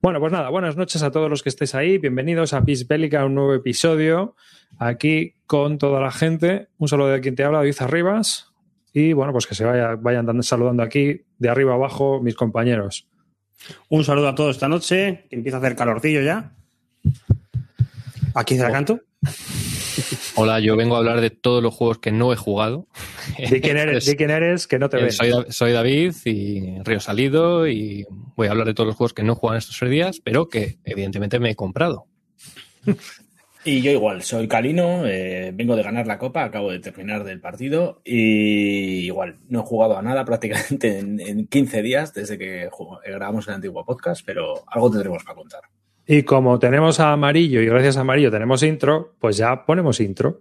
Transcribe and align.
Bueno, 0.00 0.20
pues 0.20 0.32
nada, 0.32 0.48
buenas 0.48 0.76
noches 0.76 1.02
a 1.02 1.10
todos 1.10 1.28
los 1.28 1.42
que 1.42 1.48
estéis 1.48 1.74
ahí. 1.74 1.98
Bienvenidos 1.98 2.54
a 2.54 2.64
Peace 2.64 2.84
Bélica, 2.88 3.24
un 3.24 3.34
nuevo 3.34 3.52
episodio. 3.52 4.36
Aquí 4.78 5.34
con 5.44 5.76
toda 5.76 6.00
la 6.00 6.12
gente. 6.12 6.68
Un 6.78 6.86
saludo 6.86 7.08
de 7.08 7.20
quien 7.20 7.34
te 7.34 7.42
habla, 7.42 7.58
David 7.58 7.74
Arribas. 7.80 8.52
Y 8.92 9.12
bueno, 9.12 9.32
pues 9.32 9.48
que 9.48 9.56
se 9.56 9.64
vaya, 9.64 9.96
vayan 9.96 10.40
saludando 10.44 10.84
aquí 10.84 11.22
de 11.38 11.48
arriba 11.48 11.74
abajo 11.74 12.22
mis 12.22 12.36
compañeros. 12.36 13.08
Un 13.88 14.04
saludo 14.04 14.28
a 14.28 14.36
todos 14.36 14.54
esta 14.54 14.68
noche. 14.68 15.26
Empieza 15.30 15.56
a 15.56 15.60
hacer 15.60 15.74
calorcillo 15.74 16.22
ya. 16.22 16.52
Aquí 18.34 18.56
se 18.56 18.62
la 18.62 18.70
canto. 18.70 19.00
Hola, 20.40 20.60
yo 20.60 20.76
vengo 20.76 20.94
a 20.94 20.98
hablar 20.98 21.20
de 21.20 21.30
todos 21.30 21.62
los 21.62 21.74
juegos 21.74 21.98
que 21.98 22.12
no 22.12 22.32
he 22.32 22.36
jugado. 22.36 22.86
Di 23.50 23.60
quién 23.60 23.76
eres, 23.76 24.06
di 24.06 24.14
quién 24.16 24.30
eres 24.30 24.66
que 24.66 24.78
no 24.78 24.88
te 24.88 24.98
Eh, 24.98 25.02
ven. 25.02 25.12
Soy, 25.12 25.32
soy 25.48 25.72
David 25.72 26.14
y 26.24 26.78
Río 26.84 27.00
Salido 27.00 27.66
y 27.66 28.06
voy 28.36 28.46
a 28.46 28.52
hablar 28.52 28.66
de 28.66 28.74
todos 28.74 28.86
los 28.86 28.96
juegos 28.96 29.14
que 29.14 29.22
no 29.24 29.32
he 29.32 29.36
jugado 29.36 29.56
en 29.56 29.58
estos 29.58 29.76
tres 29.78 29.90
días, 29.90 30.20
pero 30.22 30.48
que 30.48 30.78
evidentemente 30.84 31.38
me 31.40 31.50
he 31.50 31.56
comprado. 31.56 32.06
Y 33.64 33.82
yo 33.82 33.90
igual, 33.90 34.22
soy 34.22 34.46
Calino, 34.48 35.04
eh, 35.04 35.50
vengo 35.52 35.74
de 35.76 35.82
ganar 35.82 36.06
la 36.06 36.16
copa, 36.16 36.44
acabo 36.44 36.70
de 36.70 36.78
terminar 36.78 37.24
del 37.24 37.40
partido 37.40 38.00
y 38.04 39.00
igual, 39.04 39.40
no 39.48 39.60
he 39.60 39.62
jugado 39.62 39.98
a 39.98 40.00
nada 40.02 40.24
prácticamente 40.24 41.00
en, 41.00 41.20
en 41.20 41.46
15 41.48 41.82
días 41.82 42.14
desde 42.14 42.38
que 42.38 42.68
jugó- 42.70 43.00
grabamos 43.04 43.46
el 43.48 43.54
antiguo 43.54 43.84
podcast, 43.84 44.22
pero 44.24 44.62
algo 44.68 44.90
tendremos 44.90 45.22
para 45.24 45.34
contar. 45.34 45.60
Y 46.10 46.22
como 46.22 46.58
tenemos 46.58 47.00
a 47.00 47.12
Amarillo 47.12 47.60
y 47.60 47.66
gracias 47.66 47.98
a 47.98 48.00
Amarillo 48.00 48.30
tenemos 48.30 48.62
intro, 48.62 49.14
pues 49.20 49.36
ya 49.36 49.66
ponemos 49.66 50.00
intro. 50.00 50.40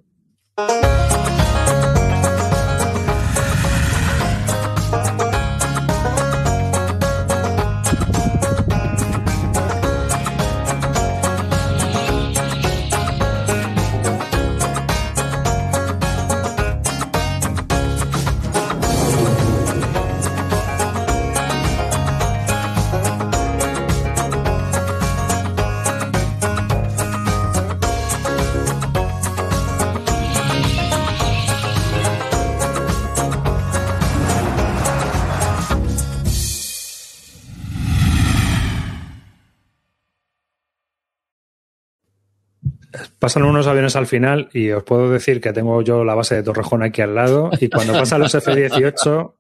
Pasan 43.28 43.44
unos 43.44 43.68
aviones 43.68 43.98
al 43.98 44.08
final 44.08 44.48
y 44.54 44.72
os 44.72 44.86
puedo 44.86 45.12
decir 45.12 45.42
que 45.42 45.52
tengo 45.52 45.82
yo 45.82 46.06
la 46.06 46.16
base 46.16 46.36
de 46.36 46.44
Torrejón 46.44 46.82
aquí 46.82 47.02
al 47.02 47.14
lado 47.14 47.52
y 47.60 47.68
cuando 47.68 47.92
pasan 48.00 48.22
los 48.22 48.34
F-18 48.34 49.06
no, 49.06 49.36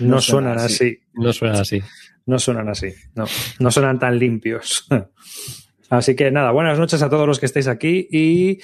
No 0.00 0.20
suenan 0.20 0.58
suenan 0.58 0.58
así. 0.58 0.98
No 1.14 1.32
suena 1.32 1.60
así. 1.60 1.82
No 2.26 2.38
suenan 2.38 2.68
así. 2.68 2.92
No, 3.14 3.24
no 3.60 3.70
suenan 3.70 3.98
tan 3.98 4.18
limpios. 4.18 4.86
Así 5.90 6.14
que 6.14 6.30
nada, 6.30 6.52
buenas 6.52 6.78
noches 6.78 7.02
a 7.02 7.10
todos 7.10 7.26
los 7.26 7.40
que 7.40 7.46
estáis 7.46 7.66
aquí 7.66 8.06
y 8.10 8.60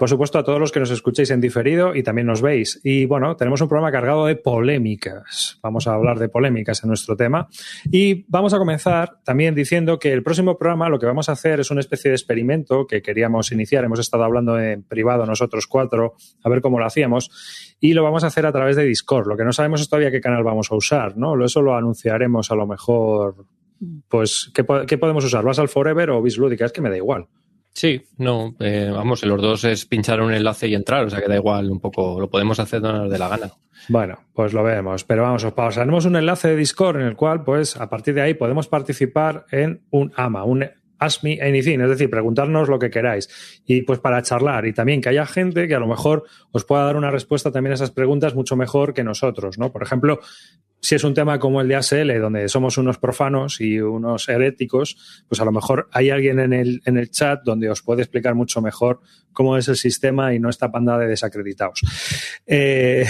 por 0.00 0.08
supuesto 0.08 0.38
a 0.38 0.44
todos 0.44 0.58
los 0.58 0.72
que 0.72 0.80
nos 0.80 0.90
escuchéis 0.90 1.30
en 1.30 1.42
diferido 1.42 1.94
y 1.94 2.02
también 2.02 2.26
nos 2.26 2.40
veis. 2.40 2.80
Y 2.82 3.04
bueno, 3.04 3.36
tenemos 3.36 3.60
un 3.60 3.68
programa 3.68 3.92
cargado 3.92 4.24
de 4.24 4.34
polémicas. 4.34 5.58
Vamos 5.62 5.86
a 5.86 5.92
hablar 5.92 6.18
de 6.18 6.30
polémicas 6.30 6.82
en 6.82 6.88
nuestro 6.88 7.16
tema. 7.16 7.48
Y 7.92 8.24
vamos 8.28 8.54
a 8.54 8.58
comenzar 8.58 9.18
también 9.24 9.54
diciendo 9.54 9.98
que 9.98 10.10
el 10.10 10.22
próximo 10.22 10.56
programa 10.56 10.88
lo 10.88 10.98
que 10.98 11.04
vamos 11.04 11.28
a 11.28 11.32
hacer 11.32 11.60
es 11.60 11.70
una 11.70 11.80
especie 11.80 12.10
de 12.10 12.14
experimento 12.14 12.86
que 12.86 13.02
queríamos 13.02 13.52
iniciar. 13.52 13.84
Hemos 13.84 14.00
estado 14.00 14.24
hablando 14.24 14.58
en 14.58 14.84
privado 14.84 15.26
nosotros 15.26 15.66
cuatro 15.66 16.14
a 16.42 16.48
ver 16.48 16.62
cómo 16.62 16.78
lo 16.78 16.86
hacíamos 16.86 17.76
y 17.78 17.92
lo 17.92 18.02
vamos 18.02 18.24
a 18.24 18.28
hacer 18.28 18.46
a 18.46 18.52
través 18.52 18.76
de 18.76 18.84
Discord. 18.84 19.26
Lo 19.26 19.36
que 19.36 19.44
no 19.44 19.52
sabemos 19.52 19.82
es 19.82 19.90
todavía 19.90 20.10
qué 20.10 20.22
canal 20.22 20.44
vamos 20.44 20.72
a 20.72 20.76
usar, 20.76 21.18
¿no? 21.18 21.44
Eso 21.44 21.60
lo 21.60 21.76
anunciaremos 21.76 22.50
a 22.50 22.54
lo 22.54 22.66
mejor. 22.66 23.34
Pues, 24.08 24.50
¿qué, 24.54 24.64
po- 24.64 24.84
qué 24.86 24.98
podemos 24.98 25.24
usar? 25.24 25.44
¿Vas 25.44 25.58
al 25.58 25.68
Forever 25.68 26.10
o 26.10 26.22
Bislúdica? 26.22 26.66
Es 26.66 26.72
que 26.72 26.80
me 26.80 26.90
da 26.90 26.96
igual. 26.96 27.26
Sí, 27.72 28.02
no, 28.18 28.56
eh, 28.58 28.90
vamos, 28.92 29.24
los 29.24 29.40
dos 29.40 29.62
es 29.64 29.86
pinchar 29.86 30.20
un 30.20 30.32
enlace 30.34 30.66
y 30.66 30.74
entrar, 30.74 31.04
o 31.04 31.10
sea 31.10 31.20
que 31.20 31.28
da 31.28 31.36
igual 31.36 31.70
un 31.70 31.78
poco, 31.78 32.20
lo 32.20 32.28
podemos 32.28 32.58
hacer 32.58 32.80
donde 32.80 32.98
nos 33.02 33.10
dé 33.10 33.16
la 33.18 33.28
gana. 33.28 33.50
Bueno, 33.88 34.18
pues 34.34 34.52
lo 34.52 34.64
vemos. 34.64 35.04
Pero 35.04 35.22
vamos, 35.22 35.44
os 35.44 35.52
pasaremos 35.52 36.04
un 36.04 36.16
enlace 36.16 36.48
de 36.48 36.56
Discord 36.56 36.96
en 37.00 37.06
el 37.06 37.14
cual, 37.16 37.44
pues, 37.44 37.76
a 37.76 37.88
partir 37.88 38.14
de 38.14 38.22
ahí 38.22 38.34
podemos 38.34 38.66
participar 38.66 39.46
en 39.52 39.82
un 39.90 40.12
AMA, 40.16 40.44
un 40.44 40.68
Ask 41.00 41.24
Me 41.24 41.40
Anything, 41.40 41.80
es 41.80 41.88
decir, 41.88 42.10
preguntarnos 42.10 42.68
lo 42.68 42.78
que 42.78 42.90
queráis. 42.90 43.28
Y 43.66 43.82
pues 43.82 43.98
para 43.98 44.22
charlar 44.22 44.66
y 44.66 44.72
también 44.72 45.00
que 45.00 45.08
haya 45.08 45.26
gente 45.26 45.66
que 45.66 45.74
a 45.74 45.80
lo 45.80 45.88
mejor 45.88 46.24
os 46.52 46.64
pueda 46.64 46.84
dar 46.84 46.96
una 46.96 47.10
respuesta 47.10 47.50
también 47.50 47.72
a 47.72 47.74
esas 47.74 47.90
preguntas 47.90 48.34
mucho 48.34 48.54
mejor 48.54 48.94
que 48.94 49.02
nosotros, 49.02 49.58
¿no? 49.58 49.72
Por 49.72 49.82
ejemplo, 49.82 50.20
si 50.80 50.94
es 50.94 51.04
un 51.04 51.14
tema 51.14 51.38
como 51.38 51.60
el 51.60 51.68
de 51.68 51.76
ASL, 51.76 52.20
donde 52.20 52.48
somos 52.48 52.78
unos 52.78 52.98
profanos 52.98 53.60
y 53.60 53.80
unos 53.80 54.28
heréticos, 54.28 55.24
pues 55.28 55.40
a 55.40 55.44
lo 55.44 55.52
mejor 55.52 55.88
hay 55.92 56.10
alguien 56.10 56.38
en 56.38 56.52
el, 56.52 56.82
en 56.84 56.96
el 56.96 57.10
chat 57.10 57.42
donde 57.44 57.70
os 57.70 57.82
puede 57.82 58.02
explicar 58.02 58.34
mucho 58.34 58.60
mejor 58.60 59.00
cómo 59.32 59.56
es 59.56 59.68
el 59.68 59.76
sistema 59.76 60.34
y 60.34 60.38
no 60.38 60.48
esta 60.48 60.70
panda 60.70 60.98
de 60.98 61.06
desacreditados. 61.06 61.80
Eh, 62.46 63.06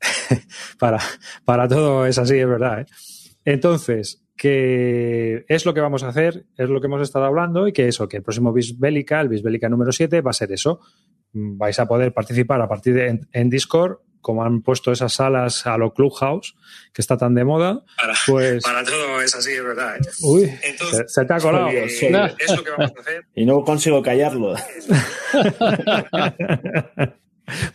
para, 0.78 0.98
para 1.44 1.68
todo 1.68 2.06
es 2.06 2.18
así, 2.18 2.38
es 2.38 2.48
verdad. 2.48 2.82
¿eh? 2.82 2.86
Entonces, 3.44 4.22
que 4.40 5.44
es 5.48 5.66
lo 5.66 5.74
que 5.74 5.82
vamos 5.82 6.02
a 6.02 6.08
hacer, 6.08 6.46
es 6.56 6.70
lo 6.70 6.80
que 6.80 6.86
hemos 6.86 7.02
estado 7.02 7.26
hablando 7.26 7.68
y 7.68 7.74
que 7.74 7.86
eso, 7.86 8.08
que 8.08 8.16
el 8.16 8.22
próximo 8.22 8.54
Bisbélica, 8.54 9.20
el 9.20 9.28
Bisbélica 9.28 9.68
número 9.68 9.92
7, 9.92 10.22
va 10.22 10.30
a 10.30 10.32
ser 10.32 10.50
eso. 10.50 10.80
Mm, 11.34 11.58
Vais 11.58 11.78
a 11.78 11.84
poder 11.86 12.14
participar 12.14 12.58
a 12.62 12.66
partir 12.66 12.94
de 12.94 13.08
en, 13.08 13.28
en 13.32 13.50
Discord, 13.50 13.98
como 14.22 14.42
han 14.42 14.62
puesto 14.62 14.92
esas 14.92 15.12
salas 15.12 15.66
a 15.66 15.76
lo 15.76 15.92
Clubhouse, 15.92 16.56
que 16.94 17.02
está 17.02 17.18
tan 17.18 17.34
de 17.34 17.44
moda, 17.44 17.84
pues... 18.26 18.64
Para 18.64 18.82
todo 18.82 19.20
es 19.20 19.34
así, 19.34 19.50
es 19.50 19.62
verdad. 19.62 19.96
¿eh? 19.96 20.08
Uy, 20.22 20.46
se, 20.46 20.70
Entonces, 20.70 21.12
se 21.12 21.26
te 21.26 21.34
ha 21.34 21.38
colado. 21.38 21.66
Oye, 21.66 21.84
eh, 21.84 21.90
sí. 21.90 22.06
es 22.06 22.56
lo 22.56 22.64
que 22.64 22.70
vamos 22.70 22.92
a 22.96 23.00
hacer. 23.00 23.26
Y 23.34 23.44
no 23.44 23.62
consigo 23.62 24.00
callarlo. 24.00 24.54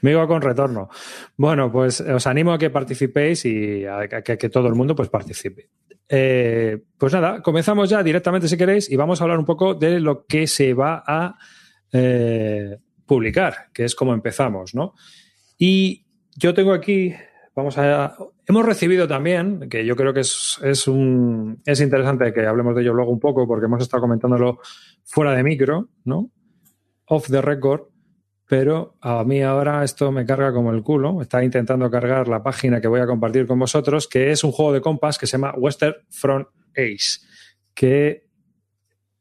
Me 0.02 0.12
iba 0.12 0.26
con 0.26 0.42
retorno. 0.42 0.90
Bueno, 1.38 1.72
pues 1.72 2.02
os 2.02 2.26
animo 2.26 2.54
a 2.54 2.58
que 2.58 2.72
participéis 2.72 3.46
y 3.46 3.86
a 3.86 4.08
que, 4.08 4.32
a 4.32 4.38
que 4.38 4.50
todo 4.50 4.68
el 4.68 4.74
mundo 4.74 4.96
pues 4.96 5.10
participe. 5.10 5.70
Eh, 6.08 6.84
pues 6.98 7.14
nada, 7.14 7.42
comenzamos 7.42 7.90
ya 7.90 8.04
directamente 8.04 8.48
si 8.48 8.58
queréis 8.58 8.92
y 8.92 8.96
vamos 8.96 9.20
a 9.20 9.24
hablar 9.24 9.40
un 9.40 9.46
poco 9.46 9.74
de 9.74 10.00
lo 10.00 10.26
que 10.26 10.48
se 10.48 10.74
va 10.74 11.04
a 11.06 11.36
eh, 11.92 12.78
publicar, 13.06 13.70
que 13.74 13.86
es 13.86 13.96
como 13.96 14.14
empezamos, 14.14 14.76
¿no? 14.76 14.94
Y 15.58 16.06
yo 16.36 16.54
tengo 16.54 16.74
aquí, 16.74 17.14
vamos 17.56 17.78
a... 17.78 18.16
Hemos 18.48 18.66
recibido 18.66 19.08
también, 19.08 19.68
que 19.70 19.86
yo 19.86 19.96
creo 19.96 20.14
que 20.14 20.20
es, 20.20 20.60
es, 20.62 20.88
un, 20.88 21.62
es 21.66 21.82
interesante 21.82 22.32
que 22.32 22.46
hablemos 22.46 22.76
de 22.76 22.84
ello 22.84 22.94
luego 22.94 23.12
un 23.12 23.20
poco, 23.20 23.48
porque 23.48 23.66
hemos 23.66 23.82
estado 23.82 24.02
comentándolo 24.02 24.60
fuera 25.04 25.34
de 25.34 25.44
micro, 25.44 25.90
¿no? 26.04 26.30
Off 27.08 27.28
the 27.30 27.42
record, 27.42 27.84
pero 28.48 28.96
a 29.02 29.24
mí 29.24 29.42
ahora 29.42 29.84
esto 29.84 30.12
me 30.12 30.26
carga 30.26 30.54
como 30.54 30.72
el 30.72 30.84
culo. 30.84 31.22
Está 31.22 31.44
intentando 31.44 31.90
cargar 31.90 32.28
la 32.28 32.44
página 32.44 32.80
que 32.80 32.88
voy 32.88 33.02
a 33.02 33.08
compartir 33.08 33.48
con 33.48 33.58
vosotros, 33.58 34.08
que 34.08 34.32
es 34.32 34.44
un 34.44 34.52
juego 34.52 34.74
de 34.74 34.82
compas 34.82 35.18
que 35.18 35.26
se 35.26 35.34
llama 35.34 35.54
Western 35.58 35.96
Front 36.10 36.48
Ace, 36.76 37.22
que 37.74 38.26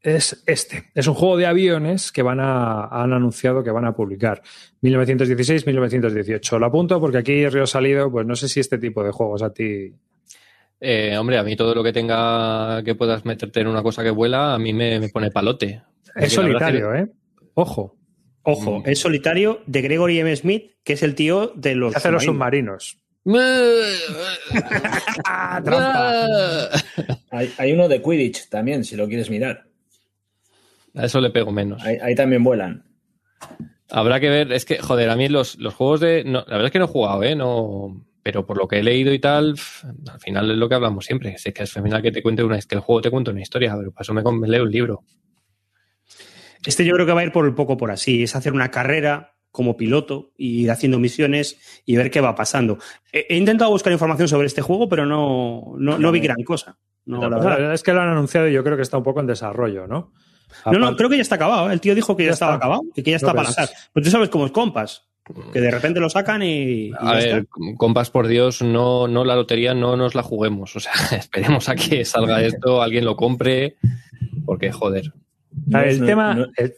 es 0.03 0.43
este. 0.47 0.91
Es 0.95 1.07
un 1.07 1.15
juego 1.15 1.39
de 1.39 1.47
aviones 1.47 2.13
que 2.13 2.21
van 2.21 2.39
a, 2.39 2.85
han 2.85 3.15
anunciado 3.15 3.65
que 3.65 3.71
van 3.71 3.87
a 3.87 3.95
publicar. 3.95 4.43
1916-1918. 4.83 6.59
Lo 6.59 6.67
apunto 6.67 7.01
porque 7.01 7.19
aquí 7.19 7.49
Río 7.49 7.67
Salido, 7.67 8.11
pues 8.11 8.27
no 8.27 8.37
sé 8.37 8.49
si 8.49 8.61
este 8.61 8.77
tipo 8.77 9.03
de 9.03 9.11
juegos 9.11 9.43
a 9.43 9.55
ti. 9.55 9.95
Eh, 10.81 11.17
hombre, 11.17 11.39
a 11.39 11.43
mí 11.43 11.57
todo 11.57 11.75
lo 11.75 11.83
que 11.83 11.95
tenga 11.95 12.83
que 12.85 12.95
puedas 12.95 13.25
meterte 13.25 13.61
en 13.61 13.69
una 13.69 13.83
cosa 13.83 14.03
que 14.03 14.11
vuela, 14.11 14.53
a 14.53 14.59
mí 14.59 14.75
me, 14.75 15.01
me 15.01 15.09
pone 15.09 15.31
palote. 15.31 15.83
Es 16.15 16.35
solitario, 16.35 16.95
¿eh? 16.95 17.11
Ojo. 17.55 17.97
Ojo, 18.45 18.81
Mm. 18.81 18.83
es 18.87 18.99
solitario 19.01 19.63
de 19.67 19.83
Gregory 19.83 20.19
M. 20.21 20.37
Smith, 20.37 20.73
que 20.85 20.93
es 20.95 21.03
el 21.03 21.15
tío 21.15 21.53
de 21.57 21.75
los. 21.75 21.93
¿Qué 21.93 21.99
hacen 21.99 22.13
los 22.13 22.25
submarinos. 22.25 22.99
submarinos? 23.25 23.91
¡Ah, 25.25 25.61
trampa! 25.65 26.69
Hay, 27.31 27.53
hay 27.59 27.73
uno 27.73 27.89
de 27.89 28.03
Quidditch 28.03 28.49
también, 28.49 28.85
si 28.85 28.97
lo 28.97 29.09
quieres 29.09 29.31
mirar. 29.31 29.65
A 30.95 31.07
eso 31.07 31.21
le 31.21 31.31
pego 31.31 31.51
menos. 31.51 31.83
Ahí, 31.85 31.97
ahí 32.03 32.15
también 32.15 32.45
vuelan. 32.45 32.85
Habrá 33.91 34.21
que 34.21 34.29
ver, 34.31 34.53
es 34.53 34.65
que, 34.65 34.79
joder, 34.79 35.11
a 35.11 35.17
mí 35.17 35.29
los, 35.29 35.59
los 35.59 35.75
juegos 35.75 36.01
de. 36.01 36.25
no, 36.25 36.41
la 36.47 36.53
verdad 36.57 36.67
es 36.67 36.73
que 36.73 36.79
no 36.79 36.85
he 36.87 36.89
jugado, 36.89 37.23
¿eh? 37.23 37.35
No, 37.35 38.05
pero 38.23 38.47
por 38.47 38.57
lo 38.59 38.69
que 38.69 38.79
he 38.79 38.83
leído 38.83 39.13
y 39.13 39.19
tal, 39.19 39.55
al 40.13 40.21
final 40.21 40.51
es 40.51 40.57
lo 40.57 40.69
que 40.69 40.75
hablamos 40.75 41.05
siempre. 41.05 41.35
Es 41.35 41.45
que 41.53 41.63
es 41.63 41.73
final 41.73 42.01
que 42.03 42.13
te 42.13 42.23
cuente 42.23 42.43
una, 42.45 42.57
es 42.59 42.67
que 42.67 42.75
el 42.77 42.81
juego 42.81 43.01
te 43.03 43.11
cuenta 43.11 43.31
una 43.31 43.43
historia, 43.43 43.75
pero 43.77 43.93
para 43.93 44.03
eso 44.03 44.15
me, 44.15 44.23
me 44.39 44.49
leo 44.49 44.63
un 44.65 44.71
libro. 44.71 45.03
Este 46.67 46.85
yo 46.85 46.95
creo 46.95 47.07
que 47.07 47.13
va 47.13 47.21
a 47.21 47.25
ir 47.25 47.33
por 47.33 47.47
el 47.47 47.55
poco 47.55 47.77
por 47.77 47.91
así. 47.91 48.23
Es 48.23 48.37
hacer 48.37 48.53
una 48.53 48.71
carrera 48.71 49.35
como 49.51 49.77
piloto 49.77 50.33
y 50.37 50.63
ir 50.63 50.71
haciendo 50.71 50.99
misiones 50.99 51.59
y 51.87 51.97
ver 51.97 52.11
qué 52.11 52.21
va 52.21 52.35
pasando. 52.35 52.79
He, 53.13 53.27
he 53.29 53.37
intentado 53.37 53.71
buscar 53.71 53.93
información 53.93 54.29
sobre 54.29 54.47
este 54.47 54.63
juego, 54.63 54.89
pero 54.89 55.07
no, 55.07 55.75
no, 55.79 55.99
no 55.99 56.11
vi 56.13 56.21
gran 56.21 56.43
cosa. 56.43 56.77
No, 57.07 57.29
la 57.29 57.39
verdad. 57.39 57.75
es 57.75 57.83
que 57.83 57.93
lo 57.93 58.01
han 58.01 58.09
anunciado 58.09 58.49
y 58.49 58.53
yo 58.53 58.65
creo 58.65 58.77
que 58.77 58.83
está 58.83 58.97
un 58.99 59.05
poco 59.05 59.21
en 59.21 59.27
desarrollo, 59.27 59.87
¿no? 59.87 60.13
No, 60.67 60.79
no, 60.79 60.97
creo 60.97 61.11
que 61.11 61.17
ya 61.17 61.23
está 61.23 61.35
acabado. 61.35 61.69
¿eh? 61.71 61.73
El 61.75 61.81
tío 61.81 61.95
dijo 61.95 62.17
que 62.17 62.23
ya, 62.25 62.31
Ya 62.31 62.33
estaba 62.35 62.55
está. 62.55 62.65
acabado 62.67 62.83
y 62.95 63.03
que 63.03 63.11
ya 63.11 63.17
está 63.17 63.33
para 63.33 63.45
lanzar. 63.45 63.69
Pues 63.93 64.05
tú 64.05 64.11
sabes 64.11 64.29
cómo 64.29 64.47
es 64.47 64.53
compas. 64.53 65.07
Que 65.53 65.61
de 65.61 65.71
repente 65.71 66.01
lo 66.01 66.11
sacan 66.11 66.43
y. 66.43 66.89
y 66.89 66.93
A 66.99 67.13
ver, 67.15 67.29
está. 67.29 67.47
compas, 67.77 68.11
por 68.11 68.27
Dios, 68.27 68.61
no, 68.63 69.09
no 69.09 69.25
la 69.25 69.37
lotería, 69.37 69.75
no 69.75 69.97
nos 69.97 70.15
la 70.15 70.23
juguemos. 70.23 70.75
O 70.77 70.81
sea, 70.81 70.93
esperemos 71.19 71.69
a 71.69 71.75
que 71.77 72.05
salga 72.05 72.43
esto, 72.43 72.83
alguien 72.83 73.05
lo 73.05 73.17
compre, 73.17 73.77
porque 74.45 74.71
joder. 74.73 75.13
No 75.67 75.81
el 75.81 76.01
no- 76.01 76.07
tema. 76.07 76.35
no- 76.35 76.47
el- 76.57 76.75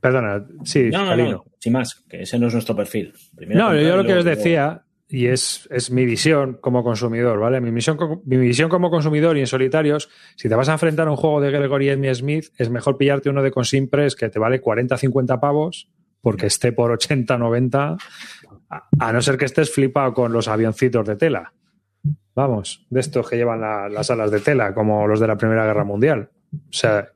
perdona, 0.00 0.44
sí, 0.64 0.90
No, 0.92 1.04
no, 1.04 1.16
no, 1.16 1.44
sin 1.58 1.72
más, 1.72 1.94
que 2.08 2.22
ese 2.22 2.38
no 2.38 2.46
es 2.48 2.52
nuestro 2.54 2.74
perfil. 2.74 3.12
Primero 3.36 3.60
No, 3.60 3.74
yo 3.80 3.96
lo 3.96 4.04
que 4.04 4.14
os 4.14 4.24
decía, 4.24 4.82
y 5.08 5.26
es, 5.26 5.68
es 5.70 5.90
mi 5.90 6.04
visión 6.06 6.58
como 6.60 6.82
consumidor, 6.82 7.38
¿vale? 7.38 7.60
Mi 7.60 7.70
visión, 7.70 7.96
co- 7.96 8.22
mi 8.24 8.36
visión 8.38 8.68
como 8.70 8.90
consumidor 8.90 9.36
y 9.36 9.40
en 9.40 9.46
solitarios, 9.46 10.08
si 10.36 10.48
te 10.48 10.54
vas 10.54 10.68
a 10.68 10.72
enfrentar 10.72 11.06
a 11.06 11.10
un 11.10 11.16
juego 11.16 11.40
de 11.40 11.50
Gregory 11.50 11.90
Edmy 11.90 12.14
Smith, 12.14 12.46
es 12.56 12.70
mejor 12.70 12.96
pillarte 12.96 13.28
uno 13.28 13.42
de 13.42 13.50
Consimpress 13.50 14.16
que 14.16 14.28
te 14.30 14.38
vale 14.38 14.60
40, 14.60 14.96
50 14.96 15.38
pavos, 15.40 15.88
porque 16.20 16.46
esté 16.46 16.72
por 16.72 16.90
80, 16.90 17.36
90, 17.36 17.96
a, 18.70 18.88
a 18.98 19.12
no 19.12 19.20
ser 19.20 19.36
que 19.36 19.44
estés 19.44 19.70
flipado 19.70 20.14
con 20.14 20.32
los 20.32 20.48
avioncitos 20.48 21.06
de 21.06 21.16
tela. 21.16 21.52
Vamos, 22.34 22.86
de 22.88 23.00
estos 23.00 23.28
que 23.28 23.36
llevan 23.36 23.60
la- 23.60 23.88
las 23.90 24.10
alas 24.10 24.30
de 24.30 24.40
tela, 24.40 24.72
como 24.72 25.06
los 25.06 25.20
de 25.20 25.26
la 25.26 25.36
Primera 25.36 25.66
Guerra 25.66 25.84
Mundial. 25.84 26.30
O 26.54 26.58
sea, 26.72 27.08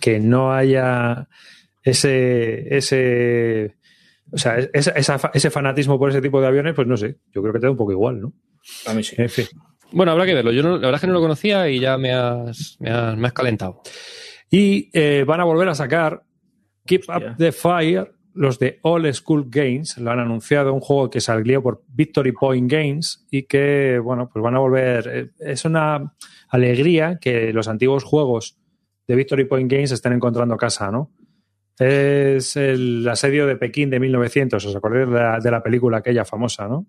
que 0.00 0.18
no 0.20 0.52
haya 0.52 1.28
ese, 1.82 2.76
ese, 2.76 3.76
o 4.32 4.38
sea, 4.38 4.58
esa- 4.72 4.92
esa- 4.92 5.30
ese 5.34 5.50
fanatismo 5.50 5.98
por 5.98 6.10
ese 6.10 6.20
tipo 6.20 6.40
de 6.40 6.46
aviones, 6.46 6.74
pues 6.74 6.86
no 6.86 6.96
sé, 6.96 7.18
yo 7.32 7.42
creo 7.42 7.52
que 7.52 7.60
te 7.60 7.66
da 7.66 7.70
un 7.70 7.76
poco 7.76 7.92
igual, 7.92 8.20
¿no? 8.20 8.32
A 8.86 8.94
mí 8.94 9.02
sí. 9.02 9.16
En 9.18 9.28
fin. 9.30 9.46
Bueno, 9.92 10.12
habrá 10.12 10.24
que 10.26 10.34
verlo. 10.34 10.52
Yo 10.52 10.62
no- 10.62 10.72
la 10.72 10.78
verdad 10.78 10.94
es 10.96 11.00
que 11.00 11.06
no 11.08 11.12
lo 11.14 11.20
conocía 11.20 11.68
y 11.68 11.80
ya 11.80 11.98
me 11.98 12.12
has, 12.12 12.76
me 12.80 12.90
has, 12.90 13.16
me 13.16 13.26
has 13.26 13.32
calentado. 13.32 13.82
Y 14.50 14.88
eh, 14.92 15.24
van 15.26 15.40
a 15.40 15.44
volver 15.44 15.68
a 15.68 15.74
sacar 15.74 16.22
Keep 16.86 17.02
Hostia. 17.08 17.30
Up 17.32 17.36
the 17.38 17.52
Fire, 17.52 18.12
los 18.34 18.58
de 18.60 18.78
All 18.82 19.12
School 19.12 19.46
Games, 19.48 19.98
lo 19.98 20.10
han 20.12 20.20
anunciado, 20.20 20.72
un 20.72 20.80
juego 20.80 21.10
que 21.10 21.20
salió 21.20 21.62
por 21.62 21.82
Victory 21.88 22.32
Point 22.32 22.70
Games 22.70 23.26
y 23.30 23.44
que, 23.44 23.98
bueno, 23.98 24.30
pues 24.32 24.42
van 24.42 24.54
a 24.54 24.60
volver. 24.60 25.10
eh, 25.12 25.30
Es 25.40 25.64
una 25.64 26.14
alegría 26.48 27.18
que 27.20 27.52
los 27.52 27.66
antiguos 27.66 28.04
juegos 28.04 28.58
de 29.10 29.16
Victory 29.16 29.44
Point 29.44 29.68
Games 29.70 29.90
estén 29.90 30.12
encontrando 30.12 30.56
casa, 30.56 30.88
¿no? 30.92 31.10
Es 31.78 32.54
el 32.56 33.08
asedio 33.08 33.44
de 33.46 33.56
Pekín 33.56 33.90
de 33.90 33.98
1900, 33.98 34.64
¿os 34.64 34.76
acordáis 34.76 35.08
de 35.08 35.14
la, 35.14 35.40
de 35.40 35.50
la 35.50 35.60
película 35.62 35.98
aquella 35.98 36.24
famosa, 36.24 36.68
no? 36.68 36.86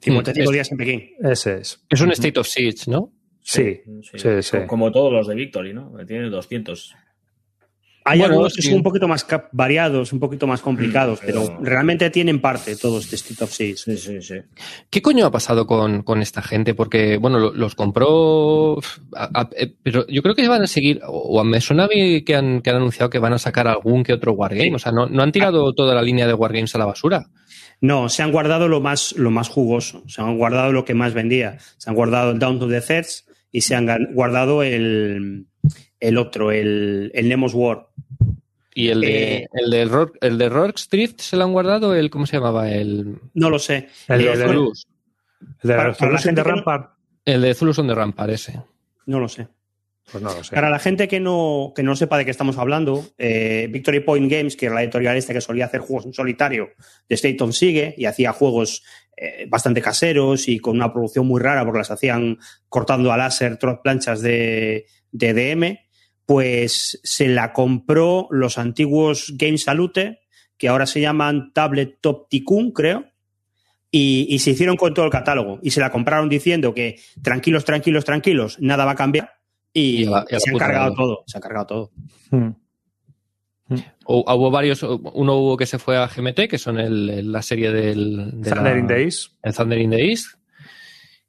55 0.00 0.50
Es- 0.50 0.52
días 0.52 0.72
en 0.72 0.76
Pekín. 0.78 1.10
Ese 1.22 1.58
es. 1.58 1.84
Es 1.88 2.00
un 2.00 2.10
State 2.10 2.40
of 2.40 2.48
Siege, 2.48 2.90
¿no? 2.90 3.12
Sí, 3.40 3.80
sí, 4.02 4.42
sí. 4.42 4.50
Como- 4.56 4.66
Como 4.66 4.92
todos 4.92 5.12
los 5.12 5.28
de 5.28 5.34
Victory, 5.36 5.74
¿no? 5.74 5.92
Tiene 6.06 6.28
200. 6.30 6.94
Hay 8.06 8.18
Bueno, 8.18 8.34
algunos 8.34 8.54
que 8.54 8.60
sí. 8.60 8.68
son 8.68 8.76
un 8.78 8.82
poquito 8.82 9.08
más 9.08 9.26
variados, 9.52 10.12
un 10.12 10.20
poquito 10.20 10.46
más 10.46 10.60
complicados, 10.60 11.20
Mm, 11.22 11.26
pero 11.26 11.42
pero- 11.46 11.58
realmente 11.62 12.10
tienen 12.10 12.38
parte 12.38 12.76
todos 12.76 13.08
de 13.10 13.16
Street 13.16 13.40
of 13.40 13.50
Siege. 13.50 13.76
Sí, 13.78 13.96
sí, 13.96 14.20
sí. 14.20 14.34
¿Qué 14.90 15.00
coño 15.00 15.24
ha 15.24 15.30
pasado 15.30 15.66
con, 15.66 16.02
con 16.02 16.20
esta 16.20 16.42
gente? 16.42 16.74
Porque, 16.74 17.16
bueno, 17.16 17.38
lo- 17.38 17.54
los 17.54 17.74
compró. 17.74 18.78
a- 19.14 19.30
a- 19.40 19.50
eh, 19.56 19.72
pero 19.82 20.06
yo 20.06 20.22
creo 20.22 20.34
que 20.34 20.46
van 20.48 20.62
a 20.62 20.66
seguir. 20.66 21.00
O 21.06 21.40
o 21.40 21.44
me 21.44 21.60
suena 21.62 21.84
a 21.84 21.88
mí 21.88 22.22
que 22.22 22.34
han, 22.36 22.60
que 22.60 22.70
han 22.70 22.76
anunciado 22.76 23.08
que 23.08 23.18
van 23.18 23.32
a 23.32 23.38
sacar 23.38 23.66
algún 23.68 24.02
que 24.04 24.12
otro 24.12 24.32
Wargame. 24.32 24.74
O 24.74 24.78
sea, 24.78 24.92
no, 24.92 25.06
no 25.06 25.22
han 25.22 25.32
tirado 25.32 25.72
toda 25.72 25.94
la 25.94 26.02
línea 26.02 26.26
de 26.26 26.34
Wargames 26.34 26.74
a 26.74 26.78
la 26.78 26.84
basura. 26.86 27.26
No, 27.80 28.08
se 28.10 28.22
han 28.22 28.32
guardado 28.32 28.68
lo 28.68 28.80
más, 28.80 29.12
lo 29.16 29.30
más 29.30 29.48
jugoso, 29.48 30.02
se 30.08 30.20
han 30.20 30.36
guardado 30.38 30.72
lo 30.72 30.84
que 30.84 30.94
más 30.94 31.12
vendía. 31.14 31.58
Se 31.78 31.88
han 31.90 31.96
guardado 31.96 32.32
el 32.32 32.38
Down 32.38 32.58
to 32.58 32.68
the 32.68 32.80
Thirds 32.80 33.24
y 33.50 33.62
se 33.62 33.74
han 33.74 33.88
guardado 34.14 34.62
el, 34.62 35.46
el 36.08 36.18
otro, 36.18 36.52
el, 36.52 37.10
el 37.14 37.28
Nemos 37.28 37.54
War. 37.54 37.88
Y 38.74 38.88
el 38.88 39.00
de, 39.02 39.36
Eh. 39.36 39.48
el 39.52 39.70
de, 39.70 39.84
Rock, 39.84 40.16
el 40.20 40.36
de 40.38 40.48
Rock 40.48 40.76
Street 40.76 41.12
se 41.18 41.36
lo 41.36 41.44
han 41.44 41.52
guardado, 41.52 41.94
el, 41.94 42.10
¿cómo 42.10 42.26
se 42.26 42.36
llamaba? 42.36 42.70
El, 42.70 43.18
No 43.34 43.50
lo 43.50 43.58
sé. 43.58 43.88
El 44.08 44.18
de, 44.22 44.32
el 44.32 44.38
de 44.38 44.44
el 44.44 44.50
Zulus. 44.50 44.86
de 45.62 46.42
Rampart, 46.42 46.90
El 47.24 47.42
de 47.42 47.54
Zulus 47.54 47.78
on 47.78 47.86
the 47.88 47.94
Rampart, 47.94 48.30
ese. 48.30 48.60
No 49.06 49.20
lo 49.20 49.28
sé. 49.28 49.46
pues 50.10 50.22
no 50.22 50.34
lo 50.34 50.42
sé. 50.42 50.54
Para 50.54 50.70
la 50.70 50.78
gente 50.78 51.06
que 51.08 51.20
no, 51.20 51.72
que 51.76 51.82
no 51.82 51.94
sepa 51.94 52.18
de 52.18 52.24
qué 52.24 52.30
estamos 52.32 52.58
hablando, 52.58 53.04
eh, 53.16 53.68
Victory 53.70 54.00
Point 54.00 54.30
Games, 54.30 54.56
que 54.56 54.66
era 54.66 54.74
la 54.74 54.82
editorial 54.82 55.16
esta 55.16 55.32
que 55.32 55.40
solía 55.40 55.66
hacer 55.66 55.80
juegos 55.80 56.06
en 56.06 56.12
solitario 56.12 56.70
de 57.08 57.14
Staton 57.14 57.52
sigue 57.52 57.94
y 57.96 58.06
hacía 58.06 58.32
juegos 58.32 58.82
eh, 59.16 59.46
bastante 59.48 59.80
caseros 59.80 60.48
y 60.48 60.58
con 60.58 60.74
una 60.76 60.92
producción 60.92 61.26
muy 61.26 61.40
rara 61.40 61.64
porque 61.64 61.78
las 61.78 61.90
hacían 61.92 62.38
cortando 62.68 63.12
a 63.12 63.16
láser 63.16 63.56
planchas 63.82 64.20
de, 64.20 64.86
de 65.12 65.32
DM, 65.32 65.78
pues 66.26 67.00
se 67.02 67.28
la 67.28 67.52
compró 67.52 68.28
los 68.30 68.58
antiguos 68.58 69.32
Game 69.36 69.58
Salute, 69.58 70.20
que 70.56 70.68
ahora 70.68 70.86
se 70.86 71.00
llaman 71.00 71.52
Tablet 71.52 71.98
Top 72.00 72.28
Tycoon, 72.28 72.70
creo, 72.70 73.04
y, 73.90 74.26
y 74.28 74.38
se 74.40 74.50
hicieron 74.52 74.76
con 74.76 74.92
todo 74.94 75.04
el 75.04 75.10
catálogo 75.10 75.58
y 75.62 75.70
se 75.70 75.80
la 75.80 75.90
compraron 75.90 76.28
diciendo 76.28 76.74
que 76.74 76.98
tranquilos, 77.22 77.64
tranquilos, 77.64 78.04
tranquilos, 78.04 78.56
nada 78.60 78.84
va 78.84 78.92
a 78.92 78.96
cambiar. 78.96 79.32
Y, 79.72 80.02
Y 80.02 80.06
a 80.06 80.10
la- 80.10 80.26
y 80.30 80.34
a 80.34 80.36
la 80.36 80.40
se 80.40 80.50
han 80.50 80.56
cargado 80.58 80.84
madre. 80.84 80.96
todo, 80.96 81.24
se 81.26 81.36
han 81.38 81.42
cargado 81.42 81.66
todo. 81.66 81.90
Hmm. 82.30 82.50
O- 84.06 84.34
hubo 84.34 84.50
varios, 84.50 84.82
uno 84.82 85.36
hubo 85.38 85.56
que 85.56 85.64
se 85.66 85.78
fue 85.78 85.96
a 85.96 86.06
GMT, 86.06 86.48
que 86.48 86.58
son 86.58 86.78
el, 86.78 87.08
el- 87.08 87.32
la 87.32 87.40
serie 87.42 87.72
del 87.72 88.42
de 88.42 88.50
Thunder 88.50 88.74
la- 88.74 88.78
in 88.78 88.86
the 88.86 89.02
East. 89.02 89.32
el 89.42 89.54
Thunder 89.54 89.78
in 89.78 89.90
the 89.90 90.04
East. 90.10 90.26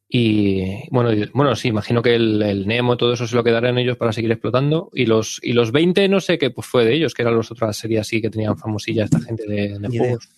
Y 0.08 0.88
bueno, 0.92 1.12
y- 1.12 1.30
bueno, 1.34 1.56
sí, 1.56 1.70
imagino 1.70 2.02
que 2.02 2.16
el, 2.16 2.42
el 2.42 2.68
Nemo, 2.68 2.96
todo 2.96 3.14
eso 3.14 3.26
se 3.28 3.36
lo 3.36 3.44
quedarán 3.44 3.78
ellos 3.78 3.98
para 3.98 4.14
seguir 4.14 4.32
explotando. 4.32 4.90
Y 4.94 5.06
los, 5.08 5.40
y 5.44 5.54
los 5.54 5.72
20, 5.72 6.08
no 6.10 6.20
sé 6.20 6.38
qué 6.38 6.52
pues 6.52 6.68
fue 6.68 6.86
de 6.86 6.94
ellos, 6.94 7.14
que 7.14 7.24
eran 7.24 7.36
las 7.36 7.52
otras 7.52 7.76
series 7.76 8.02
así 8.02 8.22
que 8.22 8.30
tenían 8.30 8.58
famosilla 8.58 9.06
esta 9.06 9.20
gente 9.20 9.46
de, 9.48 9.80
de 9.80 9.98
juegos. 9.98 10.30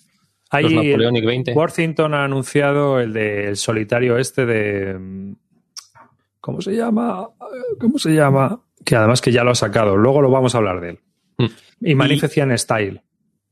Los 0.53 0.71
Napoleonic 0.71 1.25
20. 1.25 1.53
Worthington 1.53 2.13
ha 2.13 2.23
anunciado 2.23 3.01
el 3.01 3.11
del 3.11 3.57
solitario 3.57 4.17
este 4.17 4.45
de. 4.45 5.35
¿Cómo 6.39 6.61
se 6.61 6.71
llama? 6.73 7.27
¿Cómo 7.79 7.97
se 7.99 8.11
llama? 8.11 8.61
Que 8.85 8.95
además 8.95 9.19
que 9.19 9.33
ya 9.33 9.43
lo 9.43 9.51
ha 9.51 9.55
sacado. 9.55 9.97
Luego 9.97 10.21
lo 10.21 10.31
vamos 10.31 10.55
a 10.55 10.59
hablar 10.59 10.79
de 10.79 10.89
él. 10.91 10.99
Mm. 11.37 11.45
Y 11.87 11.95
Manifestian 11.95 12.57
Style. 12.57 13.01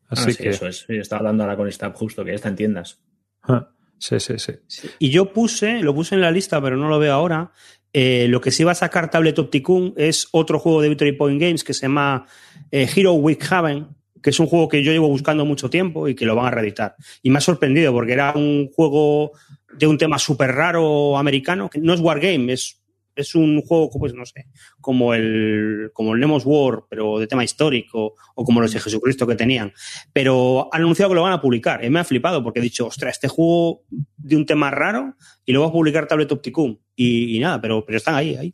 Ah, 0.04 0.08
Así 0.12 0.32
sí, 0.32 0.44
que. 0.44 0.50
eso 0.50 0.68
es. 0.68 0.86
Estaba 0.88 1.20
hablando 1.20 1.44
ahora 1.44 1.58
con 1.58 1.70
Stab 1.70 1.94
justo, 1.96 2.24
que 2.24 2.32
ya 2.32 2.36
está 2.36 2.48
en 2.48 2.56
tiendas. 2.56 3.02
Ah, 3.44 3.70
Sí, 4.08 4.20
sí, 4.20 4.34
sí. 4.38 4.54
Y 5.00 5.10
yo 5.10 5.34
puse, 5.34 5.82
lo 5.82 5.96
puse 5.96 6.14
en 6.16 6.22
la 6.22 6.30
lista, 6.32 6.62
pero 6.62 6.78
no 6.78 6.88
lo 6.90 7.00
veo 7.00 7.14
ahora. 7.14 7.52
eh, 7.98 8.28
lo 8.28 8.42
que 8.42 8.52
se 8.52 8.64
iba 8.64 8.72
a 8.74 8.76
sacar 8.76 9.10
Tablet 9.10 9.40
Opticum 9.40 9.94
es 9.96 10.28
otro 10.32 10.60
juego 10.60 10.82
de 10.82 10.90
Victory 10.90 11.14
Point 11.14 11.42
Games 11.42 11.64
que 11.64 11.74
se 11.74 11.84
llama 11.84 12.26
eh, 12.70 12.88
Hero 12.94 13.14
Week 13.14 13.42
Haven, 13.50 13.88
que 14.22 14.32
es 14.32 14.40
un 14.40 14.48
juego 14.48 14.68
que 14.68 14.84
yo 14.84 14.92
llevo 14.92 15.08
buscando 15.08 15.46
mucho 15.46 15.70
tiempo 15.70 16.08
y 16.10 16.14
que 16.14 16.26
lo 16.26 16.36
van 16.36 16.48
a 16.48 16.52
reeditar. 16.52 16.96
Y 17.24 17.30
me 17.30 17.38
ha 17.38 17.42
sorprendido 17.42 17.94
porque 17.94 18.14
era 18.14 18.34
un 18.36 18.70
juego 18.76 19.32
de 19.74 19.88
un 19.88 19.98
tema 19.98 20.20
súper 20.20 20.52
raro 20.52 21.18
americano, 21.18 21.70
que 21.70 21.80
no 21.80 21.94
es 21.94 22.00
Wargame, 22.02 22.52
es, 22.54 22.82
es 23.16 23.34
un 23.36 23.62
juego, 23.62 23.90
pues 23.98 24.14
no 24.14 24.26
sé, 24.26 24.48
como 24.82 25.14
el, 25.14 25.90
como 25.94 26.14
el 26.14 26.20
Nemos 26.20 26.44
War, 26.46 26.84
pero 26.90 27.18
de 27.20 27.28
tema 27.28 27.44
histórico, 27.44 28.16
o 28.36 28.44
como 28.44 28.62
los 28.62 28.74
de 28.74 28.80
Jesucristo 28.80 29.26
que 29.26 29.36
tenían. 29.36 29.72
Pero 30.14 30.70
han 30.72 30.82
anunciado 30.82 31.10
que 31.12 31.16
lo 31.16 31.22
van 31.24 31.34
a 31.34 31.42
publicar. 31.42 31.84
Y 31.84 31.90
me 31.90 32.00
ha 32.00 32.04
flipado 32.04 32.44
porque 32.44 32.60
he 32.60 32.64
dicho, 32.64 32.88
ostras, 32.88 33.14
este 33.14 33.28
juego 33.28 33.84
de 34.18 34.36
un 34.36 34.46
tema 34.46 34.70
raro 34.72 35.16
y 35.46 35.54
lo 35.54 35.62
va 35.62 35.68
a 35.68 35.72
publicar 35.72 36.08
Tablet 36.08 36.32
Opticum. 36.32 36.78
Y, 36.96 37.36
y 37.36 37.40
nada, 37.40 37.60
pero, 37.62 37.86
pero 37.86 37.98
están 37.98 38.16
ahí, 38.16 38.36
ahí. 38.36 38.54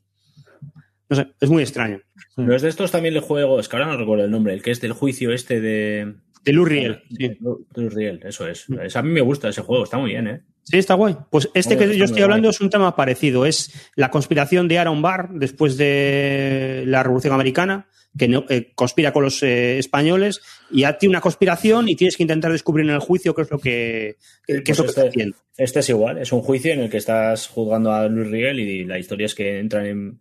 No 1.09 1.15
sé, 1.17 1.27
es 1.41 1.49
muy 1.49 1.61
extraño. 1.61 1.99
Los 2.37 2.61
de 2.61 2.69
estos 2.69 2.89
también 2.91 3.13
el 3.15 3.19
juego, 3.21 3.59
es 3.59 3.67
que 3.67 3.75
ahora 3.75 3.87
no 3.91 3.97
recuerdo 3.97 4.23
el 4.25 4.31
nombre, 4.31 4.53
el 4.53 4.61
que 4.61 4.71
es 4.71 4.79
del 4.79 4.93
juicio 4.93 5.33
este 5.33 5.59
de. 5.59 6.15
De 6.43 6.53
Luriel. 6.53 7.03
Sí. 7.15 7.37
Luriel, 7.75 8.21
eso 8.23 8.47
es. 8.47 8.65
Es- 8.81 8.95
A 8.95 9.01
mí 9.03 9.09
me 9.11 9.21
gusta 9.21 9.49
ese 9.49 9.61
juego, 9.61 9.83
está 9.83 9.97
muy 9.97 10.11
bien, 10.11 10.27
¿eh? 10.27 10.41
Sí, 10.63 10.77
está 10.77 10.93
guay. 10.93 11.15
Pues 11.29 11.49
este 11.53 11.77
que 11.77 11.97
yo 11.97 12.05
estoy 12.05 12.21
hablando 12.21 12.47
guay. 12.47 12.55
es 12.55 12.61
un 12.61 12.69
tema 12.69 12.95
parecido. 12.95 13.45
Es 13.45 13.71
la 13.95 14.09
conspiración 14.11 14.67
de 14.67 14.79
Aaron 14.79 15.01
Barr 15.01 15.29
después 15.33 15.75
de 15.77 16.83
la 16.87 17.03
Revolución 17.03 17.33
Americana, 17.33 17.87
que 18.17 18.27
no, 18.27 18.45
eh, 18.49 18.71
conspira 18.75 19.11
con 19.13 19.23
los 19.23 19.41
eh, 19.43 19.79
españoles 19.79 20.41
y 20.69 20.83
hace 20.83 21.07
una 21.07 21.21
conspiración 21.21 21.89
y 21.89 21.95
tienes 21.95 22.15
que 22.17 22.23
intentar 22.23 22.51
descubrir 22.51 22.85
en 22.87 22.93
el 22.93 22.99
juicio 22.99 23.33
qué 23.33 23.41
es 23.43 23.51
lo 23.51 23.57
que, 23.59 24.17
qué, 24.45 24.53
es 24.53 24.57
lo 24.59 24.63
que 24.63 24.73
Pues 24.75 24.79
está 24.89 25.01
este- 25.01 25.09
haciendo. 25.09 25.37
Este 25.57 25.79
es 25.79 25.89
igual, 25.89 26.17
es 26.17 26.31
un 26.31 26.41
juicio 26.41 26.73
en 26.73 26.81
el 26.81 26.89
que 26.89 26.97
estás 26.97 27.47
juzgando 27.47 27.91
a 27.91 28.07
Luis 28.07 28.29
Riel 28.29 28.59
y 28.59 28.83
la 28.85 28.99
historia 28.99 29.25
es 29.27 29.35
que 29.35 29.59
entran 29.59 29.85
en, 29.85 30.19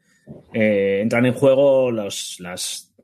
eh, 0.54 1.00
entran 1.02 1.26
en 1.26 1.34
juego 1.34 1.90
los- 1.90 2.36
las 2.40 2.94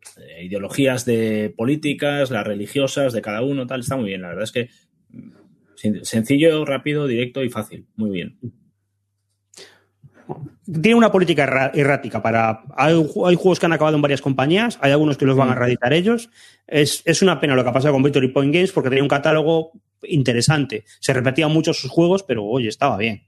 ideologías 0.40 1.04
de 1.04 1.52
políticas, 1.56 2.30
las 2.30 2.46
religiosas 2.46 3.12
de 3.12 3.22
cada 3.22 3.42
uno, 3.42 3.66
tal. 3.66 3.80
Está 3.80 3.96
muy 3.96 4.06
bien, 4.08 4.22
la 4.22 4.28
verdad 4.28 4.44
es 4.44 4.52
que 4.52 4.68
sencillo, 6.02 6.64
rápido, 6.64 7.06
directo 7.06 7.42
y 7.42 7.50
fácil. 7.50 7.86
Muy 7.96 8.10
bien. 8.10 8.38
tiene 10.64 10.96
una 10.96 11.12
política 11.12 11.70
errática 11.74 12.22
para 12.22 12.64
hay, 12.76 12.94
hay 12.94 13.36
juegos 13.36 13.60
que 13.60 13.66
han 13.66 13.72
acabado 13.72 13.96
en 13.96 14.02
varias 14.02 14.20
compañías, 14.20 14.78
hay 14.80 14.92
algunos 14.92 15.16
que 15.16 15.24
los 15.24 15.36
van 15.36 15.50
a 15.50 15.54
reeditar 15.54 15.92
ellos. 15.92 16.30
Es, 16.66 17.02
es 17.04 17.22
una 17.22 17.40
pena 17.40 17.54
lo 17.54 17.62
que 17.62 17.70
ha 17.70 17.72
pasado 17.72 17.94
con 17.94 18.02
Victory 18.02 18.28
Point 18.28 18.52
Games 18.52 18.72
porque 18.72 18.88
tenía 18.88 19.02
un 19.02 19.08
catálogo 19.08 19.72
interesante. 20.02 20.84
Se 21.00 21.12
repetían 21.12 21.52
muchos 21.52 21.78
sus 21.78 21.90
juegos, 21.90 22.22
pero 22.22 22.44
oye, 22.44 22.68
estaba 22.68 22.96
bien. 22.96 23.22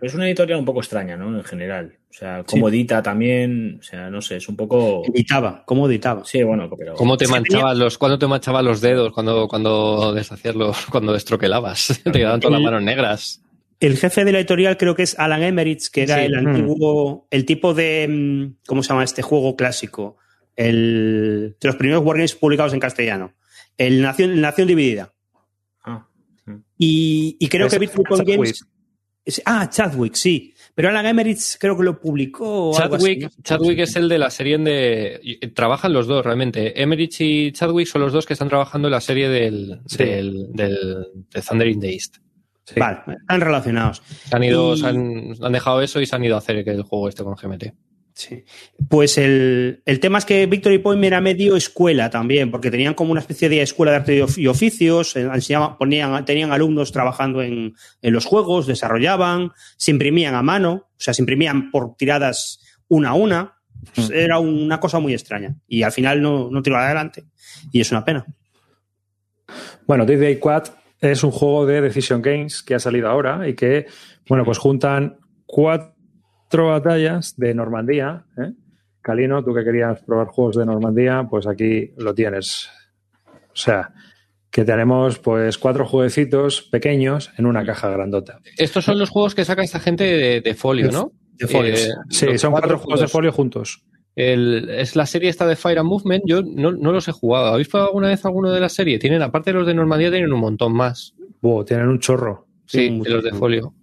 Es 0.00 0.14
una 0.14 0.26
editorial 0.26 0.60
un 0.60 0.64
poco 0.64 0.80
extraña, 0.80 1.16
¿no? 1.16 1.36
En 1.36 1.44
general. 1.44 1.98
O 2.10 2.12
sea, 2.12 2.44
cómo 2.44 2.68
edita 2.68 3.02
también. 3.02 3.78
O 3.80 3.82
sea, 3.82 4.10
no 4.10 4.22
sé, 4.22 4.36
es 4.36 4.48
un 4.48 4.56
poco. 4.56 5.02
Editaba, 5.06 5.62
¿cómo 5.66 5.88
editaba? 5.88 6.24
Sí, 6.24 6.42
bueno, 6.42 6.70
pero. 6.76 6.94
¿Cómo 6.94 7.16
te 7.16 7.28
manchabas 7.28 7.76
los, 7.76 7.98
cuándo 7.98 8.18
te 8.18 8.26
manchabas 8.26 8.64
los 8.64 8.80
dedos 8.80 9.12
cuando, 9.12 9.48
cuando 9.48 10.12
deshacías 10.14 10.54
los, 10.54 10.86
cuando 10.90 11.12
destroquelabas? 11.12 12.00
te 12.04 12.12
quedaban 12.12 12.40
todas 12.40 12.60
las 12.60 12.62
manos 12.62 12.82
negras. 12.82 13.42
El 13.80 13.96
jefe 13.96 14.24
de 14.24 14.32
la 14.32 14.38
editorial 14.38 14.76
creo 14.76 14.94
que 14.94 15.04
es 15.04 15.18
Alan 15.18 15.42
Emmerich, 15.42 15.88
que 15.90 16.02
era 16.02 16.16
Sí. 16.16 16.24
el 16.24 16.34
antiguo, 16.34 17.28
el 17.30 17.44
tipo 17.44 17.74
de, 17.74 18.08
mm, 18.08 18.66
¿cómo 18.66 18.82
se 18.82 18.88
llama 18.88 19.04
este 19.04 19.22
juego 19.22 19.54
clásico? 19.54 20.16
El, 20.56 21.56
de 21.60 21.68
los 21.68 21.76
primeros 21.76 22.04
wargames 22.04 22.34
publicados 22.34 22.72
en 22.72 22.80
castellano. 22.80 23.34
El 23.76 24.02
Nación, 24.02 24.40
Nación 24.40 24.66
Dividida. 24.66 25.14
Ah, 25.84 26.08
mm. 26.46 26.56
Y, 26.76 27.36
y 27.38 27.48
creo 27.48 27.68
Es 27.68 27.78
que 27.78 27.88
Point 27.88 28.26
Chadwick. 28.26 28.56
Es- 29.28 29.42
ah, 29.44 29.68
Chadwick, 29.70 30.14
sí. 30.14 30.54
Pero 30.74 30.88
Alan 30.88 31.04
Emmerich 31.06 31.38
creo 31.60 31.76
que 31.76 31.82
lo 31.82 32.00
publicó. 32.00 32.70
así, 32.70 32.80
Chadwick, 32.82 33.22
¿no? 33.22 33.28
Chadwick 33.42 33.78
es 33.80 33.96
el 33.96 34.08
de 34.08 34.18
la 34.18 34.30
serie 34.30 34.56
de. 34.58 35.20
y- 35.22 35.46
Trabajan 35.48 35.92
los 35.92 36.06
dos 36.06 36.24
realmente. 36.24 36.80
Emmerich 36.80 37.20
y 37.20 37.52
Chadwick 37.52 37.86
son 37.88 38.00
los 38.02 38.12
dos 38.12 38.24
que 38.26 38.32
están 38.32 38.48
trabajando 38.48 38.88
en 38.88 38.92
la 38.92 39.00
serie 39.00 39.28
del, 39.28 39.80
Sí. 39.86 39.98
del, 39.98 40.46
del- 40.52 41.06
de 41.30 41.42
Thunder 41.42 41.68
in 41.68 41.80
the 41.80 41.92
East. 41.92 42.16
Sí. 42.64 42.78
Vale, 42.80 43.00
están 43.20 43.40
relacionados. 43.40 44.02
Se 44.28 44.36
han, 44.36 44.44
ido, 44.44 44.74
Y- 44.74 44.78
se 44.80 44.86
han, 44.86 45.34
han 45.42 45.52
dejado 45.52 45.82
eso 45.82 46.00
y 46.00 46.06
se 46.06 46.16
han 46.16 46.24
ido 46.24 46.34
a 46.34 46.38
hacer 46.38 46.56
el 46.68 46.82
juego 46.82 47.08
este 47.08 47.22
con 47.24 47.34
GMT. 47.34 47.72
Sí. 48.18 48.42
Pues 48.88 49.16
el, 49.16 49.80
el 49.86 50.00
tema 50.00 50.18
es 50.18 50.24
que 50.24 50.44
Victory 50.46 50.78
Point 50.78 51.04
era 51.04 51.20
medio 51.20 51.54
escuela 51.54 52.10
también, 52.10 52.50
porque 52.50 52.68
tenían 52.68 52.94
como 52.94 53.12
una 53.12 53.20
especie 53.20 53.48
de 53.48 53.62
escuela 53.62 53.92
de 53.92 53.96
arte 53.98 54.16
y 54.16 54.20
of- 54.22 54.36
y 54.38 54.48
oficios, 54.48 55.14
eh, 55.14 55.28
enseñaban- 55.32 55.76
ponían, 55.78 56.24
tenían 56.24 56.50
alumnos 56.50 56.90
trabajando 56.90 57.42
en, 57.42 57.74
en 58.02 58.12
los 58.12 58.24
juegos, 58.26 58.66
desarrollaban, 58.66 59.52
se 59.76 59.92
imprimían 59.92 60.34
a 60.34 60.42
mano, 60.42 60.72
o 60.90 60.96
sea, 60.96 61.14
se 61.14 61.22
imprimían 61.22 61.70
por 61.70 61.94
tiradas 61.96 62.58
una 62.88 63.10
a 63.10 63.14
una. 63.14 63.54
Pues 63.94 64.10
Era 64.10 64.40
una 64.40 64.80
cosa 64.80 64.98
muy 64.98 65.12
extraña. 65.12 65.54
Y 65.68 65.84
al 65.84 65.92
final 65.92 66.20
no, 66.20 66.50
no 66.50 66.60
tiró 66.60 66.76
adelante. 66.76 67.22
Y 67.70 67.80
es 67.80 67.92
una 67.92 68.04
pena. 68.04 68.26
Bueno, 69.86 70.04
D-Day 70.04 70.40
Quad 70.40 70.64
es 71.00 71.22
un 71.22 71.30
juego 71.30 71.66
de 71.66 71.80
Decision 71.80 72.20
Games 72.20 72.64
que 72.64 72.74
ha 72.74 72.80
salido 72.80 73.08
ahora 73.08 73.48
y 73.48 73.54
que, 73.54 73.86
bueno, 74.28 74.44
pues 74.44 74.58
juntan 74.58 75.18
cuatro 75.46 75.94
batallas 76.50 77.34
de 77.36 77.54
Normandía. 77.54 78.24
¿eh? 78.38 78.52
Calino, 79.02 79.42
tú 79.44 79.54
que 79.54 79.64
querías 79.64 80.00
probar 80.02 80.26
juegos 80.28 80.56
de 80.56 80.66
Normandía, 80.66 81.26
pues 81.30 81.46
aquí 81.46 81.92
lo 81.96 82.14
tienes. 82.14 82.68
O 83.26 83.56
sea, 83.60 83.92
que 84.50 84.64
tenemos 84.64 85.18
pues 85.18 85.58
cuatro 85.58 85.86
jueguecitos 85.86 86.62
pequeños 86.62 87.30
en 87.38 87.46
una 87.46 87.64
caja 87.64 87.90
grandota. 87.90 88.40
Estos 88.56 88.84
son 88.84 88.98
los 88.98 89.10
juegos 89.10 89.34
que 89.34 89.44
saca 89.44 89.62
esta 89.62 89.80
gente 89.80 90.04
de, 90.04 90.40
de 90.40 90.54
folio, 90.54 90.90
¿no? 90.90 91.12
De 91.32 91.46
folios. 91.46 91.86
Eh, 91.86 91.92
Sí, 92.10 92.38
son 92.38 92.52
cuatro 92.52 92.78
juegos 92.78 93.00
de 93.00 93.08
folio 93.08 93.32
juntos. 93.32 93.82
El- 94.16 94.68
es 94.70 94.96
la 94.96 95.06
serie 95.06 95.28
esta 95.28 95.46
de 95.46 95.54
Fire 95.54 95.78
and 95.78 95.88
Movement. 95.88 96.24
Yo 96.26 96.42
no, 96.42 96.72
no 96.72 96.92
los 96.92 97.06
he 97.08 97.12
jugado. 97.12 97.46
¿Habéis 97.46 97.68
probado 97.68 97.90
alguna 97.90 98.08
vez 98.08 98.24
alguno 98.24 98.50
de 98.50 98.58
la 98.60 98.68
serie? 98.68 98.98
Tienen, 98.98 99.22
aparte 99.22 99.52
de 99.52 99.58
los 99.58 99.66
de 99.66 99.74
Normandía, 99.74 100.10
tienen 100.10 100.32
un 100.32 100.40
montón 100.40 100.72
más. 100.72 101.14
Buah, 101.40 101.64
tienen 101.64 101.86
un 101.88 102.00
chorro. 102.00 102.46
Sí, 102.66 102.88
Sí, 102.88 103.00
de 103.00 103.10
los 103.10 103.22
de 103.24 103.30
folio. 103.32 103.74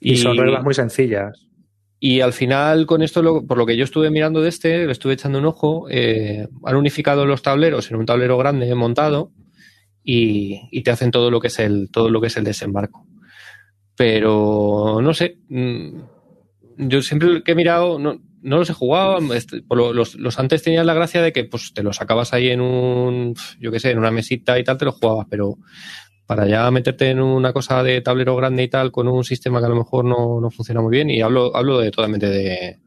Y, 0.00 0.16
son 0.16 0.36
reglas 0.36 0.64
muy 0.64 0.74
sencillas. 0.74 1.46
Y 1.98 2.20
al 2.22 2.32
final, 2.32 2.86
con 2.86 3.02
esto, 3.02 3.22
lo- 3.22 3.46
por 3.46 3.58
lo 3.58 3.66
que 3.66 3.76
yo 3.76 3.84
estuve 3.84 4.10
mirando 4.10 4.40
de 4.40 4.48
este, 4.48 4.86
le 4.86 4.92
estuve 4.92 5.12
echando 5.12 5.38
un 5.38 5.44
ojo, 5.44 5.86
eh, 5.90 6.48
han 6.64 6.76
unificado 6.76 7.26
los 7.26 7.42
tableros 7.42 7.90
en 7.90 7.98
un 7.98 8.06
tablero 8.06 8.38
grande 8.38 8.74
montado 8.74 9.32
y, 10.02 10.62
y 10.70 10.82
te 10.82 10.90
hacen 10.90 11.10
todo 11.10 11.30
lo 11.30 11.40
que 11.40 11.48
es 11.48 11.58
el, 11.58 11.90
todo 11.92 12.08
lo 12.08 12.20
que 12.22 12.28
es 12.28 12.36
el 12.38 12.44
desembarco. 12.44 13.06
Pero 13.96 15.00
no 15.02 15.12
sé. 15.12 15.38
mm, 15.48 15.90
Yo 16.78 17.02
siempre 17.02 17.42
que 17.42 17.52
he 17.52 17.54
mirado, 17.54 17.98
no, 17.98 18.18
no 18.40 18.56
los 18.56 18.70
he 18.70 18.74
jugado. 18.74 19.34
este, 19.34 19.62
los, 19.68 20.14
los 20.14 20.38
antes 20.38 20.62
tenían 20.62 20.86
la 20.86 20.94
gracia 20.94 21.20
de 21.20 21.32
que 21.32 21.44
pues 21.44 21.72
te 21.74 21.82
los 21.82 21.96
sacabas 21.96 22.32
ahí 22.32 22.48
en 22.48 22.62
un, 22.62 23.34
yo 23.58 23.70
qué 23.70 23.78
sé, 23.80 23.90
en 23.90 23.98
una 23.98 24.10
mesita 24.10 24.58
y 24.58 24.64
tal, 24.64 24.78
te 24.78 24.86
los 24.86 24.94
jugabas, 24.94 25.26
pero 25.28 25.58
para 26.30 26.46
ya 26.46 26.70
meterte 26.70 27.10
en 27.10 27.20
una 27.20 27.52
cosa 27.52 27.82
de 27.82 28.00
tablero 28.02 28.36
grande 28.36 28.62
y 28.62 28.68
tal, 28.68 28.92
con 28.92 29.08
un 29.08 29.24
sistema 29.24 29.58
que 29.58 29.66
a 29.66 29.68
lo 29.68 29.74
mejor 29.74 30.04
no, 30.04 30.40
no 30.40 30.48
funciona 30.50 30.80
muy 30.80 30.92
bien, 30.92 31.10
y 31.10 31.20
hablo, 31.20 31.56
hablo 31.56 31.80
de 31.80 31.90
totalmente 31.90 32.28
de, 32.28 32.78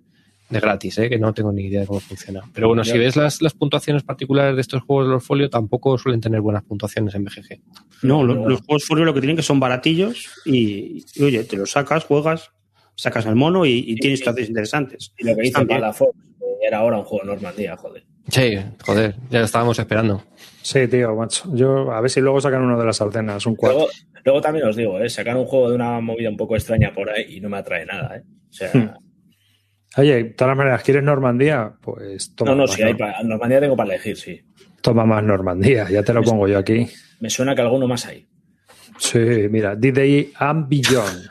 de 0.50 0.60
gratis, 0.62 0.98
¿eh? 1.00 1.10
que 1.10 1.20
no 1.20 1.34
tengo 1.34 1.52
ni 1.52 1.64
idea 1.64 1.82
de 1.82 1.88
cómo 1.88 2.00
funciona. 2.00 2.42
Pero 2.54 2.70
bueno, 2.70 2.86
si 2.86 2.98
ves 2.98 3.18
las, 3.18 3.42
las 3.42 3.54
puntuaciones 3.54 4.04
particulares 4.04 4.56
de 4.56 4.62
estos 4.62 4.82
juegos 4.84 5.08
de 5.08 5.14
los 5.16 5.26
folio, 5.26 5.50
tampoco 5.50 5.98
suelen 5.98 6.22
tener 6.22 6.40
buenas 6.40 6.64
puntuaciones 6.64 7.14
en 7.16 7.26
BGG. 7.26 7.60
No, 8.04 8.24
lo- 8.24 8.36
no. 8.36 8.48
los 8.50 8.62
juegos 8.62 8.86
folio 8.86 9.04
lo 9.04 9.14
que 9.14 9.20
tienen 9.20 9.36
que 9.36 9.44
son 9.44 9.60
baratillos 9.60 10.28
y, 10.46 11.04
y, 11.16 11.24
oye, 11.24 11.44
te 11.44 11.58
los 11.58 11.72
sacas, 11.72 12.06
juegas, 12.06 12.50
sacas 12.96 13.26
al 13.26 13.36
mono 13.36 13.66
y, 13.66 13.72
y 13.88 13.96
tienes 13.96 14.20
situaciones 14.20 14.50
interesantes. 14.50 15.14
Y 15.18 15.26
lo 15.26 15.36
que 15.36 15.42
dice. 15.42 15.66
Palafox, 15.66 16.18
era 16.66 16.78
ahora 16.78 16.98
un 16.98 17.04
juego 17.04 17.26
de 17.26 17.32
Normandía, 17.34 17.76
joder. 17.76 18.06
Sí, 18.30 18.58
joder, 18.86 19.16
ya 19.30 19.40
lo 19.40 19.46
estábamos 19.46 19.78
esperando. 19.80 20.24
Sí, 20.62 20.88
tío, 20.88 21.14
macho. 21.16 21.50
Yo, 21.54 21.92
a 21.92 22.00
ver 22.02 22.10
si 22.10 22.22
luego 22.22 22.40
sacan 22.40 22.62
uno 22.64 22.80
de 22.80 22.86
las 22.86 23.02
Ardenas, 23.02 23.46
un 23.46 23.56
cuatro. 23.56 23.80
Luego, 23.80 23.92
luego 24.24 24.42
también 24.42 24.66
os 24.66 24.76
digo, 24.76 24.98
¿eh? 25.00 25.10
sacar 25.10 25.36
un 25.36 25.46
juego 25.46 25.70
de 25.70 25.76
una 25.76 26.00
movida 26.00 26.30
un 26.30 26.38
poco 26.38 26.56
extraña 26.56 26.94
por 26.94 27.10
ahí 27.10 27.26
y 27.38 27.42
no 27.42 27.50
me 27.50 27.58
atrae 27.58 27.86
nada. 27.86 28.18
¿eh? 28.18 28.22
O 28.50 28.54
sea, 28.54 28.70
Hmm. 28.74 28.90
Oye, 29.96 30.16
de 30.16 30.24
todas 30.32 30.58
maneras, 30.58 30.82
¿quieres 30.82 31.04
Normandía? 31.04 31.72
Pues 31.80 32.34
toma, 32.34 32.52
no, 32.52 32.58
no, 32.58 32.64
más, 32.64 32.72
si 32.74 32.82
hay 32.82 32.96
pa- 32.96 33.22
Normandía 33.24 33.60
tengo 33.60 33.76
para 33.76 33.94
elegir, 33.94 34.18
sí. 34.18 34.42
toma 34.82 35.06
más 35.06 35.24
Normandía, 35.24 35.88
ya 35.90 36.02
te 36.02 36.14
lo 36.14 36.24
pongo 36.24 36.48
yo 36.48 36.58
aquí. 36.58 36.88
Me 37.20 37.30
suena 37.30 37.54
que 37.54 37.62
alguno 37.62 37.88
más 37.88 38.06
hay. 38.08 38.26
Sí, 38.98 39.20
mira, 39.52 39.76
D-Day 39.76 40.32
and 40.36 40.68
Beyond. 40.68 41.28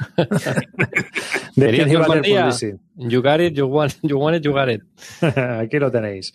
de 1.57 1.67
¿Querías 1.67 1.85
Penny 1.87 1.93
Normandía? 1.99 2.51
You 2.95 3.23
got 3.23 3.41
it, 3.41 3.55
you 3.55 3.67
want, 3.67 3.95
you 4.03 4.19
want 4.19 4.37
it, 4.37 4.45
you 4.45 4.53
got 4.53 4.69
it. 4.69 4.83
Aquí 5.23 5.79
lo 5.79 5.91
tenéis. 5.91 6.33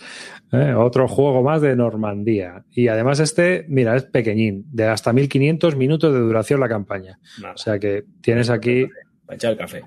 ¿eh? 0.52 0.74
Otro 0.74 1.08
juego 1.08 1.44
más 1.44 1.62
de 1.62 1.76
Normandía. 1.76 2.66
Y 2.72 2.88
además 2.88 3.20
este, 3.20 3.66
mira, 3.70 3.96
es 3.96 4.04
pequeñín, 4.04 4.66
de 4.72 4.86
hasta 4.86 5.14
1500 5.14 5.76
minutos 5.76 6.12
de 6.14 6.20
duración 6.20 6.60
la 6.60 6.68
campaña. 6.68 7.20
Nada, 7.42 7.54
O 7.54 7.58
sea 7.58 7.78
que 7.78 8.06
tienes 8.22 8.50
aquí, 8.50 8.88
para 9.26 9.36
echar 9.36 9.52
el 9.52 9.58
café. 9.58 9.84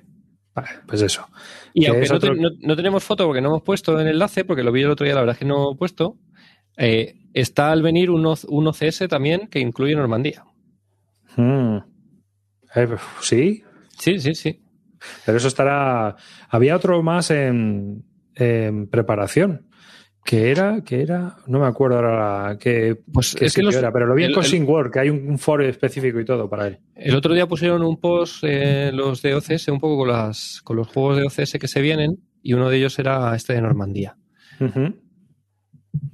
ah, 0.54 0.64
pues 0.86 1.02
eso. 1.02 1.26
Y 1.74 1.82
Que 1.82 1.88
aunque 1.88 2.04
es 2.04 2.10
no, 2.10 2.16
otro- 2.18 2.34
te- 2.34 2.40
no- 2.40 2.50
no 2.60 2.76
tenemos 2.76 3.02
foto 3.02 3.26
porque 3.26 3.40
no 3.40 3.48
hemos 3.48 3.62
puesto 3.62 3.94
en 4.00 4.06
el 4.06 4.12
enlace, 4.14 4.44
porque 4.44 4.62
lo 4.62 4.70
vi 4.70 4.82
el 4.82 4.90
otro 4.90 5.04
día, 5.04 5.14
la 5.14 5.20
verdad 5.22 5.34
es 5.34 5.38
que 5.40 5.44
no 5.46 5.72
he 5.72 5.76
puesto, 5.76 6.18
eh, 6.76 7.16
está 7.34 7.72
al 7.72 7.82
venir 7.82 8.10
un, 8.10 8.24
O- 8.26 8.36
un 8.48 8.66
OCS 8.68 9.08
también 9.08 9.48
que 9.48 9.58
incluye 9.58 9.96
Normandía. 9.96 10.44
Mm. 11.36 11.78
Eh, 12.76 12.88
sí, 13.20 13.64
Sí, 13.98 14.18
sí, 14.20 14.34
sí. 14.34 14.60
Pero 15.26 15.38
eso 15.38 15.48
estará. 15.48 16.16
Había 16.48 16.76
otro 16.76 17.02
más 17.02 17.30
en, 17.30 18.04
en 18.34 18.86
preparación. 18.88 19.66
Que 20.22 20.50
era, 20.50 20.84
que 20.84 21.00
era, 21.00 21.36
no 21.46 21.60
me 21.60 21.66
acuerdo 21.66 21.96
ahora 21.96 22.58
que, 22.60 22.94
Pues 23.10 23.34
qué 23.34 23.46
es 23.46 23.54
que 23.54 23.62
los- 23.62 23.74
era, 23.74 23.90
pero 23.90 24.04
lo 24.04 24.14
vi 24.14 24.24
en 24.24 24.34
Cosing 24.34 24.68
World, 24.68 24.92
que 24.92 24.98
hay 25.00 25.08
un, 25.08 25.26
un 25.26 25.38
foro 25.38 25.64
específico 25.64 26.20
y 26.20 26.26
todo 26.26 26.46
para 26.48 26.66
él. 26.66 26.78
El 26.94 27.14
otro 27.16 27.32
día 27.32 27.46
pusieron 27.46 27.82
un 27.82 27.98
post 27.98 28.44
eh, 28.46 28.90
los 28.92 29.22
de 29.22 29.34
OCS 29.34 29.68
un 29.68 29.80
poco 29.80 29.96
con, 29.96 30.08
las, 30.08 30.60
con 30.62 30.76
los 30.76 30.88
juegos 30.88 31.16
de 31.16 31.22
OCS 31.24 31.52
que 31.58 31.66
se 31.68 31.80
vienen 31.80 32.18
y 32.42 32.52
uno 32.52 32.68
de 32.68 32.76
ellos 32.76 32.98
era 32.98 33.34
este 33.34 33.54
de 33.54 33.62
Normandía. 33.62 34.18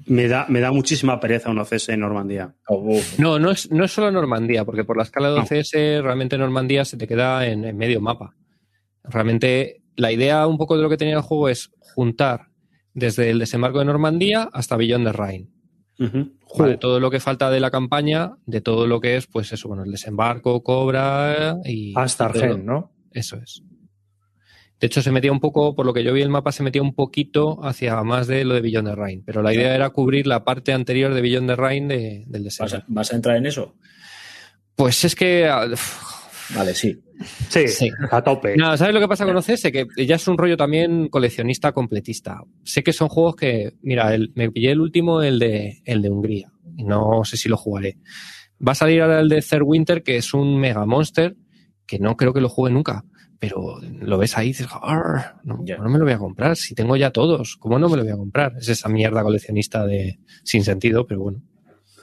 Me 0.06 0.28
da, 0.28 0.46
me 0.48 0.60
da 0.60 0.70
muchísima 0.70 1.18
pereza 1.20 1.50
un 1.50 1.58
OCS 1.58 1.88
en 1.90 2.00
Normandía. 2.00 2.54
Oh. 2.68 2.98
No, 3.18 3.38
no 3.40 3.50
es, 3.50 3.70
no 3.72 3.84
es 3.84 3.90
solo 3.92 4.10
Normandía, 4.12 4.64
porque 4.64 4.84
por 4.84 4.96
la 4.96 5.02
escala 5.02 5.30
de 5.30 5.36
No. 5.36 5.42
OCS 5.42 5.72
realmente 6.02 6.38
Normandía 6.38 6.84
se 6.84 6.96
te 6.96 7.08
queda 7.08 7.44
en, 7.46 7.64
en 7.64 7.76
medio 7.76 8.00
mapa. 8.00 8.34
Realmente 9.08 9.82
la 9.96 10.12
idea 10.12 10.46
un 10.46 10.58
poco 10.58 10.76
de 10.76 10.82
lo 10.82 10.88
que 10.90 10.96
tenía 10.96 11.14
el 11.16 11.22
juego 11.22 11.48
es 11.48 11.70
juntar 11.80 12.48
desde 12.94 13.30
el 13.30 13.38
desembarco 13.38 13.78
de 13.78 13.84
Normandía 13.86 14.48
hasta 14.52 14.76
Beyond 14.76 15.06
the 15.06 15.12
Rhine. 15.12 15.48
¿vale? 16.58 16.76
Todo 16.76 17.00
lo 17.00 17.10
que 17.10 17.20
falta 17.20 17.50
de 17.50 17.60
la 17.60 17.70
campaña, 17.70 18.32
de 18.46 18.60
todo 18.60 18.86
lo 18.86 19.00
que 19.00 19.16
es, 19.16 19.26
pues 19.26 19.52
eso, 19.52 19.68
bueno, 19.68 19.84
el 19.84 19.90
desembarco, 19.90 20.62
Cobra 20.62 21.56
y... 21.64 21.92
Hasta. 21.96 22.26
Argen, 22.26 22.66
¿no? 22.66 22.92
Eso 23.12 23.36
es. 23.36 23.62
De 24.78 24.88
hecho, 24.88 25.00
se 25.00 25.10
metía 25.10 25.32
un 25.32 25.40
poco, 25.40 25.74
por 25.74 25.86
lo 25.86 25.94
que 25.94 26.04
yo 26.04 26.12
vi 26.12 26.20
el 26.20 26.28
mapa, 26.28 26.52
se 26.52 26.62
metía 26.62 26.82
un 26.82 26.94
poquito 26.94 27.64
hacia 27.64 28.02
más 28.02 28.26
de 28.26 28.44
lo 28.44 28.52
de 28.52 28.60
Beyond 28.60 28.88
the 28.90 28.94
Rhine. 28.94 29.22
Pero 29.24 29.42
la 29.42 29.54
idea 29.54 29.74
era 29.74 29.88
cubrir 29.88 30.26
la 30.26 30.44
parte 30.44 30.74
anterior 30.74 31.14
de 31.14 31.22
Beyond 31.22 31.48
the 31.48 31.56
Rhine 31.56 31.88
de- 31.88 32.24
del 32.26 32.42
¿Vas, 32.42 32.44
desembarco. 32.44 32.76
a, 32.76 32.84
vas 32.88 33.12
a 33.12 33.16
entrar 33.16 33.36
en 33.36 33.46
eso? 33.46 33.74
Pues 34.74 35.02
es 35.06 35.14
que. 35.14 35.50
Vale, 36.54 36.74
sí. 36.74 36.98
Sí, 37.48 37.66
Sí. 37.68 37.90
a 38.10 38.22
tope. 38.22 38.56
No, 38.56 38.76
¿sabes 38.76 38.94
lo 38.94 39.00
que 39.00 39.08
pasa 39.08 39.24
con 39.24 39.36
OCS? 39.36 39.72
Que 39.72 39.86
ya 40.06 40.16
es 40.16 40.28
un 40.28 40.36
rollo 40.38 40.56
también 40.56 41.08
coleccionista 41.08 41.72
completista. 41.72 42.40
Sé 42.62 42.82
que 42.82 42.92
son 42.92 43.08
juegos 43.08 43.36
que. 43.36 43.72
Mira, 43.82 44.14
el- 44.14 44.32
me 44.34 44.50
pillé 44.50 44.70
el 44.72 44.80
último, 44.80 45.22
el 45.22 45.38
de, 45.38 45.80
el 45.84 46.02
de 46.02 46.10
Hungría. 46.10 46.52
No 46.76 47.24
sé 47.24 47.36
si 47.36 47.48
lo 47.48 47.56
jugaré. 47.56 47.98
Va 48.66 48.72
a 48.72 48.76
salir 48.76 49.00
ahora 49.02 49.20
el 49.20 49.28
de 49.28 49.40
Third 49.42 49.62
Winter, 49.64 50.02
que 50.02 50.16
es 50.18 50.34
un 50.34 50.58
Mega 50.58 50.84
Monster, 50.86 51.36
que 51.86 51.98
no 51.98 52.16
creo 52.16 52.32
que 52.32 52.40
lo 52.40 52.48
juegue 52.48 52.74
nunca. 52.74 53.04
pero 53.38 53.78
lo 53.82 54.16
ves 54.16 54.38
ahí 54.38 54.46
y 54.46 54.48
dices, 54.52 54.66
"Arr, 54.82 55.36
no, 55.44 55.58
no 55.62 55.88
me 55.90 55.98
lo 55.98 56.04
voy 56.06 56.14
a 56.14 56.18
comprar, 56.18 56.56
si 56.56 56.74
tengo 56.74 56.96
ya 56.96 57.10
todos, 57.10 57.56
¿cómo 57.60 57.78
no 57.78 57.90
me 57.90 57.98
lo 57.98 58.02
voy 58.02 58.10
a 58.12 58.16
comprar? 58.16 58.54
Es 58.58 58.70
esa 58.70 58.88
mierda 58.88 59.22
coleccionista 59.22 59.84
de 59.86 60.18
sin 60.42 60.64
sentido, 60.64 61.06
pero 61.06 61.20
bueno, 61.20 61.42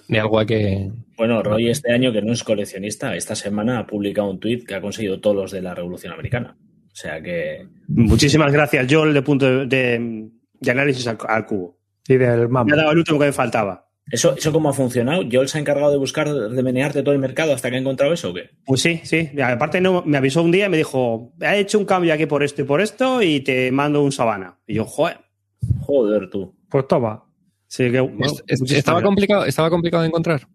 de 0.08 0.20
algo 0.20 0.40
hay 0.40 0.46
que... 0.46 0.92
Bueno, 1.18 1.42
Roy 1.44 1.70
este 1.70 1.92
año, 1.94 2.12
que 2.12 2.22
no 2.22 2.34
es 2.34 2.44
coleccionista, 2.44 3.16
esta 3.16 3.36
semana 3.36 3.80
ha 3.80 3.88
publicado 3.88 4.30
un 4.30 4.40
tuit 4.40 4.66
que 4.66 4.76
ha 4.76 4.82
conseguido 4.82 5.20
todos 5.20 5.36
los 5.36 5.52
de 5.52 5.62
la 5.62 5.74
Revolución 5.76 6.14
Americana. 6.14 6.58
O 6.92 6.96
sea 6.96 7.22
que 7.22 7.68
Muchísimas 7.88 8.52
gracias, 8.52 8.86
Joel, 8.92 9.14
de 9.14 9.22
punto 9.22 9.46
de, 9.46 9.66
de- 9.68 10.30
de 10.60 10.72
análisis 10.72 11.06
al, 11.08 11.18
al 11.28 11.46
cubo. 11.46 11.78
Y 12.08 12.16
del 12.18 12.48
Me 12.50 12.60
ha 12.60 12.76
dado 12.76 12.92
el 12.92 12.98
último 13.00 13.20
que 13.20 13.26
me 13.26 13.32
faltaba. 13.34 13.88
¿Eso, 14.12 14.36
¿Eso 14.36 14.52
cómo 14.52 14.70
ha 14.70 14.74
funcionado? 14.74 15.24
¿Joel 15.32 15.48
se 15.48 15.58
ha 15.58 15.62
encargado 15.62 15.92
de 15.92 15.98
buscar, 15.98 16.30
de 16.34 16.64
menearte 16.64 17.04
todo 17.04 17.14
el 17.14 17.20
mercado 17.22 17.54
hasta 17.54 17.70
que 17.70 17.78
ha 17.78 17.80
encontrado 17.80 18.12
eso 18.14 18.32
o 18.32 18.34
qué? 18.34 18.50
Pues 18.66 18.82
sí, 18.82 19.00
sí. 19.04 19.30
Aparte 19.42 19.80
no, 19.82 20.04
me 20.06 20.18
avisó 20.18 20.42
un 20.44 20.52
día 20.52 20.66
y 20.66 20.70
me 20.70 20.78
dijo, 20.78 21.32
he 21.42 21.60
hecho 21.60 21.80
un 21.80 21.86
cambio 21.86 22.14
aquí 22.14 22.26
por 22.26 22.44
esto 22.44 22.62
y 22.62 22.66
por 22.66 22.82
esto 22.82 23.22
y 23.22 23.40
te 23.42 23.72
mando 23.72 24.04
un 24.04 24.12
sabana. 24.12 24.58
Y 24.68 24.76
yo, 24.76 24.86
joder. 24.86 25.18
Joder, 25.82 26.30
tú. 26.30 26.54
Pues 26.70 26.88
toma. 26.88 27.24
Sí, 27.74 27.90
que, 27.90 28.02
bueno, 28.02 28.26
Es- 28.26 28.44
es- 28.46 28.60
muchísimas 28.60 28.78
estaba, 28.78 29.02
complicado, 29.02 29.46
estaba 29.46 29.70
complicado 29.72 30.04
de 30.04 30.10
encontrar. 30.10 30.48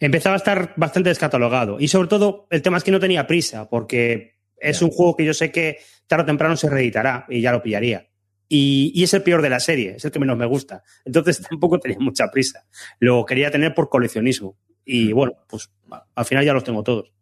Empezaba 0.00 0.34
a 0.36 0.38
estar 0.38 0.72
bastante 0.78 1.10
descatalogado. 1.10 1.78
Y 1.78 1.88
sobre 1.88 2.08
todo, 2.08 2.46
el 2.50 2.62
tema 2.62 2.78
es 2.78 2.84
que 2.84 2.90
no 2.90 2.98
tenía 2.98 3.26
prisa, 3.26 3.68
porque 3.68 4.36
es 4.56 4.80
un 4.80 4.88
juego 4.88 5.14
que 5.14 5.26
yo 5.26 5.34
sé 5.34 5.52
que 5.52 5.76
tarde 6.06 6.22
o 6.22 6.26
temprano 6.26 6.56
se 6.56 6.70
reeditará 6.70 7.26
y 7.28 7.42
ya 7.42 7.52
lo 7.52 7.62
pillaría. 7.62 8.08
Y, 8.48 8.92
y 8.94 9.02
es 9.04 9.12
el 9.12 9.22
peor 9.22 9.42
de 9.42 9.50
la 9.50 9.60
serie, 9.60 9.96
es 9.96 10.06
el 10.06 10.10
que 10.10 10.18
menos 10.18 10.38
me 10.38 10.46
gusta. 10.46 10.82
Entonces 11.04 11.38
tampoco 11.50 11.78
tenía 11.78 11.98
mucha 12.00 12.30
prisa. 12.30 12.64
Lo 12.98 13.26
quería 13.26 13.50
tener 13.50 13.74
por 13.74 13.90
coleccionismo. 13.90 14.56
Y 14.86 15.12
bueno, 15.12 15.34
pues 15.46 15.70
al 16.14 16.24
final 16.24 16.46
ya 16.46 16.54
los 16.54 16.64
tengo 16.64 16.82
todos. 16.82 17.12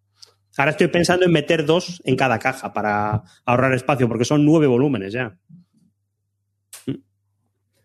Ahora 0.57 0.71
estoy 0.71 0.87
pensando 0.87 1.27
en 1.27 1.33
meter 1.33 1.67
dos 1.67 2.01
en 2.05 2.15
cada 2.15 2.39
caja 2.39 2.73
para 2.73 3.25
ahorrar 3.45 3.73
espacio, 3.75 4.07
porque 4.07 4.25
son 4.25 4.45
nueve 4.45 4.69
volúmenes 4.69 5.13
ya. 5.13 5.37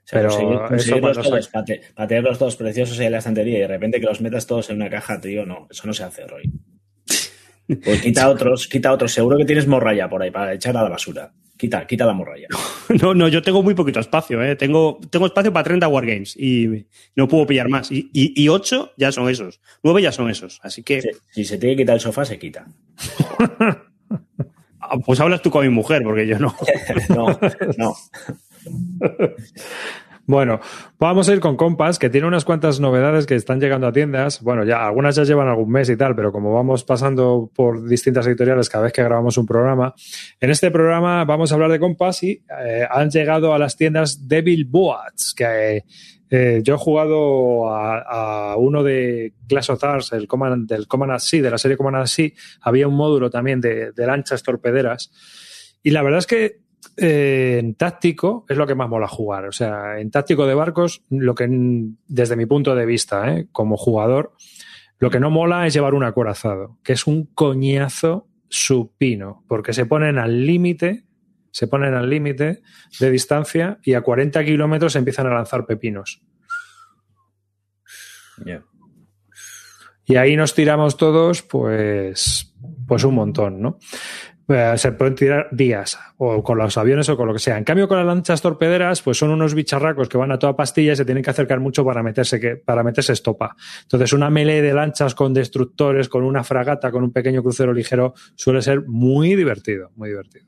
Sea, 0.07 0.21
Pero 0.21 0.29
conseguir, 0.29 1.01
todos, 1.01 2.55
se- 2.55 2.55
preciosos 2.55 2.97
ahí 2.97 3.07
en 3.07 3.11
la 3.11 3.17
estantería 3.17 3.57
y 3.57 3.61
de 3.61 3.67
repente 3.67 3.99
que 3.99 4.05
los 4.05 4.21
metas 4.21 4.47
todos 4.47 4.69
en 4.69 4.77
una 4.77 4.89
caja, 4.89 5.19
tío, 5.19 5.45
no, 5.45 5.67
eso 5.69 5.85
no 5.85 5.93
se 5.93 6.03
hace, 6.03 6.25
Roy. 6.25 6.43
Pues 7.83 8.01
quita 8.01 8.29
otros, 8.29 8.69
quita 8.69 8.93
otros. 8.93 9.11
Seguro 9.11 9.37
que 9.37 9.43
tienes 9.43 9.67
morralla 9.67 10.07
por 10.09 10.23
ahí 10.23 10.31
para 10.31 10.53
echar 10.53 10.77
a 10.77 10.83
la 10.83 10.87
basura. 10.89 11.33
Quita, 11.57 11.85
quita 11.85 12.05
la 12.05 12.13
morralla. 12.13 12.47
No, 13.01 13.13
no, 13.13 13.27
yo 13.27 13.41
tengo 13.41 13.61
muy 13.61 13.73
poquito 13.73 13.99
espacio, 13.99 14.41
¿eh? 14.41 14.55
Tengo, 14.55 14.97
tengo 15.09 15.25
espacio 15.25 15.51
para 15.51 15.65
30 15.65 15.85
Wargames 15.89 16.37
y 16.37 16.87
no 17.17 17.27
puedo 17.27 17.45
pillar 17.45 17.67
más. 17.67 17.91
Y, 17.91 18.09
y, 18.13 18.41
y 18.41 18.47
8 18.47 18.93
ya 18.95 19.11
son 19.11 19.27
esos. 19.29 19.59
9 19.83 20.01
ya 20.01 20.13
son 20.13 20.29
esos. 20.29 20.61
Así 20.63 20.83
que, 20.83 21.01
Si, 21.01 21.09
si 21.31 21.43
se 21.43 21.57
tiene 21.57 21.75
que 21.75 21.81
quitar 21.81 21.95
el 21.95 21.99
sofá, 21.99 22.23
se 22.23 22.39
quita. 22.39 22.65
ah, 24.79 24.97
pues 25.05 25.19
hablas 25.19 25.41
tú 25.41 25.51
con 25.51 25.65
mi 25.65 25.69
mujer, 25.69 26.03
porque 26.03 26.25
yo 26.25 26.39
no. 26.39 26.55
No, 27.09 27.37
no. 27.77 27.93
Bueno, 30.29 30.59
vamos 30.99 31.29
a 31.29 31.33
ir 31.33 31.39
con 31.39 31.55
Compass, 31.55 31.97
que 31.97 32.09
tiene 32.09 32.27
unas 32.27 32.43
cuantas 32.43 32.81
novedades 32.81 33.25
que 33.25 33.35
están 33.35 33.61
llegando 33.61 33.87
a 33.87 33.93
tiendas. 33.93 34.41
Bueno, 34.41 34.65
ya 34.65 34.85
algunas 34.85 35.15
ya 35.15 35.23
llevan 35.23 35.47
algún 35.47 35.71
mes 35.71 35.89
y 35.89 35.95
tal, 35.95 36.17
pero 36.17 36.33
como 36.33 36.53
vamos 36.53 36.83
pasando 36.83 37.49
por 37.55 37.87
distintas 37.87 38.27
editoriales 38.27 38.67
cada 38.67 38.83
vez 38.83 38.91
que 38.91 39.01
grabamos 39.01 39.37
un 39.37 39.45
programa, 39.45 39.95
en 40.41 40.49
este 40.49 40.69
programa 40.69 41.23
vamos 41.23 41.49
a 41.49 41.55
hablar 41.55 41.71
de 41.71 41.79
Compass 41.79 42.23
y 42.23 42.43
eh, 42.61 42.85
han 42.91 43.09
llegado 43.09 43.53
a 43.53 43.57
las 43.57 43.77
tiendas 43.77 44.27
Devil 44.27 44.65
Boats, 44.65 45.33
que 45.33 45.85
eh, 46.29 46.59
yo 46.61 46.75
he 46.75 46.77
jugado 46.77 47.69
a, 47.69 48.57
uno 48.57 48.83
de 48.83 49.33
Clash 49.47 49.71
of 49.71 49.77
Stars, 49.77 50.11
el 50.11 50.27
Command, 50.27 50.67
del 50.67 50.89
Command 50.89 51.21
de 51.21 51.49
la 51.49 51.57
serie 51.57 51.77
Command 51.77 52.05
Sea, 52.05 52.31
había 52.59 52.89
un 52.89 52.95
módulo 52.95 53.29
también 53.29 53.61
de, 53.61 53.93
de 53.93 54.05
lanchas 54.05 54.43
torpederas. 54.43 55.09
Y 55.83 55.91
la 55.91 56.03
verdad 56.03 56.19
es 56.19 56.27
que 56.27 56.66
eh, 56.95 57.57
en 57.59 57.75
táctico 57.75 58.45
es 58.47 58.57
lo 58.57 58.65
que 58.65 58.75
más 58.75 58.89
mola 58.89 59.07
jugar. 59.07 59.45
O 59.45 59.51
sea, 59.51 59.99
en 59.99 60.11
táctico 60.11 60.45
de 60.45 60.53
barcos, 60.53 61.03
lo 61.09 61.35
que 61.35 61.47
desde 62.07 62.35
mi 62.35 62.45
punto 62.45 62.75
de 62.75 62.85
vista, 62.85 63.33
¿eh? 63.33 63.47
como 63.51 63.77
jugador, 63.77 64.33
lo 64.99 65.09
que 65.09 65.19
no 65.19 65.29
mola 65.29 65.67
es 65.67 65.73
llevar 65.73 65.93
un 65.93 66.03
acorazado, 66.03 66.77
que 66.83 66.93
es 66.93 67.07
un 67.07 67.25
coñazo 67.25 68.27
supino, 68.49 69.43
porque 69.47 69.73
se 69.73 69.85
ponen 69.85 70.17
al 70.17 70.45
límite, 70.45 71.05
se 71.51 71.67
ponen 71.67 71.93
al 71.93 72.09
límite 72.09 72.61
de 72.99 73.11
distancia 73.11 73.79
y 73.83 73.93
a 73.93 74.01
40 74.01 74.43
kilómetros 74.43 74.95
empiezan 74.95 75.27
a 75.27 75.33
lanzar 75.33 75.65
pepinos. 75.65 76.21
Y 80.05 80.15
ahí 80.15 80.35
nos 80.35 80.53
tiramos 80.53 80.95
todos, 80.95 81.41
pues, 81.41 82.53
pues 82.87 83.03
un 83.03 83.15
montón, 83.15 83.61
¿no? 83.61 83.77
Eh, 84.49 84.73
se 84.77 84.93
pueden 84.93 85.13
tirar 85.13 85.49
días, 85.51 85.99
o 86.17 86.41
con 86.41 86.57
los 86.57 86.77
aviones 86.77 87.09
o 87.09 87.17
con 87.17 87.27
lo 87.27 87.33
que 87.33 87.39
sea. 87.39 87.57
En 87.57 87.65
cambio, 87.65 87.87
con 87.89 87.97
las 87.97 88.05
lanchas 88.05 88.41
torpederas, 88.41 89.01
pues 89.01 89.17
son 89.17 89.29
unos 89.31 89.53
bicharracos 89.53 90.07
que 90.07 90.17
van 90.17 90.31
a 90.31 90.39
toda 90.39 90.55
pastilla 90.55 90.93
y 90.93 90.95
se 90.95 91.03
tienen 91.03 91.21
que 91.21 91.29
acercar 91.29 91.59
mucho 91.59 91.83
para 91.83 92.01
meterse, 92.01 92.39
que, 92.39 92.55
para 92.55 92.81
meterse 92.81 93.11
estopa. 93.11 93.57
Entonces, 93.81 94.13
una 94.13 94.29
melee 94.29 94.61
de 94.61 94.73
lanchas 94.73 95.15
con 95.15 95.33
destructores, 95.33 96.07
con 96.07 96.23
una 96.23 96.45
fragata, 96.45 96.91
con 96.91 97.03
un 97.03 97.11
pequeño 97.11 97.43
crucero 97.43 97.73
ligero, 97.73 98.13
suele 98.35 98.61
ser 98.61 98.83
muy 98.87 99.35
divertido, 99.35 99.91
muy 99.95 100.09
divertido. 100.09 100.45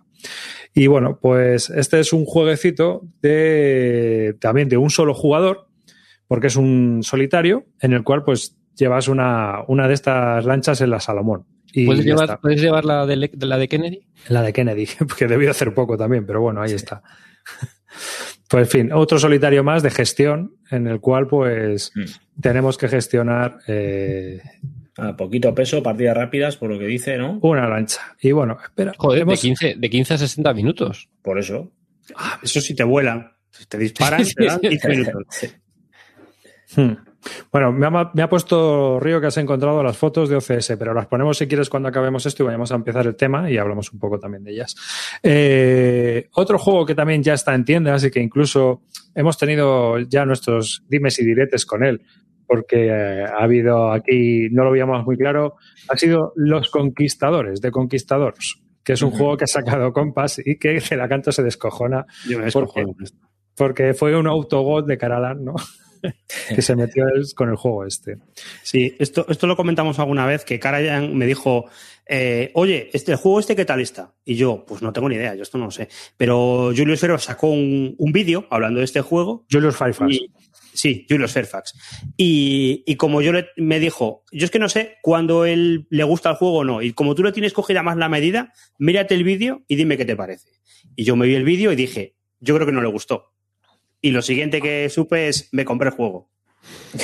Y 0.73 0.87
bueno, 0.87 1.19
pues 1.21 1.69
este 1.69 1.99
es 1.99 2.13
un 2.13 2.23
jueguecito 2.23 3.01
de 3.21 4.37
también 4.39 4.69
de 4.69 4.77
un 4.77 4.91
solo 4.91 5.13
jugador, 5.13 5.67
porque 6.27 6.47
es 6.47 6.55
un 6.55 7.01
solitario, 7.03 7.65
en 7.81 7.91
el 7.91 8.03
cual 8.03 8.23
pues 8.23 8.55
llevas 8.75 9.09
una, 9.09 9.63
una 9.67 9.89
de 9.89 9.93
estas 9.93 10.45
lanchas 10.45 10.79
en 10.79 10.91
la 10.91 11.01
Salomón. 11.01 11.45
Y 11.73 11.85
¿Puedes 11.85 12.05
llevar. 12.05 12.39
¿Puedes 12.41 12.61
llevar 12.61 12.83
la 12.85 13.05
de, 13.05 13.29
la 13.39 13.57
de 13.57 13.67
Kennedy? 13.67 14.01
La 14.27 14.41
de 14.41 14.53
Kennedy, 14.53 14.87
que 15.17 15.27
debió 15.27 15.51
hacer 15.51 15.73
poco 15.73 15.97
también, 15.97 16.25
pero 16.25 16.41
bueno, 16.41 16.61
ahí 16.61 16.73
está. 16.73 17.01
Pues 18.47 18.63
en 18.63 18.69
fin, 18.87 18.91
otro 18.93 19.19
solitario 19.19 19.63
más 19.63 19.83
de 19.83 19.91
gestión, 19.91 20.55
en 20.71 20.87
el 20.87 20.99
cual 20.99 21.27
pues 21.27 21.91
Mm. 21.95 22.41
tenemos 22.41 22.77
que 22.79 22.87
gestionar 22.87 23.59
eh, 23.67 24.41
A 24.97 25.15
poquito 25.15 25.53
peso, 25.53 25.83
partidas 25.83 26.17
rápidas, 26.17 26.57
por 26.57 26.71
lo 26.71 26.79
que 26.79 26.85
dice, 26.87 27.15
¿no? 27.17 27.37
una 27.43 27.67
lancha. 27.67 28.01
Y 28.21 28.31
bueno, 28.31 28.57
espera. 28.63 28.93
Joder, 28.97 29.21
hemos- 29.21 29.39
de, 29.39 29.47
15, 29.47 29.75
de 29.77 29.89
15 29.89 30.13
a 30.15 30.17
60 30.17 30.53
minutos. 30.55 31.09
Por 31.21 31.37
eso. 31.37 31.71
Ah, 32.15 32.39
eso 32.41 32.59
sí 32.59 32.73
te 32.73 32.83
vuelan. 32.83 33.31
Si 33.51 33.65
te 33.67 33.77
disparan, 33.77 34.23
te 34.35 34.45
dan 34.45 34.59
15 34.59 34.89
minutos. 34.89 35.25
Hmm. 36.75 36.93
Bueno, 37.51 37.71
me 37.71 37.85
ha, 37.85 38.11
me 38.13 38.21
ha 38.21 38.29
puesto 38.29 38.99
Río 38.99 39.19
que 39.19 39.27
has 39.27 39.37
encontrado 39.37 39.83
las 39.83 39.97
fotos 39.97 40.29
de 40.29 40.35
OCS, 40.37 40.73
pero 40.79 40.93
las 40.93 41.07
ponemos 41.07 41.37
si 41.37 41.47
quieres 41.47 41.69
cuando 41.69 41.89
acabemos 41.89 42.25
esto 42.25 42.43
y 42.43 42.45
vayamos 42.45 42.71
a 42.71 42.75
empezar 42.75 43.05
el 43.07 43.15
tema 43.15 43.49
y 43.51 43.57
hablamos 43.57 43.91
un 43.91 43.99
poco 43.99 44.19
también 44.19 44.43
de 44.43 44.51
ellas. 44.51 44.75
Eh, 45.23 46.27
otro 46.33 46.57
juego 46.57 46.85
que 46.85 46.95
también 46.95 47.21
ya 47.23 47.33
está 47.33 47.53
en 47.55 47.65
tiendas 47.65 48.03
y 48.03 48.11
que 48.11 48.19
incluso 48.21 48.83
hemos 49.15 49.37
tenido 49.37 49.99
ya 49.99 50.25
nuestros 50.25 50.83
dimes 50.87 51.19
y 51.19 51.25
diretes 51.25 51.65
con 51.65 51.83
él, 51.83 52.01
porque 52.47 52.87
eh, 52.87 53.23
ha 53.25 53.43
habido 53.43 53.91
aquí, 53.91 54.47
no 54.51 54.63
lo 54.63 54.71
veíamos 54.71 55.05
muy 55.05 55.17
claro, 55.17 55.55
ha 55.89 55.97
sido 55.97 56.33
Los 56.35 56.69
Conquistadores, 56.69 57.61
de 57.61 57.71
Conquistadores, 57.71 58.59
que 58.83 58.93
es 58.93 59.01
un 59.01 59.11
juego 59.11 59.37
que 59.37 59.43
ha 59.43 59.47
sacado 59.47 59.91
Compass 59.93 60.41
y 60.43 60.57
que 60.57 60.81
la 60.95 61.07
canto 61.09 61.31
se 61.31 61.43
descojona 61.43 62.05
Yo 62.27 62.39
me 62.39 62.49
¿Por 62.51 62.63
descojono 62.63 62.87
qué? 62.87 62.93
con 62.95 63.03
esto. 63.03 63.27
porque 63.55 63.93
fue 63.93 64.15
un 64.15 64.25
autogol 64.27 64.85
de 64.87 64.97
Caralan, 64.97 65.43
¿no? 65.43 65.55
que 66.55 66.61
se 66.61 66.75
metió 66.75 67.05
con 67.35 67.49
el 67.49 67.55
juego 67.55 67.85
este. 67.85 68.17
Sí, 68.63 68.95
esto, 68.99 69.25
esto 69.29 69.47
lo 69.47 69.55
comentamos 69.55 69.99
alguna 69.99 70.25
vez, 70.25 70.45
que 70.45 70.59
Karajan 70.59 71.15
me 71.15 71.25
dijo, 71.25 71.65
eh, 72.05 72.51
oye, 72.55 72.89
este, 72.93 73.11
el 73.11 73.17
juego 73.17 73.39
este, 73.39 73.55
¿qué 73.55 73.65
tal 73.65 73.79
está? 73.81 74.15
Y 74.25 74.35
yo, 74.35 74.65
pues 74.67 74.81
no 74.81 74.91
tengo 74.91 75.09
ni 75.09 75.15
idea, 75.15 75.35
yo 75.35 75.43
esto 75.43 75.57
no 75.57 75.65
lo 75.65 75.71
sé. 75.71 75.89
Pero 76.17 76.71
Julius 76.75 76.99
Ferro 76.99 77.19
sacó 77.19 77.47
un, 77.47 77.95
un 77.97 78.11
vídeo 78.11 78.47
hablando 78.49 78.79
de 78.79 78.85
este 78.85 79.01
juego. 79.01 79.45
Julius 79.51 79.75
Fairfax. 79.75 80.11
Y, 80.11 80.31
sí, 80.73 81.05
Julius 81.07 81.33
Fairfax. 81.33 81.75
Y, 82.17 82.83
y 82.87 82.95
como 82.95 83.21
yo 83.21 83.31
le, 83.31 83.49
me 83.57 83.79
dijo, 83.79 84.23
yo 84.31 84.45
es 84.45 84.51
que 84.51 84.59
no 84.59 84.69
sé 84.69 84.97
cuándo 85.03 85.45
él 85.45 85.85
le 85.91 86.03
gusta 86.03 86.31
el 86.31 86.35
juego 86.37 86.57
o 86.57 86.63
no. 86.63 86.81
Y 86.81 86.93
como 86.93 87.13
tú 87.13 87.23
le 87.23 87.31
tienes 87.31 87.53
cogida 87.53 87.83
más 87.83 87.97
la 87.97 88.09
medida, 88.09 88.53
mírate 88.79 89.13
el 89.13 89.23
vídeo 89.23 89.63
y 89.67 89.75
dime 89.75 89.97
qué 89.97 90.05
te 90.05 90.15
parece. 90.15 90.49
Y 90.95 91.03
yo 91.03 91.15
me 91.15 91.27
vi 91.27 91.35
el 91.35 91.43
vídeo 91.43 91.71
y 91.71 91.75
dije, 91.75 92.15
yo 92.39 92.55
creo 92.55 92.65
que 92.65 92.73
no 92.73 92.81
le 92.81 92.89
gustó. 92.89 93.33
Y 94.01 94.11
lo 94.11 94.21
siguiente 94.21 94.61
que 94.61 94.89
supe 94.89 95.27
es, 95.27 95.49
me 95.51 95.65
compré 95.65 95.89
el 95.89 95.95
juego. 95.95 96.29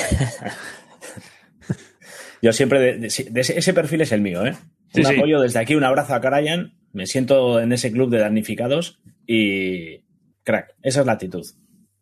Yo 2.42 2.52
siempre, 2.52 2.78
de, 2.80 2.92
de- 2.98 3.28
de 3.30 3.40
ese, 3.40 3.58
ese 3.58 3.74
perfil 3.74 4.02
es 4.02 4.12
el 4.12 4.20
mío, 4.20 4.44
¿eh? 4.46 4.54
Sí, 4.94 5.00
un 5.00 5.06
sí. 5.06 5.14
apoyo 5.16 5.40
desde 5.40 5.58
aquí, 5.58 5.74
un 5.74 5.84
abrazo 5.84 6.14
a 6.14 6.20
Karayan. 6.20 6.74
Me 6.92 7.06
siento 7.06 7.60
en 7.60 7.72
ese 7.72 7.90
club 7.92 8.10
de 8.10 8.18
damnificados 8.18 9.00
y. 9.26 10.04
Crack, 10.44 10.74
esa 10.82 11.00
es 11.00 11.06
la 11.06 11.12
actitud. 11.12 11.44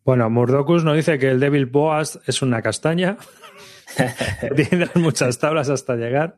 Bueno, 0.04 0.28
Murdocus 0.28 0.85
nos 0.85 0.96
dice 0.96 1.18
que 1.18 1.30
el 1.30 1.40
Devil 1.40 1.64
Boas 1.66 2.20
es 2.26 2.42
una 2.42 2.61
castaña. 2.61 3.16
Tiene 4.57 4.88
muchas 4.96 5.38
tablas 5.38 5.70
hasta 5.70 5.96
llegar. 5.96 6.37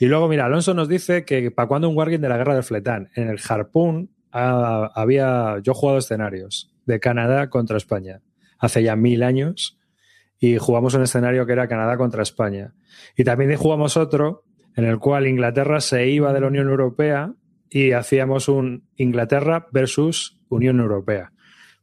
Y 0.00 0.06
luego, 0.06 0.26
mira, 0.28 0.46
Alonso 0.46 0.74
nos 0.74 0.88
dice 0.88 1.24
que 1.24 1.52
para 1.52 1.68
cuando 1.68 1.88
un 1.88 1.96
Wargame 1.96 2.18
de 2.22 2.28
la 2.28 2.36
guerra 2.36 2.54
del 2.54 2.64
Fletán. 2.64 3.10
En 3.14 3.28
el 3.28 3.38
Harpoon 3.48 4.10
ah, 4.32 4.90
había. 4.94 5.58
Yo 5.62 5.72
he 5.72 5.74
jugado 5.76 5.98
escenarios 5.98 6.73
de 6.86 7.00
Canadá 7.00 7.50
contra 7.50 7.76
España 7.76 8.20
hace 8.58 8.82
ya 8.82 8.96
mil 8.96 9.22
años. 9.22 9.78
Y 10.38 10.58
jugamos 10.58 10.94
un 10.94 11.02
escenario 11.02 11.46
que 11.46 11.52
era 11.52 11.68
Canadá 11.68 11.96
contra 11.96 12.22
España. 12.22 12.74
Y 13.16 13.24
también 13.24 13.54
jugamos 13.56 13.96
otro 13.96 14.44
en 14.76 14.84
el 14.84 14.98
cual 14.98 15.26
Inglaterra 15.26 15.80
se 15.80 16.08
iba 16.08 16.32
de 16.32 16.40
la 16.40 16.48
Unión 16.48 16.68
Europea 16.68 17.32
y 17.70 17.92
hacíamos 17.92 18.48
un 18.48 18.88
Inglaterra 18.96 19.66
versus 19.72 20.40
Unión 20.48 20.80
Europea 20.80 21.32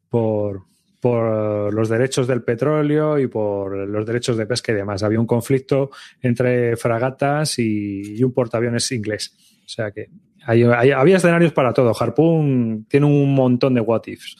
por, 0.09 0.65
por 0.99 1.73
los 1.73 1.89
derechos 1.89 2.27
del 2.27 2.43
petróleo 2.43 3.17
y 3.17 3.27
por 3.27 3.75
los 3.87 4.05
derechos 4.05 4.37
de 4.37 4.45
pesca 4.45 4.71
y 4.71 4.75
demás. 4.75 5.03
Había 5.03 5.19
un 5.19 5.25
conflicto 5.25 5.89
entre 6.21 6.75
fragatas 6.75 7.57
y, 7.59 8.21
un 8.23 8.33
portaaviones 8.33 8.91
inglés. 8.91 9.35
O 9.65 9.69
sea 9.69 9.91
que 9.91 10.09
había 10.45 11.17
escenarios 11.17 11.53
para 11.53 11.73
todo. 11.73 11.93
Harpoon 11.97 12.85
tiene 12.89 13.05
un 13.05 13.33
montón 13.33 13.73
de 13.73 13.81
what 13.81 14.03
ifs. 14.07 14.35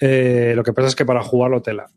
Eh, 0.00 0.52
lo 0.54 0.62
que 0.62 0.72
pasa 0.72 0.88
es 0.88 0.96
que 0.96 1.04
para 1.04 1.22
jugarlo 1.22 1.62
tela. 1.62 1.90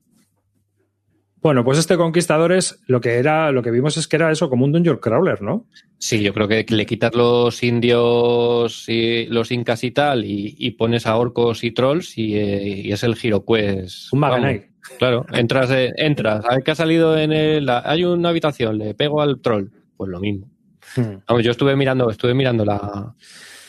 Bueno, 1.42 1.64
pues 1.64 1.80
este 1.80 1.98
Conquistadores 1.98 2.80
lo 2.86 3.02
que 3.02 3.16
era, 3.16 3.52
lo 3.52 3.64
que 3.64 3.72
vimos 3.72 3.98
es 3.98 4.08
que 4.08 4.16
era 4.16 4.32
eso, 4.32 4.48
como 4.48 4.64
un 4.64 4.72
Dungeon 4.72 4.98
Crawler, 4.98 5.42
¿no? 5.42 5.66
Sí, 5.98 6.22
yo 6.22 6.36
creo 6.36 6.48
que 6.48 6.64
le 6.70 6.86
quitas 6.86 7.16
los 7.16 7.64
indios 7.64 8.88
y 8.88 9.26
los 9.26 9.52
incas 9.52 9.84
y 9.84 9.90
tal 9.90 10.24
y, 10.24 10.56
y 10.60 10.72
pones 10.72 11.08
a 11.08 11.18
orcos 11.18 11.64
y 11.64 11.72
trolls 11.72 12.16
y, 12.18 12.38
eh, 12.38 12.82
y 12.86 12.92
es 12.92 13.04
el 13.04 13.18
Hero 13.22 13.44
Quest. 13.44 14.14
Un 14.14 14.20
Knight. 14.20 14.66
Claro, 15.00 15.26
entras, 15.32 15.72
eh, 15.72 15.92
entras, 15.96 16.46
a 16.46 16.56
ver 16.56 16.64
qué 16.64 16.72
ha 16.72 16.76
salido 16.76 17.18
en 17.18 17.32
el... 17.32 17.70
Hay 17.70 18.04
una 18.04 18.30
habitación, 18.30 18.78
le 18.78 18.94
pego 18.94 19.22
al 19.22 19.40
troll. 19.42 19.70
Pues 19.98 20.10
lo 20.10 20.20
mismo. 20.20 20.48
Hmm. 20.96 21.24
Vamos, 21.28 21.44
yo 21.44 21.52
estuve 21.52 21.76
mirando, 21.76 22.10
estuve 22.10 22.34
mirando 22.34 22.66
la, 22.66 23.16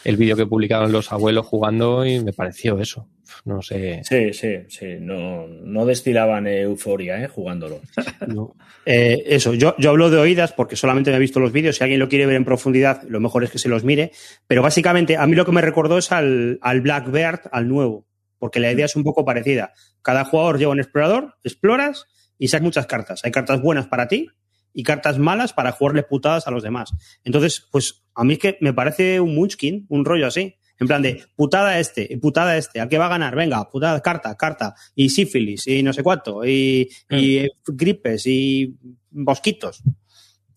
el 0.05 0.17
vídeo 0.17 0.37
que 0.37 0.47
publicaron 0.47 0.93
los 0.93 1.13
abuelos 1.13 1.47
jugando 1.47 2.05
y 2.05 2.23
me 2.23 2.33
pareció 2.33 2.79
eso. 2.81 3.09
No 3.45 3.63
sé. 3.63 4.03
Sí, 4.05 4.33
sí, 4.33 4.59
sí. 4.69 4.97
No, 5.01 5.47
no 5.47 5.87
destilaban 5.87 6.47
euforia, 6.47 7.23
¿eh? 7.23 7.29
Jugándolo. 7.29 7.81
No. 8.27 8.55
Eh, 8.85 9.23
eso, 9.27 9.55
yo, 9.55 9.75
yo 9.79 9.91
hablo 9.91 10.11
de 10.11 10.19
oídas 10.19 10.53
porque 10.53 10.77
solamente 10.77 11.11
me 11.11 11.17
he 11.17 11.21
visto 11.21 11.41
los 11.41 11.53
vídeos. 11.53 11.77
Si 11.77 11.85
alguien 11.85 12.01
lo 12.01 12.09
quiere 12.09 12.27
ver 12.27 12.37
en 12.37 12.45
profundidad, 12.45 13.03
lo 13.09 13.21
mejor 13.21 13.45
es 13.45 13.51
que 13.51 13.59
se 13.59 13.69
los 13.69 13.85
mire. 13.85 14.13
Pero 14.47 14.63
básicamente, 14.63 15.17
a 15.17 15.27
mí 15.27 15.35
lo 15.35 15.45
que 15.45 15.53
me 15.53 15.61
recordó 15.61 15.99
es 15.99 16.13
al, 16.13 16.59
al 16.63 16.81
Blackbird, 16.81 17.41
al 17.53 17.69
nuevo, 17.69 18.07
porque 18.39 18.61
la 18.61 18.73
idea 18.73 18.87
es 18.87 18.97
un 18.97 19.05
poco 19.05 19.25
parecida. 19.25 19.73
Cada 20.03 20.25
jugador 20.25 20.59
lleva 20.59 20.73
un 20.73 20.81
explorador, 20.81 21.37
exploras 21.45 22.07
y 22.39 22.49
sacas 22.49 22.65
muchas 22.65 22.87
cartas. 22.87 23.25
Hay 23.25 23.31
cartas 23.31 23.61
buenas 23.61 23.87
para 23.87 24.09
ti 24.09 24.29
y 24.75 24.83
cartas 24.83 25.19
malas 25.19 25.53
para 25.53 25.73
jugarle 25.73 26.03
putadas 26.03 26.47
a 26.47 26.51
los 26.51 26.63
demás. 26.63 26.93
Entonces, 27.25 27.69
pues 27.71 28.03
a 28.15 28.25
mí 28.25 28.35
es 28.35 28.39
que 28.39 28.59
me 28.61 28.73
parece 28.73 29.21
un 29.21 29.35
Munchkin, 29.35 29.87
un 29.89 30.05
rollo 30.05 30.27
así. 30.27 30.57
En 30.79 30.87
plan 30.87 31.03
de 31.03 31.23
putada 31.37 31.79
este, 31.79 32.07
y 32.09 32.17
putada 32.17 32.57
este, 32.57 32.81
¿a 32.81 32.89
qué 32.89 32.99
va 32.99 33.07
a 33.07 33.11
ganar? 33.11 33.37
Venga, 33.37 33.69
putada, 33.71 34.01
carta, 34.01 34.37
carta, 34.37 34.75
y 34.95 35.11
sífilis, 35.11 35.67
y 35.67 35.83
no 35.83 35.93
sé 35.93 36.03
cuánto, 36.03 36.45
y, 36.45 36.89
y 37.11 37.37
eh, 37.39 37.51
gripes, 37.67 38.27
y 38.27 38.77
mosquitos. 39.13 39.83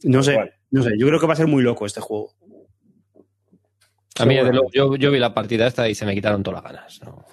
No 0.04 0.24
sé, 0.24 0.38
no 0.72 0.84
sé, 0.84 0.92
yo 0.98 1.08
creo 1.08 1.20
que 1.20 1.28
va 1.28 1.34
a 1.34 1.38
ser 1.38 1.48
muy 1.48 1.64
loco 1.64 1.86
este 1.86 2.02
juego. 2.02 2.34
A 4.18 4.26
mí, 4.26 4.36
desde 4.36 4.52
luego, 4.52 4.70
yo, 4.72 4.96
yo 4.96 5.12
vi 5.12 5.20
la 5.20 5.34
partida 5.34 5.68
esta 5.68 5.90
y 5.90 5.96
se 5.96 6.06
me 6.06 6.16
quitaron 6.16 6.42
todas 6.42 6.64
las 6.64 6.74
ganas. 6.74 7.02
¿no? 7.04 7.26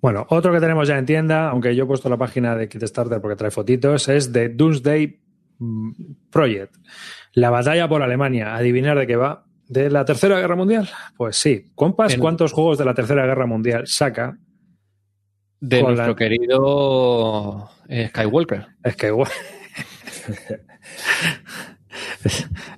Bueno, 0.00 0.26
otro 0.30 0.52
que 0.52 0.60
tenemos 0.60 0.86
ya 0.86 0.96
en 0.96 1.06
tienda, 1.06 1.48
aunque 1.48 1.74
yo 1.74 1.84
he 1.84 1.86
puesto 1.86 2.08
la 2.08 2.16
página 2.16 2.54
de 2.54 2.68
Kickstarter 2.68 3.20
porque 3.20 3.36
trae 3.36 3.50
fotitos, 3.50 4.08
es 4.08 4.32
de 4.32 4.48
Doomsday 4.48 5.20
mm, 5.58 5.90
Project. 6.30 6.76
La 7.32 7.50
batalla 7.50 7.88
por 7.88 8.02
Alemania. 8.02 8.54
Adivinar 8.54 8.98
de 8.98 9.06
qué 9.06 9.16
va. 9.16 9.47
¿De 9.68 9.90
la 9.90 10.04
Tercera 10.04 10.40
Guerra 10.40 10.56
Mundial? 10.56 10.88
Pues 11.16 11.36
sí. 11.36 11.66
Compas. 11.74 12.16
¿cuántos 12.16 12.52
juegos 12.52 12.78
de 12.78 12.84
la 12.86 12.94
Tercera 12.94 13.26
Guerra 13.26 13.46
Mundial 13.46 13.86
saca? 13.86 14.38
De 15.60 15.82
nuestro 15.82 16.06
la- 16.08 16.16
querido 16.16 17.68
eh, 17.88 18.08
Skywalker. 18.08 18.66
Es 18.84 18.96
que 18.96 19.08
igual. 19.08 19.30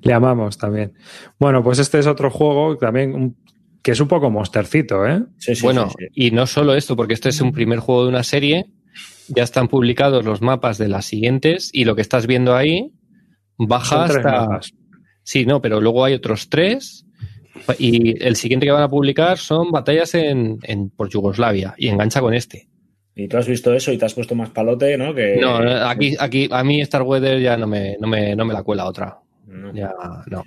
Le 0.02 0.12
amamos 0.12 0.58
también. 0.58 0.94
Bueno, 1.38 1.62
pues 1.62 1.78
este 1.78 1.98
es 1.98 2.06
otro 2.06 2.30
juego 2.30 2.76
también 2.76 3.14
un- 3.14 3.36
que 3.82 3.92
es 3.92 4.00
un 4.00 4.08
poco 4.08 4.30
monstercito, 4.30 5.06
¿eh? 5.06 5.22
Sí, 5.38 5.54
sí, 5.54 5.62
bueno, 5.64 5.88
sí, 5.90 5.94
sí. 5.98 6.06
y 6.26 6.30
no 6.32 6.46
solo 6.46 6.74
esto, 6.74 6.96
porque 6.96 7.14
este 7.14 7.30
es 7.30 7.40
un 7.40 7.52
primer 7.52 7.78
juego 7.78 8.02
de 8.04 8.10
una 8.10 8.22
serie, 8.24 8.66
ya 9.28 9.42
están 9.42 9.68
publicados 9.68 10.24
los 10.24 10.42
mapas 10.42 10.76
de 10.76 10.88
las 10.88 11.06
siguientes 11.06 11.70
y 11.72 11.84
lo 11.84 11.94
que 11.96 12.02
estás 12.02 12.26
viendo 12.26 12.54
ahí 12.54 12.92
baja 13.56 14.04
hasta... 14.04 14.22
mapas. 14.46 14.72
Sí, 15.22 15.44
no, 15.46 15.60
pero 15.60 15.80
luego 15.80 16.04
hay 16.04 16.14
otros 16.14 16.48
tres 16.48 17.04
y 17.78 18.22
el 18.24 18.36
siguiente 18.36 18.66
que 18.66 18.72
van 18.72 18.82
a 18.82 18.88
publicar 18.88 19.38
son 19.38 19.70
batallas 19.70 20.14
en, 20.14 20.58
en- 20.62 20.90
por 20.90 21.08
Yugoslavia 21.08 21.74
y 21.76 21.88
engancha 21.88 22.20
con 22.20 22.34
este. 22.34 22.68
Y 23.14 23.28
tú 23.28 23.36
has 23.36 23.46
visto 23.48 23.74
eso 23.74 23.92
y 23.92 23.98
te 23.98 24.04
has 24.06 24.14
puesto 24.14 24.34
más 24.34 24.50
palote, 24.50 24.96
¿no? 24.96 25.14
Que, 25.14 25.36
No, 25.40 25.56
aquí, 25.58 26.16
aquí 26.18 26.48
a 26.50 26.64
mí 26.64 26.80
Star 26.80 27.02
Weather 27.02 27.40
ya 27.40 27.56
no 27.56 27.66
me, 27.66 27.96
no 28.00 28.06
me, 28.08 28.34
no 28.34 28.44
me 28.44 28.54
la 28.54 28.62
cuela 28.62 28.86
otra. 28.86 29.18
No. 29.50 29.74
Ya 29.74 29.92
no. 30.30 30.44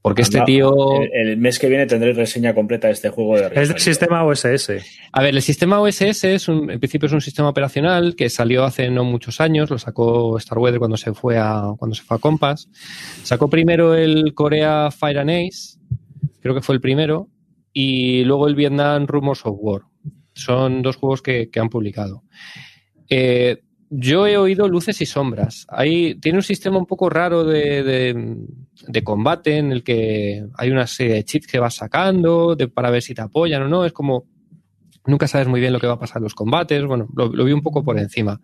Porque 0.00 0.22
este 0.22 0.38
Anda, 0.38 0.46
tío... 0.46 1.02
El, 1.02 1.28
el 1.28 1.36
mes 1.36 1.58
que 1.58 1.68
viene 1.68 1.86
tendré 1.86 2.14
reseña 2.14 2.54
completa 2.54 2.86
de 2.86 2.94
este 2.94 3.10
juego 3.10 3.36
de 3.36 3.50
Es 3.54 3.68
del 3.68 3.78
sistema 3.78 4.24
OSS. 4.24 4.70
A 5.12 5.22
ver, 5.22 5.34
el 5.34 5.42
sistema 5.42 5.78
OSS 5.78 6.24
es 6.24 6.48
un, 6.48 6.70
en 6.70 6.80
principio 6.80 7.06
es 7.06 7.12
un 7.12 7.20
sistema 7.20 7.50
operacional 7.50 8.16
que 8.16 8.30
salió 8.30 8.64
hace 8.64 8.88
no 8.88 9.04
muchos 9.04 9.42
años, 9.42 9.68
lo 9.70 9.78
sacó 9.78 10.40
Starweather 10.40 10.78
cuando 10.78 10.96
se 10.96 11.12
fue 11.12 11.36
a 11.38 11.74
cuando 11.78 11.94
se 11.94 12.02
fue 12.02 12.16
a 12.16 12.20
Compass. 12.20 12.70
Sacó 13.22 13.50
primero 13.50 13.94
el 13.94 14.32
Corea 14.32 14.90
Fire 14.90 15.18
and 15.18 15.30
Ace, 15.30 15.78
creo 16.40 16.54
que 16.54 16.62
fue 16.62 16.76
el 16.76 16.80
primero, 16.80 17.28
y 17.74 18.24
luego 18.24 18.48
el 18.48 18.54
Vietnam 18.54 19.06
Rumors 19.06 19.44
of 19.44 19.56
War. 19.60 19.82
Son 20.32 20.80
dos 20.80 20.96
juegos 20.96 21.20
que, 21.20 21.50
que 21.50 21.60
han 21.60 21.68
publicado. 21.68 22.22
Eh, 23.10 23.62
yo 23.90 24.26
he 24.26 24.36
oído 24.36 24.68
luces 24.68 25.00
y 25.00 25.06
sombras. 25.06 25.66
Hay, 25.68 26.16
tiene 26.16 26.38
un 26.38 26.42
sistema 26.42 26.78
un 26.78 26.86
poco 26.86 27.08
raro 27.10 27.44
de, 27.44 27.82
de- 27.82 29.04
combate 29.04 29.56
en 29.58 29.72
el 29.72 29.82
que 29.84 30.46
hay 30.56 30.70
una 30.70 30.86
serie 30.86 31.14
de 31.14 31.24
cheats 31.24 31.46
que 31.46 31.58
vas 31.58 31.74
sacando 31.76 32.56
de, 32.56 32.68
para 32.68 32.90
ver 32.90 33.02
si 33.02 33.14
te 33.14 33.22
apoyan 33.22 33.62
o 33.62 33.68
no. 33.68 33.84
Es 33.84 33.92
como 33.92 34.24
nunca 35.06 35.28
sabes 35.28 35.46
muy 35.46 35.60
bien 35.60 35.72
lo 35.72 35.78
que 35.78 35.86
va 35.86 35.94
a 35.94 35.98
pasar 35.98 36.18
en 36.18 36.24
los 36.24 36.34
combates. 36.34 36.84
Bueno, 36.84 37.08
lo, 37.14 37.28
lo 37.28 37.44
vi 37.44 37.52
un 37.52 37.62
poco 37.62 37.84
por 37.84 37.98
encima. 37.98 38.40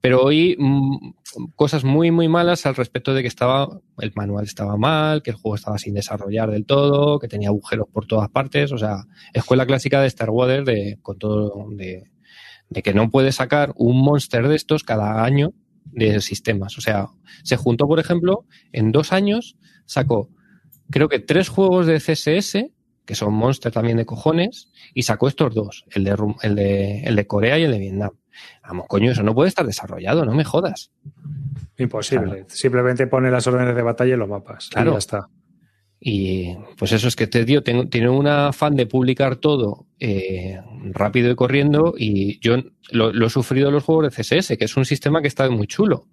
Pero 0.00 0.22
oí 0.22 0.56
mm, 0.58 1.12
cosas 1.56 1.84
muy, 1.84 2.10
muy 2.10 2.28
malas 2.28 2.66
al 2.66 2.74
respecto 2.74 3.14
de 3.14 3.22
que 3.22 3.28
estaba, 3.28 3.68
el 3.98 4.12
manual 4.14 4.44
estaba 4.44 4.76
mal, 4.76 5.22
que 5.22 5.30
el 5.30 5.36
juego 5.36 5.54
estaba 5.56 5.78
sin 5.78 5.94
desarrollar 5.94 6.50
del 6.50 6.66
todo, 6.66 7.18
que 7.18 7.28
tenía 7.28 7.48
agujeros 7.48 7.86
por 7.92 8.06
todas 8.06 8.28
partes. 8.28 8.72
O 8.72 8.78
sea, 8.78 9.04
escuela 9.32 9.66
clásica 9.66 10.00
de 10.00 10.08
Star 10.08 10.30
Wars 10.30 10.64
de, 10.66 10.98
con 11.02 11.18
todo, 11.18 11.66
de, 11.70 12.04
de 12.72 12.82
que 12.82 12.94
no 12.94 13.10
puedes 13.10 13.36
sacar 13.36 13.72
un 13.76 14.02
monster 14.02 14.48
de 14.48 14.56
estos 14.56 14.84
cada 14.84 15.24
año 15.24 15.52
de 15.84 16.20
sistemas. 16.20 16.78
O 16.78 16.80
sea, 16.80 17.08
se 17.42 17.56
juntó, 17.56 17.86
por 17.86 18.00
ejemplo, 18.00 18.46
en 18.72 18.92
dos 18.92 19.12
años 19.12 19.56
sacó, 19.84 20.30
creo 20.90 21.08
que 21.08 21.18
tres 21.18 21.48
juegos 21.48 21.86
de 21.86 21.98
CSS, 21.98 22.70
que 23.04 23.14
son 23.14 23.34
monster 23.34 23.72
también 23.72 23.96
de 23.96 24.06
cojones, 24.06 24.70
y 24.94 25.02
sacó 25.02 25.28
estos 25.28 25.54
dos, 25.54 25.84
el 25.90 26.04
de, 26.04 26.16
el 26.42 26.54
de, 26.54 27.00
el 27.02 27.16
de 27.16 27.26
Corea 27.26 27.58
y 27.58 27.64
el 27.64 27.72
de 27.72 27.78
Vietnam. 27.78 28.10
Vamos, 28.62 28.86
coño, 28.88 29.10
eso 29.10 29.22
no 29.22 29.34
puede 29.34 29.48
estar 29.48 29.66
desarrollado, 29.66 30.24
no 30.24 30.34
me 30.34 30.44
jodas. 30.44 30.92
Imposible. 31.76 32.44
Simplemente 32.48 33.06
pone 33.06 33.30
las 33.30 33.46
órdenes 33.46 33.74
de 33.74 33.82
batalla 33.82 34.14
en 34.14 34.20
los 34.20 34.28
mapas. 34.28 34.68
y 34.68 34.70
Claro. 34.70 34.92
ya 34.92 34.98
está. 34.98 35.28
Y 36.04 36.56
pues 36.76 36.90
eso 36.90 37.06
es 37.06 37.14
que 37.14 37.28
tío 37.28 37.62
ten- 37.62 37.88
tiene 37.88 38.08
un 38.08 38.26
afán 38.26 38.74
de 38.74 38.86
publicar 38.86 39.36
todo 39.36 39.86
eh, 40.00 40.60
rápido 40.90 41.30
y 41.30 41.36
corriendo 41.36 41.94
y 41.96 42.40
yo 42.40 42.56
lo, 42.90 43.26
he 43.26 43.30
sufrido 43.30 43.70
los 43.70 43.84
juegos 43.84 44.04
de 44.16 44.22
CSS, 44.24 44.56
que 44.58 44.64
es 44.64 44.76
un 44.76 44.84
sistema 44.84 45.22
que 45.22 45.28
está 45.28 45.48
muy 45.48 45.68
chulo. 45.68 46.08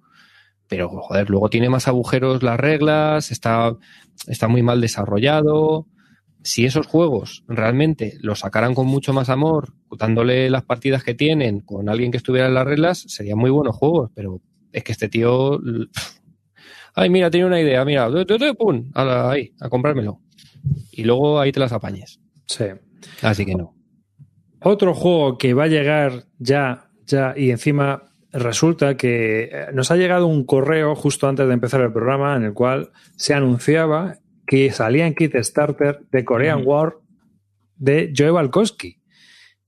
Pero, 0.67 0.89
joder, 0.89 1.31
luego 1.31 1.49
tiene 1.49 1.69
más 1.69 1.87
agujeros 1.87 2.43
las 2.43 2.59
reglas, 2.59 3.31
está, 3.31 3.75
está 4.27 4.47
muy 4.47 4.61
mal 4.61 4.79
desarrollado. 4.79 5.87
Si 6.43 6.65
esos 6.65 6.85
juegos 6.85 7.43
realmente 7.47 8.13
los 8.21 8.39
sacaran 8.39 8.75
con 8.75 8.85
mucho 8.85 9.11
más 9.11 9.29
amor, 9.29 9.73
dándole 9.97 10.51
las 10.51 10.63
partidas 10.63 11.03
que 11.03 11.15
tienen 11.15 11.61
con 11.61 11.89
alguien 11.89 12.11
que 12.11 12.17
estuviera 12.17 12.47
en 12.47 12.53
las 12.53 12.65
reglas, 12.67 13.03
serían 13.07 13.39
muy 13.39 13.49
buenos 13.49 13.75
juegos. 13.75 14.11
Pero 14.13 14.39
es 14.71 14.83
que 14.83 14.91
este 14.91 15.09
tío 15.09 15.59
Ay, 16.95 17.09
mira, 17.09 17.29
tenía 17.29 17.45
una 17.47 17.59
idea, 17.61 17.83
mira, 17.85 18.09
pum, 18.57 18.91
ahí, 18.93 19.53
a 19.59 19.69
comprármelo. 19.69 20.19
Y 20.91 21.03
luego 21.03 21.39
ahí 21.39 21.51
te 21.51 21.59
las 21.59 21.71
apañes. 21.71 22.19
Sí. 22.45 22.65
Así 23.21 23.45
que 23.45 23.55
no. 23.55 23.75
Otro 24.61 24.93
juego 24.93 25.37
que 25.37 25.53
va 25.53 25.63
a 25.65 25.67
llegar 25.67 26.25
ya, 26.37 26.89
ya, 27.05 27.33
y 27.37 27.51
encima 27.51 28.03
resulta 28.31 28.97
que 28.97 29.43
eh, 29.51 29.65
nos 29.73 29.89
ha 29.91 29.95
llegado 29.95 30.27
un 30.27 30.43
correo 30.45 30.95
justo 30.95 31.27
antes 31.27 31.47
de 31.47 31.53
empezar 31.53 31.81
el 31.81 31.93
programa 31.93 32.35
en 32.35 32.43
el 32.43 32.53
cual 32.53 32.91
se 33.15 33.33
anunciaba 33.33 34.17
que 34.45 34.71
salía 34.71 35.07
en 35.07 35.15
Kickstarter 35.15 36.01
de 36.11 36.25
Korean. 36.25 36.63
War 36.65 36.95
de 37.77 38.11
Joe 38.15 38.31
Balkowski, 38.31 39.01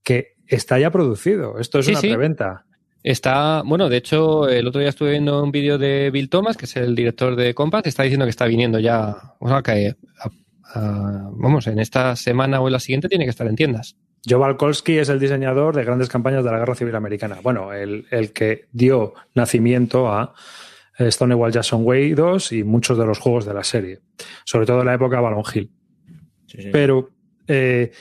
que 0.04 0.34
está 0.46 0.78
ya 0.80 0.92
producido. 0.92 1.58
Esto 1.60 1.80
es 1.80 1.86
Sí, 1.86 1.92
una 1.92 2.02
sí. 2.02 2.10
preventa. 2.10 2.66
Está, 3.04 3.64
bueno, 3.66 3.90
de 3.90 3.98
hecho, 3.98 4.48
el 4.48 4.68
otro 4.68 4.80
día 4.80 4.90
estuve 4.90 5.12
viendo 5.12 5.42
un 5.44 5.52
vídeo 5.52 5.78
de 5.78 6.12
Bill 6.12 6.30
Thomas, 6.30 6.56
que 6.58 6.66
es 6.66 6.76
el 6.76 6.96
director 6.96 7.36
de 7.36 7.54
Compass, 7.56 7.88
está 7.88 8.04
diciendo 8.04 8.26
que 8.26 8.30
está 8.30 8.46
viniendo 8.46 8.80
ya, 8.80 9.16
o 9.40 9.48
sea, 9.50 9.62
que, 9.64 9.96
a- 10.20 10.30
a- 10.80 11.30
vamos, 11.34 11.66
en 11.68 11.80
esta 11.80 12.16
semana 12.16 12.62
o 12.62 12.68
en 12.68 12.74
la 12.74 12.80
siguiente 12.80 13.08
tiene 13.10 13.24
que 13.26 13.32
estar 13.32 13.48
en 13.48 13.56
tiendas. 13.56 13.96
Joe 14.28 14.38
Balkowski 14.38 15.00
es 15.00 15.10
el 15.10 15.20
diseñador 15.20 15.76
de 15.76 15.84
grandes 15.84 16.08
campañas 16.10 16.44
de 16.44 16.52
la 16.52 16.60
Guerra 16.60 16.76
Civil 16.76 16.96
Americana. 16.96 17.40
Bueno, 17.42 17.74
el, 17.74 18.06
el 18.12 18.32
que 18.34 18.66
dio 18.72 19.16
nacimiento 19.34 20.12
a 20.12 20.36
eh, 21.00 21.12
Stonewall 21.12 21.52
Jackson 21.52 21.82
Way 21.84 22.14
2 22.14 22.52
y 22.52 22.64
muchos 22.64 23.00
de 23.00 23.06
los 23.08 23.18
juegos 23.18 23.46
de 23.46 23.56
la 23.56 23.64
serie, 23.64 24.02
sobre 24.46 24.68
todo 24.68 24.82
en 24.82 24.86
la 24.86 24.94
época 24.94 25.20
Balon 25.20 25.44
Hill. 25.52 25.72
Sí, 26.46 26.62
sí. 26.62 26.70
Pero 26.72 27.10
Eh, 27.48 27.92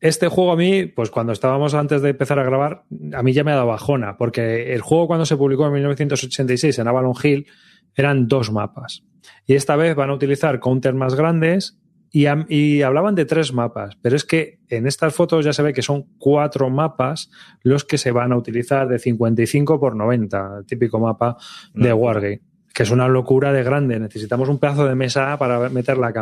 este 0.00 0.28
juego 0.28 0.52
a 0.52 0.56
mí, 0.56 0.86
pues 0.86 1.10
cuando 1.10 1.32
estábamos 1.32 1.74
antes 1.74 2.02
de 2.02 2.10
empezar 2.10 2.38
a 2.38 2.44
grabar, 2.44 2.84
a 3.12 3.22
mí 3.22 3.32
ya 3.32 3.44
me 3.44 3.52
ha 3.52 3.56
dado 3.56 3.66
bajona, 3.66 4.16
porque 4.16 4.72
el 4.74 4.80
juego 4.80 5.06
cuando 5.08 5.26
se 5.26 5.36
publicó 5.36 5.66
en 5.66 5.72
1986 5.72 6.78
en 6.78 6.88
Avalon 6.88 7.14
Hill 7.22 7.46
eran 7.94 8.28
dos 8.28 8.52
mapas. 8.52 9.02
Y 9.46 9.54
esta 9.54 9.76
vez 9.76 9.96
van 9.96 10.10
a 10.10 10.14
utilizar 10.14 10.60
counters 10.60 10.96
más 10.96 11.14
grandes 11.14 11.78
y, 12.10 12.82
hablaban 12.82 13.14
de 13.14 13.26
tres 13.26 13.52
mapas, 13.52 13.96
pero 14.00 14.16
es 14.16 14.24
que 14.24 14.60
en 14.68 14.86
estas 14.86 15.14
fotos 15.14 15.44
ya 15.44 15.52
se 15.52 15.62
ve 15.62 15.74
que 15.74 15.82
son 15.82 16.06
cuatro 16.18 16.70
mapas 16.70 17.30
los 17.62 17.84
que 17.84 17.98
se 17.98 18.12
van 18.12 18.32
a 18.32 18.36
utilizar 18.36 18.88
de 18.88 18.98
55 18.98 19.78
por 19.78 19.94
90, 19.94 20.58
el 20.60 20.66
típico 20.66 20.98
mapa 20.98 21.36
de 21.74 21.90
No. 21.90 21.96
Wargame, 21.96 22.40
que 22.72 22.82
es 22.82 22.90
una 22.90 23.08
locura 23.08 23.52
de 23.52 23.62
grande. 23.62 23.98
Necesitamos 23.98 24.48
un 24.48 24.58
pedazo 24.58 24.86
de 24.86 24.94
mesa 24.94 25.36
para 25.38 25.68
meter 25.68 25.98
la, 25.98 26.12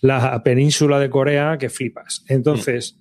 la 0.00 0.42
península 0.42 0.98
de 0.98 1.10
Corea 1.10 1.58
que 1.58 1.70
flipas. 1.70 2.24
Entonces, 2.28 2.98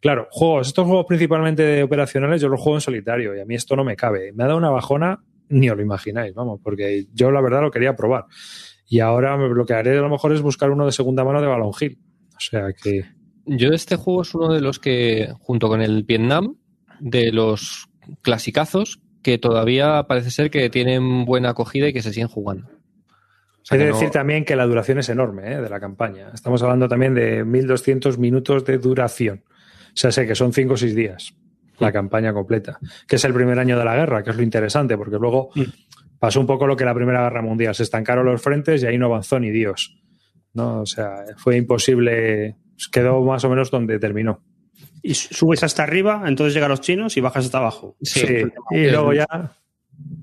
claro, 0.00 0.28
juegos, 0.30 0.68
estos 0.68 0.86
juegos 0.86 1.06
principalmente 1.06 1.82
operacionales 1.82 2.40
yo 2.40 2.48
los 2.48 2.60
juego 2.60 2.76
en 2.76 2.82
solitario 2.82 3.34
y 3.34 3.40
a 3.40 3.44
mí 3.44 3.54
esto 3.54 3.76
no 3.76 3.84
me 3.84 3.96
cabe. 3.96 4.32
Me 4.32 4.44
ha 4.44 4.46
dado 4.46 4.58
una 4.58 4.70
bajona, 4.70 5.22
ni 5.48 5.70
os 5.70 5.76
lo 5.76 5.82
imagináis, 5.82 6.34
vamos, 6.34 6.60
porque 6.62 7.06
yo 7.12 7.30
la 7.30 7.40
verdad 7.40 7.62
lo 7.62 7.70
quería 7.70 7.96
probar. 7.96 8.26
Y 8.88 9.00
ahora 9.00 9.36
lo 9.36 9.64
que 9.64 9.74
haré 9.74 9.96
a 9.96 10.02
lo 10.02 10.08
mejor 10.08 10.32
es 10.32 10.42
buscar 10.42 10.70
uno 10.70 10.84
de 10.84 10.92
segunda 10.92 11.24
mano 11.24 11.40
de 11.40 11.46
Balon 11.46 11.72
Hill. 11.78 11.98
O 12.36 12.40
sea 12.40 12.72
que. 12.72 13.04
Yo 13.46 13.70
este 13.70 13.96
juego 13.96 14.22
es 14.22 14.34
uno 14.34 14.52
de 14.52 14.60
los 14.60 14.78
que, 14.78 15.32
junto 15.38 15.68
con 15.68 15.80
el 15.80 16.02
Vietnam, 16.02 16.56
de 16.98 17.32
los 17.32 17.88
clasicazos 18.22 19.00
que 19.22 19.38
todavía 19.38 20.04
parece 20.08 20.30
ser 20.30 20.50
que 20.50 20.70
tienen 20.70 21.24
buena 21.24 21.50
acogida 21.50 21.88
y 21.88 21.92
que 21.92 22.02
se 22.02 22.12
siguen 22.12 22.28
jugando. 22.28 22.66
O 22.68 23.64
sea 23.64 23.76
He 23.76 23.78
de 23.78 23.84
que 23.86 23.90
no- 23.90 23.96
decir 23.98 24.10
también 24.10 24.44
que 24.44 24.56
la 24.56 24.66
duración 24.66 24.98
es 24.98 25.08
enorme 25.08 25.52
¿eh? 25.54 25.60
de 25.60 25.68
la 25.68 25.78
campaña. 25.80 26.30
Estamos 26.32 26.62
hablando 26.62 26.88
también 26.88 27.14
de 27.14 27.44
1200 27.44 28.18
minutos 28.18 28.64
de 28.64 28.78
duración. 28.78 29.44
O 29.46 29.92
sea, 29.96 30.10
sé 30.12 30.26
que 30.26 30.34
son 30.34 30.52
5 30.52 30.74
o 30.74 30.76
6 30.76 30.94
días 30.94 31.34
la 31.78 31.92
campaña 31.92 32.32
completa, 32.32 32.78
que 33.08 33.16
es 33.16 33.24
el 33.24 33.32
primer 33.32 33.58
año 33.58 33.78
de 33.78 33.84
la 33.84 33.96
guerra, 33.96 34.22
que 34.22 34.30
es 34.30 34.36
lo 34.36 34.42
interesante, 34.42 34.96
porque 34.98 35.16
luego 35.16 35.50
pasó 36.18 36.38
un 36.38 36.46
poco 36.46 36.66
lo 36.66 36.76
que 36.76 36.84
la 36.84 36.94
Primera 36.94 37.22
Guerra 37.22 37.40
Mundial. 37.40 37.74
Se 37.74 37.82
estancaron 37.84 38.26
los 38.26 38.42
frentes 38.42 38.82
y 38.82 38.86
ahí 38.86 38.98
no 38.98 39.06
avanzó 39.06 39.40
ni 39.40 39.50
Dios. 39.50 39.98
¿no? 40.52 40.80
O 40.82 40.86
sea, 40.86 41.24
fue 41.38 41.56
imposible. 41.56 42.56
Quedó 42.92 43.22
más 43.24 43.44
o 43.44 43.48
menos 43.50 43.70
donde 43.70 43.98
terminó. 43.98 44.42
Y 45.02 45.14
su- 45.14 45.32
subes 45.34 45.62
hasta 45.62 45.82
arriba, 45.82 46.22
entonces 46.26 46.52
llegan 46.54 46.70
los 46.70 46.80
chinos 46.80 47.16
y 47.16 47.20
bajas 47.20 47.46
hasta 47.46 47.58
abajo. 47.58 47.96
Sí. 48.02 48.20
Sí. 48.20 48.42
Y 48.72 48.90
luego 48.90 49.12
ya. 49.12 49.26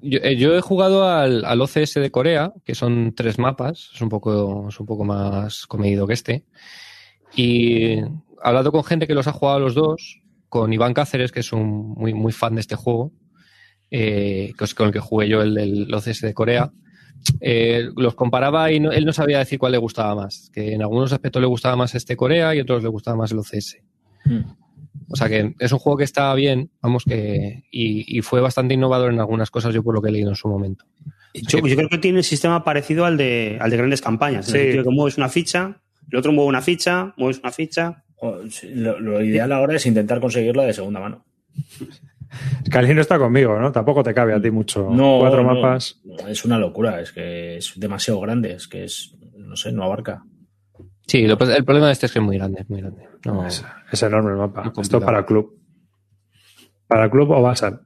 Yo, 0.02 0.20
eh, 0.24 0.36
yo 0.38 0.56
he 0.58 0.62
jugado 0.62 1.08
al, 1.08 1.46
al 1.46 1.62
OCS 1.62 1.96
de 1.96 2.10
Corea, 2.12 2.54
que 2.66 2.74
son 2.76 3.14
tres 3.16 3.38
mapas, 3.40 3.92
es 3.94 4.02
un 4.02 4.10
poco, 4.10 4.68
es 4.70 4.80
un 4.80 4.86
poco 4.86 5.04
más 5.04 5.66
comedido 5.68 6.08
que 6.08 6.14
este. 6.14 6.46
Y 7.36 7.84
he 8.00 8.06
hablado 8.42 8.72
con 8.72 8.84
gente 8.84 9.08
que 9.08 9.14
los 9.14 9.28
ha 9.28 9.34
jugado 9.34 9.58
a 9.58 9.62
los 9.62 9.76
dos, 9.76 10.22
con 10.50 10.72
Iván 10.74 10.94
Cáceres, 10.94 11.32
que 11.32 11.42
es 11.42 11.52
un 11.54 11.92
muy, 11.96 12.14
muy 12.14 12.32
fan 12.32 12.56
de 12.56 12.62
este 12.62 12.76
juego, 12.76 13.12
eh, 13.92 14.54
con 14.76 14.88
el 14.88 14.94
que 14.94 15.00
jugué 15.00 15.28
yo 15.30 15.42
el 15.42 15.54
del 15.54 15.94
OCS 15.94 16.22
de 16.22 16.34
Corea. 16.34 16.72
Eh, 17.42 17.90
los 17.96 18.16
comparaba 18.16 18.72
y 18.72 18.80
no- 18.80 18.92
él 18.92 19.06
no 19.06 19.12
sabía 19.14 19.40
decir 19.40 19.60
cuál 19.60 19.72
le 19.74 19.78
gustaba 19.78 20.16
más. 20.16 20.50
Que 20.54 20.74
en 20.74 20.82
algunos 20.82 21.12
aspectos 21.12 21.42
le 21.42 21.48
gustaba 21.48 21.76
más 21.76 21.94
este 21.96 22.16
Corea 22.16 22.54
y 22.56 22.60
en 22.60 22.64
otros 22.64 22.82
le 22.84 22.90
gustaba 22.90 23.18
más 23.18 23.32
el 23.32 23.40
OCS. 23.40 23.78
Mm. 24.26 24.40
O 25.10 25.16
sea 25.16 25.30
que 25.30 25.54
es 25.60 25.72
un 25.72 25.80
juego 25.80 25.98
que 25.98 26.04
está 26.04 26.34
bien, 26.36 26.70
vamos 26.82 27.04
que. 27.06 27.64
Y, 27.72 28.18
y 28.18 28.22
fue 28.22 28.42
bastante 28.42 28.74
innovador 28.74 29.14
en 29.14 29.20
algunas 29.20 29.50
cosas, 29.52 29.74
yo 29.74 29.84
por 29.84 29.94
lo 29.96 30.02
que 30.02 30.10
he 30.10 30.12
leído 30.12 30.30
en 30.30 30.36
su 30.36 30.48
momento. 30.48 30.86
Yo, 31.34 31.60
yo 31.60 31.76
creo 31.76 31.90
que 31.90 31.98
tiene 32.00 32.18
un 32.20 32.24
sistema 32.24 32.64
parecido 32.64 33.06
al 33.06 33.16
de, 33.18 33.58
al 33.62 33.70
de 33.70 33.78
grandes 33.78 34.02
campañas. 34.02 34.48
En 34.48 34.52
Sí. 34.54 34.58
el 34.58 34.64
sentido 34.66 34.84
que 34.86 34.90
mueves 34.96 35.18
una 35.18 35.30
ficha, 35.30 35.82
el 36.12 36.18
otro 36.18 36.32
mueve 36.32 36.50
una 36.50 36.62
ficha, 36.62 37.14
mueves 37.18 37.40
una 37.40 37.52
ficha. 37.52 38.04
Lo, 38.74 39.00
lo 39.00 39.24
ideal 39.24 39.52
ahora 39.52 39.76
es 39.76 39.86
intentar 39.86 40.20
conseguirla 40.20 40.64
de 40.64 40.74
segunda 40.74 41.00
mano. 41.00 41.26
Calino 42.70 43.02
está 43.02 43.18
conmigo, 43.18 43.58
¿no? 43.60 43.72
Tampoco 43.72 44.04
te 44.04 44.14
cabe 44.14 44.34
a 44.34 44.42
ti 44.42 44.52
mucho. 44.52 44.90
No, 44.92 45.20
Cuatro 45.20 45.44
no, 45.44 45.54
mapas. 45.54 46.02
no, 46.04 46.28
es 46.28 46.44
una 46.44 46.58
locura, 46.60 47.00
es 47.02 47.12
que 47.12 47.58
es 47.58 47.74
demasiado 47.78 48.20
grande, 48.20 48.54
es 48.54 48.68
que 48.68 48.84
es, 48.84 49.16
no 49.38 49.56
sé, 49.56 49.72
no 49.72 49.84
abarca. 49.84 50.24
Sí, 51.08 51.26
lo- 51.26 51.38
el 51.40 51.64
problema 51.66 51.88
de 51.88 51.94
este 51.94 52.06
es 52.08 52.12
que 52.12 52.20
es 52.20 52.26
muy 52.26 52.38
grande, 52.38 52.62
es 52.62 52.70
muy 52.70 52.82
grande. 52.82 53.08
No, 53.26 53.46
Es, 53.48 53.64
es 53.92 54.04
enorme 54.04 54.32
el 54.32 54.38
mapa. 54.38 54.72
Esto 54.82 55.00
para 55.02 55.26
club. 55.26 55.58
Para 56.88 57.10
club 57.10 57.32
o 57.32 57.42
Basal. 57.42 57.82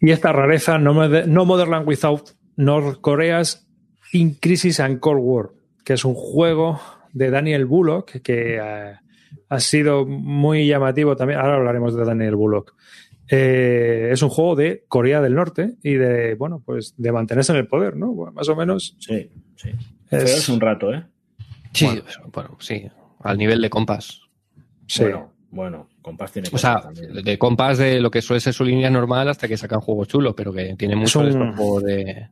Y 0.00 0.10
esta 0.10 0.32
rareza, 0.32 0.78
no, 0.78 0.92
no 1.08 1.44
Motherland 1.44 1.86
Without 1.86 2.30
North 2.56 3.00
Korea's 3.00 3.68
In 4.12 4.34
Crisis 4.34 4.80
and 4.80 4.98
Cold 5.00 5.20
War, 5.22 5.50
que 5.84 5.94
es 5.94 6.04
un 6.04 6.14
juego 6.14 6.80
de 7.12 7.30
Daniel 7.30 7.66
Bullock 7.66 8.20
que 8.22 8.56
eh, 8.56 8.94
ha 9.48 9.60
sido 9.60 10.04
muy 10.04 10.66
llamativo 10.66 11.16
también. 11.16 11.38
Ahora 11.40 11.54
hablaremos 11.56 11.94
de 11.94 12.04
Daniel 12.04 12.34
Bullock. 12.36 12.74
Eh, 13.30 14.10
es 14.12 14.22
un 14.22 14.28
juego 14.28 14.56
de 14.56 14.84
Corea 14.88 15.20
del 15.22 15.34
Norte 15.34 15.74
y 15.82 15.94
de, 15.94 16.34
bueno, 16.34 16.60
pues 16.64 16.94
de 16.98 17.12
mantenerse 17.12 17.52
en 17.52 17.58
el 17.58 17.68
poder, 17.68 17.96
¿no? 17.96 18.12
Bueno, 18.12 18.32
más 18.32 18.48
o 18.48 18.56
menos. 18.56 18.96
Sí, 18.98 19.30
sí. 19.56 19.70
Es 20.10 20.48
un 20.48 20.60
rato, 20.60 20.92
¿eh? 20.92 21.04
Sí, 21.72 21.86
bueno. 21.86 22.02
bueno. 22.32 22.56
sí, 22.60 22.86
al 23.20 23.38
nivel 23.38 23.60
de 23.60 23.70
compás. 23.70 24.20
Sí. 24.86 25.02
Bueno, 25.04 25.32
bueno, 25.50 25.88
Compás 26.02 26.32
tiene 26.32 26.48
O 26.52 26.58
sea, 26.58 26.82
de 26.92 27.38
compás 27.38 27.78
de 27.78 28.00
lo 28.00 28.10
que 28.10 28.20
suele 28.22 28.40
ser 28.40 28.52
su 28.54 28.64
línea 28.64 28.90
normal 28.90 29.28
hasta 29.28 29.46
que 29.46 29.56
sacan 29.56 29.80
juegos 29.80 30.08
chulos, 30.08 30.34
pero 30.36 30.52
que 30.52 30.74
tiene 30.76 30.96
mucho 30.96 31.20
un- 31.20 31.82
de. 31.84 32.28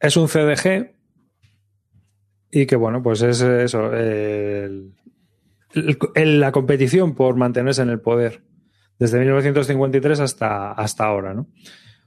Es 0.00 0.16
un 0.16 0.26
CDG 0.28 0.92
y 2.50 2.66
que, 2.66 2.74
bueno, 2.76 3.02
pues 3.02 3.22
es 3.22 3.40
eso, 3.42 3.92
el- 3.94 4.92
el- 5.74 5.98
el- 6.16 6.40
la 6.40 6.50
competición 6.50 7.14
por 7.14 7.36
mantenerse 7.36 7.82
en 7.82 7.90
el 7.90 8.00
poder 8.00 8.42
desde 8.98 9.20
1953 9.20 10.18
hasta, 10.20 10.72
hasta 10.72 11.04
ahora, 11.04 11.32
¿no? 11.32 11.42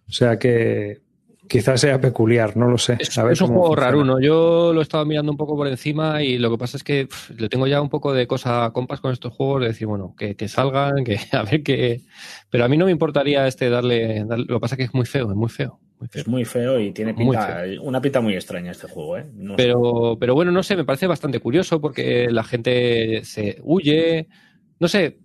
O 0.07 0.11
sea 0.11 0.37
que 0.37 1.01
quizás 1.47 1.81
sea 1.81 1.99
peculiar, 1.99 2.55
no 2.57 2.67
lo 2.67 2.77
sé. 2.77 2.97
Es, 2.99 3.17
un 3.17 3.47
juego 3.47 3.67
funciona. 3.67 3.81
raro, 3.81 4.03
¿no? 4.03 4.19
Yo 4.19 4.73
lo 4.73 4.79
he 4.79 4.83
estado 4.83 5.05
mirando 5.05 5.31
un 5.31 5.37
poco 5.37 5.55
por 5.55 5.67
encima 5.67 6.23
y 6.23 6.37
lo 6.37 6.49
que 6.51 6.57
pasa 6.57 6.77
es 6.77 6.83
que 6.83 7.07
pff, 7.07 7.31
le 7.39 7.49
tengo 7.49 7.67
ya 7.67 7.81
un 7.81 7.89
poco 7.89 8.13
de 8.13 8.27
cosa 8.27 8.65
a 8.65 8.73
compas 8.73 8.99
con 9.01 9.11
estos 9.11 9.33
juegos, 9.33 9.61
de 9.61 9.67
decir, 9.67 9.87
bueno, 9.87 10.15
que, 10.17 10.35
que 10.35 10.47
salgan, 10.47 11.03
que 11.03 11.17
a 11.31 11.43
ver 11.43 11.63
qué. 11.63 12.01
Pero 12.49 12.65
a 12.65 12.67
mí 12.67 12.77
no 12.77 12.85
me 12.85 12.91
importaría 12.91 13.47
este 13.47 13.69
darle, 13.69 14.25
darle- 14.25 14.45
Lo 14.47 14.55
que 14.57 14.61
pasa 14.61 14.75
es 14.75 14.77
que 14.77 14.83
es 14.85 14.93
muy 14.93 15.05
feo, 15.05 15.29
es 15.29 15.35
muy 15.35 15.49
feo. 15.49 15.79
Muy 15.99 16.07
feo. 16.09 16.21
Es 16.21 16.27
muy 16.27 16.45
feo 16.45 16.79
y 16.79 16.91
tiene 16.91 17.13
Muy 17.13 17.35
pinta, 17.35 17.63
una 17.81 18.01
pinta 18.01 18.19
muy 18.21 18.33
extraña 18.33 18.71
este 18.71 18.87
juego, 18.87 19.17
¿eh? 19.17 19.25
No 19.33 19.53
sé. 19.53 19.63
Pero, 19.63 20.17
pero 20.19 20.33
bueno, 20.35 20.51
no 20.51 20.63
sé, 20.63 20.75
me 20.75 20.85
parece 20.85 21.07
bastante 21.07 21.39
curioso 21.39 21.79
porque 21.79 22.29
la 22.29 22.43
gente 22.43 23.21
se 23.23 23.57
huye. 23.63 24.27
No 24.79 24.87
sé, 24.87 25.19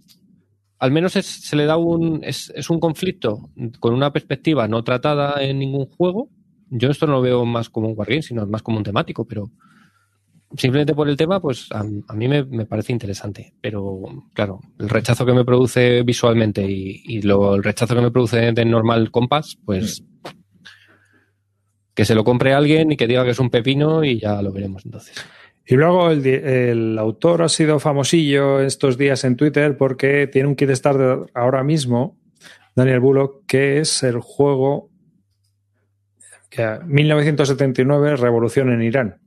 al 0.79 0.91
menos 0.93 1.17
es- 1.17 1.27
se 1.27 1.57
le 1.57 1.65
da 1.67 1.77
un. 1.77 2.21
Es, 2.25 2.53
un 2.71 2.81
conflicto 2.81 3.51
con 3.81 3.95
una 3.95 4.13
perspectiva 4.13 4.69
no 4.69 4.83
tratada 4.85 5.43
en 5.43 5.59
ningún 5.59 5.87
juego. 5.87 6.29
Yo 6.71 6.91
esto 6.91 7.07
no 7.07 7.15
lo 7.15 7.23
veo 7.23 7.45
más 7.45 7.69
como 7.71 7.89
un 7.89 7.95
wargame, 7.99 8.23
sino 8.23 8.47
más 8.47 8.63
como 8.63 8.79
un 8.79 8.85
temático, 8.85 9.25
pero 9.27 9.51
simplemente 10.57 10.95
por 10.95 11.09
el 11.09 11.17
tema, 11.17 11.41
pues 11.41 11.69
a, 11.73 11.81
a 11.81 12.15
mí 12.15 12.29
me, 12.29 12.45
me 12.45 12.67
parece 12.67 12.93
interesante. 12.93 13.55
Pero 13.61 14.03
claro, 14.35 14.61
el 14.79 14.89
rechazo 14.89 15.25
que 15.27 15.33
me 15.33 15.45
produce 15.45 16.03
visualmente 16.03 16.71
y, 16.71 17.03
y 17.07 17.23
lo, 17.23 17.55
el 17.55 17.63
rechazo 17.65 17.95
que 17.95 18.03
me 18.03 18.11
produce 18.11 18.53
de 18.53 18.65
normal 18.65 19.11
compás, 19.11 19.57
pues 19.65 20.03
que 21.95 22.05
se 22.05 22.15
lo 22.15 22.23
compre 22.25 22.55
alguien 22.55 22.93
y 22.93 22.97
que 22.97 23.07
diga 23.09 23.25
que 23.25 23.31
es 23.31 23.41
un 23.41 23.51
pepino 23.51 24.05
y 24.05 24.21
ya 24.21 24.41
lo 24.41 24.53
veremos 24.53 24.85
entonces. 24.85 25.17
Y 25.71 25.75
luego 25.77 26.11
el, 26.11 26.97
autor 26.99 27.43
ha 27.43 27.49
sido 27.51 27.79
famosillo 27.79 28.61
estos 28.61 28.97
días 28.97 29.23
en 29.25 29.37
Twitter 29.37 29.77
porque 29.77 30.27
tiene 30.27 30.49
un 30.49 30.57
Kickstarter 30.57 31.27
ahora 31.35 31.63
mismo, 31.63 32.17
Daniel 32.75 33.01
Bullock, 33.01 33.45
que 33.47 33.79
es 33.81 34.03
el 34.03 34.19
juego 34.21 34.89
que 36.49 36.79
1979, 36.87 38.17
Revolución 38.17 38.73
en 38.73 38.83
Irán, 38.83 39.21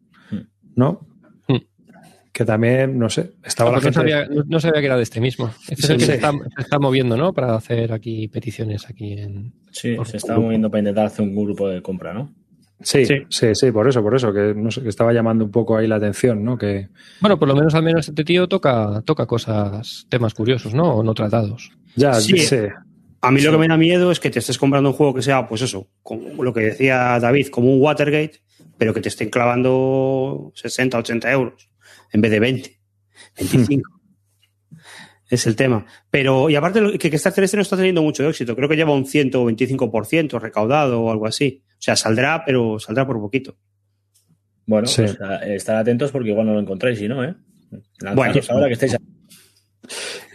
¿no? 0.76 1.08
Hmm. 1.48 1.58
Que 2.34 2.44
también, 2.46 2.98
no 2.98 3.10
sé, 3.10 3.34
estaba 3.44 3.70
Ah, 3.70 3.74
la 3.74 3.78
no, 3.78 3.84
gente... 3.84 3.96
sabía, 4.00 4.26
no- 4.26 4.44
no 4.48 4.60
sabía 4.60 4.80
que 4.80 4.88
era 4.88 4.98
de 4.98 5.04
este 5.04 5.22
mismo. 5.22 5.52
Este 5.70 5.74
es 5.76 5.90
el 5.92 5.98
que 5.98 6.06
Sí. 6.06 6.12
se, 6.12 6.16
está, 6.16 6.32
se 6.32 6.62
está 6.62 6.80
moviendo, 6.80 7.18
¿no? 7.18 7.34
Para 7.34 7.54
hacer 7.56 7.94
aquí 7.94 8.28
peticiones 8.30 8.90
aquí 8.90 9.14
en. 9.14 9.54
Sí, 9.72 9.94
por 9.96 10.08
se 10.08 10.18
está 10.18 10.34
grupo. 10.34 10.46
moviendo 10.48 10.72
para 10.72 10.80
intentar 10.80 11.06
hacer 11.06 11.24
un 11.24 11.36
grupo 11.36 11.68
de 11.70 11.84
compra, 11.84 12.14
¿no? 12.16 12.34
Sí, 12.84 13.06
Sí. 13.06 13.16
sí, 13.30 13.48
sí, 13.54 13.72
por 13.72 13.88
eso, 13.88 14.02
por 14.02 14.16
eso, 14.16 14.34
que, 14.34 14.54
no 14.56 14.72
sé, 14.72 14.82
que 14.82 14.90
estaba 14.90 15.14
llamando 15.14 15.46
un 15.46 15.52
poco 15.52 15.78
ahí 15.78 15.88
la 15.88 15.98
atención, 15.98 16.44
¿no? 16.44 16.58
Que, 16.58 16.90
Bueno, 17.20 17.38
por 17.38 17.48
lo 17.48 17.56
menos 17.56 17.76
al 17.76 17.84
menos 17.84 18.08
este 18.10 18.24
tío 18.24 18.48
toca, 18.48 19.02
toca 19.06 19.26
cosas, 19.28 20.06
temas 20.10 20.34
curiosos, 20.34 20.74
¿no? 20.74 20.96
O 20.96 21.04
no 21.04 21.14
tratados. 21.14 21.72
ya, 21.96 22.14
Sí. 22.16 22.38
sí. 22.40 22.58
A 23.24 23.30
mí 23.30 23.40
lo 23.42 23.52
que 23.52 23.58
me 23.60 23.68
da 23.68 23.78
miedo 23.78 24.12
es 24.12 24.20
que 24.20 24.32
te 24.32 24.40
estés 24.40 24.58
comprando 24.58 24.90
un 24.90 24.96
juego 24.96 25.14
que 25.14 25.22
sea, 25.22 25.48
pues 25.48 25.62
eso, 25.62 25.88
como 26.02 26.44
lo 26.44 26.54
que 26.54 26.62
decía 26.62 27.20
David, 27.20 27.48
como 27.50 27.72
un 27.72 27.80
Watergate, 27.82 28.42
pero 28.80 28.94
que 28.96 29.02
te 29.02 29.10
estén 29.10 29.30
clavando 29.30 30.52
60, 30.56 30.98
80 30.98 31.32
euros 31.32 31.70
en 32.14 32.22
vez 32.22 32.32
de 32.32 32.40
20, 32.40 32.80
25. 33.38 33.90
es 35.30 35.46
el 35.48 35.56
tema. 35.56 35.86
Pero, 36.10 36.50
y 36.50 36.56
aparte, 36.56 36.82
lo- 36.82 36.92
que, 36.98 37.10
que 37.10 37.16
esta 37.16 37.32
celeste 37.32 37.58
no 37.58 37.62
está 37.62 37.78
teniendo 37.78 38.02
mucho 38.02 38.28
éxito. 38.28 38.56
Creo 38.56 38.68
que 38.68 38.76
lleva 38.76 38.92
un 38.94 39.06
125% 39.06 40.40
recaudado 40.40 41.02
o 41.02 41.12
algo 41.12 41.26
así. 41.28 41.64
O 41.82 41.84
sea, 41.84 41.96
saldrá, 41.96 42.44
pero 42.46 42.78
saldrá 42.80 43.08
por 43.08 43.20
poquito. 43.20 43.58
Bueno, 44.68 44.86
Sí. 44.88 45.02
pues 45.02 45.20
a- 45.20 45.44
estar 45.48 45.76
atentos 45.76 46.12
porque 46.12 46.30
igual 46.30 46.46
no 46.46 46.54
lo 46.54 46.60
encontráis 46.60 47.02
y 47.02 47.08
no, 47.08 47.24
¿eh? 47.24 47.34
Lanzaros 48.00 48.16
Bueno. 48.16 48.42
ahora 48.50 48.68
que 48.68 48.74
estáis. 48.74 48.98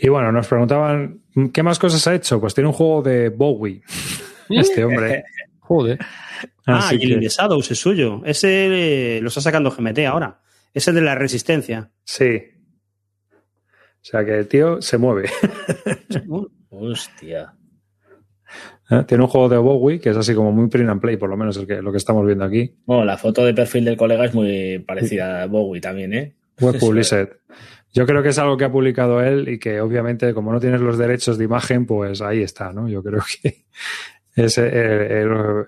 Y 0.01 0.09
bueno, 0.09 0.33
nos 0.33 0.47
preguntaban, 0.49 1.23
¿qué 1.53 1.63
más 1.63 1.79
cosas 1.79 2.05
ha 2.09 2.15
hecho? 2.17 2.41
Pues 2.41 2.53
tiene 2.55 2.67
un 2.69 2.73
juego 2.75 3.01
de 3.03 3.29
Bowie, 3.29 3.81
este 4.51 4.85
hombre. 4.85 5.25
Joder. 5.61 5.99
Ah, 6.67 6.79
Así 6.79 6.97
y 7.01 7.05
el 7.13 7.15
que- 7.15 7.21
de 7.21 7.29
Shadows 7.29 7.71
es 7.71 7.79
suyo. 7.79 8.23
Ese 8.25 9.17
eh, 9.17 9.21
lo 9.21 9.29
está 9.29 9.41
sacando 9.41 9.71
GMT 9.71 10.05
ahora. 10.07 10.41
Es 10.75 10.87
el 10.89 10.97
de 10.97 11.01
la 11.03 11.15
resistencia. 11.15 11.91
Sí. 12.05 12.43
O 13.33 14.09
sea 14.09 14.25
que 14.25 14.39
el 14.39 14.49
tío 14.49 14.83
se 14.83 14.99
mueve. 14.99 15.31
Hostia. 16.71 17.55
¿Eh? 18.91 19.05
Tiene 19.07 19.23
un 19.25 19.31
juego 19.31 19.49
de 19.49 19.57
Bowie 19.59 20.01
que 20.01 20.11
es 20.11 20.17
así 20.17 20.35
como 20.35 20.51
muy 20.53 20.69
print 20.69 20.89
and 20.91 21.01
play, 21.01 21.17
por 21.17 21.31
lo 21.31 21.37
menos 21.37 21.57
el 21.57 21.67
que, 21.67 21.81
lo 21.83 21.91
que 21.93 21.99
estamos 21.99 22.25
viendo 22.27 22.45
aquí. 22.45 22.73
Bueno, 22.87 23.05
la 23.05 23.17
foto 23.17 23.45
de 23.45 23.55
perfil 23.55 23.85
del 23.85 23.97
colega 23.97 24.25
es 24.25 24.35
muy 24.35 24.79
parecida 24.81 25.43
a 25.43 25.47
Bowie 25.47 25.81
también, 25.81 26.13
¿eh? 26.15 26.35
Web 26.61 26.77
Published. 26.81 27.29
Yo 27.93 28.07
creo 28.07 28.23
que 28.23 28.29
es 28.31 28.39
algo 28.39 28.57
que 28.57 28.65
ha 28.65 28.73
publicado 28.73 29.23
él 29.23 29.49
y 29.49 29.59
que 29.59 29.81
obviamente 29.81 30.33
como 30.35 30.53
no 30.53 30.61
tienes 30.61 30.81
los 30.81 30.99
derechos 30.99 31.39
de 31.39 31.45
imagen, 31.45 31.87
pues 31.87 32.21
ahí 32.21 32.43
está, 32.43 32.73
¿no? 32.73 32.89
Yo 32.89 33.03
creo 33.03 33.23
que 33.43 33.65
es 34.37 34.59
el, 34.59 34.65
el- 34.67 35.65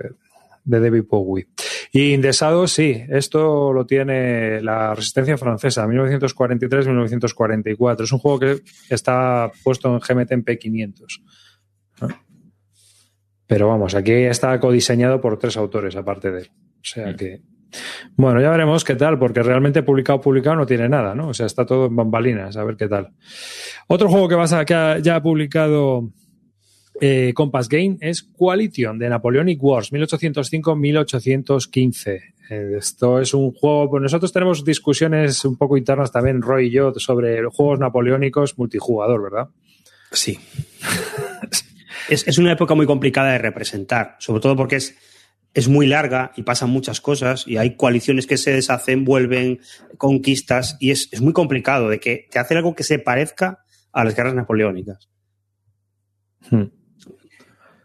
de 0.64 0.81
David 0.81 1.04
Bowie. 1.09 1.46
Y 1.92 2.12
Indesado, 2.12 2.66
sí, 2.68 3.02
esto 3.09 3.72
lo 3.72 3.87
tiene 3.87 4.61
la 4.61 4.94
Resistencia 4.94 5.38
Francesa, 5.38 5.87
1943-1944. 5.87 8.02
Es 8.02 8.12
un 8.12 8.18
juego 8.18 8.38
que 8.38 8.59
está 8.90 9.50
puesto 9.64 9.88
en 9.94 10.00
GMT 10.00 10.33
en 10.33 10.44
P500. 10.44 11.22
Pero 13.48 13.66
vamos, 13.66 13.96
aquí 13.96 14.12
está 14.12 14.61
codiseñado 14.61 15.20
por 15.20 15.37
tres 15.38 15.56
autores 15.56 15.96
aparte 15.96 16.30
de 16.30 16.42
él. 16.42 16.50
O 16.76 16.84
sea 16.84 17.16
que... 17.16 17.40
Bueno, 18.16 18.40
ya 18.40 18.48
veremos 18.50 18.82
qué 18.84 18.94
tal, 18.94 19.18
porque 19.18 19.42
realmente 19.42 19.82
publicado, 19.82 20.20
publicado 20.22 20.56
no 20.56 20.64
tiene 20.64 20.88
nada, 20.88 21.14
¿no? 21.14 21.28
O 21.28 21.34
sea, 21.34 21.44
está 21.46 21.66
todo 21.66 21.84
en 21.87 21.96
bambalinas, 21.96 22.56
a 22.56 22.64
ver 22.64 22.76
qué 22.76 22.88
tal. 22.88 23.11
Otro 23.88 24.08
juego 24.08 24.26
que, 24.28 24.37
vas 24.37 24.52
a, 24.54 24.64
que 24.64 24.72
ha- 24.74 24.98
ya 25.00 25.16
ha 25.16 25.22
publicado 25.22 26.08
eh, 27.00 27.32
Compass 27.34 27.68
Game 27.68 27.98
es 28.00 28.22
Coalition 28.22 28.98
de 28.98 29.11
Napoleonic 29.11 29.62
Wars, 29.62 29.92
1805-1815. 29.92 32.20
Eh, 32.50 32.72
esto 32.78 33.20
es 33.20 33.34
un 33.34 33.52
juego, 33.52 33.90
pues 33.90 34.02
nosotros 34.02 34.32
tenemos 34.32 34.64
discusiones 34.64 35.44
un 35.44 35.58
poco 35.58 35.76
internas 35.76 36.11
también, 36.11 36.40
Roy 36.40 36.68
y 36.68 36.70
yo, 36.70 36.94
sobre 36.96 37.44
juegos 37.50 37.78
napoleónicos 37.80 38.56
multijugador, 38.56 39.22
¿verdad? 39.22 39.48
Sí. 40.11 40.38
es, 42.08 42.26
es 42.26 42.38
una 42.38 42.52
época 42.52 42.74
muy 42.74 42.87
complicada 42.87 43.32
de 43.32 43.38
representar, 43.38 44.16
sobre 44.18 44.40
todo 44.40 44.56
porque 44.56 44.76
es, 44.76 44.96
es 45.54 45.68
muy 45.68 45.87
larga 45.87 46.32
y 46.37 46.42
pasan 46.42 46.70
muchas 46.70 47.00
cosas 47.00 47.44
y 47.46 47.56
hay 47.56 47.76
coaliciones 47.76 48.26
que 48.26 48.37
se 48.37 48.52
deshacen, 48.52 49.04
vuelven, 49.04 49.61
conquistas 49.96 50.76
y 50.80 50.90
es, 50.90 51.08
es 51.12 51.20
muy 51.20 51.32
complicado 51.32 51.88
de 51.88 51.98
que 52.00 52.28
te 52.30 52.38
hace 52.38 52.54
algo 52.56 52.74
que 52.74 52.84
se 52.84 52.98
parezca 52.98 53.64
a 53.92 54.04
las 54.04 54.14
guerras 54.14 54.34
napoleónicas. 54.34 55.08
Hmm. 56.50 56.64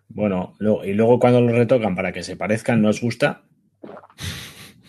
Bueno, 0.10 0.56
y 0.84 0.94
luego 0.94 1.20
cuando 1.20 1.42
lo 1.42 1.52
retocan 1.54 1.96
para 1.96 2.12
que 2.12 2.22
se 2.22 2.36
parezcan, 2.36 2.82
¿no 2.82 2.90
os 2.90 3.02
gusta? 3.02 3.44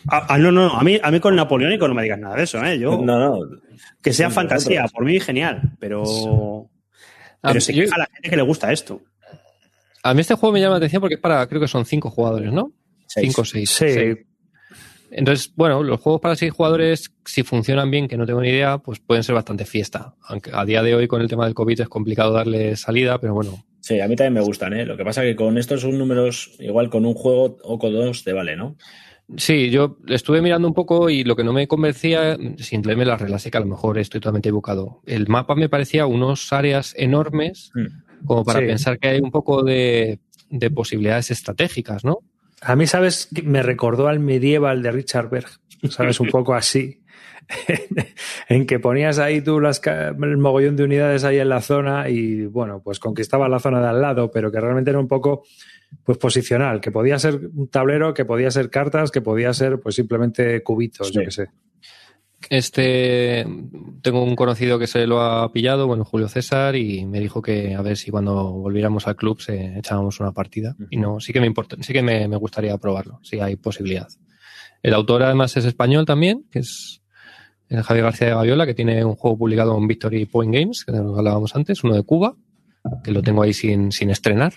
Ah, 0.07 0.27
ah, 0.29 0.37
no, 0.39 0.53
no, 0.53 0.67
a 0.77 0.83
mí, 0.85 1.01
a 1.03 1.11
mí 1.11 1.19
con 1.19 1.33
el 1.33 1.37
napoleónico 1.39 1.89
no 1.89 1.95
me 1.95 2.03
digas 2.03 2.19
nada 2.19 2.37
de 2.37 2.43
eso, 2.43 2.63
¿eh? 2.63 2.79
Yo, 2.79 3.01
No, 3.01 3.19
no. 3.19 3.39
que 4.03 4.13
sea 4.13 4.29
fantasía, 4.29 4.85
por 4.93 5.07
mí 5.07 5.19
genial, 5.19 5.73
pero, 5.79 6.69
A, 7.41 7.49
pero 7.49 7.61
se 7.63 7.73
yo- 7.73 7.85
queja 7.85 7.97
la 7.97 8.07
gente 8.13 8.29
que 8.29 8.37
le 8.37 8.43
gusta 8.43 8.71
esto. 8.71 9.01
A 10.05 10.15
mí 10.15 10.21
este 10.21 10.35
juego 10.35 10.53
me 10.53 10.61
llama 10.61 10.73
la 10.73 10.77
atención 10.77 11.01
porque 11.01 11.17
es 11.17 11.21
para, 11.21 11.47
creo 11.49 11.61
que 11.61 11.69
son 11.69 11.85
cinco 11.85 12.11
jugadores, 12.11 12.53
¿no? 12.53 12.73
Seis. 13.07 13.27
Cinco 13.27 13.43
o 13.43 13.45
seis. 13.45 13.71
Sí, 13.71 13.91
Seis. 13.91 14.19
Entonces, 15.11 15.53
bueno, 15.55 15.83
los 15.83 16.01
juegos 16.01 16.21
para 16.21 16.35
seis 16.35 16.53
jugadores, 16.53 17.13
si 17.25 17.43
funcionan 17.45 17.91
bien, 17.91 18.09
que 18.09 18.17
no 18.17 18.27
tengo 18.27 18.41
ni 18.41 18.49
idea, 18.49 18.79
pues 18.79 18.99
pueden 18.99 19.23
ser 19.23 19.35
bastante 19.35 19.65
fiesta. 19.65 20.15
Aunque 20.23 20.51
a 20.53 20.65
día 20.65 20.83
de 20.83 20.95
hoy 20.95 21.07
con 21.07 21.21
el 21.21 21.29
tema 21.29 21.45
del 21.45 21.55
COVID 21.55 21.83
es 21.83 21.89
complicado 21.89 22.33
darle 22.33 22.77
salida, 22.77 23.19
pero 23.21 23.35
bueno, 23.35 23.65
Sí, 23.81 24.01
a 24.01 24.09
mí 24.09 24.17
también 24.17 24.33
me 24.33 24.41
gustan, 24.41 24.73
¿eh? 24.73 24.87
Lo 24.87 24.97
que 24.97 25.05
pasa 25.05 25.23
es 25.23 25.33
que 25.33 25.37
con 25.37 25.59
estos 25.59 25.83
son 25.83 25.99
números, 25.99 26.53
igual 26.59 26.89
con 26.89 27.05
un 27.05 27.13
juego 27.13 27.59
o 27.63 27.79
con 27.79 27.93
dos 27.93 28.25
te 28.25 28.33
vale, 28.33 28.57
¿no? 28.57 28.77
Sí, 29.37 29.69
yo 29.71 29.99
estuve 30.09 30.41
mirando 30.41 30.67
un 30.67 30.73
poco 30.73 31.11
y 31.11 31.23
lo 31.23 31.37
que 31.37 31.45
no 31.45 31.53
me 31.53 31.69
convencía, 31.69 32.37
sin 32.57 32.81
leerme 32.83 33.05
las 33.05 33.21
reglas, 33.21 33.43
sé 33.43 33.51
que 33.51 33.59
a 33.59 33.61
lo 33.61 33.67
mejor 33.67 33.99
estoy 33.99 34.21
totalmente 34.21 34.49
equivocado. 34.49 35.03
El 35.05 35.29
mapa 35.29 35.55
me 35.55 35.69
parecía 35.69 36.07
unos 36.07 36.51
áreas 36.53 36.95
enormes 36.97 37.71
Mm. 37.75 37.87
Como 38.25 38.45
para 38.45 38.61
Sí. 38.61 38.67
pensar 38.67 38.99
que 38.99 39.09
hay 39.09 39.21
un 39.21 39.31
poco 39.31 39.63
de, 39.63 40.19
de 40.51 40.71
posibilidades 40.71 41.31
estratégicas, 41.31 42.05
¿no? 42.05 42.19
A 42.63 42.77
mí, 42.77 42.87
¿sabes? 42.87 43.29
Me 43.45 43.63
recordó 43.63 44.09
al 44.09 44.21
medieval 44.21 44.83
de 44.83 44.91
Richard 44.93 45.29
Berg, 45.31 45.49
¿sabes? 45.91 46.19
Un 46.21 46.29
poco 46.31 46.55
así. 46.55 47.01
en 48.49 48.67
que 48.67 48.79
ponías 48.79 49.19
ahí 49.19 49.43
tú 49.43 49.61
las, 49.61 49.81
el 49.87 50.37
mogollón 50.39 50.77
de 50.77 50.85
unidades 50.85 51.25
ahí 51.25 51.39
en 51.39 51.49
la 51.51 51.61
zona 51.61 52.09
y, 52.09 52.47
bueno, 52.47 52.81
pues 52.83 52.99
conquistaba 52.99 53.49
la 53.49 53.59
zona 53.61 53.81
de 53.83 53.89
al 53.89 54.01
lado, 54.01 54.31
pero 54.31 54.51
que 54.51 54.61
realmente 54.61 54.91
era 54.91 54.99
un 54.99 55.09
poco 55.09 55.45
pues 56.05 56.19
posicional, 56.19 56.81
que 56.81 56.91
podía 56.91 57.19
ser 57.19 57.39
un 57.55 57.69
tablero, 57.69 58.15
que 58.15 58.25
podía 58.25 58.51
ser 58.51 58.71
cartas, 58.71 59.11
que 59.11 59.21
podía 59.21 59.53
ser 59.53 59.79
pues 59.79 59.95
simplemente 59.95 60.63
cubitos, 60.63 61.13
yo 61.13 61.21
Sí. 61.21 61.25
qué 61.27 61.31
sé. 61.31 61.47
Este, 62.51 63.47
tengo 64.03 64.23
un 64.23 64.37
conocido 64.37 64.79
que 64.79 64.87
se 64.87 65.07
lo 65.07 65.21
ha 65.21 65.53
pillado, 65.53 65.87
bueno, 65.87 66.05
Julio 66.05 66.29
César, 66.29 66.77
y 66.77 67.05
me 67.07 67.21
dijo 67.21 67.43
que 67.43 67.75
a 67.75 67.83
ver 67.83 67.97
si 67.97 68.11
cuando 68.11 68.53
volviéramos 68.53 69.07
al 69.07 69.17
club 69.17 69.41
se 69.41 69.79
echábamos 69.79 70.21
una 70.21 70.33
partida. 70.33 70.77
Y 70.91 70.97
no, 70.97 71.21
sí 71.21 71.33
que 71.33 71.41
me 71.41 71.47
importa, 71.47 71.77
sí 71.81 71.93
que 71.93 72.03
me, 72.03 72.29
me 72.29 72.37
gustaría 72.37 72.77
probarlo, 72.79 73.21
si 73.23 73.41
hay 73.41 73.57
posibilidad. 73.57 74.09
El 74.83 74.95
autor 74.95 75.23
además 75.23 75.57
es 75.57 75.65
español 75.65 76.05
también, 76.05 76.45
que 76.51 76.59
es 76.61 77.03
el 77.69 77.83
Javier 77.83 78.05
García 78.05 78.29
de 78.29 78.35
Gaviola, 78.35 78.67
que 78.67 78.75
tiene 78.75 79.05
un 79.05 79.15
juego 79.15 79.39
publicado 79.39 79.77
en 79.77 79.87
Victory 79.87 80.27
Point 80.27 80.55
Games, 80.55 80.85
que 80.85 80.93
que 80.93 80.99
hablábamos 80.99 81.57
antes, 81.57 81.83
uno 81.85 81.95
de 81.95 82.03
Cuba, 82.03 82.37
que 83.03 83.11
lo 83.11 83.23
tengo 83.23 83.43
ahí 83.43 83.53
sin, 83.53 83.93
sin 83.93 84.11
estrenar. 84.11 84.53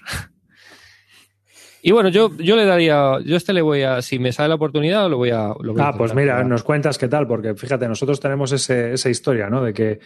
Y 1.82 1.92
bueno, 1.92 2.10
yo, 2.10 2.36
yo 2.38 2.56
le 2.56 2.66
daría, 2.66 3.20
yo 3.24 3.36
a 3.36 3.38
este 3.38 3.54
le 3.54 3.62
voy 3.62 3.84
a, 3.84 4.02
si 4.02 4.20
me 4.20 4.32
sale 4.32 4.50
la 4.50 4.56
oportunidad, 4.56 5.10
lo 5.10 5.18
voy 5.18 5.30
a. 5.30 5.50
Lo 5.62 5.74
voy 5.74 5.82
a 5.82 5.90
Ah, 5.90 5.94
pues 5.98 6.14
mira, 6.16 6.44
nos 6.44 6.64
cuentas 6.64 6.98
qué 6.98 7.08
tal, 7.08 7.28
porque 7.28 7.54
fíjate, 7.56 7.88
nosotros 7.88 8.20
tenemos 8.20 8.52
ese- 8.52 8.94
esa 8.94 9.10
historia, 9.10 9.50
¿no? 9.50 9.64
De 9.64 9.74
que 9.74 10.00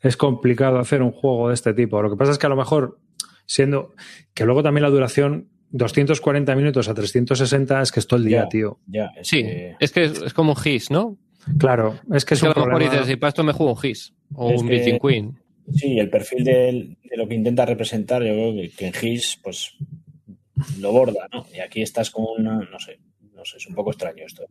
es 0.00 0.16
complicado 0.16 0.78
hacer 0.78 1.02
un 1.02 1.12
juego 1.12 1.48
de 1.48 1.54
este 1.54 1.72
tipo. 1.74 2.00
Lo 2.02 2.10
que 2.10 2.16
pasa 2.16 2.32
es 2.32 2.38
que 2.38 2.46
a 2.46 2.50
lo 2.50 2.56
mejor, 2.56 2.98
siendo 3.46 3.94
que 4.34 4.44
luego 4.44 4.62
también 4.62 4.82
la 4.82 4.90
duración, 4.90 5.48
240 5.70 6.54
minutos 6.54 6.88
a 6.88 6.94
360 6.94 7.82
es 7.82 7.90
que 7.90 8.00
es 8.00 8.06
todo 8.06 8.18
el 8.20 8.26
día, 8.26 8.46
tío. 8.48 8.78
Ya, 8.86 9.10
es 9.16 9.26
Sí, 9.26 9.42
que- 9.42 9.76
es 9.80 9.92
que 9.92 10.04
es, 10.04 10.22
es 10.22 10.34
como 10.34 10.50
un 10.52 10.56
GIS, 10.56 10.90
¿no? 10.90 11.16
Claro, 11.58 11.94
es 12.12 12.24
que 12.24 12.34
es, 12.34 12.38
Es 12.38 12.42
que 12.42 12.46
a 12.46 12.50
un 12.50 12.54
lo 12.54 12.54
mejor 12.66 12.70
problema- 12.72 12.92
dices, 12.92 13.06
si 13.08 13.16
para 13.16 13.28
esto 13.30 13.42
me 13.44 13.52
juego 13.52 13.72
un 13.72 13.78
GIS 13.78 14.14
o 14.34 14.50
Es 14.52 14.60
un 14.62 14.68
que- 14.68 14.74
Virgin 14.74 14.98
Queen. 14.98 15.38
Sí, 15.74 15.98
el 15.98 16.10
perfil 16.10 16.44
del- 16.44 16.96
de, 17.02 17.16
lo 17.16 17.26
que 17.26 17.34
intenta 17.34 17.64
representar, 17.66 18.22
yo 18.22 18.32
creo 18.34 18.54
que, 18.54 18.70
que 18.76 18.86
en 18.88 18.92
GIS, 18.92 19.40
pues 19.42 19.74
lo 20.80 20.92
borda, 20.92 21.28
¿no? 21.32 21.46
Y 21.54 21.60
aquí 21.60 21.82
estás 21.82 22.10
con 22.10 22.24
una, 22.38 22.58
no 22.70 22.78
sé, 22.78 22.98
no 23.34 23.44
sé, 23.44 23.56
es 23.58 23.66
un 23.66 23.74
poco 23.74 23.90
extraño 23.90 24.24
esto. 24.26 24.44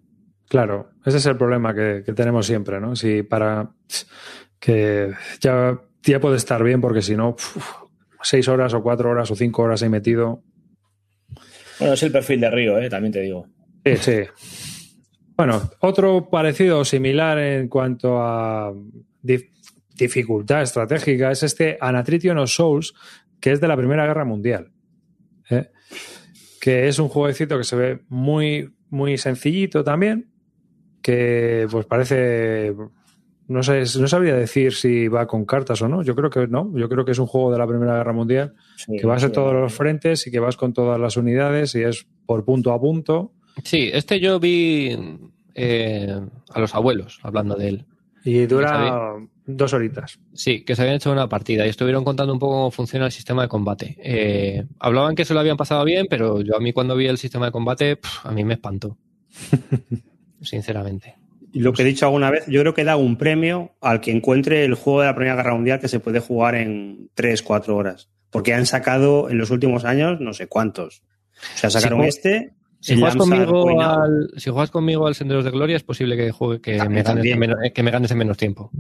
Claro, 0.48 0.92
ese 1.06 1.18
es 1.18 1.26
el 1.26 1.38
problema 1.38 1.74
que, 1.74 2.04
que 2.06 2.14
tenemos 2.14 2.46
siempre, 2.46 2.80
¿no? 2.80 2.96
Si 2.96 3.24
para 3.24 3.72
que 4.60 5.12
ya, 5.40 5.80
ya 6.04 6.20
puede 6.20 6.38
estar 6.38 6.64
bien, 6.64 6.80
porque 6.82 7.02
si 7.02 7.16
no, 7.16 7.36
seis 8.22 8.48
horas 8.48 8.74
o 8.74 8.84
cuatro 8.84 9.10
horas 9.10 9.32
o 9.32 9.36
cinco 9.36 9.64
horas 9.64 9.82
ahí 9.84 9.90
metido. 9.90 10.44
Bueno, 11.80 11.96
es 11.96 12.04
el 12.04 12.12
perfil 12.12 12.40
de 12.42 12.50
Río, 12.52 12.78
¿eh? 12.80 12.90
También 12.90 13.12
te 13.12 13.22
digo. 13.22 13.48
Sí, 13.86 13.98
sí. 13.98 14.20
Bueno, 15.36 15.72
otro 15.80 16.30
parecido 16.30 16.80
o 16.80 16.86
similar 16.86 17.40
en 17.40 17.68
cuanto 17.68 18.22
a 18.22 18.72
dif- 19.24 19.50
dificultad 19.96 20.62
estratégica 20.62 21.32
es 21.32 21.42
este 21.44 21.78
Anatrition 21.82 22.38
of 22.38 22.52
Souls, 22.52 22.94
que 23.42 23.52
es 23.52 23.60
de 23.60 23.68
la 23.68 23.76
Primera 23.76 24.06
Guerra 24.06 24.24
Mundial. 24.24 24.72
¿Eh? 25.54 25.72
Que 26.60 26.88
es 26.88 27.00
un 27.00 27.10
jueguecito 27.10 27.58
que 27.58 27.64
se 27.64 27.76
ve 27.76 28.00
muy, 28.10 28.74
muy 28.90 29.18
sencillito 29.18 29.84
también, 29.84 30.30
que 31.02 31.68
pues 31.70 31.86
parece. 31.86 32.74
No 33.46 33.62
sé, 33.62 33.84
no 34.00 34.08
sabría 34.08 34.36
decir 34.36 34.74
si 34.74 35.10
va 35.10 35.28
con 35.28 35.46
cartas 35.46 35.82
o 35.82 35.90
no. 35.90 36.02
Yo 36.02 36.16
creo 36.16 36.30
que 36.30 36.48
no. 36.48 36.72
Yo 36.76 36.88
creo 36.88 37.04
que 37.04 37.12
es 37.12 37.20
un 37.20 37.28
juego 37.28 37.52
de 37.52 37.58
la 37.58 37.68
Primera 37.68 37.98
Guerra 37.98 38.14
Mundial 38.14 38.56
Sí, 38.78 38.96
que 38.96 39.06
vas 39.06 39.22
sí, 39.22 39.30
todos 39.30 39.54
los 39.54 39.74
frentes 39.74 40.26
y 40.26 40.32
que 40.32 40.40
vas 40.40 40.56
con 40.56 40.72
todas 40.74 41.00
las 41.00 41.18
unidades 41.18 41.76
y 41.76 41.84
es 41.84 42.08
por 42.26 42.46
punto 42.46 42.72
a 42.72 42.80
punto. 42.80 43.34
Sí, 43.64 43.90
este 43.92 44.22
yo 44.22 44.40
vi 44.40 44.98
eh, 45.56 46.20
a 46.50 46.60
los 46.60 46.74
abuelos 46.74 47.20
hablando 47.22 47.56
de 47.56 47.68
él. 47.68 47.86
Y 48.24 48.46
dura 48.46 49.18
dos 49.46 49.74
horitas. 49.74 50.20
Sí, 50.34 50.64
que 50.64 50.76
se 50.76 50.82
habían 50.82 50.98
hecho 50.98 51.12
una 51.12 51.28
partida 51.28 51.66
y 51.66 51.70
estuvieron 51.70 52.04
contando 52.04 52.34
un 52.34 52.40
poco 52.40 52.54
cómo 52.54 52.72
funciona 52.72 53.06
el 53.06 53.12
sistema 53.12 53.44
de 53.44 53.48
combate. 53.48 53.98
Eh, 54.00 54.66
hablaban 54.80 55.16
que 55.16 55.26
se 55.26 55.34
lo 55.34 55.40
habían 55.40 55.58
pasado 55.58 55.84
bien, 55.84 56.08
pero 56.10 56.42
yo 56.42 56.56
a 56.56 56.60
mí 56.60 56.74
cuando 56.74 56.96
vi 56.96 57.08
el 57.08 57.18
sistema 57.18 57.48
de 57.48 57.52
combate, 57.52 58.00
a 58.24 58.32
mí 58.32 58.44
me 58.44 58.54
espantó. 58.54 58.98
Sinceramente. 60.42 61.16
Y 61.54 61.60
lo 61.60 61.72
que 61.72 61.84
he 61.84 61.86
dicho 61.86 62.06
alguna 62.06 62.32
vez, 62.32 62.46
yo 62.48 62.62
creo 62.62 62.74
que 62.74 62.84
da 62.84 62.96
un 62.96 63.16
premio 63.16 63.74
al 63.80 64.02
que 64.02 64.12
encuentre 64.12 64.66
el 64.66 64.74
juego 64.74 65.02
de 65.02 65.08
la 65.08 65.16
Primera 65.16 65.36
Guerra 65.36 65.54
Mundial 65.54 65.80
que 65.80 65.88
se 65.88 66.00
puede 66.00 66.20
jugar 66.20 66.56
en 66.56 67.12
3, 67.14 67.44
4 67.44 67.76
horas. 67.76 68.10
Porque 68.32 68.56
han 68.56 68.66
sacado 68.66 69.30
en 69.30 69.38
los 69.38 69.52
últimos 69.52 69.86
años 69.86 70.20
no 70.20 70.34
sé 70.34 70.48
cuántos. 70.48 71.04
O 71.56 71.58
sea, 71.58 71.70
sacaron 71.70 72.02
Sí, 72.02 72.08
este, 72.08 72.54
Si 72.84 72.96
juegas, 72.96 73.16
conmigo 73.16 73.82
al, 73.82 74.30
si 74.36 74.50
juegas 74.50 74.70
conmigo 74.70 75.08
al 75.08 75.16
Senderos 75.16 75.46
de 75.46 75.52
Gloria, 75.52 75.78
es 75.78 75.84
posible 75.84 76.18
que, 76.18 76.32
juegue, 76.32 76.60
que, 76.60 76.76
También, 76.76 76.90
me 76.90 77.02
ganes, 77.02 77.16
también. 77.16 77.34
en 77.34 77.40
menos, 77.40 77.58
que 77.74 77.82
me 77.82 77.92
ganes 77.92 78.12
en 78.12 78.18
menos 78.18 78.36
tiempo. 78.36 78.72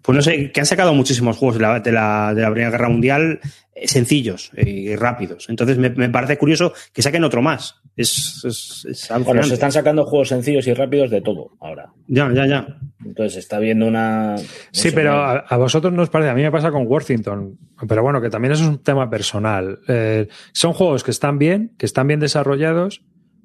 Pues 0.00 0.16
no 0.16 0.22
sé, 0.22 0.50
que 0.50 0.60
han 0.60 0.64
sacado 0.64 0.94
muchísimos 0.94 1.36
juegos 1.36 1.56
de 1.56 1.62
la, 1.62 1.80
de 1.80 1.92
la, 1.92 2.32
de 2.34 2.40
la 2.40 2.50
Primera 2.50 2.70
Guerra 2.70 2.88
Mundial 2.88 3.40
eh, 3.42 3.71
sencillos 3.86 4.50
eh, 4.56 4.68
y 4.68 4.96
rápidos. 4.96 5.46
Entonces 5.48 5.78
me, 5.78 5.90
me 5.90 6.08
parece 6.10 6.36
curioso 6.38 6.72
que 6.92 7.02
saquen 7.02 7.24
otro 7.24 7.42
más. 7.42 7.76
Es, 7.96 8.42
es, 8.44 8.86
es 8.88 9.08
Bueno, 9.24 9.42
se 9.42 9.54
están 9.54 9.72
sacando 9.72 10.04
juegos 10.04 10.28
sencillos 10.28 10.66
y 10.66 10.74
rápidos 10.74 11.10
de 11.10 11.20
todo 11.20 11.50
ahora. 11.60 11.92
Ya, 12.06 12.30
ya, 12.32 12.46
ya. 12.46 12.66
Entonces 13.04 13.36
está 13.38 13.58
viendo 13.58 13.86
una. 13.86 14.32
no 14.32 14.38
Sí, 14.70 14.90
sé, 14.90 14.92
pero 14.92 15.12
una- 15.12 15.22
a, 15.30 15.36
a 15.48 15.56
vosotros 15.56 15.92
no 15.92 16.02
os 16.02 16.08
parece. 16.10 16.30
A 16.30 16.34
mí 16.34 16.42
me 16.42 16.50
pasa 16.50 16.70
con 16.70 16.86
Worthington. 16.86 17.58
Pero 17.88 18.02
bueno, 18.02 18.20
que 18.20 18.30
también 18.30 18.52
eso 18.52 18.62
es 18.64 18.68
un 18.70 18.82
tema 18.82 19.10
personal. 19.10 19.80
Eh, 19.88 20.28
son 20.52 20.72
juegos 20.72 21.02
que 21.04 21.10
están 21.10 21.38
bien, 21.38 21.74
que 21.78 21.86
están 21.86 22.06
bien 22.06 22.20
desarrollados, 22.20 23.02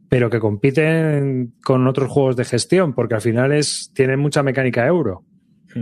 pero 0.10 0.30
que 0.30 0.40
compiten 0.40 1.54
con 1.64 1.88
otros 1.88 2.10
juegos 2.10 2.36
de 2.38 2.46
gestión, 2.46 2.94
porque 2.94 3.16
al 3.16 3.22
final 3.22 3.52
es, 3.52 3.92
tienen 3.94 4.20
mucha 4.20 4.44
mecánica 4.44 4.86
euro. 4.86 5.24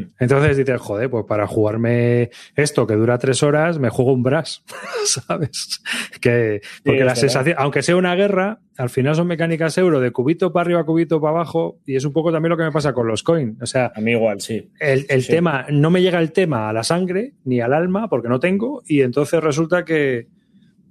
Entonces 0.20 0.58
dices, 0.58 0.80
joder, 0.82 1.10
pues 1.10 1.26
para 1.28 1.48
jugarme 1.48 2.30
esto 2.56 2.86
que 2.88 2.96
dura 2.96 3.18
tres 3.18 3.44
horas, 3.44 3.80
me 3.80 3.90
juego 3.90 4.14
un 4.14 4.24
Brass, 4.24 4.64
¿sabes? 5.06 5.82
Que, 6.22 6.62
porque 6.84 7.04
la 7.04 7.16
sensación, 7.16 7.56
aunque 7.58 7.82
sea 7.84 7.96
una 7.96 8.16
guerra, 8.16 8.60
al 8.78 8.90
final 8.90 9.16
son 9.16 9.28
mecánicas 9.28 9.78
euro 9.78 10.00
de 10.00 10.12
cubito 10.12 10.52
para 10.52 10.66
arriba, 10.66 10.84
cubito 10.86 11.22
para 11.22 11.32
abajo, 11.36 11.80
y 11.86 11.96
es 11.96 12.06
un 12.06 12.14
poco 12.14 12.32
también 12.32 12.50
lo 12.52 12.58
que 12.58 12.64
me 12.64 12.72
pasa 12.72 12.94
con 12.94 13.08
los 13.08 13.24
coin. 13.24 13.58
O 13.62 13.66
sea, 13.66 13.92
A 13.96 14.02
mí 14.02 14.12
igual, 14.12 14.42
sí. 14.42 14.70
el, 14.80 15.06
el 15.10 15.22
Sí. 15.24 15.32
tema, 15.32 15.66
no 15.70 15.90
me 15.90 16.02
llega 16.02 16.20
el 16.20 16.32
tema 16.32 16.70
a 16.70 16.74
la 16.74 16.84
sangre 16.84 17.34
ni 17.46 17.62
al 17.62 17.74
alma 17.74 18.10
porque 18.10 18.28
no 18.30 18.40
tengo 18.40 18.82
y 18.86 19.02
entonces 19.02 19.42
resulta 19.44 19.86
que, 19.86 20.28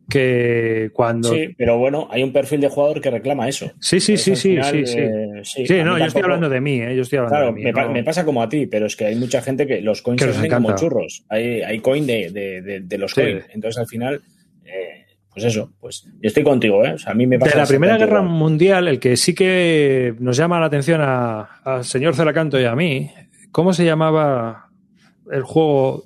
que 0.09 0.91
cuando... 0.93 1.31
Sí, 1.31 1.55
pero 1.57 1.79
bueno, 1.79 2.09
hay 2.11 2.23
un 2.23 2.33
perfil 2.33 2.61
de 2.61 2.69
jugador 2.69 3.01
que 3.01 3.11
reclama 3.11 3.49
eso. 3.49 3.73
sí, 3.81 4.01
sí, 4.01 4.17
sí, 4.17 4.31
Entonces, 4.33 4.41
sí, 4.43 4.87
sí, 4.87 4.93
sí. 4.93 4.99
eh, 5.01 5.41
sí, 5.45 5.67
Sí, 5.67 5.75
a 5.75 5.85
mí 5.85 5.91
no, 5.91 5.99
yo 5.99 6.05
estoy 6.05 6.23
hablando 6.23 6.49
de 6.49 6.61
mí, 6.61 6.81
¿eh? 6.81 6.95
yo 6.95 7.03
estoy 7.03 7.19
hablando 7.19 7.37
Claro, 7.37 7.47
de 7.47 7.53
mí. 7.53 7.63
me, 7.65 7.73
pa- 7.73 7.89
me 7.89 8.05
pasa 8.05 8.25
como 8.25 8.43
a 8.43 8.49
ti, 8.49 8.67
pero 8.67 8.87
es 8.87 8.97
que 8.97 9.07
hay 9.07 9.17
mucha 9.17 9.41
gente 9.43 9.67
que 9.67 9.81
los 9.81 10.03
coins 10.03 10.23
Que 10.23 10.33
se 10.33 10.49
como 10.49 10.75
churros. 10.75 11.25
Hay, 11.29 11.63
hay 11.63 11.79
coin 11.81 12.07
de, 12.07 12.31
de, 12.31 12.63
de- 12.63 12.81
de 12.81 12.99
los 12.99 13.13
Sí. 13.13 13.21
coins. 13.23 13.45
Entonces 13.53 13.79
al 13.79 13.87
final, 13.87 14.21
eh, 14.67 15.07
pues 15.33 15.47
eso, 15.47 15.73
pues 15.81 16.05
yo 16.05 16.29
estoy 16.29 16.45
contigo, 16.45 16.85
¿eh? 16.85 16.93
O 16.93 16.99
sea, 16.99 17.13
a 17.13 17.15
mí 17.15 17.27
me 17.27 17.39
pasa 17.39 17.53
De 17.53 17.63
la 17.63 17.67
Primera 17.67 17.97
Guerra 17.97 18.19
igual. 18.21 18.29
Mundial, 18.33 18.89
el 18.89 19.01
que 19.01 19.17
sí 19.17 19.35
que 19.35 20.15
nos 20.21 20.37
llama 20.37 20.61
la 20.61 20.67
atención 20.67 21.01
a- 21.03 21.61
al 21.65 21.85
señor 21.85 22.15
Celacanto 22.15 22.61
y 22.61 22.65
a 22.65 22.77
mí, 22.77 23.11
¿cómo 23.51 23.73
se 23.73 23.85
llamaba 23.85 24.69
el 25.33 25.43
juego? 25.43 26.05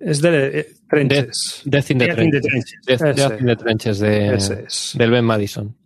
Es 0.00 0.20
de 0.20 0.66
Trenches. 0.88 1.62
Death 1.64 1.90
in 1.90 1.98
the 1.98 2.06
Death 2.06 2.18
in 2.18 2.30
the 2.30 2.40
Trenches. 2.40 2.80
Death, 2.86 3.40
in 3.40 3.46
the 3.46 3.56
Trenches 3.56 3.98
del 4.00 5.10
Ben 5.10 5.24
Madison. 5.24 5.76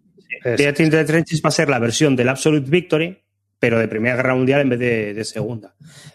Death 0.44 0.80
in 0.80 0.90
the 0.90 1.04
Trenches 1.04 1.42
va 1.44 1.48
a 1.48 1.52
ser 1.52 1.68
la 1.68 1.78
versión 1.78 2.16
del 2.16 2.28
Absolute 2.28 2.68
Victory, 2.70 3.18
pero 3.58 3.78
de 3.78 3.88
Primera 3.88 4.16
Guerra 4.16 4.34
Mundial 4.34 4.60
en 4.62 4.68
vez 4.70 4.78
de, 4.78 5.14
de 5.14 5.24
Segunda. 5.24 5.74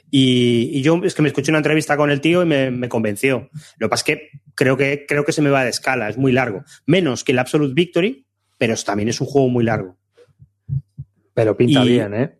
Y, 0.10 0.70
y 0.74 0.82
yo 0.82 1.02
es 1.04 1.14
que 1.16 1.22
me 1.22 1.28
escuché 1.28 1.52
una 1.52 1.60
entrevista 1.60 1.98
con 1.98 2.10
el 2.12 2.22
tío 2.22 2.42
y 2.42 2.46
me, 2.46 2.72
me 2.72 2.88
convenció. 2.90 3.50
Lo 3.78 3.88
que 3.88 3.90
pasa 3.90 4.02
es 4.02 4.04
que 4.18 4.30
creo, 4.56 4.78
que 4.78 5.06
creo 5.08 5.24
que 5.26 5.32
se 5.34 5.42
me 5.42 5.50
va 5.50 5.64
de 5.64 5.70
escala, 5.70 6.10
es 6.10 6.18
muy 6.18 6.32
largo. 6.32 6.64
Menos 6.86 7.24
que 7.24 7.34
el 7.34 7.40
Absolute 7.40 7.74
Victory, 7.74 8.26
pero 8.58 8.76
también 8.78 9.10
es 9.10 9.20
un 9.22 9.28
juego 9.28 9.50
muy 9.50 9.64
largo. 9.66 9.98
Pero 11.34 11.56
pinta 11.56 11.84
Y- 11.86 11.90
bien, 11.90 12.14
¿eh? 12.14 12.38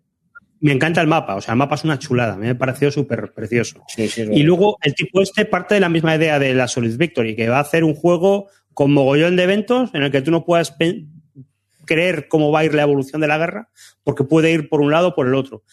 Me 0.60 0.72
encanta 0.72 1.02
el 1.02 1.08
mapa, 1.08 1.36
o 1.36 1.42
sea, 1.42 1.54
el 1.54 1.58
mapa 1.58 1.76
es 1.76 1.84
una 1.84 2.00
chulada, 2.00 2.36
me 2.36 2.50
ha 2.50 2.58
parecido 2.58 2.92
súper 2.92 3.32
precioso. 3.34 3.84
Sí, 3.88 4.08
sí, 4.08 4.22
es 4.22 4.30
Y 4.32 4.44
luego 4.44 4.78
el 4.82 4.96
tipo 4.96 5.22
este 5.22 5.46
parte 5.46 5.76
de 5.76 5.82
la 5.82 5.90
misma 5.90 6.16
idea 6.16 6.40
de 6.40 6.54
la 6.54 6.68
Solid 6.68 6.98
Victory, 6.98 7.36
que 7.36 7.48
va 7.48 7.58
a 7.58 7.62
hacer 7.62 7.84
un 7.84 7.94
juego 7.94 8.48
con 8.74 8.92
mogollón 8.92 9.36
de 9.36 9.44
eventos 9.44 9.92
en 9.94 10.04
el 10.04 10.12
que 10.12 10.22
tú 10.22 10.32
no 10.32 10.46
puedas 10.46 10.76
creer 11.86 12.28
cómo 12.28 12.52
va 12.52 12.60
a 12.60 12.66
ir 12.66 12.74
la 12.74 12.84
evolución 12.84 13.22
de 13.22 13.28
la 13.28 13.38
guerra, 13.38 13.70
porque 14.04 14.24
puede 14.24 14.52
ir 14.52 14.70
por 14.70 14.82
un 14.82 14.92
lado 14.92 15.10
o 15.10 15.16
por 15.16 15.28
el 15.28 15.36
otro. 15.36 15.64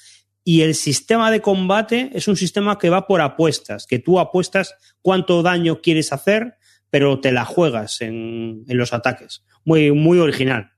Y 0.43 0.61
el 0.61 0.75
sistema 0.75 1.31
de 1.31 1.41
combate 1.41 2.11
es 2.13 2.29
un 2.29 2.37
sistema 2.37 2.79
que 2.79 2.91
va 2.91 3.07
por 3.07 3.23
apuestas, 3.23 3.87
que 3.87 3.99
tú 3.99 4.21
apuestas 4.21 4.75
cuánto 5.01 5.43
daño 5.43 5.81
quieres 5.81 6.13
hacer, 6.13 6.57
pero 6.91 7.21
te 7.21 7.33
la 7.33 7.47
juegas 7.47 8.03
en, 8.03 8.65
en 8.69 8.77
los 8.77 8.93
ataques. 8.93 9.43
Muy, 9.65 9.91
muy 9.93 10.19
original. 10.19 10.74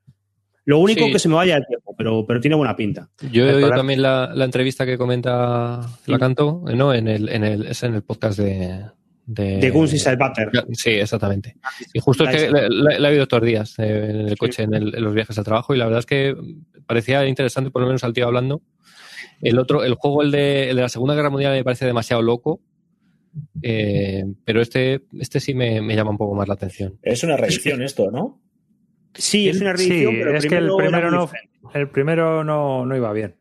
Lo 0.66 0.78
único 0.80 1.06
Sí. 1.06 1.12
que 1.12 1.18
se 1.18 1.28
me 1.28 1.36
vaya 1.36 1.56
el 1.56 1.66
tiempo, 1.66 1.94
pero, 1.96 2.26
pero 2.26 2.40
tiene 2.40 2.54
buena 2.56 2.76
pinta. 2.76 3.08
Yo 3.32 3.46
he 3.48 3.54
oído 3.54 3.70
también 3.70 4.02
la, 4.02 4.32
la 4.34 4.44
entrevista 4.44 4.84
que 4.84 4.98
comenta 4.98 5.80
la 6.06 6.18
canto, 6.18 6.62
¿no? 6.74 6.92
En 6.92 7.08
el, 7.08 7.28
en 7.30 7.42
el, 7.44 7.66
es 7.66 7.82
en 7.82 7.94
el 7.94 8.02
podcast 8.02 8.38
de. 8.38 8.84
De, 9.28 9.56
De 9.58 9.70
Guns 9.70 9.92
Inside 9.92 10.16
Butter. 10.16 10.50
Sí, 10.72 10.90
exactamente. 10.90 11.56
Y 11.92 11.98
justo 11.98 12.28
es 12.28 12.44
que 12.44 12.50
la, 12.50 12.96
he 13.08 13.10
oído 13.10 13.24
estos 13.24 13.42
días 13.42 13.74
eh, 13.78 14.10
en 14.10 14.16
el 14.28 14.38
coche, 14.38 14.62
en, 14.62 14.72
el- 14.74 14.94
en 14.94 15.02
los 15.02 15.14
viajes 15.14 15.36
al 15.38 15.44
trabajo, 15.44 15.74
y 15.74 15.78
la 15.78 15.84
verdad 15.86 15.98
es 15.98 16.06
que 16.06 16.36
parecía 16.86 17.26
interesante, 17.26 17.70
por 17.72 17.82
lo 17.82 17.88
menos 17.88 18.04
al 18.04 18.12
tío 18.12 18.26
hablando. 18.26 18.62
El 19.42 19.58
otro, 19.58 19.82
el 19.82 19.94
juego, 19.94 20.22
el 20.22 20.30
de, 20.30 20.70
el 20.70 20.76
de 20.76 20.82
la 20.82 20.88
Segunda 20.88 21.14
Guerra 21.16 21.30
Mundial, 21.30 21.54
me 21.54 21.64
parece 21.64 21.84
demasiado 21.86 22.22
loco. 22.22 22.60
eh, 23.62 24.24
pero 24.44 24.60
este, 24.60 25.02
este 25.18 25.40
sí 25.40 25.54
me, 25.54 25.80
me 25.82 25.94
llama 25.96 26.10
un 26.12 26.18
poco 26.18 26.34
más 26.34 26.46
la 26.48 26.54
atención. 26.54 26.98
Es 27.02 27.22
una 27.24 27.36
reedición 27.36 27.82
esto, 27.82 28.10
¿no? 28.10 28.40
Sí, 29.16 29.48
es 29.48 29.60
una 29.60 29.72
reedición, 29.72 30.12
Sí, 30.12 30.18
pero 30.18 30.30
el 30.30 30.36
es 30.36 30.46
que 30.46 30.56
el 30.56 30.70
primero 30.76 31.10
no, 31.10 31.30
el 31.74 31.88
primero 31.88 32.44
no, 32.44 32.86
no 32.86 32.96
iba 32.96 33.12
bien. 33.12 33.34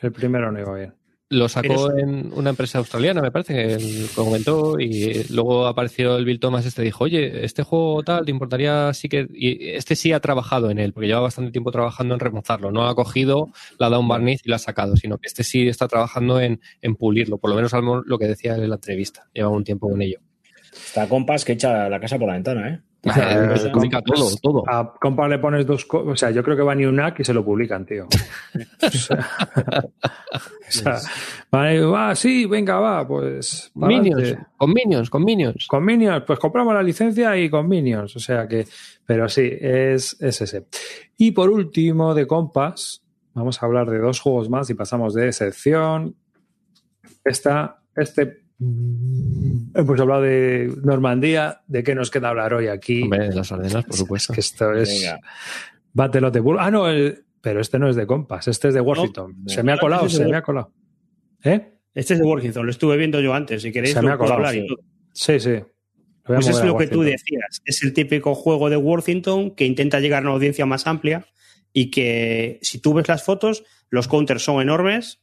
El 0.00 0.12
primero 0.12 0.50
no 0.52 0.60
iba 0.60 0.74
bien. 0.74 0.94
Lo 1.30 1.46
sacó 1.46 1.94
en 1.94 2.32
una 2.32 2.50
empresa 2.50 2.78
australiana, 2.78 3.20
me 3.20 3.30
parece, 3.30 3.52
que 3.52 3.74
él 3.74 4.06
comentó, 4.14 4.80
y 4.80 5.24
luego 5.28 5.66
apareció 5.66 6.16
el 6.16 6.24
Bill 6.24 6.40
Thomas 6.40 6.64
este 6.64 6.80
dijo, 6.80 7.04
oye, 7.04 7.44
este 7.44 7.62
juego 7.62 8.02
tal, 8.02 8.24
¿te 8.24 8.30
importaría 8.30 8.94
sí 8.94 9.10
que...? 9.10 9.28
Y 9.34 9.72
este 9.72 9.94
sí 9.94 10.12
ha 10.12 10.20
trabajado 10.20 10.70
en 10.70 10.78
él, 10.78 10.94
porque 10.94 11.06
lleva 11.06 11.20
bastante 11.20 11.52
tiempo 11.52 11.70
trabajando 11.70 12.14
en 12.14 12.20
remozarlo. 12.20 12.72
No 12.72 12.88
ha 12.88 12.94
cogido, 12.94 13.50
le 13.78 13.84
ha 13.84 13.90
dado 13.90 14.00
un 14.00 14.08
barniz 14.08 14.40
y 14.42 14.48
lo 14.48 14.54
ha 14.54 14.58
sacado, 14.58 14.96
sino 14.96 15.18
que 15.18 15.26
este 15.26 15.44
sí 15.44 15.68
está 15.68 15.86
trabajando 15.86 16.40
en, 16.40 16.62
en 16.80 16.96
pulirlo, 16.96 17.36
por 17.36 17.50
lo 17.50 17.56
menos 17.56 17.72
lo 18.06 18.18
que 18.18 18.26
decía 18.26 18.54
en 18.54 18.66
la 18.66 18.76
entrevista. 18.76 19.28
Lleva 19.34 19.50
un 19.50 19.64
tiempo 19.64 19.90
con 19.90 20.00
ello. 20.00 20.20
Está 20.72 21.10
compas 21.10 21.44
que 21.44 21.52
echa 21.52 21.90
la 21.90 22.00
casa 22.00 22.18
por 22.18 22.28
la 22.28 22.34
ventana, 22.34 22.70
¿eh? 22.70 22.80
O 23.04 23.12
sea, 23.12 23.54
Eh, 23.54 23.70
publica 23.72 24.02
todo, 24.02 24.28
todo. 24.42 24.64
A 24.68 24.92
compa 25.00 25.28
le 25.28 25.38
pones 25.38 25.64
dos 25.64 25.86
O 25.90 26.16
sea, 26.16 26.30
yo 26.30 26.42
creo 26.42 26.56
que 26.56 26.62
va 26.62 26.74
ni 26.74 26.84
un 26.84 27.00
y 27.16 27.24
se 27.24 27.32
lo 27.32 27.44
publican, 27.44 27.86
tío. 27.86 28.06
O 30.68 30.70
sea, 30.70 31.00
o 31.50 31.90
va, 31.90 32.14
sí, 32.14 32.44
venga, 32.44 32.78
va, 32.78 33.08
pues. 33.08 33.72
Minions, 33.74 34.36
con 34.56 34.70
Minions, 34.72 35.08
con 35.08 35.24
Minions. 35.24 35.66
Con 35.66 35.82
Minions, 35.82 36.24
pues 36.26 36.38
compramos 36.38 36.74
la 36.74 36.82
licencia 36.82 37.34
y 37.38 37.48
con 37.48 37.66
Minions. 37.66 38.14
O 38.16 38.20
sea 38.20 38.46
que. 38.46 38.66
Pero 39.06 39.28
sí, 39.30 39.50
es, 39.58 40.20
es 40.20 40.40
ese. 40.42 40.66
Y 41.16 41.30
por 41.30 41.48
último, 41.48 42.14
de 42.14 42.26
compas, 42.26 43.02
vamos 43.32 43.62
a 43.62 43.66
hablar 43.66 43.88
de 43.88 43.98
dos 43.98 44.20
juegos 44.20 44.50
más 44.50 44.68
y 44.68 44.74
pasamos 44.74 45.14
de 45.14 45.32
sección. 45.32 46.14
Esta, 47.24 47.80
este. 47.96 48.47
Hemos 48.60 50.00
hablado 50.00 50.22
de 50.22 50.72
Normandía. 50.82 51.60
¿De 51.66 51.82
qué 51.82 51.94
nos 51.94 52.10
queda 52.10 52.30
hablar 52.30 52.54
hoy 52.54 52.66
aquí? 52.68 53.02
Hombre, 53.02 53.28
de 53.28 53.34
las 53.34 53.52
Ardenas, 53.52 53.84
por 53.84 53.96
supuesto. 53.96 54.32
Es 54.32 54.34
que 54.34 54.40
esto 54.40 54.72
es. 54.74 54.88
Venga. 55.02 55.20
Battle 55.92 56.26
of 56.26 56.32
the 56.32 56.40
Bull. 56.40 56.56
Ah, 56.58 56.70
no, 56.70 56.88
el- 56.88 57.24
pero 57.40 57.60
este 57.60 57.78
no 57.78 57.88
es 57.88 57.94
de 57.96 58.06
compas, 58.06 58.48
este 58.48 58.68
es 58.68 58.74
de 58.74 58.80
Worthington. 58.80 59.36
No, 59.44 59.48
se 59.48 59.62
me 59.62 59.72
ha 59.72 59.76
no, 59.76 59.80
colado, 59.80 60.06
este 60.06 60.14
es 60.14 60.18
de 60.18 60.24
se 60.24 60.30
me 60.30 60.36
ha 60.36 60.42
colado. 60.42 60.72
¿Eh? 61.44 61.72
Este 61.94 62.14
es 62.14 62.20
de 62.20 62.26
Worthington, 62.26 62.64
lo 62.66 62.70
estuve 62.70 62.96
viendo 62.96 63.20
yo 63.20 63.32
antes. 63.32 63.62
Si 63.62 63.70
queréis, 63.70 63.94
Se 63.94 64.02
me 64.02 64.08
lo 64.08 64.14
ha 64.14 64.18
colado, 64.18 64.34
hablar 64.38 64.56
y 64.56 64.60
sí. 64.62 64.66
todo. 64.66 64.78
Sí, 65.12 65.40
sí. 65.40 65.54
Pues 66.24 66.46
es 66.48 66.62
lo 66.64 66.76
que 66.76 66.88
tú 66.88 67.02
decías. 67.02 67.62
Es 67.64 67.82
el 67.82 67.92
típico 67.94 68.34
juego 68.34 68.68
de 68.68 68.76
Worthington 68.76 69.52
que 69.54 69.64
intenta 69.64 69.98
llegar 70.00 70.22
a 70.24 70.26
una 70.26 70.34
audiencia 70.34 70.66
más 70.66 70.86
amplia 70.86 71.26
y 71.72 71.90
que 71.90 72.58
si 72.60 72.80
tú 72.80 72.92
ves 72.92 73.08
las 73.08 73.22
fotos, 73.22 73.64
los 73.88 74.08
counters 74.08 74.42
son 74.42 74.60
enormes, 74.60 75.22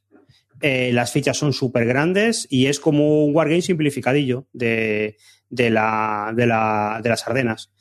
eh, 0.62 0.92
las 0.94 1.12
fichas 1.12 1.38
son 1.38 1.54
súper 1.54 1.86
grandes 1.86 2.48
y 2.50 2.68
es 2.68 2.80
como 2.80 3.26
un 3.26 3.36
wargame 3.36 3.62
simplificadillo 3.62 4.48
de, 4.54 5.18
de, 5.50 5.70
la, 5.70 6.32
de, 6.36 6.48
la, 6.48 7.00
de 7.04 7.10
las 7.10 7.28
Ardenas. 7.28 7.72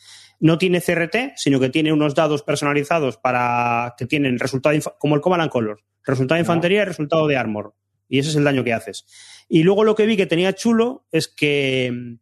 No 0.40 0.58
tiene 0.58 0.80
CRT, 0.80 1.34
sino 1.36 1.60
que 1.60 1.70
tiene 1.70 1.92
unos 1.92 2.14
dados 2.14 2.42
personalizados 2.42 3.16
para 3.16 3.94
que 3.96 4.06
tienen 4.06 4.38
resultado 4.38 4.76
como 4.98 5.14
el 5.14 5.20
Command 5.20 5.42
and 5.42 5.50
Color, 5.52 5.80
resultado 6.04 6.36
de 6.36 6.40
infantería 6.40 6.82
y 6.82 6.84
resultado 6.84 7.26
de 7.26 7.36
armor. 7.36 7.74
Y 8.08 8.18
ese 8.18 8.30
es 8.30 8.36
el 8.36 8.44
daño 8.44 8.64
que 8.64 8.72
haces. 8.74 9.06
Y 9.48 9.62
luego 9.62 9.84
lo 9.84 9.94
que 9.94 10.06
vi 10.06 10.16
que 10.16 10.26
tenía 10.26 10.52
chulo 10.52 11.06
es 11.12 11.28
que, 11.28 12.18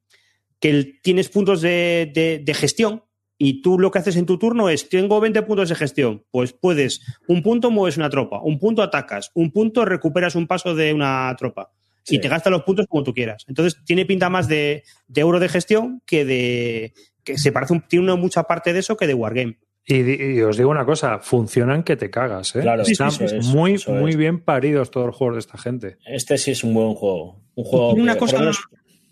que 0.60 0.98
tienes 1.02 1.28
puntos 1.30 1.60
de- 1.62 2.40
de 2.44 2.54
gestión 2.54 3.02
y 3.44 3.60
tú 3.62 3.78
lo 3.78 3.90
que 3.90 3.98
haces 3.98 4.16
en 4.16 4.26
tu 4.26 4.38
turno 4.38 4.68
es, 4.68 4.88
tengo 4.88 5.18
20 5.20 5.42
puntos 5.42 5.68
de 5.68 5.74
gestión, 5.74 6.24
pues 6.30 6.52
puedes, 6.52 7.00
un 7.26 7.42
punto 7.42 7.70
mueves 7.70 7.96
una 7.96 8.08
tropa, 8.10 8.40
un 8.42 8.58
punto 8.58 8.82
atacas, 8.82 9.30
un 9.34 9.50
punto 9.50 9.84
recuperas 9.84 10.34
un 10.36 10.46
paso 10.46 10.74
de 10.74 10.92
una 10.94 11.34
tropa 11.38 11.70
Sí. 12.04 12.16
y 12.16 12.20
te 12.20 12.28
gastas 12.28 12.50
los 12.50 12.62
puntos 12.64 12.86
como 12.88 13.02
tú 13.04 13.14
quieras. 13.14 13.44
Entonces 13.48 13.80
tiene 13.84 14.04
pinta 14.04 14.28
más 14.28 14.48
de, 14.48 14.82
de 15.06 15.20
euro 15.20 15.38
de 15.40 15.48
gestión 15.48 16.02
que 16.04 16.24
de... 16.24 16.92
que 17.24 17.38
se 17.38 17.52
parece, 17.52 17.72
un- 17.74 17.86
tiene 17.88 18.04
una 18.04 18.16
mucha 18.16 18.42
parte 18.44 18.72
de 18.72 18.80
eso 18.80 18.96
que 18.96 19.06
de 19.06 19.14
Wargame. 19.14 19.58
Y, 19.86 20.34
y 20.36 20.40
os 20.42 20.56
digo 20.56 20.70
una 20.70 20.84
cosa, 20.84 21.18
funcionan 21.20 21.82
que 21.84 21.96
te 21.96 22.10
cagas, 22.10 22.54
¿eh? 22.56 22.60
Claro, 22.60 22.82
Están 22.82 23.08
es, 23.08 23.46
muy, 23.46 23.76
muy 23.88 24.10
es. 24.12 24.16
bien 24.16 24.40
paridos 24.40 24.90
todos 24.92 25.06
los 25.08 25.16
juegos 25.16 25.34
de 25.36 25.40
esta 25.40 25.58
gente. 25.58 25.96
Este 26.06 26.38
sí 26.38 26.50
es 26.52 26.62
un 26.64 26.74
buen 26.74 26.94
juego. 26.94 27.40
Un 27.54 27.64
juego 27.64 27.88
tiene 27.90 28.02
una 28.02 28.14
que, 28.14 28.18
cosa- 28.20 28.50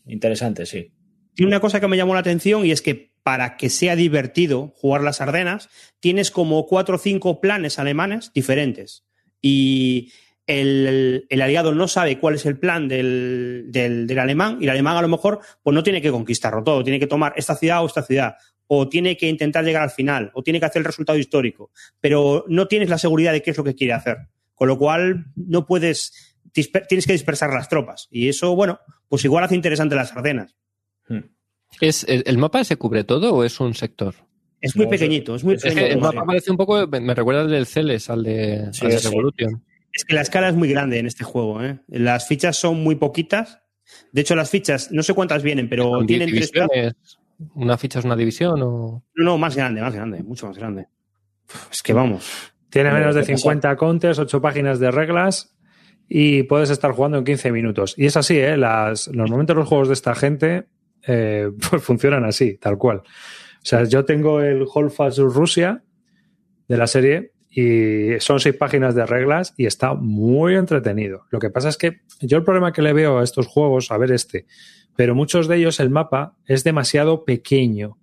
interesante, 0.06 0.66
sí. 0.66 0.92
Tiene 1.34 1.48
una 1.50 1.60
cosa 1.60 1.80
que 1.80 1.88
me 1.88 1.96
llamó 1.96 2.14
la 2.14 2.20
atención 2.20 2.66
y 2.66 2.72
es 2.72 2.82
que 2.82 3.09
para 3.22 3.56
que 3.56 3.70
sea 3.70 3.96
divertido 3.96 4.72
jugar 4.76 5.02
las 5.02 5.20
Ardenas, 5.20 5.68
tienes 6.00 6.30
como 6.30 6.66
cuatro 6.66 6.96
o 6.96 6.98
cinco 6.98 7.40
planes 7.40 7.78
alemanes 7.78 8.32
diferentes. 8.34 9.04
Y 9.42 10.12
el, 10.46 11.26
aliado 11.30 11.74
no 11.74 11.86
sabe 11.86 12.18
cuál 12.18 12.34
es 12.34 12.46
el 12.46 12.58
plan 12.58 12.88
del, 12.88 13.66
del, 13.68 14.18
alemán 14.18 14.58
y 14.60 14.64
el 14.64 14.70
alemán 14.70 14.96
a 14.96 15.02
lo 15.02 15.08
mejor 15.08 15.40
pues 15.62 15.74
no 15.74 15.82
tiene 15.82 16.02
que 16.02 16.10
conquistarlo 16.10 16.64
todo, 16.64 16.82
tiene 16.82 16.98
que 16.98 17.06
tomar 17.06 17.34
esta 17.36 17.54
ciudad 17.54 17.82
o 17.82 17.86
esta 17.86 18.02
ciudad, 18.02 18.34
o 18.66 18.88
tiene 18.88 19.16
que 19.16 19.28
intentar 19.28 19.64
llegar 19.64 19.82
al 19.82 19.90
final, 19.90 20.30
o 20.34 20.42
tiene 20.42 20.60
que 20.60 20.66
hacer 20.66 20.80
el 20.80 20.86
resultado 20.86 21.18
histórico, 21.18 21.70
pero 22.00 22.44
no 22.48 22.68
tienes 22.68 22.88
la 22.88 22.98
seguridad 22.98 23.32
de 23.32 23.42
qué 23.42 23.52
es 23.52 23.56
lo 23.56 23.64
que 23.64 23.74
quiere 23.74 23.92
hacer. 23.92 24.18
Con 24.54 24.68
lo 24.68 24.76
cual 24.76 25.26
no 25.36 25.66
puedes, 25.66 26.36
tienes 26.52 27.06
que 27.06 27.14
dispersar 27.14 27.50
las 27.50 27.68
tropas. 27.70 28.08
Y 28.10 28.28
eso, 28.28 28.54
bueno, 28.54 28.78
pues 29.08 29.24
igual 29.24 29.42
hace 29.42 29.54
interesante 29.54 29.94
las 29.94 30.12
Ardenas. 30.12 30.54
¿Es, 31.80 32.04
¿El 32.08 32.38
mapa 32.38 32.64
se 32.64 32.76
cubre 32.76 33.04
todo 33.04 33.34
o 33.34 33.44
es 33.44 33.60
un 33.60 33.74
sector? 33.74 34.14
Es 34.60 34.76
muy 34.76 34.84
no, 34.84 34.90
pequeñito, 34.90 35.34
es 35.34 35.44
muy 35.44 35.54
es 35.54 35.62
pequeñito. 35.62 35.86
Que 35.86 35.92
el 35.92 36.00
mapa 36.00 36.24
parece 36.24 36.50
un 36.50 36.56
poco, 36.56 36.86
me 36.86 37.14
recuerda 37.14 37.42
al 37.42 37.50
del 37.50 37.66
Celes, 37.66 38.10
al 38.10 38.22
de, 38.22 38.68
Sí, 38.72 38.84
al 38.84 38.92
de 38.92 38.98
sí. 38.98 39.08
Revolution. 39.08 39.62
Es 39.92 40.04
que 40.04 40.14
la 40.14 40.20
escala 40.20 40.48
es 40.48 40.54
muy 40.54 40.68
grande 40.68 40.98
en 40.98 41.06
este 41.06 41.24
juego. 41.24 41.62
¿eh? 41.62 41.80
Las 41.88 42.28
fichas 42.28 42.56
son 42.56 42.82
muy 42.82 42.96
poquitas. 42.96 43.62
De 44.12 44.20
hecho, 44.20 44.36
las 44.36 44.50
fichas, 44.50 44.92
no 44.92 45.02
sé 45.02 45.14
cuántas 45.14 45.42
vienen, 45.42 45.68
pero 45.68 45.90
Son 45.90 46.06
tienen 46.06 46.30
tres 46.30 46.50
plazas. 46.50 46.94
¿Una 47.54 47.78
ficha 47.78 47.98
es 47.98 48.04
una 48.04 48.16
división 48.16 48.60
o...? 48.62 49.02
No, 49.14 49.24
no, 49.24 49.38
más 49.38 49.56
grande, 49.56 49.80
más 49.80 49.94
grande, 49.94 50.22
mucho 50.22 50.46
más 50.46 50.58
grande. 50.58 50.88
Es 51.72 51.82
que 51.82 51.92
vamos. 51.92 52.30
Tiene 52.68 52.92
menos 52.92 53.14
de 53.14 53.22
¿qué 53.22 53.32
pasa? 53.32 53.42
50 53.42 53.76
counters, 53.76 54.18
8 54.18 54.40
páginas 54.40 54.78
de 54.78 54.90
reglas 54.90 55.56
y 56.08 56.44
puedes 56.44 56.70
estar 56.70 56.92
jugando 56.92 57.18
en 57.18 57.24
15 57.24 57.50
minutos. 57.50 57.94
Y 57.96 58.06
es 58.06 58.16
así, 58.16 58.38
¿eh? 58.38 58.56
Las, 58.56 59.08
normalmente 59.08 59.54
los 59.54 59.66
juegos 59.66 59.88
de 59.88 59.94
esta 59.94 60.14
gente 60.14 60.66
eh, 61.07 61.51
pues 61.70 61.82
funcionan 61.82 62.24
así, 62.24 62.57
tal 62.57 62.78
cual. 62.78 62.98
O 62.98 63.64
sea, 63.64 63.84
yo 63.84 64.05
tengo 64.05 64.40
el 64.40 64.64
Holfast 64.72 65.18
Rusia 65.18 65.82
de 66.68 66.76
la 66.76 66.86
serie 66.86 67.32
y 67.51 68.20
son 68.20 68.38
seis 68.40 68.55
páginas 68.55 68.94
de 68.94 69.05
reglas 69.05 69.55
y 69.57 69.66
está 69.66 69.94
muy 69.94 70.55
entretenido. 70.55 71.24
Lo 71.30 71.38
que 71.40 71.51
pasa 71.51 71.68
es 71.68 71.76
que 71.76 72.01
yo 72.20 72.38
el 72.38 72.44
problema 72.44 72.72
que 72.72 72.82
le 72.82 72.92
veo 72.92 73.18
a 73.18 73.24
estos 73.24 73.46
juegos, 73.46 73.90
a 73.90 73.98
ver 73.98 74.12
este, 74.12 74.46
pero 74.96 75.14
muchos 75.14 75.48
de 75.48 75.57
ellos 75.57 75.80
el 75.80 75.90
mapa 75.90 76.36
es 76.46 76.64
demasiado 76.64 77.24
pequeño. 77.24 77.98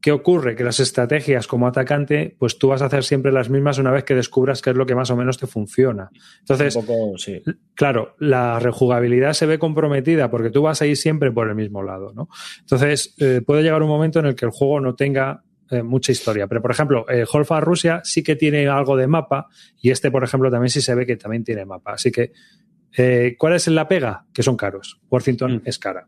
¿Qué 0.00 0.12
ocurre? 0.12 0.54
Que 0.54 0.62
las 0.62 0.78
estrategias 0.78 1.48
como 1.48 1.66
atacante, 1.66 2.36
pues 2.38 2.56
tú 2.58 2.68
vas 2.68 2.82
a 2.82 2.86
hacer 2.86 3.02
siempre 3.02 3.32
las 3.32 3.50
mismas 3.50 3.78
una 3.78 3.90
vez 3.90 4.04
que 4.04 4.14
descubras 4.14 4.62
qué 4.62 4.70
es 4.70 4.76
lo 4.76 4.86
que 4.86 4.94
más 4.94 5.10
o 5.10 5.16
menos 5.16 5.38
te 5.38 5.46
funciona. 5.48 6.08
Entonces, 6.40 6.76
un 6.76 6.86
poco, 6.86 7.18
sí. 7.18 7.42
claro, 7.74 8.14
la 8.18 8.60
rejugabilidad 8.60 9.32
se 9.32 9.46
ve 9.46 9.58
comprometida 9.58 10.30
porque 10.30 10.50
tú 10.50 10.62
vas 10.62 10.80
a 10.82 10.86
ir 10.86 10.96
siempre 10.96 11.32
por 11.32 11.48
el 11.48 11.56
mismo 11.56 11.82
lado, 11.82 12.12
¿no? 12.14 12.28
Entonces, 12.60 13.14
eh, 13.18 13.42
puede 13.44 13.62
llegar 13.62 13.82
un 13.82 13.88
momento 13.88 14.20
en 14.20 14.26
el 14.26 14.36
que 14.36 14.44
el 14.44 14.52
juego 14.52 14.80
no 14.80 14.94
tenga 14.94 15.42
eh, 15.70 15.82
mucha 15.82 16.12
historia. 16.12 16.46
Pero, 16.46 16.62
por 16.62 16.70
ejemplo, 16.70 17.06
el 17.08 17.26
Holfa 17.30 17.60
Rusia 17.60 18.00
sí 18.04 18.22
que 18.22 18.36
tiene 18.36 18.68
algo 18.68 18.96
de 18.96 19.06
mapa 19.08 19.48
y 19.80 19.90
este, 19.90 20.10
por 20.10 20.22
ejemplo, 20.22 20.50
también 20.50 20.70
sí 20.70 20.80
se 20.80 20.94
ve 20.94 21.06
que 21.06 21.16
también 21.16 21.42
tiene 21.44 21.64
mapa. 21.66 21.92
Así 21.94 22.12
que, 22.12 22.32
eh, 22.96 23.34
¿cuál 23.36 23.54
es 23.54 23.66
la 23.68 23.86
pega? 23.88 24.24
Que 24.32 24.42
son 24.42 24.56
caros. 24.56 25.00
Worthington 25.10 25.56
Mm. 25.56 25.62
es 25.64 25.78
cara. 25.78 26.06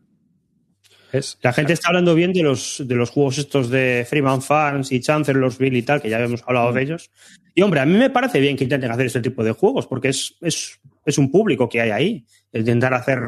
Es 1.11 1.37
La 1.41 1.53
gente 1.53 1.73
está 1.73 1.89
hablando 1.89 2.15
bien 2.15 2.33
de 2.33 2.43
los, 2.43 2.83
de 2.85 2.95
los 2.95 3.09
juegos 3.09 3.37
estos 3.37 3.69
de 3.69 4.05
Freeman 4.09 4.41
Farms 4.41 4.91
y 4.91 4.99
Chancellorsville 5.01 5.77
y 5.77 5.81
tal, 5.83 6.01
que 6.01 6.09
ya 6.09 6.17
habíamos 6.17 6.43
hablado 6.45 6.71
de 6.73 6.81
ellos. 6.83 7.11
Y 7.53 7.61
hombre, 7.63 7.79
a 7.81 7.85
mí 7.85 7.97
me 7.97 8.09
parece 8.09 8.39
bien 8.39 8.55
que 8.55 8.63
intenten 8.63 8.91
hacer 8.91 9.05
este 9.07 9.21
tipo 9.21 9.43
de 9.43 9.51
juegos, 9.51 9.87
porque 9.87 10.09
es, 10.09 10.35
es, 10.41 10.79
es 11.05 11.17
un 11.17 11.31
público 11.31 11.67
que 11.67 11.81
hay 11.81 11.89
ahí. 11.91 12.25
Intentar 12.53 12.93
hacer 12.93 13.19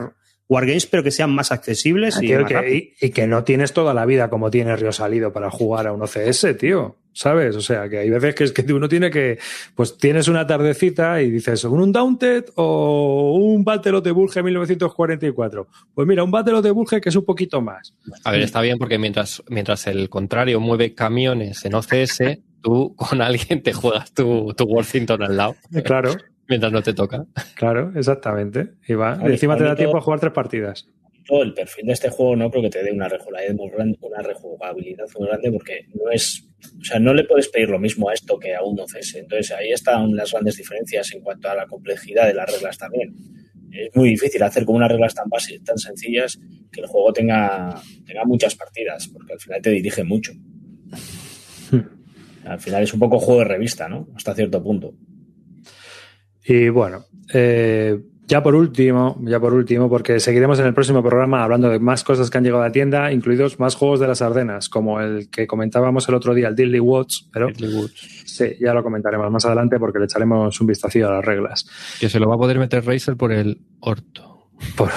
wargames, 0.47 0.85
pero 0.85 1.03
que 1.03 1.11
sean 1.11 1.31
más 1.31 1.51
accesibles 1.51 2.17
y, 2.21 2.27
Tío, 2.27 2.39
más 2.41 2.47
que- 2.47 2.53
rápidos. 2.53 2.77
y, 3.01 3.05
y 3.07 3.09
que 3.11 3.27
no 3.27 3.43
tienes 3.43 3.73
toda 3.73 3.93
la 3.93 4.05
vida 4.05 4.29
como 4.29 4.49
tiene 4.51 4.75
Río 4.75 4.91
Salido 4.91 5.33
para 5.33 5.49
jugar 5.49 5.87
a 5.87 5.93
un 5.93 6.01
OCS, 6.01 6.57
tío. 6.57 6.97
¿Sabes? 7.13 7.55
O 7.55 7.61
sea, 7.61 7.87
que 7.87 7.99
hay 7.99 8.09
veces 8.09 8.33
que 8.35 8.43
es 8.43 8.51
que 8.51 8.61
uno 8.73 8.89
tiene 8.89 9.09
que. 9.11 9.37
Pues 9.75 9.97
tienes 9.97 10.27
una 10.27 10.45
tardecita 10.47 11.21
y 11.21 11.29
dices, 11.31 11.63
¿un 11.63 11.79
Undaunted 11.79 12.45
o 12.55 13.35
un 13.39 13.63
Battle 13.63 13.97
of 13.97 14.03
the 14.03 14.11
Bulge 14.11 14.41
1944? 14.43 15.67
Pues 15.93 16.07
mira, 16.07 16.23
un 16.23 16.31
Battle 16.31 16.55
of 16.55 16.63
the 16.63 16.71
Bulge 16.71 16.99
que 17.01 17.09
es 17.09 17.15
un 17.15 17.25
poquito 17.25 17.61
más. 17.61 17.93
A 18.23 18.31
ver, 18.31 18.41
está 18.41 18.61
bien 18.61 18.77
porque 18.77 18.97
mientras, 18.97 19.43
mientras 19.47 19.85
el 19.87 20.09
contrario 20.09 20.59
mueve 20.59 20.93
camiones 20.93 21.63
en 21.65 21.75
OCS, 21.75 22.39
tú 22.61 22.95
con 22.95 23.21
alguien 23.21 23.61
te 23.61 23.73
juegas 23.73 24.11
tu, 24.13 24.53
tu 24.57 24.63
Worthington 24.65 25.21
al 25.23 25.37
lado, 25.37 25.55
Claro, 25.83 26.11
mientras 26.47 26.71
no 26.71 26.81
te 26.81 26.93
toca. 26.93 27.25
claro, 27.55 27.91
exactamente. 27.95 28.69
Y 28.87 28.93
va. 28.93 29.19
Y 29.21 29.27
encima 29.27 29.57
te 29.57 29.63
da 29.63 29.75
tiempo 29.75 29.97
a 29.97 30.01
jugar 30.01 30.19
tres 30.19 30.33
partidas. 30.33 30.87
todo 31.27 31.43
el 31.43 31.53
perfil 31.53 31.85
de 31.87 31.93
este 31.93 32.09
juego 32.09 32.35
no 32.35 32.49
creo 32.49 32.63
que 32.63 32.69
te 32.69 32.83
dé 32.83 32.91
una 32.91 33.07
una 34.01 34.21
rejugabilidad 34.21 35.05
muy 35.17 35.27
grande 35.27 35.51
porque 35.51 35.85
no 35.93 36.11
es, 36.11 36.47
o 36.79 36.83
sea, 36.83 36.99
no 36.99 37.13
le 37.13 37.23
puedes 37.23 37.49
pedir 37.49 37.69
lo 37.69 37.79
mismo 37.79 38.09
a 38.09 38.13
esto 38.13 38.37
que 38.39 38.55
a 38.55 38.63
un 38.63 38.79
OCS. 38.79 39.15
Entonces 39.15 39.51
ahí 39.51 39.71
están 39.71 40.15
las 40.15 40.31
grandes 40.31 40.57
diferencias 40.57 41.13
en 41.13 41.21
cuanto 41.21 41.49
a 41.49 41.55
la 41.55 41.65
complejidad 41.65 42.27
de 42.27 42.33
las 42.33 42.51
reglas 42.51 42.77
también. 42.77 43.13
Es 43.71 43.89
muy 43.95 44.09
difícil 44.09 44.43
hacer 44.43 44.65
con 44.65 44.75
unas 44.75 44.91
reglas 44.91 45.15
tan 45.15 45.27
básicas, 45.29 45.63
tan 45.63 45.77
sencillas, 45.77 46.39
que 46.71 46.81
el 46.81 46.87
juego 46.87 47.11
tenga, 47.11 47.81
tenga 48.05 48.23
muchas 48.25 48.55
partidas, 48.55 49.07
porque 49.07 49.33
al 49.33 49.39
final 49.39 49.61
te 49.61 49.71
dirige 49.71 50.03
mucho. 50.03 50.33
Al 52.45 52.59
final 52.59 52.83
es 52.83 52.93
un 52.93 52.99
poco 52.99 53.19
juego 53.19 53.39
de 53.39 53.47
revista, 53.47 53.87
¿no? 53.87 54.09
Hasta 54.15 54.35
cierto 54.35 54.61
punto. 54.61 54.93
Y 56.45 56.69
bueno, 56.69 57.05
eh, 57.33 57.97
ya 58.25 58.41
por 58.41 58.55
último, 58.55 59.17
ya 59.21 59.39
por 59.39 59.53
último, 59.53 59.89
porque 59.89 60.19
seguiremos 60.19 60.57
en 60.59 60.65
el 60.65 60.73
próximo 60.73 61.03
programa 61.03 61.43
hablando 61.43 61.69
de 61.69 61.79
más 61.79 62.03
cosas 62.03 62.29
que 62.29 62.37
han 62.37 62.43
llegado 62.43 62.63
a 62.63 62.67
la 62.67 62.71
tienda, 62.71 63.11
incluidos 63.11 63.59
más 63.59 63.75
juegos 63.75 63.99
de 63.99 64.07
las 64.07 64.21
Ardenas, 64.21 64.69
como 64.69 65.01
el 65.01 65.29
que 65.29 65.45
comentábamos 65.45 66.07
el 66.07 66.15
otro 66.15 66.33
día, 66.33 66.47
el 66.47 66.55
Diddley 66.55 66.79
Watch, 66.79 67.23
pero 67.31 67.49
sí, 68.25 68.45
ya 68.59 68.73
lo 68.73 68.81
comentaremos 68.81 69.29
más 69.29 69.45
adelante 69.45 69.77
porque 69.77 69.99
le 69.99 70.05
echaremos 70.05 70.59
un 70.61 70.67
vistacillo 70.67 71.09
a 71.09 71.15
las 71.15 71.25
reglas. 71.25 71.67
Que 71.99 72.09
se 72.09 72.19
lo 72.19 72.29
va 72.29 72.35
a 72.35 72.37
poder 72.37 72.59
meter 72.59 72.85
Razer 72.85 73.17
por 73.17 73.31
el 73.33 73.61
orto. 73.81 74.49
Por- 74.77 74.89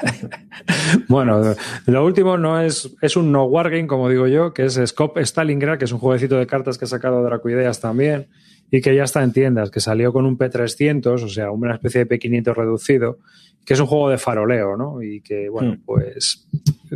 bueno, 1.08 1.54
lo 1.86 2.04
último 2.04 2.36
no 2.36 2.60
es, 2.60 2.94
es 3.00 3.16
un 3.16 3.32
no 3.32 3.44
wargame, 3.44 3.86
como 3.86 4.08
digo 4.08 4.26
yo, 4.26 4.52
que 4.52 4.66
es 4.66 4.80
Scope 4.86 5.24
Stalingrad, 5.24 5.78
que 5.78 5.86
es 5.86 5.92
un 5.92 5.98
jueguecito 5.98 6.36
de 6.36 6.46
cartas 6.46 6.78
que 6.78 6.84
ha 6.84 6.88
sacado 6.88 7.22
Dracoideas 7.22 7.80
también 7.80 8.28
y 8.70 8.80
que 8.80 8.94
ya 8.94 9.04
está 9.04 9.22
en 9.22 9.32
tiendas, 9.32 9.70
que 9.70 9.80
salió 9.80 10.12
con 10.12 10.26
un 10.26 10.36
P300, 10.38 11.22
o 11.24 11.28
sea, 11.28 11.50
una 11.50 11.74
especie 11.74 12.04
de 12.04 12.08
P500 12.18 12.54
reducido, 12.54 13.18
que 13.64 13.74
es 13.74 13.80
un 13.80 13.86
juego 13.86 14.08
de 14.10 14.18
faroleo, 14.18 14.76
¿no? 14.76 15.02
Y 15.02 15.20
que, 15.20 15.48
bueno, 15.48 15.72
Mm. 15.74 15.82
pues 15.84 16.48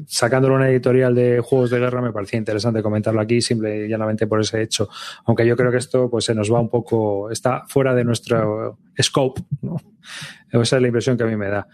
sacándolo 0.06 0.54
una 0.54 0.70
editorial 0.70 1.14
de 1.14 1.40
juegos 1.40 1.68
de 1.70 1.78
guerra 1.78 2.00
me 2.00 2.12
parecía 2.12 2.38
interesante 2.38 2.82
comentarlo 2.82 3.20
aquí, 3.20 3.42
simple 3.42 3.84
y 3.84 3.88
llanamente 3.88 4.26
por 4.26 4.40
ese 4.40 4.62
hecho. 4.62 4.88
Aunque 5.26 5.46
yo 5.46 5.54
creo 5.56 5.70
que 5.70 5.76
esto 5.76 6.08
pues 6.10 6.24
se 6.24 6.34
nos 6.34 6.50
va 6.52 6.60
un 6.60 6.70
poco, 6.70 7.30
está 7.30 7.64
fuera 7.68 7.94
de 7.94 8.04
nuestro 8.04 8.78
scope, 9.00 9.42
¿no? 9.60 9.76
Esa 10.50 10.76
es 10.76 10.82
la 10.82 10.88
impresión 10.88 11.16
que 11.16 11.24
a 11.24 11.26
mí 11.26 11.36
me 11.36 11.48
da. 11.48 11.66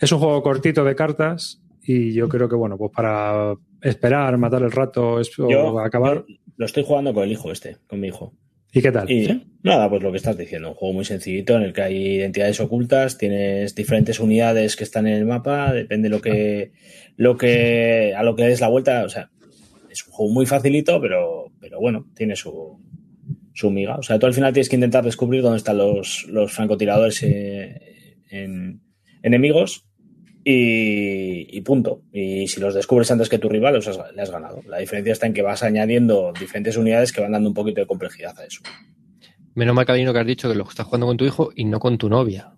Es 0.00 0.10
un 0.10 0.18
juego 0.18 0.42
cortito 0.42 0.82
de 0.84 0.96
cartas 0.96 1.62
y 1.82 2.12
yo 2.12 2.28
creo 2.28 2.48
que, 2.48 2.56
bueno, 2.56 2.76
pues 2.76 2.90
para 2.92 3.54
esperar, 3.80 4.36
matar 4.38 4.62
el 4.62 4.72
rato 4.72 5.20
es- 5.20 5.36
o 5.38 5.78
acabar. 5.80 6.24
yo 6.26 6.34
lo 6.56 6.66
estoy 6.66 6.84
jugando 6.84 7.14
con 7.14 7.22
el 7.24 7.32
hijo 7.32 7.50
este, 7.52 7.76
con 7.86 8.00
mi 8.00 8.08
hijo. 8.08 8.32
¿Y 8.74 8.80
qué 8.80 8.90
tal? 8.90 9.10
Y 9.10 9.44
nada, 9.62 9.90
pues 9.90 10.02
lo 10.02 10.10
que 10.10 10.16
estás 10.16 10.36
diciendo, 10.38 10.70
un 10.70 10.74
juego 10.74 10.94
muy 10.94 11.04
sencillito 11.04 11.56
en 11.56 11.62
el 11.62 11.72
que 11.74 11.82
hay 11.82 12.16
identidades 12.16 12.58
ocultas, 12.60 13.18
tienes 13.18 13.74
diferentes 13.74 14.18
unidades 14.18 14.76
que 14.76 14.84
están 14.84 15.06
en 15.06 15.12
el 15.14 15.26
mapa, 15.26 15.72
depende 15.72 16.08
lo 16.08 16.22
que, 16.22 16.72
lo 17.16 17.36
que, 17.36 18.14
a 18.16 18.22
lo 18.22 18.34
que 18.34 18.44
des 18.44 18.62
la 18.62 18.68
vuelta, 18.68 19.04
o 19.04 19.10
sea, 19.10 19.30
es 19.90 20.06
un 20.06 20.12
juego 20.12 20.32
muy 20.32 20.46
facilito, 20.46 21.00
pero, 21.02 21.52
pero 21.60 21.80
bueno, 21.80 22.06
tiene 22.16 22.34
su, 22.34 22.80
su 23.52 23.70
miga. 23.70 23.96
O 23.96 24.02
sea, 24.02 24.18
tú 24.18 24.24
al 24.24 24.34
final 24.34 24.54
tienes 24.54 24.70
que 24.70 24.76
intentar 24.76 25.04
descubrir 25.04 25.42
dónde 25.42 25.58
están 25.58 25.76
los, 25.76 26.24
los 26.28 26.50
francotiradores 26.50 27.22
eh, 27.22 28.16
en, 28.30 28.80
enemigos 29.22 29.86
y, 30.44 31.56
y 31.56 31.60
punto. 31.62 32.02
Y 32.12 32.46
si 32.48 32.60
los 32.60 32.74
descubres 32.74 33.10
antes 33.10 33.28
que 33.28 33.38
tu 33.38 33.48
rival, 33.48 33.74
los 33.74 33.86
has- 33.88 33.98
le 34.14 34.22
has 34.22 34.30
ganado. 34.30 34.60
La 34.68 34.78
diferencia 34.78 35.12
está 35.12 35.26
en 35.26 35.32
que 35.34 35.42
vas 35.42 35.62
añadiendo 35.62 36.32
diferentes 36.38 36.76
unidades 36.76 37.12
que 37.12 37.20
van 37.20 37.32
dando 37.32 37.48
un 37.48 37.54
poquito 37.54 37.80
de 37.80 37.86
complejidad 37.86 38.38
a 38.38 38.44
eso. 38.44 38.60
Menos 39.54 39.74
mal, 39.74 39.84
Calino, 39.84 40.12
que 40.12 40.18
has 40.18 40.26
dicho 40.26 40.48
que 40.48 40.54
lo 40.54 40.68
estás 40.68 40.86
jugando 40.86 41.06
con 41.06 41.16
tu 41.16 41.24
hijo 41.24 41.50
y 41.54 41.64
no 41.64 41.78
con 41.78 41.98
tu 41.98 42.08
novia. 42.08 42.52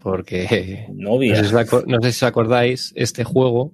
Porque 0.00 0.86
no 0.90 1.10
Novia. 1.10 1.36
sé 1.36 1.44
si, 1.44 1.54
os 1.54 1.60
aco- 1.60 1.84
no 1.86 1.98
sé 2.00 2.12
si 2.12 2.24
os 2.24 2.28
acordáis, 2.28 2.92
este 2.96 3.24
juego 3.24 3.72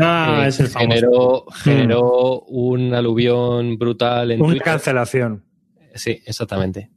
Ah, 0.00 0.42
eh, 0.44 0.48
es 0.48 0.60
el 0.60 0.68
famoso. 0.68 0.88
generó, 0.90 1.44
generó 1.52 2.40
un 2.42 2.94
aluvión 2.94 3.78
brutal 3.78 4.30
en 4.32 4.40
Una 4.40 4.50
Twitter. 4.50 4.64
cancelación. 4.64 5.44
Sí, 5.94 6.20
exactamente. 6.26 6.90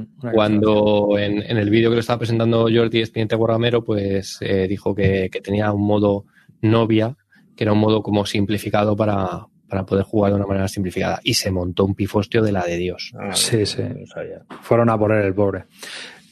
Cancelación. 0.00 0.32
Cuando 0.34 1.18
en, 1.18 1.42
en 1.42 1.56
el 1.58 1.70
vídeo 1.70 1.90
que 1.90 1.96
lo 1.96 2.00
estaba 2.00 2.18
presentando 2.18 2.62
Jordi 2.72 3.00
Expediente 3.00 3.36
Guarramero, 3.36 3.84
pues 3.84 4.38
eh, 4.40 4.66
dijo 4.68 4.94
que, 4.94 5.28
que 5.30 5.40
tenía 5.40 5.70
un 5.72 5.86
modo 5.86 6.24
novia, 6.62 7.16
que 7.54 7.64
era 7.64 7.72
un 7.72 7.78
modo 7.78 8.02
como 8.02 8.24
simplificado 8.24 8.96
para, 8.96 9.46
para 9.68 9.84
poder 9.84 10.04
jugar 10.04 10.32
de 10.32 10.36
una 10.36 10.46
manera 10.46 10.68
simplificada. 10.68 11.20
Y 11.22 11.34
se 11.34 11.50
montó 11.50 11.84
un 11.84 11.94
pifostio 11.94 12.42
de 12.42 12.52
la 12.52 12.64
de 12.64 12.76
Dios. 12.78 13.12
Ah, 13.18 13.34
Sí, 13.34 13.58
no, 13.58 13.66
sí. 13.66 13.82
no 13.82 14.06
sabía. 14.06 14.42
Fueron 14.62 14.88
a 14.90 14.98
por 14.98 15.12
él, 15.12 15.26
el 15.26 15.34
pobre. 15.34 15.64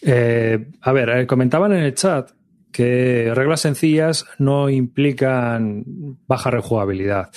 Eh, 0.02 0.68
a 0.80 0.92
ver, 0.92 1.08
eh, 1.10 1.26
comentaban 1.26 1.72
en 1.72 1.82
el 1.82 1.94
chat 1.94 2.30
que 2.72 3.32
reglas 3.34 3.60
sencillas 3.60 4.24
no 4.38 4.70
implican 4.70 5.84
baja 6.26 6.50
rejugabilidad. 6.50 7.28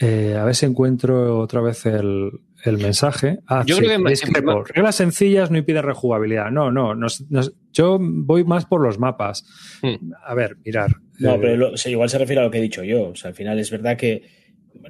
Eh, 0.00 0.36
a 0.36 0.44
ver 0.44 0.54
si 0.56 0.66
encuentro 0.66 1.38
otra 1.38 1.60
vez 1.60 1.86
el, 1.86 2.30
el 2.64 2.78
mensaje. 2.78 3.38
Ah, 3.46 3.62
Yo 3.66 3.76
sí, 3.76 3.82
creo 3.84 4.02
que- 4.02 4.10
discrepo. 4.10 4.64
Reglas 4.64 4.96
sencillas 4.96 5.50
no 5.50 5.58
impiden 5.58 5.82
rejugabilidad. 5.82 6.50
No, 6.50 6.70
no. 6.72 6.94
nos- 6.94 7.28
nos- 7.30 7.52
yo 7.72 7.98
voy 8.00 8.44
más 8.44 8.64
por 8.66 8.80
los 8.80 8.98
mapas. 8.98 9.44
Hmm. 9.82 10.12
A 10.26 10.34
ver, 10.34 10.56
mirar. 10.64 10.90
No, 11.18 11.34
Eh, 11.34 11.38
pero 11.40 11.56
lo- 11.56 11.72
igual 11.86 12.08
se 12.08 12.18
refiere 12.18 12.40
a 12.40 12.44
lo 12.44 12.50
que 12.50 12.58
he 12.58 12.62
dicho 12.62 12.82
yo. 12.82 13.10
O 13.10 13.14
sea, 13.14 13.28
al 13.30 13.34
final 13.34 13.58
es 13.58 13.70
verdad 13.70 13.96
que 13.96 14.22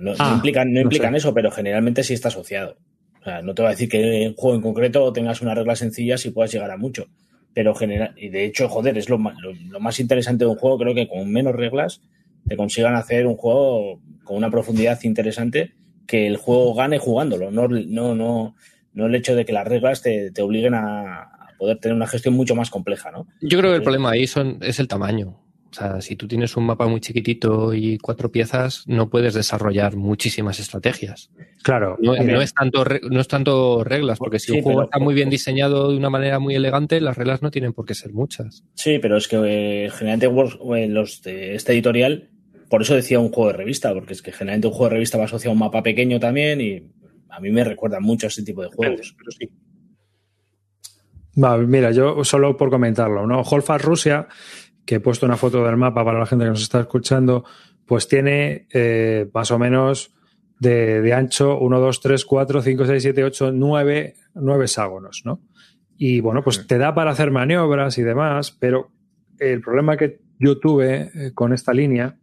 no, 0.01 0.13
no 0.13 0.17
Ah, 0.19 0.33
implican, 0.37 0.69
no 0.69 0.75
no 0.75 0.81
implican 0.83 1.13
sé. 1.13 1.19
eso, 1.19 1.35
pero 1.35 1.51
generalmente 1.51 2.03
sí 2.03 2.15
está 2.15 2.29
asociado. 2.29 2.77
O 3.21 3.25
sea, 3.25 3.43
no 3.43 3.55
te 3.55 3.63
voy 3.63 3.69
a 3.69 3.71
decir 3.73 3.89
que 3.89 4.23
en 4.23 4.29
un 4.29 4.35
juego 4.35 4.57
en 4.57 4.63
concreto 4.63 5.13
tengas 5.13 5.41
unas 5.43 5.57
reglas 5.57 5.79
sencillas 5.79 6.25
y 6.27 6.31
puedas 6.31 6.53
llegar 6.53 6.71
a 6.71 6.77
mucho. 6.77 7.07
Pero 7.55 7.75
general, 7.75 8.15
y 8.17 8.29
de 8.31 8.45
hecho, 8.45 8.69
joder, 8.69 8.99
es 8.99 9.09
lo 9.09 9.17
más, 9.19 9.37
lo, 9.41 9.53
lo 9.53 9.81
más 9.81 10.01
interesante 10.01 10.45
de 10.45 10.51
un 10.51 10.57
juego. 10.57 10.79
Creo 10.79 10.95
que 10.95 11.09
con 11.09 11.31
menos 11.31 11.55
reglas 11.55 12.01
te 12.47 12.57
consigan 12.57 12.95
hacer 12.97 13.27
un 13.27 13.37
juego 13.37 14.01
con 14.25 14.37
una 14.37 14.51
profundidad 14.51 14.99
interesante 15.05 15.73
que 16.07 16.27
el 16.27 16.37
juego 16.37 16.75
gane 16.75 16.99
jugándolo. 16.99 17.51
No, 17.51 17.69
no, 17.69 18.15
no, 18.15 18.55
no 18.93 19.07
el 19.07 19.15
hecho 19.15 19.35
de 19.35 19.45
que 19.45 19.53
las 19.53 19.67
reglas 19.67 20.03
te, 20.03 20.31
te 20.31 20.43
obliguen 20.43 20.75
a, 20.75 21.31
poder 21.59 21.79
tener 21.79 21.95
una 21.97 22.07
gestión 22.09 22.35
mucho 22.35 22.55
más 22.57 22.69
compleja, 22.69 23.11
¿no? 23.13 23.27
Yo 23.41 23.59
creo 23.59 23.71
que 23.71 23.77
el 23.77 23.81
Sí. 23.83 23.85
problema 23.85 24.11
ahí 24.11 24.27
son, 24.27 24.59
es 24.61 24.81
el 24.81 24.89
tamaño. 24.89 25.41
O 25.71 25.77
sea, 25.77 26.01
si 26.01 26.15
tú 26.15 26.29
tienes 26.29 26.57
un 26.57 26.67
mapa 26.67 26.87
muy 26.87 27.01
chiquitito 27.01 27.75
y 27.75 27.99
cuatro 27.99 28.31
piezas, 28.31 28.85
no 28.87 29.11
puedes 29.11 29.35
desarrollar 29.35 29.97
muchísimas 29.97 30.61
estrategias. 30.61 31.31
Claro. 31.65 31.97
No, 32.01 32.15
es 32.41 32.55
tanto 32.55 32.85
no 33.11 33.21
es 33.21 33.27
tanto 33.29 33.83
reglas, 33.83 34.19
porque 34.19 34.39
si 34.39 34.53
Sí, 34.53 34.59
un 34.59 34.63
juego 34.63 34.79
pero- 34.81 34.85
está 34.91 34.99
muy 35.01 35.15
bien 35.15 35.31
diseñado 35.31 35.91
de 35.91 35.97
una 35.97 36.11
manera 36.11 36.39
muy 36.39 36.55
elegante, 36.55 37.01
las 37.01 37.17
reglas 37.17 37.43
no 37.43 37.51
tienen 37.51 37.73
por 37.73 37.87
qué 37.87 37.95
ser 37.95 38.13
muchas. 38.13 38.63
Sí, 38.75 38.99
pero 39.01 39.17
es 39.17 39.27
que 39.27 39.37
eh, 39.87 39.91
generalmente 39.91 40.27
eh, 40.77 40.89
los 40.89 41.23
de 41.23 41.55
este 41.57 41.73
editorial, 41.73 42.31
por 42.69 42.83
eso 42.83 42.95
decía 42.95 43.21
un 43.21 43.31
juego 43.31 43.51
de 43.53 43.59
revista, 43.59 43.93
porque 43.95 44.13
es 44.13 44.23
que 44.23 44.33
generalmente 44.33 44.69
un 44.69 44.73
juego 44.75 44.91
de 44.91 44.95
revista 44.95 45.19
va 45.19 45.25
asociado 45.25 45.51
a 45.51 45.55
un 45.55 45.59
mapa 45.59 45.83
pequeño 45.83 46.19
también 46.19 46.61
y 46.61 46.83
a 47.29 47.41
mí 47.41 47.51
me 47.51 47.65
recuerda 47.65 48.01
mucho 48.01 48.27
a 48.27 48.29
este 48.29 48.43
tipo 48.43 48.63
de 48.63 48.69
juegos. 48.69 49.15
Pero 49.17 49.31
sí. 49.31 49.51
Va, 51.43 51.59
mira, 51.59 51.91
yo 51.91 52.23
solo 52.25 52.57
por 52.57 52.71
comentarlo, 52.71 53.27
¿no? 53.27 53.43
Holfast 53.43 53.85
Rusia, 53.85 54.29
que 54.87 54.97
he 54.97 55.01
puesto 55.01 55.27
una 55.27 55.37
foto 55.37 55.65
del 55.65 55.77
mapa 55.77 56.05
para 56.05 56.19
la 56.19 56.27
gente 56.27 56.45
que 56.45 56.51
nos 56.51 56.63
está 56.63 56.81
escuchando, 56.81 57.45
pues 57.87 58.09
tiene 58.09 58.67
eh, 58.73 59.29
más 59.33 59.51
o 59.51 59.59
menos 59.59 60.15
de, 60.61 61.03
de 61.03 61.13
ancho 61.13 61.59
1, 61.59 61.81
2, 61.81 62.01
3, 62.01 62.25
4, 62.25 62.63
5, 62.63 62.87
6, 62.87 63.03
7, 63.03 63.25
8, 63.25 63.53
9, 63.53 64.15
9 64.35 64.65
hexágonos, 64.65 65.23
¿no? 65.25 65.41
Y 65.97 66.21
bueno, 66.21 66.43
pues 66.43 66.67
te 66.67 66.79
da 66.79 66.95
para 66.95 67.11
hacer 67.11 67.31
maniobras 67.31 67.99
y 67.99 68.03
demás, 68.03 68.57
pero 68.59 68.91
el 69.39 69.61
problema 69.61 69.97
que 69.97 70.21
yo 70.39 70.59
tuve 70.59 71.11
eh, 71.15 71.33
con 71.35 71.53
esta 71.53 71.73
línea 71.73 72.17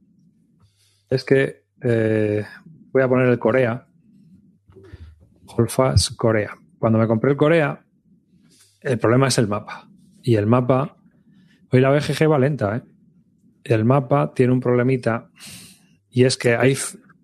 es 1.11 1.25
que 1.25 1.65
eh, 1.83 2.43
voy 2.91 3.03
a 3.03 3.07
poner 3.07 3.27
el 3.27 3.37
Corea, 3.37 3.85
Holfast 5.45 6.15
Corea. 6.15 6.57
Cuando 6.79 6.97
me 6.97 7.05
compré 7.05 7.31
el 7.31 7.37
Corea, 7.37 7.83
el 8.79 8.97
problema 8.97 9.27
es 9.27 9.37
el 9.37 9.47
mapa. 9.47 9.89
Y 10.23 10.35
el 10.35 10.47
mapa, 10.47 10.97
hoy 11.69 11.81
la 11.81 11.89
BGG 11.91 12.31
va 12.31 12.39
lenta, 12.39 12.77
¿eh? 12.77 12.81
El 13.63 13.85
mapa 13.85 14.33
tiene 14.33 14.53
un 14.53 14.59
problemita 14.61 15.29
y 16.09 16.23
es 16.23 16.37
que 16.37 16.55
ahí 16.55 16.75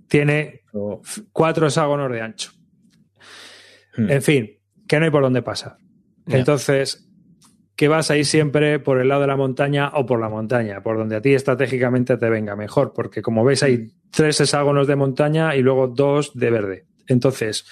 tiene 0.08 0.62
cuatro 1.32 1.66
hexágonos 1.66 2.12
de 2.12 2.22
ancho. 2.22 2.52
Hmm. 3.96 4.12
En 4.12 4.22
fin, 4.22 4.60
que 4.88 5.00
no 5.00 5.06
hay 5.06 5.12
por 5.12 5.24
dónde 5.24 5.42
pasar. 5.42 5.78
Entonces, 6.28 7.07
que 7.78 7.88
vas 7.88 8.12
a 8.12 8.18
ir 8.18 8.26
siempre 8.26 8.80
por 8.80 9.00
el 9.00 9.08
lado 9.08 9.22
de 9.22 9.28
la 9.28 9.38
montaña 9.38 9.92
o 9.94 10.06
por 10.06 10.20
la 10.20 10.28
montaña, 10.30 10.82
por 10.82 10.98
donde 10.98 11.16
a 11.16 11.22
ti 11.22 11.34
estratégicamente 11.34 12.18
te 12.18 12.30
venga 12.30 12.56
mejor, 12.58 12.92
porque 12.94 13.22
como 13.22 13.46
veis 13.46 13.64
hay 13.64 13.92
tres 14.12 14.42
hexágonos 14.42 14.88
de 14.88 14.96
montaña 14.98 15.56
y 15.56 15.62
luego 15.62 15.88
dos 15.88 16.32
de 16.34 16.50
verde. 16.50 16.86
Entonces, 17.08 17.66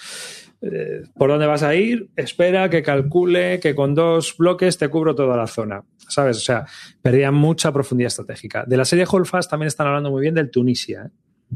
eh, 0.62 1.02
¿por 1.16 1.30
dónde 1.30 1.48
vas 1.48 1.64
a 1.64 1.74
ir? 1.76 2.10
Espera 2.16 2.70
que 2.70 2.84
calcule 2.84 3.60
que 3.60 3.74
con 3.76 3.96
dos 3.96 4.36
bloques 4.38 4.78
te 4.78 4.88
cubro 4.90 5.16
toda 5.16 5.36
la 5.36 5.48
zona. 5.48 5.84
¿Sabes? 6.08 6.38
O 6.38 6.42
sea, 6.42 6.66
perdía 7.02 7.32
mucha 7.32 7.74
profundidad 7.74 8.08
estratégica. 8.08 8.64
De 8.66 8.78
la 8.78 8.86
serie 8.86 9.06
Holfast 9.12 9.50
también 9.50 9.68
están 9.68 9.88
hablando 9.88 10.12
muy 10.12 10.22
bien 10.22 10.36
del 10.36 10.52
Tunisia. 10.52 11.10
¿eh? 11.10 11.56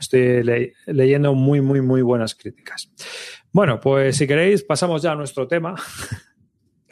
Estoy 0.00 0.42
le- 0.42 0.72
leyendo 0.86 1.32
muy, 1.34 1.60
muy, 1.60 1.80
muy 1.80 2.02
buenas 2.02 2.34
críticas. 2.34 2.90
Bueno, 3.52 3.78
pues 3.78 4.16
si 4.16 4.26
queréis, 4.26 4.64
pasamos 4.64 5.00
ya 5.00 5.12
a 5.12 5.14
nuestro 5.14 5.46
tema, 5.46 5.76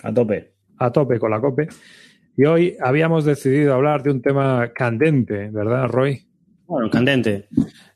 A 0.03 0.15
tope. 0.15 0.55
A 0.81 0.91
tope 0.91 1.19
con 1.19 1.31
la 1.31 1.41
COPE. 1.41 1.69
Y 2.37 2.45
hoy 2.47 2.77
habíamos 2.81 3.25
decidido 3.25 3.75
hablar 3.75 4.03
de 4.03 4.11
un 4.11 4.23
tema 4.23 4.73
candente, 4.75 5.51
¿verdad, 5.51 5.87
Roy? 5.89 6.27
Bueno, 6.67 6.89
candente. 6.89 7.49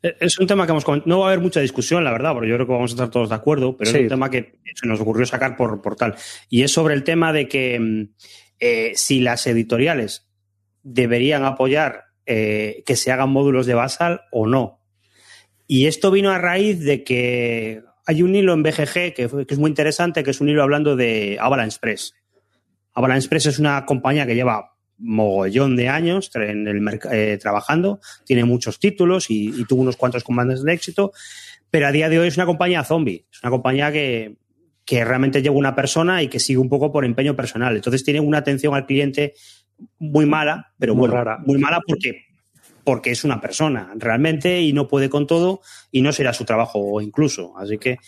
Eh, 0.03 0.17
Es 0.21 0.39
un 0.39 0.47
tema 0.47 0.67
que 0.67 0.73
hemos 0.73 0.85
no 1.07 1.21
va 1.21 1.27
a 1.27 1.29
haber 1.31 1.41
mucha 1.41 1.61
discusión, 1.61 2.05
la 2.05 2.13
verdad, 2.13 2.33
porque 2.35 2.49
yo 2.49 2.57
creo 2.57 2.67
que 2.67 2.73
vamos 2.73 2.91
a 2.91 2.95
estar 2.95 3.11
todos 3.11 3.31
de 3.31 3.35
acuerdo, 3.37 3.77
pero 3.77 3.91
Sí. 3.91 3.97
es 3.99 4.03
un 4.03 4.09
tema 4.09 4.31
que 4.31 4.59
se 4.75 4.87
nos 4.87 5.01
ocurrió 5.01 5.25
sacar 5.27 5.57
por, 5.57 5.81
por 5.81 5.97
tal. 5.97 6.15
Y 6.51 6.63
es 6.63 6.73
sobre 6.73 6.95
el 6.95 7.05
tema 7.05 7.33
de 7.33 7.49
que 7.49 7.79
mm, 7.81 8.03
eh, 8.61 8.93
si 8.97 9.21
las 9.21 9.47
editoriales 9.47 10.29
deberían 10.83 11.45
apoyar 11.45 12.05
eh, 12.27 12.83
que 12.85 12.97
se 12.97 13.13
hagan 13.13 13.31
módulos 13.31 13.65
de 13.67 13.75
Basal 13.75 14.23
o 14.33 14.47
no. 14.47 14.81
Y 15.67 15.87
esto 15.87 16.11
vino 16.11 16.31
a 16.31 16.39
raíz 16.39 16.81
de 16.81 17.05
que 17.05 17.83
hay 18.07 18.23
un 18.23 18.35
hilo 18.35 18.53
en 18.53 18.63
BGG 18.63 19.15
que, 19.15 19.29
que 19.47 19.55
es 19.55 19.59
muy 19.59 19.71
interesante, 19.71 20.23
que 20.23 20.31
es 20.33 20.41
un 20.41 20.49
hilo 20.51 20.63
hablando 20.63 20.97
de 20.97 21.39
Avalanche 21.41 21.79
Press. 21.81 22.15
Avalanche 22.95 23.29
Press 23.29 23.47
es 23.47 23.59
una 23.59 23.85
compañía 23.85 24.27
que 24.27 24.35
lleva 24.35 24.71
mogollón 24.99 25.77
de 25.77 25.89
años 25.89 26.31
en 26.35 26.69
el 26.69 27.01
eh, 27.11 27.39
trabajando, 27.41 28.01
tiene 28.25 28.45
muchos 28.45 28.79
títulos 28.79 29.29
y, 29.31 29.49
y 29.49 29.65
tuvo 29.65 29.83
unos 29.83 29.97
cuantos 29.97 30.23
combates 30.23 30.63
de 30.63 30.73
éxito, 30.73 31.13
pero 31.71 31.89
a 31.89 31.93
día 31.93 32.09
de 32.09 32.19
hoy 32.21 32.29
es 32.29 32.37
una 32.37 32.47
compañía 32.47 32.85
zombie, 32.85 33.27
es 33.33 33.43
una 33.43 33.51
compañía 33.51 33.91
que, 33.91 34.37
que 34.85 35.05
realmente 35.05 35.43
lleva 35.43 35.57
una 35.57 35.75
persona 35.75 36.23
y 36.23 36.29
que 36.29 36.39
sigue 36.39 36.59
un 36.59 36.69
poco 36.69 36.93
por 36.93 37.05
empeño 37.05 37.35
personal. 37.35 37.75
Entonces 37.75 38.05
tiene 38.05 38.21
una 38.21 38.39
atención 38.39 38.75
al 38.75 38.87
cliente 38.87 39.35
muy 39.99 40.27
mala, 40.27 40.73
pero 40.79 40.95
Muy 40.95 41.01
bueno, 41.09 41.15
rara. 41.17 41.39
muy 41.45 41.59
mala 41.59 41.81
porque, 41.85 42.27
porque 42.85 43.11
es 43.11 43.25
una 43.25 43.41
persona 43.41 43.93
realmente 43.97 44.61
y 44.61 44.73
no 44.73 44.87
puede 44.87 45.11
con 45.11 45.27
todo 45.27 45.61
y 45.91 46.03
no 46.03 46.13
será 46.13 46.33
su 46.33 46.45
trabajo 46.45 47.01
incluso. 47.01 47.59
Así 47.59 47.79
que, 47.79 47.99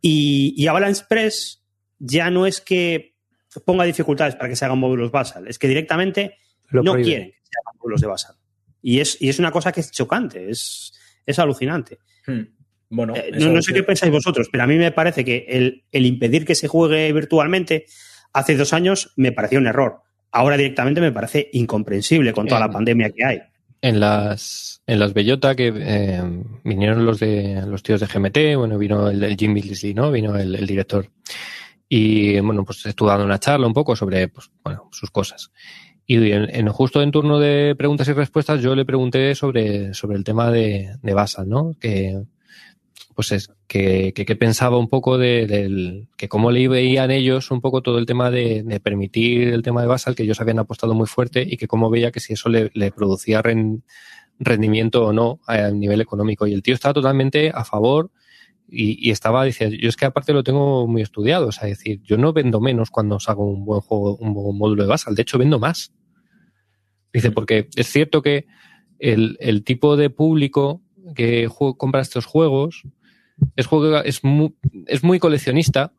y, 0.00 0.54
y 0.56 0.66
Avalanche 0.66 1.02
Press 1.08 1.62
ya 1.98 2.30
no 2.30 2.46
es 2.46 2.62
que 2.62 3.16
ponga 3.64 3.84
dificultades 3.84 4.36
para 4.36 4.48
que 4.48 4.56
se 4.56 4.64
hagan 4.64 4.78
módulos 4.78 5.10
Basal, 5.10 5.48
es 5.48 5.58
que 5.58 5.66
directamente 5.68 6.36
Lo 6.68 6.82
no 6.82 6.92
prohíbe. 6.92 7.08
quieren 7.08 7.30
que 7.30 7.36
se 7.42 7.58
hagan 7.64 7.78
módulos 7.78 8.00
de 8.00 8.06
Basal. 8.06 8.36
Y 8.82 9.00
es, 9.00 9.20
y 9.20 9.28
es 9.28 9.38
una 9.38 9.50
cosa 9.50 9.72
que 9.72 9.80
es 9.80 9.90
chocante, 9.90 10.50
es, 10.50 10.92
es 11.26 11.38
alucinante. 11.38 11.98
Hmm. 12.26 12.42
Bueno, 12.90 13.14
Eh, 13.16 13.30
no, 13.34 13.52
no 13.52 13.62
sé 13.62 13.72
qué 13.72 13.82
pensáis 13.82 14.10
vosotros, 14.12 14.48
pero 14.50 14.64
a 14.64 14.66
mí 14.66 14.76
me 14.76 14.90
parece 14.92 15.24
que 15.24 15.46
el, 15.48 15.84
el 15.92 16.06
impedir 16.06 16.44
que 16.44 16.54
se 16.54 16.66
juegue 16.68 17.12
virtualmente 17.12 17.86
hace 18.32 18.56
dos 18.56 18.72
años 18.72 19.12
me 19.16 19.32
parecía 19.32 19.58
un 19.58 19.66
error. 19.66 20.00
Ahora 20.32 20.56
directamente 20.56 21.00
me 21.00 21.12
parece 21.12 21.50
incomprensible 21.52 22.32
con 22.32 22.46
toda 22.46 22.60
la 22.60 22.70
pandemia 22.70 23.10
que 23.10 23.24
hay. 23.24 23.42
En 23.82 23.98
las, 23.98 24.82
en 24.86 24.98
las 24.98 25.14
Bellota 25.14 25.54
que 25.56 25.72
eh, 25.74 26.22
vinieron 26.64 27.06
los 27.06 27.18
de 27.18 27.62
los 27.66 27.82
tíos 27.82 28.00
de 28.00 28.06
GMT, 28.06 28.56
bueno, 28.58 28.76
vino 28.78 29.08
el, 29.08 29.22
el 29.24 29.36
Jim 29.36 29.54
Billsley, 29.54 29.94
¿no? 29.94 30.10
Vino 30.12 30.36
el, 30.36 30.54
el 30.54 30.66
director. 30.66 31.06
Y 31.92 32.38
bueno, 32.38 32.64
pues 32.64 32.86
estuvo 32.86 33.08
dando 33.08 33.24
una 33.24 33.40
charla 33.40 33.66
un 33.66 33.74
poco 33.74 33.96
sobre, 33.96 34.28
pues, 34.28 34.48
bueno, 34.62 34.88
sus 34.92 35.10
cosas. 35.10 35.50
Y 36.06 36.30
en, 36.30 36.68
justo 36.68 37.02
en 37.02 37.10
turno 37.10 37.40
de 37.40 37.74
preguntas 37.76 38.06
y 38.06 38.12
respuestas, 38.12 38.62
yo 38.62 38.76
le 38.76 38.84
pregunté 38.84 39.34
sobre, 39.34 39.92
sobre 39.92 40.16
el 40.16 40.22
tema 40.22 40.52
de, 40.52 40.96
de 41.02 41.14
Basal, 41.14 41.48
¿no? 41.48 41.72
Que, 41.80 42.22
pues 43.16 43.32
es, 43.32 43.50
que, 43.66 44.12
que, 44.14 44.36
pensaba 44.36 44.78
un 44.78 44.88
poco 44.88 45.18
de, 45.18 45.48
del, 45.48 46.06
que 46.16 46.28
cómo 46.28 46.52
le 46.52 46.68
veían 46.68 47.10
ellos 47.10 47.50
un 47.50 47.60
poco 47.60 47.82
todo 47.82 47.98
el 47.98 48.06
tema 48.06 48.30
de, 48.30 48.62
de 48.62 48.78
permitir 48.78 49.48
el 49.48 49.62
tema 49.62 49.82
de 49.82 49.88
Basal, 49.88 50.14
que 50.14 50.22
ellos 50.22 50.40
habían 50.40 50.60
apostado 50.60 50.94
muy 50.94 51.08
fuerte 51.08 51.42
y 51.42 51.56
que 51.56 51.66
cómo 51.66 51.90
veía 51.90 52.12
que 52.12 52.20
si 52.20 52.34
eso 52.34 52.48
le, 52.48 52.70
producía 52.92 53.42
ren- 53.42 53.82
rendimiento 54.38 55.06
o 55.06 55.12
no 55.12 55.40
a 55.46 55.70
nivel 55.70 56.00
económico. 56.00 56.46
Y 56.46 56.52
el 56.52 56.62
tío 56.62 56.74
estaba 56.74 56.94
totalmente 56.94 57.50
a 57.52 57.64
favor 57.64 58.10
y, 58.70 59.08
y 59.08 59.10
estaba 59.10 59.44
diciendo, 59.44 59.76
yo 59.76 59.88
es 59.88 59.96
que 59.96 60.06
aparte 60.06 60.32
lo 60.32 60.44
tengo 60.44 60.86
muy 60.86 61.02
estudiado, 61.02 61.48
o 61.48 61.52
sea, 61.52 61.68
es 61.68 61.78
decir, 61.78 62.00
yo 62.02 62.16
no 62.16 62.32
vendo 62.32 62.60
menos 62.60 62.90
cuando 62.90 63.16
os 63.16 63.28
hago 63.28 63.44
un 63.44 63.64
buen 63.64 63.80
juego, 63.80 64.16
un 64.16 64.34
buen 64.34 64.56
módulo 64.56 64.82
de 64.84 64.88
Basal, 64.88 65.14
de 65.14 65.22
hecho 65.22 65.38
vendo 65.38 65.58
más. 65.58 65.92
Dice, 67.12 67.32
porque 67.32 67.68
es 67.74 67.88
cierto 67.88 68.22
que 68.22 68.46
el, 68.98 69.36
el 69.40 69.64
tipo 69.64 69.96
de 69.96 70.10
público 70.10 70.82
que 71.14 71.48
compra 71.76 72.00
estos 72.00 72.26
juegos 72.26 72.84
es, 73.56 73.66
juego, 73.66 73.98
es, 73.98 74.22
muy, 74.22 74.54
es 74.86 75.02
muy 75.02 75.18
coleccionista 75.18 75.92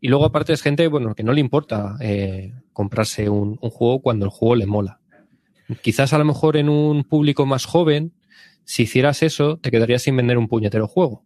y 0.00 0.08
luego 0.08 0.24
aparte 0.24 0.52
es 0.52 0.62
gente 0.62 0.86
bueno 0.88 1.14
que 1.14 1.24
no 1.24 1.32
le 1.32 1.40
importa 1.40 1.96
eh, 2.00 2.52
comprarse 2.72 3.28
un, 3.28 3.58
un 3.60 3.70
juego 3.70 4.00
cuando 4.02 4.24
el 4.26 4.30
juego 4.30 4.56
le 4.56 4.66
mola. 4.66 5.00
Quizás 5.80 6.12
a 6.12 6.18
lo 6.18 6.24
mejor 6.24 6.56
en 6.56 6.68
un 6.68 7.04
público 7.04 7.46
más 7.46 7.64
joven, 7.64 8.12
si 8.64 8.82
hicieras 8.82 9.22
eso, 9.22 9.58
te 9.58 9.70
quedarías 9.70 10.02
sin 10.02 10.16
vender 10.16 10.38
un 10.38 10.48
puñetero 10.48 10.86
juego. 10.86 11.24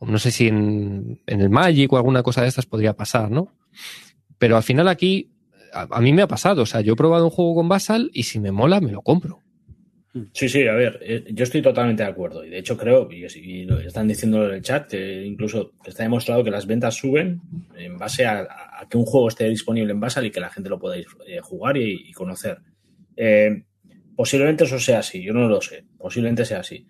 No 0.00 0.18
sé 0.18 0.30
si 0.30 0.48
en, 0.48 1.20
el 1.26 1.50
Magic 1.50 1.92
o 1.92 1.96
alguna 1.96 2.22
cosa 2.22 2.42
de 2.42 2.48
estas 2.48 2.66
podría 2.66 2.94
pasar, 2.94 3.30
¿no? 3.30 3.52
Pero 4.38 4.56
al 4.56 4.62
final 4.62 4.88
aquí, 4.88 5.30
a, 5.72 6.00
mí 6.00 6.12
me 6.12 6.22
ha 6.22 6.28
pasado. 6.28 6.62
O 6.62 6.66
sea, 6.66 6.80
yo 6.80 6.92
he 6.92 6.96
probado 6.96 7.24
un 7.24 7.30
juego 7.30 7.56
con 7.56 7.68
Basal 7.68 8.10
y 8.12 8.24
si 8.24 8.38
me 8.38 8.52
mola, 8.52 8.80
me 8.80 8.92
lo 8.92 9.02
compro. 9.02 9.40
Sí, 10.32 10.48
sí, 10.48 10.66
a 10.66 10.72
ver, 10.72 10.98
eh, 11.02 11.24
yo 11.30 11.44
estoy 11.44 11.60
totalmente 11.60 12.02
de 12.02 12.08
acuerdo. 12.08 12.44
Y 12.44 12.48
de 12.48 12.58
hecho 12.58 12.76
creo, 12.76 13.08
y, 13.10 13.26
y 13.26 13.68
están 13.86 14.08
diciendo 14.08 14.46
en 14.46 14.54
el 14.54 14.62
chat, 14.62 14.92
eh, 14.94 15.24
incluso 15.26 15.72
está 15.84 16.04
demostrado 16.04 16.42
que 16.42 16.50
las 16.50 16.66
ventas 16.66 16.94
suben 16.94 17.42
en 17.76 17.98
base 17.98 18.24
a, 18.24 18.46
que 18.88 18.96
un 18.96 19.04
juego 19.04 19.28
esté 19.28 19.48
disponible 19.48 19.92
en 19.92 20.00
Basal 20.00 20.24
y 20.24 20.30
que 20.30 20.40
la 20.40 20.48
gente 20.48 20.70
lo 20.70 20.78
pueda 20.78 20.96
eh, 20.96 21.04
jugar 21.42 21.76
y, 21.76 22.08
y 22.08 22.12
conocer. 22.12 22.58
Eh, 23.16 23.64
posiblemente 24.16 24.64
eso 24.64 24.78
sea 24.78 25.00
así, 25.00 25.22
yo 25.22 25.32
no 25.32 25.48
lo 25.48 25.60
sé, 25.60 25.84
posiblemente 25.98 26.44
sea 26.44 26.60
así. 26.60 26.86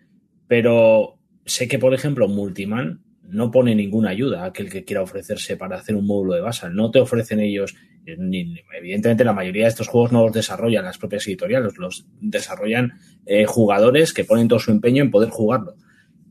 Pero 0.48 1.15
sé 1.46 1.66
que, 1.68 1.78
por 1.78 1.94
ejemplo, 1.94 2.28
Multiman 2.28 3.00
no 3.28 3.50
pone 3.50 3.74
ninguna 3.74 4.10
ayuda 4.10 4.42
a 4.42 4.46
aquel 4.46 4.70
que 4.70 4.84
quiera 4.84 5.02
ofrecerse 5.02 5.56
para 5.56 5.76
hacer 5.78 5.96
un 5.96 6.06
módulo 6.06 6.34
de 6.34 6.40
Basal. 6.42 6.74
No 6.74 6.90
te 6.92 7.00
ofrecen 7.00 7.40
ellos, 7.40 7.74
eh, 8.06 8.16
ni- 8.18 8.54
evidentemente 8.78 9.24
la 9.24 9.32
mayoría 9.32 9.64
de 9.64 9.68
estos 9.70 9.88
juegos 9.88 10.12
no 10.12 10.22
los 10.24 10.32
desarrollan 10.32 10.84
las 10.84 10.98
propias 10.98 11.26
editoriales, 11.26 11.76
los 11.78 12.06
desarrollan 12.20 12.92
eh, 13.26 13.44
jugadores 13.46 14.12
que 14.12 14.24
ponen 14.24 14.46
todo 14.46 14.58
su 14.60 14.70
empeño 14.70 15.02
en 15.02 15.10
poder 15.10 15.30
jugarlo. 15.30 15.74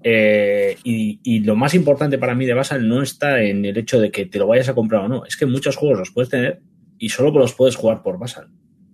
Eh, 0.04 0.78
y, 0.84 1.20
y 1.24 1.40
lo 1.40 1.56
más 1.56 1.74
importante 1.74 2.18
para 2.18 2.36
mí 2.36 2.46
de 2.46 2.54
Basal 2.54 2.88
no 2.88 3.02
está 3.02 3.42
en 3.42 3.66
el 3.66 3.76
hecho 3.78 4.00
de 4.00 4.12
que 4.12 4.26
te 4.28 4.38
lo 4.38 4.48
vayas 4.48 4.70
a 4.70 4.76
comprar 4.76 5.02
o 5.06 5.08
no, 5.08 5.26
es 5.26 5.36
que 5.36 5.46
muchos 5.48 5.76
juegos 5.76 5.98
los 6.00 6.12
puedes 6.12 6.30
tener 6.30 6.62
y 7.00 7.10
solo 7.10 7.32
los 7.40 7.54
puedes 7.54 7.76
jugar 7.76 8.04
por 8.04 8.20
Basal, 8.20 8.48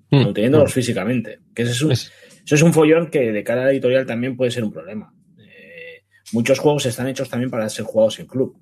Mm. 0.09 0.21
no 0.23 0.33
teniéndolos 0.33 0.73
físicamente. 0.73 1.39
Que 1.53 1.63
ese 1.63 1.71
es 1.73 1.81
un, 1.81 1.91
Es- 1.91 2.11
eso 2.45 2.55
es 2.55 2.61
un 2.63 2.73
follón 2.73 3.09
que 3.11 3.31
de 3.31 3.43
cara 3.43 3.61
a 3.61 3.65
la 3.65 3.71
editorial 3.71 4.05
también 4.05 4.35
puede 4.35 4.51
ser 4.51 4.63
un 4.63 4.71
problema. 4.71 5.13
Muchos 6.33 6.59
juegos 6.59 6.85
están 6.85 7.07
hechos 7.07 7.29
también 7.29 7.49
para 7.49 7.67
ser 7.69 7.85
jugados 7.85 8.19
en 8.19 8.27
club. 8.27 8.55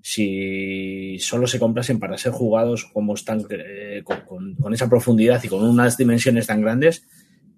Si 0.00 1.18
solo 1.20 1.46
se 1.46 1.58
comprasen 1.58 1.98
para 1.98 2.18
ser 2.18 2.32
jugados 2.32 2.86
como 2.92 3.14
están 3.14 3.44
eh, 3.50 4.02
con, 4.04 4.20
con- 4.22 4.54
con 4.56 4.74
esa 4.74 4.88
profundidad 4.88 5.42
y 5.44 5.48
con 5.48 5.62
unas 5.62 5.96
dimensiones 5.96 6.46
tan 6.46 6.60
grandes, 6.60 7.06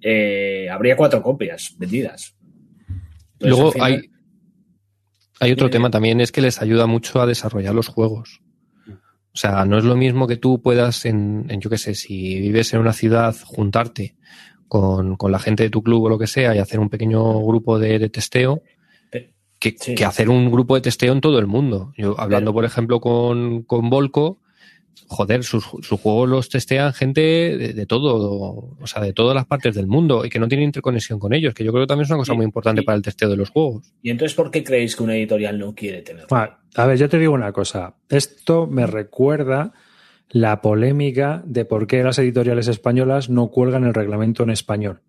eh, 0.01 0.69
habría 0.71 0.97
cuatro 0.97 1.23
copias 1.23 1.75
vendidas. 1.79 2.35
Entonces, 3.35 3.49
Luego 3.59 3.73
final- 3.73 3.93
hay, 3.93 4.11
hay 5.41 5.53
otro 5.53 5.71
tema 5.71 5.91
también, 5.91 6.21
es 6.21 6.33
que 6.33 6.41
les 6.43 6.61
ayuda 6.61 6.87
mucho 6.87 7.21
a 7.21 7.27
desarrollar 7.27 7.75
los 7.75 7.89
juegos. 7.89 8.41
O 8.89 9.37
sea, 9.37 9.65
no 9.65 9.79
es 9.79 9.85
lo 9.85 9.97
mismo 9.97 10.27
que 10.29 10.37
tú 10.37 10.61
puedas, 10.63 11.07
en, 11.07 11.47
en 11.49 11.61
yo 11.61 11.69
qué 11.71 11.79
sé, 11.79 11.95
si 11.95 12.39
vives 12.41 12.73
en 12.75 12.81
una 12.81 12.93
ciudad, 12.93 13.35
juntarte 13.45 14.17
con, 14.69 15.17
con 15.17 15.33
la 15.33 15.39
gente 15.39 15.65
de 15.65 15.71
tu 15.71 15.83
club 15.83 16.05
o 16.05 16.09
lo 16.09 16.19
que 16.19 16.27
sea 16.29 16.55
y 16.55 16.59
hacer 16.59 16.79
un 16.79 16.89
pequeño 16.91 17.41
grupo 17.45 17.79
de, 17.79 17.99
de 17.99 18.09
testeo, 18.11 18.63
que, 19.73 19.77
Sí. 19.79 19.95
que 19.95 20.05
hacer 20.05 20.29
un 20.29 20.51
grupo 20.51 20.75
de 20.75 20.81
testeo 20.83 21.13
en 21.13 21.21
todo 21.21 21.39
el 21.39 21.47
mundo. 21.47 21.93
Yo 21.97 22.19
hablando, 22.21 22.51
Pero- 22.51 22.55
por 22.55 22.65
ejemplo, 22.65 23.01
con, 23.01 23.63
con 23.63 23.89
Volco, 23.91 24.41
joder, 25.07 25.45
sus, 25.45 25.65
sus 25.83 26.01
juegos 26.01 26.29
los 26.29 26.49
testean 26.49 26.93
gente 26.93 27.21
de, 27.21 27.73
de 27.73 27.87
todo, 27.87 28.77
o 28.81 28.87
sea, 28.87 29.03
de 29.03 29.13
todas 29.13 29.35
las 29.35 29.47
partes 29.47 29.75
del 29.75 29.87
mundo 29.87 30.25
y 30.25 30.31
que 30.31 30.39
no 30.39 30.49
tienen 30.49 30.67
interconexión 30.67 31.19
con 31.19 31.35
ellos, 31.35 31.53
que 31.55 31.65
yo 31.65 31.73
creo 31.73 31.85
que 31.85 31.89
también 31.89 32.05
es 32.05 32.11
una 32.11 32.19
cosa 32.19 32.33
Y- 32.33 32.37
muy 32.37 32.45
importante 32.47 32.83
y- 32.83 32.85
para 32.85 32.97
el 32.97 33.03
testeo 33.03 33.29
de 33.29 33.37
los 33.37 33.51
juegos. 33.51 33.93
¿Y 34.03 34.11
entonces 34.11 34.35
por 34.35 34.51
qué 34.51 34.63
creéis 34.65 34.97
que 34.97 35.03
una 35.03 35.15
editorial 35.17 35.59
no 35.59 35.75
quiere 35.75 36.03
tenerlo? 36.03 36.29
Bueno, 36.31 36.55
a 36.77 36.87
ver, 36.87 36.99
yo 36.99 37.09
te 37.09 37.19
digo 37.19 37.33
una 37.35 37.53
cosa. 37.53 37.97
Esto 38.09 38.67
me 38.67 38.87
recuerda 38.87 39.73
la 40.31 40.61
polémica 40.63 41.43
de 41.47 41.65
por 41.65 41.87
qué 41.87 42.03
las 42.03 42.19
editoriales 42.19 42.67
españolas 42.69 43.29
no 43.31 43.49
cuelgan 43.49 43.85
el 43.85 43.95
reglamento 43.95 44.43
en 44.43 44.51
español. 44.51 45.03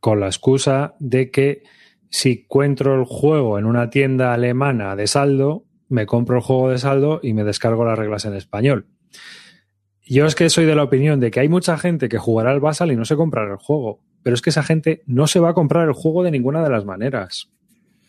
Con 0.00 0.20
la 0.20 0.26
excusa 0.26 0.94
de 0.98 1.30
que 1.30 1.62
si 2.10 2.44
encuentro 2.44 2.96
el 2.96 3.04
juego 3.04 3.58
en 3.58 3.64
una 3.64 3.88
tienda 3.88 4.34
alemana 4.34 4.96
de 4.96 5.06
saldo, 5.06 5.64
me 5.88 6.06
compro 6.06 6.36
el 6.36 6.42
juego 6.42 6.70
de 6.70 6.78
saldo 6.78 7.20
y 7.22 7.32
me 7.32 7.44
descargo 7.44 7.84
las 7.84 7.98
reglas 7.98 8.24
en 8.24 8.34
español. 8.34 8.86
Yo 10.04 10.26
es 10.26 10.34
que 10.34 10.50
soy 10.50 10.64
de 10.64 10.74
la 10.74 10.82
opinión 10.82 11.20
de 11.20 11.30
que 11.30 11.38
hay 11.38 11.48
mucha 11.48 11.78
gente 11.78 12.08
que 12.08 12.18
jugará 12.18 12.50
al 12.50 12.58
Basal 12.58 12.90
y 12.90 12.96
no 12.96 13.04
se 13.04 13.14
comprará 13.14 13.52
el 13.52 13.58
juego. 13.58 14.00
Pero 14.22 14.34
es 14.34 14.42
que 14.42 14.50
esa 14.50 14.64
gente 14.64 15.02
no 15.06 15.28
se 15.28 15.38
va 15.38 15.50
a 15.50 15.54
comprar 15.54 15.86
el 15.86 15.94
juego 15.94 16.24
de 16.24 16.32
ninguna 16.32 16.62
de 16.64 16.70
las 16.70 16.84
maneras. 16.84 17.48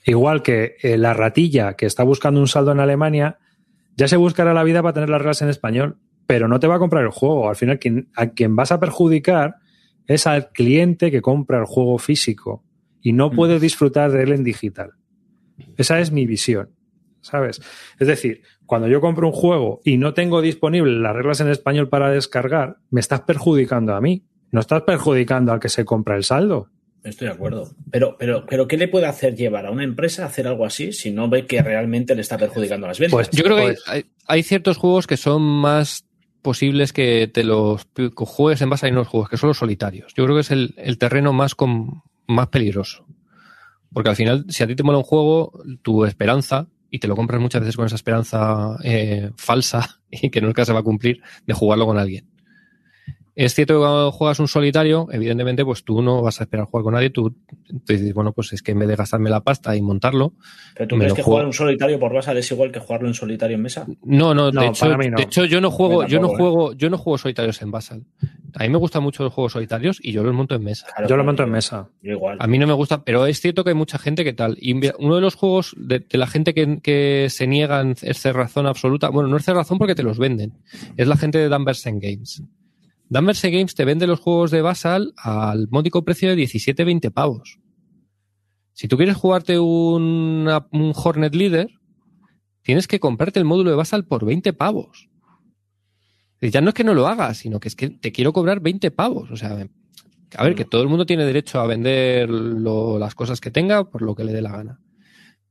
Igual 0.04 0.42
que 0.42 0.78
eh, 0.82 0.98
la 0.98 1.14
ratilla 1.14 1.74
que 1.76 1.86
está 1.86 2.04
buscando 2.04 2.40
un 2.40 2.48
saldo 2.48 2.72
en 2.72 2.80
Alemania, 2.80 3.38
ya 3.96 4.08
se 4.08 4.18
buscará 4.18 4.54
la 4.54 4.64
vida 4.64 4.82
para 4.82 4.94
tener 4.94 5.10
las 5.10 5.20
reglas 5.20 5.44
en 5.44 5.50
español, 5.50 5.98
pero 6.26 6.48
no 6.48 6.60
te 6.60 6.66
va 6.66 6.76
a 6.76 6.80
comprar 6.80 7.04
el 7.04 7.12
juego. 7.12 7.50
Al 7.50 7.56
final, 7.56 7.80
a 8.16 8.28
quien 8.28 8.56
vas 8.56 8.72
a 8.72 8.80
perjudicar 8.80 9.58
es 10.08 10.26
al 10.26 10.50
cliente 10.52 11.12
que 11.12 11.22
compra 11.22 11.60
el 11.60 11.66
juego 11.66 12.00
físico 12.00 12.64
y 13.02 13.14
no 13.14 13.30
Mm. 13.30 13.36
puede 13.36 13.60
disfrutar 13.60 14.12
de 14.12 14.24
él 14.24 14.32
en 14.32 14.44
digital. 14.44 14.92
Esa 15.78 16.00
es 16.00 16.12
mi 16.12 16.26
visión, 16.26 16.70
¿sabes? 17.22 17.62
Es 18.00 18.08
decir, 18.08 18.42
cuando 18.66 18.88
yo 18.88 19.02
compro 19.02 19.28
un 19.28 19.34
juego 19.34 19.82
y 19.84 19.98
no 19.98 20.14
tengo 20.14 20.42
disponible 20.42 21.00
las 21.00 21.16
reglas 21.16 21.40
en 21.42 21.50
español 21.50 21.90
para 21.90 22.10
descargar, 22.10 22.78
me 22.90 23.00
estás 23.00 23.22
perjudicando 23.22 23.94
a 23.94 24.02
mí. 24.02 24.24
No 24.52 24.60
estás 24.60 24.82
perjudicando 24.84 25.52
al 25.54 25.60
que 25.60 25.70
se 25.70 25.86
compra 25.86 26.16
el 26.18 26.24
saldo. 26.24 26.70
Estoy 27.04 27.28
de 27.30 27.34
acuerdo. 27.34 27.70
Pero, 27.90 28.16
pero, 28.20 28.46
pero, 28.48 28.68
¿qué 28.68 28.78
le 28.78 28.88
puede 28.88 29.06
hacer 29.08 29.36
llevar 29.36 29.66
a 29.66 29.72
una 29.72 29.84
empresa 29.84 30.24
a 30.24 30.28
hacer 30.28 30.46
algo 30.48 30.66
así 30.66 30.92
si 30.92 31.10
no 31.12 31.30
ve 31.30 31.46
que 31.48 31.62
realmente 31.64 32.14
le 32.16 32.22
está 32.22 32.38
perjudicando 32.38 32.86
las 32.86 33.00
ventas? 33.00 33.14
Pues 33.14 33.30
Yo 33.32 33.44
creo 33.44 33.56
que 33.56 33.62
hay, 33.62 33.68
Pues- 33.70 33.84
hay- 33.88 34.06
hay 34.28 34.44
ciertos 34.44 34.78
juegos 34.78 35.08
que 35.08 35.18
son 35.18 35.42
más 35.42 36.06
posibles 36.42 36.92
que 36.94 37.28
te 37.34 37.44
los 37.44 37.86
que 37.96 38.10
juegues 38.16 38.62
en 38.62 38.70
base 38.70 38.88
a 38.88 38.92
unos 38.92 39.08
juegos, 39.08 39.30
que 39.30 39.38
son 39.38 39.48
los 39.48 39.58
solitarios. 39.58 40.14
Yo 40.16 40.24
creo 40.26 40.36
que 40.36 40.42
es 40.42 40.52
el, 40.52 40.74
el 40.78 40.98
terreno 40.98 41.34
más, 41.34 41.56
con, 41.56 42.02
más 42.32 42.48
peligroso. 42.48 43.06
Porque 43.94 44.10
al 44.10 44.16
final, 44.16 44.46
si 44.50 44.64
a 44.64 44.68
ti 44.68 44.76
te 44.76 44.84
mola 44.84 44.98
un 44.98 45.04
juego, 45.04 45.52
tu 45.82 46.06
esperanza, 46.06 46.68
y 46.90 47.00
te 47.00 47.08
lo 47.08 47.16
compras 47.16 47.42
muchas 47.42 47.62
veces 47.62 47.78
con 47.78 47.86
esa 47.86 47.96
esperanza 47.96 48.78
eh, 48.84 49.32
falsa 49.38 50.02
y 50.12 50.30
que 50.30 50.42
nunca 50.42 50.66
se 50.66 50.74
va 50.74 50.80
a 50.80 50.84
cumplir, 50.84 51.22
de 51.48 51.54
jugarlo 51.54 51.86
con 51.86 51.98
alguien. 51.98 52.31
Es 53.34 53.56
cierto 53.56 53.76
que 53.76 53.80
cuando 53.80 54.12
juegas 54.12 54.40
un 54.40 54.48
solitario, 54.50 55.08
evidentemente, 55.12 55.64
pues 55.64 55.84
tú 55.86 56.02
no 56.02 56.22
vas 56.22 56.42
a 56.42 56.44
esperar 56.44 56.66
jugar 56.66 56.84
con 56.84 56.94
nadie, 56.94 57.10
tú, 57.12 57.32
tú 57.32 57.82
dices, 57.88 58.14
bueno, 58.14 58.34
pues 58.34 58.52
es 58.52 58.62
que 58.62 58.72
en 58.74 58.80
vez 58.80 58.90
de 58.90 58.98
gastarme 58.98 59.30
la 59.30 59.40
pasta 59.42 59.74
y 59.76 59.82
montarlo, 59.82 60.34
¿Pero 60.76 60.88
tú 60.90 60.96
me 60.96 61.02
crees 61.02 61.12
lo 61.12 61.16
que 61.16 61.22
juego. 61.24 61.36
jugar 61.38 61.46
un 61.46 61.54
solitario 61.54 61.98
por 62.00 62.14
Basal 62.14 62.36
es 62.38 62.52
igual 62.52 62.72
que 62.72 62.80
jugarlo 62.80 63.08
en 63.08 63.14
solitario 63.14 63.56
en 63.56 63.62
mesa? 63.62 63.86
No, 64.04 64.34
no, 64.34 64.52
No, 64.52 64.62
de, 64.62 64.68
hecho, 64.68 64.86
para 64.86 64.98
mí 64.98 65.10
no. 65.10 65.18
de 65.18 65.24
hecho 65.24 65.46
yo 65.46 65.62
no 65.62 65.72
juego, 65.72 66.06
Yo 66.08 66.20
no 66.20 66.28
¿eh? 66.28 66.36
juego, 66.36 66.74
yo 66.74 66.90
no 66.90 66.98
juego 66.98 67.18
solitarios 67.18 67.62
en 67.62 67.72
Basal. 67.72 68.04
A 68.56 68.64
mí 68.64 68.70
me 68.70 68.78
gustan 68.78 69.02
mucho 69.02 69.24
los 69.24 69.32
juegos 69.34 69.54
solitarios 69.54 70.00
y 70.04 70.12
yo 70.12 70.24
los 70.24 70.34
monto 70.34 70.56
en 70.56 70.64
mesa. 70.64 70.88
Claro, 70.88 71.04
Yo 71.08 71.16
lo 71.16 71.24
claro, 71.24 71.24
monto 71.24 71.44
en 71.44 71.52
mesa. 71.52 71.88
Yo 72.02 72.12
igual. 72.12 72.38
A 72.42 72.48
mí 72.48 72.60
no 72.60 72.68
me 72.68 72.74
gusta, 72.74 73.04
pero 73.06 73.26
es 73.26 73.40
cierto 73.40 73.64
que 73.64 73.70
hay 73.70 73.76
mucha 73.78 73.98
gente 73.98 74.26
que 74.26 74.34
tal. 74.34 74.58
Y 74.60 74.74
uno 75.00 75.16
de 75.16 75.22
los 75.22 75.36
juegos 75.36 75.74
de, 75.78 76.00
de 76.00 76.18
la 76.18 76.28
gente 76.28 76.54
que, 76.54 76.80
que 76.82 77.28
se 77.30 77.48
niegan 77.48 77.96
es 78.02 78.20
cerrazón 78.20 78.68
absoluta. 78.68 79.08
Bueno, 79.08 79.30
no 79.30 79.38
es 79.38 79.46
cerrazón 79.46 79.78
porque 79.78 79.96
te 79.96 80.04
los 80.04 80.18
venden. 80.20 80.54
Es 80.98 81.08
la 81.08 81.16
gente 81.16 81.38
de 81.38 81.48
Danversen 81.48 82.00
Games. 82.00 82.44
Danversen 83.12 83.52
Games 83.52 83.76
te 83.76 83.84
vende 83.84 84.08
los 84.08 84.22
juegos 84.22 84.52
de 84.52 84.62
Basal 84.62 85.14
al 85.18 85.68
módico 85.70 86.06
precio 86.06 86.30
de 86.30 86.38
17-20 86.38 87.12
pavos. 87.12 87.60
Si 88.72 88.88
tú 88.88 88.96
quieres 88.96 89.18
jugarte 89.18 89.60
una- 89.60 90.66
un 90.72 90.94
Hornet 90.96 91.36
Leader, 91.36 91.68
tienes 92.62 92.88
que 92.88 93.02
comprarte 93.02 93.38
el 93.38 93.44
módulo 93.46 93.70
de 93.70 93.76
Basal 93.76 94.06
por 94.06 94.24
20 94.26 94.54
pavos. 94.54 95.10
Ya 96.40 96.62
no 96.62 96.70
es 96.70 96.74
que 96.74 96.86
no 96.86 96.94
lo 96.94 97.06
hagas, 97.08 97.38
sino 97.40 97.60
que 97.60 97.68
es 97.68 97.76
que 97.76 97.90
te 97.90 98.14
quiero 98.14 98.32
cobrar 98.32 98.62
20 98.62 98.92
pavos. 98.92 99.30
O 99.30 99.36
sea, 99.36 99.52
a 100.38 100.44
ver, 100.46 100.56
que 100.56 100.64
todo 100.64 100.82
el 100.82 100.88
mundo 100.88 101.06
tiene 101.06 101.26
derecho 101.26 101.60
a 101.60 101.68
vender 101.68 102.30
las 102.30 103.14
cosas 103.14 103.42
que 103.42 103.52
tenga 103.52 103.90
por 103.90 104.02
lo 104.04 104.16
que 104.16 104.24
le 104.24 104.32
dé 104.32 104.42
la 104.42 104.54
gana. 104.54 104.80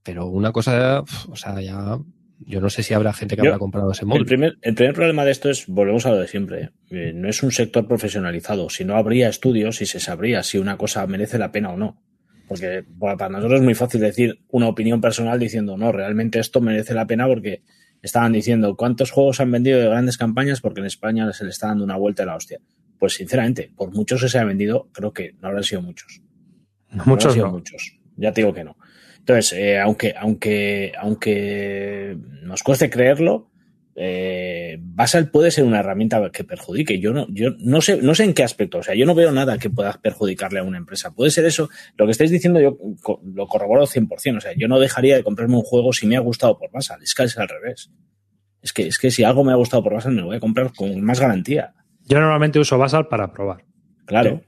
Pero 0.02 0.26
una 0.28 0.50
cosa, 0.50 1.04
o 1.28 1.36
sea, 1.36 1.60
ya. 1.60 1.98
Yo 2.46 2.60
no 2.60 2.70
sé 2.70 2.82
si 2.82 2.94
habrá 2.94 3.12
gente 3.12 3.36
que 3.36 3.42
Yo- 3.42 3.50
habrá 3.50 3.58
comprado 3.58 3.92
ese 3.92 4.02
El 4.02 4.08
módulo. 4.08 4.24
primer, 4.26 4.56
el 4.62 4.74
primer 4.74 4.94
problema 4.94 5.24
de 5.24 5.30
esto 5.30 5.50
es, 5.50 5.66
volvemos 5.66 6.06
a 6.06 6.10
lo 6.10 6.18
de 6.18 6.26
siempre, 6.26 6.70
eh, 6.90 7.12
no 7.14 7.28
es 7.28 7.42
un 7.42 7.52
sector 7.52 7.86
profesionalizado. 7.86 8.70
Si 8.70 8.84
no 8.84 8.96
habría 8.96 9.28
estudios 9.28 9.82
y 9.82 9.86
se 9.86 10.00
sabría 10.00 10.42
si 10.42 10.58
una 10.58 10.76
cosa 10.78 11.06
merece 11.06 11.38
la 11.38 11.52
pena 11.52 11.70
o 11.70 11.76
no. 11.76 12.02
Porque 12.48 12.84
bueno, 12.88 13.16
para 13.16 13.30
nosotros 13.30 13.60
es 13.60 13.64
muy 13.64 13.74
fácil 13.74 14.00
decir 14.00 14.40
una 14.48 14.68
opinión 14.68 15.00
personal 15.00 15.38
diciendo, 15.38 15.76
no, 15.76 15.92
realmente 15.92 16.38
esto 16.40 16.60
merece 16.60 16.94
la 16.94 17.06
pena 17.06 17.26
porque 17.26 17.62
estaban 18.02 18.32
diciendo 18.32 18.74
cuántos 18.76 19.10
juegos 19.10 19.38
han 19.40 19.50
vendido 19.52 19.78
de 19.78 19.86
grandes 19.86 20.16
campañas 20.16 20.60
porque 20.60 20.80
en 20.80 20.86
España 20.86 21.30
se 21.32 21.44
le 21.44 21.50
está 21.50 21.68
dando 21.68 21.84
una 21.84 21.96
vuelta 21.96 22.22
a 22.22 22.26
la 22.26 22.36
hostia. 22.36 22.58
Pues 22.98 23.14
sinceramente, 23.14 23.70
por 23.76 23.92
muchos 23.94 24.22
que 24.22 24.28
se 24.28 24.38
han 24.38 24.48
vendido, 24.48 24.88
creo 24.92 25.12
que 25.12 25.34
no 25.40 25.48
habrán 25.48 25.62
sido 25.64 25.82
muchos. 25.82 26.22
No 26.90 27.04
Muchos 27.06 27.34
sido 27.34 27.46
no. 27.46 27.52
muchos. 27.52 27.98
Ya 28.16 28.32
te 28.32 28.40
digo 28.40 28.52
que 28.52 28.64
no. 28.64 28.76
Entonces, 29.20 29.52
eh, 29.52 29.78
aunque, 29.78 30.14
aunque, 30.18 30.92
aunque 30.98 32.16
nos 32.42 32.62
cueste 32.62 32.90
creerlo, 32.90 33.50
eh, 33.94 34.78
Basal 34.80 35.30
puede 35.30 35.50
ser 35.50 35.64
una 35.64 35.80
herramienta 35.80 36.30
que 36.30 36.44
perjudique. 36.44 36.98
Yo 37.00 37.12
no, 37.12 37.26
yo 37.30 37.50
no 37.58 37.80
sé, 37.80 37.98
no 38.02 38.14
sé 38.14 38.24
en 38.24 38.34
qué 38.34 38.42
aspecto. 38.42 38.78
O 38.78 38.82
sea, 38.82 38.94
yo 38.94 39.04
no 39.04 39.14
veo 39.14 39.30
nada 39.30 39.58
que 39.58 39.68
pueda 39.70 39.92
perjudicarle 40.02 40.60
a 40.60 40.62
una 40.62 40.78
empresa. 40.78 41.10
Puede 41.14 41.30
ser 41.30 41.44
eso. 41.44 41.68
Lo 41.96 42.06
que 42.06 42.12
estáis 42.12 42.30
diciendo 42.30 42.60
yo 42.60 42.78
co- 43.02 43.20
lo 43.24 43.46
corroboro 43.46 43.86
100%. 43.86 44.38
O 44.38 44.40
sea, 44.40 44.52
yo 44.56 44.68
no 44.68 44.78
dejaría 44.80 45.16
de 45.16 45.22
comprarme 45.22 45.56
un 45.56 45.62
juego 45.62 45.92
si 45.92 46.06
me 46.06 46.16
ha 46.16 46.20
gustado 46.20 46.58
por 46.58 46.70
Basal. 46.70 47.02
Es 47.02 47.14
que 47.14 47.24
es 47.24 47.36
al 47.36 47.48
revés. 47.48 47.90
Es 48.62 48.72
que, 48.72 48.86
es 48.86 48.98
que 48.98 49.10
si 49.10 49.22
algo 49.24 49.44
me 49.44 49.52
ha 49.52 49.56
gustado 49.56 49.82
por 49.82 49.94
Basal, 49.94 50.12
me 50.12 50.20
lo 50.20 50.28
voy 50.28 50.36
a 50.36 50.40
comprar 50.40 50.72
con 50.74 51.00
más 51.02 51.20
garantía. 51.20 51.74
Yo 52.06 52.18
normalmente 52.20 52.58
uso 52.58 52.78
Basal 52.78 53.06
para 53.08 53.30
probar. 53.32 53.64
Claro. 54.06 54.42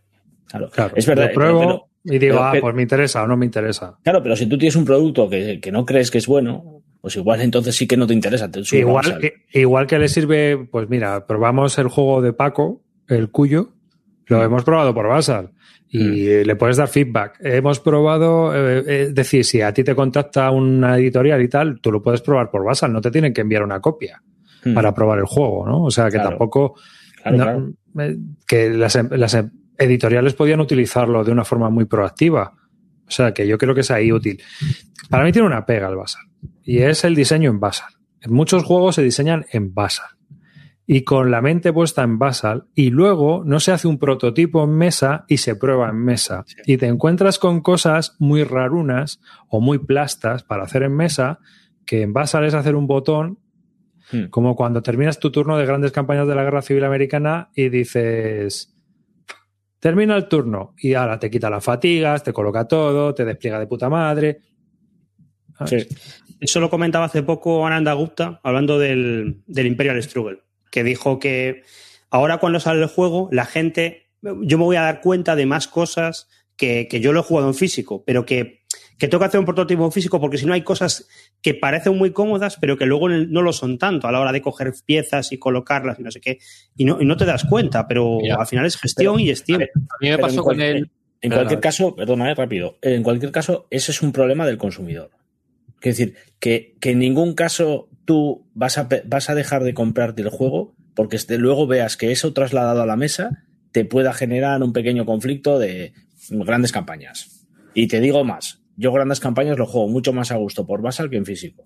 Claro. 0.48 0.70
Claro, 0.70 0.94
es 0.96 1.06
verdad. 1.06 1.28
Lo 1.28 1.34
pruebo 1.34 1.60
pero- 1.60 1.88
y 2.04 2.18
digo, 2.18 2.36
pero- 2.36 2.44
ah, 2.44 2.54
pues 2.60 2.74
me 2.74 2.82
interesa 2.82 3.22
o 3.22 3.26
no 3.26 3.36
me 3.36 3.46
interesa. 3.46 3.98
Claro, 4.02 4.22
pero 4.22 4.36
si 4.36 4.46
tú 4.46 4.58
tienes 4.58 4.76
un 4.76 4.84
producto 4.84 5.28
que, 5.28 5.60
que 5.60 5.70
no 5.72 5.84
crees 5.86 6.10
que 6.10 6.18
es 6.18 6.26
bueno, 6.26 6.82
pues 7.00 7.16
igual 7.16 7.40
entonces 7.40 7.74
sí 7.76 7.86
que 7.86 7.96
no 7.96 8.06
te 8.06 8.14
interesa. 8.14 8.50
Te 8.50 8.60
Igual, 8.76 9.18
que- 9.18 9.34
igual 9.60 9.86
que 9.86 9.98
le 9.98 10.08
sirve, 10.08 10.56
pues 10.70 10.88
mira, 10.88 11.26
probamos 11.26 11.76
el 11.78 11.88
juego 11.88 12.22
de 12.22 12.32
Paco, 12.32 12.82
el 13.08 13.30
cuyo, 13.30 13.70
Lo 14.26 14.38
Mm. 14.38 14.42
hemos 14.44 14.64
probado 14.64 14.94
por 14.94 15.08
Basal 15.08 15.50
y 15.90 16.26
eh, 16.28 16.44
le 16.44 16.54
puedes 16.54 16.76
dar 16.76 16.86
feedback. 16.88 17.38
Hemos 17.40 17.80
probado, 17.80 18.54
eh, 18.54 19.02
es 19.02 19.14
decir, 19.14 19.44
si 19.44 19.60
a 19.60 19.74
ti 19.74 19.82
te 19.84 19.96
contacta 19.96 20.50
una 20.52 20.96
editorial 20.96 21.42
y 21.42 21.48
tal, 21.48 21.80
tú 21.80 21.90
lo 21.90 22.00
puedes 22.00 22.22
probar 22.22 22.48
por 22.48 22.64
Basal, 22.64 22.92
no 22.92 23.00
te 23.00 23.10
tienen 23.10 23.34
que 23.34 23.40
enviar 23.42 23.64
una 23.64 23.80
copia 23.80 24.22
Mm. 24.64 24.74
para 24.74 24.94
probar 24.94 25.18
el 25.18 25.26
juego, 25.26 25.66
¿no? 25.66 25.82
O 25.82 25.90
sea 25.90 26.04
que 26.06 26.12
Claro. 26.12 26.28
tampoco 26.30 26.74
Claro, 27.20 27.36
no- 27.36 27.44
claro. 27.44 27.72
eh, 28.12 28.16
que 28.46 28.70
las, 28.70 28.94
em- 28.96 29.08
las 29.10 29.34
em- 29.34 29.50
editoriales 29.78 30.34
podían 30.34 30.60
utilizarlo 30.60 31.24
de 31.24 31.32
una 31.32 31.44
forma 31.44 31.70
muy 31.70 31.84
proactiva. 31.84 32.54
O 33.06 33.10
sea 33.10 33.32
que 33.32 33.46
yo 33.46 33.58
creo 33.58 33.74
que 33.74 33.82
es 33.82 33.90
ahí 33.90 34.12
útil. 34.12 34.40
Para 35.10 35.24
mí 35.24 35.32
tiene 35.32 35.46
una 35.46 35.66
pega 35.66 35.88
el 35.88 35.96
Basal 35.96 36.22
y 36.62 36.78
es 36.78 37.04
el 37.04 37.14
diseño 37.14 37.50
en 37.50 37.60
Basal. 37.60 37.92
En 38.20 38.32
muchos 38.32 38.64
juegos 38.64 38.94
se 38.94 39.02
diseñan 39.02 39.46
en 39.52 39.74
Basal 39.74 40.06
y 40.86 41.02
con 41.02 41.30
la 41.30 41.42
mente 41.42 41.72
puesta 41.72 42.02
en 42.02 42.18
Basal 42.18 42.64
y 42.74 42.90
luego 42.90 43.42
no 43.44 43.60
se 43.60 43.72
hace 43.72 43.88
un 43.88 43.98
prototipo 43.98 44.64
en 44.64 44.70
mesa 44.70 45.24
y 45.28 45.38
se 45.38 45.56
prueba 45.56 45.90
en 45.90 45.96
mesa. 45.96 46.44
Y 46.66 46.76
te 46.76 46.86
encuentras 46.86 47.38
con 47.38 47.60
cosas 47.60 48.16
muy 48.18 48.44
rarunas 48.44 49.20
o 49.48 49.60
muy 49.60 49.78
plastas 49.78 50.42
para 50.42 50.64
hacer 50.64 50.82
en 50.84 50.94
mesa 50.94 51.38
que 51.84 52.02
en 52.02 52.12
Basal 52.12 52.44
es 52.44 52.54
hacer 52.54 52.76
un 52.76 52.86
botón 52.86 53.38
Mm. 54.12 54.28
como 54.28 54.54
cuando 54.54 54.82
terminas 54.82 55.18
tu 55.18 55.30
turno 55.30 55.56
de 55.56 55.66
grandes 55.66 55.92
campañas 55.92 56.28
de 56.28 56.34
la 56.34 56.44
Guerra 56.44 56.62
Civil 56.62 56.84
Americana 56.84 57.50
y 57.54 57.68
dices, 57.70 58.71
termina 59.82 60.14
el 60.14 60.28
turno 60.28 60.74
y 60.78 60.94
ahora 60.94 61.18
te 61.18 61.28
quita 61.28 61.50
las 61.50 61.64
fatigas, 61.64 62.22
te 62.22 62.32
coloca 62.32 62.68
todo, 62.68 63.12
te 63.14 63.24
despliega 63.24 63.58
de 63.58 63.66
puta 63.66 63.88
madre. 63.88 64.42
Sí. 65.66 65.88
Eso 66.38 66.60
lo 66.60 66.70
comentaba 66.70 67.06
hace 67.06 67.24
poco 67.24 67.66
Ananda 67.66 67.92
Gupta, 67.94 68.40
hablando 68.44 68.78
del, 68.78 69.42
del 69.44 69.66
Imperial 69.66 70.00
Struggle, 70.00 70.44
que 70.70 70.84
dijo 70.84 71.18
que 71.18 71.64
ahora 72.10 72.38
cuando 72.38 72.60
sale 72.60 72.80
el 72.80 72.86
juego, 72.86 73.28
la 73.32 73.44
gente, 73.44 74.06
yo 74.22 74.56
me 74.56 74.64
voy 74.64 74.76
a 74.76 74.82
dar 74.82 75.00
cuenta 75.00 75.34
de 75.34 75.46
más 75.46 75.66
cosas 75.66 76.28
que, 76.56 76.86
que 76.86 77.00
yo 77.00 77.12
lo 77.12 77.18
he 77.18 77.24
jugado 77.24 77.48
en 77.48 77.54
físico, 77.54 78.04
pero 78.06 78.24
que, 78.24 78.61
que 79.02 79.08
tengo 79.08 79.18
que 79.18 79.26
hacer 79.26 79.40
un 79.40 79.46
prototipo 79.46 79.90
físico 79.90 80.20
porque 80.20 80.38
si 80.38 80.46
no 80.46 80.52
hay 80.54 80.62
cosas 80.62 81.08
que 81.40 81.54
parecen 81.54 81.98
muy 81.98 82.12
cómodas, 82.12 82.56
pero 82.60 82.78
que 82.78 82.86
luego 82.86 83.08
no 83.08 83.42
lo 83.42 83.52
son 83.52 83.76
tanto 83.76 84.06
a 84.06 84.12
la 84.12 84.20
hora 84.20 84.30
de 84.30 84.40
coger 84.40 84.72
piezas 84.86 85.32
y 85.32 85.38
colocarlas 85.38 85.98
y 85.98 86.04
no 86.04 86.12
sé 86.12 86.20
qué, 86.20 86.38
y 86.76 86.84
no, 86.84 87.00
y 87.00 87.04
no 87.04 87.16
te 87.16 87.24
das 87.24 87.42
cuenta, 87.42 87.88
pero 87.88 88.20
al 88.38 88.46
final 88.46 88.64
es 88.64 88.76
gestión 88.76 89.18
y 89.18 89.30
es 89.30 89.42
tiempo. 89.42 89.66
A 89.74 89.96
mí 90.00 90.08
me 90.08 90.10
Pero 90.16 90.20
pasó 90.22 90.34
en 90.34 90.36
con 90.36 90.44
cualquier- 90.44 90.76
el. 90.76 90.90
En 91.20 91.32
cualquier 91.32 91.58
caso, 91.58 91.96
perdona, 91.96 92.30
eh, 92.30 92.34
rápido. 92.36 92.78
En 92.80 93.02
cualquier 93.02 93.32
caso, 93.32 93.66
ese 93.70 93.90
es 93.90 94.02
un 94.02 94.12
problema 94.12 94.46
del 94.46 94.56
consumidor. 94.56 95.10
Es 95.80 95.96
decir, 95.98 96.14
que, 96.38 96.76
que 96.80 96.90
en 96.92 97.00
ningún 97.00 97.34
caso 97.34 97.88
tú 98.04 98.46
vas 98.54 98.78
a, 98.78 98.88
vas 99.04 99.30
a 99.30 99.34
dejar 99.34 99.64
de 99.64 99.74
comprarte 99.74 100.22
el 100.22 100.28
juego 100.28 100.76
porque 100.94 101.16
este- 101.16 101.38
luego 101.38 101.66
veas 101.66 101.96
que 101.96 102.12
eso 102.12 102.32
trasladado 102.32 102.82
a 102.82 102.86
la 102.86 102.94
mesa 102.96 103.42
te 103.72 103.84
pueda 103.84 104.12
generar 104.12 104.62
un 104.62 104.72
pequeño 104.72 105.04
conflicto 105.06 105.58
de 105.58 105.92
grandes 106.30 106.70
campañas. 106.70 107.48
Y 107.74 107.88
te 107.88 107.98
digo 107.98 108.22
más, 108.22 108.61
yo 108.82 108.92
grandes 108.92 109.20
campañas 109.20 109.56
lo 109.58 109.66
juego 109.66 109.88
mucho 109.88 110.12
más 110.12 110.32
a 110.32 110.36
gusto 110.36 110.66
por 110.66 110.82
Basal 110.82 111.08
que 111.08 111.16
en 111.16 111.24
físico. 111.24 111.64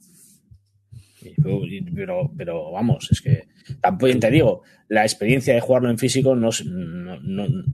Pero, 1.95 2.31
pero 2.37 2.71
vamos, 2.73 3.09
es 3.11 3.21
que 3.21 3.49
tampoco 3.81 4.12
te 4.19 4.31
digo, 4.31 4.62
la 4.89 5.03
experiencia 5.03 5.55
de 5.55 5.61
jugarlo 5.61 5.91
en 5.91 5.99
físico 5.99 6.35
no 6.37 6.51
es, 6.51 6.64
no, 6.67 7.19
no- 7.21 7.64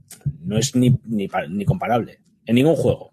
no 0.41 0.57
es 0.57 0.75
ni, 0.75 0.89
ni, 1.05 1.27
ni 1.49 1.65
comparable 1.65 2.19
en 2.45 2.55
ningún 2.55 2.75
juego. 2.75 3.11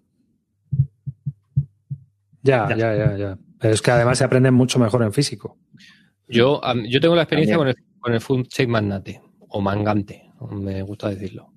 Ya, 2.42 2.68
Ya. 2.70 2.76
ya, 2.76 2.96
ya, 2.96 3.16
ya. 3.16 3.38
Pero 3.58 3.74
es 3.74 3.82
que 3.82 3.90
además 3.90 4.18
se 4.18 4.24
aprende 4.24 4.50
mucho 4.50 4.78
mejor 4.78 5.02
en 5.02 5.12
físico. 5.12 5.58
Yo, 6.28 6.60
yo 6.88 7.00
tengo 7.00 7.14
la 7.14 7.22
experiencia 7.22 7.56
con 7.56 7.68
el, 7.68 7.76
con 7.98 8.14
el 8.14 8.20
Food 8.20 8.46
Shape 8.48 8.68
Magnate, 8.68 9.20
o 9.48 9.60
Mangante, 9.60 10.30
me 10.50 10.80
gusta 10.82 11.10
decirlo. 11.10 11.52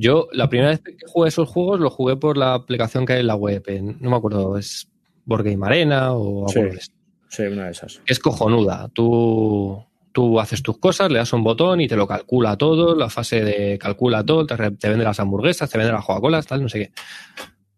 Yo, 0.00 0.28
la 0.32 0.48
primera 0.48 0.70
vez 0.70 0.80
que 0.80 0.96
jugué 1.06 1.28
esos 1.28 1.48
juegos, 1.48 1.78
lo 1.80 1.90
jugué 1.90 2.16
por 2.16 2.36
la 2.38 2.54
aplicación 2.54 3.04
que 3.04 3.12
hay 3.14 3.20
en 3.20 3.26
la 3.26 3.34
web. 3.36 3.62
en- 3.66 3.98
no 4.00 4.10
me 4.10 4.16
acuerdo, 4.16 4.56
es 4.56 4.88
Board 5.26 5.44
Game 5.44 5.64
Arena 5.66 6.12
o 6.14 6.48
Sí. 6.48 6.58
algo 6.58 6.72
de 6.72 6.78
esto. 6.78 6.94
Sí, 7.28 7.42
una 7.42 7.66
de 7.66 7.70
esas. 7.72 8.00
Es 8.06 8.18
cojonuda. 8.18 8.88
Tú, 8.92 9.84
tú 10.12 10.40
haces 10.40 10.62
tus 10.62 10.78
cosas, 10.78 11.10
le 11.10 11.18
das 11.18 11.32
un 11.32 11.44
botón 11.44 11.80
y 11.80 11.86
te 11.88 11.96
lo 11.96 12.06
calcula 12.08 12.56
todo, 12.56 12.96
la 12.96 13.08
fase 13.10 13.44
de 13.44 13.78
calcula 13.78 14.24
todo, 14.24 14.46
te, 14.46 14.56
te 14.56 14.88
vende 14.88 15.04
las 15.04 15.20
hamburguesas, 15.20 15.68
te 15.70 15.78
vende 15.78 15.92
las 15.92 16.04
Coca-Colas, 16.04 16.46
tal, 16.46 16.62
no 16.62 16.68
sé 16.68 16.78
qué. 16.78 16.90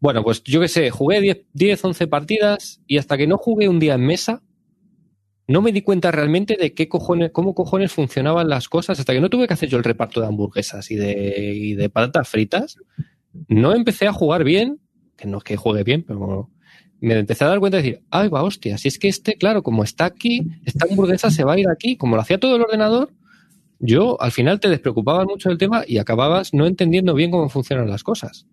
Bueno, 0.01 0.23
pues 0.25 0.43
yo 0.45 0.61
qué 0.61 0.69
sé, 0.69 0.91
jugué 0.91 1.21
10, 1.21 1.43
10, 1.53 1.85
11 1.85 2.07
partidas 2.07 2.81
y 2.87 2.99
hasta 2.99 3.17
que 3.17 3.27
no 3.27 3.37
jugué 3.37 3.69
un 3.69 3.79
día 3.79 3.95
en 3.95 4.07
mesa, 4.07 4.43
no 5.53 5.61
me 5.61 5.71
di 5.71 5.83
cuenta 5.83 6.11
realmente 6.11 6.57
de 6.59 6.73
qué 6.73 6.89
cojones, 6.89 7.31
cómo 7.31 7.55
cojones 7.55 7.93
funcionaban 7.93 8.49
las 8.49 8.71
cosas, 8.71 8.99
hasta 8.99 9.13
que 9.13 9.21
no 9.21 9.29
tuve 9.29 9.47
que 9.47 9.53
hacer 9.53 9.69
yo 9.69 9.77
el 9.77 9.85
reparto 9.85 10.21
de 10.21 10.27
hamburguesas 10.27 10.91
y 10.91 10.97
de, 10.97 11.53
y 11.55 11.75
de 11.75 11.91
patatas 11.91 12.27
fritas, 12.29 12.79
no 13.49 13.75
empecé 13.75 14.07
a 14.07 14.13
jugar 14.13 14.45
bien, 14.45 14.81
que 15.15 15.29
no 15.29 15.39
es 15.39 15.45
que 15.45 15.57
juegue 15.57 15.85
bien, 15.85 16.05
pero 16.05 16.19
bueno, 16.19 16.51
me 17.01 17.19
empecé 17.19 17.45
a 17.45 17.49
dar 17.49 17.61
cuenta 17.61 17.77
de 17.77 17.83
decir, 17.83 18.03
ay, 18.11 18.31
va, 18.31 18.43
hostia, 18.43 18.79
si 18.79 18.89
es 18.89 18.99
que 18.99 19.09
este, 19.09 19.35
claro, 19.35 19.63
como 19.63 19.85
está 19.85 20.07
aquí, 20.07 20.49
esta 20.65 20.87
hamburguesa 20.89 21.31
se 21.31 21.45
va 21.45 21.53
a 21.53 21.59
ir 21.59 21.69
aquí, 21.69 21.97
como 21.97 22.17
lo 22.17 22.23
hacía 22.23 22.41
todo 22.41 22.57
el 22.57 22.63
ordenador, 22.63 23.11
yo 23.79 24.19
al 24.23 24.33
final 24.33 24.59
te 24.59 24.69
despreocupabas 24.69 25.27
mucho 25.27 25.51
del 25.51 25.59
tema 25.59 25.83
y 25.87 25.99
acababas 25.99 26.55
no 26.55 26.67
entendiendo 26.67 27.15
bien 27.15 27.31
cómo 27.31 27.49
funcionan 27.51 27.91
las 27.91 28.05
cosas. 28.05 28.47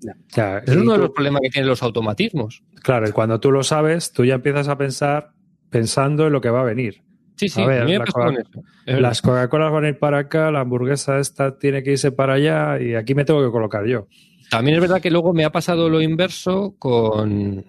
Es 0.65 0.75
uno 0.75 0.93
de 0.93 0.97
los 0.97 1.11
problemas 1.11 1.41
que 1.43 1.49
tienen 1.49 1.69
los 1.69 1.83
automatismos. 1.83 2.63
Claro, 2.81 3.07
y 3.07 3.11
cuando 3.11 3.39
tú 3.39 3.51
lo 3.51 3.63
sabes, 3.63 4.11
tú 4.11 4.25
ya 4.25 4.35
empiezas 4.35 4.67
a 4.67 4.77
pensar 4.77 5.33
pensando 5.69 6.27
en 6.27 6.33
lo 6.33 6.41
que 6.41 6.49
va 6.49 6.61
a 6.61 6.65
venir. 6.65 7.01
Sí, 7.35 7.47
sí, 7.47 7.61
A 7.61 7.67
ver, 7.67 7.89
la 7.89 8.05
Coca- 8.05 8.33
eso. 8.33 8.99
Las 8.99 9.21
Coca-Colas 9.21 9.71
van 9.71 9.85
a 9.85 9.89
ir 9.89 9.97
para 9.99 10.17
acá, 10.19 10.51
la 10.51 10.59
hamburguesa 10.61 11.19
esta 11.19 11.57
tiene 11.57 11.83
que 11.83 11.91
irse 11.93 12.11
para 12.11 12.33
allá 12.33 12.81
y 12.81 12.95
aquí 12.95 13.15
me 13.15 13.23
tengo 13.23 13.43
que 13.45 13.51
colocar 13.51 13.85
yo. 13.85 14.07
También 14.49 14.75
es 14.75 14.81
verdad 14.81 14.99
que 15.01 15.09
luego 15.11 15.33
me 15.33 15.45
ha 15.45 15.51
pasado 15.51 15.87
lo 15.89 16.01
inverso 16.01 16.75
con, 16.79 17.63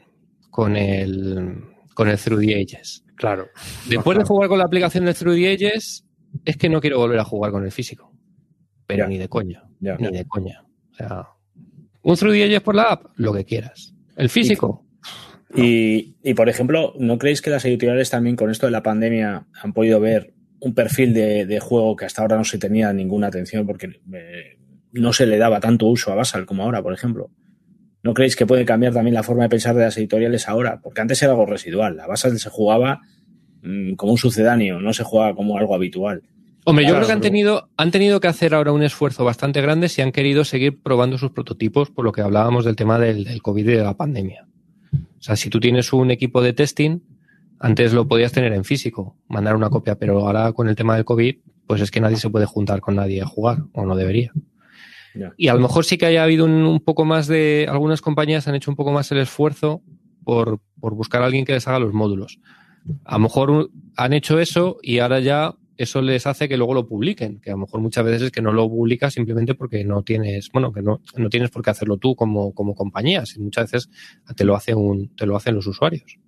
con 0.50 0.76
el 0.76 1.62
con 1.94 2.08
el 2.08 2.18
Through 2.18 2.40
the 2.40 2.54
Ages. 2.60 3.04
Claro. 3.14 3.48
Después 3.88 4.16
de 4.18 4.24
jugar 4.24 4.48
con 4.48 4.58
la 4.58 4.64
aplicación 4.64 5.04
de 5.04 5.12
Through 5.14 5.36
the 5.36 5.52
Ages, 5.52 6.06
es 6.44 6.56
que 6.56 6.68
no 6.70 6.80
quiero 6.80 6.98
volver 6.98 7.18
a 7.20 7.24
jugar 7.24 7.52
con 7.52 7.64
el 7.64 7.70
físico. 7.70 8.10
Pero 8.86 9.04
Ya. 9.04 9.08
ni 9.08 9.18
de 9.18 9.28
coña. 9.28 9.62
Ya. 9.78 9.96
Ni 9.98 10.10
de 10.10 10.24
coña. 10.26 10.64
O 10.90 10.94
sea, 10.94 11.26
un 12.02 12.16
Through 12.16 12.32
the 12.32 12.44
Ages 12.44 12.60
por 12.62 12.74
la 12.74 12.84
app, 12.84 13.04
lo 13.16 13.32
que 13.34 13.44
quieras. 13.44 13.94
El 14.16 14.30
físico, 14.30 14.86
Y, 15.54 16.16
y, 16.22 16.34
por 16.34 16.48
ejemplo, 16.48 16.94
¿no 16.98 17.18
creéis 17.18 17.42
que 17.42 17.50
las 17.50 17.64
editoriales 17.64 18.10
también 18.10 18.36
con 18.36 18.50
esto 18.50 18.66
de 18.66 18.72
la 18.72 18.82
pandemia 18.82 19.46
han 19.52 19.72
podido 19.72 19.98
ver 19.98 20.32
un 20.60 20.74
perfil 20.74 21.12
de, 21.12 21.46
de 21.46 21.60
juego 21.60 21.96
que 21.96 22.04
hasta 22.04 22.22
ahora 22.22 22.36
no 22.36 22.44
se 22.44 22.58
tenía 22.58 22.92
ninguna 22.92 23.28
atención 23.28 23.66
porque 23.66 24.00
eh, 24.12 24.58
no 24.92 25.12
se 25.12 25.26
le 25.26 25.38
daba 25.38 25.60
tanto 25.60 25.86
uso 25.86 26.12
a 26.12 26.14
Basal 26.14 26.46
como 26.46 26.62
ahora, 26.62 26.82
por 26.82 26.92
ejemplo? 26.92 27.30
¿No 28.02 28.14
creéis 28.14 28.36
que 28.36 28.46
puede 28.46 28.64
cambiar 28.64 28.92
también 28.92 29.14
la 29.14 29.22
forma 29.22 29.42
de 29.42 29.48
pensar 29.48 29.74
de 29.74 29.82
las 29.82 29.96
editoriales 29.96 30.48
ahora? 30.48 30.80
Porque 30.82 31.00
antes 31.00 31.22
era 31.22 31.32
algo 31.32 31.46
residual. 31.46 31.96
La 31.96 32.06
Basal 32.06 32.38
se 32.38 32.48
jugaba 32.48 33.00
mm, 33.62 33.94
como 33.94 34.12
un 34.12 34.18
sucedáneo, 34.18 34.80
no 34.80 34.92
se 34.92 35.04
jugaba 35.04 35.34
como 35.34 35.58
algo 35.58 35.74
habitual. 35.74 36.22
Hombre, 36.64 36.86
yo 36.86 36.94
creo 36.94 37.06
que 37.06 37.12
han 37.12 37.20
tenido, 37.22 37.70
han 37.76 37.90
tenido 37.90 38.20
que 38.20 38.28
hacer 38.28 38.54
ahora 38.54 38.72
un 38.72 38.82
esfuerzo 38.82 39.24
bastante 39.24 39.62
grande 39.62 39.88
si 39.88 40.02
han 40.02 40.12
querido 40.12 40.44
seguir 40.44 40.80
probando 40.82 41.16
sus 41.16 41.30
prototipos 41.30 41.90
por 41.90 42.04
lo 42.04 42.12
que 42.12 42.20
hablábamos 42.20 42.66
del 42.66 42.76
tema 42.76 42.98
del, 42.98 43.24
del 43.24 43.40
COVID 43.40 43.66
y 43.66 43.72
de 43.72 43.82
la 43.82 43.96
pandemia. 43.96 44.46
O 45.20 45.22
sea, 45.22 45.36
si 45.36 45.50
tú 45.50 45.60
tienes 45.60 45.92
un 45.92 46.10
equipo 46.10 46.42
de 46.42 46.54
testing, 46.54 47.00
antes 47.58 47.92
lo 47.92 48.08
podías 48.08 48.32
tener 48.32 48.54
en 48.54 48.64
físico, 48.64 49.16
mandar 49.28 49.54
una 49.54 49.68
copia, 49.68 49.96
pero 49.96 50.26
ahora 50.26 50.52
con 50.52 50.68
el 50.68 50.74
tema 50.74 50.96
del 50.96 51.04
COVID, 51.04 51.36
pues 51.66 51.82
es 51.82 51.90
que 51.90 52.00
nadie 52.00 52.16
se 52.16 52.30
puede 52.30 52.46
juntar 52.46 52.80
con 52.80 52.96
nadie 52.96 53.20
a 53.20 53.26
jugar, 53.26 53.58
o 53.72 53.84
no 53.84 53.94
debería. 53.94 54.32
Y 55.36 55.48
a 55.48 55.54
lo 55.54 55.60
mejor 55.60 55.84
sí 55.84 55.98
que 55.98 56.06
haya 56.06 56.22
habido 56.22 56.46
un, 56.46 56.52
un 56.52 56.80
poco 56.80 57.04
más 57.04 57.26
de, 57.26 57.66
algunas 57.68 58.00
compañías 58.00 58.48
han 58.48 58.54
hecho 58.54 58.70
un 58.70 58.76
poco 58.76 58.92
más 58.92 59.12
el 59.12 59.18
esfuerzo 59.18 59.82
por, 60.24 60.60
por 60.80 60.94
buscar 60.94 61.22
a 61.22 61.26
alguien 61.26 61.44
que 61.44 61.52
les 61.52 61.68
haga 61.68 61.78
los 61.78 61.92
módulos. 61.92 62.40
A 63.04 63.14
lo 63.14 63.20
mejor 63.20 63.70
han 63.96 64.12
hecho 64.14 64.38
eso 64.38 64.78
y 64.82 65.00
ahora 65.00 65.20
ya 65.20 65.54
eso 65.82 66.02
les 66.02 66.26
hace 66.26 66.48
que 66.48 66.56
luego 66.56 66.74
lo 66.74 66.86
publiquen, 66.86 67.40
que 67.40 67.50
a 67.50 67.54
lo 67.54 67.58
mejor 67.60 67.80
muchas 67.80 68.04
veces 68.04 68.22
es 68.22 68.30
que 68.30 68.42
no 68.42 68.52
lo 68.52 68.68
publicas 68.68 69.14
simplemente 69.14 69.54
porque 69.54 69.84
no 69.84 70.02
tienes, 70.02 70.48
bueno, 70.52 70.72
que 70.72 70.82
no, 70.82 71.00
no 71.16 71.28
tienes 71.30 71.50
por 71.50 71.62
qué 71.62 71.70
hacerlo 71.70 71.96
tú 71.96 72.14
como, 72.16 72.52
como 72.54 72.74
compañía, 72.74 73.24
si 73.26 73.40
muchas 73.40 73.70
veces 73.70 73.90
te 74.36 74.44
lo 74.44 74.54
hace 74.56 74.74
un, 74.74 75.14
te 75.16 75.26
lo 75.26 75.36
hacen 75.36 75.54
los 75.54 75.66
usuarios. 75.66 76.18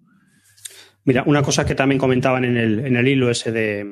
Mira, 1.05 1.25
una 1.27 1.43
cosa 1.43 1.67
que 1.67 1.75
también 1.75 1.99
comentaban 1.99 2.45
en 2.45 2.57
el, 2.57 2.87
en 2.87 2.97
el 2.97 3.09
hilo 3.09 3.29
ese 3.31 3.51
de, 3.51 3.85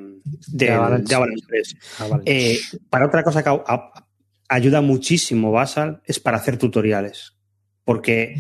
de, 0.49 0.67
De 1.09 1.15
Avalanche. 1.17 1.73
Eh, 2.27 2.59
para 2.89 3.07
otra 3.07 3.25
cosa 3.25 3.43
que 3.43 3.49
a- 3.51 3.63
a- 3.67 4.07
ayuda 4.49 4.81
muchísimo 4.81 5.51
Basal 5.51 6.01
es 6.05 6.21
para 6.21 6.37
hacer 6.37 6.57
tutoriales. 6.57 7.37
Porque 7.85 8.37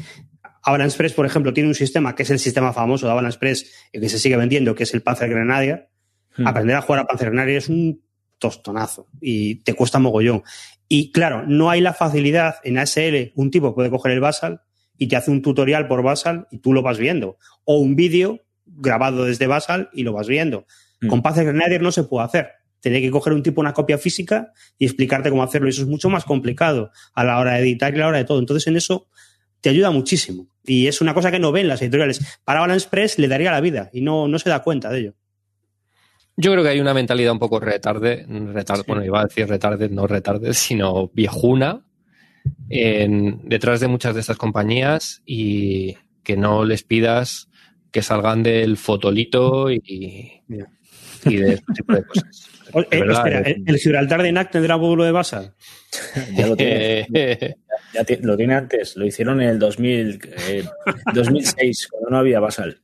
Avalanche 0.62 0.96
Press, 0.96 1.14
por 1.14 1.26
ejemplo, 1.26 1.52
tiene 1.52 1.68
un 1.68 1.74
sistema 1.74 2.14
que 2.14 2.22
es 2.22 2.30
el 2.30 2.38
sistema 2.38 2.72
famoso 2.72 3.06
de 3.06 3.12
Avalanche 3.12 3.38
Press 3.40 3.72
y 3.92 3.98
que 4.00 4.08
se 4.08 4.18
sigue 4.20 4.36
vendiendo, 4.36 4.74
que 4.74 4.84
es 4.84 4.94
el 4.94 5.02
Panzer 5.02 5.30
Grenadier. 5.30 5.88
Hmm. 6.36 6.46
Aprender 6.46 6.76
a 6.76 6.82
jugar 6.82 7.00
a 7.00 7.06
Panzer 7.06 7.28
Grenadier 7.28 7.58
es 7.58 7.68
un 7.68 8.02
tostonazo 8.38 9.06
y 9.20 9.56
te 9.56 9.74
cuesta 9.74 9.98
mogollón. 9.98 10.42
Y 10.88 11.12
claro, 11.12 11.44
no 11.46 11.70
hay 11.70 11.80
la 11.80 11.94
facilidad 11.94 12.56
en 12.64 12.78
ASL. 12.78 13.32
Un 13.36 13.50
tipo 13.50 13.74
puede 13.74 13.90
coger 13.90 14.12
el 14.12 14.20
Basal 14.20 14.62
y 14.98 15.06
te 15.06 15.16
hace 15.16 15.30
un 15.30 15.42
tutorial 15.42 15.86
por 15.86 16.02
Basal 16.02 16.48
y 16.50 16.58
tú 16.58 16.72
lo 16.72 16.82
vas 16.82 16.98
viendo. 16.98 17.38
O 17.64 17.78
un 17.78 17.94
vídeo 17.94 18.40
grabado 18.66 19.24
desde 19.24 19.46
Basal 19.46 19.88
y 19.92 20.02
lo 20.02 20.12
vas 20.12 20.26
viendo. 20.26 20.66
Hmm. 21.00 21.08
Con 21.08 21.22
Panzer 21.22 21.46
Grenadier 21.46 21.82
no 21.82 21.92
se 21.92 22.04
puede 22.04 22.24
hacer. 22.24 22.50
tener 22.80 23.02
que 23.02 23.10
coger 23.10 23.34
un 23.34 23.42
tipo 23.42 23.60
una 23.60 23.74
copia 23.74 23.98
física 23.98 24.52
y 24.78 24.86
explicarte 24.86 25.30
cómo 25.30 25.42
hacerlo. 25.42 25.68
Y 25.68 25.70
eso 25.70 25.82
es 25.82 25.88
mucho 25.88 26.08
más 26.08 26.24
complicado 26.24 26.90
a 27.14 27.24
la 27.24 27.38
hora 27.38 27.52
de 27.52 27.60
editar 27.60 27.92
y 27.92 27.96
a 27.96 28.00
la 28.00 28.08
hora 28.08 28.18
de 28.18 28.24
todo. 28.24 28.38
Entonces, 28.38 28.66
en 28.66 28.76
eso 28.76 29.06
te 29.60 29.68
ayuda 29.68 29.90
muchísimo. 29.90 30.48
Y 30.64 30.86
es 30.86 31.00
una 31.00 31.14
cosa 31.14 31.30
que 31.30 31.38
no 31.38 31.52
ven 31.52 31.68
las 31.68 31.82
editoriales. 31.82 32.40
Para 32.44 32.60
Balance 32.60 32.88
Press 32.88 33.18
le 33.18 33.28
daría 33.28 33.50
la 33.50 33.60
vida 33.60 33.90
y 33.92 34.00
no, 34.00 34.28
no 34.28 34.38
se 34.38 34.48
da 34.48 34.62
cuenta 34.62 34.90
de 34.90 35.00
ello. 35.00 35.14
Yo 36.40 36.52
creo 36.52 36.62
que 36.64 36.70
hay 36.70 36.80
una 36.80 36.94
mentalidad 36.94 37.32
un 37.32 37.38
poco 37.38 37.60
retarde, 37.60 38.24
retarde 38.28 38.84
bueno, 38.86 39.04
iba 39.04 39.20
a 39.20 39.24
decir 39.24 39.46
retarde, 39.46 39.88
no 39.88 40.06
retarde, 40.06 40.54
sino 40.54 41.08
viejuna, 41.12 41.84
en, 42.68 43.48
detrás 43.48 43.80
de 43.80 43.88
muchas 43.88 44.14
de 44.14 44.20
estas 44.20 44.36
compañías 44.38 45.22
y 45.26 45.96
que 46.22 46.36
no 46.36 46.64
les 46.64 46.82
pidas 46.82 47.48
que 47.90 48.02
salgan 48.02 48.42
del 48.42 48.76
fotolito 48.76 49.70
y, 49.70 49.82
y 51.26 51.36
de 51.36 51.54
este 51.54 51.72
tipo 51.74 51.94
de 51.94 52.04
cosas. 52.04 52.48
O- 52.72 52.82
eh, 52.82 52.86
verdad, 53.00 53.26
espera. 53.26 53.40
¿el, 53.40 53.64
el 53.66 53.76
Gibraltar 53.78 54.22
de 54.22 54.30
NAC 54.30 54.52
tendrá 54.52 54.76
módulo 54.78 55.02
de 55.04 55.10
Basal? 55.10 55.54
Ya 56.36 56.46
lo 56.46 56.54
tiene, 56.56 57.04
ya 57.92 58.04
lo 58.22 58.36
tiene 58.36 58.54
antes. 58.54 58.96
Lo 58.96 59.04
hicieron 59.04 59.40
en 59.42 59.48
el 59.48 59.58
2000, 59.58 60.20
eh, 60.48 60.64
2006, 61.12 61.88
cuando 61.88 62.10
no 62.10 62.18
había 62.18 62.38
Basal. 62.38 62.80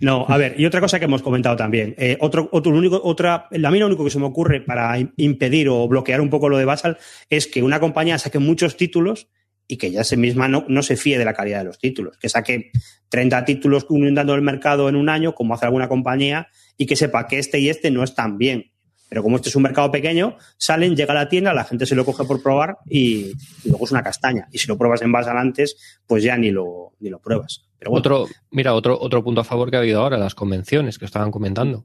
No, 0.00 0.24
a 0.28 0.36
ver, 0.38 0.54
y 0.58 0.64
otra 0.66 0.80
cosa 0.80 0.98
que 0.98 1.04
hemos 1.04 1.22
comentado 1.22 1.56
también. 1.56 1.94
eh, 1.98 2.16
otro, 2.20 2.48
otro 2.52 2.72
único, 2.72 3.00
otra, 3.04 3.48
a 3.52 3.70
mí 3.70 3.78
lo 3.78 3.86
único 3.86 4.04
que 4.04 4.10
se 4.10 4.18
me 4.18 4.26
ocurre 4.26 4.60
para 4.60 4.98
im- 4.98 5.12
impedir 5.16 5.68
o 5.68 5.86
bloquear 5.86 6.20
un 6.20 6.30
poco 6.30 6.48
lo 6.48 6.58
de 6.58 6.64
Basal 6.64 6.98
es 7.28 7.46
que 7.46 7.62
una 7.62 7.78
compañía 7.80 8.18
saque 8.18 8.38
muchos 8.38 8.76
títulos 8.76 9.28
y 9.68 9.76
que 9.76 9.90
ya 9.90 10.02
se 10.04 10.16
misma 10.16 10.48
no, 10.48 10.64
no 10.68 10.82
se 10.82 10.96
fíe 10.96 11.18
de 11.18 11.24
la 11.24 11.34
calidad 11.34 11.58
de 11.58 11.64
los 11.64 11.78
títulos. 11.78 12.18
Que 12.18 12.28
saque 12.28 12.70
30 13.08 13.44
títulos 13.44 13.86
inundando 13.90 14.34
el 14.34 14.42
mercado 14.42 14.88
en 14.88 14.96
un 14.96 15.08
año, 15.08 15.34
como 15.34 15.54
hace 15.54 15.66
alguna 15.66 15.88
compañía, 15.88 16.48
y 16.76 16.86
que 16.86 16.96
sepa 16.96 17.26
que 17.26 17.38
este 17.38 17.58
y 17.60 17.68
este 17.68 17.90
no 17.90 18.02
están 18.02 18.38
bien. 18.38 18.72
Pero 19.08 19.22
como 19.22 19.36
este 19.36 19.50
es 19.50 19.56
un 19.56 19.62
mercado 19.62 19.90
pequeño, 19.90 20.36
salen, 20.56 20.96
llega 20.96 21.12
a 21.12 21.14
la 21.14 21.28
tienda, 21.28 21.52
la 21.52 21.64
gente 21.64 21.84
se 21.84 21.94
lo 21.94 22.04
coge 22.06 22.24
por 22.24 22.42
probar 22.42 22.78
y, 22.88 23.32
y 23.62 23.68
luego 23.68 23.84
es 23.84 23.90
una 23.92 24.02
castaña. 24.02 24.48
Y 24.50 24.58
si 24.58 24.66
lo 24.68 24.78
pruebas 24.78 25.02
en 25.02 25.12
Basal 25.12 25.36
antes, 25.36 26.00
pues 26.06 26.22
ya 26.24 26.36
ni 26.38 26.50
lo, 26.50 26.92
ni 26.98 27.10
lo 27.10 27.20
pruebas. 27.20 27.66
Pero 27.82 27.90
bueno, 27.90 27.98
Otro, 27.98 28.28
mira, 28.52 28.74
otro, 28.74 28.96
otro 29.00 29.24
punto 29.24 29.40
a 29.40 29.44
favor 29.44 29.68
que 29.68 29.76
ha 29.76 29.80
habido 29.80 30.00
ahora, 30.02 30.16
las 30.16 30.36
convenciones 30.36 30.98
que 31.00 31.04
estaban 31.04 31.32
comentando. 31.32 31.84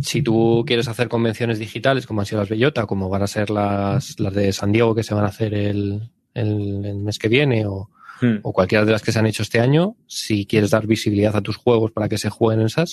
Si 0.00 0.22
tú 0.22 0.62
quieres 0.64 0.86
hacer 0.86 1.08
convenciones 1.08 1.58
digitales, 1.58 2.06
como 2.06 2.20
han 2.20 2.26
sido 2.26 2.40
las 2.42 2.48
Bellota, 2.48 2.86
como 2.86 3.08
van 3.08 3.22
a 3.22 3.26
ser 3.26 3.50
las, 3.50 4.20
las 4.20 4.32
de 4.34 4.52
San 4.52 4.70
Diego 4.70 4.94
que 4.94 5.02
se 5.02 5.14
van 5.14 5.24
a 5.24 5.28
hacer 5.28 5.52
el, 5.54 6.10
el- 6.34 6.84
el 6.84 6.96
mes 6.98 7.18
que 7.18 7.28
viene, 7.28 7.66
o, 7.66 7.90
Hmm. 8.20 8.36
o 8.44 8.52
cualquiera 8.52 8.84
de 8.84 8.92
las 8.92 9.02
que 9.02 9.10
se 9.10 9.18
han 9.18 9.26
hecho 9.26 9.42
este 9.42 9.58
año, 9.58 9.96
si 10.06 10.46
quieres 10.46 10.70
dar 10.70 10.86
visibilidad 10.86 11.34
a 11.34 11.40
tus 11.40 11.56
juegos 11.56 11.90
para 11.90 12.08
que 12.08 12.16
se 12.16 12.30
jueguen 12.30 12.60
en 12.60 12.66
esas, 12.66 12.92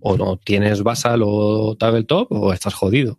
o 0.00 0.16
no 0.16 0.38
tienes 0.38 0.82
Basal 0.82 1.20
o 1.22 1.76
Tabletop, 1.78 2.32
o 2.32 2.54
estás 2.54 2.72
jodido. 2.72 3.18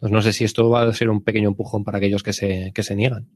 Pues 0.00 0.12
no 0.12 0.20
sé 0.20 0.34
si 0.34 0.44
esto 0.44 0.68
va 0.68 0.82
a 0.82 0.92
ser 0.92 1.08
un 1.08 1.22
pequeño 1.24 1.48
empujón 1.48 1.82
para 1.82 1.96
aquellos 1.96 2.22
que 2.22 2.34
se, 2.34 2.72
que 2.74 2.82
se 2.82 2.94
niegan. 2.94 3.26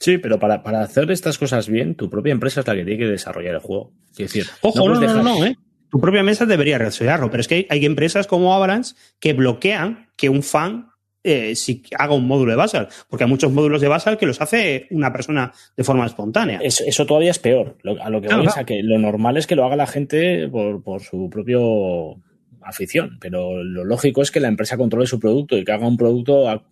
Sí, 0.00 0.18
pero 0.18 0.38
para, 0.38 0.62
para 0.62 0.82
hacer 0.82 1.10
estas 1.10 1.38
cosas 1.38 1.68
bien, 1.68 1.94
tu 1.94 2.08
propia 2.08 2.32
empresa 2.32 2.60
es 2.60 2.66
la 2.66 2.74
que 2.74 2.84
tiene 2.84 2.98
que 2.98 3.06
desarrollar 3.10 3.54
el 3.54 3.60
juego. 3.60 3.92
Es 4.12 4.16
decir, 4.18 4.44
Ojo, 4.62 4.78
no, 4.78 4.94
no, 4.94 4.94
no, 4.94 5.00
dejar- 5.00 5.24
no, 5.24 5.44
¿eh? 5.44 5.56
Tu 5.90 6.00
propia 6.00 6.22
mesa 6.22 6.44
debería 6.46 6.78
desarrollarlo, 6.78 7.30
pero 7.30 7.40
es 7.40 7.48
que 7.48 7.54
hay, 7.56 7.66
hay 7.70 7.84
empresas 7.86 8.26
como 8.26 8.54
Avalanche 8.54 8.94
que 9.18 9.32
bloquean 9.32 10.08
que 10.16 10.28
un 10.28 10.42
fan 10.42 10.88
eh, 11.24 11.56
si 11.56 11.82
haga 11.98 12.14
un 12.14 12.26
módulo 12.28 12.52
de 12.52 12.56
Basal, 12.56 12.88
porque 13.08 13.24
hay 13.24 13.30
muchos 13.30 13.50
módulos 13.52 13.80
de 13.80 13.88
Basal 13.88 14.16
que 14.18 14.24
los 14.26 14.40
hace 14.40 14.86
una 14.90 15.12
persona 15.12 15.52
de 15.76 15.82
forma 15.84 16.06
espontánea. 16.06 16.60
Eso, 16.62 16.84
eso 16.86 17.04
todavía 17.06 17.32
es 17.32 17.38
peor. 17.40 17.76
Lo- 17.82 18.00
a 18.02 18.08
lo 18.08 18.20
que 18.20 18.28
Claro, 18.28 18.42
voy 18.42 18.48
es 18.48 18.56
a 18.56 18.64
que 18.64 18.82
lo 18.82 18.98
normal 18.98 19.36
es 19.36 19.46
que 19.46 19.56
lo 19.56 19.64
haga 19.64 19.76
la 19.76 19.86
gente 19.86 20.46
por, 20.48 20.82
por 20.82 21.02
su 21.02 21.28
propio 21.28 22.16
afición, 22.62 23.18
pero 23.20 23.62
lo 23.64 23.84
lógico 23.84 24.22
es 24.22 24.30
que 24.30 24.40
la 24.40 24.48
empresa 24.48 24.76
controle 24.76 25.06
su 25.06 25.18
producto 25.18 25.56
y 25.56 25.64
que 25.64 25.72
haga 25.72 25.86
un 25.88 25.96
producto 25.96 26.48
a- 26.48 26.62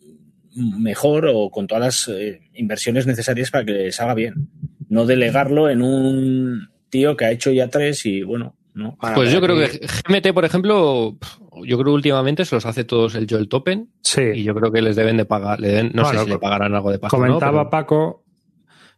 mejor 0.57 1.27
o 1.33 1.51
con 1.51 1.67
todas 1.67 1.85
las 2.09 2.09
eh, 2.17 2.41
inversiones 2.55 3.07
necesarias 3.07 3.51
para 3.51 3.65
que 3.65 3.93
salga 3.93 4.15
bien. 4.15 4.49
No 4.89 5.07
delegarlo 5.07 5.69
en 5.69 5.83
un 5.83 6.69
tío 6.89 7.17
que 7.17 7.25
ha 7.27 7.31
hecho 7.31 7.51
ya 7.53 7.69
tres 7.69 8.07
y 8.07 8.23
bueno, 8.23 8.57
no. 8.75 8.97
Para- 9.01 9.15
Pues 9.15 9.31
yo 9.33 9.41
creo 9.41 9.57
que 9.57 9.87
GMT, 10.09 10.33
por 10.33 10.45
ejemplo, 10.45 11.17
yo 11.65 11.77
creo 11.77 11.85
que 11.85 11.91
últimamente 11.91 12.45
se 12.45 12.55
los 12.55 12.67
hace 12.67 12.85
todos 12.85 13.15
el 13.15 13.27
Joel 13.29 13.49
Topen 13.49 13.91
y 13.93 13.99
Sí. 14.03 14.43
yo 14.45 14.55
creo 14.55 14.71
que 14.73 14.83
les 14.83 14.97
deben 14.97 15.17
de 15.17 15.25
pagar, 15.25 15.61
le 15.61 15.69
deben- 15.69 15.93
no 15.95 16.03
Bueno, 16.05 16.19
sé 16.21 16.25
si 16.25 16.31
le 16.31 16.39
pagarán 16.39 16.75
algo 16.75 16.91
de 16.91 16.99
pago. 16.99 17.11
Comentaba 17.17 17.53
¿no? 17.53 17.59
Pero- 17.59 17.71
Paco 17.71 18.25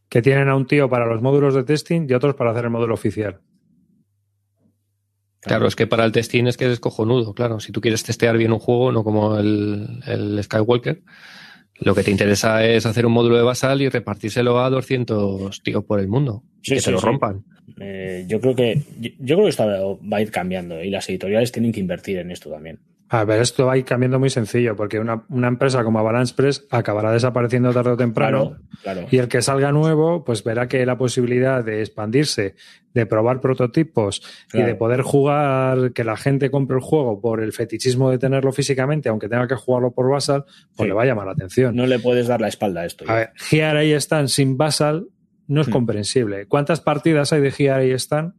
que 0.09 0.23
tienen 0.23 0.49
a 0.49 0.57
un 0.57 0.67
tío 0.67 0.89
para 0.89 1.07
los 1.07 1.21
módulos 1.21 1.55
de 1.55 1.65
testing 1.65 2.07
y 2.09 2.15
otros 2.15 2.35
para 2.35 2.53
hacer 2.53 2.65
el 2.65 2.71
módulo 2.71 2.95
oficial. 2.95 3.41
Claro, 5.41 5.67
es 5.69 5.77
que 5.77 5.87
para 5.87 6.05
el 6.05 6.13
testing 6.13 6.47
es 6.47 6.57
que 6.57 6.71
es 6.71 6.81
cojonudo, 6.81 7.33
claro. 7.33 7.61
Si 7.61 7.73
tú 7.73 7.81
quieres 7.81 8.03
testear 8.03 8.37
bien 8.37 8.53
un 8.53 8.59
juego, 8.59 8.91
no 8.91 9.05
como 9.05 9.39
el, 9.39 10.01
el 10.07 10.43
Skywalker, 10.43 11.03
lo 11.81 11.95
que 11.95 12.03
te 12.03 12.11
interesa 12.11 12.64
es 12.64 12.87
hacer 12.87 13.07
un 13.07 13.12
módulo 13.12 13.37
de 13.37 13.43
basal 13.43 13.81
y 13.83 13.89
repartírselo 13.89 14.61
a 14.61 14.70
200 14.70 15.62
tíos 15.62 15.85
por 15.85 16.01
el 16.01 16.09
mundo. 16.09 16.43
Sí, 16.62 16.74
que 16.74 16.81
sí, 16.81 16.87
te 16.87 16.91
lo 16.93 17.01
sí. 17.01 17.07
rompan. 17.07 17.45
Eh, 17.81 18.24
yo 18.26 18.41
creo 18.41 18.55
que 18.55 18.83
yo, 18.99 19.11
yo 19.18 19.37
creo 19.37 19.45
que 19.45 19.51
esto 19.51 20.01
va 20.01 20.16
a 20.16 20.20
ir 20.22 20.31
cambiando 20.31 20.83
y 20.83 20.91
las 20.91 21.09
editoriales 21.09 21.53
tienen 21.53 21.72
que 21.72 21.81
invertir 21.81 22.18
en 22.18 22.31
esto 22.31 22.51
también. 22.51 22.79
A 23.11 23.25
ver, 23.25 23.41
esto 23.41 23.65
va 23.65 23.73
a 23.73 23.77
ir 23.79 23.85
cambiando 23.87 24.19
muy 24.19 24.29
sencillo, 24.29 24.77
porque 24.77 24.99
una, 25.01 25.25
una 25.31 25.49
empresa 25.49 25.83
como 25.83 25.99
Avalanche 25.99 26.35
Press 26.35 26.67
acabará 26.71 27.11
desapareciendo 27.11 27.73
tarde 27.73 27.93
o 27.93 27.97
temprano. 27.97 28.51
Claro, 28.51 28.63
claro. 28.83 29.07
Y 29.11 29.17
el 29.17 29.29
que 29.29 29.41
salga 29.41 29.73
nuevo, 29.73 30.25
pues 30.25 30.45
verá 30.45 30.69
que 30.69 30.85
la 30.85 30.99
posibilidad 30.99 31.65
de 31.65 31.81
expandirse, 31.81 32.55
de 32.93 33.07
probar 33.07 33.41
prototipos 33.41 34.21
y 34.53 34.61
de 34.63 34.75
poder 34.75 35.01
jugar, 35.03 35.93
que 35.93 36.05
la 36.05 36.17
gente 36.19 36.51
compre 36.51 36.77
el 36.77 36.83
juego 36.83 37.19
por 37.21 37.41
el 37.43 37.53
fetichismo 37.55 38.11
de 38.11 38.19
tenerlo 38.19 38.53
físicamente, 38.53 39.09
aunque 39.09 39.29
tenga 39.29 39.47
que 39.49 39.55
jugarlo 39.55 39.93
por 39.93 40.11
Basal, 40.11 40.45
pues 40.45 40.77
Sí. 40.77 40.85
le 40.89 40.93
va 40.93 41.03
a 41.05 41.07
llamar 41.07 41.27
la 41.27 41.33
atención. 41.33 41.75
No 41.75 41.87
le 41.87 41.99
puedes 41.99 42.27
dar 42.27 42.41
la 42.43 42.49
espalda 42.49 42.83
a 42.83 42.85
esto. 42.87 43.05
A 43.09 43.15
ver, 43.15 43.31
Here 43.51 43.87
I 43.87 43.93
Stand 43.95 44.29
sin 44.29 44.57
Basal 44.59 45.07
no 45.47 45.63
es 45.63 45.69
Hmm. 45.69 45.73
comprensible. 45.73 46.45
¿Cuántas 46.47 46.83
partidas 46.83 47.33
hay 47.33 47.41
de 47.41 47.55
Here 47.57 47.87
I 47.89 47.93
Stand? 47.93 48.35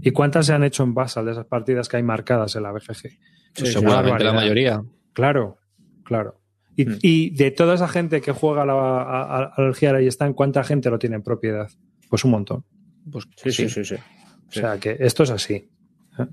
¿Y 0.00 0.12
cuántas 0.12 0.46
se 0.46 0.54
han 0.54 0.64
hecho 0.64 0.84
en 0.84 0.94
Basal 0.94 1.26
de 1.26 1.32
esas 1.32 1.44
partidas 1.44 1.86
que 1.88 1.98
hay 1.98 2.02
marcadas 2.02 2.56
en 2.56 2.62
la 2.62 2.72
BGG? 2.72 3.18
Pues 3.56 3.72
Seguramente 3.72 4.24
la 4.24 4.32
mayoría. 4.32 4.82
Claro, 5.12 5.58
claro. 6.04 6.40
Y, 6.76 6.84
Hmm. 6.86 6.98
y 7.02 7.30
de 7.36 7.50
toda 7.50 7.74
esa 7.74 7.88
gente 7.88 8.20
que 8.20 8.32
juega 8.32 8.62
a 8.62 8.66
la- 8.66 8.72
a- 8.74 9.22
a- 9.42 9.52
al 9.56 9.74
Here 9.78 10.02
I 10.02 10.06
Stand, 10.06 10.34
¿cuánta 10.34 10.62
gente 10.64 10.88
lo 10.90 10.98
tiene 10.98 11.16
en 11.16 11.22
propiedad? 11.22 11.68
Pues 12.08 12.24
un 12.24 12.30
montón. 12.30 12.64
Pues, 13.10 13.24
Sí, 13.36 13.50
sí, 13.52 13.68
sí, 13.68 13.84
sí. 13.84 13.94
O 13.96 14.52
sea 14.52 14.78
que 14.78 14.96
esto 15.00 15.22
es 15.24 15.30
así. 15.30 15.54
¿eh? 15.54 16.26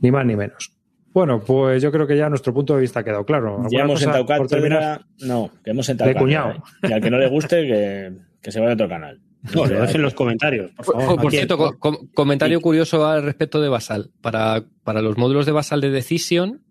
Ni 0.00 0.10
más 0.10 0.24
ni 0.26 0.36
menos. 0.36 0.72
Bueno, 1.12 1.40
pues 1.40 1.82
yo 1.82 1.90
creo 1.90 2.06
que 2.06 2.16
ya 2.16 2.28
nuestro 2.28 2.52
punto 2.52 2.74
de 2.74 2.82
vista 2.82 3.00
ha 3.00 3.04
quedado 3.04 3.24
claro. 3.24 3.52
¿Alguna 3.56 3.68
Ya 3.70 3.84
hemos 3.84 4.00
sentado 4.00 4.26
por 4.26 4.46
terminar? 4.46 4.80
cátedra. 4.80 5.06
No, 5.26 5.50
que 5.64 5.70
hemos 5.70 5.86
sentado 5.86 6.08
De 6.08 6.14
cátedra, 6.14 6.42
cuñado. 6.42 6.64
¿eh? 6.82 6.88
Y 6.88 6.92
al 6.92 7.00
que 7.00 7.10
no 7.10 7.18
le 7.18 7.28
guste, 7.28 7.66
que, 7.66 8.12
que 8.42 8.52
se 8.52 8.60
vaya 8.60 8.72
a 8.72 8.74
otro 8.74 8.88
canal. 8.88 9.20
No, 9.54 9.66
lo 9.66 9.80
dejen 9.80 9.96
en 9.96 10.02
los 10.02 10.14
comentarios, 10.14 10.70
por 10.72 10.84
favor. 10.86 11.20
por 11.22 11.30
cierto, 11.30 11.56
co- 11.58 11.78
com- 11.78 12.08
comentario 12.14 12.60
curioso 12.60 13.06
al 13.06 13.22
respecto 13.22 13.60
de 13.60 13.68
Basal. 13.68 14.10
Para, 14.20 14.64
para 14.84 15.02
los 15.02 15.16
módulos 15.16 15.46
de 15.46 15.52
Basal 15.52 15.80
de 15.80 15.90
Decision, 15.90 16.62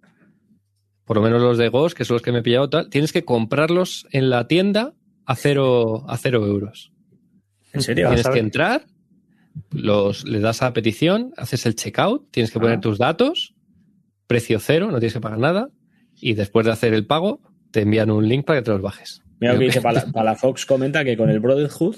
por 1.06 1.18
lo 1.18 1.24
menos 1.24 1.42
los 1.42 1.58
de 1.58 1.70
Ghost, 1.70 1.96
que 1.98 2.06
son 2.06 2.16
los 2.16 2.22
que 2.22 2.32
me 2.32 2.40
he 2.40 2.44
pillado, 2.44 2.70
tal, 2.70 2.90
tienes 2.90 3.12
que 3.14 3.24
comprarlos 3.26 4.08
en 4.12 4.30
la 4.30 4.48
tienda 4.48 4.94
a 5.26 5.36
cero, 5.36 6.04
a 6.10 6.18
cero 6.18 6.46
euros. 6.46 6.92
¿En 7.74 7.82
serio? 7.82 8.08
Tienes 8.08 8.28
que 8.28 8.40
entrar, 8.40 8.86
los, 9.72 10.26
le 10.26 10.40
das 10.40 10.62
a 10.62 10.74
petición, 10.74 11.34
haces 11.38 11.66
el 11.66 11.76
checkout, 11.76 12.30
tienes 12.32 12.52
que 12.52 12.60
poner 12.60 12.78
Ah. 12.78 12.82
tus 12.82 12.98
datos, 12.98 13.54
precio 14.28 14.60
cero, 14.60 14.88
no 14.92 15.00
tienes 15.00 15.14
que 15.14 15.22
pagar 15.22 15.40
nada, 15.40 15.70
y 16.20 16.34
después 16.34 16.66
de 16.66 16.72
hacer 16.72 16.94
el 16.94 17.06
pago, 17.06 17.42
te 17.72 17.82
envían 17.82 18.10
un 18.12 18.28
link 18.28 18.46
para 18.46 18.60
que 18.60 18.66
te 18.66 18.72
los 18.72 18.82
bajes. 18.82 19.22
Mira 19.40 19.54
lo 19.54 19.60
que 19.60 19.66
dice 19.66 19.82
Pala- 19.82 20.06
Palafox 20.12 20.66
comenta 20.66 21.04
que 21.04 21.16
con 21.18 21.30
el 21.30 21.40
Brotherhood 21.40 21.98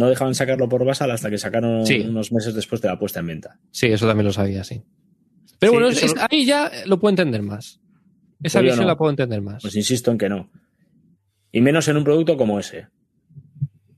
no 0.00 0.08
dejaban 0.08 0.34
sacarlo 0.34 0.68
por 0.68 0.84
Basal 0.84 1.10
hasta 1.12 1.30
que 1.30 1.38
sacaron 1.38 1.86
Sí. 1.86 2.00
unos 2.00 2.32
meses 2.32 2.54
después 2.54 2.80
de 2.80 2.88
la 2.88 2.98
puesta 2.98 3.20
en 3.20 3.26
venta. 3.28 3.58
Sí, 3.70 3.86
eso 3.86 4.06
también 4.06 4.26
lo 4.26 4.32
sabía, 4.32 4.64
sí. 4.64 4.82
Pero 5.58 5.72
Sí, 5.72 5.76
bueno, 5.76 5.88
eso 5.90 6.06
es- 6.06 6.14
lo- 6.16 6.22
ahí 6.30 6.44
ya 6.46 6.70
lo 6.86 6.98
puedo 6.98 7.10
entender 7.10 7.42
más. 7.42 7.78
Esa 8.42 8.58
Pues 8.60 8.64
visión 8.72 8.80
no. 8.80 8.86
la 8.88 8.96
puedo 8.96 9.10
entender 9.10 9.42
más. 9.42 9.62
Pues 9.62 9.76
insisto 9.76 10.10
en 10.10 10.18
que 10.18 10.28
no. 10.28 10.48
Y 11.52 11.60
menos 11.60 11.86
en 11.88 11.96
un 11.98 12.04
producto 12.04 12.36
como 12.36 12.58
ese. 12.58 12.86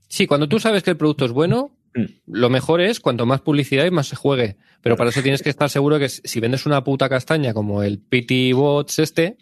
Sí, 0.07 0.27
cuando 0.27 0.47
tú 0.49 0.59
sabes 0.59 0.83
que 0.83 0.91
el 0.91 0.97
producto 0.97 1.25
es 1.25 1.31
bueno. 1.31 1.71
Lo 2.27 2.49
mejor 2.49 2.81
es 2.81 2.99
cuanto 2.99 3.25
más 3.25 3.41
publicidad 3.41 3.85
y 3.85 3.91
más 3.91 4.07
se 4.07 4.15
juegue. 4.15 4.57
Pero 4.81 4.97
para 4.97 5.09
eso 5.11 5.21
tienes 5.21 5.41
que 5.41 5.49
estar 5.49 5.69
seguro 5.69 5.97
que 5.99 6.09
si 6.09 6.39
vendes 6.39 6.65
una 6.65 6.83
puta 6.83 7.07
castaña 7.07 7.53
como 7.53 7.83
el 7.83 7.99
PT 7.99 8.53
Bots 8.53 8.99
este, 8.99 9.37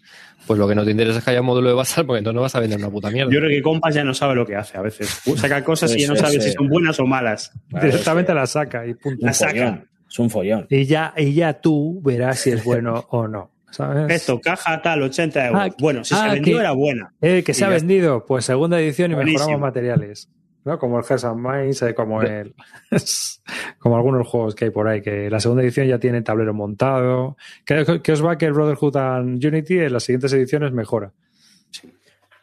pues 0.45 0.59
lo 0.59 0.67
que 0.67 0.75
no 0.75 0.85
te 0.85 0.91
interesa 0.91 1.17
es 1.19 1.23
que 1.25 1.31
haya 1.31 1.39
un 1.41 1.47
módulo 1.47 1.69
de 1.69 1.75
basal, 1.75 2.05
porque 2.05 2.19
entonces 2.19 2.35
no 2.35 2.41
vas 2.41 2.53
a 2.55 2.59
vender 2.59 2.77
una 2.77 2.89
puta 2.91 3.09
mierda. 3.09 3.31
Yo 3.31 3.39
creo 3.39 3.49
que 3.49 3.61
Compas 3.61 3.95
ya 3.95 4.03
no 4.03 4.13
sabe 4.13 4.35
lo 4.35 4.45
que 4.45 4.55
hace 4.55 4.77
a 4.77 4.81
veces. 4.81 5.07
Saca 5.37 5.63
cosas 5.63 5.95
y 5.95 6.01
ya 6.01 6.07
no 6.09 6.15
sabe 6.15 6.39
si 6.39 6.51
son 6.51 6.67
buenas 6.67 6.99
o 6.99 7.05
malas. 7.07 7.51
Claro, 7.69 7.85
Directamente 7.87 8.33
la 8.33 8.45
saca 8.45 8.85
y 8.85 8.93
punto. 8.93 9.19
un 9.21 9.27
La 9.27 9.33
saca. 9.33 9.51
follón. 9.53 9.89
Es 10.09 10.19
un 10.19 10.29
follón. 10.29 10.67
Y 10.69 10.85
ya, 10.85 11.13
y 11.17 11.33
ya 11.33 11.53
tú 11.59 12.01
verás 12.03 12.39
si 12.39 12.51
es 12.51 12.63
bueno 12.63 13.05
o 13.09 13.27
no. 13.27 13.49
¿sabes? 13.71 14.11
Esto, 14.13 14.39
caja 14.41 14.81
tal, 14.81 15.01
80 15.01 15.47
euros. 15.47 15.61
Ah, 15.63 15.69
bueno, 15.79 16.03
si 16.03 16.13
ah, 16.13 16.23
se 16.27 16.29
vendió 16.35 16.57
que- 16.57 16.59
era 16.61 16.71
buena. 16.73 17.13
Eh, 17.21 17.41
que 17.41 17.53
se 17.53 17.63
ha 17.63 17.69
vendido, 17.69 18.25
pues 18.25 18.43
segunda 18.43 18.77
edición 18.79 19.11
y 19.11 19.15
Buenísimo. 19.15 19.39
mejoramos 19.39 19.61
materiales. 19.61 20.29
¿No? 20.65 20.77
Como 20.79 20.99
el 20.99 21.03
Hearts 21.05 21.23
and 21.25 21.39
Minds, 21.39 21.81
eh, 21.81 21.93
como 21.95 22.21
el 22.21 22.53
como 23.79 23.95
algunos 23.95 24.27
juegos 24.27 24.55
que 24.55 24.65
hay 24.65 24.71
por 24.71 24.87
ahí, 24.87 25.01
que 25.01 25.29
la 25.29 25.39
segunda 25.39 25.63
edición 25.63 25.87
ya 25.87 25.99
tiene 25.99 26.21
tablero 26.21 26.53
montado. 26.53 27.37
¿Qué, 27.65 28.01
qué 28.03 28.11
os 28.11 28.23
va 28.25 28.37
que 28.37 28.45
el 28.45 28.53
Brotherhood 28.53 28.97
and 28.97 29.43
Unity 29.45 29.79
en 29.79 29.93
las 29.93 30.03
siguientes 30.03 30.31
ediciones 30.33 30.71
mejora? 30.71 31.11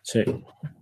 Sí, 0.02 0.24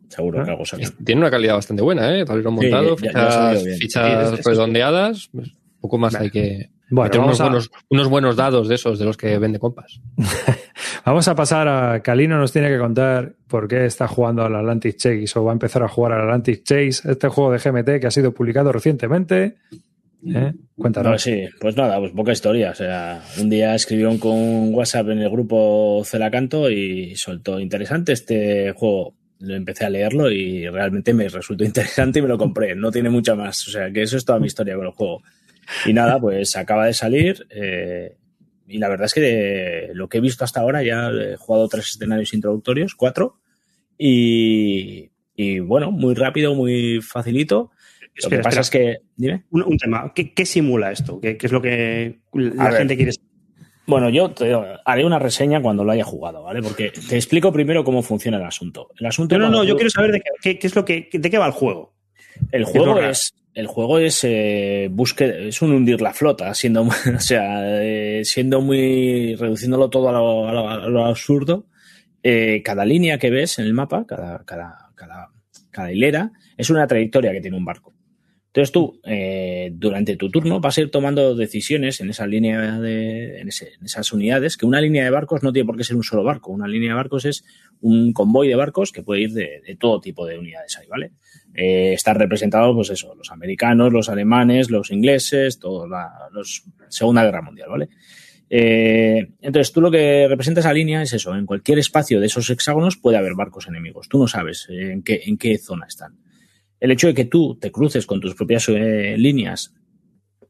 seguro 0.09 0.45
que 0.45 0.51
algo 0.51 0.65
sale. 0.65 0.89
Tiene 1.05 1.21
una 1.21 1.31
calidad 1.31 1.55
bastante 1.55 1.83
buena, 1.83 2.17
¿eh? 2.17 2.25
Tablero 2.25 2.53
montado, 2.53 2.97
ya- 2.97 3.13
ya 3.13 3.31
salido 3.31 3.77
fichas, 3.77 4.31
Sí, 4.37 4.43
redondeadas. 4.45 5.29
pues, 5.33 5.53
poco 5.81 5.99
más 5.99 6.15
hay 6.15 6.31
que. 6.31 6.71
Bueno, 6.89 7.09
meter 7.09 7.21
unos, 7.21 7.41
a- 7.41 7.45
buenos, 7.45 7.71
unos 7.91 8.09
buenos 8.09 8.37
dados 8.37 8.69
de 8.69 8.75
esos, 8.77 8.99
de 8.99 9.05
los 9.05 9.17
que 9.17 9.39
vende 9.39 9.59
compas. 9.59 10.01
Vamos 11.05 11.27
a 11.29 11.35
pasar 11.35 11.69
a 11.69 12.01
Calino 12.03 12.39
nos 12.39 12.53
tiene 12.53 12.69
que 12.69 12.79
contar 12.79 13.33
por 13.49 13.69
qué 13.69 13.87
está 13.87 14.09
jugando 14.09 14.43
al 14.45 14.55
Atlantic 14.57 14.97
Chase 14.97 15.27
o 15.39 15.45
va 15.45 15.53
a 15.53 15.55
empezar 15.55 15.83
a 15.83 15.89
jugar 15.89 16.13
al 16.13 16.23
Atlantic 16.23 16.63
Chase, 16.65 17.11
este 17.11 17.29
juego 17.29 17.53
de 17.53 17.59
GMT 17.59 18.01
que 18.01 18.07
ha 18.07 18.11
sido 18.11 18.33
publicado 18.33 18.73
recientemente. 18.73 19.57
¿Eh? 20.29 20.53
Cuéntanos. 20.77 21.13
No, 21.13 21.19
sí, 21.19 21.45
pues 21.61 21.77
nada, 21.77 21.99
pues 22.01 22.11
poca 22.13 22.33
historia. 22.33 22.71
O 22.71 22.75
sea, 22.75 23.23
un 23.41 23.49
día 23.49 23.75
escribió 23.77 24.11
un- 24.11 24.19
con 24.19 24.75
WhatsApp 24.75 25.09
en 25.11 25.19
el 25.21 25.31
grupo 25.31 26.03
Celacanto 26.05 26.69
y 26.71 27.15
soltó 27.17 27.61
interesante 27.61 28.13
este 28.13 28.73
juego. 28.73 29.15
Lo 29.39 29.55
empecé 29.55 29.85
a 29.85 29.91
leerlo 29.91 30.31
y 30.31 30.67
realmente 30.69 31.13
me 31.15 31.29
resultó 31.29 31.63
interesante 31.65 32.19
y 32.19 32.23
me 32.23 32.29
lo 32.29 32.39
compré. 32.39 32.75
No 32.75 32.91
tiene 32.91 33.11
mucha 33.11 33.35
más. 33.37 33.69
O 33.69 33.71
sea, 33.71 33.93
que 33.93 34.03
eso 34.03 34.17
es 34.17 34.25
toda 34.25 34.41
mi 34.41 34.47
historia 34.47 34.75
con 34.75 34.87
el 34.87 34.93
juego. 34.93 35.23
Y 35.85 35.93
nada, 35.93 36.21
pues 36.21 36.57
acaba 36.57 36.87
de 36.87 36.95
salir. 36.95 37.47
eh, 37.51 38.17
y 38.69 38.79
la 38.79 38.89
verdad 38.89 39.07
es 39.07 39.15
que 39.15 39.21
de 39.21 39.91
lo 39.95 40.09
que 40.09 40.19
he 40.19 40.21
visto 40.21 40.43
hasta 40.45 40.61
ahora 40.61 40.83
ya 40.83 41.09
he 41.11 41.37
jugado 41.37 41.69
tres 41.69 41.87
escenarios 41.89 42.35
introductorios, 42.35 42.95
cuatro. 42.97 43.39
Y, 43.99 45.11
y 45.35 45.59
bueno, 45.61 45.91
muy 45.91 46.15
rápido, 46.15 46.55
muy 46.55 47.01
facilito. 47.01 47.71
Lo 48.01 48.09
Espera, 48.15 48.39
que 48.39 48.43
pasa 48.45 48.61
espera. 48.61 48.91
es 48.93 48.99
que. 49.01 49.07
Dime. 49.17 49.45
Un, 49.51 49.63
un 49.63 49.77
tema. 49.79 50.13
¿Qué, 50.15 50.33
qué 50.33 50.47
simula 50.47 50.91
esto? 50.93 51.21
¿Qué, 51.21 51.37
qué 51.37 51.47
es 51.47 51.53
lo 51.53 51.61
que 51.63 52.21
la 52.33 52.65
A 52.65 52.69
ver. 52.71 52.79
gente 52.79 52.97
quiere 52.97 53.13
saber? 53.13 53.27
Bueno, 53.87 54.09
yo 54.11 54.33
te 54.33 54.53
haré 54.85 55.05
una 55.05 55.19
reseña 55.21 55.63
cuando 55.63 55.85
lo 55.85 55.93
haya 55.93 56.03
jugado, 56.03 56.43
¿vale? 56.43 56.61
Porque 56.61 56.91
te 57.09 57.15
explico 57.15 57.53
primero 57.53 57.85
cómo 57.85 58.03
funciona 58.03 58.37
el 58.39 58.43
asunto. 58.45 58.89
El 58.99 59.07
asunto 59.07 59.39
No, 59.39 59.45
no, 59.45 59.59
no, 59.59 59.65
yo 59.65 59.75
tú- 59.75 59.77
quiero 59.77 59.91
saber 59.91 60.11
de 60.13 60.21
qué, 60.23 60.31
qué- 60.43 60.59
qué 60.59 60.67
es 60.67 60.75
lo 60.75 60.85
que, 60.85 61.09
de 61.13 61.31
qué 61.31 61.39
va 61.39 61.47
el 61.47 61.53
juego. 61.53 61.95
el 62.51 62.65
juego 62.65 62.95
lo 62.95 63.09
es 63.09 63.33
el 63.57 63.67
juego 63.67 63.99
es 63.99 64.23
eh, 64.25 64.89
busque, 64.93 65.49
es 65.49 65.61
un 65.63 65.73
hundir 65.73 66.01
la 66.01 66.15
flota, 66.15 66.55
siendo 66.55 66.83
o 67.17 67.21
sea, 67.21 67.83
eh, 67.83 68.23
siendo 68.25 68.61
muy 68.61 69.35
reduciéndolo 69.37 69.91
todo 69.91 70.09
a 70.11 70.13
lo, 70.13 70.49
a 70.49 70.53
lo- 70.53 70.69
a 70.71 70.89
lo 70.89 71.05
absurdo. 71.07 71.67
Eh, 72.23 72.63
cada 72.65 72.85
línea 72.85 73.19
que 73.19 73.31
ves 73.31 73.59
en 73.59 73.67
el 73.67 73.75
mapa, 73.75 74.05
cada, 74.07 74.45
cada, 74.45 74.91
cada, 74.95 75.31
cada 75.71 75.93
hilera, 75.93 76.33
es 76.57 76.71
una 76.71 76.87
trayectoria 76.87 77.33
que 77.33 77.41
tiene 77.41 77.57
un 77.57 77.65
barco. 77.65 77.96
Entonces 78.57 78.73
tú, 78.73 78.99
eh, 79.05 79.71
durante 79.75 80.17
tu 80.17 80.31
turno, 80.31 80.61
vas 80.61 80.79
a 80.79 80.81
ir 80.81 80.91
tomando 80.91 81.35
decisiones 81.35 82.01
en 82.01 82.09
esa 82.09 82.27
línea 82.27 82.81
de, 82.81 83.43
esas 83.85 84.13
unidades, 84.15 84.57
que 84.57 84.65
una 84.65 84.81
línea 84.81 85.05
de 85.05 85.11
barcos 85.11 85.43
no 85.43 85.53
tiene 85.53 85.67
por 85.67 85.77
qué 85.77 85.85
ser 85.85 85.95
un 85.95 86.03
solo 86.03 86.25
barco. 86.25 86.53
Una 86.53 86.67
línea 86.67 86.89
de 86.89 86.95
barcos 86.95 87.27
es 87.27 87.45
un 87.83 88.15
convoy 88.15 88.49
de 88.49 88.55
barcos 88.55 88.93
que 88.93 89.03
puede 89.03 89.21
ir 89.21 89.33
de, 89.35 89.77
todo 89.79 90.01
tipo 90.01 90.25
de 90.25 90.39
unidades 90.39 90.79
ahí, 90.79 90.87
¿vale? 90.87 91.13
Eh, 91.55 91.93
están 91.93 92.15
representados, 92.19 92.75
pues 92.75 92.89
eso, 92.89 93.15
los 93.15 93.31
americanos, 93.31 93.93
los 93.93 94.09
alemanes, 94.09 94.71
los 94.71 94.91
ingleses, 94.91 95.59
todos 95.59 95.87
la 95.91 96.09
los 96.33 96.65
Segunda 96.89 97.25
Guerra 97.25 97.43
Mundial, 97.43 97.69
¿vale? 97.69 97.91
Eh, 98.49 99.33
entonces, 99.43 99.71
tú 99.71 99.83
lo 99.83 99.91
que 99.91 100.29
representa 100.31 100.61
esa 100.61 100.73
línea 100.73 101.03
es 101.03 101.13
eso. 101.13 101.37
En 101.37 101.45
cualquier 101.45 101.79
espacio 101.79 102.21
de 102.21 102.27
esos 102.29 102.49
hexágonos 102.49 102.97
puede 102.97 103.19
haber 103.19 103.35
barcos 103.35 103.69
enemigos. 103.69 104.09
Tú 104.09 104.19
no 104.19 104.27
sabes 104.27 104.67
en 104.71 105.03
qué, 105.03 105.21
en 105.27 105.37
qué 105.37 105.59
zona 105.59 105.85
están. 105.87 106.15
El 106.81 106.91
hecho 106.91 107.07
de 107.07 107.15
que 107.15 107.25
tú 107.25 107.59
te 107.61 107.71
cruces 107.71 108.07
con 108.07 108.21
tus 108.21 108.35
propias 108.35 108.69
eh, 108.69 109.17
líneas 109.19 109.75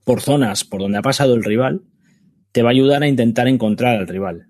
por 0.05 0.21
zonas 0.21 0.65
por 0.65 0.81
donde 0.81 0.99
ha 0.99 1.03
pasado 1.03 1.35
el 1.35 1.45
rival, 1.45 1.83
te 2.53 2.63
va 2.63 2.71
a 2.71 2.73
ayudar 2.73 3.03
a 3.03 3.09
intentar 3.09 3.49
encontrar 3.49 3.97
al 3.97 4.09
rival. 4.09 4.47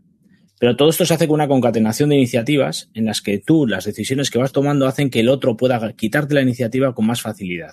Pero 0.58 0.76
todo 0.76 0.88
esto 0.88 1.04
se 1.04 1.14
hace 1.14 1.26
con 1.26 1.34
una 1.34 1.48
concatenación 1.48 2.08
de 2.10 2.16
iniciativas 2.16 2.90
en 2.94 3.04
las 3.04 3.20
que 3.20 3.38
tú, 3.38 3.66
las 3.66 3.84
decisiones 3.84 4.30
que 4.30 4.38
vas 4.38 4.52
tomando, 4.52 4.86
hacen 4.86 5.10
que 5.10 5.20
el 5.20 5.28
otro 5.28 5.56
pueda 5.56 5.92
quitarte 5.92 6.34
la 6.34 6.42
iniciativa 6.42 6.94
con 6.94 7.06
más 7.06 7.20
facilidad. 7.20 7.72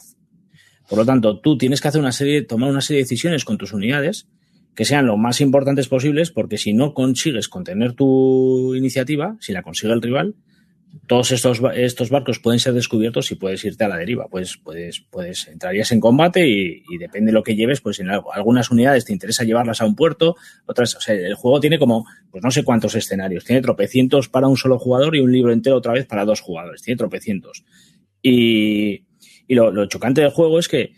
Por 0.90 0.98
lo 0.98 1.06
tanto, 1.06 1.40
tú 1.40 1.58
tienes 1.58 1.82
que 1.82 1.88
hacer 1.88 2.02
una 2.02 2.12
serie, 2.12 2.42
tomar 2.42 2.70
una 2.70 2.82
serie 2.82 3.00
de 3.00 3.04
decisiones 3.04 3.46
con 3.46 3.58
tus 3.58 3.74
unidades 3.74 4.28
que 4.76 4.86
sean 4.86 5.06
lo 5.06 5.18
más 5.18 5.40
importantes 5.40 5.88
posibles, 5.88 6.32
porque 6.32 6.58
si 6.58 6.74
no 6.74 6.94
consigues 6.94 7.48
contener 7.48 7.94
tu 7.94 8.76
iniciativa, 8.76 9.38
si 9.40 9.54
la 9.54 9.62
consigue 9.62 9.94
el 9.94 10.02
rival, 10.02 10.36
todos 11.06 11.32
estos, 11.34 11.62
estos 11.76 12.10
barcos 12.10 12.40
pueden 12.40 12.60
ser 12.62 12.74
descubiertos 12.74 13.30
y 13.32 13.36
puedes 13.36 13.64
irte 13.66 13.84
a 13.84 13.90
la 13.90 13.98
deriva. 13.98 14.28
Pues 14.30 14.58
puedes, 14.58 15.02
puedes, 15.02 15.48
entrarías 15.50 15.92
en 15.92 16.00
combate 16.00 16.48
y, 16.48 16.82
y 16.90 16.98
depende 16.98 17.32
de 17.32 17.34
lo 17.34 17.44
que 17.44 17.56
lleves, 17.58 17.82
pues 17.82 18.00
en 18.00 18.10
algo- 18.10 18.34
algunas 18.34 18.72
unidades 18.72 19.04
te 19.06 19.12
interesa 19.12 19.44
llevarlas 19.44 19.82
a 19.82 19.86
un 19.86 19.96
puerto, 19.96 20.36
otras, 20.66 20.96
o 20.96 21.02
sea, 21.02 21.14
el 21.16 21.34
juego 21.36 21.60
tiene 21.60 21.78
como, 21.78 22.06
pues 22.32 22.42
no 22.44 22.52
sé 22.52 22.64
cuántos 22.64 22.96
escenarios, 22.96 23.44
tiene 23.44 23.62
tropecientos 23.62 24.30
para 24.30 24.48
un 24.48 24.56
solo 24.56 24.80
jugador 24.80 25.16
y 25.16 25.20
un 25.20 25.32
libro 25.32 25.52
entero 25.52 25.76
otra 25.76 25.92
vez 25.94 26.06
para 26.06 26.24
dos 26.24 26.40
jugadores, 26.40 26.82
tiene 26.82 26.98
tropecientos. 26.98 27.66
Y, 28.22 29.04
y 29.48 29.56
lo, 29.56 29.86
chocante 29.88 30.22
del 30.22 30.32
juego 30.32 30.58
es 30.58 30.70
que 30.70 30.94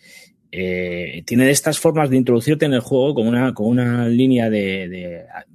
eh, 0.51 1.23
tiene 1.25 1.49
estas 1.49 1.79
formas 1.79 2.11
de 2.11 2.17
introducirte 2.17 2.65
en 2.65 2.73
el 2.73 2.79
juego 2.81 3.15
con 3.15 3.27
una, 3.27 3.53
con 3.55 3.65
una 3.67 4.07
línea 4.07 4.49
de- 4.51 4.87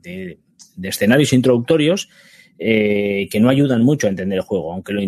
de 0.02 0.88
escenarios 0.88 1.32
introductorios 1.32 2.08
eh, 2.62 3.26
que 3.30 3.40
no 3.40 3.48
ayudan 3.48 3.82
mucho 3.82 4.06
a 4.06 4.10
entender 4.10 4.36
el 4.38 4.44
juego, 4.44 4.72
aunque 4.72 4.92
lo, 4.92 5.00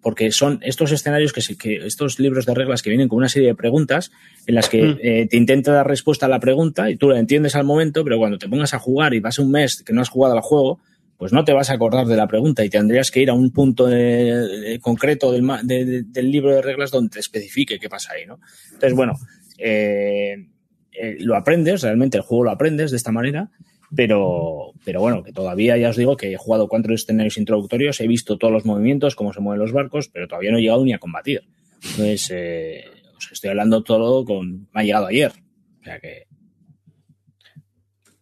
porque 0.00 0.30
son 0.32 0.60
estos 0.62 0.92
escenarios 0.92 1.32
que, 1.32 1.40
se- 1.42 1.58
que 1.58 1.76
estos 1.84 2.18
libros 2.20 2.46
de 2.46 2.54
reglas 2.54 2.80
que 2.82 2.88
vienen 2.88 3.08
con 3.08 3.18
una 3.18 3.28
serie 3.28 3.48
de 3.48 3.54
preguntas 3.56 4.10
en 4.46 4.54
las 4.54 4.68
que 4.68 4.82
Mm. 4.84 4.98
eh, 5.02 5.26
te 5.28 5.36
intenta 5.36 5.72
dar 5.72 5.86
respuesta 5.88 6.26
a 6.26 6.28
la 6.28 6.38
pregunta 6.40 6.88
y 6.90 6.96
tú 6.96 7.08
la 7.10 7.18
entiendes 7.18 7.56
al 7.56 7.64
momento, 7.64 8.04
pero 8.04 8.16
cuando 8.16 8.38
te 8.38 8.48
pongas 8.48 8.72
a 8.74 8.78
jugar 8.78 9.12
y 9.12 9.20
vas 9.20 9.38
un 9.40 9.50
mes 9.50 9.82
que 9.82 9.92
no 9.92 10.00
has 10.00 10.08
jugado 10.08 10.34
al 10.36 10.40
juego, 10.40 10.78
pues 11.18 11.32
no 11.34 11.44
te 11.44 11.52
vas 11.52 11.68
a 11.68 11.74
acordar 11.74 12.06
de 12.06 12.16
la 12.16 12.26
pregunta 12.28 12.64
y 12.64 12.70
tendrías 12.70 13.10
que 13.10 13.20
ir 13.20 13.28
a 13.28 13.34
un 13.34 13.50
punto 13.50 13.86
de- 13.88 14.36
de- 14.36 14.78
concreto 14.80 15.32
del, 15.32 15.46
de- 15.64 16.04
del 16.04 16.30
libro 16.30 16.54
de 16.54 16.62
reglas 16.62 16.90
donde 16.92 17.10
te 17.10 17.18
especifique 17.20 17.78
qué 17.78 17.88
pasa 17.90 18.12
ahí, 18.14 18.24
¿no? 18.24 18.38
Entonces, 18.72 18.94
bueno, 18.94 19.18
eh, 19.58 20.46
eh, 20.92 21.16
lo 21.20 21.36
aprendes, 21.36 21.82
realmente 21.82 22.16
el 22.16 22.22
juego 22.22 22.44
lo 22.44 22.50
aprendes 22.50 22.90
de 22.90 22.96
esta 22.96 23.12
manera, 23.12 23.50
pero, 23.94 24.72
pero 24.84 25.00
bueno, 25.00 25.22
que 25.22 25.32
todavía 25.32 25.76
ya 25.76 25.90
os 25.90 25.96
digo 25.96 26.16
que 26.16 26.32
he 26.32 26.36
jugado 26.36 26.68
cuatro 26.68 26.94
escenarios 26.94 27.38
introductorios, 27.38 28.00
he 28.00 28.06
visto 28.06 28.38
todos 28.38 28.52
los 28.52 28.64
movimientos, 28.64 29.16
cómo 29.16 29.32
se 29.32 29.40
mueven 29.40 29.60
los 29.60 29.72
barcos, 29.72 30.08
pero 30.08 30.28
todavía 30.28 30.52
no 30.52 30.58
he 30.58 30.62
llegado 30.62 30.84
ni 30.84 30.92
a 30.92 30.98
combatir. 30.98 31.42
Entonces, 31.82 32.30
eh, 32.32 32.84
os 33.16 33.32
estoy 33.32 33.50
hablando 33.50 33.82
todo 33.82 34.24
con... 34.24 34.68
Me 34.72 34.80
ha 34.80 34.84
llegado 34.84 35.06
ayer. 35.06 35.32
O 35.80 35.84
sea 35.84 35.98
que, 35.98 36.26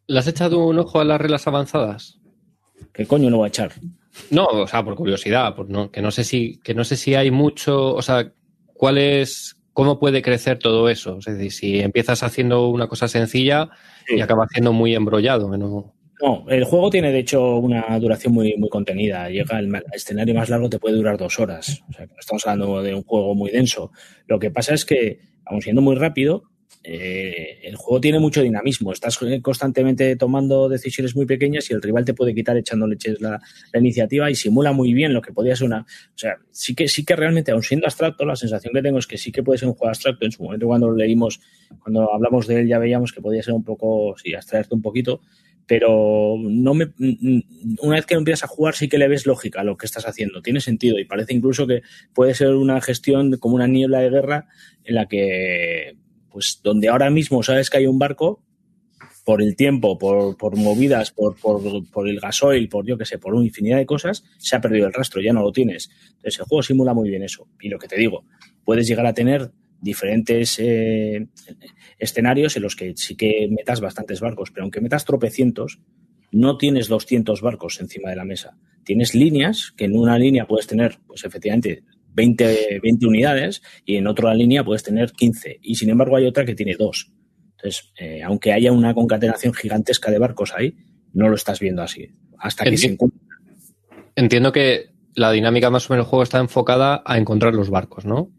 ¿Le 0.08 0.18
has 0.18 0.26
echado 0.26 0.64
un 0.66 0.78
ojo 0.78 1.00
a 1.00 1.04
las 1.04 1.20
reglas 1.20 1.46
avanzadas? 1.46 2.18
¿qué 2.94 3.06
coño 3.06 3.28
no 3.28 3.36
voy 3.36 3.46
a 3.46 3.48
echar? 3.48 3.72
No, 4.30 4.46
o 4.46 4.66
sea, 4.66 4.82
por 4.82 4.94
curiosidad, 4.96 5.54
por 5.54 5.68
no, 5.68 5.90
que 5.90 6.00
no 6.00 6.10
sé 6.10 6.24
si, 6.24 6.58
que 6.64 6.74
no 6.74 6.82
sé 6.82 6.96
si 6.96 7.14
hay 7.14 7.30
mucho, 7.30 7.94
o 7.94 8.02
sea, 8.02 8.32
cuál 8.72 8.96
es, 8.96 9.57
cómo 9.78 10.00
puede 10.00 10.22
crecer 10.22 10.58
todo 10.58 10.88
eso. 10.88 11.18
Es 11.20 11.26
decir, 11.26 11.52
si 11.52 11.78
empiezas 11.78 12.24
haciendo 12.24 12.66
una 12.66 12.88
cosa 12.88 13.06
sencilla 13.06 13.70
Sí. 14.08 14.16
y 14.16 14.20
acaba 14.20 14.44
siendo 14.48 14.72
muy 14.72 14.92
embrollado, 14.92 15.56
no- 15.56 15.94
No, 16.20 16.44
el 16.48 16.64
juego 16.64 16.90
tiene 16.90 17.12
de 17.12 17.20
hecho 17.20 17.58
una 17.58 17.96
duración 18.00 18.34
muy, 18.34 18.56
muy 18.56 18.68
contenida. 18.68 19.30
Llega 19.30 19.60
el, 19.60 19.72
escenario 19.92 20.34
más 20.34 20.48
largo 20.48 20.68
te 20.68 20.80
puede 20.80 20.96
durar 20.96 21.16
dos 21.16 21.38
horas. 21.38 21.80
O 21.88 21.92
sea, 21.92 22.08
que 22.08 22.12
no 22.14 22.18
estamos 22.18 22.44
hablando 22.44 22.82
de 22.82 22.92
un 22.92 23.04
juego 23.04 23.36
muy 23.36 23.52
denso. 23.52 23.92
Lo 24.26 24.40
que 24.40 24.50
pasa 24.50 24.74
es 24.74 24.84
que, 24.84 25.20
aun 25.46 25.62
siendo 25.62 25.80
muy 25.80 25.94
rápido, 25.94 26.42
eh, 26.84 27.60
el 27.64 27.76
juego 27.76 28.00
tiene 28.00 28.18
mucho 28.18 28.42
dinamismo. 28.42 28.92
Estás 28.92 29.18
constantemente 29.42 30.16
tomando 30.16 30.68
decisiones 30.68 31.14
muy 31.16 31.26
pequeñas 31.26 31.70
y 31.70 31.74
el 31.74 31.82
rival 31.82 32.04
te 32.04 32.14
puede 32.14 32.34
quitar 32.34 32.56
echando 32.56 32.86
leches 32.86 33.20
la, 33.20 33.40
iniciativa 33.74 34.30
y 34.30 34.34
simula 34.34 34.72
muy 34.72 34.92
bien 34.92 35.12
lo 35.12 35.20
que 35.20 35.32
podría 35.32 35.56
ser 35.56 35.66
una. 35.66 35.80
O 35.80 36.18
sea, 36.18 36.36
sí 36.50 36.74
que, 36.74 36.88
sí 36.88 37.04
que 37.04 37.16
realmente, 37.16 37.50
aun 37.50 37.62
siendo 37.62 37.86
abstracto, 37.86 38.24
la 38.24 38.36
sensación 38.36 38.72
que 38.72 38.82
tengo 38.82 38.98
es 38.98 39.06
que 39.06 39.18
sí 39.18 39.32
que 39.32 39.42
puede 39.42 39.58
ser 39.58 39.68
un 39.68 39.74
juego 39.74 39.90
abstracto. 39.90 40.24
En 40.24 40.32
su 40.32 40.42
momento, 40.42 40.66
cuando 40.66 40.88
lo 40.88 40.96
leímos, 40.96 41.40
cuando 41.82 42.12
hablamos 42.12 42.46
de 42.46 42.60
él, 42.60 42.68
ya 42.68 42.78
veíamos 42.78 43.12
que 43.12 43.20
podía 43.20 43.42
ser 43.42 43.54
un 43.54 43.64
poco, 43.64 44.14
sí, 44.16 44.34
abstraerte 44.34 44.74
un 44.74 44.82
poquito 44.82 45.20
pero 45.68 46.36
no 46.40 46.72
me 46.72 46.94
una 47.82 47.96
vez 47.96 48.06
que 48.06 48.14
empiezas 48.14 48.44
a 48.44 48.46
jugar 48.46 48.74
sí 48.74 48.88
que 48.88 48.96
le 48.96 49.06
ves 49.06 49.26
lógica 49.26 49.60
a 49.60 49.64
lo 49.64 49.76
que 49.76 49.84
estás 49.84 50.08
haciendo, 50.08 50.40
tiene 50.40 50.62
sentido 50.62 50.98
y 50.98 51.04
parece 51.04 51.34
incluso 51.34 51.66
que 51.66 51.82
puede 52.14 52.34
ser 52.34 52.54
una 52.54 52.80
gestión 52.80 53.36
como 53.36 53.54
una 53.54 53.66
niebla 53.66 54.00
de 54.00 54.08
guerra 54.08 54.46
en 54.84 54.94
la 54.94 55.06
que 55.06 55.94
pues 56.38 56.60
donde 56.62 56.88
ahora 56.88 57.10
mismo 57.10 57.42
sabes 57.42 57.68
que 57.68 57.78
hay 57.78 57.86
un 57.88 57.98
barco 57.98 58.40
por 59.24 59.42
el 59.42 59.56
tiempo, 59.56 59.98
por, 59.98 60.56
movidas, 60.56 61.10
por, 61.10 61.34
por, 61.34 61.60
por, 61.90 62.08
el 62.08 62.20
gasoil, 62.20 62.68
por 62.68 62.86
yo 62.86 62.96
que 62.96 63.04
sé, 63.04 63.18
por 63.18 63.34
una 63.34 63.44
infinidad 63.44 63.78
de 63.78 63.86
cosas, 63.86 64.22
se 64.38 64.54
ha 64.54 64.60
perdido 64.60 64.86
el 64.86 64.92
rastro, 64.92 65.20
ya 65.20 65.32
no 65.32 65.42
lo 65.42 65.50
tienes. 65.50 65.90
Entonces 66.06 66.38
el 66.38 66.44
juego 66.44 66.62
simula 66.62 66.94
muy 66.94 67.10
bien 67.10 67.24
eso. 67.24 67.48
Y 67.60 67.68
lo 67.70 67.76
que 67.80 67.88
te 67.88 67.96
digo, 67.96 68.24
puedes 68.64 68.86
llegar 68.86 69.04
a 69.06 69.14
tener 69.14 69.50
diferentes 69.80 70.60
eh, 70.60 71.26
escenarios 71.98 72.56
en 72.56 72.62
los 72.62 72.76
que 72.76 72.94
sí 72.94 73.16
que 73.16 73.48
metas 73.50 73.80
bastantes 73.80 74.20
barcos, 74.20 74.52
pero 74.52 74.62
aunque 74.62 74.80
metas 74.80 75.04
tropecientos, 75.04 75.80
no 76.30 76.56
tienes 76.56 76.86
200 76.86 77.42
barcos 77.42 77.80
encima 77.80 78.10
de 78.10 78.16
la 78.16 78.24
mesa. 78.24 78.56
Tienes 78.84 79.12
líneas, 79.12 79.72
que 79.76 79.86
en 79.86 79.96
una 79.96 80.16
línea 80.20 80.46
puedes 80.46 80.68
tener, 80.68 80.98
pues 81.04 81.24
efectivamente, 81.24 81.82
20, 82.14 82.80
20 82.82 83.06
unidades 83.06 83.62
y 83.84 83.96
en 83.96 84.06
otra 84.06 84.34
línea 84.34 84.64
puedes 84.64 84.82
tener 84.82 85.12
15. 85.12 85.60
Y 85.62 85.74
sin 85.76 85.90
embargo 85.90 86.16
hay 86.16 86.26
otra 86.26 86.44
que 86.44 86.54
tiene 86.54 86.74
dos. 86.76 87.10
Entonces, 87.56 87.92
eh, 87.98 88.22
aunque 88.22 88.52
haya 88.52 88.72
una 88.72 88.94
concatenación 88.94 89.52
gigantesca 89.54 90.10
de 90.10 90.18
barcos 90.18 90.52
ahí, 90.54 90.76
no 91.12 91.28
lo 91.28 91.34
estás 91.34 91.58
viendo 91.60 91.82
así. 91.82 92.08
Hasta 92.38 92.64
que 92.64 92.70
Enti- 92.70 92.76
se 92.76 92.86
encuentra. 92.88 93.20
Entiendo 94.14 94.52
que 94.52 94.90
la 95.14 95.32
dinámica 95.32 95.70
más 95.70 95.88
o 95.88 95.92
menos 95.92 96.06
del 96.06 96.10
juego 96.10 96.22
está 96.22 96.38
enfocada 96.38 97.02
a 97.04 97.18
encontrar 97.18 97.54
los 97.54 97.70
barcos, 97.70 98.04
¿no? 98.04 98.30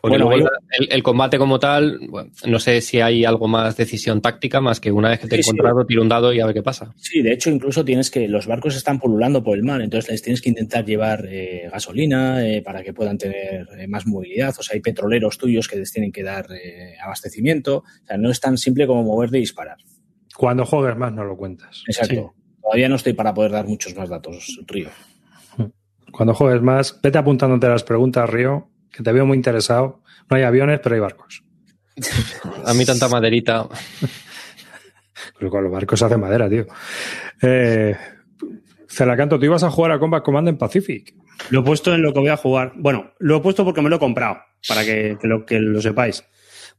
Porque 0.00 0.18
Bueno, 0.18 0.30
luego 0.30 0.50
hay- 0.70 0.78
el, 0.86 0.92
el 0.92 1.02
combate 1.02 1.38
como 1.38 1.58
tal, 1.58 1.98
bueno, 2.08 2.30
no 2.46 2.58
sé 2.58 2.80
si 2.80 3.00
hay 3.00 3.24
algo 3.24 3.48
más 3.48 3.76
decisión 3.76 4.20
táctica, 4.20 4.60
más 4.60 4.78
que 4.80 4.92
una 4.92 5.08
vez 5.10 5.20
que 5.20 5.26
te 5.28 5.34
he 5.36 5.38
Sí, 5.38 5.44
sí. 5.44 5.50
encontrado, 5.50 5.84
tiro 5.86 6.02
un 6.02 6.08
dado 6.08 6.32
y 6.32 6.40
a 6.40 6.46
ver 6.46 6.54
qué 6.54 6.62
pasa. 6.62 6.92
Sí, 6.96 7.22
de 7.22 7.32
hecho, 7.32 7.50
incluso 7.50 7.84
tienes 7.84 8.10
que. 8.10 8.28
Los 8.28 8.46
barcos 8.46 8.76
están 8.76 8.98
pululando 9.00 9.42
por 9.42 9.56
el 9.56 9.62
mar, 9.64 9.80
entonces 9.80 10.10
les 10.10 10.22
tienes 10.22 10.40
que 10.42 10.48
intentar 10.50 10.84
llevar 10.84 11.24
eh, 11.28 11.68
gasolina 11.72 12.46
eh, 12.46 12.62
para 12.62 12.82
que 12.82 12.92
puedan 12.92 13.18
tener 13.18 13.68
eh, 13.78 13.88
más 13.88 14.06
movilidad. 14.06 14.54
O 14.58 14.62
sea, 14.62 14.74
hay 14.74 14.80
petroleros 14.80 15.38
tuyos 15.38 15.66
que 15.68 15.76
les 15.76 15.92
tienen 15.92 16.12
que 16.12 16.22
dar 16.22 16.46
eh, 16.52 16.94
abastecimiento. 17.02 17.78
O 17.78 18.06
sea, 18.06 18.16
no 18.16 18.30
es 18.30 18.40
tan 18.40 18.58
simple 18.58 18.86
como 18.86 19.02
moverte 19.02 19.38
y 19.38 19.40
disparar. 19.40 19.76
Cuando 20.36 20.64
juegues 20.66 20.96
más 20.96 21.12
no 21.12 21.24
lo 21.24 21.36
cuentas. 21.36 21.82
Exacto. 21.88 22.34
Todavía 22.62 22.88
no 22.88 22.96
estoy 22.96 23.12
para 23.14 23.32
poder 23.32 23.52
dar 23.52 23.66
muchos 23.66 23.94
más 23.96 24.08
datos, 24.08 24.60
Río. 24.66 24.88
Cuando 26.12 26.34
juegues 26.34 26.62
más, 26.62 26.98
vete 27.02 27.18
apuntándote 27.18 27.68
las 27.68 27.84
preguntas, 27.84 28.28
Río, 28.28 28.68
que 28.92 29.02
te 29.02 29.12
veo 29.12 29.26
muy 29.26 29.36
interesado. 29.36 30.02
No 30.28 30.36
hay 30.36 30.42
aviones, 30.42 30.80
pero 30.82 30.94
hay 30.94 31.00
barcos. 31.00 31.42
A 32.64 32.74
mí 32.74 32.84
tanta 32.84 33.08
maderita. 33.08 33.68
Pero 35.38 35.50
con 35.50 35.64
los 35.64 35.72
barcos 35.72 35.98
se 35.98 36.04
hace 36.04 36.16
madera, 36.16 36.48
tío. 36.48 36.66
Eh, 37.42 37.96
Celacanto, 38.88 39.38
tú 39.38 39.44
ibas 39.44 39.62
a 39.62 39.70
jugar 39.70 39.92
a 39.92 39.98
Combat 39.98 40.22
Command 40.22 40.48
en 40.48 40.58
Pacific. 40.58 41.14
Lo 41.50 41.60
he 41.60 41.62
puesto 41.62 41.94
en 41.94 42.02
lo 42.02 42.12
que 42.12 42.20
voy 42.20 42.28
a 42.28 42.36
jugar. 42.36 42.72
Bueno, 42.76 43.12
lo 43.18 43.36
he 43.36 43.40
puesto 43.40 43.64
porque 43.64 43.82
me 43.82 43.90
lo 43.90 43.96
he 43.96 43.98
comprado, 43.98 44.38
para 44.66 44.84
que, 44.84 45.18
que 45.20 45.26
lo, 45.26 45.44
que 45.44 45.58
lo 45.58 45.80
sepáis. 45.80 46.24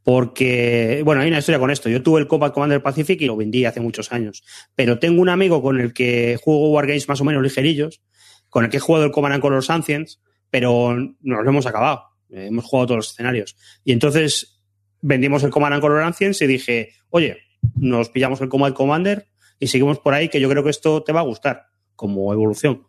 Porque, 0.03 1.01
bueno, 1.03 1.21
hay 1.21 1.27
una 1.27 1.39
historia 1.39 1.59
con 1.59 1.69
esto. 1.69 1.89
Yo 1.89 2.01
tuve 2.01 2.21
el 2.21 2.27
Combat 2.27 2.53
Commander 2.53 2.81
Pacific 2.81 3.21
y 3.21 3.25
lo 3.25 3.35
vendí 3.35 3.65
hace 3.65 3.81
muchos 3.81 4.11
años. 4.11 4.43
Pero 4.75 4.99
tengo 4.99 5.21
un 5.21 5.29
amigo 5.29 5.61
con 5.61 5.79
el 5.79 5.93
que 5.93 6.39
juego 6.41 6.71
Wargames 6.71 7.09
más 7.09 7.21
o 7.21 7.25
menos 7.25 7.43
ligerillos, 7.43 8.01
con 8.49 8.63
el 8.63 8.69
que 8.69 8.77
he 8.77 8.79
jugado 8.79 9.05
el 9.05 9.11
Command 9.11 9.35
and 9.35 9.41
Colors 9.41 9.69
Ancients, 9.69 10.21
pero 10.49 10.95
nos 10.95 11.43
lo 11.43 11.49
hemos 11.49 11.65
acabado. 11.65 12.03
Eh, 12.29 12.47
hemos 12.47 12.65
jugado 12.65 12.87
todos 12.87 12.97
los 12.97 13.11
escenarios. 13.11 13.55
Y 13.83 13.91
entonces 13.91 14.61
vendimos 15.01 15.43
el 15.43 15.49
Command 15.49 15.75
and 15.75 15.81
Colors 15.81 16.05
Ancients 16.05 16.41
y 16.41 16.47
dije, 16.47 16.93
oye, 17.09 17.37
nos 17.75 18.09
pillamos 18.09 18.41
el 18.41 18.49
Combat 18.49 18.73
Commander 18.73 19.27
y 19.59 19.67
seguimos 19.67 19.99
por 19.99 20.13
ahí, 20.13 20.29
que 20.29 20.39
yo 20.39 20.49
creo 20.49 20.63
que 20.63 20.69
esto 20.69 21.03
te 21.03 21.11
va 21.11 21.21
a 21.21 21.23
gustar 21.23 21.67
como 21.95 22.31
evolución. 22.33 22.87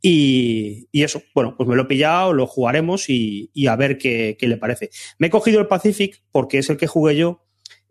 Y, 0.00 0.88
y 0.92 1.02
eso, 1.02 1.22
bueno, 1.34 1.56
pues 1.56 1.68
me 1.68 1.74
lo 1.74 1.82
he 1.82 1.86
pillado, 1.86 2.32
lo 2.32 2.46
jugaremos 2.46 3.08
y, 3.08 3.50
y 3.52 3.66
a 3.66 3.76
ver 3.76 3.98
qué, 3.98 4.36
qué 4.38 4.46
le 4.46 4.56
parece. 4.56 4.90
Me 5.18 5.26
he 5.26 5.30
cogido 5.30 5.60
el 5.60 5.66
Pacific 5.66 6.22
porque 6.30 6.58
es 6.58 6.70
el 6.70 6.76
que 6.76 6.86
jugué 6.86 7.16
yo 7.16 7.44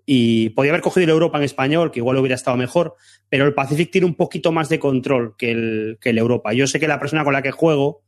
y 0.05 0.49
podía 0.49 0.71
haber 0.71 0.81
cogido 0.81 1.03
el 1.05 1.09
Europa 1.09 1.37
en 1.37 1.43
español, 1.43 1.91
que 1.91 1.99
igual 1.99 2.17
hubiera 2.17 2.35
estado 2.35 2.57
mejor, 2.57 2.95
pero 3.27 3.45
el 3.45 3.53
Pacific 3.53 3.91
tiene 3.91 4.05
un 4.05 4.15
poquito 4.15 4.51
más 4.51 4.69
de 4.69 4.79
control 4.79 5.35
que 5.37 5.51
el, 5.51 5.97
que 5.99 6.11
el 6.11 6.17
Europa. 6.17 6.53
Yo 6.53 6.67
sé 6.67 6.79
que 6.79 6.87
la 6.87 6.99
persona 6.99 7.23
con 7.23 7.33
la 7.33 7.41
que 7.41 7.51
juego, 7.51 8.03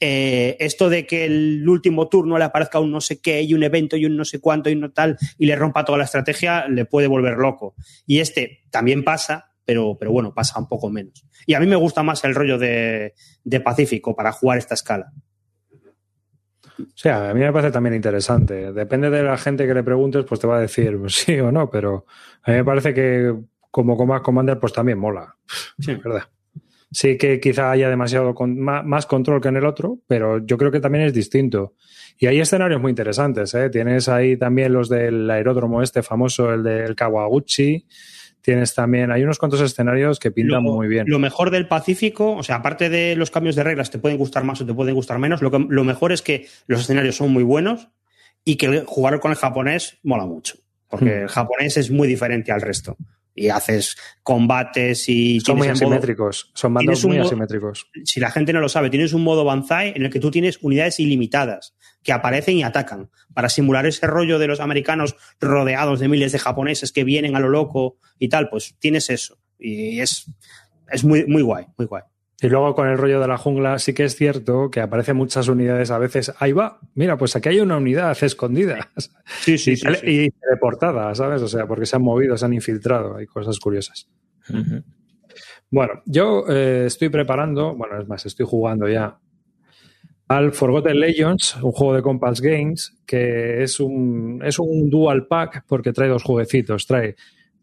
eh, 0.00 0.56
esto 0.60 0.88
de 0.88 1.06
que 1.06 1.24
el 1.24 1.68
último 1.68 2.08
turno 2.08 2.38
le 2.38 2.44
aparezca 2.44 2.78
un 2.78 2.92
no 2.92 3.00
sé 3.00 3.20
qué 3.20 3.42
y 3.42 3.54
un 3.54 3.62
evento 3.62 3.96
y 3.96 4.06
un 4.06 4.16
no 4.16 4.24
sé 4.24 4.40
cuánto 4.40 4.70
y 4.70 4.74
un 4.74 4.80
no 4.80 4.90
tal 4.92 5.18
y 5.38 5.46
le 5.46 5.56
rompa 5.56 5.84
toda 5.84 5.98
la 5.98 6.04
estrategia, 6.04 6.68
le 6.68 6.84
puede 6.84 7.08
volver 7.08 7.36
loco. 7.36 7.74
Y 8.06 8.20
este 8.20 8.64
también 8.70 9.02
pasa, 9.02 9.52
pero, 9.64 9.96
pero 9.98 10.12
bueno, 10.12 10.32
pasa 10.32 10.58
un 10.58 10.68
poco 10.68 10.88
menos. 10.88 11.24
Y 11.46 11.54
a 11.54 11.60
mí 11.60 11.66
me 11.66 11.76
gusta 11.76 12.02
más 12.02 12.22
el 12.24 12.34
rollo 12.34 12.58
de, 12.58 13.14
de 13.42 13.60
Pacífico 13.60 14.14
para 14.14 14.32
jugar 14.32 14.58
esta 14.58 14.74
escala. 14.74 15.12
O 16.80 16.86
sea, 16.94 17.30
a 17.30 17.34
mí 17.34 17.40
me 17.40 17.52
parece 17.52 17.72
también 17.72 17.94
interesante. 17.94 18.72
Depende 18.72 19.10
de 19.10 19.22
la 19.24 19.36
gente 19.36 19.66
que 19.66 19.74
le 19.74 19.82
preguntes, 19.82 20.24
pues 20.24 20.40
te 20.40 20.46
va 20.46 20.58
a 20.58 20.60
decir 20.60 20.96
sí 21.08 21.38
o 21.40 21.50
no, 21.50 21.68
pero 21.70 22.06
a 22.42 22.50
mí 22.52 22.56
me 22.58 22.64
parece 22.64 22.94
que 22.94 23.34
como 23.70 23.96
Commander, 24.22 24.58
pues 24.58 24.72
también 24.72 24.98
mola. 24.98 25.36
Sí. 25.78 25.94
¿Verdad? 25.96 26.28
Sí 26.90 27.18
que 27.18 27.38
quizá 27.38 27.70
haya 27.70 27.90
demasiado 27.90 28.34
con, 28.34 28.58
más, 28.58 29.06
control 29.06 29.40
que 29.40 29.48
en 29.48 29.56
el 29.56 29.66
otro, 29.66 29.98
pero 30.06 30.44
yo 30.44 30.56
creo 30.56 30.70
que 30.70 30.80
también 30.80 31.04
es 31.04 31.12
distinto. 31.12 31.74
Y 32.18 32.26
hay 32.26 32.40
escenarios 32.40 32.80
muy 32.80 32.90
interesantes. 32.90 33.54
¿eh? 33.54 33.68
Tienes 33.68 34.08
ahí 34.08 34.36
también 34.36 34.72
los 34.72 34.88
del 34.88 35.30
aeródromo 35.30 35.82
este 35.82 36.02
famoso, 36.02 36.52
el 36.52 36.62
del 36.62 36.96
Kawaguchi. 36.96 37.86
Tienes 38.40 38.74
también, 38.74 39.12
hay 39.12 39.22
unos 39.22 39.38
cuantos 39.38 39.60
escenarios 39.60 40.18
que 40.18 40.30
pintan 40.30 40.64
lo, 40.64 40.72
muy 40.72 40.88
bien. 40.88 41.04
Lo 41.06 41.18
mejor 41.18 41.50
del 41.50 41.68
Pacífico, 41.68 42.32
o 42.32 42.42
sea, 42.42 42.56
aparte 42.56 42.88
de 42.88 43.14
los 43.16 43.30
cambios 43.30 43.56
de 43.56 43.64
reglas, 43.64 43.90
te 43.90 43.98
pueden 43.98 44.16
gustar 44.16 44.44
más 44.44 44.60
o 44.60 44.66
te 44.66 44.72
pueden 44.72 44.94
gustar 44.94 45.18
menos, 45.18 45.42
lo, 45.42 45.50
que, 45.50 45.58
lo 45.68 45.84
mejor 45.84 46.12
es 46.12 46.22
que 46.22 46.46
los 46.66 46.80
escenarios 46.80 47.16
son 47.16 47.30
muy 47.30 47.42
buenos 47.42 47.88
y 48.44 48.56
que 48.56 48.84
jugar 48.86 49.20
con 49.20 49.32
el 49.32 49.36
japonés 49.36 49.98
mola 50.02 50.24
mucho, 50.24 50.56
porque 50.88 51.04
Hmm. 51.06 51.22
el 51.22 51.28
japonés 51.28 51.76
es 51.76 51.90
muy 51.90 52.08
diferente 52.08 52.50
al 52.50 52.62
resto. 52.62 52.96
Y 53.40 53.50
haces 53.50 53.96
combates 54.22 55.08
y... 55.08 55.40
Son 55.40 55.56
muy 55.56 55.68
modo- 55.68 55.72
asimétricos, 55.74 56.50
son 56.54 56.72
un 56.76 56.84
muy 57.04 57.18
asimétricos. 57.18 57.86
si 58.04 58.20
la 58.20 58.30
gente 58.30 58.52
no 58.52 58.60
lo 58.60 58.68
sabe, 58.68 58.90
tienes 58.90 59.12
un 59.12 59.22
modo 59.22 59.44
Banzai 59.44 59.92
en 59.94 60.02
el 60.04 60.10
que 60.10 60.20
tú 60.20 60.30
tienes 60.30 60.58
unidades 60.62 60.98
ilimitadas 61.00 61.74
que 62.02 62.12
aparecen 62.12 62.56
y 62.56 62.62
atacan 62.62 63.10
para 63.34 63.48
simular 63.48 63.86
ese 63.86 64.06
rollo 64.06 64.38
de 64.38 64.46
los 64.46 64.60
americanos 64.60 65.16
rodeados 65.40 66.00
de 66.00 66.08
miles 66.08 66.32
de 66.32 66.38
japoneses 66.38 66.92
que 66.92 67.04
vienen 67.04 67.36
a 67.36 67.40
lo 67.40 67.48
loco 67.48 67.98
y 68.18 68.28
tal, 68.28 68.48
pues 68.48 68.74
tienes 68.78 69.10
eso. 69.10 69.38
Y 69.58 70.00
es, 70.00 70.30
es 70.90 71.04
muy, 71.04 71.26
muy 71.26 71.42
guay, 71.42 71.66
muy 71.76 71.86
guay. 71.86 72.02
Y 72.40 72.48
luego 72.48 72.74
con 72.74 72.88
el 72.88 72.98
rollo 72.98 73.20
de 73.20 73.26
la 73.26 73.36
jungla 73.36 73.80
sí 73.80 73.92
que 73.92 74.04
es 74.04 74.14
cierto 74.14 74.70
que 74.70 74.80
aparecen 74.80 75.16
muchas 75.16 75.48
unidades 75.48 75.90
a 75.90 75.98
veces. 75.98 76.32
Ahí 76.38 76.52
va, 76.52 76.78
mira, 76.94 77.18
pues 77.18 77.34
aquí 77.34 77.48
hay 77.48 77.60
una 77.60 77.78
unidad 77.78 78.16
escondida 78.22 78.90
Sí, 79.40 79.58
sí, 79.58 79.72
y, 79.72 79.76
sí, 79.76 79.86
y 80.04 80.30
teleportada, 80.30 81.12
¿sabes? 81.16 81.42
O 81.42 81.48
sea, 81.48 81.66
porque 81.66 81.86
se 81.86 81.96
han 81.96 82.02
movido, 82.02 82.36
se 82.36 82.44
han 82.44 82.52
infiltrado, 82.52 83.16
hay 83.16 83.26
cosas 83.26 83.58
curiosas. 83.58 84.08
Bueno, 85.70 86.00
yo 86.06 86.44
eh, 86.48 86.84
estoy 86.86 87.08
preparando, 87.08 87.74
bueno, 87.74 88.00
es 88.00 88.08
más, 88.08 88.24
estoy 88.24 88.46
jugando 88.46 88.88
ya 88.88 89.18
al 90.28 90.52
Forgotten 90.52 91.00
Legends, 91.00 91.56
un 91.56 91.72
juego 91.72 91.94
de 91.94 92.02
Compass 92.02 92.40
Games, 92.40 92.98
que 93.06 93.62
es 93.62 93.80
un, 93.80 94.42
es 94.44 94.58
un 94.58 94.90
dual 94.90 95.26
pack 95.26 95.64
porque 95.66 95.92
trae 95.92 96.08
dos 96.08 96.22
jueguecitos. 96.22 96.86
Trae 96.86 97.16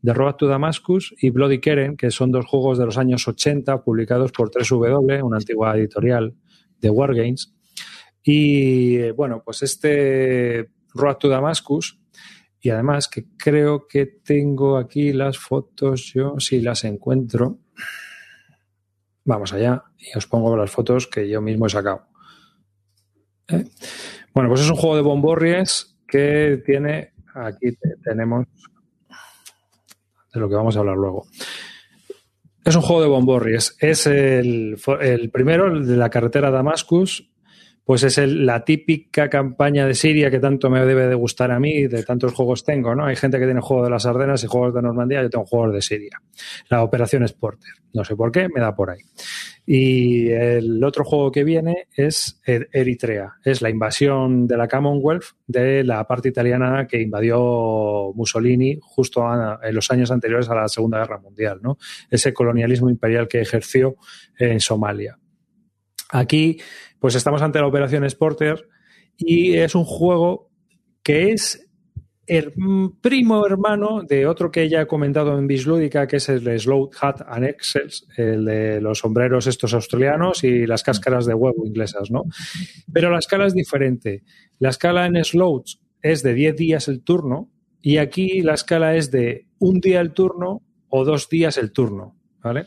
The 0.06 0.14
Road 0.14 0.36
to 0.36 0.48
Damascus 0.48 1.14
y 1.19 1.32
Bloody 1.32 1.60
Keren, 1.60 1.98
que 1.98 2.11
son 2.11 2.32
dos 2.32 2.45
juegos 2.45 2.77
de 2.77 2.86
los 2.86 2.98
años 2.98 3.27
80 3.27 3.84
publicados 3.84 4.32
por 4.32 4.52
3W, 4.52 5.23
una 5.23 5.38
antigua 5.38 5.76
editorial 5.76 6.36
de 6.80 6.90
Wargames. 6.90 7.53
Y 8.23 8.98
eh, 8.98 9.11
bueno, 9.11 9.41
pues 9.44 9.64
este 9.64 10.69
Road 10.94 11.18
to 11.18 11.27
Damascus, 11.30 11.99
y 12.60 12.69
además 12.69 13.07
que 13.07 13.26
creo 13.38 13.88
que 13.88 14.06
tengo 14.06 14.77
aquí 14.77 15.11
las 15.14 15.38
fotos, 15.38 16.11
yo 16.14 16.36
si 16.40 16.61
las 16.61 16.84
encuentro. 16.84 17.60
Vamos 19.23 19.53
allá 19.53 19.84
y 19.98 20.15
os 20.18 20.27
pongo 20.27 20.56
las 20.56 20.69
fotos 20.72 21.07
que 21.07 21.27
yo 21.27 21.41
mismo 21.41 21.65
he 21.65 21.69
sacado. 21.69 22.07
¿Eh? 23.48 23.65
Bueno, 24.34 24.49
pues 24.49 24.61
es 24.61 24.69
un 24.69 24.76
juego 24.76 24.95
de 24.95 25.02
bomborries 25.02 25.98
que 26.07 26.61
tiene, 26.65 27.14
aquí 27.34 27.72
te- 27.72 27.95
tenemos, 28.03 28.45
de 30.35 30.39
lo 30.41 30.47
que 30.49 30.55
vamos 30.55 30.75
a 30.75 30.79
hablar 30.79 30.95
luego. 30.97 31.25
Es 32.63 32.75
un 32.75 32.81
juego 32.81 33.01
de 33.01 33.07
bomborries. 33.07 33.75
Es 33.79 34.07
el, 34.07 34.75
el 35.01 35.29
primero, 35.29 35.67
el 35.71 35.87
de 35.87 35.97
la 35.97 36.09
carretera 36.09 36.49
Damascus, 36.51 37.29
pues 37.83 38.01
es 38.03 38.17
el- 38.17 38.45
la 38.47 38.65
típica 38.65 39.29
campaña 39.29 39.85
de 39.85 39.93
Siria 39.93 40.31
que 40.31 40.39
tanto 40.39 40.71
me 40.71 40.83
debe 40.83 41.07
de 41.07 41.13
gustar 41.13 41.51
a 41.51 41.59
mí, 41.59 41.85
de 41.85 42.01
tantos 42.03 42.33
juegos 42.33 42.63
tengo, 42.63 42.95
¿no? 42.95 43.05
Hay 43.05 43.15
gente 43.15 43.37
que 43.37 43.45
tiene 43.45 43.61
juegos 43.61 43.85
de 43.85 43.91
las 43.91 44.07
Ardenas 44.07 44.43
y 44.43 44.47
juegos 44.47 44.73
de 44.73 44.81
Normandía, 44.81 45.21
yo 45.21 45.29
tengo 45.29 45.45
juegos 45.45 45.73
de 45.75 45.81
Siria. 45.83 46.19
La 46.69 46.81
operación 46.83 47.23
es 47.23 47.33
Porter. 47.33 47.73
No 47.93 48.03
sé 48.03 48.15
por 48.15 48.31
qué, 48.31 48.47
me 48.49 48.59
da 48.61 48.75
por 48.75 48.89
ahí. 48.89 49.01
Y 49.67 50.29
el 50.29 50.83
otro 50.83 51.03
juego 51.03 51.31
que 51.31 51.43
viene 51.43 51.87
es 51.95 52.39
Er- 52.45 52.69
Eritrea. 52.71 53.33
Es 53.43 53.61
la 53.61 53.69
invasión 53.71 54.45
de 54.45 54.57
la 54.57 54.67
Commonwealth 54.67 55.23
de 55.47 55.83
la 55.83 56.05
parte 56.05 56.29
italiana 56.29 56.85
que 56.87 57.01
invadió 57.01 58.11
Mussolini 58.13 58.77
justo 58.81 59.23
en 59.63 59.73
los 59.73 59.89
años 59.89 60.11
anteriores 60.11 60.49
a 60.49 60.55
la 60.55 60.67
Segunda 60.67 60.99
Guerra 60.99 61.19
Mundial, 61.19 61.59
¿no? 61.63 61.77
Ese 62.11 62.33
colonialismo 62.33 62.89
imperial 62.89 63.27
que 63.27 63.41
ejerció 63.41 63.95
en 64.37 64.59
Somalia. 64.59 65.17
Aquí, 66.11 66.59
pues 66.99 67.15
estamos 67.15 67.41
ante 67.41 67.59
la 67.59 67.67
operación 67.67 68.07
Sporter 68.07 68.67
y 69.17 69.55
es 69.55 69.73
un 69.73 69.85
juego 69.85 70.51
que 71.01 71.31
es 71.31 71.64
el 72.27 72.53
primo 73.02 73.45
hermano 73.45 74.03
de 74.03 74.26
otro 74.26 74.52
que 74.52 74.68
ya 74.68 74.81
he 74.81 74.88
comentado 74.88 75.38
en 75.38 75.47
Bislúdica, 75.47 76.07
que 76.07 76.18
es 76.18 76.30
el 76.30 76.60
Slow 76.60 76.89
Hat 76.99 77.22
and 77.27 77.45
Excels, 77.45 78.07
el 78.18 78.45
de 78.45 78.81
los 78.81 78.99
sombreros 78.99 79.47
estos 79.47 79.73
australianos 79.73 80.43
y 80.43 80.65
las 80.65 80.84
cáscaras 80.84 81.26
de 81.26 81.34
huevo 81.34 81.65
inglesas, 81.65 82.10
¿no? 82.10 82.23
Pero 82.91 83.11
la 83.11 83.19
escala 83.19 83.45
es 83.45 83.53
diferente. 83.53 84.23
La 84.60 84.69
escala 84.69 85.06
en 85.06 85.23
Slows 85.23 85.81
es 86.02 86.23
de 86.23 86.34
10 86.34 86.56
días 86.56 86.88
el 86.88 87.03
turno 87.03 87.52
y 87.81 87.97
aquí 87.97 88.41
la 88.41 88.56
escala 88.56 88.95
es 88.95 89.11
de 89.11 89.47
un 89.60 89.80
día 89.80 90.02
el 90.02 90.11
turno 90.11 90.64
o 90.89 91.06
dos 91.06 91.30
días 91.30 91.57
el 91.57 91.72
turno, 91.72 92.15
¿vale? 92.41 92.65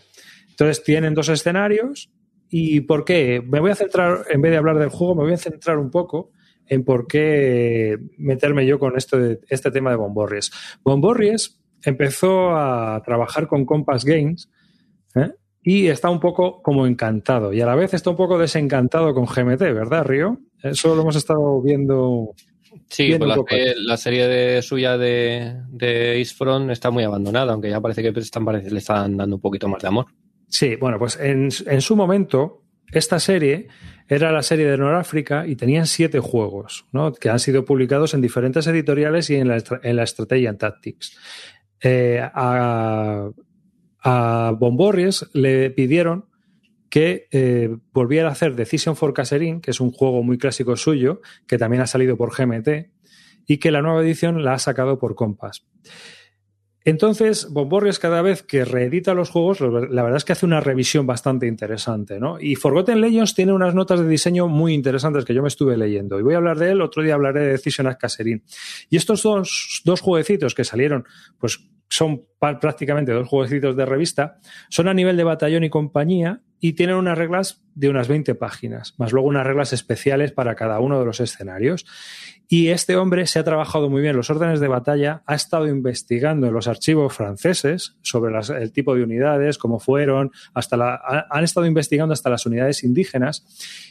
Entonces 0.50 0.82
tienen 0.84 1.14
dos 1.14 1.28
escenarios 1.28 2.10
¿Y 2.50 2.80
por 2.80 3.04
qué? 3.04 3.42
Me 3.46 3.60
voy 3.60 3.70
a 3.70 3.74
centrar, 3.74 4.24
en 4.30 4.40
vez 4.40 4.50
de 4.50 4.56
hablar 4.56 4.78
del 4.78 4.88
juego, 4.88 5.14
me 5.14 5.22
voy 5.22 5.34
a 5.34 5.38
centrar 5.38 5.78
un 5.78 5.90
poco 5.90 6.30
en 6.68 6.84
por 6.84 7.06
qué 7.06 7.98
meterme 8.18 8.66
yo 8.66 8.78
con 8.78 8.96
esto 8.96 9.18
de, 9.18 9.40
este 9.48 9.70
tema 9.70 9.90
de 9.90 9.96
Bomborries. 9.96 10.50
Bomborries 10.84 11.60
empezó 11.82 12.56
a 12.56 13.02
trabajar 13.04 13.46
con 13.46 13.64
Compass 13.64 14.04
Games 14.04 14.50
¿eh? 15.14 15.30
y 15.62 15.86
está 15.88 16.10
un 16.10 16.20
poco 16.20 16.60
como 16.62 16.86
encantado 16.86 17.52
y 17.52 17.60
a 17.60 17.66
la 17.66 17.74
vez 17.74 17.94
está 17.94 18.10
un 18.10 18.16
poco 18.16 18.38
desencantado 18.38 19.14
con 19.14 19.26
GMT, 19.26 19.60
¿verdad, 19.60 20.04
Río? 20.04 20.38
Eso 20.62 20.94
lo 20.94 21.02
hemos 21.02 21.16
estado 21.16 21.60
viendo. 21.62 22.34
Sí, 22.88 23.14
pues 23.18 23.28
la, 23.30 23.44
la 23.86 23.96
serie 23.96 24.26
de 24.28 24.62
suya 24.62 24.98
de, 24.98 25.56
de 25.70 26.18
East 26.18 26.36
Front 26.36 26.70
está 26.70 26.90
muy 26.90 27.04
abandonada, 27.04 27.52
aunque 27.52 27.70
ya 27.70 27.80
parece 27.80 28.02
que 28.02 28.18
están, 28.20 28.44
parece- 28.44 28.70
le 28.70 28.78
están 28.78 29.16
dando 29.16 29.36
un 29.36 29.42
poquito 29.42 29.68
más 29.68 29.80
de 29.82 29.88
amor. 29.88 30.06
Sí, 30.48 30.76
bueno, 30.76 30.98
pues 30.98 31.18
en, 31.20 31.48
en 31.66 31.80
su 31.80 31.94
momento, 31.96 32.62
esta 32.90 33.18
serie 33.20 33.68
era 34.08 34.32
la 34.32 34.42
serie 34.42 34.66
de 34.66 34.78
Noráfrica 34.78 35.46
y 35.46 35.56
tenían 35.56 35.86
siete 35.86 36.18
juegos, 36.18 36.86
¿no? 36.92 37.12
Que 37.12 37.28
han 37.28 37.38
sido 37.38 37.64
publicados 37.64 38.14
en 38.14 38.22
diferentes 38.22 38.66
editoriales 38.66 39.28
y 39.30 39.36
en 39.36 39.48
la, 39.48 39.62
en 39.82 39.96
la 39.96 40.06
Strategy 40.06 40.46
and 40.46 40.58
Tactics. 40.58 41.16
Eh, 41.80 42.20
a, 42.22 43.30
a 44.02 44.54
Bomborries 44.58 45.28
le 45.34 45.70
pidieron 45.70 46.26
que 46.88 47.28
eh, 47.30 47.76
volviera 47.92 48.28
a 48.28 48.32
hacer 48.32 48.54
Decision 48.54 48.96
for 48.96 49.12
Caserin, 49.12 49.60
que 49.60 49.70
es 49.70 49.80
un 49.80 49.92
juego 49.92 50.22
muy 50.22 50.38
clásico 50.38 50.76
suyo, 50.76 51.20
que 51.46 51.58
también 51.58 51.82
ha 51.82 51.86
salido 51.86 52.16
por 52.16 52.34
GMT, 52.34 52.90
y 53.46 53.58
que 53.58 53.70
la 53.70 53.82
nueva 53.82 54.02
edición 54.02 54.42
la 54.42 54.54
ha 54.54 54.58
sacado 54.58 54.98
por 54.98 55.14
Compass. 55.14 55.66
Entonces, 56.88 57.48
Bomborges 57.50 57.98
cada 57.98 58.22
vez 58.22 58.42
que 58.42 58.64
reedita 58.64 59.12
los 59.12 59.28
juegos, 59.28 59.60
la 59.60 60.02
verdad 60.02 60.16
es 60.16 60.24
que 60.24 60.32
hace 60.32 60.46
una 60.46 60.60
revisión 60.60 61.06
bastante 61.06 61.46
interesante, 61.46 62.18
¿no? 62.18 62.40
Y 62.40 62.54
Forgotten 62.54 63.02
Legends 63.02 63.34
tiene 63.34 63.52
unas 63.52 63.74
notas 63.74 64.00
de 64.00 64.08
diseño 64.08 64.48
muy 64.48 64.72
interesantes 64.72 65.26
que 65.26 65.34
yo 65.34 65.42
me 65.42 65.48
estuve 65.48 65.76
leyendo. 65.76 66.18
Y 66.18 66.22
voy 66.22 66.32
a 66.32 66.38
hablar 66.38 66.58
de 66.58 66.70
él, 66.70 66.80
otro 66.80 67.02
día 67.02 67.12
hablaré 67.12 67.40
de 67.40 67.48
Decision 67.48 67.88
at 67.88 67.98
Caserin. 67.98 68.42
Y 68.88 68.96
estos 68.96 69.22
dos, 69.22 69.82
dos 69.84 70.00
jueguecitos 70.00 70.54
que 70.54 70.64
salieron, 70.64 71.04
pues 71.36 71.60
son 71.90 72.24
prácticamente 72.40 73.12
dos 73.12 73.28
jueguecitos 73.28 73.76
de 73.76 73.84
revista, 73.84 74.38
son 74.70 74.88
a 74.88 74.94
nivel 74.94 75.18
de 75.18 75.24
batallón 75.24 75.64
y 75.64 75.68
compañía 75.68 76.40
y 76.60 76.72
tienen 76.72 76.96
unas 76.96 77.16
reglas 77.16 77.62
de 77.74 77.88
unas 77.88 78.08
20 78.08 78.34
páginas, 78.34 78.94
más 78.98 79.12
luego 79.12 79.28
unas 79.28 79.46
reglas 79.46 79.72
especiales 79.72 80.32
para 80.32 80.56
cada 80.56 80.80
uno 80.80 80.98
de 80.98 81.06
los 81.06 81.20
escenarios. 81.20 81.86
Y 82.48 82.68
este 82.68 82.96
hombre 82.96 83.26
se 83.26 83.38
ha 83.38 83.44
trabajado 83.44 83.88
muy 83.90 84.00
bien 84.02 84.16
los 84.16 84.30
órdenes 84.30 84.58
de 84.58 84.66
batalla, 84.66 85.22
ha 85.26 85.34
estado 85.36 85.68
investigando 85.68 86.46
en 86.48 86.54
los 86.54 86.66
archivos 86.66 87.14
franceses 87.14 87.96
sobre 88.02 88.34
el 88.60 88.72
tipo 88.72 88.94
de 88.96 89.04
unidades, 89.04 89.58
cómo 89.58 89.78
fueron, 89.78 90.32
hasta 90.54 90.76
la, 90.76 90.94
ha- 90.94 91.26
han 91.30 91.44
estado 91.44 91.66
investigando 91.66 92.12
hasta 92.14 92.30
las 92.30 92.46
unidades 92.46 92.82
indígenas 92.82 93.46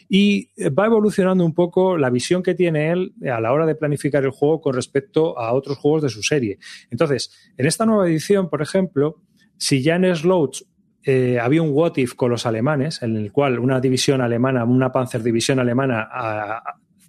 y 0.10 0.50
eh, 0.58 0.70
va 0.70 0.88
evolucionando 0.88 1.46
un 1.46 1.54
poco 1.54 1.98
la 1.98 2.10
visión 2.10 2.44
que 2.44 2.56
tiene 2.56 2.92
él 2.92 3.14
a 3.32 3.40
la 3.40 3.54
hora 3.54 3.66
de 3.66 3.76
planificar 3.76 4.24
el 4.26 4.32
juego 4.32 4.60
con 4.60 4.74
respecto 4.74 5.40
a 5.40 5.54
otros 5.54 5.78
juegos 5.78 6.02
de 6.02 6.10
su 6.10 6.24
serie. 6.24 6.58
Entonces, 6.90 7.32
en 7.58 7.66
esta 7.68 7.86
nueva 7.86 8.08
edición, 8.10 8.50
por 8.50 8.62
ejemplo, 8.62 9.22
si 9.58 9.82
ya 9.82 9.96
en 9.96 10.14
Slouch 10.16 10.64
eh, 11.10 11.40
había 11.40 11.62
un 11.62 11.70
what 11.72 11.94
if 11.96 12.16
con 12.16 12.32
los 12.32 12.46
alemanes, 12.46 13.02
en 13.02 13.16
el 13.16 13.32
cual 13.32 13.60
una 13.60 13.80
división 13.80 14.20
alemana, 14.20 14.66
una 14.66 14.92
Panzerdivisión 14.92 15.58
alemana 15.58 16.10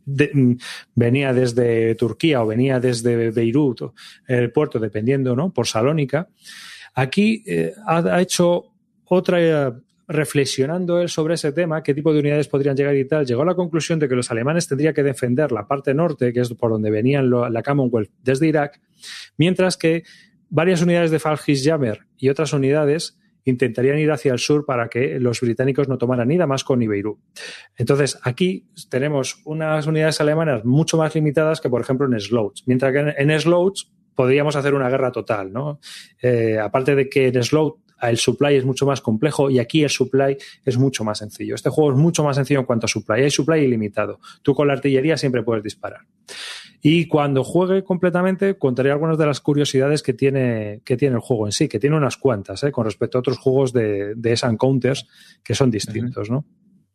mm, 0.07 0.53
venía 0.95 1.33
desde 1.33 1.97
Turquía 1.97 2.41
o 2.41 2.47
venía 2.47 2.79
desde 2.79 3.33
Beirut, 3.33 3.93
el 4.29 4.53
puerto, 4.53 4.79
dependiendo, 4.79 5.35
¿no? 5.35 5.53
Por 5.53 5.67
Salónica. 5.67 6.29
Aquí 6.95 7.43
eh, 7.45 7.75
ha, 7.89 8.21
hecho 8.21 8.67
otra, 9.07 9.41
eh, 9.41 9.73
reflexionando 10.07 11.01
él 11.01 11.09
sobre 11.09 11.35
ese 11.35 11.51
tema, 11.51 11.83
qué 11.83 11.93
tipo 11.93 12.13
de 12.13 12.21
unidades 12.21 12.47
podrían 12.47 12.77
llegar 12.77 12.95
y 12.95 13.05
tal, 13.05 13.27
llegó 13.27 13.43
a 13.43 13.47
la 13.47 13.57
conclusión 13.57 13.99
de 13.99 14.09
que 14.09 14.15
los 14.15 14.31
alemanes 14.31 14.69
tendrían 14.69 14.95
que 14.95 15.03
defender 15.03 15.51
la 15.51 15.67
parte 15.67 15.93
norte, 15.93 16.33
que 16.33 16.39
es 16.39 16.55
por 16.55 16.71
donde 16.71 16.93
venían 16.93 17.29
la 17.29 17.63
Commonwealth 17.65 18.13
desde 18.23 18.47
Irak, 18.47 18.81
mientras 19.37 19.77
que 19.77 20.05
varias 20.51 20.83
unidades 20.83 21.11
de 21.11 21.19
Falkis 21.19 21.65
Jammer 21.65 22.07
y 22.17 22.29
otras 22.29 22.53
unidades 22.53 23.18
intentarían 23.51 23.99
ir 23.99 24.11
hacia 24.11 24.33
el 24.33 24.39
sur 24.39 24.65
para 24.65 24.89
que 24.89 25.19
los 25.21 25.41
británicos 25.41 25.89
no 25.89 25.99
tomaran 25.99 26.29
ni 26.29 26.37
Damasco 26.37 26.77
ni 26.77 26.87
Beirut. 26.87 27.19
Entonces, 27.77 28.19
aquí 28.23 28.67
tenemos 28.89 29.41
unas 29.45 29.87
unidades 29.87 30.21
alemanas 30.21 30.65
mucho 30.65 30.97
más 30.97 31.15
limitadas 31.15 31.61
que, 31.61 31.69
por 31.69 31.81
ejemplo, 31.81 32.07
en 32.07 32.19
Slouch. 32.21 32.63
Mientras 32.67 32.93
que 32.93 32.99
en, 32.99 33.31
en 33.31 33.41
Slouch 33.41 33.85
podríamos 34.15 34.57
hacer 34.57 34.75
una 34.75 34.89
guerra 34.89 35.13
total, 35.13 35.53
¿no? 35.53 35.81
Eh, 36.21 36.59
aparte 36.59 36.95
de 36.95 37.09
que 37.09 37.29
en 37.29 37.43
Slouch 37.43 37.77
el 38.03 38.17
supply 38.17 38.57
es 38.57 38.65
mucho 38.65 38.87
más 38.87 39.01
complejo 39.01 39.51
y 39.51 39.59
aquí 39.59 39.83
el 39.83 39.91
supply 39.91 40.37
es 40.65 40.79
mucho 40.79 41.05
más 41.05 41.19
sencillo. 41.19 41.55
Este 41.55 41.71
juego 41.71 41.93
es 41.93 41.97
mucho 41.97 42.23
más 42.23 42.37
sencillo 42.37 42.61
en 42.61 42.67
cuanto 42.67 42.87
a 42.87 42.89
supply. 42.89 43.23
Hay 43.23 43.31
supply 43.31 43.61
ilimitado. 43.61 44.21
Tú 44.43 44.55
con 44.55 44.69
la 44.69 44.75
artillería 44.75 45.17
siempre 45.17 45.43
puedes 45.43 45.65
disparar. 45.65 46.01
Y 46.81 47.07
cuando 47.07 47.43
juegue 47.45 47.83
completamente, 47.83 48.57
contaré 48.57 48.91
algunas 48.91 49.19
de 49.19 49.27
las 49.27 49.41
curiosidades 49.41 50.03
que 50.03 50.13
tiene, 50.13 50.81
que 50.85 50.97
tiene 50.97 51.17
el 51.17 51.21
juego 51.21 51.47
en 51.47 51.53
sí, 51.53 51.69
que 51.69 51.79
tiene 51.79 51.97
unas 51.97 52.17
cuantas, 52.17 52.63
¿eh? 52.63 52.71
con 52.71 52.85
respecto 52.85 53.19
a 53.19 53.21
otros 53.21 53.39
juegos 53.39 53.73
de, 53.73 54.15
de 54.15 54.33
S 54.33 54.47
Counters 54.57 55.07
que 55.43 55.55
son 55.55 55.71
distintos, 55.71 56.31
¿no? 56.31 56.45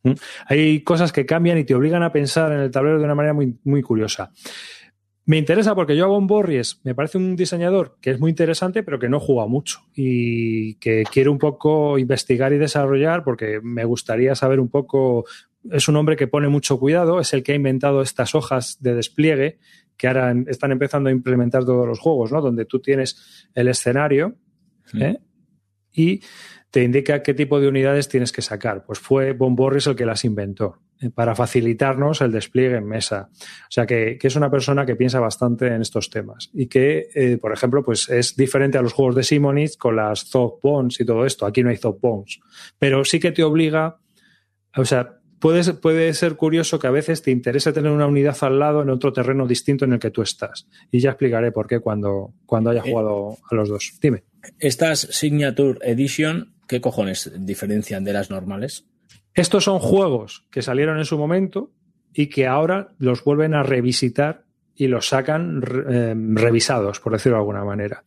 ¿Mm? 0.03 0.13
Hay 0.47 0.83
cosas 0.83 1.11
que 1.11 1.25
cambian 1.25 1.57
y 1.57 1.63
te 1.63 1.75
obligan 1.75 2.03
a 2.03 2.11
pensar 2.11 2.51
en 2.51 2.59
el 2.59 2.71
tablero 2.71 2.99
de 2.99 3.05
una 3.05 3.15
manera 3.15 3.33
muy, 3.33 3.57
muy 3.63 3.81
curiosa. 3.81 4.31
Me 5.25 5.37
interesa 5.37 5.73
porque 5.73 5.95
yo 5.95 6.03
a 6.03 6.07
Von 6.09 6.27
Borries 6.27 6.81
me 6.83 6.93
parece 6.93 7.17
un 7.17 7.37
diseñador 7.37 7.97
que 8.01 8.11
es 8.11 8.19
muy 8.19 8.29
interesante, 8.29 8.83
pero 8.83 8.99
que 8.99 9.07
no 9.07 9.21
juega 9.21 9.47
mucho 9.47 9.79
y 9.95 10.75
que 10.75 11.05
quiero 11.09 11.31
un 11.31 11.39
poco 11.39 11.97
investigar 11.97 12.51
y 12.51 12.57
desarrollar 12.57 13.23
porque 13.23 13.61
me 13.63 13.85
gustaría 13.85 14.35
saber 14.35 14.59
un 14.59 14.69
poco. 14.69 15.25
Es 15.71 15.87
un 15.87 15.95
hombre 15.95 16.15
que 16.15 16.27
pone 16.27 16.47
mucho 16.49 16.79
cuidado, 16.79 17.19
es 17.19 17.33
el 17.33 17.43
que 17.43 17.53
ha 17.53 17.55
inventado 17.55 18.01
estas 18.01 18.35
hojas 18.35 18.77
de 18.81 18.95
despliegue 18.95 19.59
que 19.97 20.07
ahora 20.07 20.31
en- 20.31 20.45
están 20.49 20.71
empezando 20.71 21.09
a 21.09 21.11
implementar 21.11 21.63
todos 21.65 21.87
los 21.87 21.99
juegos, 21.99 22.31
¿no? 22.31 22.41
Donde 22.41 22.65
tú 22.65 22.79
tienes 22.79 23.47
el 23.53 23.67
escenario 23.67 24.35
¿eh? 24.99 25.17
y 25.93 26.21
te 26.71 26.83
indica 26.83 27.21
qué 27.21 27.33
tipo 27.35 27.59
de 27.61 27.67
unidades 27.67 28.09
tienes 28.09 28.31
que 28.31 28.41
sacar. 28.41 28.83
Pues 28.85 28.97
fue 28.99 29.33
Von 29.33 29.55
Borries 29.55 29.85
el 29.87 29.95
que 29.95 30.07
las 30.07 30.25
inventó 30.25 30.79
eh, 30.99 31.11
para 31.11 31.35
facilitarnos 31.35 32.21
el 32.21 32.31
despliegue 32.31 32.77
en 32.77 32.87
mesa. 32.87 33.29
O 33.31 33.69
sea 33.71 33.85
que, 33.85 34.17
que 34.19 34.27
es 34.27 34.35
una 34.35 34.49
persona 34.49 34.83
que 34.83 34.95
piensa 34.95 35.19
bastante 35.19 35.67
en 35.67 35.83
estos 35.83 36.09
temas 36.09 36.49
y 36.53 36.65
que, 36.65 37.09
eh, 37.13 37.37
por 37.37 37.53
ejemplo, 37.53 37.83
pues 37.83 38.09
es 38.09 38.35
diferente 38.35 38.79
a 38.79 38.81
los 38.81 38.93
juegos 38.93 39.13
de 39.15 39.23
Simonitz 39.23 39.77
con 39.77 39.95
las 39.95 40.29
Thought 40.31 40.59
Bones 40.63 40.99
y 40.99 41.05
todo 41.05 41.25
esto. 41.27 41.45
Aquí 41.45 41.61
no 41.61 41.69
hay 41.69 41.77
Thought 41.77 42.01
Bones, 42.01 42.39
pero 42.79 43.05
sí 43.05 43.19
que 43.19 43.31
te 43.31 43.43
obliga, 43.43 43.99
o 44.75 44.83
sea, 44.85 45.19
puede 45.51 46.13
ser 46.13 46.35
curioso 46.35 46.79
que 46.79 46.87
a 46.87 46.91
veces 46.91 47.21
te 47.21 47.31
interese 47.31 47.73
tener 47.73 47.91
una 47.91 48.07
unidad 48.07 48.37
al 48.41 48.59
lado 48.59 48.81
en 48.81 48.89
otro 48.89 49.11
terreno 49.11 49.45
distinto 49.45 49.85
en 49.85 49.93
el 49.93 49.99
que 49.99 50.09
tú 50.11 50.21
estás. 50.21 50.67
Y 50.89 50.99
ya 50.99 51.09
explicaré 51.11 51.51
por 51.51 51.67
qué 51.67 51.79
cuando, 51.79 52.33
cuando 52.45 52.69
haya 52.69 52.81
Eh. 52.85 52.89
jugado 52.89 53.37
a 53.51 53.55
los 53.55 53.69
dos. 53.69 53.93
Dime. 54.01 54.23
Estas 54.59 54.99
Signature 55.11 55.79
Edition, 55.83 56.53
¿qué 56.67 56.79
cojones 56.81 57.31
diferencian 57.39 58.03
de 58.03 58.13
las 58.13 58.29
normales? 58.29 58.85
Estos 59.33 59.63
son 59.65 59.79
juegos 59.79 60.45
que 60.51 60.61
salieron 60.61 60.97
en 60.97 61.05
su 61.05 61.17
momento 61.17 61.71
y 62.13 62.27
que 62.27 62.47
ahora 62.47 62.93
los 62.97 63.23
vuelven 63.23 63.53
a 63.53 63.63
revisitar 63.63 64.45
y 64.75 64.87
los 64.87 65.07
sacan 65.09 65.61
eh, 65.89 66.15
revisados, 66.15 66.99
por 66.99 67.13
decirlo 67.13 67.37
de 67.37 67.41
alguna 67.41 67.63
manera. 67.63 68.03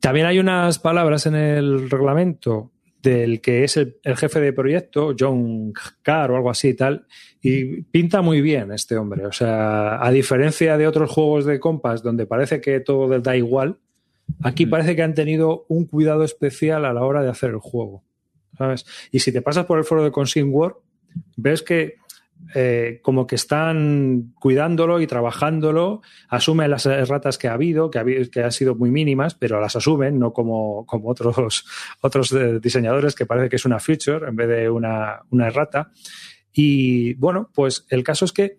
También 0.00 0.26
hay 0.26 0.38
unas 0.38 0.78
palabras 0.78 1.26
en 1.26 1.34
el 1.34 1.90
reglamento 1.90 2.72
del 3.10 3.40
que 3.40 3.64
es 3.64 3.76
el, 3.76 3.96
el 4.02 4.16
jefe 4.16 4.40
de 4.40 4.52
proyecto, 4.52 5.14
John 5.18 5.72
Carr 6.02 6.32
o 6.32 6.36
algo 6.36 6.50
así 6.50 6.68
y 6.68 6.74
tal, 6.74 7.06
y 7.40 7.82
pinta 7.82 8.20
muy 8.20 8.40
bien 8.40 8.72
este 8.72 8.96
hombre. 8.96 9.24
O 9.26 9.32
sea, 9.32 10.04
a 10.04 10.10
diferencia 10.10 10.76
de 10.76 10.86
otros 10.86 11.10
juegos 11.10 11.44
de 11.44 11.60
compas 11.60 12.02
donde 12.02 12.26
parece 12.26 12.60
que 12.60 12.80
todo 12.80 13.08
les 13.08 13.22
da 13.22 13.36
igual, 13.36 13.78
aquí 14.42 14.66
Mm. 14.66 14.70
parece 14.70 14.96
que 14.96 15.02
han 15.02 15.14
tenido 15.14 15.64
un 15.68 15.86
cuidado 15.86 16.24
especial 16.24 16.84
a 16.84 16.92
la 16.92 17.04
hora 17.04 17.22
de 17.22 17.30
hacer 17.30 17.50
el 17.50 17.58
juego. 17.58 18.02
¿Sabes? 18.58 18.84
Y 19.12 19.20
si 19.20 19.32
te 19.32 19.42
pasas 19.42 19.66
por 19.66 19.78
el 19.78 19.84
foro 19.84 20.02
de 20.02 20.10
Consign 20.10 20.48
War, 20.50 20.76
ves 21.36 21.62
que 21.62 21.96
eh, 22.54 23.00
como 23.02 23.26
que 23.26 23.34
están 23.34 24.32
cuidándolo 24.38 25.00
y 25.00 25.06
trabajándolo, 25.06 26.02
asumen 26.28 26.70
las 26.70 26.86
erratas 26.86 27.38
que 27.38 27.48
ha 27.48 27.54
habido, 27.54 27.90
que, 27.90 27.98
ha 27.98 28.44
han 28.44 28.52
sido 28.52 28.74
muy 28.74 28.90
mínimas, 28.90 29.34
pero 29.34 29.60
las 29.60 29.76
asumen, 29.76 30.18
no 30.18 30.32
como, 30.32 30.86
como 30.86 31.08
otros, 31.10 31.64
otros 32.00 32.32
eh, 32.32 32.60
diseñadores 32.60 33.14
que 33.14 33.26
parece 33.26 33.48
que 33.48 33.56
es 33.56 33.64
una 33.64 33.80
feature 33.80 34.28
en 34.28 34.36
vez 34.36 34.48
de 34.48 34.70
una, 34.70 35.20
una 35.30 35.48
errata. 35.48 35.90
Y 36.52 37.14
bueno, 37.14 37.50
pues 37.52 37.84
el 37.90 38.04
caso 38.04 38.24
es 38.24 38.32
que 38.32 38.58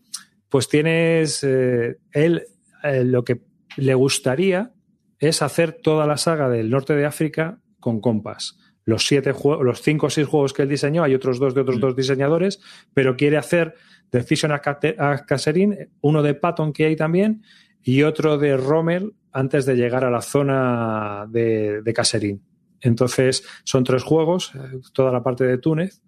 pues 0.50 0.70
tienes 0.70 1.44
eh, 1.44 1.98
él 2.12 2.44
lo 2.84 3.24
que 3.24 3.42
le 3.76 3.96
gustaría 3.96 4.72
es 5.20 5.42
hacer 5.42 5.74
toda 5.82 6.06
la 6.06 6.18
saga 6.18 6.50
del 6.50 6.70
norte 6.70 6.94
de 6.94 7.06
África 7.06 7.60
con 7.80 8.00
Compass. 8.02 8.58
Los 8.88 9.06
siete 9.06 9.34
juegos, 9.34 9.66
los 9.66 9.82
cinco 9.82 10.08
o 10.08 10.10
seis 10.10 10.26
juegos 10.28 10.54
que 10.54 10.62
él 10.62 10.70
diseñó, 10.70 11.04
hay 11.04 11.14
otros 11.14 11.40
dos 11.40 11.54
de 11.54 11.60
otros 11.62 11.76
Mm. 11.78 11.82
dos 11.82 11.96
diseñadores, 11.96 12.60
pero 12.94 13.16
quiere 13.18 13.36
hacer 13.38 13.76
Decision 14.12 14.54
a 14.54 14.62
Caserin, 14.62 15.90
uno 16.00 16.24
de 16.24 16.34
Patton 16.34 16.72
que 16.72 16.86
hay 16.86 16.96
también, 16.96 17.44
y 17.84 18.04
otro 18.04 18.38
de 18.38 18.56
Rommel 18.56 19.14
antes 19.34 19.66
de 19.66 19.76
llegar 19.76 20.06
a 20.06 20.10
la 20.10 20.22
zona 20.22 21.26
de, 21.30 21.82
de 21.82 21.94
Caserín. 21.94 22.42
Entonces, 22.80 23.44
son 23.66 23.84
tres 23.84 24.04
juegos, 24.04 24.54
eh, 24.56 24.80
toda 24.94 25.12
la 25.12 25.22
parte 25.22 25.44
de 25.44 25.58
Túnez, 25.58 26.02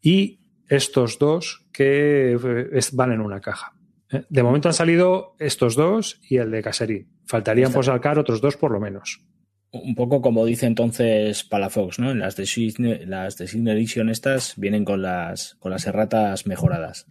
y 0.00 0.40
estos 0.66 1.18
dos 1.18 1.66
que 1.72 2.32
eh, 2.42 2.68
es- 2.72 2.94
van 2.96 3.12
en 3.12 3.20
una 3.20 3.40
caja. 3.42 3.74
¿eh? 4.10 4.24
De 4.30 4.42
momento 4.42 4.68
han 4.68 4.74
salido 4.74 5.34
estos 5.38 5.76
dos 5.76 6.20
y 6.28 6.38
el 6.38 6.50
de 6.50 6.62
Caserín. 6.62 7.06
Faltarían 7.26 7.70
por 7.72 7.84
sacar 7.84 8.18
otros 8.18 8.40
dos 8.40 8.56
por 8.56 8.70
lo 8.70 8.80
menos. 8.80 9.20
Un 9.70 9.94
poco 9.94 10.22
como 10.22 10.46
dice 10.46 10.64
entonces 10.64 11.44
Palafox, 11.44 11.98
¿no? 11.98 12.14
Las 12.14 12.36
de 12.36 12.44
Sign- 12.44 13.04
las 13.06 13.36
de 13.36 13.44
Edition 13.46 14.08
estas 14.08 14.54
vienen 14.56 14.82
con 14.82 15.02
las 15.02 15.56
con 15.58 15.70
las 15.70 15.86
erratas 15.86 16.46
mejoradas. 16.46 17.06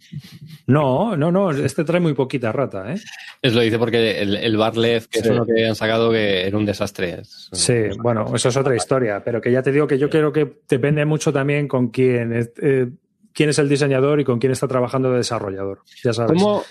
No, 0.66 1.16
no, 1.16 1.30
no, 1.30 1.52
este 1.52 1.84
trae 1.84 2.00
muy 2.00 2.14
poquita 2.14 2.50
rata, 2.50 2.92
¿eh? 2.92 2.96
Es 3.42 3.54
lo 3.54 3.60
dice 3.60 3.78
porque 3.78 4.20
el, 4.20 4.34
el 4.34 4.56
que 5.08 5.20
Sí. 5.20 5.20
es 5.20 5.26
uno 5.30 5.46
que 5.46 5.66
han 5.68 5.76
sacado, 5.76 6.10
que 6.10 6.48
era 6.48 6.58
un 6.58 6.66
desastre. 6.66 7.20
Es- 7.20 7.48
Sí, 7.52 7.74
bueno, 8.00 8.34
eso 8.34 8.48
es 8.48 8.56
otra 8.56 8.74
historia, 8.74 9.22
pero 9.24 9.40
que 9.40 9.52
ya 9.52 9.62
te 9.62 9.70
digo 9.70 9.86
que 9.86 9.98
yo 9.98 10.10
creo 10.10 10.32
que 10.32 10.58
depende 10.68 11.04
mucho 11.04 11.32
también 11.32 11.68
con 11.68 11.90
quién, 11.90 12.32
es- 12.32 12.50
eh, 12.60 12.88
quién 13.32 13.50
es 13.50 13.58
el 13.60 13.68
diseñador 13.68 14.18
y 14.18 14.24
con 14.24 14.40
quién 14.40 14.50
está 14.50 14.66
trabajando 14.66 15.12
de 15.12 15.18
desarrollador. 15.18 15.82
Ya 16.02 16.12
sabes. 16.12 16.32
¿Cómo, 16.32 16.64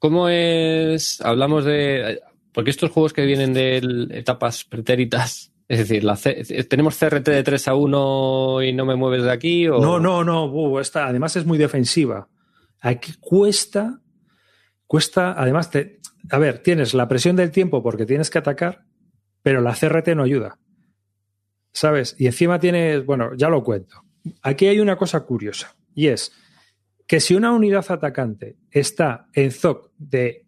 ¿Cómo 0.00 0.28
es? 0.28 1.20
Hablamos 1.20 1.64
de. 1.64 2.20
Porque 2.52 2.70
estos 2.70 2.90
juegos 2.90 3.12
que 3.12 3.24
vienen 3.26 3.52
de 3.52 3.76
etapas 4.10 4.64
pretéritas, 4.64 5.52
es 5.68 5.88
decir, 5.88 6.04
tenemos 6.68 6.98
CRT 6.98 7.28
de 7.28 7.42
3 7.42 7.68
a 7.68 7.74
1 7.74 8.62
y 8.62 8.72
no 8.72 8.84
me 8.84 8.96
mueves 8.96 9.22
de 9.22 9.30
aquí. 9.30 9.68
O... 9.68 9.80
No, 9.80 10.00
no, 10.00 10.24
no, 10.24 10.80
esta 10.80 11.06
además 11.06 11.36
es 11.36 11.46
muy 11.46 11.58
defensiva. 11.58 12.28
Aquí 12.80 13.12
cuesta, 13.20 14.00
cuesta, 14.86 15.34
además, 15.36 15.70
a 16.30 16.38
ver, 16.38 16.58
tienes 16.58 16.94
la 16.94 17.06
presión 17.06 17.36
del 17.36 17.50
tiempo 17.50 17.82
porque 17.82 18.06
tienes 18.06 18.30
que 18.30 18.38
atacar, 18.38 18.84
pero 19.42 19.60
la 19.60 19.74
CRT 19.74 20.08
no 20.16 20.24
ayuda. 20.24 20.58
¿Sabes? 21.72 22.16
Y 22.18 22.26
encima 22.26 22.58
tienes, 22.58 23.06
bueno, 23.06 23.34
ya 23.36 23.48
lo 23.48 23.62
cuento. 23.62 24.02
Aquí 24.42 24.66
hay 24.66 24.80
una 24.80 24.96
cosa 24.96 25.20
curiosa, 25.20 25.76
y 25.94 26.08
es 26.08 26.32
que 27.06 27.20
si 27.20 27.34
una 27.34 27.52
unidad 27.52 27.84
atacante 27.88 28.56
está 28.70 29.28
en 29.32 29.50
ZOC 29.50 29.90
de, 29.98 30.46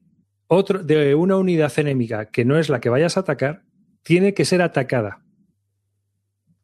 otro, 0.55 0.83
de 0.83 1.15
una 1.15 1.37
unidad 1.37 1.73
enemiga 1.79 2.27
que 2.31 2.45
no 2.45 2.59
es 2.59 2.69
la 2.69 2.81
que 2.81 2.89
vayas 2.91 3.17
a 3.17 3.21
atacar, 3.21 3.63
tiene 4.03 4.35
que 4.35 4.45
ser 4.45 4.61
atacada. 4.63 5.23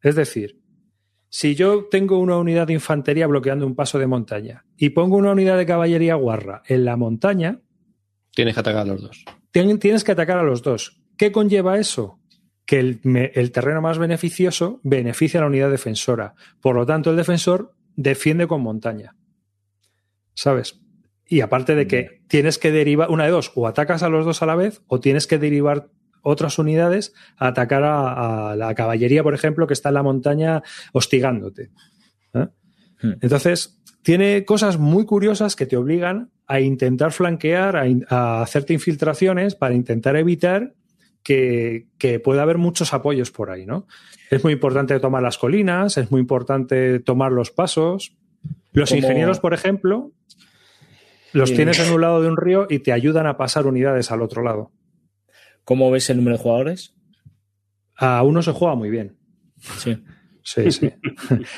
Es 0.03 0.15
decir, 0.15 0.61
si 1.31 1.55
yo 1.55 1.87
tengo 1.91 2.19
una 2.19 2.37
unidad 2.37 2.67
de 2.67 2.73
infantería 2.75 3.27
bloqueando 3.27 3.67
un 3.67 3.75
paso 3.75 3.99
de 3.99 4.07
montaña 4.07 4.65
y 4.77 4.91
pongo 4.91 5.17
una 5.17 5.33
unidad 5.33 5.57
de 5.59 5.67
caballería 5.67 6.15
guarra 6.15 6.63
en 6.67 6.85
la 6.85 6.97
montaña, 6.97 7.61
Tienes 8.35 8.55
que 8.55 8.61
atacar 8.61 8.83
a 8.83 8.85
los 8.85 9.03
dos. 9.03 9.25
tien- 9.53 9.79
tienes 9.81 10.05
que 10.05 10.13
atacar 10.13 10.39
a 10.39 10.43
los 10.45 10.63
dos. 10.63 11.01
¿Qué 11.17 11.33
conlleva 11.33 11.79
eso? 11.79 12.21
Que 12.65 12.79
el, 12.79 13.01
me- 13.03 13.33
el 13.35 13.51
terreno 13.51 13.81
más 13.81 13.99
beneficioso 13.99 14.81
beneficia 14.85 15.41
a 15.41 15.43
la 15.43 15.49
unidad 15.49 15.71
defensora. 15.71 16.35
Por 16.61 16.77
lo 16.77 16.87
tanto, 16.87 17.11
el 17.11 17.17
defensor 17.17 17.73
defiende 17.97 18.47
con 18.47 18.61
montaña. 18.63 19.17
¿Sabes? 20.35 20.81
Y 21.29 21.43
aparte 21.43 21.75
de 21.75 21.87
que 21.87 22.23
tienes 22.27 22.59
que 22.59 22.73
derivar, 22.73 23.11
una 23.11 23.25
de 23.25 23.31
dos, 23.31 23.53
o 23.55 23.67
atacas 23.67 24.03
a 24.03 24.09
los 24.09 24.25
dos 24.25 24.43
a 24.43 24.47
la 24.47 24.57
vez, 24.57 24.81
o 24.87 24.99
tienes 24.99 25.27
que 25.27 25.39
derivar 25.39 25.89
otras 26.23 26.59
unidades 26.59 27.13
a 27.37 27.49
atacar 27.49 27.85
a, 27.85 28.51
a 28.53 28.57
la 28.57 28.75
caballería, 28.75 29.23
por 29.23 29.35
ejemplo, 29.35 29.67
que 29.67 29.75
está 29.75 29.91
en 29.91 29.95
la 29.97 30.03
montaña 30.03 30.63
hostigándote. 30.93 31.71
¿eh? 32.35 32.49
Hmm. 33.03 33.13
Entonces, 33.21 33.81
tiene 34.03 34.45
cosas 34.45 34.79
muy 34.79 35.05
curiosas 35.05 35.55
que 35.55 35.67
te 35.67 35.77
obligan 35.77 36.31
a 36.47 36.61
intentar 36.61 37.13
flanquear, 37.13 37.77
a, 37.77 37.87
in- 37.87 38.07
a 38.09 38.41
hacerte 38.43 38.73
infiltraciones 38.73 39.55
para 39.55 39.75
intentar 39.75 40.17
evitar 40.17 40.73
que, 41.23 41.89
que 41.99 42.21
pueda 42.21 42.43
haber 42.43 42.57
muchos 42.57 42.95
apoyos 42.95 43.31
por 43.31 43.51
ahí, 43.51 43.67
¿no? 43.67 43.87
Es 44.31 44.43
muy 44.43 44.55
importante 44.55 44.99
tomar 44.99 45.23
las 45.23 45.37
colinas, 45.37 45.99
es 45.99 46.11
muy 46.11 46.21
importante 46.21 47.01
tomar 47.01 47.33
los 47.33 47.51
pasos. 47.51 48.17
Los 48.73 48.89
Como- 48.91 49.03
ingenieros, 49.03 49.41
por 49.41 49.53
ejemplo, 49.53 50.13
los 51.39 51.55
tienes 51.55 51.79
en 51.81 51.93
un 51.93 52.01
lado 52.01 52.21
de 52.21 52.29
un 52.29 52.37
río 52.37 52.67
y 52.69 52.81
te 52.81 52.93
ayudan 52.93 53.27
a 53.27 53.37
pasar 53.37 53.67
unidades 53.67 54.11
al 54.11 54.23
otro 54.23 54.43
lado. 54.43 54.73
¿Cómo 55.65 55.91
ves 55.91 56.11
el 56.11 56.19
número 56.19 56.37
de 56.37 56.43
jugadores? 56.43 56.95
A 57.97 58.23
uno 58.23 58.43
se 58.43 58.53
juega 58.53 58.75
muy 58.75 58.91
bien. 58.91 59.17
Sí. 59.79 60.03
Sí, 60.43 60.71
sí. 60.71 60.91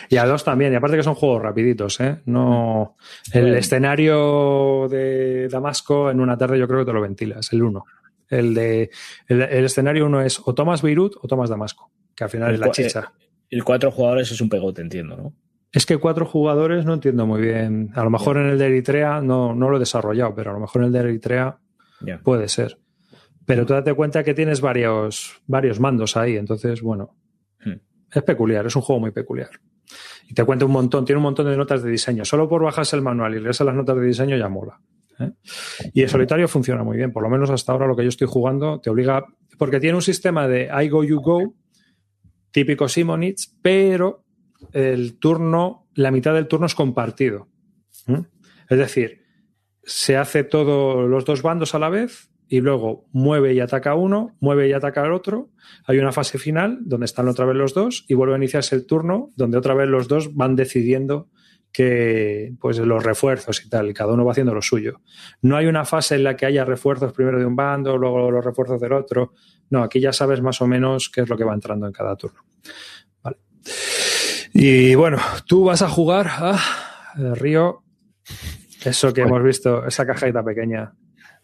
y 0.09 0.17
a 0.17 0.27
dos 0.27 0.43
también. 0.43 0.73
Y 0.73 0.77
aparte 0.77 0.97
que 0.97 1.03
son 1.05 1.15
juegos 1.15 1.43
rapiditos, 1.43 2.01
¿eh? 2.01 2.23
No. 2.25 2.97
El 3.33 3.43
Bueno. 3.43 3.57
escenario 3.59 4.89
de 4.91 5.49
Damasco 5.49 6.11
en 6.11 6.19
una 6.19 6.37
tarde 6.37 6.59
yo 6.59 6.67
creo 6.67 6.81
que 6.81 6.87
te 6.87 6.93
lo 6.93 7.01
ventilas, 7.01 7.53
el 7.53 7.63
uno. 7.63 7.85
El 8.29 8.53
de 8.55 8.91
el, 9.29 9.43
el 9.43 9.65
escenario 9.65 10.07
uno 10.07 10.21
es 10.23 10.41
o 10.45 10.55
tomas 10.55 10.83
Beirut 10.83 11.15
o 11.23 11.29
tomas 11.29 11.51
Damasco, 11.51 11.93
que 12.17 12.25
al 12.25 12.31
final 12.31 12.49
El 12.49 12.55
es 12.55 12.61
la 12.61 12.71
chicha. 12.71 13.13
El 13.49 13.63
cuatro 13.65 13.91
jugadores 13.93 14.31
es 14.33 14.41
un 14.41 14.49
pegote, 14.49 14.83
entiendo, 14.83 15.17
¿no? 15.17 15.35
Es 15.73 15.87
que 15.87 15.99
cuatro 15.99 16.27
jugadores 16.27 16.85
no 16.85 16.95
entiendo 16.95 17.27
muy 17.27 17.41
bien. 17.41 17.91
A 17.95 18.03
lo 18.03 18.11
mejor 18.11 18.37
en 18.39 18.47
el 18.47 18.59
de 18.59 18.67
Eritrea 18.67 19.21
no, 19.21 19.55
no 19.55 19.71
lo 19.71 19.77
he 19.77 19.81
desarrollado, 19.81 20.35
pero 20.35 20.51
a 20.51 20.55
lo 20.55 20.61
mejor 20.61 20.83
en 20.83 20.87
el 20.87 20.93
de 20.93 20.99
Eritrea 21.01 21.59
puede 22.25 22.49
ser. 22.49 22.79
Pero 23.47 23.67
tú 23.67 23.73
date 23.73 23.95
cuenta 23.95 24.25
que 24.25 24.35
tienes 24.35 24.61
varios, 24.61 25.41
varios 25.47 25.81
mandos 25.81 26.17
ahí, 26.17 26.37
entonces, 26.37 26.83
bueno, 26.83 27.17
Hmm. 27.65 27.81
es 28.13 28.23
peculiar, 28.23 28.67
es 28.67 28.77
un 28.77 28.83
juego 28.83 29.01
muy 29.01 29.11
peculiar. 29.11 29.51
Y 30.29 30.35
te 30.35 30.45
cuenta 30.45 30.65
un 30.65 30.73
montón, 30.73 31.05
tiene 31.05 31.19
un 31.19 31.25
montón 31.25 31.47
de 31.47 31.57
notas 31.57 31.83
de 31.83 31.91
diseño. 31.91 32.25
Solo 32.25 32.49
por 32.49 32.63
bajarse 32.63 32.97
el 32.97 33.03
manual 33.03 33.35
y 33.35 33.41
leerse 33.41 33.65
las 33.65 33.75
notas 33.75 33.97
de 33.97 34.07
diseño 34.07 34.37
ya 34.37 34.49
mola. 34.49 34.81
¿eh? 35.19 35.33
Y 35.93 36.03
el 36.03 36.09
solitario 36.09 36.47
funciona 36.47 36.85
muy 36.85 36.97
bien, 36.97 37.13
por 37.13 37.23
lo 37.23 37.29
menos 37.29 37.51
hasta 37.51 37.73
ahora 37.73 37.87
lo 37.87 37.97
que 37.97 38.05
yo 38.05 38.09
estoy 38.09 38.29
jugando 38.29 38.81
te 38.81 38.91
obliga, 38.91 39.25
porque 39.59 39.81
tiene 39.81 39.97
un 39.97 40.03
sistema 40.03 40.47
de 40.47 40.71
I 40.73 40.89
go, 40.89 41.03
you 41.03 41.21
go, 41.21 41.55
típico 42.53 42.89
Simonitz, 42.89 43.53
pero 43.61 44.25
el 44.73 45.19
turno, 45.19 45.89
la 45.95 46.11
mitad 46.11 46.35
del 46.35 46.49
turno 46.49 46.67
es 46.67 46.75
compartido. 46.75 47.49
Es 48.69 48.79
decir, 48.79 49.25
se 49.83 50.17
hace 50.17 50.45
todo 50.45 51.07
los 51.07 51.25
dos 51.25 51.43
bandos 51.43 51.75
a 51.75 51.79
la 51.79 51.89
vez 51.89 52.31
y 52.49 52.61
luego 52.61 53.07
mueve 53.13 53.55
y 53.55 53.61
ataca 53.61 53.95
uno, 53.95 54.37
mueve 54.41 54.69
y 54.69 54.73
ataca 54.73 55.03
al 55.03 55.13
otro. 55.13 55.51
Hay 55.87 55.99
una 55.99 56.13
fase 56.13 56.39
final 56.39 56.79
donde 56.83 57.07
están 57.07 57.29
otra 57.29 57.47
vez 57.47 57.57
los 57.57 57.75
dos 57.75 58.05
y 58.09 58.15
vuelve 58.15 58.35
a 58.35 58.39
iniciarse 58.39 58.75
el 58.75 58.87
turno 58.87 59.31
donde 59.37 59.59
otra 59.59 59.75
vez 59.75 59.89
los 59.89 60.09
dos 60.09 60.35
van 60.35 60.57
decidiendo 60.57 61.29
que 61.73 62.53
pues 62.61 62.79
los 62.79 63.05
refuerzos 63.05 63.65
y 63.65 63.69
tal, 63.69 63.95
cada 63.95 64.13
uno 64.13 64.25
va 64.25 64.33
haciendo 64.33 64.55
lo 64.55 64.63
suyo. 64.63 65.01
No 65.43 65.57
hay 65.57 65.67
una 65.67 65.85
fase 65.85 66.17
en 66.17 66.25
la 66.25 66.37
que 66.37 66.47
haya 66.47 66.65
refuerzos 66.65 67.13
primero 67.13 67.39
de 67.39 67.47
un 67.47 67.55
bando, 67.55 67.97
luego 67.97 68.31
los 68.31 68.45
refuerzos 68.45 68.81
del 68.81 68.93
otro. 68.93 69.35
No, 69.71 69.83
aquí 69.83 70.01
ya 70.01 70.13
sabes 70.13 70.43
más 70.43 70.61
o 70.61 70.67
menos 70.67 71.09
qué 71.09 71.21
es 71.21 71.29
lo 71.29 71.37
que 71.37 71.45
va 71.45 71.55
entrando 71.55 71.87
en 71.87 71.93
cada 71.93 72.17
turno. 72.17 72.41
Vale. 73.23 73.37
Y 74.53 74.95
bueno, 74.95 75.19
tú 75.47 75.65
vas 75.65 75.83
a 75.83 75.89
jugar 75.89 76.27
a 76.29 76.59
eh, 77.19 77.35
Río, 77.35 77.83
eso 78.85 79.13
que 79.13 79.23
Bueno. 79.23 79.37
hemos 79.37 79.47
visto, 79.47 79.87
esa 79.87 80.07
cajita 80.07 80.43
pequeña. 80.43 80.93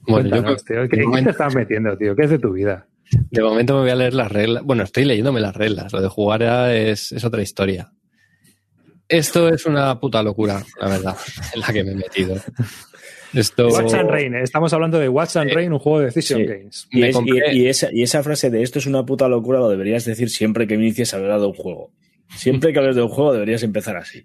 Bueno, 0.01 0.28
yo 0.37 0.57
tío, 0.57 0.89
¿qué, 0.89 1.05
qué 1.12 1.23
te 1.23 1.31
estás 1.31 1.55
metiendo, 1.55 1.97
tío? 1.97 2.15
¿Qué 2.15 2.24
es 2.24 2.31
de 2.31 2.39
tu 2.39 2.53
vida? 2.53 2.87
De 3.31 3.43
momento 3.43 3.74
me 3.74 3.81
voy 3.83 3.91
a 3.91 3.95
leer 3.97 4.15
las 4.15 4.31
reglas. 4.31 4.62
Bueno, 4.65 4.83
estoy 4.83 5.05
leyéndome 5.05 5.41
las 5.41 5.55
reglas. 5.57 5.93
Lo 5.93 6.01
de 6.01 6.09
jugar 6.09 6.41
ya 6.41 6.74
es, 6.74 7.12
es 7.12 7.24
otra 7.24 7.43
historia. 7.43 7.93
Esto 9.09 9.49
es 9.49 9.66
una 9.66 9.99
puta 10.01 10.23
locura, 10.23 10.62
la 10.81 10.89
verdad, 10.89 11.16
en 11.55 11.61
la 11.61 11.73
que 11.73 11.85
me 11.85 11.93
he 11.93 11.95
metido. 11.97 12.37
Esto. 13.33 13.69
Watch 13.69 13.95
and 13.95 14.11
Rain, 14.11 14.35
eh, 14.35 14.43
estamos 14.43 14.73
hablando 14.73 14.99
de 14.99 15.09
Watch 15.09 15.37
and 15.37 15.51
Sí. 15.51 15.55
Rain, 15.55 15.73
un 15.73 15.78
juego 15.78 16.01
de 16.01 16.07
Decision 16.07 16.41
Sí. 16.41 16.47
Games. 16.47 16.89
Y, 16.91 17.01
Me 17.01 17.09
es- 17.11 17.15
y- 17.15 17.19
compré- 17.19 17.53
y 17.55 17.66
esa, 17.69 17.89
y 17.93 18.03
esa 18.03 18.23
frase 18.23 18.51
de 18.51 18.62
esto 18.62 18.78
es 18.78 18.87
una 18.87 19.05
puta 19.05 19.28
locura 19.28 19.59
lo 19.61 19.69
deberías 19.69 20.05
decir 20.05 20.31
siempre 20.31 20.66
que 20.66 20.74
inicies 20.74 21.12
a 21.15 21.19
hablar 21.19 21.41
de 21.41 21.47
un 21.47 21.55
juego. 21.55 21.93
Siempre 22.35 22.73
que 22.73 22.78
hables 22.78 22.97
de 22.97 23.03
un 23.03 23.09
juego 23.09 23.32
deberías 23.32 23.62
empezar 23.62 23.97
así. 23.97 24.23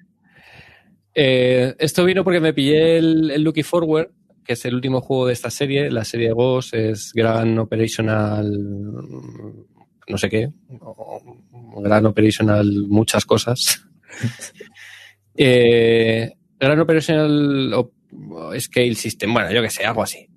Eh, 1.13 1.75
esto 1.79 2.03
vino 2.05 2.23
porque 2.23 2.39
me 2.39 2.53
pillé 2.53 2.97
el, 2.97 3.31
el 3.31 3.43
Lucky 3.43 3.63
Forward, 3.63 4.09
que 4.45 4.53
es 4.53 4.65
el 4.65 4.75
último 4.75 5.01
juego 5.01 5.27
de 5.27 5.33
esta 5.33 5.49
serie. 5.49 5.91
La 5.91 6.03
serie 6.05 6.27
de 6.29 6.33
Ghost 6.33 6.73
es 6.73 7.11
Gran 7.13 7.57
Operational. 7.59 8.49
no 10.07 10.17
sé 10.17 10.29
qué. 10.29 10.49
Gran 11.83 12.05
Operational 12.05 12.85
muchas 12.87 13.25
cosas. 13.25 13.83
Eh, 15.35 16.29
Gran 16.59 16.79
Operational 16.79 17.73
Op- 17.73 17.93
Scale 18.59 18.95
System. 18.95 19.33
Bueno, 19.33 19.51
yo 19.53 19.61
que 19.61 19.69
sé, 19.69 19.85
algo 19.85 20.03
así. 20.03 20.27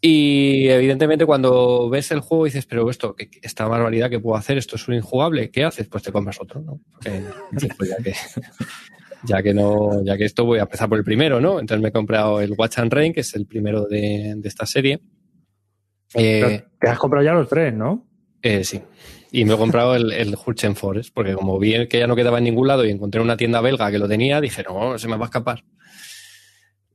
Y 0.00 0.68
evidentemente 0.68 1.26
cuando 1.26 1.88
ves 1.90 2.10
el 2.12 2.20
juego 2.20 2.44
dices, 2.44 2.66
pero 2.66 2.88
esto, 2.88 3.14
¿qué- 3.16 3.28
qué- 3.28 3.40
esta 3.42 3.66
barbaridad 3.66 4.08
que 4.08 4.20
puedo 4.20 4.36
hacer, 4.36 4.56
esto 4.56 4.76
es 4.76 4.86
un 4.86 4.94
injugable, 4.94 5.50
¿qué 5.50 5.64
haces? 5.64 5.88
Pues 5.88 6.04
te 6.04 6.12
compras 6.12 6.40
otro, 6.40 6.60
¿no? 6.60 6.80
Porque 6.92 7.22
pues 7.76 7.90
ya 7.90 7.96
que, 7.96 8.14
ya 9.24 9.42
que 9.42 9.52
no, 9.54 10.04
ya 10.04 10.16
que 10.16 10.24
esto 10.24 10.44
voy 10.44 10.60
a 10.60 10.62
empezar 10.62 10.88
por 10.88 10.98
el 10.98 11.04
primero, 11.04 11.40
¿no? 11.40 11.58
Entonces 11.58 11.82
me 11.82 11.88
he 11.88 11.92
comprado 11.92 12.40
el 12.40 12.52
Watch 12.56 12.78
and 12.78 12.92
Rain, 12.92 13.12
que 13.12 13.20
es 13.20 13.34
el 13.34 13.46
primero 13.46 13.86
de, 13.86 14.34
de 14.36 14.48
esta 14.48 14.66
serie. 14.66 15.00
Eh, 16.14 16.64
Te 16.80 16.88
has 16.88 16.98
comprado 16.98 17.24
ya 17.24 17.32
los 17.32 17.48
tres, 17.48 17.74
¿no? 17.74 18.06
eh, 18.42 18.62
sí. 18.62 18.80
Y 19.32 19.44
me 19.44 19.54
he 19.54 19.56
comprado 19.58 19.94
el, 19.96 20.12
el 20.12 20.34
Hurchen 20.36 20.74
Forest, 20.76 21.10
porque 21.12 21.34
como 21.34 21.58
vi 21.58 21.86
que 21.88 21.98
ya 21.98 22.06
no 22.06 22.14
quedaba 22.16 22.38
en 22.38 22.44
ningún 22.44 22.68
lado 22.68 22.86
y 22.86 22.90
encontré 22.90 23.20
una 23.20 23.36
tienda 23.36 23.60
belga 23.60 23.90
que 23.90 23.98
lo 23.98 24.08
tenía, 24.08 24.40
dije, 24.40 24.62
no, 24.62 24.96
se 24.96 25.08
me 25.08 25.16
va 25.16 25.24
a 25.24 25.26
escapar. 25.26 25.64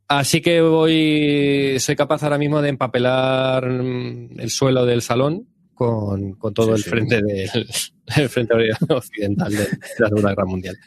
Así 0.08 0.42
que 0.42 0.62
voy, 0.62 1.78
soy 1.80 1.96
capaz 1.96 2.24
ahora 2.24 2.38
mismo 2.38 2.62
de 2.62 2.70
empapelar 2.70 3.68
mm, 3.68 4.40
el 4.40 4.50
suelo 4.50 4.86
del 4.86 5.02
salón 5.02 5.48
con, 5.74 6.34
con 6.34 6.54
todo 6.54 6.68
Sí, 6.68 6.72
el 6.74 6.84
sí. 6.84 6.90
frente 6.90 7.22
del 7.22 7.50
el 8.18 8.30
frente 8.30 8.54
occidental 8.90 9.52
de 9.52 9.68
la 10.00 10.08
Segunda 10.10 10.30
Guerra 10.30 10.46
Mundial. 10.46 10.78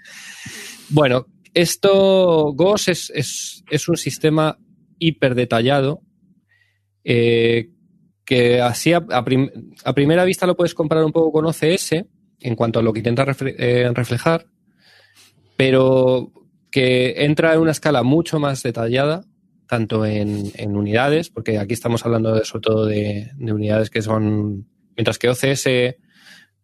Bueno, 0.90 1.26
esto, 1.54 2.52
GOS 2.54 2.88
es, 2.88 3.12
es, 3.14 3.64
es 3.70 3.88
un 3.88 3.96
sistema 3.96 4.58
hiper 4.98 5.34
detallado 5.34 6.02
eh, 7.02 7.70
que 8.24 8.60
así 8.60 8.92
a, 8.92 8.98
a 9.10 9.24
prim- 9.24 9.50
a 9.84 9.92
primera 9.94 10.24
vista 10.24 10.46
lo 10.46 10.56
puedes 10.56 10.74
comparar 10.74 11.04
un 11.04 11.12
poco 11.12 11.32
con 11.32 11.46
OCS 11.46 11.92
en 12.40 12.54
cuanto 12.54 12.78
a 12.78 12.82
lo 12.82 12.92
que 12.92 13.00
intenta 13.00 13.24
refle- 13.24 13.54
eh, 13.58 13.90
reflejar, 13.94 14.46
pero 15.56 16.32
que 16.76 17.24
entra 17.24 17.54
en 17.54 17.60
una 17.60 17.70
escala 17.70 18.02
mucho 18.02 18.38
más 18.38 18.62
detallada, 18.62 19.24
tanto 19.66 20.04
en, 20.04 20.52
unidades, 20.76 21.30
porque 21.30 21.58
aquí 21.58 21.72
estamos 21.72 22.04
hablando 22.04 22.34
de, 22.34 22.44
sobre 22.44 22.60
todo 22.60 22.84
de, 22.84 23.30
de 23.34 23.52
unidades 23.54 23.88
que 23.88 24.02
son, 24.02 24.68
mientras 24.94 25.18
que 25.18 25.30
OCS 25.30 25.96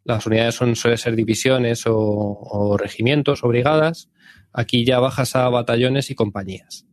las 0.04 0.26
unidades 0.26 0.54
son, 0.54 0.76
suelen 0.76 0.98
ser 0.98 1.16
divisiones 1.16 1.84
o, 1.86 2.76
regimientos 2.78 3.42
o 3.42 3.48
brigadas, 3.48 4.10
aquí 4.52 4.84
ya 4.84 5.00
bajas 5.00 5.34
a 5.34 5.48
batallones 5.48 6.10
y 6.10 6.14
compañías. 6.14 6.84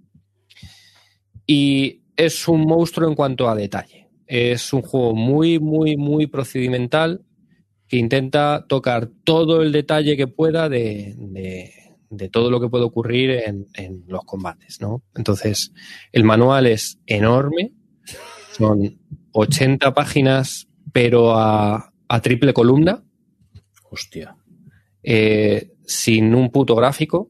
Y 1.46 2.04
es 2.16 2.48
un 2.48 2.62
monstruo 2.62 3.10
en 3.10 3.16
cuanto 3.16 3.50
a 3.50 3.56
detalle. 3.56 4.08
Es 4.28 4.72
un 4.72 4.82
juego 4.82 5.14
muy, 5.14 5.60
muy, 5.60 5.98
muy 5.98 6.28
procedimental 6.28 7.26
que 7.86 7.98
intenta 7.98 8.66
tocar 8.66 9.10
todo 9.26 9.62
el 9.62 9.74
detalle 9.74 10.16
que 10.16 10.28
pueda 10.28 10.70
de- 10.70 11.16
de 12.10 12.30
todo 12.30 12.49
lo 12.49 12.60
que 12.60 12.69
puede 12.69 12.84
ocurrir 12.86 13.31
en, 13.31 13.68
en 13.76 14.03
los 14.07 14.23
combates, 14.26 14.81
¿no? 14.81 15.03
Entonces, 15.15 15.72
el 16.11 16.23
manual 16.23 16.68
es 16.68 16.99
enorme, 17.06 17.72
son 18.57 18.99
80 19.31 19.94
páginas, 19.94 20.68
pero 20.91 21.36
a, 21.38 21.94
a 22.07 22.22
triple 22.22 22.53
columna, 22.53 23.03
Hostia. 23.91 24.36
eh, 25.03 25.72
sin 25.86 26.34
un 26.36 26.49
puto 26.52 26.76
gráfico, 26.76 27.30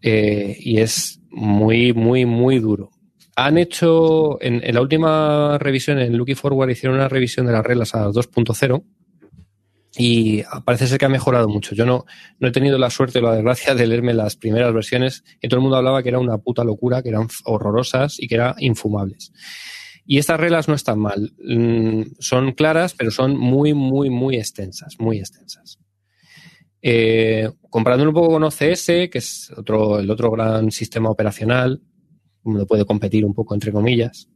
eh, 0.00 0.56
y 0.58 0.78
es 0.78 1.20
muy, 1.30 1.92
muy, 1.92 2.26
muy 2.26 2.58
duro. 2.58 2.90
Han 3.36 3.56
hecho, 3.58 4.42
en, 4.42 4.60
en 4.64 4.74
la 4.74 4.80
última 4.82 5.56
revisión, 5.58 5.98
en 5.98 6.16
Looking 6.16 6.36
Forward, 6.36 6.70
hicieron 6.70 6.96
una 6.98 7.08
revisión 7.08 7.46
de 7.46 7.52
las 7.52 7.64
reglas 7.64 7.94
a 7.94 8.08
2.0 8.08 8.84
y 9.96 10.42
parece 10.64 10.86
ser 10.86 10.98
que 10.98 11.04
ha 11.04 11.10
mejorado 11.10 11.48
mucho. 11.48 11.74
Yo 11.74 11.84
no, 11.84 12.06
no 12.38 12.48
he 12.48 12.52
tenido 12.52 12.78
la 12.78 12.90
suerte 12.90 13.18
o 13.18 13.22
la 13.22 13.34
desgracia 13.34 13.74
de 13.74 13.86
leerme 13.86 14.14
las 14.14 14.36
primeras 14.36 14.72
versiones 14.72 15.22
y 15.40 15.48
todo 15.48 15.58
el 15.58 15.62
mundo 15.62 15.76
hablaba 15.76 16.02
que 16.02 16.08
era 16.08 16.18
una 16.18 16.38
puta 16.38 16.64
locura, 16.64 17.02
que 17.02 17.10
eran 17.10 17.28
horrorosas 17.44 18.18
y 18.18 18.26
que 18.26 18.36
eran 18.36 18.54
infumables. 18.58 19.32
Y 20.04 20.18
estas 20.18 20.40
reglas 20.40 20.66
no 20.68 20.74
están 20.74 20.98
mal. 20.98 21.32
Mm, 21.44 22.02
Son 22.18 22.52
claras, 22.52 22.94
pero 22.94 23.10
son 23.10 23.36
muy, 23.36 23.74
muy, 23.74 24.10
muy 24.10 24.36
extensas, 24.36 24.96
muy 24.98 25.18
extensas. 25.18 25.78
Eh, 26.80 27.48
comparándolo 27.70 28.10
un 28.10 28.14
poco 28.14 28.32
con 28.32 28.44
OCS, 28.44 28.86
que 29.10 29.18
es 29.18 29.52
otro, 29.56 30.00
el 30.00 30.10
otro 30.10 30.30
gran 30.30 30.72
sistema 30.72 31.10
operacional, 31.10 31.80
donde 32.42 32.66
puede 32.66 32.84
competir 32.84 33.24
un 33.24 33.34
poco 33.34 33.54
entre 33.54 33.70
comillas, 33.70 34.28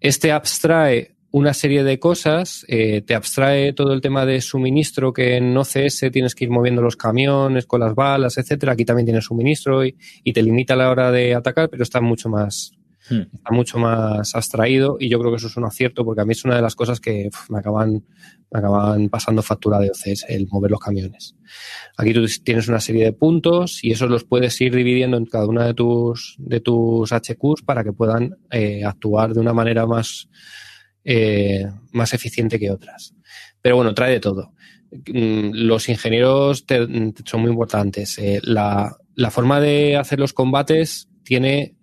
este 0.00 0.32
abstrae 0.32 1.13
una 1.34 1.52
serie 1.52 1.82
de 1.82 1.98
cosas, 1.98 2.64
eh, 2.68 3.02
te 3.02 3.14
abstrae 3.14 3.72
todo 3.72 3.92
el 3.92 4.00
tema 4.00 4.24
de 4.24 4.40
suministro 4.40 5.12
que 5.12 5.36
en 5.36 5.56
OCS 5.56 6.10
tienes 6.12 6.34
que 6.34 6.44
ir 6.44 6.50
moviendo 6.50 6.80
los 6.80 6.96
camiones 6.96 7.66
con 7.66 7.80
las 7.80 7.94
balas, 7.94 8.38
etcétera. 8.38 8.72
Aquí 8.72 8.84
también 8.84 9.06
tienes 9.06 9.24
suministro 9.24 9.84
y, 9.84 9.96
y 10.22 10.32
te 10.32 10.42
limita 10.42 10.74
a 10.74 10.76
la 10.76 10.90
hora 10.90 11.10
de 11.10 11.34
atacar, 11.34 11.68
pero 11.70 11.82
está 11.82 12.00
mucho 12.00 12.28
más 12.28 12.72
Hmm. 13.10 13.20
está 13.34 13.50
mucho 13.52 13.78
más 13.78 14.34
abstraído 14.34 14.96
y 14.98 15.10
yo 15.10 15.18
creo 15.18 15.30
que 15.30 15.36
eso 15.36 15.48
es 15.48 15.56
un 15.58 15.64
acierto 15.64 16.06
porque 16.06 16.22
a 16.22 16.24
mí 16.24 16.32
es 16.32 16.42
una 16.46 16.56
de 16.56 16.62
las 16.62 16.74
cosas 16.74 17.00
que 17.00 17.28
uf, 17.28 17.50
me 17.50 17.58
acaban 17.58 18.02
me 18.50 18.58
acaban 18.58 19.10
pasando 19.10 19.42
factura 19.42 19.78
de 19.78 19.90
OCS 19.90 20.24
el 20.28 20.46
mover 20.50 20.70
los 20.70 20.80
camiones. 20.80 21.36
Aquí 21.98 22.14
tú 22.14 22.24
tienes 22.42 22.66
una 22.68 22.80
serie 22.80 23.04
de 23.04 23.12
puntos 23.12 23.84
y 23.84 23.90
esos 23.90 24.08
los 24.08 24.24
puedes 24.24 24.58
ir 24.62 24.74
dividiendo 24.74 25.18
en 25.18 25.26
cada 25.26 25.46
una 25.46 25.66
de 25.66 25.74
tus 25.74 26.36
de 26.38 26.60
tus 26.60 27.12
HQs 27.12 27.62
para 27.66 27.84
que 27.84 27.92
puedan 27.92 28.38
eh, 28.50 28.84
actuar 28.86 29.34
de 29.34 29.40
una 29.40 29.52
manera 29.52 29.86
más 29.86 30.30
eh, 31.04 31.66
más 31.92 32.14
eficiente 32.14 32.58
que 32.58 32.70
otras. 32.70 33.14
Pero 33.60 33.76
bueno, 33.76 33.94
trae 33.94 34.12
de 34.12 34.20
todo. 34.20 34.52
Mm, 34.90 35.50
Los 35.52 35.88
ingenieros 35.88 36.66
te- 36.66 36.86
son 37.24 37.40
muy 37.42 37.50
importantes. 37.50 38.18
Eh, 38.18 38.40
la, 38.42 38.96
forma 39.30 39.60
de 39.60 39.96
hacer 39.96 40.18
los 40.18 40.32
combates 40.32 41.08
tiene 41.24 41.76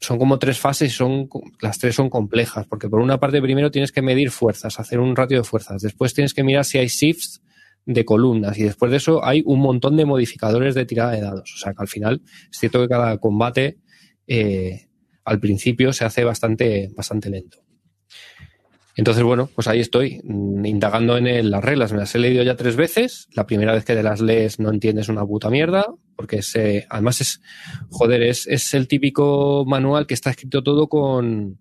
son 0.00 0.18
como 0.18 0.38
tres 0.38 0.58
fases 0.58 0.92
y 0.92 0.94
son, 0.94 1.28
las 1.60 1.78
tres 1.78 1.94
son 1.94 2.10
complejas, 2.10 2.66
porque 2.66 2.88
por 2.88 3.00
una 3.00 3.18
parte 3.18 3.40
primero 3.40 3.70
tienes 3.70 3.92
que 3.92 4.02
medir 4.02 4.30
fuerzas, 4.30 4.78
hacer 4.78 5.00
un 5.00 5.16
ratio 5.16 5.38
de 5.38 5.44
fuerzas, 5.44 5.80
después 5.80 6.12
tienes 6.12 6.34
que 6.34 6.44
mirar 6.44 6.64
si 6.66 6.76
hay 6.78 6.86
shifts 6.88 7.42
de 7.86 8.04
columnas 8.04 8.58
y 8.58 8.64
después 8.64 8.90
de 8.90 8.98
eso 8.98 9.24
hay 9.24 9.42
un 9.46 9.60
montón 9.60 9.96
de 9.96 10.04
modificadores 10.04 10.74
de 10.74 10.84
tirada 10.84 11.12
de 11.12 11.22
dados. 11.22 11.50
O 11.54 11.58
sea 11.58 11.72
que 11.72 11.80
al 11.82 11.88
final 11.88 12.20
es 12.50 12.58
cierto 12.58 12.80
que 12.82 12.88
cada 12.88 13.16
combate 13.18 13.78
eh, 14.26 14.88
al 15.24 15.40
principio 15.40 15.92
se 15.92 16.04
hace 16.04 16.24
bastante, 16.24 16.90
bastante 16.94 17.30
lento. 17.30 17.65
Entonces, 18.98 19.22
bueno, 19.22 19.50
pues 19.54 19.68
ahí 19.68 19.80
estoy, 19.80 20.20
mm, 20.24 20.64
indagando 20.64 21.18
en 21.18 21.26
el- 21.26 21.50
las 21.50 21.62
reglas. 21.62 21.92
Me 21.92 21.98
las 21.98 22.14
he 22.14 22.18
leído 22.18 22.42
ya 22.42 22.56
tres 22.56 22.76
veces. 22.76 23.28
La 23.34 23.46
primera 23.46 23.72
vez 23.74 23.84
que 23.84 23.94
te 23.94 24.02
las 24.02 24.20
lees 24.22 24.58
no 24.58 24.70
entiendes 24.70 25.08
una 25.10 25.24
puta 25.26 25.50
mierda, 25.50 25.84
porque 26.16 26.36
es, 26.36 26.56
eh, 26.56 26.86
además 26.88 27.20
es, 27.20 27.42
joder, 27.90 28.22
es, 28.22 28.46
es 28.46 28.72
el 28.72 28.88
típico 28.88 29.64
manual 29.66 30.06
que 30.06 30.14
está 30.14 30.30
escrito 30.30 30.62
todo 30.62 30.88
con, 30.88 31.58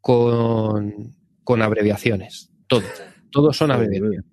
con, 0.00 1.14
con 1.44 1.62
abreviaciones. 1.62 2.50
Todo. 2.66 2.82
Todos 3.30 3.56
son 3.56 3.70
abreviaciones. 3.70 4.24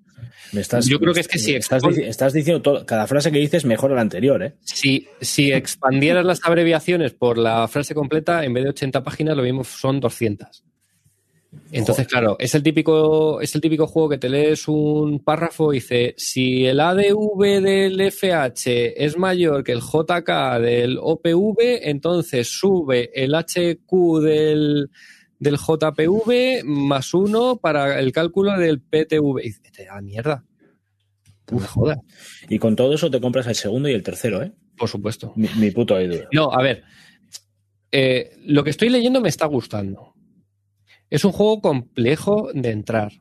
Me 0.52 0.62
estás, 0.62 0.88
Yo 0.88 1.00
creo 1.00 1.14
que 1.14 1.20
es 1.20 1.28
que 1.28 1.38
sí, 1.38 1.54
Estás, 1.54 1.84
estás 1.98 2.34
diciendo 2.34 2.62
todo, 2.62 2.86
cada 2.86 3.06
frase 3.06 3.32
que 3.32 3.38
dices 3.38 3.66
mejor 3.66 3.92
a 3.92 3.96
la 3.96 4.02
anterior, 4.02 4.42
¿eh? 4.42 4.56
Si, 4.62 5.08
si 5.22 5.52
expandieras 5.52 6.26
las 6.26 6.40
abreviaciones 6.44 7.14
por 7.14 7.38
la 7.38 7.68
frase 7.68 7.94
completa, 7.94 8.44
en 8.44 8.54
vez 8.54 8.64
de 8.64 8.70
80 8.72 9.04
páginas, 9.04 9.38
lo 9.38 9.44
mismo 9.44 9.64
son 9.64 10.00
200. 10.00 10.64
Entonces, 11.72 12.08
claro, 12.08 12.36
es 12.40 12.54
el 12.54 12.62
típico, 12.62 13.42
es 13.42 13.56
el 13.56 13.62
típico 13.62 13.88
juego 13.88 14.10
que 14.10 14.18
te 14.20 14.30
lees 14.30 14.68
un 14.68 15.20
párrafo 15.24 15.74
y 15.74 15.78
dice, 15.78 16.14
si 16.18 16.66
el 16.66 16.80
ADV 16.80 17.62
del 17.62 18.00
FH 18.12 19.04
es 19.04 19.18
mayor 19.18 19.64
que 19.64 19.72
el 19.72 19.82
JK 19.82 20.60
del 20.62 21.00
OPV, 21.02 21.58
entonces 21.84 22.48
sube 22.48 23.10
el 23.16 23.34
HQ 23.34 24.20
del, 24.22 24.92
del 25.40 25.58
JPV 25.58 26.64
más 26.66 27.14
uno 27.16 27.58
para 27.58 28.00
el 28.00 28.12
cálculo 28.12 28.56
del 28.58 28.82
PTV. 28.82 29.42
Y 29.44 29.72
te 29.72 29.86
da 29.86 30.02
mierda. 30.02 30.44
Me 31.52 31.62
jodas. 31.62 31.98
Y 32.48 32.60
con 32.60 32.76
todo 32.76 32.94
eso 32.94 33.10
te 33.10 33.20
compras 33.20 33.48
el 33.48 33.56
segundo 33.56 33.90
y 33.90 33.94
el 33.94 34.04
tercero, 34.04 34.44
¿eh? 34.44 34.52
Por 34.78 34.88
supuesto. 34.88 35.34
Mi, 35.36 35.50
mi 35.58 35.72
puto 35.72 36.00
ídolo. 36.00 36.28
No, 36.32 36.52
a 36.54 36.62
ver. 36.62 36.84
eh, 37.92 38.32
lo 38.46 38.64
que 38.64 38.70
estoy 38.70 38.90
leyendo 38.90 39.20
me 39.20 39.30
está 39.30 39.48
gustando. 39.48 40.09
Es 41.10 41.26
un 41.26 41.32
juego 41.32 41.62
complejo 41.62 42.50
de 42.54 42.72
entrar. 42.72 43.14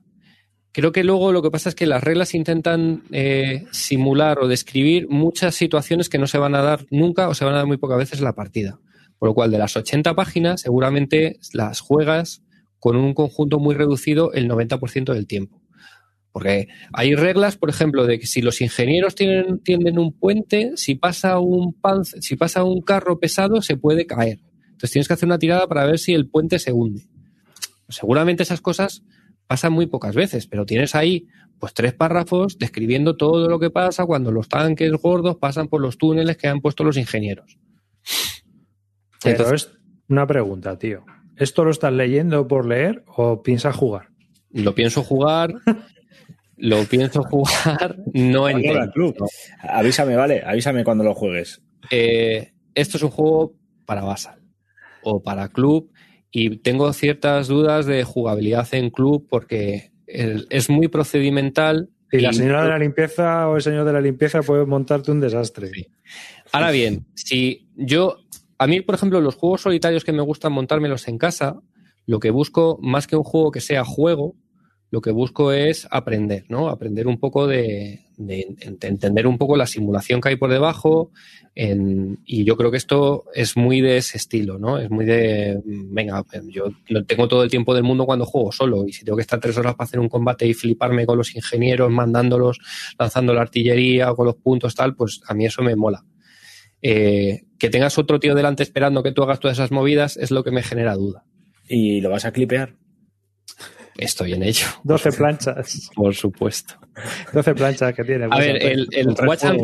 Creo 0.72 0.92
que 0.92 1.04
luego 1.04 1.32
lo 1.32 1.42
que 1.42 1.50
pasa 1.50 1.70
es 1.70 1.74
que 1.74 1.86
las 1.86 2.04
reglas 2.04 2.34
intentan 2.34 3.02
eh, 3.10 3.64
simular 3.72 4.38
o 4.38 4.48
describir 4.48 5.08
muchas 5.08 5.54
situaciones 5.54 6.08
que 6.08 6.18
no 6.18 6.26
se 6.26 6.38
van 6.38 6.54
a 6.54 6.62
dar 6.62 6.86
nunca 6.90 7.28
o 7.28 7.34
se 7.34 7.44
van 7.44 7.54
a 7.54 7.58
dar 7.58 7.66
muy 7.66 7.78
pocas 7.78 7.98
veces 7.98 8.18
en 8.18 8.26
la 8.26 8.34
partida. 8.34 8.78
Por 9.18 9.30
lo 9.30 9.34
cual, 9.34 9.50
de 9.50 9.58
las 9.58 9.76
80 9.76 10.14
páginas, 10.14 10.60
seguramente 10.60 11.38
las 11.52 11.80
juegas 11.80 12.42
con 12.78 12.96
un 12.96 13.14
conjunto 13.14 13.58
muy 13.58 13.74
reducido 13.74 14.32
el 14.32 14.48
90% 14.48 15.12
del 15.14 15.26
tiempo. 15.26 15.60
Porque 16.30 16.68
hay 16.92 17.14
reglas, 17.14 17.56
por 17.56 17.70
ejemplo, 17.70 18.06
de 18.06 18.20
que 18.20 18.26
si 18.26 18.42
los 18.42 18.60
ingenieros 18.60 19.14
tienen, 19.14 19.58
tienden 19.60 19.98
un 19.98 20.12
puente, 20.12 20.72
si 20.76 20.94
pasa 20.94 21.40
un, 21.40 21.72
pan, 21.72 22.04
si 22.04 22.36
pasa 22.36 22.62
un 22.62 22.82
carro 22.82 23.18
pesado, 23.18 23.62
se 23.62 23.76
puede 23.76 24.06
caer. 24.06 24.38
Entonces 24.66 24.92
tienes 24.92 25.08
que 25.08 25.14
hacer 25.14 25.26
una 25.26 25.40
tirada 25.40 25.66
para 25.66 25.86
ver 25.86 25.98
si 25.98 26.14
el 26.14 26.28
puente 26.28 26.60
se 26.60 26.72
hunde. 26.72 27.07
Seguramente 27.88 28.42
esas 28.42 28.60
cosas 28.60 29.02
pasan 29.46 29.72
muy 29.72 29.86
pocas 29.86 30.14
veces, 30.14 30.46
pero 30.46 30.66
tienes 30.66 30.94
ahí 30.94 31.26
pues 31.58 31.74
tres 31.74 31.92
párrafos 31.94 32.58
describiendo 32.58 33.16
todo 33.16 33.48
lo 33.48 33.58
que 33.58 33.70
pasa 33.70 34.06
cuando 34.06 34.30
los 34.30 34.48
tanques 34.48 34.92
gordos 34.92 35.36
pasan 35.36 35.68
por 35.68 35.80
los 35.80 35.98
túneles 35.98 36.36
que 36.36 36.48
han 36.48 36.60
puesto 36.60 36.84
los 36.84 36.96
ingenieros. 36.96 37.58
Pero 39.22 39.36
Entonces- 39.36 39.70
es 39.72 39.78
una 40.08 40.26
pregunta, 40.26 40.78
tío. 40.78 41.04
¿Esto 41.36 41.64
lo 41.64 41.70
estás 41.70 41.92
leyendo 41.92 42.46
por 42.48 42.66
leer 42.66 43.04
o 43.06 43.42
piensas 43.42 43.74
jugar? 43.76 44.08
Lo 44.50 44.74
pienso 44.74 45.04
jugar, 45.04 45.54
lo 46.56 46.84
pienso 46.84 47.22
jugar, 47.22 47.96
no 48.12 48.46
al 48.46 48.62
club. 48.92 49.16
Avísame, 49.60 50.16
vale, 50.16 50.42
avísame 50.44 50.84
cuando 50.84 51.04
lo 51.04 51.14
juegues. 51.14 51.62
Eh, 51.90 52.52
esto 52.74 52.96
es 52.96 53.02
un 53.02 53.10
juego 53.10 53.54
para 53.86 54.02
Basal 54.02 54.40
o 55.02 55.22
para 55.22 55.48
club 55.48 55.92
y 56.30 56.56
tengo 56.58 56.92
ciertas 56.92 57.48
dudas 57.48 57.86
de 57.86 58.04
jugabilidad 58.04 58.68
en 58.72 58.90
club 58.90 59.26
porque 59.28 59.92
el- 60.06 60.46
es 60.50 60.68
muy 60.70 60.88
procedimental. 60.88 61.88
Y 62.10 62.18
la 62.20 62.32
señora 62.32 62.62
de 62.64 62.68
la 62.70 62.78
limpieza 62.78 63.48
o 63.48 63.56
el 63.56 63.62
señor 63.62 63.84
de 63.84 63.92
la 63.92 64.00
limpieza 64.00 64.42
puede 64.42 64.64
montarte 64.64 65.10
un 65.10 65.20
desastre. 65.20 65.70
Sí. 65.74 65.86
Ahora 66.52 66.70
bien, 66.70 67.06
si 67.14 67.68
yo, 67.76 68.18
a 68.58 68.66
mí, 68.66 68.80
por 68.80 68.94
ejemplo, 68.94 69.20
los 69.20 69.34
juegos 69.34 69.60
solitarios 69.62 70.04
que 70.04 70.12
me 70.12 70.22
gustan 70.22 70.52
montármelos 70.52 71.06
en 71.08 71.18
casa, 71.18 71.60
lo 72.06 72.20
que 72.20 72.30
busco, 72.30 72.78
más 72.80 73.06
que 73.06 73.16
un 73.16 73.24
juego 73.24 73.50
que 73.50 73.60
sea 73.60 73.84
juego, 73.84 74.34
lo 74.90 75.00
que 75.00 75.10
busco 75.10 75.52
es 75.52 75.86
aprender, 75.90 76.44
¿no? 76.48 76.68
Aprender 76.68 77.06
un 77.06 77.18
poco 77.18 77.46
de, 77.46 78.00
de 78.16 78.46
ent- 78.48 78.84
entender 78.84 79.26
un 79.26 79.36
poco 79.36 79.56
la 79.56 79.66
simulación 79.66 80.20
que 80.20 80.30
hay 80.30 80.36
por 80.36 80.50
debajo. 80.50 81.10
y 81.54 82.44
yo 82.44 82.56
creo 82.56 82.70
que 82.70 82.76
esto 82.76 83.24
es 83.34 83.56
muy 83.56 83.80
de 83.80 83.96
ese 83.98 84.16
estilo, 84.16 84.58
¿no? 84.58 84.78
Es 84.78 84.90
muy 84.90 85.04
de, 85.04 85.60
mm, 85.64 85.92
venga, 85.94 86.24
yo 86.48 86.64
tengo 87.06 87.28
todo 87.28 87.42
el 87.42 87.50
tiempo 87.50 87.74
del 87.74 87.82
mundo 87.84 88.06
cuando 88.06 88.24
juego 88.24 88.50
solo 88.52 88.86
y 88.86 88.92
si 88.92 89.04
tengo 89.04 89.16
que 89.16 89.22
estar 89.22 89.40
tres 89.40 89.56
horas 89.58 89.74
para 89.74 89.86
hacer 89.86 90.00
un 90.00 90.08
combate 90.08 90.46
y 90.46 90.54
fliparme 90.54 91.04
con 91.04 91.18
los 91.18 91.34
ingenieros, 91.34 91.90
mandándolos, 91.90 92.58
lanzando 92.98 93.34
la 93.34 93.42
artillería 93.42 94.12
con 94.14 94.26
los 94.26 94.36
puntos 94.36 94.74
tal, 94.74 94.94
pues 94.94 95.20
a 95.26 95.34
mí 95.34 95.44
eso 95.46 95.62
me 95.62 95.76
mola. 95.76 96.04
Eh, 96.80 97.42
que 97.58 97.70
tengas 97.70 97.98
otro 97.98 98.20
tío 98.20 98.34
delante 98.36 98.62
esperando 98.62 99.02
que 99.02 99.12
tú 99.12 99.22
hagas 99.24 99.40
todas 99.40 99.56
esas 99.58 99.72
movidas 99.72 100.16
es 100.16 100.30
lo 100.30 100.44
que 100.44 100.52
me 100.52 100.62
genera 100.62 100.94
duda. 100.94 101.24
¿Y 101.68 102.00
lo 102.00 102.08
vas 102.10 102.24
a 102.24 102.32
clipear? 102.32 102.76
Estoy 103.98 104.32
en 104.32 104.44
ello, 104.44 104.66
12 104.84 105.12
planchas. 105.12 105.90
por 105.94 106.14
supuesto. 106.14 106.74
12 107.32 107.54
planchas 107.56 107.92
que 107.94 108.04
tiene. 108.04 108.28
A 108.30 108.38
ver, 108.38 108.64
el, 108.64 108.86
el 108.92 109.08
Watch, 109.26 109.42
and 109.42 109.60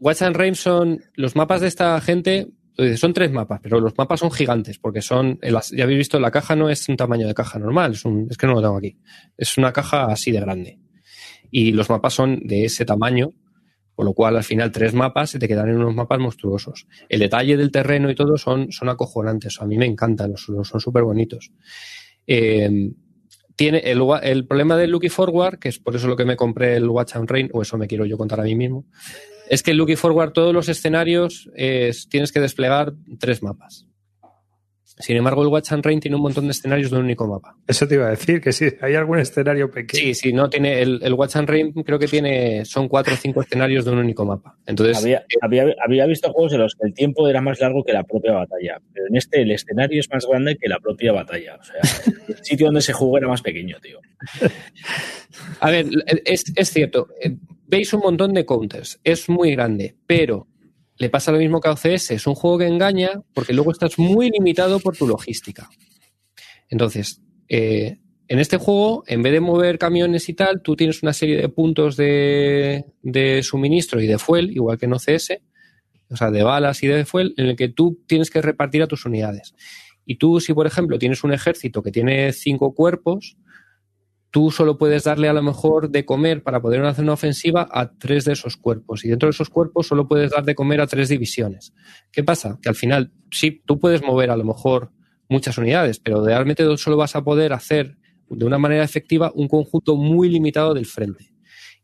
Watch 0.00 0.22
and 0.22 0.34
Rain 0.34 0.54
son 0.54 1.04
los 1.16 1.36
mapas 1.36 1.60
de 1.60 1.68
esta 1.68 2.00
gente. 2.00 2.48
Son 2.96 3.12
tres 3.12 3.30
mapas, 3.30 3.60
pero 3.62 3.78
los 3.78 3.96
mapas 3.96 4.20
son 4.20 4.32
gigantes 4.32 4.78
porque 4.78 5.02
son. 5.02 5.38
ya 5.72 5.84
habéis 5.84 5.98
visto, 5.98 6.18
la 6.18 6.30
caja 6.30 6.56
no 6.56 6.70
es 6.70 6.88
un 6.88 6.96
tamaño 6.96 7.28
de 7.28 7.34
caja 7.34 7.58
normal, 7.58 7.92
es, 7.92 8.06
un, 8.06 8.26
es 8.28 8.38
que 8.38 8.46
no 8.46 8.54
lo 8.54 8.62
tengo 8.62 8.78
aquí. 8.78 8.98
Es 9.36 9.58
una 9.58 9.70
caja 9.70 10.06
así 10.06 10.32
de 10.32 10.40
grande. 10.40 10.80
Y 11.50 11.72
los 11.72 11.90
mapas 11.90 12.14
son 12.14 12.40
de 12.42 12.64
ese 12.64 12.86
tamaño, 12.86 13.32
por 13.94 14.06
lo 14.06 14.14
cual 14.14 14.38
al 14.38 14.44
final 14.44 14.72
tres 14.72 14.94
mapas 14.94 15.28
se 15.28 15.38
te 15.38 15.46
quedan 15.46 15.68
en 15.68 15.76
unos 15.76 15.94
mapas 15.94 16.18
monstruosos. 16.18 16.86
El 17.08 17.20
detalle 17.20 17.58
del 17.58 17.70
terreno 17.70 18.10
y 18.10 18.14
todo 18.14 18.38
son, 18.38 18.72
son 18.72 18.88
acojonantes. 18.88 19.60
A 19.60 19.66
mí 19.66 19.76
me 19.76 19.86
encantan, 19.86 20.36
son 20.38 20.64
súper 20.64 21.02
bonitos. 21.04 21.52
Eh, 22.26 22.90
tiene 23.56 23.78
el, 23.78 24.02
el 24.22 24.46
problema 24.46 24.76
del 24.76 24.90
Lucky 24.90 25.08
Forward, 25.08 25.58
que 25.58 25.68
es 25.68 25.78
por 25.78 25.94
eso 25.96 26.08
lo 26.08 26.16
que 26.16 26.24
me 26.24 26.36
compré 26.36 26.76
el 26.76 26.88
Watch 26.88 27.16
and 27.16 27.30
Rain, 27.30 27.50
o 27.52 27.62
eso 27.62 27.78
me 27.78 27.86
quiero 27.86 28.04
yo 28.04 28.16
contar 28.18 28.40
a 28.40 28.44
mí 28.44 28.54
mismo, 28.54 28.84
es 29.48 29.62
que 29.62 29.70
el 29.72 29.76
Lucky 29.76 29.96
Forward, 29.96 30.32
todos 30.32 30.52
los 30.54 30.68
escenarios, 30.68 31.50
es- 31.54 32.08
tienes 32.08 32.32
que 32.32 32.40
desplegar 32.40 32.94
tres 33.18 33.42
mapas. 33.42 33.86
Sin 34.96 35.16
embargo, 35.16 35.42
el 35.42 35.48
Watch 35.48 35.72
and 35.72 35.84
Rain 35.84 35.98
tiene 35.98 36.16
un 36.16 36.22
montón 36.22 36.44
de 36.44 36.52
escenarios 36.52 36.90
de 36.90 36.98
un 36.98 37.04
único 37.04 37.26
mapa. 37.26 37.56
Eso 37.66 37.88
te 37.88 37.96
iba 37.96 38.06
a 38.06 38.10
decir, 38.10 38.40
que 38.40 38.52
si 38.52 38.66
hay 38.80 38.94
algún 38.94 39.18
escenario 39.18 39.68
pequeño. 39.70 40.00
Sí, 40.00 40.14
sí, 40.14 40.32
no 40.32 40.48
tiene. 40.48 40.80
El, 40.82 41.00
el 41.02 41.12
Watch 41.14 41.34
and 41.36 41.48
Rain 41.48 41.72
creo 41.72 41.98
que 41.98 42.06
tiene. 42.06 42.64
Son 42.64 42.88
cuatro 42.88 43.14
o 43.14 43.16
cinco 43.16 43.42
escenarios 43.42 43.84
de 43.84 43.90
un 43.90 43.98
único 43.98 44.24
mapa. 44.24 44.56
Entonces, 44.66 44.96
Había, 44.98 45.24
había, 45.40 45.66
había 45.84 46.06
visto 46.06 46.32
juegos 46.32 46.52
en 46.52 46.60
los 46.60 46.74
que 46.76 46.86
el 46.86 46.94
tiempo 46.94 47.28
era 47.28 47.40
más 47.40 47.60
largo 47.60 47.82
que 47.82 47.92
la 47.92 48.04
propia 48.04 48.34
batalla, 48.34 48.80
pero 48.92 49.06
en 49.08 49.16
este 49.16 49.42
el 49.42 49.50
escenario 49.50 49.98
es 49.98 50.08
más 50.10 50.26
grande 50.26 50.56
que 50.56 50.68
la 50.68 50.78
propia 50.78 51.12
batalla. 51.12 51.58
O 51.60 51.64
sea, 51.64 52.14
el 52.28 52.44
sitio 52.44 52.66
donde 52.66 52.80
se 52.80 52.92
juega 52.92 53.18
era 53.18 53.28
más 53.28 53.42
pequeño, 53.42 53.76
tío. 53.80 53.98
A 55.60 55.70
ver, 55.70 55.86
es, 56.24 56.44
es 56.54 56.70
cierto, 56.70 57.08
eh, 57.20 57.36
veis 57.66 57.92
un 57.92 58.00
montón 58.00 58.32
de 58.32 58.44
counters, 58.44 59.00
es 59.02 59.28
muy 59.28 59.52
grande, 59.52 59.96
pero 60.06 60.46
le 60.96 61.10
pasa 61.10 61.32
lo 61.32 61.38
mismo 61.38 61.60
que 61.60 61.68
a 61.68 61.72
OCS, 61.72 62.12
es 62.12 62.26
un 62.26 62.34
juego 62.34 62.58
que 62.58 62.66
engaña 62.66 63.22
porque 63.32 63.52
luego 63.52 63.72
estás 63.72 63.98
muy 63.98 64.30
limitado 64.30 64.80
por 64.80 64.96
tu 64.96 65.06
logística. 65.06 65.68
Entonces, 66.68 67.20
eh, 67.48 67.98
en 68.28 68.38
este 68.38 68.56
juego, 68.56 69.04
en 69.06 69.22
vez 69.22 69.32
de 69.32 69.40
mover 69.40 69.78
camiones 69.78 70.28
y 70.28 70.34
tal, 70.34 70.62
tú 70.62 70.76
tienes 70.76 71.02
una 71.02 71.12
serie 71.12 71.36
de 71.36 71.48
puntos 71.48 71.96
de, 71.96 72.84
de 73.02 73.42
suministro 73.42 74.00
y 74.00 74.06
de 74.06 74.18
fuel, 74.18 74.50
igual 74.50 74.78
que 74.78 74.86
en 74.86 74.94
OCS, 74.94 75.38
o 76.08 76.16
sea, 76.16 76.30
de 76.30 76.42
balas 76.42 76.82
y 76.82 76.86
de 76.86 77.04
fuel, 77.04 77.34
en 77.36 77.46
el 77.46 77.56
que 77.56 77.68
tú 77.68 78.02
tienes 78.06 78.30
que 78.30 78.40
repartir 78.40 78.82
a 78.82 78.86
tus 78.86 79.04
unidades. 79.04 79.54
Y 80.06 80.16
tú, 80.16 80.40
si 80.40 80.54
por 80.54 80.66
ejemplo 80.66 80.98
tienes 80.98 81.24
un 81.24 81.32
ejército 81.32 81.82
que 81.82 81.90
tiene 81.90 82.32
cinco 82.32 82.74
cuerpos, 82.74 83.36
tú 84.34 84.50
solo 84.50 84.76
puedes 84.76 85.04
darle 85.04 85.28
a 85.28 85.32
lo 85.32 85.44
mejor 85.44 85.90
de 85.90 86.04
comer 86.04 86.42
para 86.42 86.60
poder 86.60 86.84
hacer 86.84 87.04
una 87.04 87.12
ofensiva 87.12 87.68
a 87.70 87.92
tres 87.92 88.24
de 88.24 88.32
esos 88.32 88.56
cuerpos. 88.56 89.04
Y 89.04 89.08
dentro 89.08 89.28
de 89.28 89.30
esos 89.30 89.48
cuerpos 89.48 89.86
solo 89.86 90.08
puedes 90.08 90.32
dar 90.32 90.44
de 90.44 90.56
comer 90.56 90.80
a 90.80 90.88
tres 90.88 91.08
divisiones. 91.08 91.72
¿Qué 92.10 92.24
pasa? 92.24 92.58
Que 92.60 92.68
al 92.68 92.74
final, 92.74 93.12
sí, 93.30 93.62
tú 93.64 93.78
puedes 93.78 94.02
mover 94.02 94.30
a 94.30 94.36
lo 94.36 94.42
mejor 94.42 94.90
muchas 95.28 95.56
unidades, 95.56 96.00
pero 96.00 96.24
realmente 96.24 96.64
solo 96.78 96.96
vas 96.96 97.14
a 97.14 97.22
poder 97.22 97.52
hacer 97.52 97.96
de 98.28 98.44
una 98.44 98.58
manera 98.58 98.82
efectiva 98.82 99.30
un 99.36 99.46
conjunto 99.46 99.94
muy 99.94 100.28
limitado 100.28 100.74
del 100.74 100.86
frente. 100.86 101.32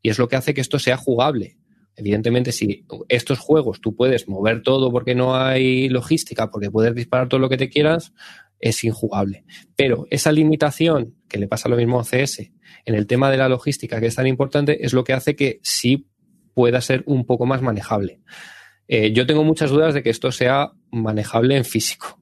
Y 0.03 0.09
es 0.09 0.19
lo 0.19 0.27
que 0.27 0.35
hace 0.35 0.53
que 0.53 0.61
esto 0.61 0.81
sea 0.81 0.97
jugable. 0.97 1.57
Evidentemente, 1.95 2.51
si 2.51 2.85
estos 3.09 3.39
juegos 3.39 3.81
tú 3.81 3.95
puedes 3.95 4.29
mover 4.29 4.63
todo 4.63 4.91
porque 4.91 5.15
no 5.15 5.37
hay 5.37 5.89
logística, 5.89 6.51
porque 6.51 6.69
puedes 6.69 6.97
disparar 6.97 7.29
todo 7.29 7.39
lo 7.39 7.49
que 7.49 7.59
te 7.59 7.69
quieras, 7.69 8.13
es 8.61 8.85
injugable. 8.85 9.45
Pero 9.75 10.07
esa 10.11 10.31
limitación, 10.33 11.15
que 11.29 11.39
le 11.39 11.49
pasa 11.49 11.69
lo 11.69 11.77
mismo 11.77 11.99
a 11.99 12.05
CS, 12.05 12.53
en 12.85 12.95
el 12.95 13.07
tema 13.07 13.31
de 13.31 13.37
la 13.39 13.49
logística, 13.49 13.99
que 14.01 14.07
es 14.07 14.15
tan 14.15 14.27
importante, 14.27 14.85
es 14.85 14.93
lo 14.93 15.03
que 15.05 15.13
hace 15.15 15.35
que 15.35 15.59
sí 15.63 16.07
pueda 16.55 16.81
ser 16.81 17.03
un 17.07 17.25
poco 17.27 17.47
más 17.47 17.63
manejable. 17.63 18.21
Eh, 18.89 19.13
yo 19.13 19.27
tengo 19.27 19.45
muchas 19.45 19.71
dudas 19.71 19.95
de 19.95 20.03
que 20.03 20.11
esto 20.11 20.31
sea 20.33 20.73
manejable 20.91 21.57
en 21.57 21.65
físico. 21.65 22.21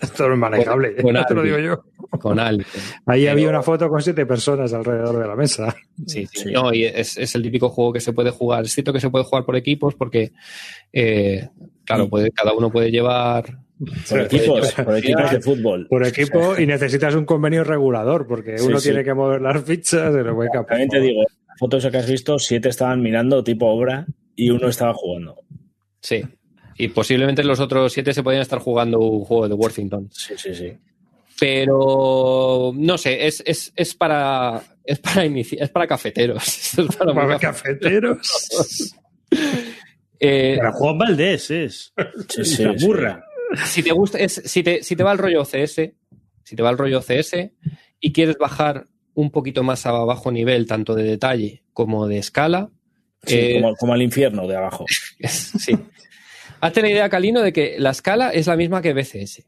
Esto 0.00 0.28
no 0.28 0.34
es 0.34 0.40
manejable, 0.40 0.94
Con- 0.96 1.12
con 1.14 1.24
te 1.26 1.34
lo 1.34 1.42
digo 1.42 1.58
yo. 1.58 1.84
Con 2.18 2.38
alguien. 2.38 2.66
Ahí 3.06 3.22
Pero- 3.22 3.32
había 3.32 3.48
una 3.50 3.62
foto 3.62 3.88
con 3.88 4.00
siete 4.00 4.24
personas 4.24 4.72
alrededor 4.72 5.18
de 5.18 5.26
la 5.28 5.36
mesa. 5.36 5.74
Sí, 6.06 6.26
sí. 6.32 6.44
Sí. 6.44 6.52
No, 6.52 6.72
y 6.72 6.84
es, 6.84 7.18
es 7.18 7.34
el 7.34 7.42
típico 7.42 7.68
juego 7.68 7.92
que 7.92 8.00
se 8.00 8.12
puede 8.14 8.30
jugar. 8.30 8.64
Es 8.64 8.72
cierto 8.72 8.92
que 8.92 9.00
se 9.00 9.10
puede 9.10 9.24
jugar 9.24 9.44
por 9.44 9.56
equipos 9.56 9.94
porque, 9.94 10.32
eh, 10.92 11.48
claro, 11.84 12.08
puede, 12.08 12.30
cada 12.30 12.52
uno 12.54 12.70
puede 12.70 12.90
llevar. 12.90 13.58
Por 14.08 14.20
equipos, 14.22 14.72
por 14.84 14.96
equipos 14.96 15.30
de 15.30 15.40
fútbol. 15.40 15.86
Por 15.88 16.06
equipo 16.06 16.58
y 16.58 16.66
necesitas 16.66 17.14
un 17.14 17.24
convenio 17.24 17.64
regulador 17.64 18.26
porque 18.26 18.58
Sí, 18.58 18.66
uno 18.66 18.78
sí. 18.78 18.88
tiene 18.90 19.04
que 19.04 19.14
mover 19.14 19.40
las 19.40 19.62
fichas. 19.64 20.12
Pero 20.12 20.36
venga, 20.36 20.52
por 20.60 20.66
También 20.66 20.88
te 20.88 21.00
digo, 21.00 21.22
las 21.22 21.58
fotos 21.58 21.86
que 21.86 21.96
has 21.96 22.08
visto, 22.10 22.38
siete 22.38 22.68
estaban 22.68 23.02
mirando 23.02 23.42
tipo 23.44 23.66
obra 23.66 24.06
y 24.36 24.50
uno 24.50 24.68
estaba 24.68 24.94
jugando. 24.94 25.40
Sí. 26.00 26.22
Y 26.76 26.88
posiblemente 26.88 27.44
los 27.44 27.60
otros 27.60 27.92
siete 27.92 28.12
se 28.12 28.22
podían 28.22 28.42
estar 28.42 28.58
jugando 28.58 28.98
un 28.98 29.24
juego 29.24 29.48
de 29.48 29.54
Worthington. 29.54 30.08
Sí, 30.12 30.34
sí, 30.36 30.54
sí. 30.54 30.72
Pero 31.38 32.72
no 32.74 32.96
sé, 32.98 33.26
es, 33.26 33.42
es, 33.46 33.72
es 33.74 33.94
para 33.94 34.62
es 34.84 34.98
para 34.98 35.24
inici- 35.26 35.56
es 35.60 35.68
para 35.70 35.86
cafeteros. 35.86 36.46
Esto 36.46 36.82
es 36.88 36.96
para 36.96 37.26
ver 37.26 37.38
cafeteros. 37.38 38.94
Eh, 40.26 40.56
Para 40.56 40.72
Juan 40.72 40.98
Valdés 40.98 41.50
es. 41.50 41.92
Sí, 42.28 42.44
sí, 42.44 42.64
La 42.64 42.78
sí. 42.78 42.86
burra. 42.86 43.24
si 43.66 43.82
te 43.82 43.92
gusta, 43.92 44.18
es, 44.18 44.40
si 44.44 44.62
te, 44.62 44.82
si 44.82 44.96
te 44.96 45.02
va 45.02 45.12
el 45.12 45.18
rollo 45.18 45.44
CS, 45.44 45.92
si 46.42 46.56
te 46.56 46.62
va 46.62 46.70
el 46.70 46.78
rollo 46.78 47.00
CS 47.00 47.50
y 48.00 48.12
quieres 48.12 48.36
bajar 48.38 48.86
un 49.14 49.30
poquito 49.30 49.62
más 49.62 49.86
a 49.86 49.92
bajo 49.92 50.32
nivel, 50.32 50.66
tanto 50.66 50.94
de 50.94 51.04
detalle 51.04 51.62
como 51.72 52.06
de 52.08 52.18
escala, 52.18 52.70
Sí, 53.26 53.36
eh, 53.38 53.60
como, 53.60 53.74
como 53.76 53.94
al 53.94 54.02
infierno 54.02 54.46
de 54.46 54.56
abajo. 54.56 54.84
sí. 55.28 55.76
Hazte 56.60 56.82
la 56.82 56.90
idea, 56.90 57.08
Calino, 57.08 57.40
de 57.42 57.52
que 57.52 57.76
la 57.78 57.90
escala 57.90 58.30
es 58.30 58.46
la 58.46 58.56
misma 58.56 58.80
que 58.82 58.92
BCS. 58.92 59.44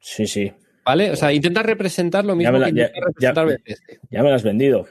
Sí, 0.00 0.26
sí. 0.26 0.52
¿Vale? 0.84 1.10
O 1.10 1.16
sea, 1.16 1.32
intenta 1.32 1.62
representar 1.62 2.24
lo 2.24 2.34
mismo 2.36 2.52
me 2.52 2.58
la- 2.60 2.66
que 2.70 2.74
ya- 2.76 2.86
intenta 2.86 3.06
representar 3.06 3.48
ya- 3.48 3.54
BCS. 3.74 4.00
Ya 4.10 4.22
me 4.22 4.28
lo 4.30 4.34
has 4.34 4.42
vendido. 4.42 4.88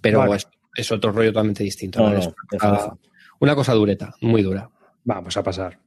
Pero 0.00 0.18
Vale. 0.20 0.36
es, 0.36 0.48
es 0.76 0.92
otro 0.92 1.12
rollo 1.12 1.30
totalmente 1.32 1.64
distinto. 1.64 2.00
No, 2.00 2.10
no, 2.10 2.18
Es 2.18 2.26
de 2.26 2.58
una, 3.40 3.54
cosa 3.54 3.74
dureta, 3.74 4.14
muy 4.20 4.42
dura. 4.42 4.70
Vamos 5.04 5.36
a 5.36 5.42
pasar. 5.42 5.78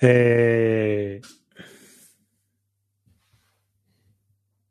Eh, 0.00 1.20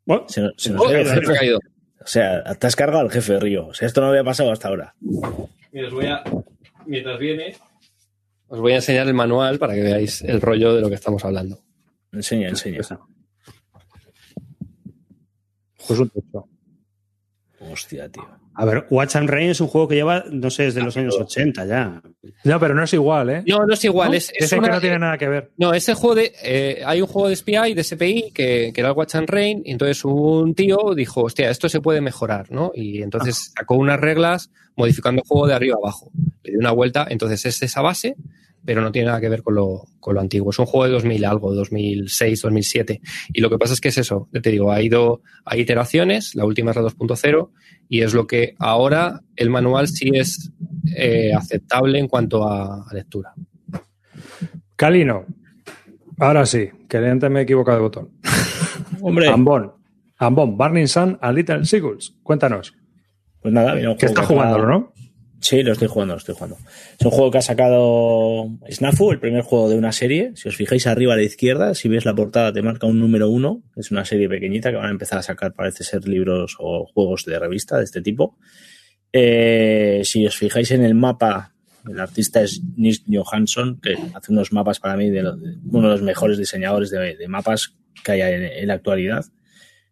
Bueno, 0.06 0.24
Se, 0.28 0.40
nos- 0.40 0.54
se 0.56 0.70
nos 0.70 0.80
Oh, 0.86 0.90
el 0.90 1.06
jefe. 1.06 1.34
caído. 1.34 1.58
O 2.00 2.06
sea, 2.06 2.42
te 2.54 2.66
has 2.66 2.76
cargado 2.76 3.00
al 3.00 3.10
jefe 3.10 3.34
de 3.34 3.40
Río. 3.40 3.66
O 3.66 3.74
sea, 3.74 3.86
esto 3.86 4.00
no 4.00 4.06
había 4.06 4.24
pasado 4.24 4.50
hasta 4.50 4.68
ahora. 4.68 4.94
Mira, 5.72 5.88
os 5.88 5.92
voy 5.92 6.06
a, 6.06 6.22
mientras 6.86 7.18
viene, 7.18 7.54
os 8.46 8.58
voy 8.60 8.72
a 8.72 8.76
enseñar 8.76 9.06
el 9.06 9.12
manual 9.14 9.58
para 9.58 9.74
que 9.74 9.82
veáis 9.82 10.22
el 10.22 10.40
rollo 10.40 10.74
de 10.74 10.80
lo 10.80 10.88
que 10.88 10.94
estamos 10.94 11.22
hablando. 11.26 11.60
Enseña, 12.12 12.48
enseña. 12.48 12.78
pues 15.86 15.98
un 16.00 16.08
techo. 16.08 16.48
Hostia, 17.60 18.08
tío. 18.08 18.24
A 18.60 18.64
ver, 18.64 18.86
Watch 18.90 19.14
and 19.14 19.30
Rain 19.30 19.50
es 19.50 19.60
un 19.60 19.68
juego 19.68 19.86
que 19.86 19.94
lleva, 19.94 20.24
no 20.30 20.50
sé, 20.50 20.64
desde 20.64 20.82
los 20.82 20.96
años 20.96 21.14
80 21.18 21.64
ya. 21.64 22.02
No, 22.44 22.58
pero 22.58 22.74
no 22.74 22.82
es 22.82 22.92
igual, 22.92 23.30
¿eh? 23.30 23.42
No, 23.46 23.64
no 23.64 23.72
es 23.72 23.84
igual. 23.84 24.10
¿No? 24.10 24.16
Es, 24.16 24.30
es 24.30 24.40
Dicen 24.40 24.58
una- 24.58 24.68
que 24.68 24.74
no 24.74 24.80
tiene 24.80 24.98
nada 24.98 25.16
que 25.16 25.28
ver. 25.28 25.50
No, 25.56 25.72
ese 25.72 25.94
juego 25.94 26.16
de. 26.16 26.32
eh, 26.42 26.82
hay 26.84 27.00
un 27.00 27.06
juego 27.06 27.28
de 27.28 27.36
SPI, 27.36 27.74
de 27.74 27.84
SPI, 27.84 28.32
que, 28.34 28.72
que 28.74 28.80
era 28.80 28.90
el 28.90 28.96
Watch 28.96 29.14
and 29.14 29.28
Rain, 29.30 29.62
y 29.64 29.70
entonces 29.70 30.04
un 30.04 30.54
tío 30.54 30.76
dijo, 30.96 31.22
hostia, 31.22 31.50
esto 31.50 31.68
se 31.68 31.80
puede 31.80 32.00
mejorar, 32.00 32.50
¿no? 32.50 32.72
Y 32.74 33.00
entonces 33.02 33.52
sacó 33.56 33.76
unas 33.76 34.00
reglas 34.00 34.50
modificando 34.76 35.22
el 35.22 35.28
juego 35.28 35.46
de 35.46 35.54
arriba 35.54 35.76
a 35.76 35.78
abajo. 35.86 36.10
Le 36.42 36.50
dio 36.50 36.58
una 36.58 36.72
vuelta, 36.72 37.06
entonces 37.08 37.46
es 37.46 37.62
esa 37.62 37.80
base, 37.80 38.16
pero 38.68 38.82
no 38.82 38.92
tiene 38.92 39.06
nada 39.06 39.18
que 39.18 39.30
ver 39.30 39.42
con 39.42 39.54
lo, 39.54 39.84
con 39.98 40.14
lo 40.14 40.20
antiguo. 40.20 40.50
Es 40.50 40.58
un 40.58 40.66
juego 40.66 40.84
de 40.84 40.90
2000 40.92 41.24
algo, 41.24 41.54
2006, 41.54 42.42
2007. 42.42 43.00
Y 43.32 43.40
lo 43.40 43.48
que 43.48 43.56
pasa 43.56 43.72
es 43.72 43.80
que 43.80 43.88
es 43.88 43.96
eso, 43.96 44.28
ya 44.30 44.42
te 44.42 44.50
digo, 44.50 44.70
ha 44.70 44.82
ido, 44.82 45.22
hay 45.46 45.60
iteraciones, 45.62 46.34
la 46.34 46.44
última 46.44 46.72
es 46.72 46.76
la 46.76 46.82
2.0, 46.82 47.48
y 47.88 48.02
es 48.02 48.12
lo 48.12 48.26
que 48.26 48.54
ahora 48.58 49.22
el 49.36 49.48
manual 49.48 49.88
sí 49.88 50.10
es 50.12 50.52
eh, 50.94 51.32
aceptable 51.32 51.98
en 51.98 52.08
cuanto 52.08 52.46
a, 52.46 52.84
a 52.86 52.92
lectura. 52.92 53.32
Calino. 54.76 55.24
Ahora 56.18 56.44
sí, 56.44 56.68
que 56.90 56.98
antes 56.98 57.30
me 57.30 57.40
he 57.40 57.42
equivocado 57.44 57.78
de 57.78 57.82
botón. 57.84 58.10
Hombre, 59.00 59.28
Ambón. 59.28 59.72
Ambon, 60.18 60.58
Burning 60.58 60.88
Sun 60.88 61.16
and 61.22 61.36
Little 61.38 61.64
Seagulls. 61.64 62.14
Cuéntanos. 62.22 62.74
Pues 63.40 63.54
nada, 63.54 63.74
mira, 63.74 63.92
un 63.92 63.96
Que 63.96 64.08
juego 64.08 64.20
está 64.20 64.20
que 64.20 64.24
ha- 64.24 64.36
jugándolo, 64.36 64.68
¿no? 64.68 64.92
Sí, 65.40 65.62
lo 65.62 65.72
estoy 65.72 65.86
jugando, 65.88 66.14
lo 66.14 66.18
estoy 66.18 66.34
jugando. 66.34 66.56
Es 66.98 67.06
un 67.06 67.12
juego 67.12 67.30
que 67.30 67.38
ha 67.38 67.42
sacado 67.42 68.48
Snafu, 68.70 69.12
el 69.12 69.20
primer 69.20 69.42
juego 69.42 69.68
de 69.70 69.76
una 69.76 69.92
serie. 69.92 70.32
Si 70.34 70.48
os 70.48 70.56
fijáis 70.56 70.86
arriba 70.88 71.14
a 71.14 71.16
la 71.16 71.22
izquierda, 71.22 71.74
si 71.74 71.88
ves 71.88 72.04
la 72.04 72.14
portada, 72.14 72.52
te 72.52 72.60
marca 72.60 72.86
un 72.88 72.98
número 72.98 73.30
uno. 73.30 73.62
Es 73.76 73.90
una 73.92 74.04
serie 74.04 74.28
pequeñita 74.28 74.70
que 74.70 74.76
van 74.76 74.86
a 74.86 74.90
empezar 74.90 75.18
a 75.18 75.22
sacar, 75.22 75.54
parece 75.54 75.84
ser, 75.84 76.08
libros 76.08 76.56
o 76.58 76.86
juegos 76.86 77.24
de 77.24 77.38
revista 77.38 77.78
de 77.78 77.84
este 77.84 78.02
tipo. 78.02 78.36
Eh, 79.12 80.02
si 80.04 80.26
os 80.26 80.36
fijáis 80.36 80.70
en 80.72 80.84
el 80.84 80.94
mapa, 80.94 81.54
el 81.88 81.98
artista 82.00 82.42
es 82.42 82.60
Nils 82.76 83.04
Johansson, 83.10 83.80
que 83.80 83.94
hace 84.14 84.32
unos 84.32 84.52
mapas 84.52 84.80
para 84.80 84.96
mí 84.96 85.08
de, 85.08 85.22
lo- 85.22 85.36
de 85.36 85.56
uno 85.70 85.88
de 85.88 85.94
los 85.94 86.02
mejores 86.02 86.36
diseñadores 86.36 86.90
de, 86.90 87.16
mapas 87.28 87.74
que 88.04 88.12
hay 88.12 88.20
en, 88.20 88.42
en 88.44 88.66
la 88.68 88.74
actualidad. 88.74 89.24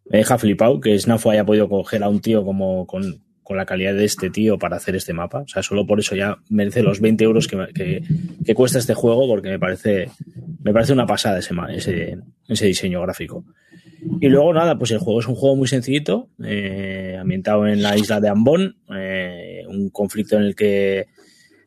Me 0.05 0.18
deja 0.18 0.39
flipado 0.39 0.81
que 0.81 0.98
Snafu 0.98 1.31
haya 1.31 1.44
podido 1.47 1.68
coger 1.68 2.02
a 2.02 2.09
un 2.09 2.20
tío 2.20 2.44
como 2.44 2.86
con, 2.86 3.23
con 3.47 3.56
la 3.56 3.64
calidad 3.64 3.94
de 3.94 4.05
este 4.05 4.28
tío 4.28 4.59
para 4.59 4.77
hacer 4.77 4.97
este 4.97 5.12
mapa. 5.12 5.43
O 5.43 5.47
sea, 5.48 5.62
solo 5.62 5.86
por 5.86 6.01
eso 6.01 6.16
ya 6.16 6.39
merece 6.48 6.82
los 6.82 7.01
20 7.01 7.23
euros 7.23 7.47
que, 7.47 8.02
que, 8.44 8.55
cuesta 8.55 8.81
este 8.81 8.93
juego, 8.94 9.28
porque 9.28 9.51
me 9.51 9.59
parece, 9.60 10.10
me 10.64 10.73
parece 10.73 10.93
una 10.93 11.06
pasada 11.06 11.39
ese, 11.39 11.55
ese, 11.70 12.18
ese 12.48 12.66
diseño 12.66 13.01
gráfico. 13.02 13.44
Y 14.20 14.28
luego 14.28 14.52
nada, 14.52 14.77
pues 14.77 14.90
el 14.90 14.98
juego 14.98 15.20
es 15.20 15.28
un 15.28 15.36
juego 15.36 15.55
muy 15.55 15.68
sencillito, 15.68 16.28
eh, 16.44 17.16
ambientado 17.20 17.68
en 17.68 17.82
la 17.82 17.97
isla 17.97 18.20
de 18.20 18.28
Ambon, 18.28 18.77
eh, 18.97 19.62
un 19.68 19.90
conflicto 19.90 20.36
en 20.36 20.43
el 20.43 20.56
que 20.56 21.06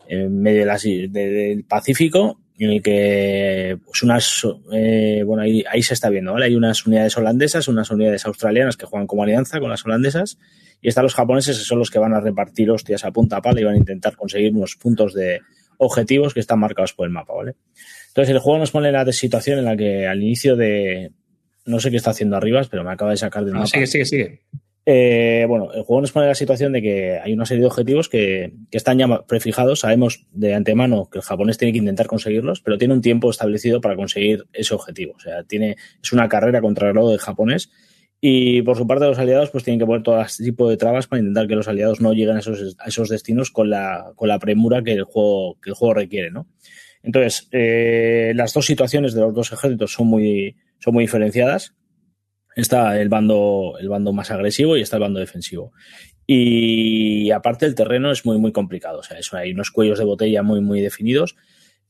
en 0.10 0.42
medio 0.42 0.66
de 0.66 1.08
de- 1.08 1.30
del 1.32 1.64
Pacífico, 1.64 2.39
en 2.66 2.72
el 2.72 2.82
que 2.82 3.78
pues 3.86 4.04
unas 4.04 4.46
eh, 4.72 5.24
bueno 5.26 5.44
ahí, 5.44 5.64
ahí 5.70 5.82
se 5.82 5.94
está 5.94 6.10
viendo, 6.10 6.34
¿vale? 6.34 6.46
Hay 6.46 6.56
unas 6.56 6.86
unidades 6.86 7.16
holandesas, 7.18 7.68
unas 7.68 7.90
unidades 7.92 8.26
australianas 8.26 8.76
que 8.78 8.86
juegan 8.86 9.08
como 9.08 9.24
alianza 9.24 9.60
con 9.60 9.70
las 9.70 9.86
holandesas, 9.86 10.38
y 10.82 10.88
están 10.90 11.04
los 11.04 11.16
japoneses 11.16 11.58
que 11.58 11.64
son 11.66 11.80
los 11.80 11.90
que 11.90 12.00
van 12.00 12.14
a 12.14 12.20
repartir 12.20 12.70
hostias 12.72 13.06
a 13.06 13.12
punta 13.12 13.42
pala 13.42 13.62
y 13.62 13.64
van 13.64 13.76
a 13.76 13.78
intentar 13.78 14.16
conseguir 14.16 14.54
unos 14.54 14.76
puntos 14.76 15.14
de 15.14 15.42
objetivos 15.78 16.34
que 16.34 16.40
están 16.42 16.60
marcados 16.60 16.94
por 16.94 17.06
el 17.08 17.14
mapa, 17.14 17.34
¿vale? 17.34 17.56
Entonces 18.10 18.34
el 18.34 18.40
juego 18.40 18.60
nos 18.60 18.72
pone 18.72 18.92
la 18.92 19.10
situación 19.12 19.60
en 19.60 19.66
la 19.66 19.78
que 19.78 20.08
al 20.08 20.22
inicio 20.22 20.56
de 20.56 21.12
no 21.66 21.80
sé 21.80 21.92
qué 21.92 21.98
está 21.98 22.10
haciendo 22.10 22.36
Arribas, 22.36 22.68
pero 22.68 22.84
me 22.84 22.92
acaba 22.92 23.12
de 23.12 23.18
sacar 23.18 23.46
del 23.46 23.54
Ah, 23.56 23.60
mapa. 23.60 23.68
sigue, 23.68 23.88
sigue, 23.88 24.06
sigue. 24.06 24.42
Eh, 24.86 25.46
bueno, 25.48 25.72
el 25.74 25.84
juego 25.84 26.02
nos 26.02 26.12
pone 26.12 26.28
la 26.28 26.36
situación 26.36 26.74
de 26.74 26.82
que 26.82 27.20
hay 27.20 27.34
una 27.34 27.46
serie 27.46 27.62
de 27.62 27.68
objetivos 27.68 28.10
que, 28.10 28.54
están 28.72 28.98
ya 28.98 29.22
prefijados. 29.28 29.82
Sabemos 29.82 30.26
de 30.32 30.54
antemano 30.56 31.10
que 31.12 31.20
el 31.20 31.24
japonés 31.24 31.58
tiene 31.58 31.74
que 31.74 31.80
intentar 31.80 32.08
conseguirlos, 32.08 32.62
pero 32.62 32.78
tiene 32.78 32.94
un 32.94 33.02
tiempo 33.02 33.30
establecido 33.30 33.82
para 33.82 33.96
conseguir 33.96 34.46
ese 34.54 34.74
objetivo. 34.74 35.14
O 35.16 35.20
sea, 35.20 35.44
tiene, 35.44 35.76
es 36.02 36.14
una 36.14 36.28
carrera 36.28 36.62
contra 36.62 36.88
el 36.88 36.96
reloj 36.96 37.12
del 37.12 37.20
japonés. 37.20 37.70
Y 38.22 38.62
por 38.64 38.78
su 38.78 38.86
parte, 38.86 39.06
los 39.06 39.20
aliados 39.20 39.50
pues 39.50 39.64
tienen 39.64 39.80
que 39.80 39.86
poner 39.86 40.04
todo 40.04 40.20
este 40.22 40.44
tipo 40.44 40.70
de 40.70 40.76
trabas 40.76 41.08
para 41.08 41.22
intentar 41.22 41.48
que 41.48 41.56
los 41.56 41.68
aliados 41.68 42.02
no 42.02 42.12
lleguen 42.14 42.36
a 42.36 42.40
esos, 42.40 42.76
a 42.80 42.90
esos 42.90 43.10
destinos 43.10 43.52
con 43.52 43.70
la, 43.70 44.12
con 44.16 44.28
la 44.28 44.40
premura 44.40 44.84
que 44.84 44.94
el 44.94 45.04
juego, 45.04 45.58
que 45.62 45.70
el 45.70 45.76
juego 45.76 45.94
requiere, 45.94 46.32
¿no? 46.32 46.48
Entonces, 47.02 47.48
eh, 47.52 48.34
las 48.36 48.54
dos 48.54 48.66
situaciones 48.66 49.14
de 49.14 49.22
los 49.22 49.34
dos 49.34 49.54
ejércitos 49.54 49.94
son 49.94 50.08
muy, 50.08 50.58
son 50.80 50.96
muy 50.96 51.06
diferenciadas 51.06 51.76
está 52.62 53.00
el 53.00 53.10
bando, 53.10 53.76
el 53.80 53.90
bando 53.90 54.14
más 54.14 54.32
agresivo 54.32 54.78
y 54.78 54.82
está 54.82 54.98
el 54.98 55.02
bando 55.02 55.20
defensivo. 55.20 55.74
Y 56.26 57.32
aparte 57.32 57.66
el 57.66 57.74
terreno 57.74 58.12
es 58.12 58.26
muy, 58.26 58.38
muy 58.38 58.52
complicado. 58.52 59.00
O 59.00 59.04
sea, 59.04 59.18
eso, 59.18 59.36
hay 59.36 59.52
unos 59.52 59.72
cuellos 59.72 59.98
de 59.98 60.06
botella 60.06 60.44
muy, 60.44 60.62
muy 60.62 60.80
definidos. 60.80 61.36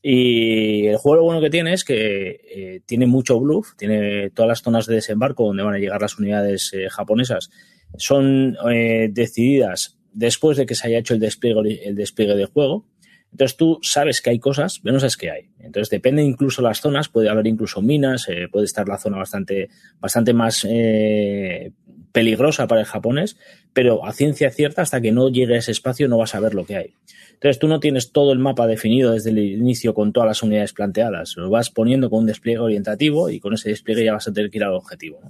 Y 0.02 0.86
el 0.86 0.96
juego 0.96 1.16
lo 1.16 1.24
bueno 1.24 1.40
que 1.42 1.50
tiene 1.50 1.74
es 1.74 1.84
que 1.84 2.40
eh, 2.50 2.80
tiene 2.86 3.06
mucho 3.06 3.38
bluff, 3.38 3.74
tiene 3.76 4.30
todas 4.30 4.48
las 4.48 4.62
zonas 4.62 4.86
de 4.86 4.94
desembarco 4.94 5.44
donde 5.44 5.62
van 5.62 5.74
a 5.74 5.78
llegar 5.78 6.00
las 6.00 6.18
unidades 6.18 6.72
eh, 6.72 6.88
japonesas. 6.88 7.50
Son 7.98 8.56
eh, 8.72 9.10
decididas 9.12 9.98
después 10.12 10.56
de 10.56 10.64
que 10.64 10.74
se 10.74 10.86
haya 10.86 10.98
hecho 10.98 11.12
el 11.12 11.20
despliegue, 11.20 11.86
el 11.86 11.94
despliegue 11.94 12.34
del 12.34 12.46
juego. 12.46 12.86
Entonces 13.32 13.56
tú 13.56 13.78
sabes 13.82 14.20
que 14.20 14.30
hay 14.30 14.38
cosas, 14.38 14.80
pero 14.82 14.94
no 14.94 15.00
sabes 15.00 15.16
que 15.16 15.30
hay. 15.30 15.50
Entonces 15.60 15.90
depende 15.90 16.22
incluso 16.22 16.62
las 16.62 16.80
zonas, 16.80 17.08
puede 17.08 17.28
haber 17.28 17.46
incluso 17.46 17.80
minas, 17.80 18.28
eh, 18.28 18.48
puede 18.50 18.64
estar 18.64 18.88
la 18.88 18.98
zona 18.98 19.18
bastante, 19.18 19.70
bastante 20.00 20.32
más 20.32 20.66
eh, 20.68 21.72
peligrosa 22.12 22.66
para 22.66 22.80
el 22.80 22.86
japonés, 22.86 23.36
pero 23.72 24.04
a 24.04 24.12
ciencia 24.12 24.50
cierta 24.50 24.82
hasta 24.82 25.00
que 25.00 25.12
no 25.12 25.28
llegue 25.28 25.54
a 25.54 25.58
ese 25.58 25.70
espacio 25.70 26.08
no 26.08 26.18
vas 26.18 26.34
a 26.34 26.40
ver 26.40 26.54
lo 26.54 26.66
que 26.66 26.76
hay. 26.76 26.94
Entonces 27.34 27.58
tú 27.58 27.68
no 27.68 27.80
tienes 27.80 28.12
todo 28.12 28.32
el 28.32 28.38
mapa 28.38 28.66
definido 28.66 29.12
desde 29.12 29.30
el 29.30 29.38
inicio 29.38 29.94
con 29.94 30.12
todas 30.12 30.26
las 30.26 30.42
unidades 30.42 30.72
planteadas, 30.72 31.34
lo 31.36 31.48
vas 31.50 31.70
poniendo 31.70 32.10
con 32.10 32.20
un 32.20 32.26
despliegue 32.26 32.58
orientativo 32.58 33.30
y 33.30 33.38
con 33.38 33.54
ese 33.54 33.70
despliegue 33.70 34.04
ya 34.04 34.14
vas 34.14 34.28
a 34.28 34.32
tener 34.32 34.50
que 34.50 34.58
ir 34.58 34.64
al 34.64 34.74
objetivo. 34.74 35.20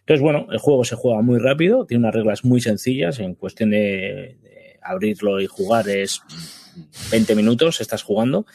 Entonces 0.00 0.22
bueno, 0.22 0.46
el 0.50 0.58
juego 0.58 0.84
se 0.84 0.94
juega 0.94 1.20
muy 1.20 1.38
rápido, 1.38 1.84
tiene 1.84 2.04
unas 2.04 2.14
reglas 2.14 2.44
muy 2.44 2.60
sencillas, 2.60 3.18
en 3.18 3.34
cuestión 3.34 3.70
de, 3.70 4.38
de 4.40 4.78
abrirlo 4.82 5.40
y 5.40 5.46
jugar 5.46 5.88
es 5.88 6.22
20 7.10 7.34
minutos 7.34 7.80
estás 7.80 8.02
jugando. 8.02 8.46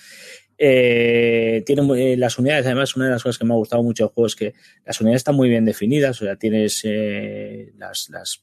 Eh, 0.58 1.64
tiene 1.66 1.82
muy- 1.82 2.16
las 2.16 2.40
unidades, 2.40 2.66
además, 2.66 2.96
una 2.96 3.06
de 3.06 3.12
las 3.12 3.24
cosas 3.24 3.38
que 3.38 3.46
me 3.46 3.54
ha 3.54 3.58
gustado 3.58 3.84
mucho 3.84 4.06
del 4.06 4.14
juego 4.14 4.28
es 4.28 4.36
que 4.36 4.54
las 4.86 5.02
unidades 5.02 5.20
están 5.20 5.36
muy 5.36 5.50
bien 5.50 5.66
definidas, 5.66 6.22
o 6.22 6.26
sea, 6.26 6.38
tienes 6.38 6.82
eh, 6.86 7.74
las, 7.78 8.42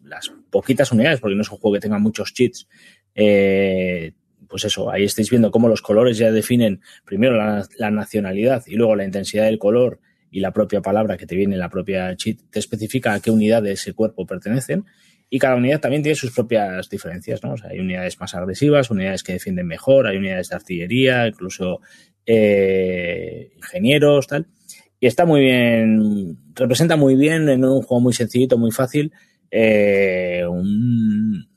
poquitas 0.51 0.93
unidades, 0.93 1.21
porque 1.21 1.35
no 1.35 1.43
es 1.43 1.51
un 1.51 1.59
juego 1.59 1.75
que 1.75 1.81
tenga 1.81 1.99
muchos 1.99 2.35
cheats. 2.35 2.69
Eh, 3.15 4.13
pues 4.49 4.65
eso, 4.65 4.91
ahí 4.91 5.05
estáis 5.05 5.31
viendo 5.31 5.51
cómo 5.51 5.69
los 5.69 5.81
colores 5.81 6.19
ya 6.19 6.31
definen 6.31 6.83
primero 7.07 7.37
la, 7.37 7.67
la 7.79 7.91
nacionalidad 7.91 8.63
y 8.67 8.75
luego 8.75 8.95
la 8.95 9.05
intensidad 9.05 9.45
del 9.45 9.59
color 9.59 10.01
y 10.31 10.41
la 10.41 10.53
propia 10.53 10.83
palabra 10.83 11.17
que 11.17 11.27
te 11.27 11.37
viene 11.37 11.55
en 11.55 11.61
la 11.61 11.71
propia 11.71 12.15
cheat 12.17 12.39
te 12.51 12.59
especifica 12.59 13.15
a 13.15 13.21
qué 13.21 13.31
unidad 13.31 13.63
de 13.63 13.73
ese 13.73 13.95
cuerpo 13.95 14.27
pertenecen. 14.27 14.85
Y 15.35 15.39
cada 15.39 15.57
unidad 15.57 15.81
también 15.81 16.03
tiene 16.03 16.15
sus 16.15 16.31
propias 16.31 16.91
diferencias, 16.91 17.43
¿no? 17.43 17.55
O 17.55 17.57
hay 17.67 17.81
unidades 17.81 18.21
más 18.21 18.35
agresivas, 18.35 18.91
unidades 18.91 19.23
que 19.23 19.33
defienden 19.33 19.67
mejor, 19.67 20.07
hay 20.07 20.19
unidades 20.19 20.51
de 20.51 20.57
artillería, 20.57 21.27
incluso 21.27 21.81
eh, 22.27 23.51
ingenieros, 23.57 24.27
tal. 24.27 24.47
Y 25.01 25.07
está 25.07 25.25
muy 25.25 25.41
bien, 25.41 26.37
representa 26.55 26.97
muy 26.97 27.17
bien 27.17 27.49
en 27.49 27.65
un 27.65 27.81
juego 27.81 28.03
muy 28.03 28.13
sencillito, 28.13 28.59
muy 28.59 28.73
fácil, 28.73 29.11
eh, 29.51 30.45
un, 30.47 31.49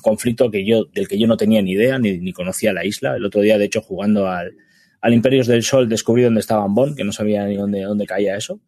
conflicto 0.00 0.48
que 0.48 0.64
yo, 0.64 0.84
del 0.84 1.08
que 1.08 1.18
yo 1.18 1.26
no 1.26 1.36
tenía 1.36 1.60
ni 1.60 1.72
idea, 1.72 1.98
ni, 1.98 2.32
conocía 2.32 2.72
la 2.72 2.84
isla. 2.84 3.16
El 3.16 3.24
otro 3.24 3.40
día, 3.40 3.58
de 3.58 3.64
hecho, 3.64 3.80
jugando 3.80 4.28
al, 4.28 4.52
al 5.00 5.12
Imperios 5.12 5.48
del 5.48 5.64
Sol, 5.64 5.88
descubrí 5.88 6.22
dónde 6.22 6.38
estaba 6.38 6.68
Bon, 6.68 6.94
que 6.94 7.02
no 7.02 7.10
sabía 7.10 7.46
ni 7.46 7.56
dónde, 7.56 7.82
dónde 7.82 8.06
caía 8.06 8.36
eso. 8.36 8.60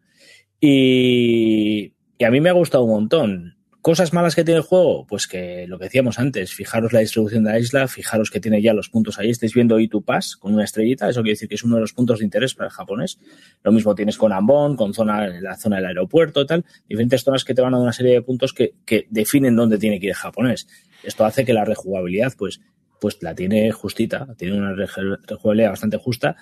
Y, 0.61 1.93
y 2.19 2.25
a 2.25 2.33
mí 2.33 2.41
me 2.41 2.49
ha 2.49 2.55
gustado 2.55 2.83
un 2.83 2.91
montón. 2.91 3.54
Cosas 3.85 4.15
malas 4.15 4.35
que 4.35 4.45
tiene 4.45 4.61
el 4.61 4.65
juego, 4.65 5.07
pues 5.07 5.27
que 5.27 5.67
lo 5.69 5.79
que 5.79 5.85
decíamos 5.85 6.19
antes, 6.19 6.55
fijaros 6.55 6.95
la 6.95 7.01
distribución 7.01 7.45
de 7.45 7.51
la 7.51 7.59
isla, 7.59 7.87
fijaros 7.87 8.31
que 8.31 8.41
tiene 8.41 8.63
ya 8.63 8.73
los 8.73 8.89
puntos 8.89 9.19
ahí, 9.19 9.29
estáis 9.29 9.53
viendo 9.53 9.79
I2 9.79 10.03
Pass 10.03 10.37
con 10.37 10.55
una 10.55 10.65
estrellita, 10.65 11.07
eso 11.07 11.21
quiere 11.21 11.35
decir 11.35 11.51
que 11.51 11.57
es 11.57 11.65
uno 11.65 11.75
de 11.75 11.83
los 11.83 11.93
puntos 11.93 12.21
de 12.21 12.25
interés 12.25 12.55
para 12.55 12.69
el 12.69 12.73
japonés. 12.73 13.19
Lo 13.63 13.73
mismo 13.73 13.95
tienes 13.95 14.17
con 14.17 14.33
Ambon, 14.33 14.77
con 14.77 14.95
zona, 14.95 15.29
la 15.39 15.59
zona 15.59 15.77
del 15.77 15.85
aeropuerto, 15.85 16.47
tal, 16.47 16.65
diferentes 16.89 17.25
zonas 17.25 17.45
que 17.45 17.53
te 17.53 17.61
van 17.61 17.75
a 17.75 17.77
dar 17.77 17.83
una 17.83 17.93
serie 17.93 18.15
de 18.15 18.23
puntos 18.23 18.55
que, 18.55 18.73
que 18.87 19.07
definen 19.11 19.55
dónde 19.55 19.77
tiene 19.77 20.01
que 20.01 20.07
ir 20.07 20.13
el 20.13 20.17
japonés. 20.17 20.67
Esto 21.03 21.27
hace 21.27 21.45
que 21.45 21.53
la 21.53 21.67
rejugabilidad, 21.67 22.33
pues, 22.39 22.63
pues 23.03 23.19
la 23.21 23.35
tiene 23.35 23.71
justita, 23.71 24.35
tiene 24.39 24.57
una 24.57 24.75
rejugabilidad 24.75 25.69
bastante 25.69 25.99
justa, 25.99 26.37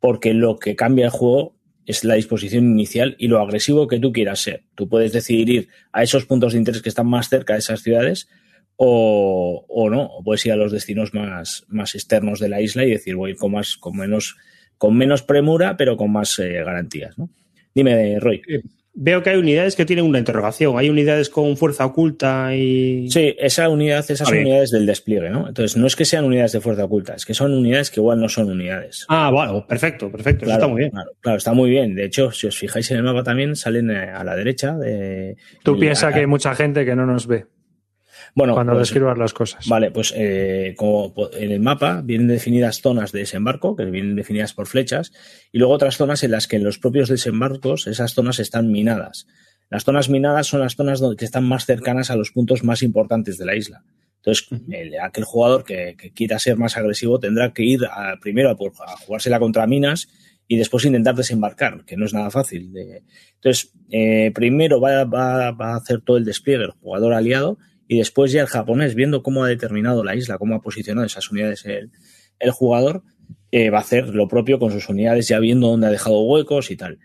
porque 0.00 0.34
lo 0.34 0.58
que 0.58 0.74
cambia 0.74 1.04
el 1.04 1.12
juego 1.12 1.57
es 1.88 2.04
la 2.04 2.16
disposición 2.16 2.64
inicial 2.66 3.16
y 3.18 3.28
lo 3.28 3.40
agresivo 3.40 3.88
que 3.88 3.98
tú 3.98 4.12
quieras 4.12 4.40
ser. 4.40 4.62
Tú 4.74 4.90
puedes 4.90 5.10
decidir 5.10 5.48
ir 5.48 5.68
a 5.90 6.02
esos 6.02 6.26
puntos 6.26 6.52
de 6.52 6.58
interés 6.58 6.82
que 6.82 6.90
están 6.90 7.06
más 7.06 7.30
cerca 7.30 7.54
de 7.54 7.60
esas 7.60 7.80
ciudades 7.80 8.28
o, 8.76 9.64
o 9.66 9.88
no, 9.88 10.02
o 10.02 10.22
puedes 10.22 10.44
ir 10.44 10.52
a 10.52 10.56
los 10.56 10.70
destinos 10.70 11.14
más, 11.14 11.64
más 11.66 11.94
externos 11.94 12.40
de 12.40 12.50
la 12.50 12.60
isla 12.60 12.84
y 12.84 12.90
decir 12.90 13.16
voy 13.16 13.34
con 13.34 13.52
más, 13.52 13.78
con 13.78 13.96
menos, 13.96 14.36
con 14.76 14.98
menos 14.98 15.22
premura, 15.22 15.78
pero 15.78 15.96
con 15.96 16.12
más 16.12 16.38
eh, 16.38 16.62
garantías, 16.62 17.18
¿no? 17.18 17.30
Dime, 17.74 18.20
Roy. 18.20 18.42
Veo 19.00 19.22
que 19.22 19.30
hay 19.30 19.36
unidades 19.36 19.76
que 19.76 19.84
tienen 19.84 20.04
una 20.04 20.18
interrogación. 20.18 20.76
Hay 20.76 20.90
unidades 20.90 21.30
con 21.30 21.56
fuerza 21.56 21.86
oculta 21.86 22.52
y. 22.56 23.08
Sí, 23.10 23.32
esa 23.38 23.68
unidad, 23.68 24.00
esas 24.00 24.22
A 24.22 24.24
son 24.24 24.34
ver. 24.34 24.46
unidades 24.46 24.72
del 24.72 24.86
despliegue, 24.86 25.30
¿no? 25.30 25.46
Entonces, 25.46 25.76
no 25.76 25.86
es 25.86 25.94
que 25.94 26.04
sean 26.04 26.24
unidades 26.24 26.50
de 26.50 26.60
fuerza 26.60 26.84
oculta, 26.84 27.14
es 27.14 27.24
que 27.24 27.32
son 27.32 27.54
unidades 27.54 27.92
que 27.92 28.00
igual 28.00 28.18
no 28.18 28.28
son 28.28 28.50
unidades. 28.50 29.06
Ah, 29.08 29.30
bueno, 29.32 29.64
perfecto, 29.68 30.10
perfecto. 30.10 30.46
Eso 30.46 30.54
está 30.54 30.66
muy 30.66 30.80
bien. 30.80 30.90
Claro, 30.90 31.10
claro, 31.20 31.38
está 31.38 31.52
muy 31.52 31.70
bien. 31.70 31.94
De 31.94 32.06
hecho, 32.06 32.32
si 32.32 32.48
os 32.48 32.58
fijáis 32.58 32.90
en 32.90 32.96
el 32.96 33.04
mapa 33.04 33.22
también, 33.22 33.54
salen 33.54 33.88
eh, 33.92 34.10
a 34.10 34.24
la 34.24 34.34
derecha. 34.34 34.76
De, 34.76 35.36
Tú 35.62 35.78
piensas 35.78 36.12
que 36.12 36.18
hay 36.18 36.26
mucha 36.26 36.56
gente 36.56 36.84
que 36.84 36.96
no 36.96 37.06
nos 37.06 37.28
ve 37.28 37.46
bueno, 38.34 38.54
cuando 38.54 38.72
pues, 38.74 38.88
describas 38.88 39.18
las 39.18 39.32
cosas. 39.32 39.66
Vale, 39.68 39.90
pues 39.90 40.12
eh, 40.16 40.74
como 40.76 41.12
po- 41.14 41.30
en 41.34 41.50
el 41.50 41.60
mapa 41.60 42.02
vienen 42.04 42.28
definidas 42.28 42.80
zonas 42.80 43.12
de 43.12 43.20
desembarco, 43.20 43.74
que 43.76 43.84
vienen 43.84 44.16
definidas 44.16 44.52
por 44.54 44.66
flechas, 44.66 45.12
y 45.52 45.58
luego 45.58 45.72
otras 45.74 45.96
zonas 45.96 46.22
en 46.24 46.30
las 46.32 46.46
que 46.46 46.56
en 46.56 46.64
los 46.64 46.78
propios 46.78 47.08
desembarcos 47.08 47.86
esas 47.86 48.12
zonas 48.14 48.38
están 48.38 48.70
minadas. 48.70 49.26
Las 49.70 49.84
zonas 49.84 50.08
minadas 50.08 50.46
son 50.46 50.60
las 50.60 50.76
zonas 50.76 51.00
donde, 51.00 51.16
que 51.16 51.24
están 51.24 51.44
más 51.44 51.66
cercanas 51.66 52.10
a 52.10 52.16
los 52.16 52.30
puntos 52.32 52.64
más 52.64 52.82
importantes 52.82 53.36
de 53.38 53.44
la 53.44 53.54
isla. 53.56 53.84
Entonces, 54.16 54.48
el- 54.70 54.98
aquel 55.00 55.24
jugador 55.24 55.64
que, 55.64 55.94
que 55.98 56.12
quiera 56.12 56.38
ser 56.38 56.56
más 56.56 56.76
agresivo 56.76 57.18
tendrá 57.20 57.52
que 57.52 57.64
ir 57.64 57.80
a- 57.84 58.16
primero 58.20 58.50
a, 58.50 58.56
por- 58.56 58.72
a 58.86 58.96
jugársela 58.96 59.38
contra 59.38 59.66
minas 59.66 60.08
y 60.50 60.56
después 60.56 60.84
intentar 60.86 61.14
desembarcar, 61.14 61.84
que 61.84 61.96
no 61.98 62.06
es 62.06 62.14
nada 62.14 62.30
fácil. 62.30 62.72
De... 62.72 63.02
Entonces, 63.34 63.72
eh, 63.90 64.32
primero 64.34 64.80
va, 64.80 65.04
va, 65.04 65.50
va, 65.52 65.72
a 65.74 65.76
hacer 65.76 66.00
todo 66.00 66.16
el 66.16 66.24
despliegue 66.24 66.64
el 66.64 66.70
jugador 66.70 67.12
aliado 67.12 67.58
y 67.88 67.98
después 67.98 68.30
ya 68.30 68.42
el 68.42 68.46
japonés, 68.46 68.94
viendo 68.94 69.22
cómo 69.22 69.42
ha 69.42 69.48
determinado 69.48 70.04
la 70.04 70.14
isla, 70.14 70.38
cómo 70.38 70.54
ha 70.54 70.60
posicionado 70.60 71.06
esas 71.06 71.30
unidades 71.30 71.64
el, 71.66 72.50
jugador, 72.50 73.02
eh, 73.50 73.70
va 73.70 73.78
a 73.78 73.80
hacer 73.80 74.14
lo 74.14 74.28
propio 74.28 74.58
con 74.58 74.70
sus 74.70 74.88
unidades, 74.88 75.26
ya 75.26 75.40
viendo 75.40 75.68
dónde 75.68 75.88
ha 75.88 75.90
dejado 75.90 76.20
huecos 76.20 76.70
y 76.70 76.76
tal. 76.76 76.98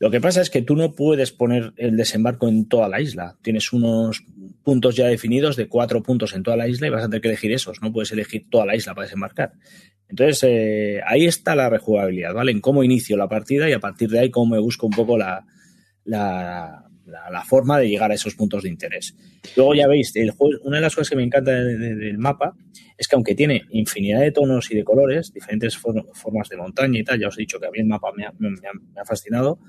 Lo 0.00 0.12
que 0.12 0.20
pasa 0.20 0.40
es 0.40 0.48
que 0.48 0.62
tú 0.62 0.76
no 0.76 0.94
puedes 0.94 1.32
poner 1.32 1.72
el 1.76 1.96
desembarco 1.96 2.46
en 2.46 2.68
toda 2.68 2.88
la 2.88 3.00
isla. 3.00 3.36
Tienes 3.42 3.72
unos 3.72 4.24
puntos 4.62 4.94
ya 4.94 5.08
definidos 5.08 5.56
de 5.56 5.68
cuatro 5.68 6.04
puntos 6.04 6.34
en 6.34 6.44
toda 6.44 6.56
la 6.56 6.68
isla 6.68 6.86
y 6.86 6.90
vas 6.90 7.02
a 7.02 7.08
tener 7.08 7.20
que 7.20 7.28
elegir 7.28 7.50
esos. 7.52 7.82
No 7.82 7.92
puedes 7.92 8.12
elegir 8.12 8.46
toda 8.48 8.64
la 8.64 8.76
isla 8.76 8.94
para 8.94 9.06
desembarcar. 9.06 9.54
Entonces, 10.08 10.44
eh, 10.44 11.00
ahí 11.04 11.26
está 11.26 11.56
la 11.56 11.68
rejugabilidad, 11.68 12.32
¿vale? 12.32 12.52
En 12.52 12.60
cómo 12.60 12.84
inicio 12.84 13.16
la 13.16 13.28
partida 13.28 13.68
y 13.68 13.72
a 13.72 13.80
partir 13.80 14.08
de 14.08 14.20
ahí 14.20 14.30
cómo 14.30 14.54
me 14.54 14.60
busco 14.60 14.86
un 14.86 14.92
poco 14.92 15.18
la, 15.18 15.44
la, 17.08 17.44
forma 17.44 17.78
de 17.78 17.88
llegar 17.88 18.10
a 18.10 18.14
esos 18.14 18.34
puntos 18.34 18.62
de 18.62 18.68
interés. 18.68 19.14
Luego 19.56 19.74
ya 19.74 19.86
veis, 19.86 20.14
el 20.16 20.32
una 20.62 20.76
de 20.76 20.82
las 20.82 20.94
cosas 20.94 21.10
que 21.10 21.16
me 21.16 21.22
encanta 21.22 21.52
de, 21.52 21.76
de, 21.76 21.94
del 21.94 22.18
mapa 22.18 22.54
es 22.96 23.06
que 23.06 23.14
aunque 23.14 23.34
tiene 23.34 23.64
infinidad 23.70 24.20
de 24.20 24.32
tonos 24.32 24.70
y 24.70 24.76
de 24.76 24.84
colores, 24.84 25.32
diferentes 25.32 25.76
for 25.76 26.04
formas 26.14 26.48
de 26.48 26.56
montaña 26.56 26.98
y 26.98 27.04
tal, 27.04 27.20
ya 27.20 27.28
os 27.28 27.38
he 27.38 27.42
dicho 27.42 27.60
que 27.60 27.66
a 27.66 27.70
mí 27.70 27.78
el 27.78 27.86
mapa 27.86 28.08
me 28.12 28.26
ha, 28.26 29.04
fascinado, 29.04 29.60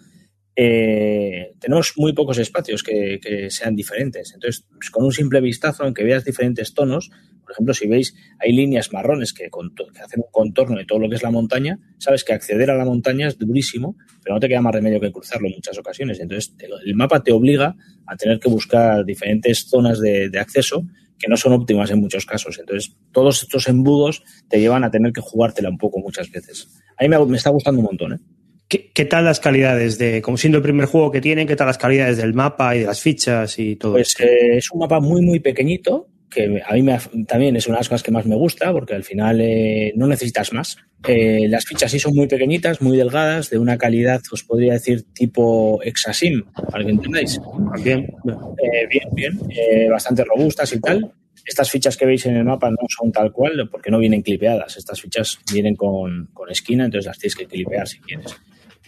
eh, 0.55 1.53
tenemos 1.59 1.93
muy 1.95 2.13
pocos 2.13 2.39
espacios 2.39 2.81
que, 2.81 3.19
que, 3.21 3.49
sean 3.51 3.75
diferentes. 3.75 4.33
Entonces, 4.33 4.65
pues 4.73 4.89
con 4.89 5.05
un 5.05 5.11
simple 5.11 5.41
vistazo, 5.41 5.83
aunque 5.83 6.03
veas 6.03 6.25
diferentes 6.25 6.73
tonos, 6.73 7.11
por 7.49 7.55
ejemplo, 7.55 7.73
si 7.73 7.87
veis, 7.87 8.13
hay 8.37 8.51
líneas 8.51 8.93
marrones 8.93 9.33
que, 9.33 9.45
que, 9.45 10.01
hacen 10.01 10.19
un 10.19 10.31
contorno 10.31 10.77
de 10.77 10.85
todo 10.85 10.99
lo 10.99 11.09
que 11.09 11.15
es 11.15 11.23
la 11.23 11.31
montaña, 11.31 11.79
sabes 11.97 12.23
que 12.23 12.33
acceder 12.33 12.69
a 12.69 12.75
la 12.75 12.85
montaña 12.85 13.27
es 13.27 13.39
durísimo, 13.39 13.95
pero 14.21 14.35
no 14.35 14.39
te 14.39 14.47
queda 14.47 14.61
más 14.61 14.75
remedio 14.75 14.99
que 14.99 15.11
cruzarlo 15.11 15.47
en 15.47 15.55
muchas 15.55 15.75
ocasiones. 15.79 16.19
Entonces, 16.19 16.53
el 16.85 16.93
mapa 16.93 17.23
te 17.23 17.31
obliga 17.31 17.75
a 18.05 18.15
tener 18.15 18.39
que 18.39 18.49
buscar 18.49 19.03
diferentes 19.03 19.67
zonas 19.67 19.99
de, 19.99 20.29
de 20.29 20.39
acceso 20.39 20.85
que 21.17 21.27
no 21.27 21.37
son 21.37 21.53
óptimas 21.53 21.89
en 21.89 21.99
muchos 22.01 22.23
casos. 22.23 22.59
Entonces, 22.59 22.95
todos 23.11 23.41
estos 23.41 23.67
embudos 23.67 24.21
te 24.47 24.59
llevan 24.59 24.83
a 24.83 24.91
tener 24.91 25.11
que 25.11 25.21
jugártela 25.21 25.69
un 25.69 25.79
poco 25.79 25.97
muchas 25.97 26.29
veces. 26.29 26.69
A 26.99 27.03
mí 27.03 27.09
me, 27.09 27.25
me 27.25 27.37
está 27.37 27.49
gustando 27.49 27.79
un 27.79 27.87
montón, 27.87 28.13
¿eh? 28.13 28.19
¿Qué, 28.67 28.91
¿Qué, 28.93 29.05
tal 29.05 29.25
las 29.25 29.39
calidades 29.39 29.97
de, 29.97 30.21
como 30.21 30.37
siendo 30.37 30.59
el 30.59 30.63
primer 30.63 30.85
juego 30.85 31.09
que 31.09 31.21
tienen, 31.21 31.47
qué 31.47 31.55
tal 31.55 31.65
las 31.65 31.79
calidades 31.79 32.17
del 32.17 32.35
mapa 32.35 32.75
y 32.75 32.81
de 32.81 32.85
las 32.85 33.01
fichas 33.01 33.57
y 33.57 33.75
todo 33.77 33.93
pues, 33.93 34.09
eso? 34.09 34.23
Eh, 34.23 34.57
es 34.57 34.69
un 34.71 34.81
mapa 34.81 34.99
muy, 34.99 35.23
muy 35.23 35.39
pequeñito, 35.39 36.07
que 36.29 36.61
a 36.65 36.73
mí 36.73 36.81
me, 36.81 36.97
también 37.27 37.55
es 37.55 37.67
una 37.67 37.77
de 37.77 37.79
las 37.81 37.89
cosas 37.89 38.03
que 38.03 38.11
más 38.11 38.25
me 38.25 38.35
gusta, 38.35 38.71
porque 38.71 38.93
al 38.93 39.03
final 39.03 39.39
eh, 39.41 39.93
no 39.95 40.07
necesitas 40.07 40.53
más. 40.53 40.77
Eh, 41.07 41.47
las 41.47 41.65
fichas 41.65 41.91
sí 41.91 41.99
son 41.99 42.13
muy 42.13 42.27
pequeñitas, 42.27 42.81
muy 42.81 42.97
delgadas, 42.97 43.49
de 43.49 43.57
una 43.57 43.77
calidad, 43.77 44.21
os 44.31 44.43
podría 44.43 44.73
decir, 44.73 45.05
tipo 45.13 45.79
Exasim, 45.83 46.43
para 46.71 46.83
que 46.83 46.91
entendáis. 46.91 47.39
Bien, 47.83 48.01
eh, 48.01 48.87
bien, 48.89 49.09
bien, 49.13 49.39
eh, 49.49 49.87
bastante 49.89 50.23
robustas 50.25 50.73
y 50.73 50.79
tal. 50.79 51.11
Estas 51.45 51.71
fichas 51.71 51.97
que 51.97 52.05
veis 52.05 52.25
en 52.25 52.35
el 52.35 52.43
mapa 52.43 52.69
no 52.69 52.77
son 52.87 53.11
tal 53.11 53.31
cual, 53.31 53.69
porque 53.71 53.89
no 53.89 53.97
vienen 53.97 54.21
clipeadas. 54.21 54.77
Estas 54.77 55.01
fichas 55.01 55.39
vienen 55.51 55.75
con, 55.75 56.27
con 56.33 56.51
esquina, 56.51 56.85
entonces 56.85 57.07
las 57.07 57.17
tienes 57.17 57.35
que 57.35 57.47
clipear 57.47 57.87
si 57.87 57.99
quieres. 57.99 58.35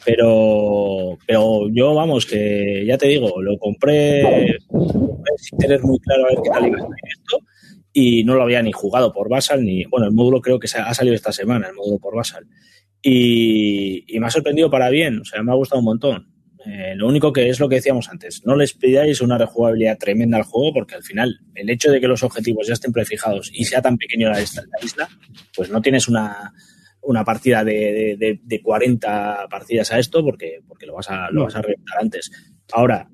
Pero, 0.04 1.18
pero 1.28 1.70
yo, 1.70 1.94
vamos, 1.94 2.26
que 2.26 2.84
ya 2.88 2.98
te 2.98 3.08
digo, 3.08 3.42
lo 3.42 3.58
compré, 3.58 4.58
sin 5.38 5.60
tener 5.60 5.82
muy 5.84 6.00
claro 6.00 6.26
a 6.26 6.30
ver 6.30 6.40
qué 6.44 6.50
tal 6.50 6.68
iba 6.68 6.78
a 6.78 6.82
estar 6.82 6.98
esto 7.08 7.40
y 7.94 8.24
no 8.24 8.36
lo 8.36 8.44
había 8.44 8.62
ni 8.62 8.72
jugado 8.72 9.12
por 9.12 9.30
Basal, 9.30 9.64
ni, 9.64 9.86
bueno, 9.86 10.08
el 10.08 10.14
módulo 10.14 10.42
creo 10.42 10.60
que 10.60 10.68
ha 10.74 10.94
salido 10.94 11.16
esta 11.16 11.32
semana, 11.32 11.68
el 11.68 11.76
módulo 11.76 12.00
por 12.00 12.16
Basal. 12.16 12.48
Y, 13.02 14.06
y 14.08 14.20
me 14.20 14.28
ha 14.28 14.32
sorprendido 14.32 14.70
para 14.70 14.90
bien, 14.90 15.20
o 15.20 15.26
sea, 15.26 15.44
me 15.44 15.52
ha 15.52 15.56
gustado 15.56 15.80
un 15.80 15.86
montón. 15.86 16.28
Eh, 16.66 16.94
lo 16.96 17.08
único 17.08 17.34
que 17.34 17.50
es 17.50 17.60
lo 17.60 17.68
que 17.68 17.76
decíamos 17.76 18.08
antes, 18.10 18.46
no 18.46 18.56
les 18.56 18.74
pidáis 18.74 19.20
una 19.22 19.38
rejugabilidad 19.38 19.98
tremenda 19.98 20.38
al 20.38 20.44
juego 20.44 20.74
porque 20.74 20.94
al 20.94 21.04
final 21.04 21.40
el 21.56 21.70
hecho 21.72 21.92
de 21.92 22.00
que 22.00 22.08
los 22.08 22.22
objetivos 22.22 22.68
ya 22.68 22.74
estén 22.74 22.92
prefijados 22.92 23.50
y 23.52 23.66
sea 23.66 23.82
tan 23.82 23.98
pequeño 23.98 24.30
la 24.30 24.40
isla, 24.40 24.62
la 24.62 24.86
isla 24.86 25.10
pues 25.56 25.72
no 25.72 25.82
tienes 25.82 26.08
una, 26.08 26.54
una 27.02 27.24
partida 27.26 27.64
de, 27.64 28.16
de, 28.18 28.40
de, 28.44 28.62
40 28.62 29.48
partidas 29.50 29.92
a 29.92 30.00
esto 30.00 30.24
porque, 30.24 30.60
porque 30.68 30.86
lo 30.86 30.96
vas 30.96 31.10
a, 31.10 31.30
lo 31.32 31.44
vas 31.44 31.56
a 31.56 31.62
reventar 31.62 32.00
antes. 32.00 32.32
Ahora, 32.72 33.10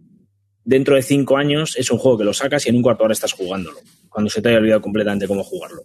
dentro 0.64 0.96
de 0.96 1.02
5 1.02 1.38
años 1.38 1.76
es 1.78 1.90
un 1.92 1.98
juego 1.98 2.18
que 2.18 2.24
lo 2.26 2.34
sacas 2.34 2.66
y 2.66 2.70
en 2.70 2.76
un 2.76 2.82
cuarto 2.82 3.04
de 3.04 3.06
hora 3.06 3.14
estás 3.14 3.34
jugándolo, 3.34 3.80
cuando 4.10 4.30
se 4.30 4.42
te 4.42 4.50
haya 4.50 4.58
olvidado 4.58 4.82
completamente 4.82 5.28
cómo 5.28 5.44
jugarlo. 5.44 5.84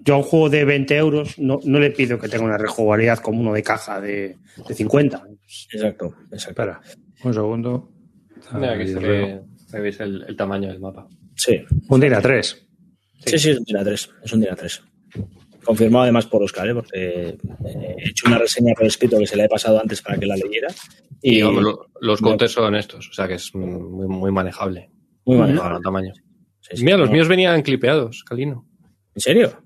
Yo 0.00 0.14
a 0.14 0.18
un 0.18 0.22
juego 0.22 0.50
de 0.50 0.66
20 0.66 0.96
euros 0.96 1.38
no, 1.38 1.58
no 1.64 1.80
le 1.80 1.90
pido 1.92 2.18
que 2.18 2.28
tenga 2.28 2.44
una 2.44 2.58
rejugabilidad 2.58 3.18
como 3.18 3.40
uno 3.40 3.54
de 3.54 3.62
caja 3.62 4.00
de, 4.02 4.36
de 4.68 4.74
50. 4.74 5.22
Exacto, 5.72 6.14
exacto. 6.30 6.50
Espera, 6.50 6.80
un 7.24 7.32
segundo. 7.32 7.90
Mira, 8.52 8.72
aquí 8.72 8.86
se 8.86 8.98
ve, 8.98 9.40
veis 9.80 9.98
el, 10.00 10.24
el, 10.28 10.36
tamaño 10.36 10.68
del 10.68 10.78
mapa. 10.78 11.08
Sí. 11.34 11.64
Un 11.88 12.00
DINA 12.00 12.20
3. 12.20 12.68
Sí, 13.24 13.30
sí, 13.30 13.38
sí 13.38 13.50
es 13.50 13.58
un 13.58 13.64
DINA 13.64 13.82
3. 13.82 14.10
Es 14.22 14.32
un 14.34 14.40
DINA 14.40 14.56
3 14.56 14.82
confirmado 15.64 16.04
además 16.04 16.26
por 16.26 16.42
Oscar, 16.42 16.68
¿eh? 16.68 16.74
porque 16.74 17.36
he 17.64 18.08
hecho 18.08 18.26
una 18.26 18.38
reseña 18.38 18.74
por 18.74 18.86
escrito 18.86 19.18
que 19.18 19.26
se 19.26 19.36
le 19.36 19.44
he 19.44 19.48
pasado 19.48 19.80
antes 19.80 20.02
para 20.02 20.18
que 20.18 20.26
la 20.26 20.36
leyera. 20.36 20.68
Y, 21.20 21.38
y 21.38 21.42
hombre, 21.42 21.64
lo, 21.64 21.86
los 22.00 22.20
cortes 22.20 22.52
son 22.52 22.74
estos, 22.74 23.08
o 23.08 23.12
sea 23.12 23.28
que 23.28 23.34
es 23.34 23.54
muy, 23.54 24.06
muy 24.08 24.32
manejable. 24.32 24.90
Muy 25.24 25.36
manejable. 25.36 25.76
El 25.76 25.82
tamaño. 25.82 26.12
Sí, 26.60 26.76
sí, 26.76 26.84
Mira, 26.84 26.96
no. 26.96 27.04
los 27.04 27.12
míos 27.12 27.28
venían 27.28 27.62
clipeados, 27.62 28.24
Calino. 28.24 28.66
¿En 29.14 29.20
serio? 29.20 29.62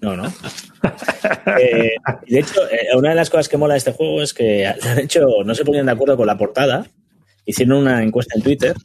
No, 0.00 0.16
no. 0.16 0.24
eh, 1.60 1.92
de 2.26 2.38
hecho, 2.38 2.66
eh, 2.70 2.96
una 2.96 3.10
de 3.10 3.14
las 3.16 3.28
cosas 3.28 3.48
que 3.48 3.56
mola 3.56 3.74
de 3.74 3.78
este 3.78 3.92
juego 3.92 4.22
es 4.22 4.32
que, 4.32 4.72
de 4.96 5.02
hecho, 5.02 5.26
no 5.44 5.54
se 5.54 5.64
ponían 5.64 5.86
de 5.86 5.92
acuerdo 5.92 6.16
con 6.16 6.26
la 6.26 6.38
portada. 6.38 6.86
Hicieron 7.50 7.78
una 7.78 8.00
encuesta 8.00 8.34
en 8.36 8.42
Twitter 8.42 8.76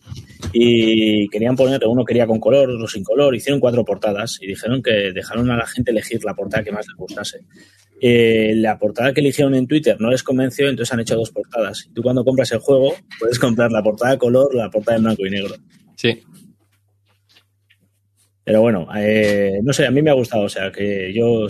y 0.52 1.30
querían 1.30 1.56
poner, 1.56 1.86
uno 1.86 2.04
quería 2.04 2.26
con 2.26 2.40
color, 2.40 2.72
otro 2.72 2.88
sin 2.88 3.04
color, 3.04 3.36
hicieron 3.36 3.60
cuatro 3.60 3.86
portadas 3.86 4.40
y 4.42 4.48
dijeron 4.48 4.82
que 4.82 5.12
dejaron 5.14 5.52
a 5.52 5.58
la 5.58 5.68
gente 5.68 5.92
elegir 5.92 6.24
la 6.24 6.34
portada 6.34 6.64
que 6.64 6.72
más 6.72 6.88
les 6.88 6.96
gustase. 6.98 7.42
Eh, 8.02 8.54
la 8.56 8.80
portada 8.80 9.14
que 9.14 9.22
eligieron 9.22 9.54
en 9.54 9.68
Twitter 9.68 9.98
no 10.00 10.10
les 10.10 10.24
convenció, 10.24 10.68
entonces 10.68 10.92
han 10.92 11.00
hecho 11.00 11.16
dos 11.16 11.30
portadas. 11.30 11.88
Tú 11.94 12.02
cuando 12.02 12.26
compras 12.26 12.52
el 12.54 12.60
juego 12.60 12.96
puedes 13.20 13.38
comprar 13.38 13.72
la 13.72 13.84
portada 13.84 14.14
de 14.14 14.18
color 14.18 14.50
o 14.52 14.58
la 14.58 14.72
portada 14.72 14.98
en 14.98 15.04
blanco 15.04 15.28
y 15.28 15.30
negro. 15.30 15.56
Sí. 15.96 16.24
Pero 18.44 18.62
bueno, 18.62 18.88
eh, 18.98 19.60
no 19.62 19.74
sé, 19.74 19.86
a 19.86 19.92
mí 19.92 20.02
me 20.02 20.10
ha 20.10 20.16
gustado, 20.16 20.46
o 20.46 20.50
sea 20.50 20.72
que 20.72 21.14
yo... 21.14 21.46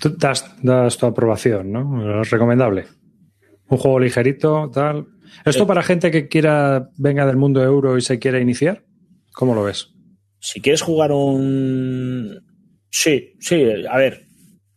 Tú 0.00 0.16
das, 0.16 0.56
das 0.62 0.96
tu 0.96 1.04
aprobación, 1.04 1.70
¿no? 1.70 2.22
Es 2.22 2.30
recomendable. 2.30 2.86
Un 3.68 3.76
juego 3.76 4.00
ligerito, 4.00 4.70
tal. 4.72 5.06
¿Esto 5.44 5.66
para 5.66 5.82
gente 5.82 6.10
que 6.10 6.28
quiera, 6.28 6.90
venga 6.96 7.26
del 7.26 7.36
mundo 7.36 7.62
euro 7.62 7.96
y 7.96 8.02
se 8.02 8.18
quiera 8.18 8.40
iniciar? 8.40 8.84
¿Cómo 9.32 9.54
lo 9.54 9.64
ves? 9.64 9.92
Si 10.40 10.60
quieres 10.60 10.82
jugar 10.82 11.12
un... 11.12 12.42
Sí, 12.90 13.34
sí, 13.40 13.64
a 13.88 13.96
ver, 13.96 14.26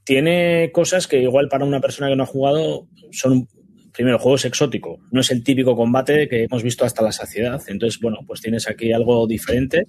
tiene 0.03 0.71
cosas 0.71 1.07
que 1.07 1.21
igual 1.21 1.49
para 1.49 1.65
una 1.65 1.81
persona 1.81 2.09
que 2.09 2.15
no 2.15 2.23
ha 2.23 2.27
jugado 2.27 2.88
son... 3.11 3.47
Primero, 3.93 4.17
el 4.17 4.21
juego 4.23 4.38
es 4.38 4.45
exótico, 4.45 4.99
no 5.11 5.21
es 5.21 5.30
el 5.30 5.43
típico 5.43 5.75
combate 5.75 6.27
que 6.27 6.45
hemos 6.45 6.63
visto 6.63 6.84
hasta 6.84 7.03
la 7.03 7.11
saciedad. 7.11 7.61
Entonces, 7.67 7.99
bueno, 8.01 8.21
pues 8.25 8.41
tienes 8.41 8.67
aquí 8.67 8.91
algo 8.91 9.27
diferente. 9.27 9.85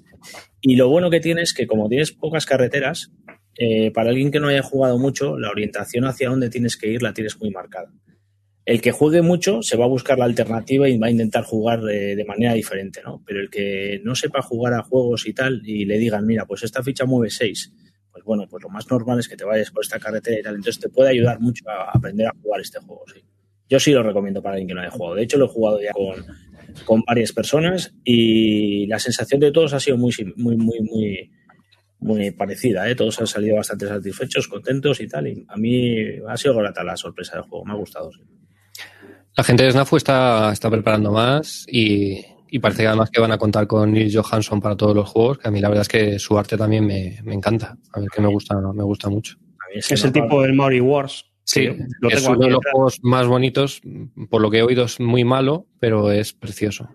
Y 0.61 0.77
lo 0.77 0.91
bueno 0.91 1.09
que 1.09 1.21
tienes 1.21 1.51
es 1.51 1.55
que 1.55 1.67
como 1.67 1.89
tienes 1.89 2.13
pocas 2.13 2.45
carreteras, 2.45 3.11
eh, 3.59 3.91
para 3.93 4.11
alguien 4.11 4.31
que 4.31 4.41
no 4.41 4.49
haya 4.49 4.63
jugado 4.63 4.99
mucho, 4.99 5.39
la 5.39 5.49
orientación 5.49 6.05
hacia 6.05 6.29
dónde 6.29 6.51
tienes 6.51 6.77
que 6.77 6.89
ir 6.89 7.03
la 7.03 7.15
tienes 7.15 7.41
muy 7.41 7.51
marcada 7.51 7.91
el 8.67 8.81
que 8.81 8.93
juegue 8.93 9.21
mucho 9.21 9.63
se 9.63 9.77
va 9.77 9.85
a 9.85 9.89
buscar 9.89 10.19
la 10.19 10.25
alternativa 10.25 10.89
y 10.89 10.97
va 10.97 11.09
a 11.09 11.11
intentar 11.11 11.45
jugar 11.45 11.83
de, 11.83 12.17
de, 12.17 12.25
manera 12.25 12.55
diferente, 12.55 13.03
¿no? 13.05 13.23
Pero 13.27 13.41
el 13.41 13.51
que 13.51 14.01
no 14.05 14.15
sepa 14.15 14.41
jugar 14.41 14.73
a 14.73 14.83
juegos 14.83 15.27
y 15.27 15.35
tal 15.35 15.61
y 15.65 15.85
le 15.85 15.99
digan, 15.99 16.27
mira, 16.27 16.47
pues 16.47 16.63
esta 16.63 16.83
ficha 16.83 17.05
mueve 17.05 17.31
6, 17.31 17.73
pues 18.11 18.25
bueno, 18.25 18.47
pues 18.49 18.63
lo 18.63 18.71
más 18.71 18.91
normal 18.91 19.19
es 19.19 19.29
que 19.29 19.37
te 19.37 19.45
vayas 19.45 19.71
por 19.71 19.85
esta 19.85 19.99
carretera 19.99 20.41
y 20.41 20.43
tal. 20.43 20.55
Entonces 20.55 20.81
te 20.81 20.89
puede 20.89 21.11
ayudar 21.11 21.41
mucho 21.41 21.69
a 21.69 21.91
aprender 21.93 22.27
a 22.27 22.33
jugar 22.41 22.61
este 22.61 22.79
juego, 22.79 23.03
sí. 23.13 23.21
Yo 23.69 23.81
sí 23.81 23.93
lo 23.93 24.03
recomiendo 24.03 24.43
para 24.43 24.55
alguien 24.55 24.69
que 24.69 24.75
no 24.75 24.81
haya 24.83 24.91
jugado. 24.91 25.17
De 25.17 25.23
hecho, 25.23 25.37
lo 25.39 25.47
he 25.47 25.49
jugado 25.49 25.81
ya 25.83 25.93
con, 25.93 26.25
con 26.85 27.03
varias 27.07 27.33
personas 27.33 27.95
y 28.05 28.87
la 28.87 28.99
sensación 28.99 29.41
de 29.41 29.53
todos 29.53 29.73
ha 29.73 29.81
sido 29.81 29.97
muy, 29.97 30.13
muy, 30.37 30.57
muy, 30.57 30.81
muy, 30.81 31.31
muy 31.99 32.31
parecida, 32.31 32.89
¿eh? 32.89 32.95
Todos 32.95 33.19
han 33.21 33.27
salido 33.27 33.57
bastante 33.57 33.89
satisfechos, 33.89 34.49
contentos 34.49 35.01
y 35.01 35.09
tal. 35.09 35.27
Y 35.27 35.45
a 35.49 35.57
mí 35.57 35.97
ha 36.29 36.37
sido 36.37 36.55
grata 36.55 36.85
la 36.85 36.97
sorpresa 36.97 37.37
del 37.37 37.43
juego, 37.43 37.65
me 37.65 37.73
ha 37.73 37.77
gustado. 37.77 38.13
Sí. 38.13 38.21
La 39.37 39.45
gente 39.45 39.65
de 39.65 39.73
SNAFU 39.73 39.97
está, 39.97 40.53
está 40.53 40.71
preparando 40.71 41.11
más 41.11 41.67
y, 41.69 42.25
y, 42.49 42.59
parece 42.61 42.83
que 42.83 42.89
además 42.89 43.11
que 43.11 43.21
van 43.21 43.33
a 43.33 43.39
contar 43.39 43.67
con 43.67 43.93
Neil 43.93 44.13
Johansson 44.15 44.61
para 44.61 44.77
todos 44.77 44.95
los 44.95 45.09
juegos, 45.09 45.39
que 45.39 45.49
a 45.49 45.51
mí 45.51 45.61
la 45.61 45.69
verdad 45.69 45.83
es 45.83 45.89
que 45.89 46.19
su 46.21 46.39
arte 46.39 46.57
también 46.57 46.87
me, 46.87 47.19
me 47.25 47.35
encanta. 47.35 47.77
A 47.93 48.01
ver 48.01 48.09
que 48.15 48.23
me 48.23 48.29
gusta, 48.29 48.57
me 48.61 48.85
gusta 48.85 49.09
mucho. 49.09 49.37
Es, 49.73 49.91
es 49.91 50.05
el 50.05 50.13
tipo 50.13 50.41
del 50.43 50.55
Maori 50.55 50.81
Wars. 50.81 51.25
Sí, 51.43 51.69
lo 52.01 52.09
es 52.09 52.27
uno 52.27 52.39
de 52.39 52.51
los 52.51 52.61
juegos 52.71 52.99
más 53.03 53.27
bonitos. 53.27 53.83
Por 54.31 54.41
lo 54.41 54.51
que 54.51 54.59
he 54.59 54.63
oído 54.63 54.85
es 54.85 54.99
muy 55.01 55.25
malo, 55.25 55.67
pero 55.79 56.11
es 56.11 56.33
precioso. 56.33 56.89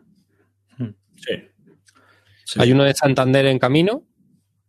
Sí. 0.78 1.36
sí 2.46 2.60
Hay 2.60 2.72
uno 2.72 2.84
de 2.84 2.94
Santander 2.94 3.46
en 3.46 3.60
camino 3.60 4.06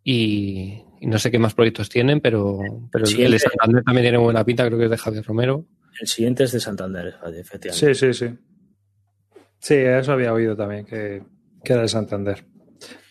y, 0.02 0.82
y, 1.00 1.06
no 1.06 1.18
sé 1.18 1.30
qué 1.30 1.38
más 1.38 1.54
proyectos 1.54 1.88
tienen, 1.88 2.20
pero, 2.20 2.58
pero 2.90 3.06
sí, 3.06 3.22
el 3.22 3.32
de 3.32 3.38
Santander 3.38 3.84
también 3.84 4.04
tiene 4.04 4.18
buena 4.18 4.44
pinta, 4.44 4.66
creo 4.66 4.78
que 4.78 4.86
es 4.86 4.90
de 4.90 4.98
Javier 4.98 5.24
Romero. 5.24 5.66
El 6.00 6.06
siguiente 6.06 6.44
es 6.44 6.52
de 6.52 6.60
Santander, 6.60 7.14
efectivamente. 7.38 7.94
Sí, 7.94 7.94
sí, 7.94 8.12
sí. 8.14 8.34
Sí, 9.58 9.74
eso 9.74 10.12
había 10.12 10.32
oído 10.32 10.56
también, 10.56 10.84
que, 10.86 11.22
que 11.64 11.72
era 11.72 11.82
de 11.82 11.88
Santander, 11.88 12.44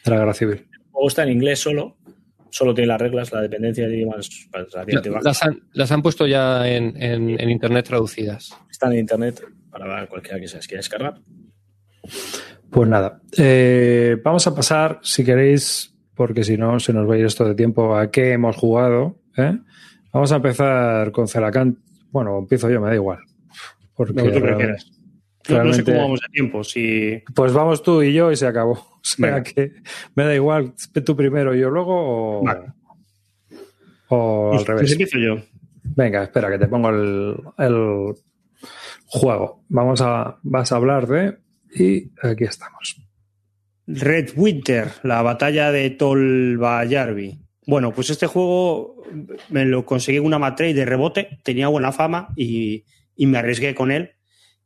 de 0.05 0.11
la 0.11 0.17
Guerra 0.17 0.33
Civil. 0.33 0.67
Juego 0.91 1.07
está 1.07 1.23
en 1.23 1.29
inglés 1.29 1.59
solo, 1.59 1.97
solo 2.49 2.73
tiene 2.73 2.87
las 2.87 2.99
reglas, 3.01 3.31
la 3.31 3.41
dependencia 3.41 3.87
de 3.87 3.95
idiomas 3.95 4.47
baja. 4.51 5.21
Las 5.21 5.43
han, 5.43 5.61
las 5.73 5.91
han 5.91 6.01
puesto 6.01 6.25
ya 6.25 6.67
en, 6.67 7.01
en- 7.01 7.39
en 7.39 7.49
internet 7.49 7.85
traducidas. 7.85 8.49
Están 8.71 8.93
en 8.93 8.99
internet 8.99 9.43
para 9.69 10.07
cualquiera 10.07 10.39
que 10.39 10.47
se 10.47 10.55
las 10.57 10.67
quiera 10.67 10.79
descargar. 10.79 11.19
Pues 12.71 12.87
nada, 12.89 13.21
eh, 13.37 14.17
vamos 14.23 14.45
a 14.47 14.55
pasar, 14.55 14.99
si 15.03 15.23
queréis, 15.23 15.93
porque 16.15 16.43
si 16.43 16.57
no 16.57 16.79
se 16.79 16.93
nos 16.93 17.09
va 17.09 17.15
a 17.15 17.17
ir 17.17 17.25
esto 17.25 17.45
de 17.45 17.55
tiempo, 17.55 17.95
a 17.95 18.09
qué 18.11 18.31
hemos 18.33 18.55
jugado. 18.55 19.19
¿eh? 19.37 19.57
Vamos 20.11 20.31
a 20.31 20.35
empezar 20.37 21.11
con 21.11 21.27
Celacant. 21.27 21.77
Bueno, 22.11 22.37
empiezo 22.39 22.69
yo, 22.69 22.81
me 22.81 22.87
da 22.89 22.95
igual. 22.95 23.19
Porque 23.95 24.13
Lo 24.13 24.23
que 24.23 24.31
tú 24.31 24.41
prefieras. 24.41 24.91
No, 25.49 25.63
no 25.63 25.73
sé 25.73 25.83
cómo 25.83 25.97
vamos 25.97 26.19
de 26.21 26.27
tiempo. 26.31 26.63
Si... 26.63 27.23
Pues 27.33 27.53
vamos 27.53 27.81
tú 27.81 28.01
y 28.03 28.13
yo 28.13 28.31
y 28.31 28.35
se 28.35 28.47
acabó. 28.47 28.73
O 28.99 29.01
sea 29.03 29.27
Venga. 29.27 29.43
que 29.43 29.71
me 30.13 30.25
da 30.25 30.35
igual, 30.35 30.73
tú 31.05 31.15
primero 31.15 31.55
y 31.55 31.59
yo 31.61 31.69
luego 31.69 32.39
o, 32.39 32.43
Vale. 32.43 32.73
o 34.09 34.51
al 34.51 34.57
Pues- 34.57 34.67
revés. 34.67 34.81
pues 34.81 34.91
empiezo 34.91 35.17
yo. 35.17 35.35
Venga, 35.95 36.23
espera, 36.23 36.49
que 36.51 36.59
te 36.59 36.67
pongo 36.67 36.89
el, 36.89 37.35
el 37.57 38.13
juego. 39.05 39.63
Vamos 39.69 40.01
a, 40.01 40.37
vas 40.43 40.71
a 40.71 40.75
hablar 40.75 41.07
de... 41.07 41.37
Y 41.73 42.11
aquí 42.21 42.43
estamos. 42.43 43.01
Red 43.87 44.31
Winter, 44.35 44.91
la 45.03 45.21
batalla 45.21 45.71
de 45.71 45.89
Tolbayarvi. 45.91 47.39
Bueno, 47.65 47.93
pues 47.93 48.09
este 48.09 48.27
juego 48.27 49.03
me 49.49 49.65
lo 49.65 49.85
conseguí 49.85 50.17
en 50.17 50.25
una 50.25 50.39
matrade 50.39 50.73
de 50.73 50.85
rebote, 50.85 51.39
tenía 51.43 51.67
buena 51.67 51.91
fama 51.91 52.29
y, 52.35 52.85
me 53.17 53.37
arriesgué 53.37 53.75
con 53.75 53.91
él. 53.91 54.11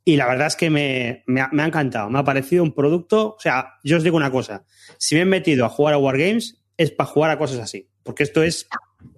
Y 0.05 0.17
la 0.17 0.27
verdad 0.27 0.47
es 0.47 0.55
que 0.55 0.69
me, 0.69 1.23
ha, 1.41 1.65
encantado, 1.65 2.09
me 2.09 2.19
ha 2.19 2.23
parecido 2.23 2.63
un 2.63 2.73
producto. 2.73 3.35
O 3.35 3.39
sea, 3.39 3.75
yo 3.83 3.97
os 3.97 4.03
digo 4.03 4.17
una 4.17 4.31
cosa: 4.31 4.65
si 4.97 5.15
me 5.15 5.21
he 5.21 5.25
metido 5.25 5.65
a 5.65 5.69
jugar 5.69 5.95
a 5.95 5.97
Wargames, 5.97 6.61
es 6.77 6.91
para 6.91 7.09
jugar 7.09 7.31
a 7.31 7.37
cosas 7.37 7.59
así, 7.59 7.89
porque 8.03 8.23
esto 8.23 8.43
es 8.43 8.67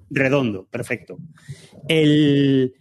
redondo, 0.10 0.68
perfecto. 0.68 1.18
El, 1.88 2.74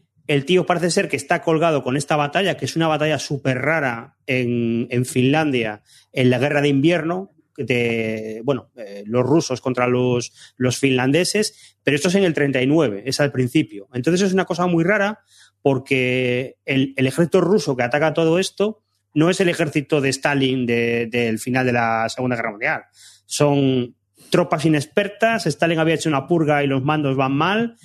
tío 0.47 0.65
parece 0.67 0.91
ser 0.91 1.09
que 1.09 1.17
está 1.17 1.43
colgado 1.43 1.83
con 1.83 1.97
esta 1.97 2.17
batalla, 2.17 2.57
que 2.57 2.67
es 2.67 2.77
una 2.77 2.89
batalla 2.89 3.19
súper 3.19 3.59
rara 3.59 4.17
en 4.27 5.05
Finlandia, 5.07 5.83
en 6.13 6.31
la 6.31 6.39
guerra 6.39 6.61
de 6.61 6.69
invierno, 6.69 7.34
de, 7.57 8.41
bueno, 8.45 8.71
eh, 8.77 9.05
los 9.07 9.23
rusos 9.25 9.61
contra 9.61 9.87
los, 9.87 10.33
los 10.57 10.79
finlandeses, 10.79 11.77
pero 11.83 11.95
esto 11.97 12.09
es 12.09 12.15
en 12.17 12.25
el 12.25 12.35
39, 12.35 13.03
es 13.07 13.21
al 13.21 13.33
principio. 13.33 13.89
Entonces 13.93 14.23
es 14.23 14.33
una 14.33 14.45
cosa 14.45 14.67
muy 14.67 14.85
rara 14.85 15.21
porque 15.63 16.57
el, 16.65 16.93
el 16.97 17.07
ejército 17.07 17.41
ruso 17.41 17.77
que 17.77 17.83
ataca 17.83 18.13
todo 18.15 18.39
esto 18.39 18.83
no 19.15 19.31
es 19.31 19.41
el 19.41 19.49
ejército 19.49 20.01
de 20.01 20.09
Stalin 20.11 20.67
de- 20.67 21.07
del 21.11 21.39
final 21.39 21.65
de 21.67 21.73
la 21.73 22.09
Segunda 22.09 22.37
Guerra 22.37 22.51
Mundial. 22.51 22.83
Son 23.27 23.95
tropas 24.31 24.65
inexpertas, 24.65 25.47
Stalin 25.47 25.79
había 25.79 25.95
hecho 25.95 26.09
una 26.09 26.27
purga 26.27 26.65
y 26.65 26.67
los 26.67 26.83
mandos 26.83 27.17
van 27.17 27.33
mal, 27.33 27.77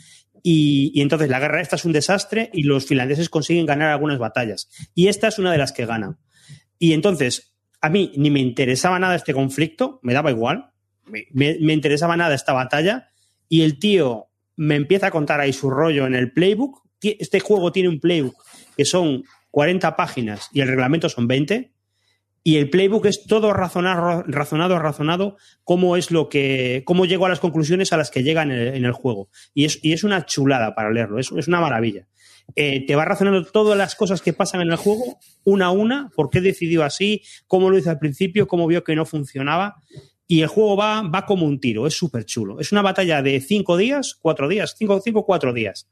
y, 0.41 0.91
y 0.95 1.01
entonces 1.01 1.29
la 1.29 1.39
guerra 1.39 1.61
esta 1.61 1.75
es 1.75 1.85
un 1.85 1.91
desastre 1.91 2.49
y 2.53 2.63
los 2.63 2.85
finlandeses 2.85 3.29
consiguen 3.29 3.65
ganar 3.65 3.89
algunas 3.91 4.17
batallas. 4.19 4.69
Y 4.95 5.07
esta 5.07 5.27
es 5.27 5.37
una 5.37 5.51
de 5.51 5.57
las 5.57 5.71
que 5.73 5.85
ganan. 5.85 6.17
Y 6.79 6.93
entonces, 6.93 7.48
a 7.81 7.89
mí 7.89 8.11
ni 8.15 8.29
me 8.29 8.39
interesaba 8.39 8.99
nada 8.99 9.15
este 9.15 9.33
conflicto, 9.33 9.99
me 10.03 10.13
daba 10.13 10.31
igual, 10.31 10.71
me, 11.31 11.73
interesaba 11.73 12.17
nada 12.17 12.35
esta 12.35 12.53
batalla, 12.53 13.09
y 13.47 13.61
el 13.61 13.79
tío 13.79 14.27
me 14.55 14.75
empieza 14.75 15.07
a 15.07 15.11
contar 15.11 15.39
ahí 15.39 15.53
su 15.53 15.69
rollo 15.69 16.05
en 16.05 16.15
el 16.15 16.31
playbook. 16.31 16.83
Este 17.01 17.39
juego 17.39 17.71
tiene 17.71 17.89
un 17.89 17.99
playbook 17.99 18.35
que 18.75 18.85
son 18.85 19.23
40 19.51 19.95
páginas 19.95 20.49
y 20.51 20.61
el 20.61 20.67
reglamento 20.67 21.09
son 21.09 21.27
20. 21.27 21.73
Y 22.43 22.57
el 22.57 22.69
playbook 22.69 23.05
es 23.05 23.25
todo 23.25 23.53
razonado, 23.53 24.23
razonado, 24.25 24.79
razonado, 24.79 25.37
cómo 25.63 25.97
es 25.97 26.09
lo 26.09 26.29
que, 26.29 26.83
cómo 26.85 27.05
llego 27.05 27.25
a 27.25 27.29
las 27.29 27.39
conclusiones 27.39 27.91
a 27.91 27.97
las 27.97 28.11
que 28.11 28.23
llega 28.23 28.43
en 28.43 28.51
el, 28.51 28.91
juego. 28.91 29.29
Y 29.53 29.65
es, 29.65 29.79
y 29.81 29.93
es 29.93 30.03
una 30.03 30.25
chulada 30.25 30.73
para 30.73 30.89
leerlo, 30.89 31.19
es 31.19 31.31
una 31.31 31.59
maravilla. 31.59 32.07
Eh, 32.55 32.85
te 32.85 32.95
va 32.95 33.05
razonando 33.05 33.45
todas 33.45 33.77
las 33.77 33.95
cosas 33.95 34.21
que 34.21 34.33
pasan 34.33 34.61
en 34.61 34.71
el 34.71 34.77
juego, 34.77 35.19
una 35.43 35.67
a 35.67 35.71
una, 35.71 36.09
por 36.15 36.29
qué 36.29 36.41
decidió 36.41 36.83
así, 36.83 37.21
cómo 37.47 37.69
lo 37.69 37.77
hizo 37.77 37.89
al 37.89 37.99
principio, 37.99 38.47
cómo 38.47 38.67
vio 38.67 38.83
que 38.83 38.95
no 38.95 39.05
funcionaba. 39.05 39.75
Y 40.27 40.41
el 40.41 40.47
juego 40.47 40.77
va, 40.77 41.01
va 41.01 41.25
como 41.25 41.45
un 41.45 41.59
tiro, 41.59 41.87
es 41.87 41.95
súper 41.95 42.25
chulo. 42.25 42.59
Es 42.59 42.71
una 42.71 42.81
batalla 42.81 43.21
de 43.21 43.41
cinco 43.41 43.77
días, 43.77 44.15
cuatro 44.19 44.47
días, 44.47 44.75
cinco, 44.77 45.01
cinco, 45.03 45.25
cuatro 45.25 45.53
días. 45.53 45.89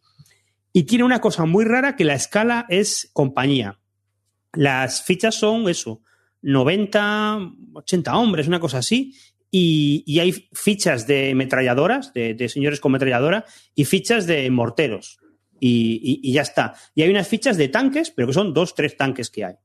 Y 0.73 0.83
tiene 0.83 1.03
una 1.03 1.21
cosa 1.21 1.45
muy 1.45 1.65
rara 1.65 1.95
que 1.95 2.05
la 2.05 2.13
escala 2.13 2.65
es 2.69 3.09
compañía. 3.13 3.79
Las 4.53 5.01
fichas 5.03 5.35
son 5.35 5.67
eso, 5.69 6.01
90, 6.43 7.51
80 7.73 8.15
hombres, 8.17 8.47
una 8.47 8.59
cosa 8.59 8.79
así. 8.79 9.15
Y, 9.49 10.03
y 10.05 10.19
hay 10.19 10.33
fichas 10.53 11.07
de 11.07 11.33
metralladoras, 11.33 12.13
de, 12.13 12.33
de 12.33 12.49
señores 12.49 12.79
con 12.79 12.91
metralladora, 12.91 13.45
y 13.73 13.85
fichas 13.85 14.27
de 14.27 14.49
morteros. 14.51 15.19
Y, 15.59 16.31
ya 16.31 16.41
está. 16.41 16.73
Y 16.95 17.01
hay 17.03 17.09
unas 17.09 17.27
fichas 17.27 17.57
de 17.57 17.67
tanques, 17.67 18.11
pero 18.11 18.27
que 18.27 18.33
son 18.33 18.53
dos, 18.53 18.75
tres 18.75 18.95
tanques 18.97 19.29
que 19.29 19.45
hay. 19.45 19.55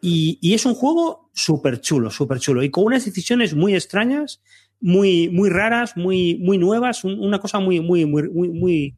Y, 0.00 0.52
es 0.54 0.66
un 0.66 0.74
juego 0.74 1.30
súper 1.32 1.80
chulo, 1.80 2.10
súper 2.10 2.38
chulo. 2.40 2.62
Y 2.62 2.70
con 2.70 2.84
unas 2.84 3.04
decisiones 3.04 3.54
muy 3.54 3.74
extrañas, 3.74 4.42
muy, 4.80 5.28
muy 5.28 5.48
raras, 5.48 5.96
muy, 5.96 6.36
muy 6.40 6.58
nuevas, 6.58 7.04
un- 7.04 7.20
una 7.20 7.38
cosa 7.38 7.60
muy, 7.60 7.80
muy, 7.80 8.04
muy, 8.04 8.28
muy, 8.28 8.96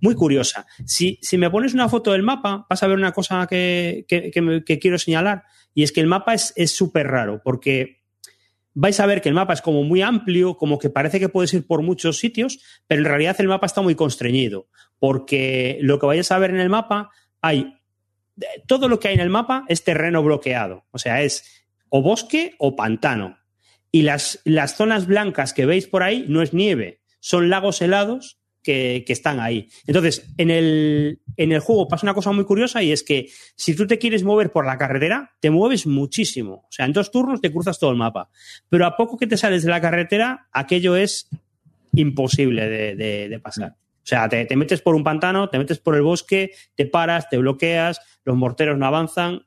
muy, 0.00 0.14
curiosa. 0.14 0.66
Si, 0.86 1.18
si 1.20 1.36
me 1.36 1.50
pones 1.50 1.74
una 1.74 1.88
foto 1.88 2.12
del 2.12 2.22
mapa, 2.22 2.66
vas 2.68 2.82
a 2.82 2.86
ver 2.86 2.96
una 2.96 3.12
cosa 3.12 3.46
que, 3.46 4.06
que- 4.08 4.78
quiero 4.80 4.98
señalar. 4.98 5.42
Y 5.74 5.82
es 5.82 5.92
que 5.92 6.00
el 6.00 6.06
mapa 6.06 6.32
es 6.34 6.52
es 6.56 6.74
súper 6.74 7.06
raro, 7.08 7.42
porque 7.44 7.98
vais 8.74 8.98
a 9.00 9.06
ver 9.06 9.20
que 9.20 9.28
el 9.28 9.34
mapa 9.34 9.52
es 9.52 9.60
como 9.60 9.82
muy 9.82 10.02
amplio, 10.02 10.56
como 10.56 10.78
que 10.78 10.88
parece 10.88 11.18
que 11.20 11.28
puedes 11.28 11.52
ir 11.52 11.66
por 11.66 11.82
muchos 11.82 12.18
sitios, 12.18 12.58
pero 12.86 13.00
en 13.02 13.06
realidad 13.06 13.36
el 13.40 13.48
mapa 13.48 13.66
está 13.66 13.82
muy 13.82 13.94
constreñido, 13.96 14.68
porque 14.98 15.78
lo 15.80 15.98
que 15.98 16.06
vayas 16.06 16.30
a 16.32 16.38
ver 16.38 16.50
en 16.50 16.60
el 16.60 16.68
mapa, 16.70 17.10
hay 17.40 17.74
todo 18.66 18.88
lo 18.88 19.00
que 19.00 19.08
hay 19.08 19.14
en 19.14 19.20
el 19.20 19.30
mapa 19.30 19.64
es 19.68 19.82
terreno 19.84 20.22
bloqueado, 20.22 20.84
o 20.92 20.98
sea, 20.98 21.22
es 21.22 21.64
o 21.88 22.02
bosque 22.02 22.54
o 22.58 22.76
pantano. 22.76 23.38
Y 23.90 24.02
las, 24.02 24.40
las 24.44 24.76
zonas 24.76 25.06
blancas 25.06 25.52
que 25.54 25.66
veis 25.66 25.86
por 25.86 26.02
ahí 26.02 26.24
no 26.28 26.42
es 26.42 26.52
nieve, 26.52 27.00
son 27.20 27.48
lagos 27.50 27.80
helados 27.82 28.38
que, 28.62 29.02
que 29.06 29.12
están 29.14 29.40
ahí. 29.40 29.68
Entonces, 29.86 30.28
en 30.36 30.50
el, 30.50 31.20
en 31.36 31.52
el 31.52 31.60
juego 31.60 31.88
pasa 31.88 32.04
una 32.04 32.12
cosa 32.14 32.30
muy 32.32 32.44
curiosa 32.44 32.82
y 32.82 32.92
es 32.92 33.02
que 33.02 33.30
si 33.56 33.74
tú 33.74 33.86
te 33.86 33.98
quieres 33.98 34.24
mover 34.24 34.52
por 34.52 34.66
la 34.66 34.76
carretera, 34.76 35.32
te 35.40 35.50
mueves 35.50 35.86
muchísimo. 35.86 36.54
O 36.68 36.70
sea, 36.70 36.84
en 36.84 36.92
dos 36.92 37.10
turnos 37.10 37.40
te 37.40 37.50
cruzas 37.50 37.78
todo 37.78 37.90
el 37.90 37.96
mapa. 37.96 38.28
Pero 38.68 38.84
a 38.84 38.94
poco 38.96 39.16
que 39.16 39.26
te 39.26 39.38
sales 39.38 39.62
de 39.62 39.70
la 39.70 39.80
carretera, 39.80 40.48
aquello 40.52 40.94
es 40.96 41.28
imposible 41.94 42.68
de, 42.68 42.94
de- 42.94 43.28
de 43.30 43.40
pasar. 43.40 43.76
O 44.08 44.10
sea, 44.10 44.26
te, 44.26 44.46
te 44.46 44.56
metes 44.56 44.80
por 44.80 44.94
un 44.94 45.04
pantano, 45.04 45.50
te 45.50 45.58
metes 45.58 45.80
por 45.80 45.94
el 45.94 46.00
bosque, 46.00 46.52
te 46.74 46.86
paras, 46.86 47.28
te 47.28 47.36
bloqueas, 47.36 48.00
los 48.24 48.38
morteros 48.38 48.78
no 48.78 48.86
avanzan. 48.86 49.42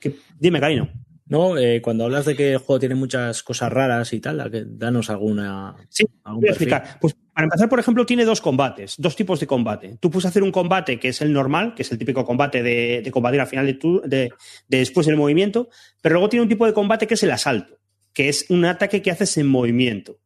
¿Qué? 0.00 0.16
Dime, 0.36 0.58
Karino. 0.58 0.88
No, 1.26 1.56
eh, 1.56 1.80
cuando 1.80 2.06
hablas 2.06 2.24
de 2.24 2.34
que 2.34 2.54
el 2.54 2.58
juego 2.58 2.80
tiene 2.80 2.96
muchas 2.96 3.44
cosas 3.44 3.72
raras 3.72 4.12
y 4.12 4.18
tal, 4.18 4.50
danos 4.76 5.10
alguna. 5.10 5.76
Sí, 5.88 6.04
algún 6.24 6.40
Voy 6.40 6.48
a 6.48 6.52
explicar. 6.52 6.98
Pues 7.00 7.14
para 7.32 7.44
empezar, 7.44 7.68
por 7.68 7.78
ejemplo, 7.78 8.04
tiene 8.04 8.24
dos 8.24 8.40
combates, 8.40 8.96
dos 8.98 9.14
tipos 9.14 9.38
de 9.38 9.46
combate. 9.46 9.96
Tú 10.00 10.10
puedes 10.10 10.26
hacer 10.26 10.42
un 10.42 10.50
combate 10.50 10.98
que 10.98 11.06
es 11.10 11.20
el 11.20 11.32
normal, 11.32 11.74
que 11.76 11.82
es 11.82 11.92
el 11.92 11.98
típico 11.98 12.24
combate 12.24 12.64
de, 12.64 13.02
de 13.04 13.10
combatir 13.12 13.40
al 13.40 13.46
final 13.46 13.64
de, 13.66 13.74
tu- 13.74 14.00
de- 14.00 14.32
de 14.66 14.78
después 14.78 15.06
del 15.06 15.14
movimiento, 15.14 15.68
pero 16.02 16.14
luego 16.14 16.28
tiene 16.28 16.42
un 16.42 16.48
tipo 16.48 16.66
de 16.66 16.72
combate 16.72 17.06
que 17.06 17.14
es 17.14 17.22
el 17.22 17.30
asalto, 17.30 17.78
que 18.12 18.28
es 18.28 18.46
un 18.50 18.64
ataque 18.64 19.02
que 19.02 19.12
haces 19.12 19.36
en 19.38 19.46
movimiento. 19.46 20.18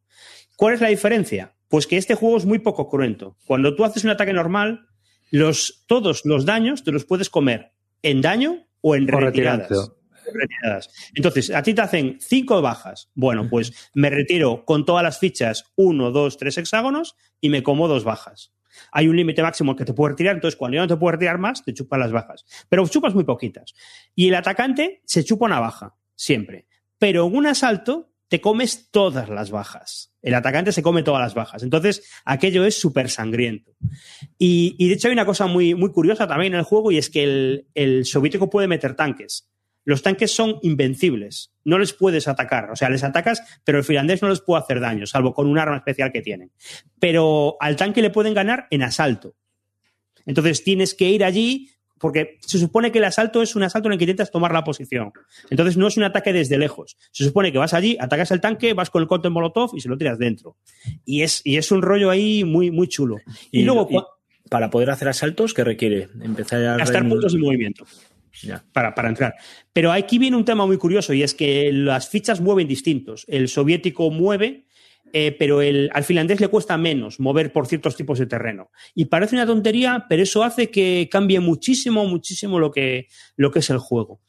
¿Cuál 0.55 0.73
es 0.73 0.81
la 0.81 0.87
diferencia? 0.87 1.51
Pues 1.67 1.87
que 1.87 1.97
este 1.97 2.15
juego 2.15 2.37
es 2.37 2.45
muy 2.45 2.59
poco 2.59 2.89
cruento. 2.89 3.37
Cuando 3.45 3.75
tú 3.75 3.83
haces 3.83 4.03
un 4.03 4.11
ataque 4.11 4.33
normal, 4.33 4.87
los, 5.31 5.83
todos 5.87 6.25
los 6.25 6.45
daños 6.45 6.83
te 6.83 6.91
los 6.91 7.05
puedes 7.05 7.29
comer 7.29 7.71
en 8.01 8.21
daño 8.21 8.67
o 8.81 8.95
en 8.95 9.07
retiradas 9.07 9.91
retiradas. 10.33 10.89
Entonces, 11.13 11.51
a 11.51 11.61
ti 11.63 11.73
te 11.73 11.81
hacen 11.81 12.17
cinco 12.19 12.61
bajas. 12.61 13.09
Bueno, 13.13 13.47
pues 13.49 13.91
me 13.93 14.09
retiro 14.09 14.65
con 14.65 14.85
todas 14.85 15.03
las 15.03 15.19
fichas, 15.19 15.65
uno, 15.75 16.11
dos, 16.11 16.37
tres 16.37 16.57
hexágonos 16.57 17.15
y 17.41 17.49
me 17.49 17.63
como 17.63 17.87
dos 17.87 18.03
bajas. 18.03 18.53
Hay 18.91 19.07
un 19.07 19.15
límite 19.15 19.41
máximo 19.41 19.75
que 19.75 19.85
te 19.85 19.93
puedes 19.93 20.13
retirar, 20.13 20.35
entonces 20.35 20.57
cuando 20.57 20.75
ya 20.75 20.81
no 20.81 20.87
te 20.87 20.97
puedes 20.97 21.13
retirar 21.13 21.37
más, 21.37 21.63
te 21.63 21.73
chupan 21.73 21.99
las 21.99 22.11
bajas. 22.11 22.45
Pero 22.67 22.87
chupas 22.87 23.15
muy 23.15 23.23
poquitas. 23.23 23.73
Y 24.15 24.27
el 24.27 24.35
atacante 24.35 25.01
se 25.05 25.23
chupa 25.23 25.45
una 25.45 25.59
baja, 25.59 25.95
siempre. 26.15 26.67
Pero 26.97 27.25
en 27.27 27.35
un 27.35 27.45
asalto 27.45 28.11
te 28.27 28.41
comes 28.41 28.89
todas 28.91 29.29
las 29.29 29.51
bajas. 29.51 30.13
El 30.21 30.33
atacante 30.33 30.71
se 30.71 30.81
come 30.81 31.03
todas 31.03 31.21
las 31.21 31.35
bajas. 31.35 31.63
Entonces, 31.63 32.09
aquello 32.25 32.65
es 32.65 32.79
súper 32.79 33.09
sangriento. 33.09 33.75
Y, 34.37 34.87
de 34.87 34.95
hecho 34.95 35.07
hay 35.07 35.13
una 35.13 35.25
cosa 35.25 35.45
muy, 35.45 35.75
muy 35.75 35.91
curiosa 35.91 36.27
también 36.27 36.53
en 36.53 36.59
el 36.59 36.65
juego 36.65 36.91
y 36.91 36.97
es 36.97 37.09
que 37.09 37.23
el, 37.23 37.67
el 37.75 38.05
soviético 38.05 38.49
puede 38.49 38.67
meter 38.67 38.95
tanques. 38.95 39.49
Los 39.83 40.01
tanques 40.01 40.31
son 40.31 40.57
invencibles, 40.63 41.53
no 41.63 41.77
les 41.77 41.93
puedes 41.93 42.27
atacar, 42.27 42.71
o 42.71 42.75
sea, 42.75 42.89
les 42.89 43.03
atacas, 43.03 43.43
pero 43.63 43.77
el 43.77 43.83
finlandés 43.83 44.23
no 44.23 44.29
les 44.29 44.41
puede 44.41 44.63
hacer 44.63 44.79
daño, 44.79 45.05
salvo 45.05 45.31
con 45.31 45.45
un 45.45 45.59
arma 45.59 45.77
especial 45.77 46.11
que 46.11 46.23
tienen. 46.23 46.51
Pero 46.99 47.55
al 47.59 47.75
tanque 47.75 48.01
le 48.01 48.09
pueden 48.09 48.33
ganar 48.33 48.65
en 48.71 48.81
asalto. 48.81 49.35
Entonces 50.25 50.63
tienes 50.63 50.95
que 50.95 51.09
ir 51.09 51.23
allí 51.23 51.69
porque 51.99 52.37
se 52.41 52.59
supone 52.59 52.91
que 52.91 52.97
el 52.97 53.05
asalto 53.05 53.41
es 53.41 53.55
un 53.55 53.63
asalto 53.63 53.87
en 53.87 53.93
el 53.93 53.97
que 53.97 54.03
intentas 54.03 54.31
tomar 54.31 54.51
la 54.53 54.63
posición. 54.63 55.11
Entonces 55.49 55.77
no 55.77 55.87
es 55.87 55.97
un 55.97 56.03
ataque 56.03 56.33
desde 56.33 56.57
lejos. 56.57 56.97
Se 57.11 57.23
supone 57.23 57.51
que 57.51 57.57
vas 57.57 57.73
allí, 57.73 57.97
atacas 57.99 58.31
el 58.31 58.41
tanque, 58.41 58.73
vas 58.73 58.89
con 58.89 59.01
el 59.01 59.07
cóctel 59.07 59.31
molotov 59.31 59.71
y 59.75 59.81
se 59.81 59.89
lo 59.89 59.97
tiras 59.97 60.19
dentro. 60.19 60.57
Y 61.05 61.21
es, 61.21 61.41
y 61.43 61.57
es 61.57 61.71
un 61.71 61.81
rollo 61.81 62.09
ahí 62.09 62.43
muy, 62.43 62.71
muy 62.71 62.87
chulo. 62.87 63.17
Y, 63.51 63.63
luego, 63.63 63.87
y 63.89 63.97
para 64.49 64.69
poder 64.69 64.89
hacer 64.89 65.07
asaltos, 65.07 65.53
¿qué 65.53 65.63
requiere? 65.63 66.09
Empezar 66.21 66.63
a 66.65 66.77
gastar 66.77 67.07
puntos 67.07 67.33
de 67.33 67.39
movimiento. 67.39 67.85
Para, 68.73 68.93
para 68.93 69.07
entrar. 69.07 69.35
Pero 69.71 69.93
aquí 69.93 70.19
viene 70.19 70.35
un 70.35 70.43
tema 70.43 70.65
muy 70.65 70.77
curioso 70.77 71.13
y 71.13 71.23
es 71.23 71.33
que 71.33 71.71
las 71.71 72.09
fichas 72.09 72.41
mueven 72.41 72.67
distintos. 72.67 73.25
El 73.29 73.47
soviético 73.47 74.11
mueve, 74.11 74.65
eh, 75.17 75.33
pero 75.39 75.61
el, 75.61 75.89
al 75.93 76.03
finlandés 76.03 76.41
le 76.41 76.49
cuesta 76.49 76.77
menos 76.77 77.21
mover 77.21 77.53
por 77.53 77.67
ciertos 77.67 77.95
tipos 77.95 78.19
de 78.19 78.25
terreno. 78.25 78.71
Y 78.93 79.05
parece 79.05 79.37
una 79.37 79.45
tontería, 79.45 80.07
pero 80.09 80.21
eso 80.21 80.43
hace 80.43 80.69
que 80.69 81.07
cambie 81.09 81.39
muchísimo, 81.39 82.05
muchísimo 82.05 82.59
lo 82.59 82.69
que, 82.69 83.07
lo 83.37 83.49
que 83.49 83.59
es 83.59 83.69
el 83.69 83.77
juego. 83.77 84.19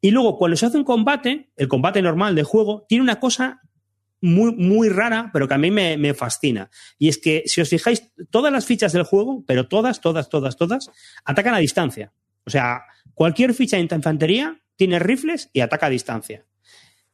Y 0.00 0.12
luego, 0.12 0.38
cuando 0.38 0.56
se 0.56 0.66
hace 0.66 0.78
un 0.78 0.84
combate, 0.84 1.50
el 1.56 1.66
combate 1.66 2.00
normal 2.00 2.36
de 2.36 2.44
juego, 2.44 2.86
tiene 2.88 3.02
una 3.02 3.18
cosa 3.18 3.60
muy, 4.20 4.54
muy 4.54 4.88
rara, 4.88 5.30
pero 5.32 5.48
que 5.48 5.54
a 5.54 5.58
mí 5.58 5.72
me, 5.72 5.96
me 5.96 6.14
fascina. 6.14 6.70
Y 6.96 7.08
es 7.08 7.18
que, 7.18 7.42
si 7.46 7.60
os 7.60 7.68
fijáis, 7.68 8.12
todas 8.30 8.52
las 8.52 8.66
fichas 8.66 8.92
del 8.92 9.02
juego, 9.02 9.42
pero 9.48 9.66
todas, 9.66 10.00
todas, 10.00 10.28
todas, 10.28 10.56
todas, 10.56 10.92
atacan 11.24 11.54
a 11.54 11.58
distancia. 11.58 12.12
O 12.44 12.50
sea, 12.50 12.82
cualquier 13.14 13.52
ficha 13.52 13.78
de 13.78 13.82
infantería 13.82 14.60
tiene 14.76 15.00
rifles 15.00 15.50
y 15.52 15.58
ataca 15.58 15.86
a 15.86 15.90
distancia. 15.90 16.46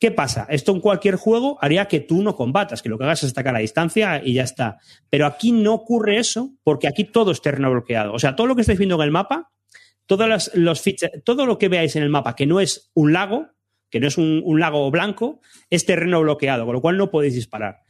¿Qué 0.02 0.10
pasa? 0.10 0.48
Esto 0.50 0.72
en 0.72 0.80
cualquier 0.80 1.14
juego 1.14 1.58
haría 1.60 1.86
que 1.86 2.00
tú 2.00 2.24
no 2.24 2.34
combatas, 2.34 2.82
que 2.82 2.88
lo 2.88 2.98
que 2.98 3.04
hagas 3.04 3.22
es 3.22 3.30
atacar 3.30 3.54
a 3.54 3.60
distancia 3.60 4.20
y 4.20 4.34
ya 4.34 4.42
está. 4.42 4.78
Pero 5.08 5.26
aquí 5.26 5.52
no 5.52 5.74
ocurre 5.74 6.18
eso 6.18 6.50
porque 6.64 6.88
aquí 6.88 7.04
todo 7.04 7.30
es 7.30 7.40
terreno 7.40 7.70
bloqueado. 7.70 8.12
O 8.12 8.18
sea, 8.18 8.34
todo 8.34 8.48
lo 8.48 8.56
que 8.56 8.62
estáis 8.62 8.80
viendo 8.80 8.96
en 8.96 9.02
el 9.02 9.12
mapa, 9.12 9.52
todas 10.06 10.28
las 10.28 10.50
todo 11.22 11.46
lo 11.46 11.56
que 11.56 11.68
veáis 11.68 11.94
en 11.94 12.02
el 12.02 12.08
mapa 12.08 12.34
que 12.34 12.46
no 12.46 12.58
es 12.58 12.90
un 12.94 13.12
lago, 13.12 13.50
que 13.90 14.00
no 14.00 14.08
es 14.08 14.18
un, 14.18 14.42
un 14.44 14.58
lago 14.58 14.90
blanco, 14.90 15.40
es 15.70 15.86
terreno 15.86 16.20
bloqueado, 16.20 16.66
con 16.66 16.74
lo 16.74 16.80
cual 16.80 16.96
no 16.96 17.12
podéis 17.12 17.36
disparar. 17.36 17.82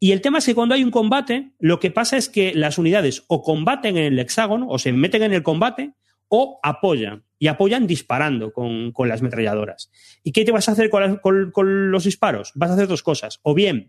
Y 0.00 0.12
el 0.12 0.22
tema 0.22 0.38
es 0.38 0.46
que 0.46 0.54
cuando 0.54 0.74
hay 0.74 0.82
un 0.82 0.90
combate, 0.90 1.50
lo 1.58 1.80
que 1.80 1.90
pasa 1.90 2.16
es 2.16 2.30
que 2.30 2.54
las 2.54 2.78
unidades 2.78 3.24
o 3.26 3.42
combaten 3.42 3.98
en 3.98 4.14
el 4.14 4.18
hexágono, 4.18 4.68
o 4.70 4.78
se 4.78 4.94
meten 4.94 5.22
en 5.22 5.34
el 5.34 5.42
combate, 5.42 5.92
o 6.28 6.58
apoyan. 6.62 7.24
Y 7.40 7.46
apoyan 7.46 7.86
disparando 7.86 8.52
con, 8.52 8.90
con 8.90 9.08
las 9.08 9.22
metralladoras. 9.22 9.90
¿Y 10.24 10.32
qué 10.32 10.44
te 10.44 10.50
vas 10.50 10.68
a 10.68 10.72
hacer 10.72 10.90
con, 10.90 11.18
con- 11.18 11.52
con 11.52 11.90
los 11.92 12.04
disparos? 12.04 12.50
Vas 12.56 12.70
a 12.70 12.74
hacer 12.74 12.88
dos 12.88 13.02
cosas. 13.04 13.38
O 13.42 13.54
bien 13.54 13.88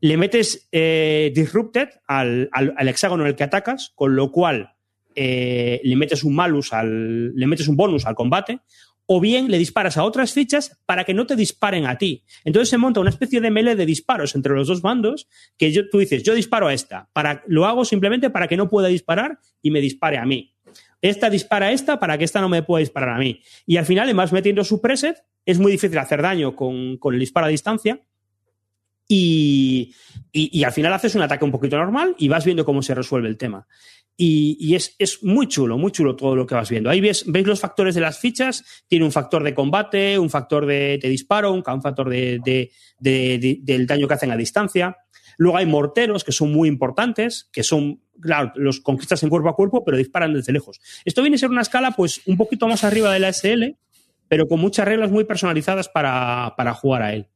le 0.00 0.16
metes 0.16 0.68
eh, 0.72 1.32
disrupted 1.34 1.88
al, 2.06 2.48
al- 2.52 2.74
al 2.76 2.88
hexágono 2.88 3.22
en 3.22 3.28
el 3.28 3.36
que 3.36 3.44
atacas, 3.44 3.92
con 3.94 4.16
lo 4.16 4.30
cual 4.32 4.74
eh, 5.14 5.80
le 5.84 5.96
metes 5.96 6.24
un 6.24 6.34
malus 6.34 6.72
al, 6.72 7.34
le 7.34 7.46
metes 7.46 7.68
un 7.68 7.76
bonus 7.76 8.04
al 8.04 8.14
combate, 8.16 8.58
o 9.06 9.20
bien 9.20 9.48
le 9.50 9.58
disparas 9.58 9.96
a 9.96 10.02
otras 10.04 10.32
fichas 10.32 10.78
para 10.84 11.04
que 11.04 11.14
no 11.14 11.24
te 11.26 11.36
disparen 11.36 11.86
a 11.86 11.96
ti. 11.96 12.24
Entonces 12.44 12.68
se 12.68 12.76
monta 12.78 12.98
una 13.00 13.10
especie 13.10 13.40
de 13.40 13.50
melee 13.52 13.76
de 13.76 13.86
disparos 13.86 14.34
entre 14.34 14.52
los 14.54 14.66
dos 14.66 14.82
bandos, 14.82 15.28
que 15.56 15.70
yo, 15.70 15.88
tú 15.88 16.00
dices, 16.00 16.24
yo 16.24 16.34
disparo 16.34 16.66
a 16.66 16.74
esta, 16.74 17.08
para, 17.12 17.44
lo 17.46 17.64
hago 17.64 17.84
simplemente 17.84 18.28
para 18.28 18.48
que 18.48 18.56
no 18.56 18.68
pueda 18.68 18.88
disparar 18.88 19.38
y 19.62 19.70
me 19.70 19.80
dispare 19.80 20.18
a 20.18 20.26
mí. 20.26 20.55
Esta 21.08 21.30
dispara 21.30 21.66
a 21.66 21.72
esta 21.72 21.98
para 21.98 22.16
que 22.18 22.24
esta 22.24 22.40
no 22.40 22.48
me 22.48 22.62
pueda 22.62 22.80
disparar 22.80 23.10
a 23.16 23.18
mí. 23.18 23.40
Y 23.66 23.76
al 23.76 23.86
final, 23.86 24.04
además, 24.04 24.32
metiendo 24.32 24.64
su 24.64 24.80
preset, 24.80 25.16
es 25.44 25.58
muy 25.58 25.72
difícil 25.72 25.98
hacer 25.98 26.22
daño 26.22 26.54
con, 26.56 26.96
con 26.98 27.14
el 27.14 27.20
disparo 27.20 27.46
a 27.46 27.50
distancia. 27.50 28.00
Y, 29.08 29.94
y- 30.32 30.64
al 30.64 30.72
final 30.72 30.92
haces 30.92 31.14
un 31.14 31.22
ataque 31.22 31.44
un 31.44 31.52
poquito 31.52 31.76
normal 31.76 32.16
y 32.18 32.28
vas 32.28 32.44
viendo 32.44 32.64
cómo 32.64 32.82
se 32.82 32.94
resuelve 32.94 33.28
el 33.28 33.36
tema. 33.36 33.66
Y, 34.18 34.74
es, 34.74 34.96
es 34.98 35.22
muy 35.22 35.46
chulo, 35.46 35.76
muy 35.76 35.92
chulo 35.92 36.16
todo 36.16 36.34
lo 36.34 36.46
que 36.46 36.54
vas 36.54 36.70
viendo. 36.70 36.88
Ahí 36.88 37.00
ves, 37.02 37.26
los 37.26 37.60
factores 37.60 37.94
de 37.94 38.00
las 38.00 38.18
fichas. 38.18 38.64
Tiene 38.88 39.04
un 39.04 39.12
factor 39.12 39.44
de 39.44 39.54
combate, 39.54 40.18
un 40.18 40.30
factor 40.30 40.64
de, 40.66 40.98
disparo, 41.02 41.52
un, 41.52 41.62
factor 41.62 42.08
de- 42.08 42.40
de- 42.42 43.58
del 43.62 43.86
daño 43.86 44.08
que 44.08 44.14
hacen 44.14 44.30
a 44.30 44.36
distancia. 44.36 44.96
Luego 45.38 45.56
hay 45.58 45.66
morteros 45.66 46.24
que 46.24 46.32
son 46.32 46.52
muy 46.52 46.68
importantes, 46.68 47.48
que 47.52 47.62
son, 47.62 48.00
claro, 48.20 48.52
los 48.56 48.80
conquistas 48.80 49.22
en 49.22 49.28
cuerpo 49.28 49.48
a 49.48 49.54
cuerpo, 49.56 49.84
pero 49.84 49.96
disparan 49.96 50.32
desde 50.34 50.52
lejos. 50.52 50.80
Esto 51.04 51.22
viene 51.22 51.36
a 51.36 51.38
ser 51.38 51.50
una 51.50 51.62
escala, 51.62 51.90
pues, 51.92 52.22
un 52.26 52.36
poquito 52.36 52.66
más 52.68 52.84
arriba 52.84 53.12
de 53.12 53.20
la 53.20 53.28
SL, 53.32 53.76
pero 54.28 54.48
con 54.48 54.60
muchas 54.60 54.86
reglas 54.86 55.10
muy 55.10 55.24
personalizadas 55.24 55.88
para, 55.88 56.54
para 56.56 56.72
jugar 56.74 57.02
a 57.02 57.12
él. 57.14 57.26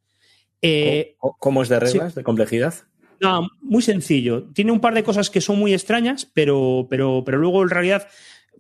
Eh, 0.63 1.15
¿Cómo- 1.19 1.37
¿Cómo 1.39 1.63
es 1.63 1.69
de 1.69 1.81
reglas, 1.81 2.15
de 2.15 2.23
complejidad? 2.23 2.75
no, 3.21 3.49
muy 3.61 3.83
sencillo. 3.83 4.45
Tiene 4.55 4.73
un 4.73 4.81
par 4.81 4.95
de 4.95 5.03
cosas 5.05 5.29
que 5.31 5.41
son 5.43 5.59
muy 5.59 5.75
extrañas, 5.75 6.27
pero, 6.33 6.87
pero, 6.89 7.23
pero 7.25 7.37
luego 7.39 7.63
en 7.63 7.69
realidad 7.71 8.09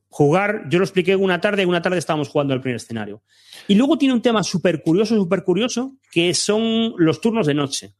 jugar, 0.08 0.64
yo 0.68 0.78
lo 0.78 0.84
expliqué 0.84 1.16
una 1.16 1.40
tarde, 1.40 1.64
una 1.66 1.80
tarde 1.82 1.98
estábamos 1.98 2.28
jugando 2.28 2.52
el 2.52 2.60
primer 2.60 2.76
escenario. 2.76 3.22
Y 3.68 3.74
luego 3.74 3.96
tiene 3.96 4.12
un 4.14 4.22
tema 4.22 4.42
súper 4.42 4.82
curioso, 4.82 5.14
súper 5.14 5.44
curioso, 5.44 5.96
que 6.10 6.34
son 6.34 6.94
los 6.98 7.20
turnos 7.20 7.46
de 7.46 7.54
noche. 7.54 7.94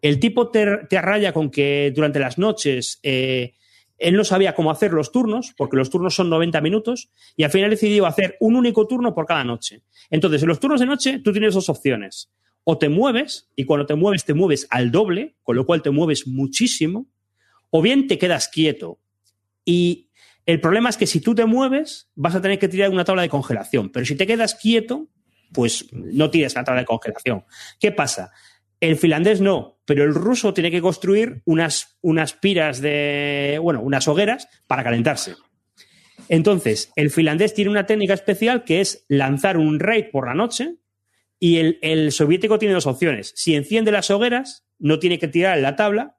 El 0.00 0.20
tipo 0.20 0.50
te, 0.50 0.86
te 0.88 0.98
arraya 0.98 1.32
con 1.32 1.50
que 1.50 1.92
durante 1.94 2.20
las 2.20 2.38
noches 2.38 3.00
eh, 3.02 3.54
él 3.98 4.14
no 4.16 4.24
sabía 4.24 4.54
cómo 4.54 4.70
hacer 4.70 4.92
los 4.92 5.10
turnos, 5.10 5.54
porque 5.56 5.76
los 5.76 5.90
turnos 5.90 6.14
son 6.14 6.28
90 6.28 6.60
minutos, 6.60 7.10
y 7.36 7.44
al 7.44 7.50
final 7.50 7.70
decidió 7.70 8.06
hacer 8.06 8.36
un 8.40 8.56
único 8.56 8.86
turno 8.86 9.14
por 9.14 9.26
cada 9.26 9.44
noche. 9.44 9.82
Entonces, 10.10 10.42
en 10.42 10.48
los 10.48 10.60
turnos 10.60 10.80
de 10.80 10.86
noche 10.86 11.18
tú 11.18 11.32
tienes 11.32 11.54
dos 11.54 11.68
opciones. 11.68 12.30
O 12.64 12.78
te 12.78 12.88
mueves, 12.88 13.48
y 13.56 13.64
cuando 13.64 13.86
te 13.86 13.94
mueves 13.94 14.24
te 14.24 14.34
mueves 14.34 14.66
al 14.70 14.90
doble, 14.90 15.36
con 15.42 15.56
lo 15.56 15.64
cual 15.64 15.82
te 15.82 15.90
mueves 15.90 16.26
muchísimo, 16.26 17.06
o 17.70 17.80
bien 17.80 18.06
te 18.06 18.18
quedas 18.18 18.48
quieto. 18.48 18.98
Y 19.64 20.10
el 20.44 20.60
problema 20.60 20.90
es 20.90 20.96
que 20.96 21.06
si 21.06 21.20
tú 21.20 21.34
te 21.34 21.44
mueves, 21.46 22.10
vas 22.14 22.34
a 22.34 22.42
tener 22.42 22.58
que 22.58 22.68
tirar 22.68 22.90
una 22.90 23.04
tabla 23.04 23.22
de 23.22 23.28
congelación, 23.28 23.90
pero 23.90 24.04
si 24.04 24.14
te 24.14 24.26
quedas 24.26 24.54
quieto, 24.54 25.08
pues 25.52 25.86
no 25.92 26.30
tires 26.30 26.54
la 26.54 26.64
tabla 26.64 26.82
de 26.82 26.86
congelación. 26.86 27.44
¿Qué 27.80 27.92
pasa? 27.92 28.30
El 28.80 28.96
finlandés 28.96 29.40
no, 29.40 29.80
pero 29.84 30.04
el 30.04 30.14
ruso 30.14 30.52
tiene 30.52 30.70
que 30.70 30.82
construir 30.82 31.42
unas, 31.44 31.98
unas 32.02 32.34
piras 32.34 32.80
de, 32.80 33.58
bueno, 33.62 33.80
unas 33.80 34.06
hogueras 34.08 34.48
para 34.66 34.84
calentarse. 34.84 35.34
Entonces, 36.28 36.92
el 36.96 37.10
finlandés 37.10 37.54
tiene 37.54 37.70
una 37.70 37.86
técnica 37.86 38.14
especial 38.14 38.64
que 38.64 38.80
es 38.80 39.04
lanzar 39.08 39.56
un 39.56 39.78
raid 39.80 40.06
por 40.10 40.26
la 40.26 40.34
noche 40.34 40.76
y 41.38 41.58
el, 41.58 41.78
el 41.82 42.12
soviético 42.12 42.58
tiene 42.58 42.74
dos 42.74 42.86
opciones. 42.86 43.32
Si 43.36 43.54
enciende 43.54 43.92
las 43.92 44.10
hogueras, 44.10 44.66
no 44.78 44.98
tiene 44.98 45.18
que 45.18 45.28
tirar 45.28 45.56
en 45.56 45.62
la 45.62 45.76
tabla, 45.76 46.15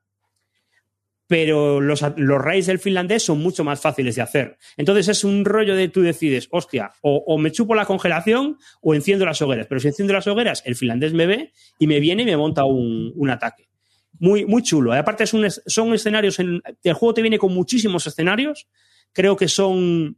pero 1.28 1.82
los, 1.82 2.02
los 2.16 2.42
raids 2.42 2.68
del 2.68 2.80
finlandés 2.80 3.24
son 3.24 3.40
mucho 3.40 3.64
más 3.64 3.82
fáciles 3.82 4.16
de 4.16 4.22
hacer. 4.22 4.58
Entonces 4.78 5.10
es 5.10 5.24
un 5.26 5.44
rollo 5.44 5.76
de 5.76 5.90
tú 5.90 6.02
decides, 6.02 6.48
hostia, 6.52 6.92
o, 7.02 7.24
o 7.28 7.38
me 7.38 7.52
chupo 7.52 7.76
la 7.76 7.86
congelación 7.86 8.58
o 8.82 8.96
enciendo 8.96 9.26
las 9.26 9.42
hogueras. 9.42 9.68
Pero 9.68 9.80
si 9.82 9.90
enciendo 9.90 10.14
las 10.14 10.26
hogueras, 10.28 10.64
el 10.66 10.76
finlandés 10.76 11.14
me 11.14 11.26
ve 11.26 11.52
y 11.80 11.88
me 11.88 12.00
viene 12.00 12.24
y 12.24 12.26
me 12.26 12.38
monta 12.38 12.64
un, 12.64 13.12
un 13.16 13.30
ataque. 13.30 13.68
Muy, 14.20 14.46
muy 14.46 14.64
chulo. 14.64 14.96
Y 14.96 14.98
aparte 14.98 15.26
es- 15.26 15.62
son 15.68 15.94
escenarios, 15.94 16.40
en, 16.40 16.62
el 16.84 16.94
juego 16.94 17.14
te 17.14 17.22
viene 17.22 17.38
con 17.38 17.54
muchísimos 17.54 18.08
escenarios. 18.08 18.68
Creo 19.12 19.36
que 19.36 19.48
son 19.48 20.18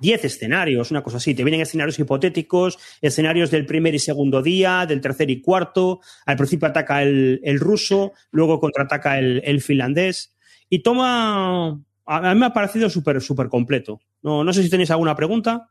10 0.00 0.24
escenarios, 0.24 0.90
una 0.90 1.02
cosa 1.02 1.18
así. 1.18 1.34
Te 1.34 1.44
vienen 1.44 1.60
escenarios 1.60 1.98
hipotéticos, 1.98 2.78
escenarios 3.00 3.50
del 3.50 3.66
primer 3.66 3.94
y 3.94 3.98
segundo 3.98 4.42
día, 4.42 4.86
del 4.86 5.00
tercer 5.00 5.30
y 5.30 5.40
cuarto. 5.40 6.00
Al 6.26 6.36
principio 6.36 6.68
ataca 6.68 7.02
el, 7.02 7.40
el 7.44 7.60
ruso, 7.60 8.12
luego 8.30 8.58
contraataca 8.60 9.18
el, 9.18 9.42
el 9.44 9.60
finlandés. 9.60 10.34
Y 10.68 10.80
toma. 10.82 11.80
A 12.06 12.34
mí 12.34 12.40
me 12.40 12.46
ha 12.46 12.52
parecido 12.52 12.88
súper, 12.90 13.20
súper 13.20 13.48
completo. 13.48 14.00
No, 14.22 14.42
no 14.44 14.52
sé 14.52 14.62
si 14.62 14.70
tenéis 14.70 14.90
alguna 14.90 15.14
pregunta. 15.14 15.68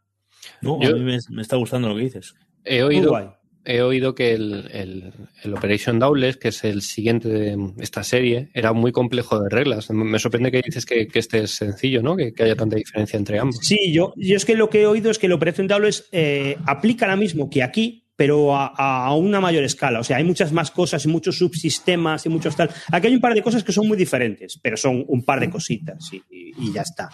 No, 0.62 0.80
Yo- 0.82 0.90
a 0.90 0.94
mí 0.94 1.02
me, 1.02 1.18
me 1.30 1.42
está 1.42 1.56
gustando 1.58 1.90
lo 1.90 1.96
que 1.96 2.02
dices. 2.04 2.34
He 2.64 2.82
oído. 2.84 3.39
He 3.65 3.81
oído 3.81 4.15
que 4.15 4.34
el, 4.34 4.69
el- 4.72 5.14
el 5.44 5.53
Operation 5.53 5.99
Dauntless, 5.99 6.38
que 6.38 6.48
es 6.49 6.64
el 6.64 6.81
siguiente 6.81 7.27
de 7.30 7.57
esta 7.80 8.03
serie, 8.03 8.49
era 8.53 8.73
muy 8.73 8.91
complejo 8.91 9.40
de 9.40 9.49
reglas. 9.49 9.90
Me 9.91 10.18
sorprende 10.19 10.52
que 10.52 10.61
dices 10.61 10.86
que, 10.86 11.07
este 11.14 11.44
es 11.44 11.52
sencillo, 11.52 12.02
¿no? 12.02 12.15
Que, 12.15 12.34
haya 12.40 12.56
tanta 12.56 12.76
diferencia 12.77 13.18
entre 13.18 13.40
ambos. 13.40 13.60
Sí, 13.61 13.91
yo, 13.94 14.14
yo 14.18 14.36
es 14.38 14.45
que 14.45 14.56
lo 14.56 14.69
que 14.69 14.81
he 14.81 14.88
oído 14.88 15.11
es 15.11 15.19
que 15.19 15.27
la 15.27 15.36
Operación 15.36 15.68
Dauntless 15.68 16.07
eh, 16.11 16.57
aplica 16.65 17.07
la 17.07 17.15
mismo 17.15 17.49
que 17.49 17.61
aquí, 17.64 18.06
pero 18.15 18.53
a, 18.53 19.15
una 19.15 19.40
mayor 19.40 19.64
escala. 19.64 20.02
O 20.02 20.03
sea, 20.03 20.18
hay 20.18 20.26
muchas 20.26 20.52
más 20.52 20.72
cosas 20.72 21.06
y 21.06 21.07
muchos 21.07 21.38
subsistemas 21.38 22.26
y 22.26 22.30
muchos 22.30 22.53
tal. 22.53 22.69
Aquí 22.91 23.07
hay 23.07 23.15
un 23.15 23.22
par 23.22 23.34
de 23.34 23.41
cosas 23.41 23.64
que 23.64 23.72
son 23.72 23.88
muy 23.88 23.95
diferentes, 23.98 24.60
pero 24.61 24.76
son 24.76 25.06
un 25.07 25.23
par 25.23 25.40
de 25.40 25.49
cositas 25.49 26.10
y, 26.11 26.22
y- 26.30 26.73
ya 26.73 26.81
está. 26.81 27.10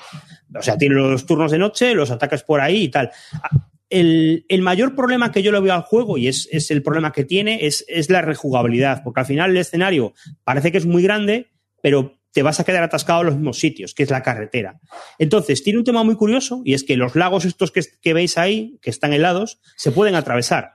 O 0.58 0.64
sea, 0.64 0.76
tiene 0.78 0.96
los 0.96 1.24
turnos 1.28 1.52
de 1.52 1.60
noche, 1.60 1.94
los 1.94 2.10
ataques 2.10 2.42
por 2.42 2.60
ahí 2.60 2.86
y 2.86 2.90
tal. 2.90 3.12
El, 3.90 4.46
mayor 4.62 4.96
problema 4.96 5.32
que 5.32 5.44
yo 5.44 5.52
le 5.52 5.60
veo 5.60 5.74
al 5.74 5.84
juego, 5.84 6.18
y 6.18 6.28
es, 6.28 6.48
el 6.72 6.82
problema 6.84 7.12
que 7.12 7.24
tiene, 7.24 7.66
es, 7.66 7.86
la 8.10 8.22
rejugabilidad, 8.22 9.04
porque 9.04 9.20
al 9.22 9.26
final 9.26 9.52
el 9.52 9.58
escenario 9.58 10.14
parece 10.44 10.72
que 10.72 10.78
es 10.78 10.86
muy 10.86 11.04
grande, 11.04 11.52
pero 11.82 12.20
te 12.32 12.44
vas 12.44 12.60
a 12.60 12.64
quedar 12.64 12.84
atascado 12.84 13.22
en 13.22 13.28
los 13.28 13.36
mismos 13.36 13.60
sitios, 13.60 13.94
que 13.94 14.04
es 14.04 14.10
la 14.10 14.24
carretera. 14.24 14.80
Entonces, 15.20 15.64
tiene 15.64 15.80
un 15.80 15.86
tema 15.86 16.04
muy 16.04 16.16
curioso, 16.16 16.62
y 16.66 16.74
es 16.74 16.84
que 16.84 16.98
los 16.98 17.16
lagos 17.16 17.46
estos 17.46 17.72
que, 17.72 18.14
veis 18.14 18.38
ahí, 18.38 18.78
que 18.82 18.90
están 18.90 19.14
helados, 19.14 19.60
se 19.78 19.92
pueden 19.92 20.16
atravesar. 20.16 20.74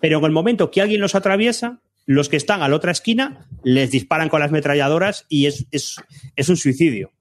Pero 0.00 0.18
en 0.18 0.24
el 0.24 0.30
momento 0.30 0.70
que 0.70 0.80
alguien 0.80 1.00
los 1.00 1.14
atraviesa, 1.14 1.80
los 2.06 2.28
que 2.28 2.36
están 2.36 2.62
a 2.62 2.68
la 2.68 2.76
otra 2.76 2.92
esquina 2.92 3.48
les 3.62 3.90
disparan 3.90 4.28
con 4.28 4.40
las 4.40 4.50
metralladoras 4.50 5.26
y 5.28 5.46
es 5.46 6.48
un 6.48 6.56
suicidio. 6.56 7.12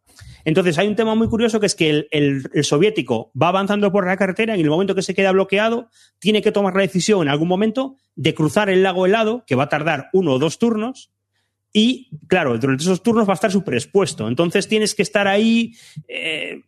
Entonces 0.46 0.78
hay 0.78 0.88
un 0.88 0.96
tema 0.96 1.16
muy 1.16 1.28
curioso 1.28 1.60
que 1.60 1.66
es 1.66 1.76
que 1.76 1.90
el, 1.90 2.08
el- 2.12 2.50
el 2.54 2.64
soviético 2.64 3.32
va 3.40 3.50
avanzando 3.50 3.92
por 3.92 4.06
la 4.06 4.18
carretera 4.18 4.56
y 4.56 4.60
en 4.60 4.66
el 4.66 4.70
momento 4.72 4.96
que 4.96 5.02
se 5.02 5.14
queda 5.14 5.32
bloqueado 5.32 5.90
tiene 6.20 6.42
que 6.42 6.52
tomar 6.52 6.74
la 6.76 6.82
decisión 6.82 7.22
en 7.24 7.30
algún 7.30 7.48
momento 7.48 7.96
de 8.16 8.34
cruzar 8.34 8.70
el 8.70 8.84
lago 8.84 9.06
helado, 9.06 9.44
que 9.48 9.56
va 9.56 9.64
a 9.64 9.70
tardar 9.70 10.10
uno 10.14 10.34
o 10.34 10.40
dos 10.40 10.60
turnos. 10.60 11.12
Y 11.72 12.10
claro, 12.28 12.58
durante 12.58 12.84
esos 12.84 13.04
turnos 13.04 13.28
va 13.28 13.34
a 13.34 13.36
estar 13.36 13.52
súper 13.52 13.76
expuesto. 13.76 14.28
Entonces 14.28 14.68
tienes 14.68 14.96
que 14.96 15.04
estar 15.04 15.28
ahí 15.28 15.74
eh, 16.08 16.62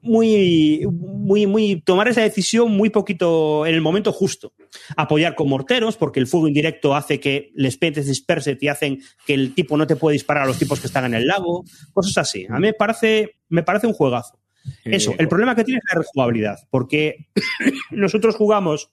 muy, 0.00 0.86
muy, 0.90 1.46
muy, 1.46 1.80
tomar 1.82 2.08
esa 2.08 2.22
decisión 2.22 2.70
muy 2.70 2.90
poquito 2.90 3.66
en 3.66 3.74
el 3.74 3.80
momento 3.80 4.12
justo. 4.12 4.54
Apoyar 4.96 5.34
con 5.34 5.48
morteros, 5.48 5.96
porque 5.96 6.20
el 6.20 6.26
fuego 6.26 6.48
indirecto 6.48 6.94
hace 6.94 7.20
que 7.20 7.52
les 7.54 7.76
petes 7.76 8.06
disperse 8.06 8.56
y 8.60 8.68
hacen 8.68 9.02
que 9.26 9.34
el 9.34 9.54
tipo 9.54 9.76
no 9.76 9.86
te 9.86 9.96
puede 9.96 10.14
disparar 10.14 10.44
a 10.44 10.46
los 10.46 10.58
tipos 10.58 10.80
que 10.80 10.86
están 10.86 11.04
en 11.04 11.14
el 11.14 11.26
lago, 11.26 11.64
cosas 11.92 12.18
así. 12.18 12.46
A 12.48 12.54
mí 12.54 12.60
me 12.60 12.72
parece, 12.72 13.36
me 13.48 13.62
parece 13.62 13.86
un 13.86 13.92
juegazo. 13.92 14.38
Eso, 14.84 15.14
el 15.18 15.28
problema 15.28 15.54
que 15.54 15.64
tiene 15.64 15.78
es 15.78 15.94
la 15.94 16.00
rejugabilidad, 16.00 16.58
porque 16.70 17.28
nosotros 17.90 18.36
jugamos 18.36 18.90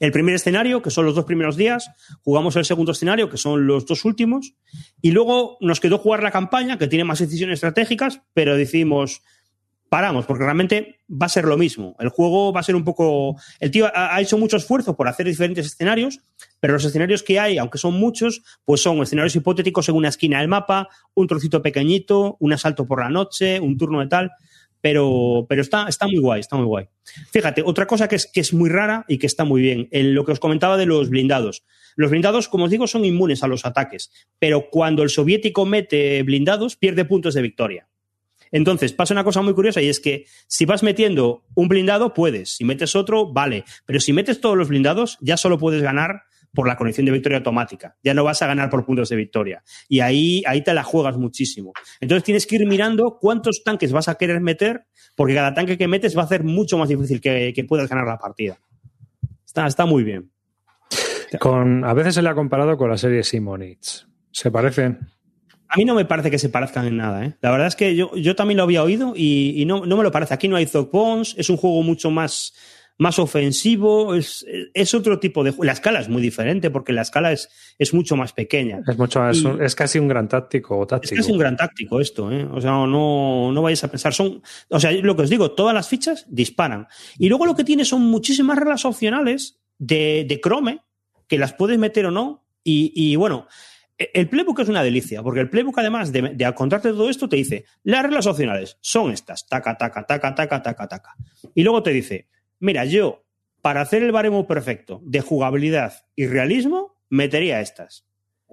el 0.00 0.12
primer 0.12 0.34
escenario, 0.34 0.82
que 0.82 0.90
son 0.90 1.06
los 1.06 1.14
dos 1.14 1.24
primeros 1.24 1.56
días, 1.56 1.90
jugamos 2.22 2.56
el 2.56 2.64
segundo 2.64 2.92
escenario, 2.92 3.28
que 3.28 3.36
son 3.36 3.66
los 3.66 3.86
dos 3.86 4.04
últimos, 4.04 4.54
y 5.00 5.12
luego 5.12 5.58
nos 5.60 5.80
quedó 5.80 5.98
jugar 5.98 6.22
la 6.22 6.30
campaña, 6.30 6.78
que 6.78 6.88
tiene 6.88 7.04
más 7.04 7.20
decisiones 7.20 7.54
estratégicas, 7.54 8.22
pero 8.34 8.56
decidimos, 8.56 9.22
paramos, 9.90 10.24
porque 10.24 10.44
realmente 10.44 11.00
va 11.10 11.26
a 11.26 11.28
ser 11.28 11.44
lo 11.44 11.58
mismo. 11.58 11.96
El 11.98 12.08
juego 12.08 12.52
va 12.52 12.60
a 12.60 12.62
ser 12.62 12.76
un 12.76 12.84
poco... 12.84 13.36
El 13.58 13.70
tío 13.70 13.90
ha, 13.92 14.18
hecho 14.20 14.38
mucho 14.38 14.56
esfuerzo 14.56 14.96
por 14.96 15.08
hacer 15.08 15.26
diferentes 15.26 15.66
escenarios, 15.66 16.20
pero 16.60 16.72
los 16.72 16.84
escenarios 16.84 17.22
que 17.22 17.38
hay, 17.38 17.58
aunque 17.58 17.76
son 17.76 17.94
muchos, 17.94 18.42
pues 18.64 18.80
son 18.80 19.02
escenarios 19.02 19.36
hipotéticos 19.36 19.88
en 19.88 19.96
una 19.96 20.08
esquina 20.08 20.38
del 20.38 20.48
mapa, 20.48 20.88
un 21.14 21.26
trocito 21.26 21.60
pequeñito, 21.60 22.36
un 22.40 22.52
asalto 22.54 22.86
por 22.86 23.00
la 23.00 23.10
noche, 23.10 23.60
un 23.60 23.76
turno 23.76 24.00
de 24.00 24.06
tal 24.06 24.30
pero, 24.80 25.46
pero 25.48 25.62
está, 25.62 25.86
está 25.88 26.06
muy 26.06 26.18
guay, 26.18 26.40
está 26.40 26.56
muy 26.56 26.66
guay. 26.66 26.86
Fíjate, 27.32 27.62
otra 27.64 27.86
cosa 27.86 28.08
que 28.08 28.16
es, 28.16 28.26
que 28.26 28.40
es 28.40 28.54
muy 28.54 28.70
rara 28.70 29.04
y 29.08 29.18
que 29.18 29.26
está 29.26 29.44
muy 29.44 29.60
bien, 29.60 29.88
en 29.90 30.14
lo 30.14 30.24
que 30.24 30.32
os 30.32 30.40
comentaba 30.40 30.76
de 30.76 30.86
los 30.86 31.10
blindados. 31.10 31.64
Los 31.96 32.10
blindados, 32.10 32.48
como 32.48 32.64
os 32.64 32.70
digo, 32.70 32.86
son 32.86 33.04
inmunes 33.04 33.42
a 33.42 33.46
los 33.46 33.66
ataques, 33.66 34.10
pero 34.38 34.70
cuando 34.70 35.02
el 35.02 35.10
soviético 35.10 35.66
mete 35.66 36.22
blindados, 36.22 36.76
pierde 36.76 37.04
puntos 37.04 37.34
de 37.34 37.42
victoria. 37.42 37.89
Entonces, 38.52 38.92
pasa 38.92 39.14
una 39.14 39.24
cosa 39.24 39.42
muy 39.42 39.54
curiosa 39.54 39.80
y 39.80 39.88
es 39.88 40.00
que 40.00 40.26
si 40.46 40.64
vas 40.64 40.82
metiendo 40.82 41.44
un 41.54 41.68
blindado, 41.68 42.14
puedes. 42.14 42.56
Si 42.56 42.64
metes 42.64 42.96
otro, 42.96 43.32
vale. 43.32 43.64
Pero 43.86 44.00
si 44.00 44.12
metes 44.12 44.40
todos 44.40 44.56
los 44.56 44.68
blindados, 44.68 45.18
ya 45.20 45.36
solo 45.36 45.58
puedes 45.58 45.82
ganar 45.82 46.22
por 46.52 46.66
la 46.66 46.76
conexión 46.76 47.06
de 47.06 47.12
victoria 47.12 47.38
automática. 47.38 47.96
Ya 48.02 48.14
no 48.14 48.24
vas 48.24 48.42
a 48.42 48.46
ganar 48.46 48.70
por 48.70 48.84
puntos 48.84 49.08
de 49.08 49.16
victoria. 49.16 49.62
Y 49.88 50.00
ahí, 50.00 50.42
ahí 50.46 50.62
te 50.62 50.74
la 50.74 50.82
juegas 50.82 51.16
muchísimo. 51.16 51.72
Entonces 52.00 52.24
tienes 52.24 52.46
que 52.46 52.56
ir 52.56 52.66
mirando 52.66 53.18
cuántos 53.20 53.62
tanques 53.64 53.92
vas 53.92 54.08
a 54.08 54.16
querer 54.16 54.40
meter, 54.40 54.86
porque 55.14 55.34
cada 55.34 55.54
tanque 55.54 55.78
que 55.78 55.88
metes 55.88 56.16
va 56.16 56.22
a 56.22 56.24
hacer 56.24 56.44
mucho 56.44 56.76
más 56.78 56.88
difícil 56.88 57.20
que, 57.20 57.52
que 57.54 57.64
puedas 57.64 57.88
ganar 57.88 58.06
la 58.06 58.18
partida. 58.18 58.58
Está, 59.46 59.66
está 59.66 59.86
muy 59.86 60.02
bien. 60.02 60.30
Con, 61.38 61.84
a 61.84 61.94
veces 61.94 62.16
se 62.16 62.22
le 62.22 62.28
ha 62.28 62.34
comparado 62.34 62.76
con 62.76 62.90
la 62.90 62.98
serie 62.98 63.22
Simonits. 63.22 64.08
¿Se 64.32 64.50
parecen? 64.50 65.08
A 65.70 65.76
mí 65.76 65.84
no 65.84 65.94
me 65.94 66.04
parece 66.04 66.30
que 66.30 66.38
se 66.38 66.48
parezcan 66.48 66.86
en 66.86 66.96
nada. 66.96 67.24
¿eh? 67.24 67.34
La 67.40 67.52
verdad 67.52 67.68
es 67.68 67.76
que 67.76 67.94
yo, 67.94 68.14
yo 68.16 68.34
también 68.34 68.56
lo 68.58 68.64
había 68.64 68.82
oído 68.82 69.12
y, 69.14 69.54
y 69.56 69.64
no, 69.66 69.86
no, 69.86 69.96
me 69.96 70.02
lo 70.02 70.10
parece. 70.10 70.34
Aquí 70.34 70.48
no 70.48 70.56
hay 70.56 70.66
Zog 70.66 70.90
Bones, 70.90 71.34
es 71.38 71.48
un 71.48 71.56
juego 71.56 71.80
mucho 71.82 72.10
más, 72.10 72.54
más 72.98 73.20
ofensivo, 73.20 74.16
es, 74.16 74.44
es, 74.74 74.94
otro 74.94 75.20
tipo 75.20 75.44
de 75.44 75.52
juego. 75.52 75.64
La 75.64 75.72
escala 75.72 76.00
es 76.00 76.08
muy 76.08 76.20
diferente 76.20 76.70
porque 76.70 76.92
la 76.92 77.02
escala 77.02 77.30
es, 77.30 77.48
es 77.78 77.94
mucho 77.94 78.16
más 78.16 78.32
pequeña. 78.32 78.80
Es, 78.86 78.98
mucho 78.98 79.20
más, 79.20 79.42
es 79.60 79.74
casi 79.76 80.00
un 80.00 80.08
gran 80.08 80.28
táctico 80.28 80.76
o 80.76 80.86
táctico. 80.88 81.14
Es 81.14 81.20
casi 81.20 81.32
un 81.32 81.38
gran 81.38 81.56
táctico 81.56 82.00
esto. 82.00 82.32
¿eh? 82.32 82.44
O 82.44 82.60
sea, 82.60 82.72
no, 82.72 83.52
no 83.52 83.62
vayáis 83.62 83.84
a 83.84 83.88
pensar. 83.88 84.12
Son, 84.12 84.42
o 84.68 84.80
sea, 84.80 84.90
lo 84.90 85.14
que 85.14 85.22
os 85.22 85.30
digo, 85.30 85.52
todas 85.52 85.72
las 85.72 85.88
fichas 85.88 86.26
disparan. 86.28 86.88
Y 87.16 87.28
luego 87.28 87.46
lo 87.46 87.54
que 87.54 87.62
tiene 87.62 87.84
son 87.84 88.02
muchísimas 88.02 88.58
reglas 88.58 88.84
opcionales 88.84 89.60
de, 89.78 90.26
de 90.28 90.40
Chrome 90.40 90.80
que 91.28 91.38
las 91.38 91.54
puedes 91.54 91.78
meter 91.78 92.06
o 92.06 92.10
no. 92.10 92.44
Y, 92.64 92.92
y 92.94 93.16
bueno, 93.16 93.46
el 94.14 94.28
playbook 94.28 94.60
es 94.60 94.68
una 94.68 94.82
delicia, 94.82 95.22
porque 95.22 95.40
el 95.40 95.50
playbook, 95.50 95.78
además 95.78 96.10
de, 96.10 96.22
de 96.34 96.54
contarte 96.54 96.88
todo 96.88 97.10
esto, 97.10 97.28
te 97.28 97.36
dice, 97.36 97.64
las 97.82 98.02
reglas 98.02 98.26
opcionales 98.26 98.78
son 98.80 99.12
estas, 99.12 99.46
taca, 99.46 99.76
taca, 99.76 100.06
taca, 100.06 100.34
taca, 100.34 100.62
taca, 100.62 100.88
taca. 100.88 101.16
Y 101.54 101.62
luego 101.62 101.82
te 101.82 101.90
dice, 101.90 102.28
mira, 102.58 102.84
yo, 102.84 103.24
para 103.60 103.82
hacer 103.82 104.02
el 104.02 104.12
baremo 104.12 104.46
perfecto 104.46 105.00
de 105.04 105.20
jugabilidad 105.20 106.06
y 106.16 106.26
realismo, 106.26 106.96
metería 107.10 107.60
estas. 107.60 108.06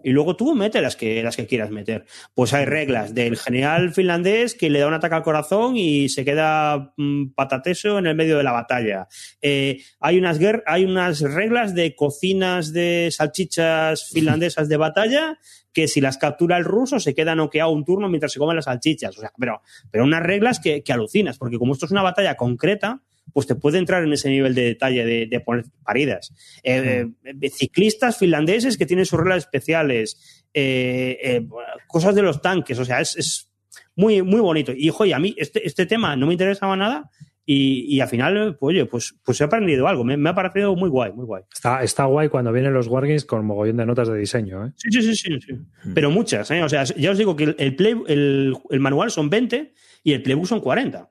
Y 0.03 0.11
luego 0.11 0.35
tú 0.35 0.53
mete 0.53 0.81
las 0.81 0.95
que, 0.95 1.23
las 1.23 1.35
que 1.35 1.47
quieras 1.47 1.71
meter. 1.71 2.05
Pues 2.33 2.53
hay 2.53 2.65
reglas 2.65 3.13
del 3.13 3.37
general 3.37 3.93
finlandés 3.93 4.55
que 4.55 4.69
le 4.69 4.79
da 4.79 4.87
un 4.87 4.93
ataque 4.93 5.15
al 5.15 5.23
corazón 5.23 5.75
y 5.75 6.09
se 6.09 6.23
queda 6.23 6.93
mmm, 6.97 7.29
patateso 7.33 7.97
en 7.97 8.07
el 8.07 8.15
medio 8.15 8.37
de 8.37 8.43
la 8.43 8.51
batalla. 8.51 9.07
Eh, 9.41 9.81
hay, 9.99 10.17
unas 10.17 10.39
hay 10.65 10.85
unas 10.85 11.21
reglas 11.21 11.73
de 11.73 11.95
cocinas 11.95 12.73
de 12.73 13.09
salchichas 13.11 14.09
finlandesas 14.09 14.69
de 14.69 14.77
batalla 14.77 15.39
que 15.73 15.87
si 15.87 16.01
las 16.01 16.17
captura 16.17 16.57
el 16.57 16.63
ruso 16.63 16.99
se 16.99 17.13
queda 17.13 17.35
noqueado 17.35 17.71
un 17.71 17.85
turno 17.85 18.09
mientras 18.09 18.31
se 18.31 18.39
comen 18.39 18.55
las 18.55 18.65
salchichas. 18.65 19.17
O 19.17 19.21
sea, 19.21 19.31
pero, 19.37 19.61
pero 19.91 20.03
unas 20.03 20.23
reglas 20.23 20.59
que, 20.59 20.83
que 20.83 20.93
alucinas, 20.93 21.37
porque 21.37 21.57
como 21.57 21.73
esto 21.73 21.85
es 21.85 21.91
una 21.91 22.01
batalla 22.01 22.35
concreta, 22.35 23.03
pues 23.33 23.47
te 23.47 23.55
puede 23.55 23.77
entrar 23.77 24.03
en 24.03 24.13
ese 24.13 24.29
nivel 24.29 24.55
de 24.55 24.63
detalle 24.63 25.05
de, 25.05 25.27
de 25.27 25.39
poner 25.39 25.65
paridas. 25.83 26.33
Eh, 26.63 27.07
eh, 27.23 27.49
ciclistas 27.49 28.17
finlandeses 28.17 28.77
que 28.77 28.85
tienen 28.85 29.05
sus 29.05 29.19
reglas 29.19 29.39
especiales, 29.39 30.45
eh, 30.53 31.45
cosas 31.87 32.15
de 32.15 32.21
los 32.21 32.41
tanques, 32.41 32.79
o 32.79 32.85
sea, 32.85 33.01
es, 33.01 33.15
es, 33.15 33.47
muy, 33.95 34.21
muy 34.21 34.39
bonito. 34.39 34.71
Y, 34.75 34.91
oye, 34.97 35.13
a 35.13 35.19
mí 35.19 35.35
este, 35.37 35.65
este 35.67 35.85
tema 35.85 36.15
no 36.15 36.27
me 36.27 36.33
interesaba 36.33 36.77
nada 36.77 37.09
y, 37.49 37.95
y 37.95 38.01
al 38.01 38.09
final, 38.09 38.57
pues, 38.59 38.75
oye, 38.75 38.85
pues, 38.85 39.15
pues 39.23 39.39
he 39.39 39.43
aprendido 39.45 39.87
algo. 39.87 40.03
Me, 40.03 40.17
me, 40.17 40.29
ha 40.29 40.35
parecido 40.35 40.75
muy 40.75 40.89
guay, 40.89 41.13
muy 41.13 41.25
guay. 41.25 41.43
Está, 41.51 41.81
está 41.81 42.05
guay 42.05 42.29
cuando 42.29 42.51
vienen 42.51 42.73
los 42.73 42.87
Wargames 42.87 43.25
con 43.25 43.45
mogollón 43.45 43.77
de 43.77 43.85
notas 43.85 44.09
de 44.09 44.17
diseño, 44.17 44.65
¿eh? 44.65 44.71
Sí, 44.75 44.89
sí, 44.91 45.01
sí, 45.01 45.15
sí. 45.15 45.39
sí. 45.39 45.53
Mm. 45.53 45.93
Pero 45.93 46.11
muchas, 46.11 46.51
¿eh? 46.51 46.61
O 46.61 46.69
sea, 46.69 46.83
ya 46.83 47.11
os 47.11 47.17
digo 47.17 47.35
que 47.35 47.55
el, 47.57 47.75
play, 47.75 47.95
el, 48.07 48.53
el 48.69 48.79
manual 48.79 49.11
son 49.11 49.29
20 49.29 49.73
y 50.03 50.13
el 50.13 50.21
playbook 50.21 50.45
son 50.45 50.59
40. 50.59 51.09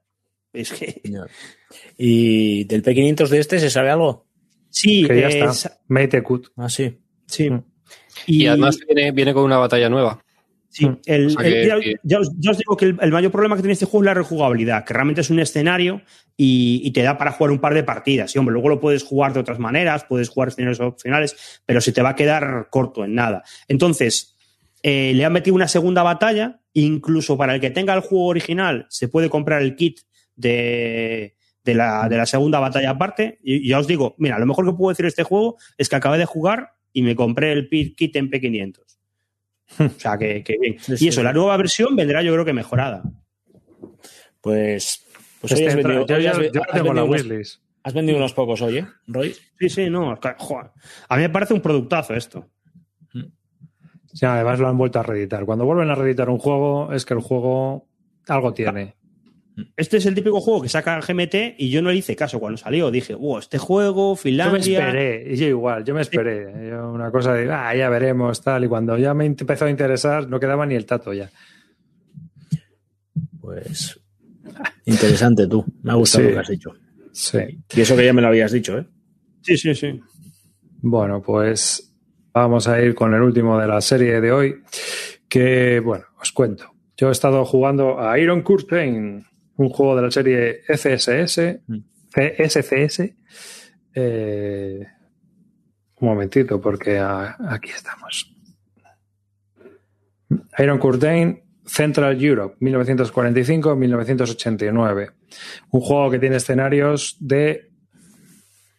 Es 0.57 0.73
que... 0.73 1.01
¿Y 1.99 2.65
del 2.65 2.83
P500 2.83 3.29
de 3.29 3.39
este 3.39 3.59
se 3.59 3.71
sabe 3.71 3.91
algo? 3.91 4.27
Sí, 4.71 5.07
que 5.07 5.21
ya 5.21 5.29
es... 5.29 5.65
está. 5.65 5.79
Mate 5.89 6.23
Cut. 6.23 6.49
Ah, 6.57 6.69
sí. 6.69 6.99
Sí. 7.27 7.51
Mm. 7.51 7.65
Y, 8.27 8.43
y, 8.43 8.47
además 8.47 8.79
viene, 8.87 9.13
viene, 9.13 9.35
con 9.35 9.45
una 9.45 9.59
batalla 9.59 9.89
nueva. 9.89 10.23
Sí, 10.69 10.87
el, 11.07 11.29
o 11.29 11.31
sea 11.31 11.43
que, 11.43 11.63
el, 11.63 11.69
ya, 11.69 11.77
ya, 12.03 12.21
os, 12.21 12.31
ya, 12.39 12.51
os, 12.51 12.59
digo 12.59 12.77
que 12.77 12.87
el, 12.87 12.99
el, 13.01 13.11
mayor 13.11 13.33
problema 13.33 13.57
que 13.57 13.63
tiene 13.63 13.73
este 13.73 13.87
juego 13.87 14.05
es 14.05 14.07
la 14.07 14.15
rejugabilidad, 14.15 14.85
que 14.85 14.93
realmente 14.93 15.23
es 15.23 15.31
un 15.31 15.39
escenario 15.39 16.03
y, 16.37 16.83
y, 16.85 16.91
te 16.91 17.03
da 17.03 17.17
para 17.17 17.33
jugar 17.33 17.53
un 17.53 17.61
par 17.61 17.73
de 17.73 17.83
partidas. 17.83 18.35
Y 18.35 18.39
hombre, 18.39 18.53
luego 18.53 18.69
lo 18.69 18.81
puedes 18.81 19.03
jugar 19.03 19.33
de 19.33 19.41
otras 19.41 19.59
maneras, 19.59 20.05
puedes 20.07 20.29
jugar 20.29 20.49
escenarios 20.49 20.81
opcionales, 20.81 21.61
pero 21.65 21.81
se 21.81 21.93
te 21.93 22.03
va 22.03 22.11
a 22.11 22.15
quedar 22.15 22.69
corto 22.71 23.05
en 23.05 23.15
nada. 23.15 23.43
Entonces, 23.69 24.37
eh, 24.83 25.13
le 25.15 25.25
han 25.25 25.33
metido 25.33 25.57
una 25.57 25.69
segunda 25.69 26.03
batalla, 26.03 26.61
incluso 26.75 27.39
para 27.39 27.55
el 27.55 27.61
que 27.61 27.71
tenga 27.71 27.95
el 27.95 28.01
juego 28.01 28.27
original, 28.27 28.87
se 28.91 29.09
puede 29.09 29.31
comprar 29.31 29.63
el 29.63 29.77
kit 29.77 30.01
de, 30.37 31.37
de, 31.65 31.75
la, 31.75 32.09
de 32.09 32.17
la 32.17 32.27
segunda 32.27 32.61
batalla 32.61 32.91
aparte. 32.91 33.39
Y 33.43 33.69
ya 33.69 33.79
os 33.79 33.87
digo, 33.87 34.15
mira, 34.19 34.39
lo 34.39 34.47
mejor 34.47 34.67
que 34.67 34.73
puedo 34.73 34.91
decir 34.91 35.05
de 35.05 35.09
este 35.09 35.25
juego 35.25 35.57
es 35.77 35.89
que 35.89 35.97
acabé 35.97 36.19
de 36.19 36.27
jugar 36.27 36.75
y 36.93 37.03
me 37.03 37.17
compré 37.17 37.53
el 37.53 37.69
kit 37.69 38.17
en 38.17 38.31
P500. 38.31 38.81
O 39.81 39.99
sea, 39.99 40.17
que, 40.17 40.45
que 40.45 40.57
bien. 40.61 40.79
Sí, 40.79 41.07
y 41.07 41.09
eso, 41.09 41.25
la 41.25 41.33
nueva 41.33 41.57
versión 41.57 41.97
vendrá 41.97 42.23
yo 42.23 42.33
creo 42.33 42.45
que 42.45 42.53
mejorada. 42.53 43.03
Pues, 44.41 45.05
pues 45.41 45.53
este 45.53 45.65
hoy 45.65 45.69
has 45.71 45.75
vendido, 45.75 46.07
yo, 46.07 46.19
yo, 46.21 46.31
has, 46.31 46.53
yo 46.53 46.63
has 46.63 46.73
tengo 46.73 46.95
la 46.95 47.03
vendido 47.03 47.05
unos, 47.05 47.09
wishlist. 47.11 47.63
has 47.83 47.95
vendido 47.95 48.19
unos 48.19 48.33
pocos 48.33 48.63
hoy, 48.63 48.79
¿eh, 48.79 48.87
Roy? 49.09 49.35
Sí, 49.59 49.69
sí, 49.69 49.91
no. 49.91 50.17
Joder. 50.39 50.71
A 51.09 51.17
mí 51.17 51.23
me 51.23 51.31
parece 51.31 51.53
un 51.53 51.61
productazo 51.61 52.15
esto. 52.15 52.49
Sí, 54.13 54.25
además 54.25 54.59
lo 54.61 54.69
han 54.69 54.79
vuelto 54.79 54.99
a 54.99 55.03
reeditar. 55.03 55.45
Cuando 55.45 55.67
vuelven 55.67 55.91
a 55.91 55.95
reeditar 55.95 56.31
un 56.31 56.39
juego, 56.39 56.93
es 56.93 57.05
que 57.05 57.13
el 57.13 57.21
juego 57.21 57.87
algo 58.29 58.55
tiene. 58.55 58.95
Este 59.77 59.97
es 59.97 60.07
el 60.07 60.15
típico 60.15 60.41
juego 60.41 60.61
que 60.63 60.69
saca 60.69 60.97
el 60.97 61.03
GMT 61.03 61.55
y 61.59 61.71
yo 61.71 61.81
no 61.81 61.89
le 61.91 61.97
hice 61.97 62.15
caso 62.15 62.39
cuando 62.39 62.59
salió. 62.59 62.91
Dije, 62.91 63.15
wow, 63.15 63.39
este 63.39 63.57
juego, 63.59 64.13
Yo 64.13 64.17
Finlandia. 64.17 64.81
me 64.81 64.87
esperé, 64.87 65.33
y 65.33 65.37
yo 65.37 65.47
igual, 65.47 65.85
yo 65.85 65.95
me 65.95 66.03
esperé. 66.03 66.69
Yo 66.69 66.91
una 66.93 67.11
cosa 67.11 67.33
de, 67.33 67.51
ah, 67.51 67.75
ya 67.75 67.89
veremos, 67.89 68.43
tal. 68.43 68.65
Y 68.65 68.69
cuando 68.69 68.99
ya 68.99 69.15
me 69.15 69.25
empezó 69.25 69.65
a 69.65 69.71
interesar, 69.71 70.29
no 70.29 70.39
quedaba 70.39 70.67
ni 70.67 70.75
el 70.75 70.85
tato 70.85 71.13
ya. 71.15 71.31
Pues 73.41 73.99
interesante 74.85 75.47
tú. 75.47 75.65
Me 75.83 75.93
ha 75.93 75.95
gustado 75.95 76.25
Sí. 76.25 76.29
lo 76.31 76.35
que 76.35 76.41
has 76.41 76.49
dicho. 76.49 76.71
Sí. 77.13 77.39
Y 77.75 77.81
eso 77.81 77.97
que 77.97 78.05
ya 78.05 78.13
me 78.13 78.21
lo 78.23 78.29
habías 78.29 78.53
dicho, 78.53 78.79
¿eh? 78.79 78.87
Sí, 79.43 79.57
sí, 79.57 79.75
sí. 79.75 80.01
Bueno, 80.83 81.23
pues 81.23 81.95
vamos 82.33 82.69
a 82.69 82.81
ir 82.83 82.95
con 82.95 83.15
el 83.15 83.23
último 83.23 83.59
de 83.59 83.67
la 83.67 83.81
serie 83.81 84.21
de 84.21 84.33
hoy. 84.33 84.57
Que, 85.29 85.81
bueno, 85.81 86.05
os 86.21 86.33
cuento. 86.33 86.67
Yo 86.97 87.09
he 87.09 87.13
estado 87.13 87.45
jugando 87.45 88.01
a 88.01 88.19
Iron 88.19 88.43
Curtain, 88.43 89.25
un 89.57 89.69
juego 89.69 89.97
de 89.97 90.03
la 90.03 90.11
serie 90.11 90.63
FSS, 90.69 91.61
Mm. 91.67 91.79
CSCS. 92.13 93.15
Eh, 93.95 94.87
un 96.01 96.09
momentito, 96.09 96.61
porque 96.61 96.99
a- 96.99 97.37
aquí 97.49 97.71
estamos. 97.71 98.33
Iron 100.59 100.79
Curtain, 100.79 101.43
Central 101.65 102.23
Europe, 102.23 102.57
1945-1989. 102.61 105.11
Un 105.71 105.81
juego 105.81 106.11
que 106.11 106.19
tiene 106.19 106.37
escenarios 106.37 107.17
de 107.21 107.71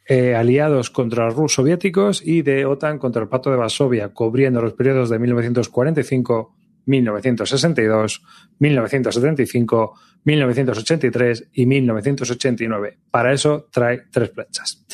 eh, 0.09 0.35
aliados 0.35 0.89
contra 0.89 1.29
los 1.29 1.53
soviéticos 1.53 2.25
y 2.25 2.41
de 2.41 2.65
OTAN 2.65 2.97
contra 2.97 3.21
el 3.23 3.27
Pacto 3.27 3.51
de 3.51 3.57
Varsovia, 3.57 4.07
cubriendo 4.13 4.61
los 4.61 4.71
periodos 4.73 5.09
de 5.09 5.19
1945, 5.19 6.55
1962, 6.87 8.23
1975, 8.59 9.93
1983 10.23 11.49
y 11.53 11.65
1989. 11.65 12.97
Para 13.11 13.33
eso 13.33 13.67
trae 13.71 14.03
tres 14.11 14.31
flechas. 14.31 14.85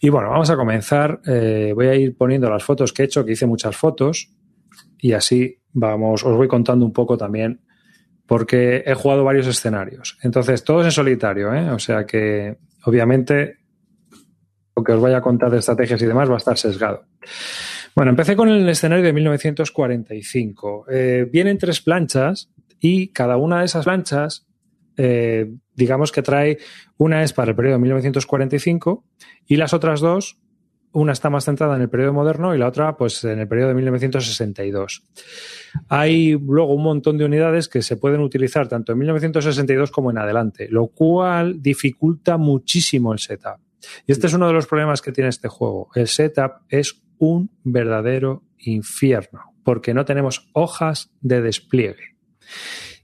Y 0.00 0.08
bueno, 0.08 0.30
vamos 0.30 0.50
a 0.50 0.56
comenzar. 0.56 1.20
Eh, 1.26 1.72
voy 1.74 1.86
a 1.86 1.94
ir 1.94 2.16
poniendo 2.16 2.50
las 2.50 2.64
fotos 2.64 2.92
que 2.92 3.02
he 3.02 3.04
hecho, 3.06 3.24
que 3.24 3.32
hice 3.32 3.46
muchas 3.46 3.76
fotos, 3.76 4.32
y 4.98 5.12
así 5.12 5.60
vamos, 5.72 6.24
os 6.24 6.36
voy 6.36 6.48
contando 6.48 6.84
un 6.84 6.92
poco 6.92 7.16
también, 7.16 7.60
porque 8.26 8.82
he 8.86 8.94
jugado 8.94 9.24
varios 9.24 9.46
escenarios. 9.46 10.18
Entonces, 10.22 10.64
todos 10.64 10.84
en 10.84 10.90
solitario, 10.90 11.54
¿eh? 11.54 11.70
O 11.70 11.78
sea 11.78 12.04
que, 12.04 12.58
obviamente, 12.84 13.58
lo 14.74 14.82
que 14.82 14.92
os 14.92 15.00
vaya 15.00 15.18
a 15.18 15.22
contar 15.22 15.50
de 15.50 15.58
estrategias 15.58 16.00
y 16.02 16.06
demás 16.06 16.28
va 16.28 16.34
a 16.34 16.38
estar 16.38 16.58
sesgado. 16.58 17.04
Bueno, 17.96 18.10
empecé 18.10 18.36
con 18.36 18.50
el 18.50 18.68
escenario 18.68 19.02
de 19.02 19.14
1945. 19.14 20.84
Eh, 20.90 21.26
vienen 21.32 21.56
tres 21.56 21.80
planchas 21.80 22.50
y 22.78 23.08
cada 23.08 23.38
una 23.38 23.60
de 23.60 23.64
esas 23.64 23.86
planchas, 23.86 24.46
eh, 24.98 25.50
digamos 25.74 26.12
que 26.12 26.20
trae, 26.20 26.58
una 26.98 27.22
es 27.22 27.32
para 27.32 27.52
el 27.52 27.56
periodo 27.56 27.76
de 27.76 27.80
1945 27.80 29.02
y 29.46 29.56
las 29.56 29.72
otras 29.72 30.00
dos, 30.00 30.38
una 30.92 31.14
está 31.14 31.30
más 31.30 31.46
centrada 31.46 31.74
en 31.76 31.80
el 31.80 31.88
periodo 31.88 32.12
moderno 32.12 32.54
y 32.54 32.58
la 32.58 32.68
otra 32.68 32.98
pues 32.98 33.24
en 33.24 33.38
el 33.38 33.48
periodo 33.48 33.68
de 33.68 33.76
1962. 33.76 35.02
Hay 35.88 36.32
luego 36.32 36.74
un 36.74 36.82
montón 36.82 37.16
de 37.16 37.24
unidades 37.24 37.66
que 37.66 37.80
se 37.80 37.96
pueden 37.96 38.20
utilizar 38.20 38.68
tanto 38.68 38.92
en 38.92 38.98
1962 38.98 39.90
como 39.90 40.10
en 40.10 40.18
adelante, 40.18 40.68
lo 40.68 40.88
cual 40.88 41.62
dificulta 41.62 42.36
muchísimo 42.36 43.14
el 43.14 43.20
setup. 43.20 43.56
Y 44.06 44.12
este 44.12 44.26
es 44.26 44.34
uno 44.34 44.48
de 44.48 44.52
los 44.52 44.66
problemas 44.66 45.00
que 45.00 45.12
tiene 45.12 45.30
este 45.30 45.48
juego. 45.48 45.88
El 45.94 46.08
setup 46.08 46.60
es 46.68 47.05
un 47.18 47.50
verdadero 47.64 48.44
infierno, 48.58 49.40
porque 49.64 49.94
no 49.94 50.04
tenemos 50.04 50.48
hojas 50.52 51.10
de 51.20 51.42
despliegue. 51.42 52.16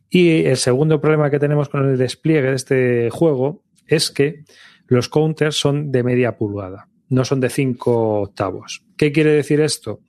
Y 0.09 0.45
el 0.45 0.57
segundo 0.57 1.01
problema 1.01 1.31
que 1.31 1.39
tenemos 1.39 1.69
con 1.69 1.89
el 1.89 1.97
despliegue 1.97 2.51
de 2.51 2.57
este 2.57 3.11
juego 3.11 3.65
es 3.87 4.11
que 4.11 4.45
los 4.87 5.09
counters 5.09 5.57
son 5.57 5.91
de 5.91 6.03
media 6.03 6.37
pulgada, 6.37 6.89
no 7.09 7.25
son 7.25 7.41
de 7.41 7.49
5 7.49 8.21
octavos. 8.21 8.85
¿Qué 8.97 9.11
quiere 9.11 9.33
decir 9.33 9.61
esto? 9.61 10.01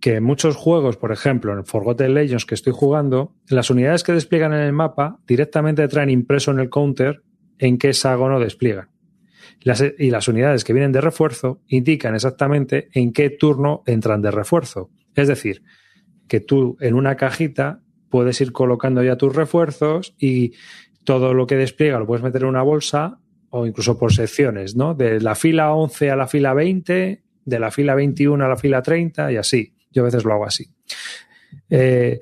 Que 0.00 0.16
en 0.16 0.24
muchos 0.24 0.56
juegos, 0.56 0.96
por 0.96 1.12
ejemplo, 1.12 1.52
en 1.52 1.66
Forgotten 1.66 2.14
Legends 2.14 2.46
que 2.46 2.54
estoy 2.54 2.72
jugando, 2.72 3.34
las 3.48 3.70
unidades 3.70 4.04
que 4.04 4.12
despliegan 4.12 4.54
en 4.54 4.60
el 4.60 4.72
mapa 4.72 5.18
directamente 5.26 5.86
traen 5.88 6.10
impreso 6.10 6.50
en 6.50 6.60
el 6.60 6.70
counter 6.70 7.22
en 7.58 7.78
qué 7.78 7.90
hexágono 7.90 8.40
despliegan. 8.40 8.88
Las, 9.62 9.82
y 9.98 10.10
las 10.10 10.28
unidades 10.28 10.64
que 10.64 10.72
vienen 10.72 10.92
de 10.92 11.00
refuerzo 11.00 11.60
indican 11.68 12.14
exactamente 12.14 12.88
en 12.92 13.12
qué 13.12 13.30
turno 13.30 13.82
entran 13.86 14.22
de 14.22 14.30
refuerzo. 14.30 14.90
Es 15.14 15.28
decir, 15.28 15.62
que 16.28 16.40
tú 16.40 16.76
en 16.80 16.94
una 16.94 17.16
cajita 17.16 17.80
puedes 18.10 18.40
ir 18.40 18.52
colocando 18.52 19.02
ya 19.02 19.16
tus 19.16 19.34
refuerzos 19.34 20.14
y 20.18 20.52
todo 21.04 21.34
lo 21.34 21.46
que 21.46 21.56
despliega 21.56 21.98
lo 21.98 22.06
puedes 22.06 22.24
meter 22.24 22.42
en 22.42 22.48
una 22.48 22.62
bolsa 22.62 23.18
o 23.50 23.66
incluso 23.66 23.98
por 23.98 24.12
secciones, 24.12 24.76
¿no? 24.76 24.94
De 24.94 25.20
la 25.20 25.34
fila 25.34 25.72
11 25.72 26.10
a 26.10 26.16
la 26.16 26.26
fila 26.26 26.52
20, 26.52 27.22
de 27.44 27.58
la 27.58 27.70
fila 27.70 27.94
21 27.94 28.44
a 28.44 28.48
la 28.48 28.56
fila 28.56 28.82
30 28.82 29.32
y 29.32 29.36
así. 29.36 29.74
Yo 29.90 30.02
a 30.02 30.06
veces 30.06 30.24
lo 30.24 30.32
hago 30.32 30.46
así. 30.46 30.66
Eh, 31.70 32.20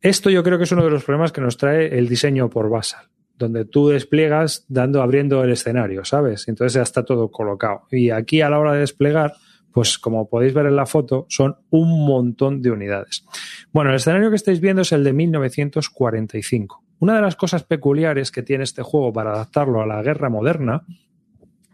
esto 0.00 0.28
yo 0.30 0.42
creo 0.42 0.58
que 0.58 0.64
es 0.64 0.72
uno 0.72 0.84
de 0.84 0.90
los 0.90 1.04
problemas 1.04 1.32
que 1.32 1.40
nos 1.40 1.56
trae 1.56 1.96
el 1.98 2.08
diseño 2.08 2.50
por 2.50 2.68
Basal 2.68 3.10
donde 3.40 3.64
tú 3.64 3.88
despliegas 3.88 4.66
dando, 4.68 5.02
abriendo 5.02 5.42
el 5.42 5.50
escenario, 5.50 6.04
¿sabes? 6.04 6.46
Entonces 6.46 6.74
ya 6.74 6.82
está 6.82 7.04
todo 7.04 7.30
colocado. 7.30 7.86
Y 7.90 8.10
aquí 8.10 8.42
a 8.42 8.50
la 8.50 8.58
hora 8.58 8.74
de 8.74 8.80
desplegar, 8.80 9.32
pues 9.72 9.98
como 9.98 10.28
podéis 10.28 10.52
ver 10.52 10.66
en 10.66 10.76
la 10.76 10.84
foto, 10.84 11.26
son 11.30 11.56
un 11.70 12.06
montón 12.06 12.60
de 12.60 12.70
unidades. 12.70 13.24
Bueno, 13.72 13.90
el 13.90 13.96
escenario 13.96 14.28
que 14.28 14.36
estáis 14.36 14.60
viendo 14.60 14.82
es 14.82 14.92
el 14.92 15.02
de 15.02 15.14
1945. 15.14 16.84
Una 16.98 17.16
de 17.16 17.22
las 17.22 17.34
cosas 17.34 17.64
peculiares 17.64 18.30
que 18.30 18.42
tiene 18.42 18.64
este 18.64 18.82
juego 18.82 19.10
para 19.12 19.32
adaptarlo 19.32 19.80
a 19.80 19.86
la 19.86 20.02
guerra 20.02 20.28
moderna 20.28 20.84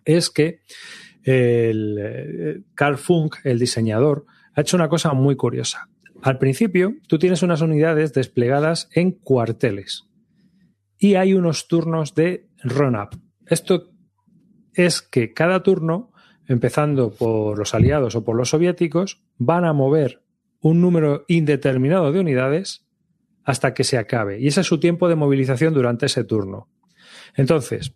es 0.04 0.30
que 0.30 0.60
el, 1.24 1.98
eh, 2.00 2.60
Carl 2.76 2.96
Funk, 2.96 3.38
el 3.42 3.58
diseñador, 3.58 4.24
ha 4.54 4.60
hecho 4.60 4.76
una 4.76 4.88
cosa 4.88 5.12
muy 5.14 5.34
curiosa. 5.34 5.88
Al 6.22 6.38
principio, 6.38 6.94
tú 7.08 7.18
tienes 7.18 7.42
unas 7.42 7.60
unidades 7.60 8.12
desplegadas 8.12 8.88
en 8.92 9.10
cuarteles 9.10 10.06
y 10.98 11.14
hay 11.14 11.34
unos 11.34 11.68
turnos 11.68 12.14
de 12.14 12.48
run-up. 12.62 13.20
Esto 13.46 13.90
es 14.74 15.02
que 15.02 15.32
cada 15.32 15.62
turno, 15.62 16.12
empezando 16.46 17.10
por 17.10 17.58
los 17.58 17.74
aliados 17.74 18.14
o 18.14 18.24
por 18.24 18.36
los 18.36 18.50
soviéticos, 18.50 19.22
van 19.38 19.64
a 19.64 19.72
mover 19.72 20.22
un 20.60 20.80
número 20.80 21.24
indeterminado 21.28 22.12
de 22.12 22.20
unidades 22.20 22.86
hasta 23.44 23.74
que 23.74 23.84
se 23.84 23.98
acabe. 23.98 24.40
Y 24.40 24.48
ese 24.48 24.62
es 24.62 24.66
su 24.66 24.80
tiempo 24.80 25.08
de 25.08 25.14
movilización 25.14 25.72
durante 25.72 26.06
ese 26.06 26.24
turno. 26.24 26.68
Entonces, 27.34 27.94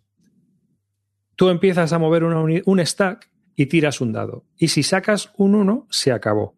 tú 1.35 1.49
empiezas 1.49 1.91
a 1.93 1.99
mover 1.99 2.23
un 2.23 2.85
stack 2.85 3.29
y 3.55 3.65
tiras 3.65 3.99
un 3.99 4.13
dado. 4.13 4.45
Y 4.57 4.69
si 4.69 4.83
sacas 4.83 5.33
un 5.37 5.55
1, 5.55 5.87
se 5.89 6.11
acabó. 6.11 6.55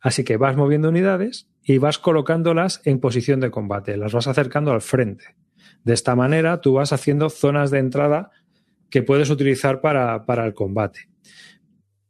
Así 0.00 0.24
que 0.24 0.36
vas 0.36 0.56
moviendo 0.56 0.88
unidades 0.88 1.48
y 1.64 1.78
vas 1.78 1.98
colocándolas 1.98 2.80
en 2.84 3.00
posición 3.00 3.40
de 3.40 3.50
combate, 3.50 3.96
las 3.96 4.12
vas 4.12 4.26
acercando 4.26 4.72
al 4.72 4.80
frente. 4.80 5.36
De 5.84 5.94
esta 5.94 6.14
manera 6.14 6.60
tú 6.60 6.74
vas 6.74 6.92
haciendo 6.92 7.30
zonas 7.30 7.70
de 7.70 7.78
entrada 7.78 8.30
que 8.90 9.02
puedes 9.02 9.30
utilizar 9.30 9.80
para, 9.80 10.26
para 10.26 10.44
el 10.46 10.54
combate. 10.54 11.08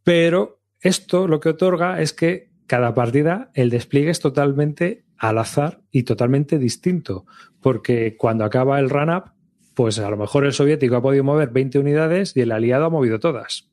Pero 0.03 0.61
esto 0.81 1.29
lo 1.29 1.41
que 1.41 1.51
otorga 1.51 2.01
es 2.01 2.13
que 2.13 2.51
cada 2.67 2.95
partida 2.95 3.51
el 3.55 3.71
despliegue 3.71 4.11
es 4.11 4.21
totalmente 4.21 5.05
al 5.17 5.39
azar 5.39 5.83
y 5.91 6.03
totalmente 6.03 6.59
distinto, 6.59 7.27
porque 7.61 8.17
cuando 8.17 8.45
acaba 8.45 8.81
el 8.81 8.91
run-up, 8.91 9.33
pues 9.75 9.99
a 9.99 10.11
lo 10.11 10.17
mejor 10.17 10.45
el 10.45 10.53
soviético 10.53 10.97
ha 10.97 11.03
podido 11.03 11.25
mover 11.25 11.51
20 11.51 11.79
unidades 11.79 12.37
y 12.37 12.41
el 12.41 12.53
aliado 12.53 12.87
ha 12.87 12.91
movido 12.91 13.21
todas. 13.21 13.71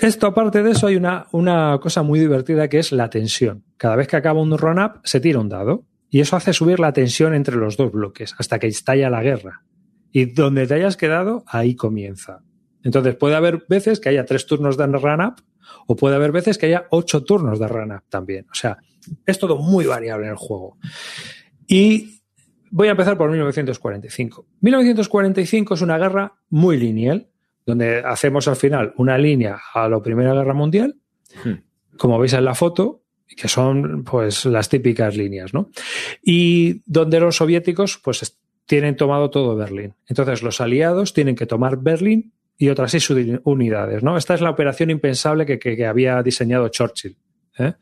Esto, 0.00 0.28
aparte 0.28 0.62
de 0.62 0.70
eso, 0.70 0.86
hay 0.86 0.96
una, 0.96 1.26
una 1.32 1.78
cosa 1.78 2.02
muy 2.02 2.18
divertida 2.18 2.68
que 2.68 2.78
es 2.78 2.90
la 2.90 3.10
tensión. 3.10 3.64
Cada 3.76 3.96
vez 3.96 4.08
que 4.08 4.16
acaba 4.16 4.40
un 4.40 4.56
run-up, 4.56 5.00
se 5.04 5.20
tira 5.20 5.38
un 5.38 5.50
dado. 5.50 5.84
Y 6.08 6.20
eso 6.20 6.36
hace 6.36 6.54
subir 6.54 6.80
la 6.80 6.92
tensión 6.92 7.34
entre 7.34 7.56
los 7.56 7.76
dos 7.76 7.92
bloques 7.92 8.34
hasta 8.38 8.58
que 8.58 8.66
estalla 8.66 9.10
la 9.10 9.22
guerra. 9.22 9.62
Y 10.10 10.24
donde 10.24 10.66
te 10.66 10.74
hayas 10.74 10.96
quedado, 10.96 11.44
ahí 11.46 11.76
comienza. 11.76 12.42
Entonces 12.82 13.14
puede 13.14 13.36
haber 13.36 13.64
veces 13.68 14.00
que 14.00 14.08
haya 14.08 14.24
tres 14.24 14.46
turnos 14.46 14.78
de 14.78 14.86
run-up 14.86 15.42
o 15.86 15.96
puede 15.96 16.16
haber 16.16 16.32
veces 16.32 16.56
que 16.56 16.66
haya 16.66 16.86
ocho 16.90 17.22
turnos 17.22 17.58
de 17.58 17.68
run-up 17.68 18.02
también. 18.08 18.46
O 18.50 18.54
sea, 18.54 18.78
es 19.26 19.38
todo 19.38 19.58
muy 19.58 19.84
variable 19.84 20.24
en 20.24 20.32
el 20.32 20.38
juego. 20.38 20.78
Y 21.66 22.22
voy 22.70 22.88
a 22.88 22.92
empezar 22.92 23.18
por 23.18 23.30
1945. 23.30 24.46
1945 24.60 25.74
es 25.74 25.82
una 25.82 25.98
guerra 25.98 26.32
muy 26.48 26.78
lineal 26.78 27.29
donde 27.70 28.00
hacemos 28.00 28.48
al 28.48 28.56
final 28.56 28.92
una 28.96 29.16
línea 29.16 29.60
a 29.74 29.88
la 29.88 30.00
Primera 30.02 30.34
Guerra 30.34 30.54
Mundial, 30.54 30.96
hmm. 31.44 31.96
como 31.96 32.18
veis 32.18 32.32
en 32.32 32.44
la 32.44 32.54
foto, 32.54 33.02
que 33.36 33.48
son 33.48 34.04
pues 34.04 34.44
las 34.44 34.68
típicas 34.68 35.16
líneas, 35.16 35.54
¿no? 35.54 35.70
Y 36.22 36.82
donde 36.86 37.20
los 37.20 37.36
soviéticos 37.36 37.98
pues 38.02 38.38
tienen 38.66 38.96
tomado 38.96 39.30
todo 39.30 39.56
Berlín. 39.56 39.94
Entonces 40.06 40.42
los 40.42 40.60
aliados 40.60 41.12
tienen 41.12 41.36
que 41.36 41.46
tomar 41.46 41.78
Berlín 41.78 42.32
y 42.56 42.68
otras 42.68 42.90
seis 42.90 43.08
unidades, 43.44 44.02
¿no? 44.02 44.16
Esta 44.16 44.34
es 44.34 44.40
la 44.40 44.50
operación 44.50 44.90
impensable 44.90 45.46
que, 45.46 45.86
había 45.86 46.22
diseñado 46.22 46.68
Churchill. 46.68 47.16
¿eh? 47.58 47.74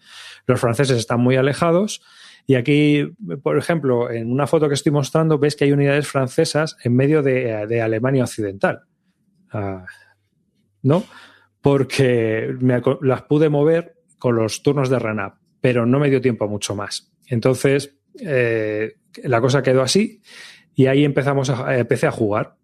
Los 0.47 0.61
franceses 0.61 0.99
están 0.99 1.21
muy 1.21 1.37
alejados 1.37 2.03
y 2.47 2.55
aquí, 2.55 3.05
por 3.43 3.59
ejemplo, 3.59 4.11
en 4.11 4.31
una 4.31 4.47
foto 4.47 4.69
que 4.69 4.75
estoy 4.75 4.93
mostrando, 4.93 5.39
ves 5.39 5.57
que 5.57 5.65
hay 5.65 5.73
unidades 5.73 6.07
francesas 6.07 6.77
en 6.83 6.95
medio 6.95 7.23
de 7.23 7.83
Alemania 7.83 8.25
Occidental. 8.25 8.88
¿No? 10.83 11.05
Porque 11.61 12.55
me, 12.61 12.81
las 13.03 13.23
pude 13.23 13.49
mover 13.49 13.97
con 14.19 14.37
los 14.37 14.63
turnos 14.63 14.91
de 14.91 14.99
run 14.99 15.21
pero 15.61 15.87
no 15.87 15.99
me 15.99 16.11
dio 16.11 16.21
tiempo 16.21 16.49
mucho 16.49 16.75
más. 16.75 17.13
Entonces, 17.27 17.97
eh, 18.21 18.95
la 19.23 19.41
cosa 19.41 19.63
quedó 19.63 19.83
así 19.83 20.23
y 20.75 20.87
ahí 20.87 21.05
empezamos 21.05 21.51
a, 21.51 21.77
empecé 21.77 22.07
a 22.07 22.13
jugar. 22.13 22.57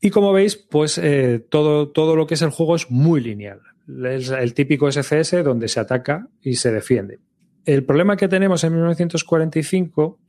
Y 0.00 0.10
como 0.10 0.32
veis, 0.32 0.56
pues 0.56 0.98
eh, 0.98 1.44
todo, 1.50 1.90
todo 1.90 2.14
lo 2.14 2.26
que 2.26 2.34
es 2.34 2.42
el 2.42 2.50
juego 2.50 2.76
es 2.76 2.90
muy 2.90 3.20
lineal. 3.20 3.60
Es 4.04 4.30
el 4.30 4.54
típico 4.54 4.90
SCS 4.90 5.42
donde 5.42 5.68
se 5.68 5.80
ataca 5.80 6.28
y 6.40 6.54
se 6.54 6.70
defiende. 6.70 7.18
El 7.64 7.84
problema 7.84 8.16
que 8.16 8.28
tenemos 8.28 8.62
en 8.64 8.74
1945 8.74 10.20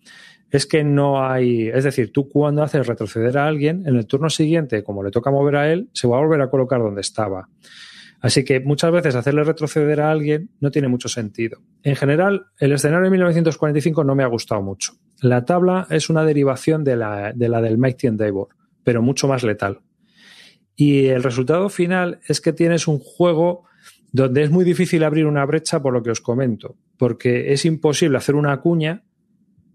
es 0.51 0.65
que 0.65 0.83
no 0.83 1.23
hay, 1.23 1.69
es 1.69 1.83
decir, 1.83 2.11
tú 2.11 2.27
cuando 2.27 2.63
haces 2.63 2.87
retroceder 2.87 3.37
a 3.37 3.47
alguien, 3.47 3.83
en 3.85 3.95
el 3.95 4.07
turno 4.07 4.29
siguiente, 4.29 4.83
como 4.83 5.03
le 5.03 5.11
toca 5.11 5.31
mover 5.31 5.55
a 5.55 5.71
él, 5.71 5.89
se 5.93 6.07
va 6.07 6.17
a 6.17 6.21
volver 6.21 6.41
a 6.41 6.49
colocar 6.49 6.81
donde 6.81 7.01
estaba. 7.01 7.49
Así 8.21 8.43
que 8.43 8.59
muchas 8.59 8.91
veces 8.91 9.15
hacerle 9.15 9.43
retroceder 9.43 10.01
a 10.01 10.11
alguien 10.11 10.49
no 10.59 10.71
tiene 10.71 10.89
mucho 10.89 11.07
sentido. 11.07 11.59
En 11.83 11.95
general, 11.95 12.47
el 12.57 12.73
escenario 12.73 13.05
de 13.05 13.11
1945 13.11 14.03
no 14.03 14.15
me 14.15 14.23
ha 14.23 14.27
gustado 14.27 14.61
mucho. 14.61 14.93
La 15.21 15.45
tabla 15.45 15.87
es 15.89 16.09
una 16.09 16.25
derivación 16.25 16.83
de 16.83 16.97
la, 16.97 17.31
de 17.33 17.47
la 17.49 17.61
del 17.61 17.77
Mighty 17.77 18.07
Endeavor, 18.07 18.49
pero 18.83 19.01
mucho 19.01 19.27
más 19.27 19.43
letal. 19.43 19.79
Y 20.75 21.07
el 21.07 21.23
resultado 21.23 21.69
final 21.69 22.19
es 22.27 22.41
que 22.41 22.53
tienes 22.53 22.87
un 22.87 22.99
juego 22.99 23.65
donde 24.11 24.43
es 24.43 24.49
muy 24.49 24.65
difícil 24.65 25.03
abrir 25.03 25.25
una 25.25 25.45
brecha 25.45 25.81
por 25.81 25.93
lo 25.93 26.03
que 26.03 26.11
os 26.11 26.21
comento, 26.21 26.75
porque 26.97 27.53
es 27.53 27.63
imposible 27.65 28.17
hacer 28.17 28.35
una 28.35 28.59
cuña 28.59 29.03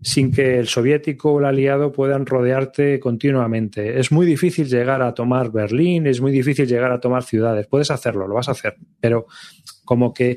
sin 0.05 0.31
que 0.31 0.59
el 0.59 0.69
soviético 0.69 1.33
o 1.33 1.39
el 1.39 1.47
aliado 1.47 1.91
puedan 1.91 2.27
rodearte 2.27 3.01
continuamente. 3.01 3.99
Es 3.99 4.13
muy 4.13 4.27
difícil 4.27 4.69
llegar 4.69 5.01
a 5.01 5.15
tomar 5.15 5.51
Berlín, 5.51 6.07
es 6.07 6.21
muy 6.21 6.31
difícil 6.31 6.69
llegar 6.69 6.93
a 6.93 7.01
tomar 7.01 7.23
ciudades. 7.23 7.67
Puedes 7.67 7.91
hacerlo, 7.91 8.29
lo 8.29 8.35
vas 8.35 8.49
a 8.49 8.53
hacer, 8.53 8.77
pero 9.01 9.27
como 9.85 10.13
que 10.13 10.37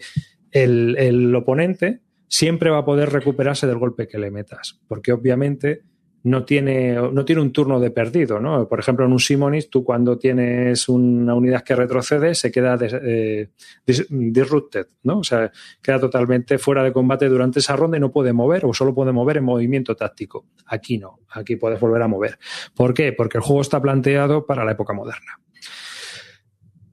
el, 0.51 0.95
el 0.97 1.35
oponente 1.35 1.99
siempre 2.29 2.69
va 2.69 2.79
a 2.79 2.85
poder 2.85 3.09
recuperarse 3.09 3.67
del 3.67 3.77
golpe 3.77 4.07
que 4.07 4.17
le 4.17 4.31
metas, 4.31 4.79
porque 4.87 5.11
obviamente 5.11 5.81
no 6.27 6.43
tiene, 6.43 6.93
no 6.93 7.23
tiene 7.23 7.41
un 7.41 7.53
turno 7.53 7.79
de 7.79 7.89
perdido, 7.89 8.39
¿no? 8.39 8.67
Por 8.67 8.79
ejemplo, 8.79 9.05
en 9.05 9.13
un 9.13 9.19
Simonis, 9.19 9.69
tú 9.69 9.85
cuando 9.85 10.17
tienes 10.17 10.89
una 10.89 11.33
unidad 11.33 11.63
que 11.63 11.73
retrocede, 11.73 12.35
se 12.35 12.51
queda 12.51 12.77
eh, 12.81 13.49
dis, 13.85 14.05
disrupted, 14.09 14.87
¿no? 15.03 15.19
O 15.19 15.23
sea, 15.23 15.49
queda 15.81 16.01
totalmente 16.01 16.57
fuera 16.57 16.83
de 16.83 16.91
combate 16.91 17.29
durante 17.29 17.59
esa 17.59 17.77
ronda 17.77 17.95
y 17.95 18.01
no 18.01 18.11
puede 18.11 18.33
mover 18.33 18.65
o 18.65 18.73
solo 18.73 18.93
puede 18.93 19.13
mover 19.13 19.37
en 19.37 19.45
movimiento 19.45 19.95
táctico. 19.95 20.47
Aquí 20.65 20.97
no, 20.97 21.21
aquí 21.29 21.55
puedes 21.55 21.79
volver 21.79 22.01
a 22.01 22.09
mover. 22.09 22.37
¿Por 22.75 22.93
qué? 22.93 23.13
Porque 23.13 23.37
el 23.37 23.43
juego 23.43 23.61
está 23.61 23.81
planteado 23.81 24.45
para 24.45 24.65
la 24.65 24.73
época 24.73 24.93
moderna. 24.93 25.39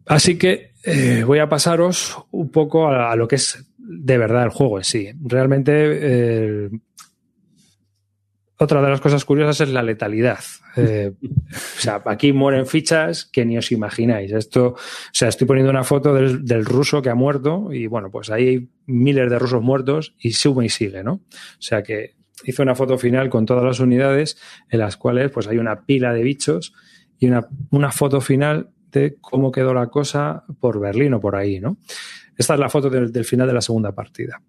Así 0.07 0.39
que 0.39 0.75
eh, 0.85 1.25
voy 1.27 1.41
a 1.41 1.49
pasaros 1.49 2.17
un 2.31 2.53
poco 2.53 2.87
a, 2.87 3.11
a, 3.11 3.17
lo 3.17 3.27
que 3.27 3.37
es 3.37 3.67
de 3.79 4.17
verdad 4.17 4.45
el 4.45 4.51
juego 4.51 4.79
en 4.79 4.85
sí. 4.85 5.11
Realmente 5.25 5.73
eh, 5.75 6.71
otra 8.65 8.83
de 8.83 8.91
las 8.91 9.01
cosas 9.01 9.25
curiosas 9.25 9.61
es 9.61 9.69
la 9.69 9.83
letalidad. 9.83 10.41
Eh, 10.77 11.13
o 11.23 11.81
sea, 11.81 12.03
aquí 12.07 12.33
mueren 12.33 12.67
fichas 12.67 13.25
que 13.25 13.45
ni 13.45 13.57
os 13.57 13.71
imagináis. 13.73 14.33
Esto, 14.33 14.69
o 14.69 14.77
sea, 15.13 15.29
estoy 15.29 15.47
poniendo 15.47 15.71
una 15.71 15.85
foto 15.85 16.15
del, 16.15 16.65
ruso 16.65 17.01
que 17.01 17.11
ha 17.11 17.15
muerto 17.15 17.73
y 17.73 17.87
bueno, 17.87 18.11
pues 18.11 18.31
ahí 18.31 18.49
hay 18.49 18.69
miles 18.87 19.31
de 19.31 19.39
rusos 19.39 19.63
muertos 19.63 20.15
y 20.19 20.33
sube 20.33 20.67
y 20.67 20.69
sigue, 20.69 21.05
¿no? 21.05 21.13
O 21.13 21.61
sea 21.61 21.83
que 21.83 22.17
hice 22.45 22.63
una 22.63 22.75
foto 22.75 22.99
final 22.99 23.31
con 23.31 23.47
todas 23.47 23.65
las 23.65 23.81
unidades 23.81 24.37
en 24.69 24.81
las 24.81 24.97
cuales 24.97 25.31
pues 25.31 25.47
hay 25.47 25.59
una 25.59 25.85
pila 25.85 26.13
de 26.13 26.23
bichos 26.23 26.75
y 27.19 27.27
una, 27.27 27.47
una 27.71 27.93
foto 27.93 28.21
final 28.21 28.71
de 28.91 29.17
cómo 29.21 29.53
quedó 29.53 29.73
la 29.75 29.87
cosa 29.89 30.45
por 30.61 30.81
Berlín 30.81 31.15
o 31.15 31.21
por 31.21 31.37
ahí, 31.37 31.61
¿no? 31.61 31.79
Esta 32.37 32.55
es 32.55 32.61
la 32.61 32.69
foto 32.69 32.91
del 32.91 33.25
final 33.25 33.47
de 33.47 33.55
la 33.55 33.61
segunda 33.61 33.93
partida 33.93 34.41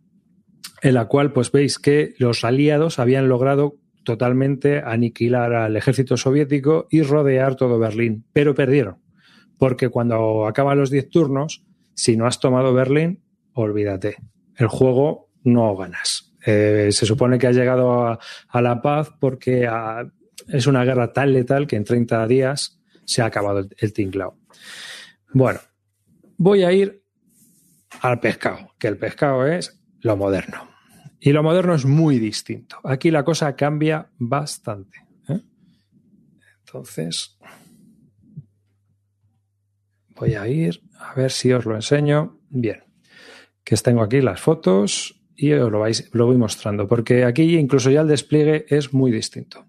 en 0.85 0.93
la 0.93 1.05
cual 1.05 1.33
pues 1.33 1.51
veis 1.51 1.79
que 1.79 2.13
los 2.19 2.43
aliados 2.43 2.99
habían 2.99 3.27
logrado 3.27 3.77
totalmente 4.05 4.79
aniquilar 4.79 5.53
al 5.53 5.75
ejército 5.75 6.15
soviético 6.15 6.87
y 6.89 7.01
rodear 7.01 7.55
todo 7.55 7.77
Berlín, 7.77 8.25
pero 8.31 8.55
perdieron, 8.55 9.01
porque 9.57 9.89
cuando 9.89 10.47
acaban 10.47 10.79
los 10.79 10.89
10 10.89 11.09
turnos, 11.09 11.65
si 11.93 12.15
no 12.15 12.25
has 12.25 12.39
tomado 12.39 12.73
Berlín, 12.73 13.21
olvídate, 13.53 14.15
el 14.55 14.67
juego 14.67 15.29
no 15.43 15.75
ganas. 15.75 16.33
Eh, 16.45 16.89
se 16.91 17.05
supone 17.05 17.37
que 17.37 17.47
ha 17.47 17.51
llegado 17.51 18.05
a, 18.05 18.61
la 18.61 18.81
paz 18.81 19.11
porque 19.19 19.67
a, 19.67 20.07
es 20.47 20.67
una 20.67 20.85
guerra 20.85 21.11
tan 21.11 21.33
letal 21.33 21.67
que 21.67 21.75
en 21.75 21.83
30 21.83 22.27
días 22.27 22.79
se 23.03 23.21
ha 23.21 23.25
acabado 23.25 23.59
el, 23.59 23.69
el 23.77 23.93
tinglao. 23.93 24.37
Bueno, 25.33 25.59
voy 26.37 26.63
a 26.63 26.71
ir 26.71 27.03
al 28.01 28.19
pescado, 28.19 28.73
que 28.77 28.87
el 28.87 28.97
pescado 28.97 29.47
es 29.47 29.81
lo 30.01 30.15
moderno. 30.15 30.74
Y 31.25 31.31
lo 31.31 31.41
moderno 31.41 31.73
es 31.73 31.85
muy 31.85 32.19
distinto. 32.19 32.77
Aquí 32.83 33.09
la 33.09 33.23
cosa 33.23 33.55
cambia 33.55 34.11
bastante. 34.19 34.99
¿eh? 35.27 35.41
Entonces, 36.59 37.39
voy 40.09 40.35
a 40.35 40.47
ir 40.47 40.83
a 40.99 41.15
ver 41.15 41.31
si 41.31 41.51
os 41.51 41.65
lo 41.65 41.73
enseño. 41.73 42.39
Bien, 42.47 42.83
que 43.63 43.75
tengo 43.77 44.03
aquí 44.03 44.21
las 44.21 44.39
fotos 44.39 45.19
y 45.35 45.51
os 45.53 45.71
lo, 45.71 45.79
vais, 45.79 46.07
lo 46.13 46.27
voy 46.27 46.37
mostrando, 46.37 46.87
porque 46.87 47.25
aquí 47.25 47.57
incluso 47.57 47.89
ya 47.89 48.01
el 48.01 48.07
despliegue 48.07 48.67
es 48.69 48.93
muy 48.93 49.11
distinto. 49.11 49.65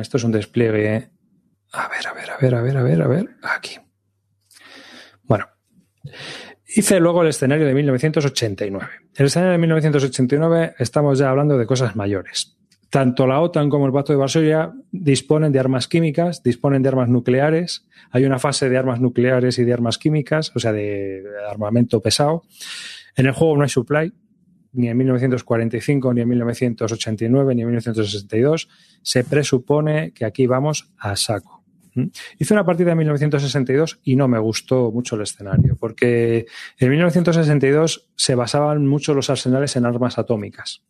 Esto 0.00 0.16
es 0.16 0.24
un 0.24 0.32
despliegue. 0.32 1.12
A 1.70 1.88
ver, 1.88 2.04
a 2.08 2.12
ver, 2.12 2.30
a 2.32 2.36
ver, 2.38 2.54
a 2.56 2.60
ver, 2.60 2.76
a 2.76 2.82
ver, 2.82 3.02
a 3.02 3.06
ver. 3.06 3.36
Aquí. 3.40 3.83
Hice 6.76 6.98
luego 6.98 7.22
el 7.22 7.28
escenario 7.28 7.66
de 7.66 7.72
1989. 7.72 8.86
El 9.14 9.26
escenario 9.26 9.52
de 9.52 9.58
1989 9.58 10.74
estamos 10.80 11.20
ya 11.20 11.30
hablando 11.30 11.56
de 11.56 11.66
cosas 11.66 11.94
mayores. 11.94 12.56
Tanto 12.90 13.28
la 13.28 13.40
OTAN 13.40 13.70
como 13.70 13.86
el 13.86 13.92
Pacto 13.92 14.12
de 14.12 14.18
Varsovia 14.18 14.72
disponen 14.90 15.52
de 15.52 15.60
armas 15.60 15.86
químicas, 15.86 16.42
disponen 16.42 16.82
de 16.82 16.88
armas 16.88 17.08
nucleares. 17.08 17.86
Hay 18.10 18.24
una 18.24 18.40
fase 18.40 18.68
de 18.68 18.76
armas 18.76 19.00
nucleares 19.00 19.56
y 19.60 19.64
de 19.64 19.72
armas 19.72 19.98
químicas, 19.98 20.50
o 20.56 20.58
sea, 20.58 20.72
de 20.72 21.22
armamento 21.48 22.00
pesado. 22.00 22.42
En 23.14 23.26
el 23.26 23.32
juego 23.32 23.56
no 23.56 23.62
hay 23.62 23.68
supply, 23.68 24.12
ni 24.72 24.88
en 24.88 24.96
1945, 24.96 26.12
ni 26.12 26.22
en 26.22 26.28
1989, 26.28 27.54
ni 27.54 27.62
en 27.62 27.68
1962. 27.68 28.68
Se 29.02 29.22
presupone 29.22 30.10
que 30.10 30.24
aquí 30.24 30.48
vamos 30.48 30.90
a 30.98 31.14
saco. 31.14 31.53
Hice 32.38 32.54
una 32.54 32.64
partida 32.64 32.92
en 32.92 32.98
1962 32.98 34.00
y 34.02 34.16
no 34.16 34.26
me 34.26 34.38
gustó 34.38 34.90
mucho 34.90 35.16
el 35.16 35.22
escenario, 35.22 35.76
porque 35.76 36.46
en 36.78 36.90
1962 36.90 38.10
se 38.16 38.34
basaban 38.34 38.86
mucho 38.86 39.14
los 39.14 39.30
arsenales 39.30 39.76
en 39.76 39.86
armas 39.86 40.18
atómicas. 40.18 40.82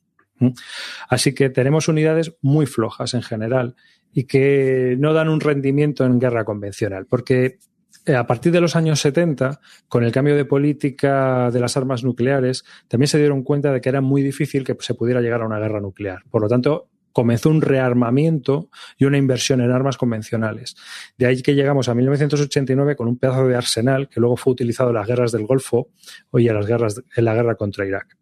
Así 1.09 1.35
que 1.35 1.51
tenemos 1.51 1.89
unidades 1.89 2.37
muy 2.41 2.67
flojas 2.67 3.15
en 3.15 3.23
general 3.23 3.77
y 4.13 4.25
que 4.25 4.97
no 4.99 5.13
dan 5.13 5.29
un 5.29 5.41
rendimiento 5.41 6.05
en 6.05 6.19
guerra 6.19 6.45
convencional, 6.45 7.07
porque 7.07 7.59
eh, 8.07 8.15
a 8.15 8.27
partir 8.27 8.53
de 8.53 8.61
los 8.61 8.77
años 8.77 9.01
70, 9.01 9.61
con 9.89 10.05
el 10.05 10.13
cambio 10.13 10.37
de 10.37 10.45
política 10.45 11.51
de 11.51 11.61
las 11.61 11.77
armas 11.77 12.05
nucleares, 12.05 12.65
también 12.89 13.09
se 13.09 13.19
dieron 13.19 13.43
cuenta 13.43 13.73
de 13.73 13.81
que 13.81 13.89
era 13.89 14.01
muy 14.01 14.23
difícil 14.23 14.65
que 14.65 14.77
se 14.81 14.95
pudiera 14.95 15.21
llegar 15.21 15.43
a 15.43 15.47
una 15.47 15.59
guerra 15.59 15.81
nuclear. 15.81 16.23
Por 16.31 16.43
lo 16.43 16.49
tanto, 16.49 16.91
comenzó 17.15 17.49
un 17.49 17.63
rearmamiento 17.63 18.69
y 18.99 19.05
una 19.07 19.17
inversión 19.17 19.61
en 19.61 19.71
armas 19.71 19.97
convencionales. 19.97 20.75
De 21.17 21.27
ahí 21.27 21.41
que 21.43 21.55
llegamos 21.55 21.89
a 21.89 21.95
1989 21.95 22.97
con 22.97 23.07
un 23.07 23.17
pedazo 23.17 23.47
de 23.47 23.57
arsenal 23.57 24.09
que 24.09 24.21
luego 24.21 24.37
fue 24.37 24.53
utilizado 24.53 24.91
en 24.91 24.97
las 24.97 25.07
guerras 25.07 25.33
del 25.33 25.47
Golfo 25.47 25.89
y 26.35 26.49
en, 26.49 26.55
las 26.57 26.67
guerras, 26.67 27.01
en 27.17 27.25
la 27.25 27.35
guerra 27.35 27.55
contra 27.55 27.87
Irak. 27.87 28.19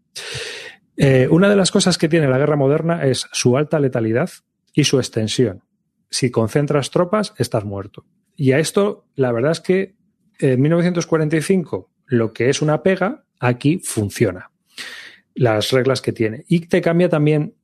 Eh, 0.99 1.27
una 1.31 1.49
de 1.49 1.57
las 1.57 1.71
cosas 1.71 1.97
que 1.97 2.11
tiene 2.11 2.29
la 2.29 2.37
guerra 2.37 2.55
moderna 2.55 3.03
es 3.03 3.27
su 3.33 3.57
alta 3.57 3.81
letalidad 3.81 4.29
y 4.75 4.85
su 4.85 4.99
extensión. 4.99 5.65
Si 6.11 6.31
concentras 6.31 6.91
tropas, 6.91 7.33
estás 7.39 7.65
muerto. 7.65 8.05
Y 8.37 8.53
a 8.53 8.59
esto, 8.59 9.07
la 9.15 9.33
verdad 9.33 9.53
es 9.53 9.61
que 9.61 9.95
en 10.39 10.61
1945, 10.61 11.91
lo 12.07 12.35
que 12.35 12.51
es 12.51 12.61
una 12.61 12.83
pega, 12.83 13.25
aquí 13.41 13.81
funciona. 13.83 14.51
Las 15.35 15.71
reglas 15.71 16.03
que 16.03 16.13
tiene. 16.13 16.45
Y 16.47 16.67
te 16.67 16.83
cambia 16.83 17.09
también 17.09 17.55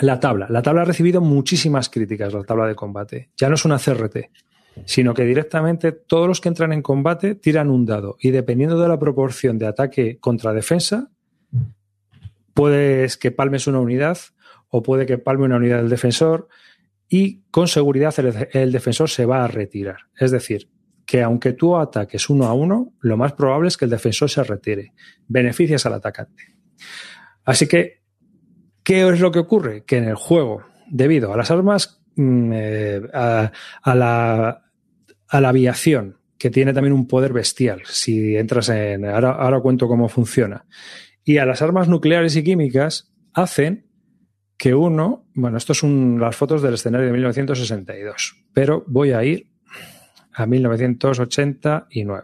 la 0.00 0.20
tabla. 0.20 0.46
La 0.48 0.62
tabla 0.62 0.82
ha 0.82 0.84
recibido 0.84 1.20
muchísimas 1.20 1.88
críticas, 1.88 2.32
la 2.32 2.44
tabla 2.44 2.66
de 2.66 2.74
combate. 2.74 3.30
Ya 3.36 3.48
no 3.48 3.54
es 3.54 3.64
una 3.64 3.78
CRT, 3.78 4.30
sino 4.84 5.14
que 5.14 5.24
directamente 5.24 5.92
todos 5.92 6.28
los 6.28 6.40
que 6.40 6.48
entran 6.48 6.72
en 6.72 6.82
combate 6.82 7.34
tiran 7.34 7.70
un 7.70 7.84
dado 7.84 8.16
y 8.20 8.30
dependiendo 8.30 8.80
de 8.80 8.88
la 8.88 8.98
proporción 8.98 9.58
de 9.58 9.66
ataque 9.66 10.18
contra 10.18 10.52
defensa, 10.52 11.10
puedes 12.54 13.16
que 13.16 13.30
palmes 13.30 13.66
una 13.66 13.80
unidad 13.80 14.18
o 14.68 14.82
puede 14.82 15.06
que 15.06 15.18
palme 15.18 15.44
una 15.44 15.56
unidad 15.56 15.78
del 15.78 15.88
defensor 15.88 16.48
y 17.08 17.42
con 17.50 17.68
seguridad 17.68 18.14
el, 18.18 18.48
el 18.52 18.72
defensor 18.72 19.08
se 19.08 19.24
va 19.24 19.44
a 19.44 19.48
retirar. 19.48 19.96
Es 20.18 20.30
decir, 20.30 20.68
que 21.06 21.22
aunque 21.22 21.54
tú 21.54 21.76
ataques 21.76 22.28
uno 22.28 22.44
a 22.44 22.52
uno, 22.52 22.92
lo 23.00 23.16
más 23.16 23.32
probable 23.32 23.68
es 23.68 23.78
que 23.78 23.86
el 23.86 23.90
defensor 23.90 24.28
se 24.28 24.44
retire. 24.44 24.92
Beneficias 25.26 25.86
al 25.86 25.94
atacante. 25.94 26.54
Así 27.44 27.66
que 27.66 28.02
¿Qué 28.88 29.06
es 29.06 29.20
lo 29.20 29.30
que 29.30 29.40
ocurre? 29.40 29.84
Que 29.84 29.98
en 29.98 30.04
el 30.04 30.14
juego, 30.14 30.62
debido 30.88 31.30
a 31.30 31.36
las 31.36 31.50
armas, 31.50 32.00
mm, 32.16 32.52
eh, 32.54 33.02
a, 33.12 33.52
la, 33.84 34.62
aviación, 35.30 36.16
que 36.38 36.48
tiene 36.48 36.72
también 36.72 36.94
un 36.94 37.06
poder 37.06 37.34
bestial, 37.34 37.82
si 37.84 38.34
entras 38.34 38.70
en... 38.70 39.04
Ahora, 39.04 39.32
ahora 39.32 39.60
cuento 39.60 39.88
cómo 39.88 40.08
funciona. 40.08 40.64
Y 41.22 41.36
a 41.36 41.44
las 41.44 41.60
armas 41.60 41.86
nucleares 41.86 42.34
y 42.36 42.42
químicas 42.42 43.12
hacen 43.34 43.90
que 44.56 44.74
uno, 44.74 45.26
bueno, 45.34 45.58
esto 45.58 45.74
son 45.74 46.18
las 46.18 46.34
fotos 46.34 46.62
del 46.62 46.72
escenario 46.72 47.08
de 47.08 47.12
1962, 47.12 48.42
pero 48.54 48.84
voy 48.86 49.12
a 49.12 49.22
ir 49.22 49.50
a 50.32 50.46
1989. 50.46 52.22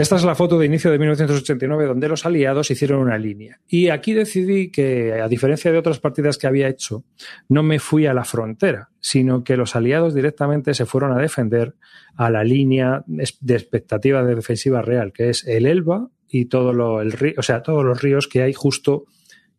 Esta 0.00 0.16
es 0.16 0.24
la 0.24 0.34
foto 0.34 0.58
de 0.58 0.64
inicio 0.64 0.90
de 0.90 0.98
1989 0.98 1.84
donde 1.84 2.08
los 2.08 2.24
aliados 2.24 2.70
hicieron 2.70 3.00
una 3.00 3.18
línea. 3.18 3.60
Y 3.68 3.90
aquí 3.90 4.14
decidí 4.14 4.70
que, 4.70 5.20
a 5.20 5.28
diferencia 5.28 5.70
de 5.70 5.76
otras 5.76 5.98
partidas 5.98 6.38
que 6.38 6.46
había 6.46 6.68
hecho, 6.68 7.04
no 7.50 7.62
me 7.62 7.78
fui 7.78 8.06
a 8.06 8.14
la 8.14 8.24
frontera, 8.24 8.88
sino 8.98 9.44
que 9.44 9.58
los 9.58 9.76
aliados 9.76 10.14
directamente 10.14 10.72
se 10.72 10.86
fueron 10.86 11.12
a 11.12 11.20
defender 11.20 11.74
a 12.16 12.30
la 12.30 12.44
línea 12.44 13.04
de 13.06 13.54
expectativa 13.54 14.24
de 14.24 14.36
defensiva 14.36 14.80
real, 14.80 15.12
que 15.12 15.28
es 15.28 15.46
el 15.46 15.66
Elba 15.66 16.08
y 16.30 16.46
todo 16.46 16.72
lo, 16.72 17.02
el 17.02 17.12
río, 17.12 17.34
o 17.36 17.42
sea, 17.42 17.62
todos 17.62 17.84
los 17.84 18.00
ríos 18.00 18.26
que 18.26 18.40
hay 18.40 18.54
justo 18.54 19.04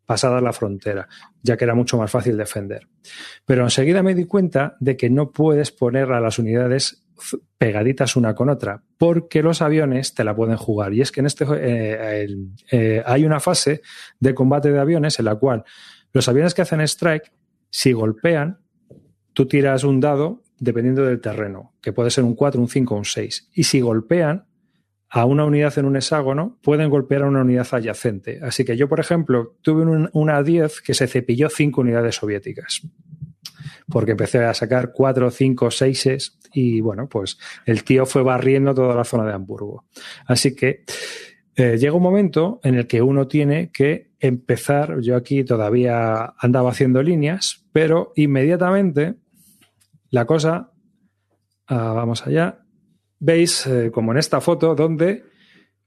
pasada 0.07 0.41
la 0.41 0.53
frontera, 0.53 1.07
ya 1.43 1.55
que 1.55 1.65
era 1.65 1.75
mucho 1.75 1.97
más 1.97 2.09
fácil 2.09 2.35
defender. 2.35 2.87
Pero 3.45 3.63
enseguida 3.63 4.01
me 4.01 4.15
di 4.15 4.25
cuenta 4.25 4.75
de 4.79 4.97
que 4.97 5.11
no 5.11 5.31
puedes 5.31 5.71
poner 5.71 6.11
a 6.11 6.19
las 6.19 6.39
unidades 6.39 7.00
pegaditas 7.57 8.15
una 8.15 8.35
con 8.35 8.49
otra, 8.49 8.83
porque 8.97 9.41
los 9.41 9.61
aviones 9.61 10.13
te 10.13 10.23
la 10.23 10.35
pueden 10.35 10.57
jugar. 10.57 10.93
Y 10.93 11.01
es 11.01 11.11
que 11.11 11.19
en 11.19 11.25
este 11.25 11.45
eh, 11.49 12.27
eh, 12.71 13.03
hay 13.05 13.25
una 13.25 13.39
fase 13.39 13.81
de 14.19 14.33
combate 14.33 14.71
de 14.71 14.79
aviones 14.79 15.19
en 15.19 15.25
la 15.25 15.35
cual 15.35 15.63
los 16.13 16.27
aviones 16.27 16.53
que 16.53 16.61
hacen 16.61 16.81
strike, 16.81 17.31
si 17.69 17.93
golpean, 17.93 18.59
tú 19.33 19.47
tiras 19.47 19.83
un 19.83 19.99
dado 19.99 20.43
dependiendo 20.59 21.03
del 21.03 21.21
terreno, 21.21 21.73
que 21.81 21.93
puede 21.93 22.11
ser 22.11 22.23
un 22.23 22.35
4, 22.35 22.61
un 22.61 22.67
5 22.67 22.93
o 22.93 22.97
un 22.97 23.05
6. 23.05 23.49
Y 23.53 23.63
si 23.63 23.81
golpean, 23.81 24.45
a 25.13 25.25
una 25.25 25.43
unidad 25.43 25.77
en 25.77 25.85
un 25.85 25.97
hexágono, 25.97 26.57
pueden 26.63 26.89
golpear 26.89 27.23
a 27.23 27.27
una 27.27 27.41
unidad 27.41 27.67
adyacente. 27.69 28.39
Así 28.41 28.63
que 28.63 28.77
yo, 28.77 28.87
por 28.87 29.01
ejemplo, 29.01 29.57
tuve 29.61 30.09
una 30.13 30.41
10 30.41 30.81
que 30.81 30.93
se 30.93 31.05
cepilló 31.05 31.49
5 31.49 31.81
unidades 31.81 32.15
soviéticas. 32.15 32.81
Porque 33.89 34.11
empecé 34.11 34.43
a 34.43 34.53
sacar 34.53 34.91
4, 34.93 35.31
5, 35.31 35.71
6 35.71 36.37
y 36.53 36.81
bueno, 36.81 37.07
pues 37.07 37.37
el 37.65 37.83
tío 37.83 38.05
fue 38.05 38.23
barriendo 38.23 38.73
toda 38.73 38.95
la 38.95 39.03
zona 39.03 39.25
de 39.25 39.33
Hamburgo. 39.33 39.85
Así 40.25 40.55
que 40.55 40.83
eh, 41.55 41.77
llega 41.77 41.95
un 41.95 42.03
momento 42.03 42.59
en 42.63 42.75
el 42.75 42.87
que 42.87 43.01
uno 43.01 43.27
tiene 43.27 43.71
que 43.71 44.11
empezar, 44.19 44.99
yo 45.01 45.15
aquí 45.15 45.43
todavía 45.43 46.33
andaba 46.37 46.71
haciendo 46.71 47.01
líneas, 47.01 47.65
pero 47.71 48.13
inmediatamente 48.15 49.15
la 50.09 50.25
cosa, 50.25 50.71
ah, 51.67 51.93
vamos 51.93 52.25
allá, 52.25 52.59
veis, 53.19 53.65
eh, 53.67 53.91
como 53.91 54.11
en 54.11 54.17
esta 54.17 54.41
foto, 54.41 54.75
donde 54.75 55.23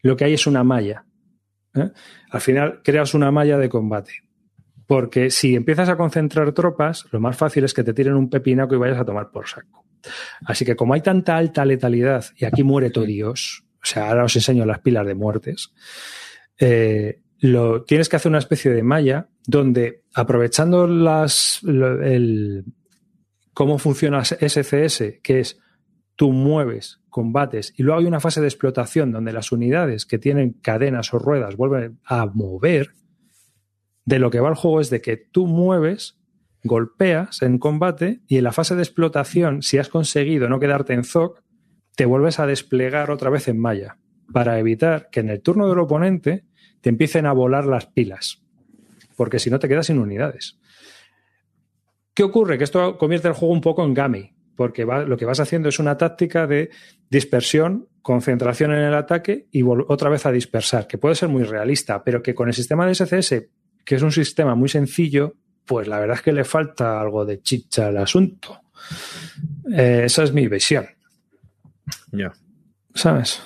lo 0.02 0.16
que 0.16 0.24
hay 0.24 0.34
es 0.34 0.46
una 0.46 0.64
malla. 0.64 1.04
¿eh? 1.74 1.90
Al 2.30 2.40
final 2.40 2.80
creas 2.82 3.14
una 3.14 3.30
malla 3.30 3.58
de 3.58 3.68
combate. 3.68 4.12
Porque 4.86 5.30
si 5.30 5.54
empiezas 5.54 5.88
a 5.88 5.96
concentrar 5.96 6.52
tropas, 6.52 7.06
lo 7.10 7.20
más 7.20 7.36
fácil 7.36 7.64
es 7.64 7.72
que 7.72 7.84
te 7.84 7.94
tiren 7.94 8.14
un 8.14 8.28
pepinaco 8.28 8.74
y 8.74 8.78
vayas 8.78 9.00
a 9.00 9.04
tomar 9.04 9.30
por 9.30 9.48
saco. 9.48 9.84
Así 10.44 10.64
que 10.64 10.76
como 10.76 10.94
hay 10.94 11.00
tanta 11.00 11.36
alta 11.36 11.64
letalidad, 11.64 12.24
y 12.36 12.44
aquí 12.44 12.62
muere 12.62 12.90
todo 12.90 13.04
Dios, 13.04 13.64
o 13.82 13.86
sea, 13.86 14.08
ahora 14.08 14.24
os 14.24 14.36
enseño 14.36 14.66
las 14.66 14.80
pilas 14.80 15.06
de 15.06 15.14
muertes, 15.14 15.72
eh, 16.58 17.20
lo, 17.40 17.84
tienes 17.84 18.08
que 18.08 18.16
hacer 18.16 18.30
una 18.30 18.38
especie 18.38 18.70
de 18.70 18.82
malla 18.82 19.28
donde, 19.46 20.02
aprovechando 20.14 20.86
las, 20.86 21.60
el, 21.64 22.64
cómo 23.52 23.78
funciona 23.78 24.24
SCS, 24.24 25.20
que 25.22 25.40
es 25.40 25.58
tú 26.16 26.32
mueves 26.32 27.00
combates 27.10 27.72
y 27.76 27.82
luego 27.82 28.00
hay 28.00 28.06
una 28.06 28.20
fase 28.20 28.40
de 28.40 28.46
explotación 28.46 29.12
donde 29.12 29.32
las 29.32 29.52
unidades 29.52 30.06
que 30.06 30.18
tienen 30.18 30.52
cadenas 30.52 31.12
o 31.14 31.18
ruedas 31.18 31.56
vuelven 31.56 32.00
a 32.04 32.26
mover, 32.26 32.90
de 34.04 34.18
lo 34.18 34.30
que 34.30 34.40
va 34.40 34.48
el 34.48 34.54
juego 34.54 34.80
es 34.80 34.90
de 34.90 35.00
que 35.00 35.16
tú 35.16 35.46
mueves, 35.46 36.18
golpeas 36.62 37.42
en 37.42 37.58
combate 37.58 38.20
y 38.26 38.38
en 38.38 38.44
la 38.44 38.52
fase 38.52 38.74
de 38.74 38.82
explotación, 38.82 39.62
si 39.62 39.78
has 39.78 39.88
conseguido 39.88 40.48
no 40.48 40.60
quedarte 40.60 40.94
en 40.94 41.04
ZOC, 41.04 41.42
te 41.96 42.06
vuelves 42.06 42.40
a 42.40 42.46
desplegar 42.46 43.10
otra 43.10 43.30
vez 43.30 43.48
en 43.48 43.58
malla 43.58 43.98
para 44.32 44.58
evitar 44.58 45.08
que 45.10 45.20
en 45.20 45.30
el 45.30 45.42
turno 45.42 45.68
del 45.68 45.78
oponente 45.78 46.44
te 46.80 46.90
empiecen 46.90 47.26
a 47.26 47.32
volar 47.32 47.66
las 47.66 47.86
pilas, 47.86 48.42
porque 49.16 49.38
si 49.38 49.50
no 49.50 49.58
te 49.58 49.68
quedas 49.68 49.86
sin 49.86 49.98
unidades. 49.98 50.58
¿Qué 52.14 52.22
ocurre? 52.22 52.58
Que 52.58 52.64
esto 52.64 52.96
convierte 52.98 53.28
el 53.28 53.34
juego 53.34 53.52
un 53.52 53.60
poco 53.60 53.84
en 53.84 53.94
Gami 53.94 54.34
porque 54.56 54.84
lo 54.84 55.16
que 55.16 55.24
vas 55.24 55.40
haciendo 55.40 55.68
es 55.68 55.78
una 55.78 55.96
táctica 55.96 56.46
de 56.46 56.70
dispersión, 57.10 57.88
concentración 58.02 58.72
en 58.72 58.80
el 58.80 58.94
ataque 58.94 59.48
y 59.50 59.62
otra 59.62 60.10
vez 60.10 60.26
a 60.26 60.32
dispersar, 60.32 60.86
que 60.86 60.98
puede 60.98 61.14
ser 61.14 61.28
muy 61.28 61.44
realista, 61.44 62.04
pero 62.04 62.22
que 62.22 62.34
con 62.34 62.48
el 62.48 62.54
sistema 62.54 62.86
de 62.86 62.94
SCS, 62.94 63.46
que 63.84 63.96
es 63.96 64.02
un 64.02 64.12
sistema 64.12 64.54
muy 64.54 64.68
sencillo, 64.68 65.34
pues 65.64 65.88
la 65.88 65.98
verdad 65.98 66.16
es 66.16 66.22
que 66.22 66.32
le 66.32 66.44
falta 66.44 67.00
algo 67.00 67.24
de 67.24 67.40
chicha 67.42 67.88
al 67.88 67.98
asunto. 67.98 68.60
Eh, 69.72 70.02
esa 70.04 70.22
es 70.22 70.32
mi 70.32 70.46
visión. 70.48 70.86
Ya. 72.12 72.32
¿Sabes? 72.94 73.42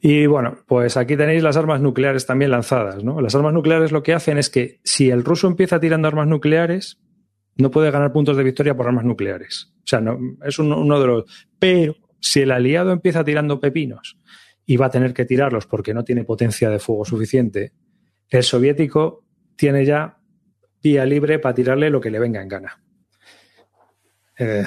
Y 0.00 0.26
bueno, 0.26 0.58
pues 0.66 0.96
aquí 0.96 1.16
tenéis 1.16 1.42
las 1.42 1.56
armas 1.56 1.80
nucleares 1.80 2.26
también 2.26 2.50
lanzadas, 2.50 3.04
¿no? 3.04 3.20
Las 3.20 3.34
armas 3.34 3.52
nucleares 3.52 3.92
lo 3.92 4.02
que 4.02 4.14
hacen 4.14 4.38
es 4.38 4.48
que 4.48 4.80
si 4.82 5.10
el 5.10 5.24
ruso 5.24 5.46
empieza 5.46 5.80
tirando 5.80 6.08
armas 6.08 6.26
nucleares, 6.26 6.98
no 7.56 7.70
puede 7.70 7.90
ganar 7.90 8.12
puntos 8.12 8.36
de 8.36 8.44
victoria 8.44 8.76
por 8.76 8.86
armas 8.86 9.04
nucleares. 9.04 9.72
O 9.78 9.86
sea, 9.86 10.00
no, 10.00 10.18
es 10.44 10.58
uno, 10.58 11.00
de 11.00 11.06
los. 11.06 11.24
Pero 11.58 11.96
si 12.18 12.40
el 12.40 12.50
aliado 12.50 12.92
empieza 12.92 13.24
tirando 13.24 13.60
pepinos 13.60 14.16
y 14.64 14.76
va 14.76 14.86
a 14.86 14.90
tener 14.90 15.12
que 15.12 15.24
tirarlos 15.24 15.66
porque 15.66 15.92
no 15.92 16.04
tiene 16.04 16.24
potencia 16.24 16.70
de 16.70 16.78
fuego 16.78 17.04
suficiente, 17.04 17.72
el 18.28 18.42
soviético 18.42 19.24
tiene 19.60 19.84
ya 19.84 20.16
vía 20.82 21.04
libre 21.04 21.38
para 21.38 21.54
tirarle 21.54 21.90
lo 21.90 22.00
que 22.00 22.10
le 22.10 22.18
venga 22.18 22.40
en 22.40 22.48
gana. 22.48 22.80
Eh, 24.38 24.66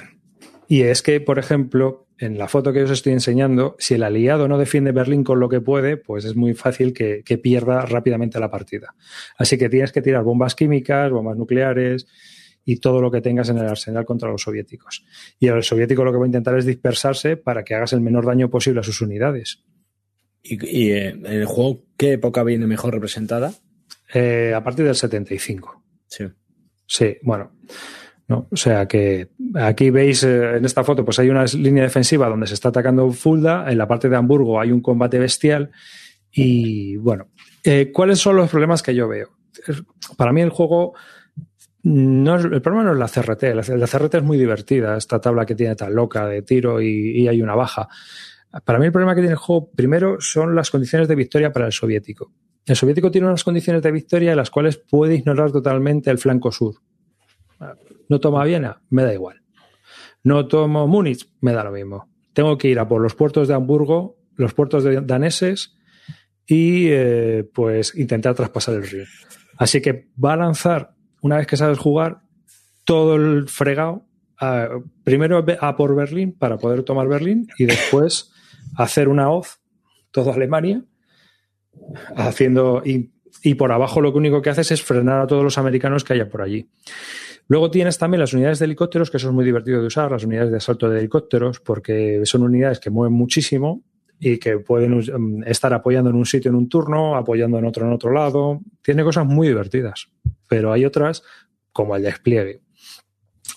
y 0.68 0.84
es 0.84 1.02
que, 1.02 1.20
por 1.20 1.40
ejemplo, 1.40 2.06
en 2.20 2.38
la 2.38 2.48
foto 2.48 2.72
que 2.72 2.84
os 2.84 2.92
estoy 2.92 3.14
enseñando, 3.14 3.76
si 3.80 3.96
el 3.96 4.04
aliado 4.04 4.48
no 4.48 4.60
defiende 4.60 4.92
Berlín 4.92 5.24
con 5.24 5.40
lo 5.40 5.50
que 5.50 5.62
puede, 5.62 5.98
pues 5.98 6.26
es 6.26 6.36
muy 6.36 6.54
fácil 6.54 6.94
que, 6.94 7.24
que 7.26 7.40
pierda 7.40 7.88
rápidamente 7.88 8.40
la 8.40 8.52
partida. 8.52 8.94
Así 9.36 9.58
que 9.58 9.68
tienes 9.68 9.92
que 9.92 10.04
tirar 10.04 10.22
bombas 10.22 10.54
químicas, 10.54 11.10
bombas 11.12 11.38
nucleares, 11.38 12.06
y 12.64 12.78
todo 12.78 13.02
lo 13.02 13.10
que 13.10 13.22
tengas 13.22 13.50
en 13.50 13.58
el 13.58 13.66
arsenal 13.66 14.06
contra 14.06 14.30
los 14.30 14.44
soviéticos. 14.44 15.04
Y 15.40 15.48
el 15.48 15.64
soviético 15.64 16.04
lo 16.04 16.12
que 16.12 16.20
va 16.20 16.26
a 16.26 16.28
intentar 16.28 16.56
es 16.56 16.68
dispersarse 16.68 17.36
para 17.36 17.64
que 17.64 17.74
hagas 17.74 17.94
el 17.94 18.02
menor 18.02 18.28
daño 18.28 18.52
posible 18.52 18.82
a 18.82 18.84
sus 18.84 19.02
unidades. 19.02 19.64
¿Y, 20.44 20.92
eh, 20.92 21.08
en 21.10 21.26
el 21.26 21.46
juego 21.46 21.84
qué 21.98 22.12
época 22.12 22.44
viene 22.44 22.68
mejor 22.68 22.94
representada? 22.94 23.56
Eh, 24.14 24.54
a 24.56 24.64
partir 24.64 24.86
del 24.86 24.96
75. 24.96 25.84
Sí. 26.08 26.26
Sí, 26.86 27.18
bueno. 27.24 27.52
¿no? 28.28 28.48
O 28.52 28.56
sea 28.56 28.88
que 28.88 29.30
aquí 29.56 29.90
veis 29.90 30.24
eh, 30.24 30.58
en 30.58 30.66
esta 30.66 30.84
foto, 30.84 31.04
pues 31.04 31.20
hay 31.20 31.30
una 31.30 31.46
línea 31.46 31.84
defensiva 31.84 32.30
donde 32.30 32.48
se 32.48 32.54
está 32.54 32.70
atacando 32.70 33.12
Fulda, 33.12 33.70
en 33.70 33.78
la 33.78 33.88
parte 33.88 34.08
de 34.08 34.16
Hamburgo 34.16 34.62
hay 34.62 34.72
un 34.72 34.82
combate 34.82 35.20
bestial 35.20 35.72
y 36.32 36.96
bueno, 36.98 37.28
¿cuáles 37.92 38.20
son 38.20 38.38
los 38.38 38.50
problemas 38.50 38.82
que 38.82 38.96
yo 38.96 39.08
veo? 39.08 39.30
Para 40.18 40.32
mí 40.32 40.42
el 40.42 40.50
juego 40.50 40.94
no, 41.84 42.36
el 42.36 42.62
problema 42.62 42.86
no 42.86 42.94
es 42.94 42.98
la 42.98 43.10
CRT. 43.10 43.44
La, 43.54 43.88
CRT 43.88 44.16
es 44.16 44.24
muy 44.24 44.38
divertida, 44.38 44.96
esta 44.96 45.20
tabla 45.20 45.46
que 45.46 45.54
tiene 45.54 45.76
tan 45.76 45.94
loca 45.94 46.26
de 46.26 46.42
tiro 46.42 46.82
y, 46.82 47.28
hay 47.28 47.42
una 47.42 47.56
baja. 47.56 47.90
Para 48.64 48.80
mí 48.80 48.86
el 48.86 48.92
problema 48.92 49.16
que 49.16 49.22
tiene 49.22 49.34
el 49.34 49.38
juego 49.38 49.70
primero 49.72 50.18
son 50.20 50.56
las 50.56 50.70
condiciones 50.70 51.08
de 51.08 51.16
victoria 51.16 51.52
para 51.52 51.66
el 51.66 51.74
soviético. 51.74 52.32
El 52.66 52.76
soviético 52.76 53.12
tiene 53.12 53.28
unas 53.28 53.44
condiciones 53.44 53.82
de 53.82 53.92
victoria 53.92 54.32
en 54.32 54.38
las 54.38 54.50
cuales 54.50 54.78
puede 54.78 55.16
ignorar 55.16 55.52
totalmente 55.52 56.10
el 56.10 56.18
flanco 56.18 56.52
sur. 56.52 56.76
No 58.10 58.20
toma 58.20 58.44
Viena, 58.44 58.82
me 58.90 59.04
da 59.04 59.14
igual. 59.14 59.42
No 60.24 60.48
tomo 60.48 60.88
Múnich, 60.88 61.30
me 61.42 61.54
da 61.54 61.64
lo 61.64 61.72
mismo. 61.72 62.10
Tengo 62.34 62.58
que 62.58 62.70
ir 62.70 62.80
a 62.80 62.88
por 62.88 63.02
los 63.02 63.16
puertos 63.16 63.48
de 63.48 63.54
Hamburgo, 63.54 64.18
los 64.36 64.54
puertos 64.54 64.84
daneses 65.06 65.76
y 66.48 66.88
eh, 66.88 67.50
pues 67.54 67.96
intentar 67.96 68.34
traspasar 68.34 68.76
el 68.76 68.88
río. 68.88 69.06
Así 69.58 69.82
que 69.82 70.10
va 70.24 70.34
a 70.34 70.38
lanzar 70.38 70.96
una 71.22 71.38
vez 71.38 71.48
que 71.48 71.58
sabes 71.58 71.78
jugar, 71.78 72.22
todo 72.84 73.16
el 73.16 73.48
fregado, 73.48 74.06
primero 75.06 75.46
a 75.62 75.76
por 75.78 75.96
Berlín 75.96 76.38
para 76.38 76.58
poder 76.58 76.84
tomar 76.84 77.08
Berlín 77.08 77.48
y 77.58 77.66
después 77.66 78.32
hacer 78.76 79.08
una 79.08 79.30
hoz, 79.30 79.62
todo 80.12 80.34
Alemania, 80.34 80.84
haciendo. 82.16 82.82
Y, 82.86 83.12
por 83.56 83.72
abajo 83.72 84.00
lo 84.00 84.14
único 84.14 84.42
que 84.42 84.50
haces 84.50 84.72
es 84.72 84.82
frenar 84.82 85.20
a 85.22 85.28
todos 85.28 85.44
los 85.44 85.58
americanos 85.58 86.04
que 86.04 86.14
haya 86.14 86.30
por 86.30 86.42
allí. 86.42 86.70
Luego 87.48 87.70
tienes 87.70 87.98
también 87.98 88.22
las 88.22 88.34
unidades 88.34 88.60
de 88.60 88.66
helicópteros, 88.66 89.12
que 89.12 89.18
eso 89.18 89.28
es 89.28 89.34
muy 89.34 89.44
divertido 89.44 89.82
de 89.82 89.88
usar, 89.88 90.12
las 90.12 90.24
unidades 90.24 90.52
de 90.52 90.58
asalto 90.58 90.90
de 90.90 91.00
helicópteros, 91.00 91.60
porque 91.60 92.22
son 92.24 92.44
unidades 92.44 92.80
que 92.80 92.90
mueven 92.90 93.14
muchísimo 93.14 93.84
y 94.20 94.38
que 94.38 94.60
pueden 94.60 94.94
um, 94.94 95.44
estar 95.44 95.74
apoyando 95.74 96.10
en 96.10 96.16
un 96.16 96.26
sitio 96.26 96.50
en 96.50 96.56
un 96.56 96.70
turno, 96.70 97.18
apoyando 97.18 97.58
en 97.58 97.66
otro 97.66 97.86
en 97.86 97.92
otro 97.92 98.14
lado. 98.14 98.62
Tiene 98.82 99.04
cosas 99.04 99.26
muy 99.26 99.50
divertidas, 99.50 100.08
pero 100.48 100.72
hay 100.72 100.86
otras 100.86 101.24
como 101.74 101.98
el 101.98 102.04
despliegue 102.04 102.62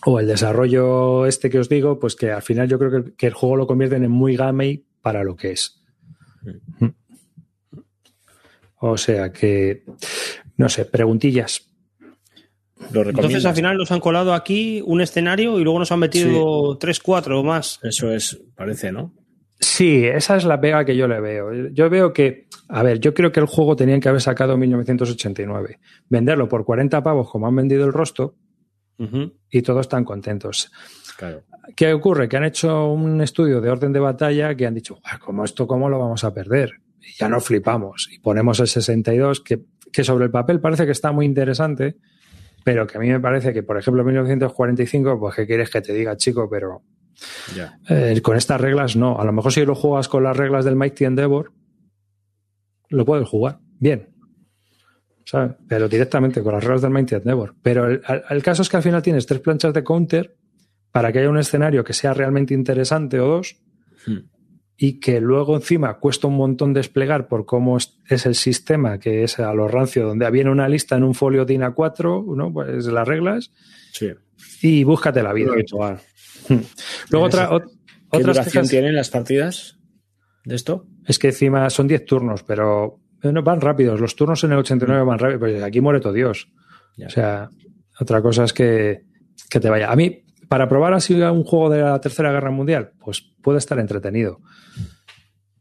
o 0.04 0.20
el 0.20 0.26
desarrollo 0.26 1.26
este 1.26 1.50
que 1.50 1.58
os 1.58 1.68
digo, 1.68 1.98
pues 1.98 2.16
que 2.16 2.30
al 2.30 2.42
final 2.42 2.68
yo 2.68 2.78
creo 2.78 3.04
que, 3.16 3.26
el 3.26 3.34
juego 3.34 3.56
lo 3.56 3.66
convierten 3.66 4.04
en 4.04 4.10
muy 4.10 4.36
gamey 4.36 4.84
para 5.00 5.22
lo 5.22 5.36
que 5.36 5.52
es. 5.52 5.80
Mm. 6.80 6.86
O 8.78 8.96
sea 8.96 9.32
que, 9.32 9.84
no 10.56 10.68
sé, 10.68 10.84
preguntillas. 10.84 11.66
Entonces 12.92 13.44
al 13.46 13.54
final 13.54 13.78
nos 13.78 13.90
han 13.90 14.00
colado 14.00 14.34
aquí 14.34 14.82
un 14.84 15.00
escenario 15.00 15.58
y 15.58 15.64
luego 15.64 15.78
nos 15.78 15.90
han 15.92 15.98
metido 15.98 16.76
tres, 16.78 17.00
cuatro 17.00 17.40
o 17.40 17.42
más. 17.42 17.80
Eso 17.82 18.12
es, 18.12 18.38
parece, 18.54 18.92
¿no? 18.92 19.12
Sí, 19.58 20.04
esa 20.04 20.36
es 20.36 20.44
la 20.44 20.60
pega 20.60 20.84
que 20.84 20.96
yo 20.96 21.08
le 21.08 21.18
veo. 21.20 21.70
Yo 21.70 21.88
veo 21.88 22.12
que, 22.12 22.46
a 22.68 22.82
ver, 22.82 23.00
yo 23.00 23.14
creo 23.14 23.32
que 23.32 23.40
el 23.40 23.46
juego 23.46 23.74
tenían 23.74 24.00
que 24.00 24.10
haber 24.10 24.20
sacado 24.20 24.52
en 24.52 24.60
1989. 24.60 25.78
Venderlo 26.10 26.48
por 26.48 26.64
40 26.64 27.02
pavos 27.02 27.30
como 27.30 27.46
han 27.46 27.56
vendido 27.56 27.86
el 27.86 27.92
rostro 27.92 28.34
y 29.50 29.62
todos 29.62 29.82
están 29.82 30.04
contentos. 30.04 30.70
Claro. 31.16 31.42
¿Qué 31.74 31.92
ocurre? 31.92 32.28
Que 32.28 32.36
han 32.36 32.44
hecho 32.44 32.88
un 32.88 33.20
estudio 33.22 33.60
de 33.60 33.70
orden 33.70 33.92
de 33.92 34.00
batalla 34.00 34.54
que 34.54 34.66
han 34.66 34.74
dicho, 34.74 34.94
"Buah, 35.02 35.18
¿cómo 35.18 35.44
esto 35.44 35.66
cómo 35.66 35.88
lo 35.88 35.98
vamos 35.98 36.22
a 36.24 36.32
perder? 36.32 36.72
Y 37.08 37.14
ya 37.18 37.28
no 37.28 37.40
flipamos. 37.40 38.08
Y 38.12 38.18
ponemos 38.18 38.58
el 38.60 38.66
62, 38.68 39.40
que, 39.42 39.64
que 39.92 40.04
sobre 40.04 40.24
el 40.26 40.30
papel 40.30 40.60
parece 40.60 40.84
que 40.86 40.92
está 40.92 41.12
muy 41.12 41.24
interesante, 41.26 41.96
pero 42.64 42.86
que 42.86 42.98
a 42.98 43.00
mí 43.00 43.08
me 43.08 43.20
parece 43.20 43.52
que, 43.52 43.62
por 43.62 43.78
ejemplo, 43.78 44.02
1945, 44.04 45.18
pues 45.20 45.36
¿qué 45.36 45.46
quieres 45.46 45.70
que 45.70 45.80
te 45.80 45.92
diga, 45.92 46.16
chico? 46.16 46.48
Pero 46.50 46.82
Ya. 47.54 47.78
eh, 47.88 48.20
con 48.22 48.36
estas 48.36 48.60
reglas 48.60 48.96
no. 48.96 49.20
A 49.20 49.24
lo 49.24 49.32
mejor 49.32 49.52
si 49.52 49.64
lo 49.64 49.74
juegas 49.74 50.08
con 50.08 50.24
las 50.24 50.36
reglas 50.36 50.64
del 50.64 50.76
Mighty 50.76 51.04
Endeavor, 51.04 51.52
lo 52.88 53.04
puedes 53.04 53.28
jugar 53.28 53.60
bien. 53.78 54.10
¿sabes? 55.24 55.56
Pero 55.68 55.88
directamente 55.88 56.40
con 56.42 56.54
las 56.54 56.62
reglas 56.62 56.82
del 56.82 56.90
Mighty 56.92 57.16
Endeavor. 57.16 57.54
Pero 57.62 57.88
el 57.88 58.42
caso 58.44 58.62
es 58.62 58.68
que 58.68 58.76
al 58.76 58.82
final 58.84 59.02
tienes 59.02 59.26
tres 59.26 59.40
planchas 59.40 59.74
de 59.74 59.82
counter 59.82 60.36
para 60.92 61.10
que 61.12 61.18
haya 61.18 61.28
un 61.30 61.38
escenario 61.38 61.82
que 61.82 61.92
sea 61.92 62.14
realmente 62.14 62.54
interesante 62.54 63.18
o 63.20 63.26
dos 63.26 63.56
Hmm. 64.06 64.18
Y 64.78 65.00
que 65.00 65.20
luego 65.20 65.54
encima 65.56 65.98
cuesta 65.98 66.26
un 66.26 66.36
montón 66.36 66.74
desplegar 66.74 67.28
por 67.28 67.46
cómo 67.46 67.76
es, 67.78 67.96
el 68.26 68.34
sistema, 68.34 68.98
que 68.98 69.24
es 69.24 69.38
a 69.38 69.52
lo 69.54 69.68
rancio, 69.68 70.06
donde 70.06 70.30
viene 70.30 70.50
una 70.50 70.68
lista 70.68 70.96
en 70.96 71.04
un 71.04 71.14
folio 71.14 71.44
DIN 71.44 71.62
A4, 71.62 72.36
¿no? 72.36 72.52
Pues 72.52 72.84
las 72.86 73.08
reglas 73.08 73.52
Sí. 73.92 74.10
y 74.62 74.84
búscate 74.84 75.22
la 75.22 75.32
vida. 75.32 75.52
Habitual. 75.52 75.98
Luego 77.10 77.26
otra, 77.26 77.50
ot- 77.50 77.64
¿Qué 78.10 78.18
otras 78.18 78.36
duración 78.36 78.52
quejas- 78.64 78.70
tienen 78.70 78.94
las 78.94 79.10
partidas 79.10 79.78
de 80.44 80.54
esto? 80.54 80.86
Es 81.06 81.18
que 81.18 81.28
encima 81.28 81.68
son 81.70 81.88
10 81.88 82.04
turnos, 82.04 82.42
pero 82.42 83.00
no, 83.22 83.42
van 83.42 83.60
rápidos. 83.60 84.00
Los 84.00 84.14
turnos 84.14 84.44
en 84.44 84.52
el 84.52 84.58
89 84.58 85.02
van 85.04 85.18
rápidos, 85.18 85.40
pero 85.40 85.64
aquí 85.64 85.80
muere 85.80 86.00
todo 86.00 86.12
Dios. 86.12 86.48
Ya. 86.96 87.06
O 87.06 87.10
sea, 87.10 87.50
otra 87.98 88.20
cosa 88.22 88.44
es 88.44 88.52
que, 88.52 89.04
que 89.48 89.58
te 89.60 89.70
vaya. 89.70 89.90
A 89.90 89.96
mí, 89.96 90.22
para 90.48 90.68
probar 90.68 90.92
así 90.94 91.14
un 91.14 91.44
juego 91.44 91.70
de 91.70 91.80
la 91.82 92.00
Tercera 92.00 92.30
Guerra 92.30 92.50
Mundial, 92.50 92.92
pues 93.00 93.34
puede 93.46 93.58
estar 93.58 93.78
entretenido. 93.78 94.40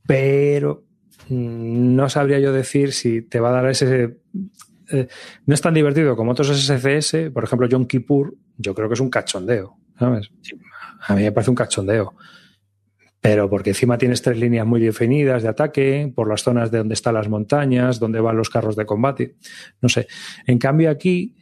Pero 0.08 0.86
mm, 1.30 1.96
no 1.96 2.10
sabría 2.10 2.40
yo 2.40 2.52
decir 2.52 2.94
si 2.94 3.22
te 3.22 3.40
va 3.40 3.50
a 3.50 3.62
dar 3.62 3.70
ese... 3.70 4.18
eh, 4.90 5.08
no 5.46 5.54
es 5.54 5.62
tan 5.62 5.76
divertido 5.76 6.16
como 6.16 6.32
otros 6.32 6.48
SCS, 6.48 7.30
por 7.32 7.44
ejemplo, 7.44 7.68
John 7.70 7.86
Kippur, 7.86 8.36
yo 8.58 8.74
creo 8.74 8.88
que 8.88 8.96
es 8.96 9.00
un 9.00 9.12
cachondeo, 9.12 9.78
¿sabes? 10.00 10.32
A 11.08 11.14
mí 11.14 11.22
me 11.22 11.32
parece 11.32 11.52
un 11.52 11.56
cachondeo. 11.56 12.16
Pero 13.22 13.52
porque 13.52 13.70
encima 13.70 14.00
tienes 14.00 14.24
tres 14.24 14.40
líneas 14.40 14.66
muy 14.66 14.82
definidas 14.82 15.44
de 15.44 15.50
ataque, 15.50 16.12
por 16.16 16.28
las 16.28 16.42
zonas 16.42 16.72
de 16.72 16.80
donde 16.80 16.96
están 16.96 17.14
las 17.14 17.30
montañas, 17.30 18.00
donde 18.00 18.20
van 18.20 18.36
los 18.36 18.50
carros 18.50 18.76
de 18.76 18.88
combate. 18.88 19.36
No 19.80 19.90
sé. 19.90 20.08
En 20.48 20.58
cambio, 20.58 20.90
aquí, 20.90 21.36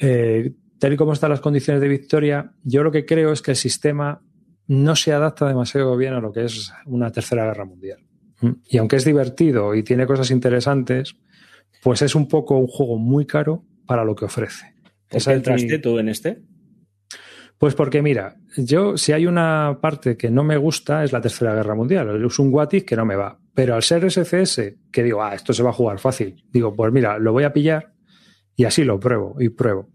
eh, 0.00 0.52
tal 0.80 0.94
y 0.94 0.96
como 0.96 1.12
están 1.12 1.30
las 1.30 1.40
condiciones 1.40 1.80
de 1.80 1.86
victoria, 1.86 2.50
yo 2.64 2.82
lo 2.82 2.90
que 2.90 3.06
creo 3.06 3.30
es 3.30 3.40
que 3.40 3.52
el 3.52 3.56
sistema 3.56 4.20
no 4.68 4.96
se 4.96 5.12
adapta 5.12 5.46
demasiado 5.48 5.96
bien 5.96 6.14
a 6.14 6.20
lo 6.20 6.32
que 6.32 6.44
es 6.44 6.72
una 6.86 7.10
tercera 7.12 7.44
guerra 7.46 7.64
mundial. 7.64 7.98
¿Mm? 8.40 8.50
Y 8.68 8.78
aunque 8.78 8.96
es 8.96 9.04
divertido 9.04 9.74
y 9.74 9.82
tiene 9.82 10.06
cosas 10.06 10.30
interesantes, 10.30 11.16
pues 11.82 12.02
es 12.02 12.14
un 12.14 12.28
poco 12.28 12.58
un 12.58 12.66
juego 12.66 12.98
muy 12.98 13.26
caro 13.26 13.64
para 13.86 14.04
lo 14.04 14.14
que 14.14 14.24
ofrece. 14.26 14.74
¿Por 15.08 15.26
mi- 15.26 15.32
entraste 15.34 15.78
tú 15.78 15.98
en 15.98 16.08
este? 16.08 16.42
pues 17.58 17.74
porque 17.74 18.02
mira, 18.02 18.36
yo 18.58 18.98
si 18.98 19.12
hay 19.12 19.24
una 19.26 19.78
parte 19.80 20.16
que 20.18 20.30
no 20.30 20.44
me 20.44 20.58
gusta 20.58 21.02
es 21.04 21.12
la 21.14 21.22
Tercera 21.22 21.54
Guerra 21.54 21.74
Mundial. 21.74 22.22
Es 22.26 22.38
un 22.38 22.52
What 22.52 22.72
If 22.72 22.84
que 22.84 22.96
no 22.96 23.06
me 23.06 23.16
va. 23.16 23.38
Pero 23.54 23.74
al 23.74 23.82
ser 23.82 24.04
SCS, 24.10 24.74
que 24.92 25.02
digo, 25.02 25.22
ah, 25.22 25.34
esto 25.34 25.54
se 25.54 25.62
va 25.62 25.70
a 25.70 25.72
jugar 25.72 25.98
fácil, 25.98 26.44
digo, 26.52 26.74
pues 26.74 26.92
mira, 26.92 27.18
lo 27.18 27.32
voy 27.32 27.44
a 27.44 27.52
pillar 27.54 27.94
y 28.54 28.64
así 28.64 28.84
lo 28.84 29.00
pruebo 29.00 29.36
y 29.40 29.48
pruebo. 29.48 29.88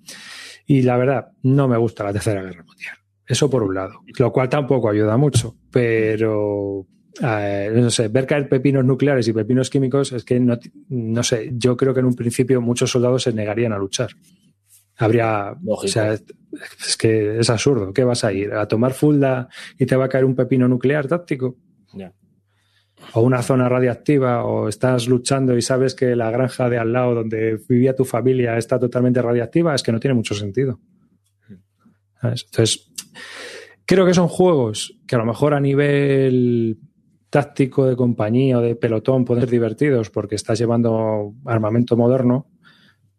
Y 0.66 0.82
la 0.82 0.98
verdad, 0.98 1.34
no 1.44 1.68
me 1.68 1.78
gusta 1.78 2.04
la 2.04 2.14
Tercera 2.14 2.42
Guerra 2.42 2.64
Mundial. 2.64 2.96
Eso 3.28 3.50
por 3.50 3.64
un 3.64 3.76
lado. 3.76 4.02
Lo 4.18 4.32
cual 4.32 4.50
tampoco 4.50 4.90
ayuda 4.90 5.16
mucho. 5.18 5.56
Pero, 5.72 6.86
eh, 7.22 7.72
no 7.74 7.90
sé, 7.90 8.08
ver 8.08 8.26
caer 8.26 8.50
pepinos 8.50 8.84
nucleares 8.84 9.28
y 9.28 9.34
pepinos 9.34 9.70
químicos 9.70 10.12
es 10.12 10.24
que 10.24 10.40
no, 10.40 10.58
no 10.90 11.24
sé, 11.24 11.52
yo 11.54 11.78
creo 11.78 11.94
que 11.94 12.00
en 12.00 12.08
un 12.08 12.16
principio 12.16 12.62
muchos 12.62 12.92
soldados 12.92 13.24
se 13.24 13.34
negarían 13.34 13.74
a 13.74 13.78
luchar. 13.78 14.10
Habría, 14.98 15.56
Lógico. 15.64 15.86
o 15.86 15.88
sea, 15.88 16.14
es 16.14 16.98
que 16.98 17.40
es 17.40 17.50
absurdo. 17.50 17.94
¿Qué 17.94 18.04
vas 18.04 18.24
a 18.24 18.34
ir? 18.34 18.54
¿A 18.54 18.68
tomar 18.68 18.94
fulda 18.94 19.50
y 19.78 19.86
te 19.86 19.96
va 19.96 20.06
a 20.06 20.10
caer 20.10 20.26
un 20.26 20.36
pepino 20.36 20.68
nuclear 20.68 21.08
táctico? 21.08 21.58
O 23.14 23.22
una 23.22 23.42
zona 23.42 23.68
radiactiva, 23.68 24.46
o 24.46 24.70
estás 24.70 25.08
luchando 25.08 25.58
y 25.58 25.62
sabes 25.64 25.96
que 25.96 26.16
la 26.16 26.30
granja 26.30 26.70
de 26.70 26.78
al 26.78 26.94
lado 26.94 27.16
donde 27.16 27.60
vivía 27.68 27.96
tu 27.96 28.06
familia 28.06 28.58
está 28.58 28.80
totalmente 28.80 29.22
radiactiva, 29.22 29.74
es 29.74 29.82
que 29.82 29.92
no 29.92 30.00
tiene 30.00 30.14
mucho 30.14 30.36
sentido. 30.36 30.80
¿Sabes? 32.22 32.46
Entonces, 32.46 32.91
creo 33.86 34.06
que 34.06 34.14
son 34.14 34.28
juegos 34.28 34.98
que 35.06 35.16
a 35.16 35.20
lo 35.20 35.26
mejor 35.26 35.54
a 35.54 35.60
nivel 35.60 36.78
táctico 37.30 37.86
de 37.86 37.96
compañía 37.96 38.60
o 38.60 38.62
de 38.62 38.76
pelotón 38.76 39.26
pueden 39.26 39.42
ser 39.44 39.50
divertidos 39.50 40.10
porque 40.10 40.36
estás 40.36 40.60
llevando 40.60 41.34
armamento 41.46 41.96
moderno, 41.96 42.48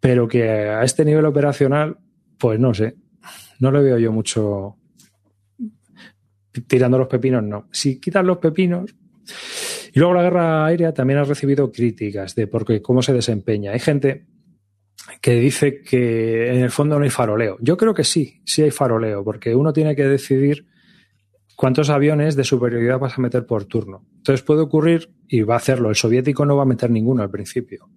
pero 0.00 0.28
que 0.28 0.44
a 0.44 0.82
este 0.84 1.04
nivel 1.04 1.24
operacional, 1.24 1.98
pues 2.38 2.60
no 2.60 2.74
sé, 2.74 2.96
no 3.60 3.70
le 3.70 3.80
veo 3.80 3.98
yo 3.98 4.12
mucho 4.12 4.76
tirando 6.66 6.98
los 6.98 7.08
pepinos, 7.08 7.42
no. 7.42 7.68
Si 7.72 8.00
quitas 8.00 8.24
los 8.24 8.38
pepinos. 8.38 8.94
Y 9.94 9.98
luego 9.98 10.14
la 10.14 10.22
guerra 10.22 10.66
aérea 10.66 10.92
también 10.92 11.18
ha 11.18 11.24
recibido 11.24 11.70
críticas 11.70 12.34
de 12.34 12.46
porque 12.46 12.82
cómo 12.82 13.02
se 13.02 13.12
desempeña. 13.12 13.72
Hay 13.72 13.78
gente 13.78 14.26
que 15.20 15.34
dice 15.34 15.82
que 15.82 16.48
en 16.50 16.62
el 16.62 16.70
fondo 16.70 16.98
no 16.98 17.04
hay 17.04 17.10
faroleo. 17.10 17.56
Yo 17.60 17.76
creo 17.76 17.94
que 17.94 18.04
sí, 18.04 18.40
sí 18.44 18.62
hay 18.62 18.70
faroleo, 18.70 19.24
porque 19.24 19.54
uno 19.54 19.72
tiene 19.72 19.96
que 19.96 20.04
decidir 20.04 20.66
cuántos 21.56 21.90
aviones 21.90 22.36
de 22.36 22.44
superioridad 22.44 22.98
vas 22.98 23.18
a 23.18 23.20
meter 23.20 23.46
por 23.46 23.64
turno. 23.64 24.04
Entonces 24.16 24.42
puede 24.42 24.62
ocurrir, 24.62 25.10
y 25.28 25.42
va 25.42 25.54
a 25.54 25.58
hacerlo, 25.58 25.90
el 25.90 25.96
soviético 25.96 26.44
no 26.44 26.56
va 26.56 26.62
a 26.62 26.66
meter 26.66 26.90
ninguno 26.90 27.22
al 27.22 27.30
principio, 27.30 27.88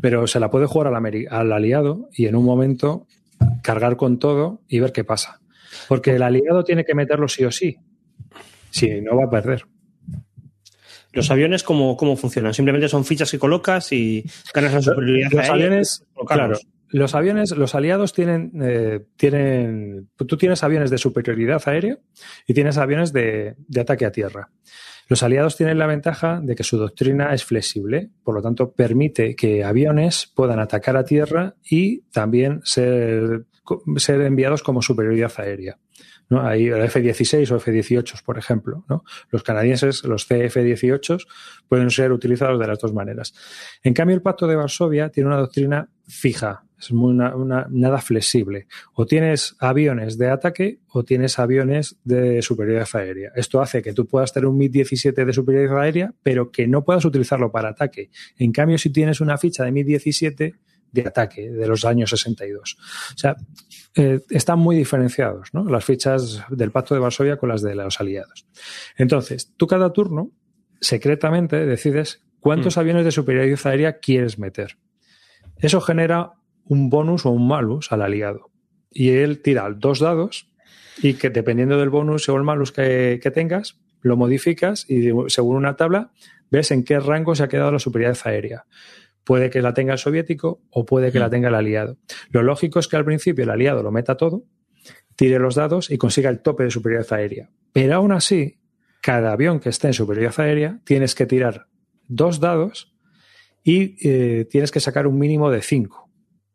pero 0.00 0.26
se 0.26 0.40
la 0.40 0.50
puede 0.50 0.66
jugar 0.66 0.92
al, 0.94 1.52
aliado 1.52 2.08
y 2.12 2.26
en 2.26 2.36
un 2.36 2.44
momento 2.44 3.06
cargar 3.62 3.96
con 3.96 4.18
todo 4.18 4.62
y 4.68 4.80
ver 4.80 4.92
qué 4.92 5.04
pasa. 5.04 5.40
Porque 5.88 6.12
el 6.12 6.22
aliado 6.22 6.64
tiene 6.64 6.84
que 6.84 6.94
meterlo 6.94 7.28
sí 7.28 7.44
o 7.44 7.50
sí. 7.50 7.76
Si 8.70 9.00
no 9.00 9.16
va 9.16 9.24
a 9.24 9.30
perder. 9.30 9.66
¿Los 11.14 11.30
aviones 11.30 11.62
cómo, 11.62 11.96
cómo 11.96 12.16
funcionan? 12.16 12.54
Simplemente 12.54 12.88
son 12.88 13.04
fichas 13.04 13.30
que 13.30 13.38
colocas 13.38 13.92
y 13.92 14.24
ganas 14.52 14.74
la 14.74 14.82
superioridad 14.82 15.30
Los 15.30 15.40
aérea. 15.40 15.54
aviones, 15.54 16.06
claro, 16.26 16.58
los 16.94 17.14
aviones, 17.14 17.50
los 17.50 17.74
aliados 17.74 18.12
tienen, 18.12 18.52
eh, 18.62 19.00
tienen, 19.16 20.10
tú 20.16 20.36
tienes 20.36 20.62
aviones 20.62 20.90
de 20.90 20.98
superioridad 20.98 21.60
aérea 21.66 21.98
y 22.46 22.54
tienes 22.54 22.78
aviones 22.78 23.12
de, 23.12 23.56
de 23.58 23.80
ataque 23.80 24.06
a 24.06 24.12
tierra. 24.12 24.50
Los 25.08 25.22
aliados 25.22 25.56
tienen 25.56 25.78
la 25.78 25.86
ventaja 25.86 26.40
de 26.42 26.54
que 26.54 26.62
su 26.62 26.78
doctrina 26.78 27.34
es 27.34 27.44
flexible, 27.44 28.10
por 28.22 28.34
lo 28.34 28.42
tanto 28.42 28.72
permite 28.72 29.36
que 29.36 29.64
aviones 29.64 30.30
puedan 30.34 30.60
atacar 30.60 30.96
a 30.96 31.04
tierra 31.04 31.56
y 31.68 32.02
también 32.12 32.60
ser, 32.64 33.44
ser 33.96 34.20
enviados 34.22 34.62
como 34.62 34.80
superioridad 34.80 35.32
aérea. 35.36 35.78
¿No? 36.28 36.46
Hay 36.46 36.66
el 36.66 36.82
F-16 36.82 37.50
o 37.52 37.56
F-18, 37.56 38.22
por 38.24 38.38
ejemplo. 38.38 38.84
¿no? 38.88 39.04
Los 39.30 39.42
canadienses, 39.42 40.04
los 40.04 40.28
CF-18, 40.30 41.26
pueden 41.68 41.90
ser 41.90 42.12
utilizados 42.12 42.58
de 42.58 42.66
las 42.66 42.78
dos 42.78 42.92
maneras. 42.92 43.34
En 43.82 43.94
cambio, 43.94 44.14
el 44.16 44.22
Pacto 44.22 44.46
de 44.46 44.56
Varsovia 44.56 45.08
tiene 45.10 45.28
una 45.28 45.38
doctrina 45.38 45.88
fija, 46.06 46.64
es 46.78 46.92
muy 46.92 47.12
una, 47.12 47.34
una- 47.34 47.66
nada 47.70 47.98
flexible. 48.00 48.66
O 48.92 49.06
tienes 49.06 49.56
aviones 49.58 50.18
de 50.18 50.28
ataque 50.28 50.80
o 50.88 51.02
tienes 51.04 51.38
aviones 51.38 51.96
de 52.04 52.42
superioridad 52.42 52.88
aérea. 52.94 53.32
Esto 53.36 53.60
hace 53.62 53.80
que 53.82 53.92
tú 53.94 54.06
puedas 54.06 54.32
tener 54.32 54.46
un 54.46 54.58
MiG-17 54.58 55.24
de 55.24 55.32
superioridad 55.32 55.78
aérea, 55.80 56.12
pero 56.22 56.50
que 56.50 56.66
no 56.66 56.84
puedas 56.84 57.04
utilizarlo 57.04 57.50
para 57.50 57.70
ataque. 57.70 58.10
En 58.36 58.52
cambio, 58.52 58.76
si 58.78 58.90
tienes 58.90 59.20
una 59.20 59.38
ficha 59.38 59.64
de 59.64 59.72
MiG-17 59.72 60.54
de 60.94 61.08
ataque 61.08 61.50
de 61.50 61.66
los 61.66 61.84
años 61.84 62.10
62. 62.10 62.76
O 62.78 63.18
sea, 63.18 63.36
eh, 63.96 64.20
están 64.30 64.58
muy 64.58 64.76
diferenciados, 64.76 65.52
¿no? 65.52 65.64
Las 65.64 65.84
fichas 65.84 66.44
del 66.48 66.70
Pacto 66.70 66.94
de 66.94 67.00
Varsovia 67.00 67.36
con 67.36 67.48
las 67.48 67.62
de 67.62 67.74
los 67.74 68.00
aliados. 68.00 68.46
Entonces, 68.96 69.52
tú 69.56 69.66
cada 69.66 69.92
turno, 69.92 70.30
secretamente, 70.80 71.66
decides 71.66 72.22
cuántos 72.40 72.78
aviones 72.78 73.04
de 73.04 73.10
superioridad 73.10 73.58
aérea 73.64 73.98
quieres 73.98 74.38
meter. 74.38 74.78
Eso 75.58 75.80
genera 75.80 76.32
un 76.64 76.90
bonus 76.90 77.26
o 77.26 77.30
un 77.30 77.48
malus 77.48 77.92
al 77.92 78.02
aliado. 78.02 78.50
Y 78.90 79.10
él 79.10 79.42
tira 79.42 79.68
dos 79.70 79.98
dados 79.98 80.50
y 80.98 81.14
que 81.14 81.30
dependiendo 81.30 81.78
del 81.78 81.90
bonus 81.90 82.28
o 82.28 82.36
el 82.36 82.44
malus 82.44 82.70
que, 82.70 83.18
que 83.22 83.30
tengas, 83.30 83.78
lo 84.00 84.16
modificas 84.16 84.88
y 84.88 85.10
según 85.28 85.56
una 85.56 85.76
tabla 85.76 86.12
ves 86.50 86.70
en 86.70 86.84
qué 86.84 87.00
rango 87.00 87.34
se 87.34 87.42
ha 87.42 87.48
quedado 87.48 87.72
la 87.72 87.78
superioridad 87.78 88.18
aérea. 88.24 88.64
Puede 89.24 89.50
que 89.50 89.62
la 89.62 89.74
tenga 89.74 89.92
el 89.94 89.98
soviético 89.98 90.62
o 90.70 90.84
puede 90.84 91.10
que 91.10 91.18
la 91.18 91.30
tenga 91.30 91.48
el 91.48 91.54
aliado. 91.54 91.98
Lo 92.30 92.42
lógico 92.42 92.78
es 92.78 92.88
que 92.88 92.96
al 92.96 93.04
principio 93.04 93.44
el 93.44 93.50
aliado 93.50 93.82
lo 93.82 93.90
meta 93.90 94.16
todo, 94.16 94.44
tire 95.16 95.38
los 95.38 95.54
dados 95.54 95.90
y 95.90 95.98
consiga 95.98 96.30
el 96.30 96.40
tope 96.40 96.64
de 96.64 96.70
superioridad 96.70 97.12
aérea. 97.12 97.50
Pero 97.72 97.94
aún 97.94 98.12
así, 98.12 98.60
cada 99.00 99.32
avión 99.32 99.60
que 99.60 99.70
esté 99.70 99.88
en 99.88 99.94
superioridad 99.94 100.38
aérea 100.40 100.80
tienes 100.84 101.14
que 101.14 101.26
tirar 101.26 101.66
dos 102.06 102.40
dados 102.40 102.94
y 103.62 103.96
eh, 104.06 104.46
tienes 104.50 104.70
que 104.70 104.80
sacar 104.80 105.06
un 105.06 105.18
mínimo 105.18 105.50
de 105.50 105.62
cinco 105.62 106.04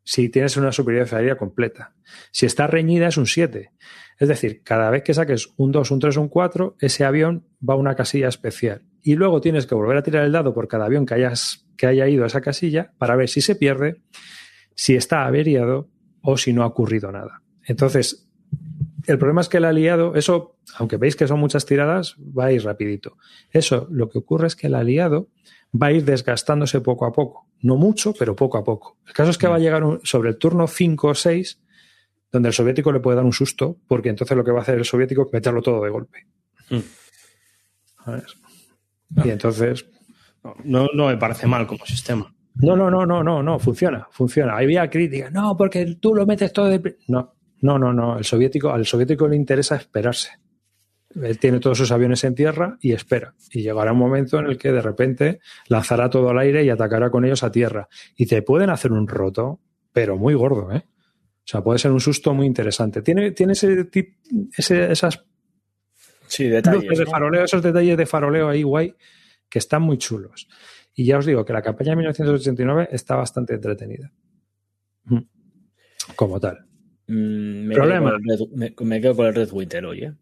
si 0.10 0.28
tienes 0.30 0.58
una 0.58 0.72
superioridad 0.72 1.20
aérea 1.20 1.38
completa. 1.38 1.94
Si 2.32 2.48
está 2.48 2.66
reñida 2.66 3.10
es 3.10 3.18
un 3.18 3.28
7. 3.28 3.72
Es 4.18 4.28
decir, 4.28 4.64
cada 4.64 4.90
vez 4.90 5.04
que 5.04 5.14
saques 5.14 5.50
un 5.56 5.72
2, 5.72 5.92
un 5.92 6.00
3, 6.00 6.18
un 6.18 6.30
4, 6.30 6.78
ese 6.80 7.06
avión 7.06 7.48
va 7.62 7.76
a 7.76 7.78
una 7.78 7.96
casilla 7.96 8.28
especial. 8.28 8.89
Y 9.02 9.16
luego 9.16 9.42
tienes 9.42 9.66
que 9.66 9.76
volver 9.76 9.98
a 9.98 10.04
tirar 10.04 10.24
el 10.26 10.32
dado 10.32 10.54
por 10.54 10.68
cada 10.68 10.86
avión 10.86 11.06
que, 11.06 11.14
hayas, 11.14 11.66
que 11.78 11.88
haya 11.88 12.08
ido 12.08 12.24
a 12.24 12.28
esa 12.28 12.42
casilla 12.42 12.92
para 12.98 13.16
ver 13.16 13.30
si 13.30 13.42
se 13.42 13.56
pierde, 13.56 14.02
si 14.76 14.96
está 14.96 15.26
averiado 15.26 15.90
o 16.22 16.38
si 16.38 16.52
no 16.54 16.64
ha 16.64 16.68
ocurrido 16.68 17.12
nada. 17.12 17.42
Entonces, 17.66 18.30
el 19.08 19.18
problema 19.18 19.42
es 19.42 19.50
que 19.50 19.58
el 19.58 19.66
aliado, 19.66 20.16
eso, 20.16 20.58
aunque 20.76 20.98
veis 20.98 21.16
que 21.16 21.28
son 21.28 21.40
muchas 21.40 21.66
tiradas, 21.66 22.16
va 22.20 22.46
a 22.46 22.52
ir 22.52 22.64
rapidito. 22.64 23.18
Eso, 23.52 23.88
lo 23.90 24.10
que 24.10 24.18
ocurre 24.20 24.48
es 24.48 24.56
que 24.56 24.68
el 24.68 24.76
aliado 24.76 25.30
va 25.72 25.88
a 25.88 25.92
ir 25.92 26.04
desgastándose 26.04 26.82
poco 26.82 27.06
a 27.06 27.12
poco. 27.14 27.48
No 27.62 27.76
mucho, 27.78 28.14
pero 28.14 28.36
poco 28.36 28.58
a 28.58 28.64
poco. 28.64 28.98
El 29.08 29.14
caso 29.14 29.32
es 29.32 29.38
que 29.38 29.48
va 29.48 29.56
a 29.56 29.60
llegar 29.60 29.84
un- 29.84 30.00
sobre 30.04 30.30
el 30.30 30.38
turno 30.38 30.68
5 30.68 31.10
o 31.10 31.16
6, 31.16 31.62
donde 32.32 32.50
el 32.50 32.54
soviético 32.54 32.92
le 32.92 33.00
puede 33.00 33.16
dar 33.16 33.26
un 33.26 33.34
susto, 33.34 33.78
porque 33.88 34.10
entonces 34.10 34.36
lo 34.36 34.44
que 34.44 34.52
va 34.52 34.60
a 34.60 34.62
hacer 34.64 34.78
el 34.78 34.86
soviético 34.86 35.26
es 35.26 35.34
meterlo 35.34 35.62
todo 35.62 35.84
de 35.84 35.90
golpe. 35.90 36.26
Mm. 36.70 36.78
¿Sabes? 39.16 39.28
Y 39.28 39.32
entonces, 39.32 39.86
No, 40.64 40.88
no 40.94 41.08
me 41.08 41.18
parece 41.18 41.48
mal 41.48 41.68
como 41.68 41.86
sistema. 41.86 42.34
no, 42.56 42.76
no, 42.76 42.90
no, 42.90 43.06
no, 43.06 43.24
no, 43.24 43.44
no, 43.44 43.60
funciona, 43.60 44.08
funciona. 44.12 44.58
Había 44.58 44.90
crítica, 44.90 45.30
no, 45.30 45.56
porque 45.58 45.98
tú 46.00 46.14
lo 46.16 46.26
metes 46.26 46.52
todo 46.54 46.66
de... 46.68 46.80
pri-". 46.80 46.96
No, 47.08 47.34
no, 47.62 47.78
no, 47.78 47.92
no, 47.94 48.18
el 48.18 48.24
soviético, 48.24 48.70
al 48.72 48.86
soviético 48.86 49.28
le 49.28 49.36
interesa 49.36 49.76
esperarse. 49.76 50.30
Él 51.16 51.40
tiene 51.40 51.60
todos 51.60 51.78
sus 51.78 51.92
aviones 51.92 52.24
en 52.24 52.36
tierra 52.36 52.78
y 52.82 52.92
espera. 52.94 53.34
Y 53.52 53.64
llegará 53.64 53.92
un 53.94 53.98
momento 53.98 54.38
en 54.40 54.46
el 54.46 54.58
que 54.60 54.72
de 54.72 54.82
repente 54.82 55.40
lanzará 55.68 56.08
todo 56.10 56.30
al 56.30 56.38
aire 56.38 56.64
y 56.64 56.70
atacará 56.70 57.10
con 57.10 57.26
ellos 57.26 57.44
a 57.44 57.52
tierra. 57.52 57.88
Y 58.16 58.28
te 58.28 58.44
pueden 58.44 58.70
hacer 58.70 58.92
un 58.92 59.08
roto, 59.08 59.60
pero 59.92 60.18
muy 60.18 60.36
gordo, 60.36 60.72
¿eh? 60.72 60.84
O 60.86 61.52
sea, 61.52 61.64
puede 61.64 61.80
ser 61.80 61.92
un 61.92 62.00
susto 62.00 62.34
muy 62.36 62.46
interesante. 62.46 63.02
Tiene, 63.02 63.32
tiene 63.32 63.54
ese, 63.54 63.90
ese 64.56 64.92
esas 64.92 65.26
Sí, 66.30 66.48
detalles. 66.48 66.84
luces 66.84 67.00
de 67.00 67.06
faroleo, 67.08 67.44
esos 67.44 67.62
detalles 67.62 67.98
de 67.98 68.06
faroleo 68.06 68.50
ahí 68.50 68.64
guay, 68.64 68.96
que 69.50 69.60
están 69.60 69.82
muy 69.82 69.98
chulos. 69.98 70.48
Y 70.94 71.06
ya 71.06 71.18
os 71.18 71.26
digo 71.26 71.44
que 71.44 71.54
la 71.54 71.62
campaña 71.62 71.92
de 71.92 71.98
1989 71.98 72.90
está 72.92 73.16
bastante 73.16 73.56
entretenida. 73.56 74.12
Como 76.16 76.40
tal. 76.40 76.66
Mm, 77.08 77.68
me, 77.68 77.76
Problema. 77.76 78.12
Quedo 78.12 78.20
con 78.20 78.32
el 78.32 78.40
Red, 78.40 78.76
me, 78.78 78.86
me 78.86 79.02
quedo 79.02 79.16
con 79.16 79.26
el 79.26 79.36
Red 79.36 79.50
Winter 79.52 79.86
hoy, 79.86 80.04
¿eh? 80.04 80.14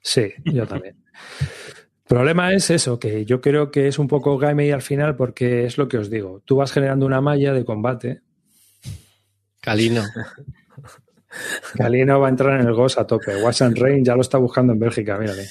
Sí, 0.00 0.28
yo 0.44 0.66
también. 0.66 0.96
Problema 2.08 2.54
es 2.54 2.70
eso, 2.70 2.98
que 2.98 3.26
yo 3.26 3.40
creo 3.40 3.70
que 3.70 3.86
es 3.86 3.98
un 3.98 4.08
poco 4.08 4.38
game 4.38 4.72
al 4.72 4.80
final 4.80 5.14
porque 5.14 5.66
es 5.66 5.76
lo 5.76 5.88
que 5.88 5.98
os 5.98 6.08
digo. 6.08 6.42
Tú 6.46 6.56
vas 6.56 6.72
generando 6.72 7.04
una 7.04 7.20
malla 7.20 7.52
de 7.52 7.64
combate. 7.64 8.22
Calino. 9.60 10.02
Calino 11.76 12.20
va 12.20 12.26
a 12.26 12.30
entrar 12.30 12.60
en 12.60 12.66
el 12.66 12.74
Ghost 12.74 12.98
a 12.98 13.06
tope. 13.06 13.36
Watch 13.42 13.62
and 13.62 13.76
Rain 13.78 14.04
ya 14.04 14.14
lo 14.14 14.20
está 14.22 14.38
buscando 14.38 14.72
en 14.72 14.78
Bélgica, 14.78 15.18
mírale. 15.18 15.44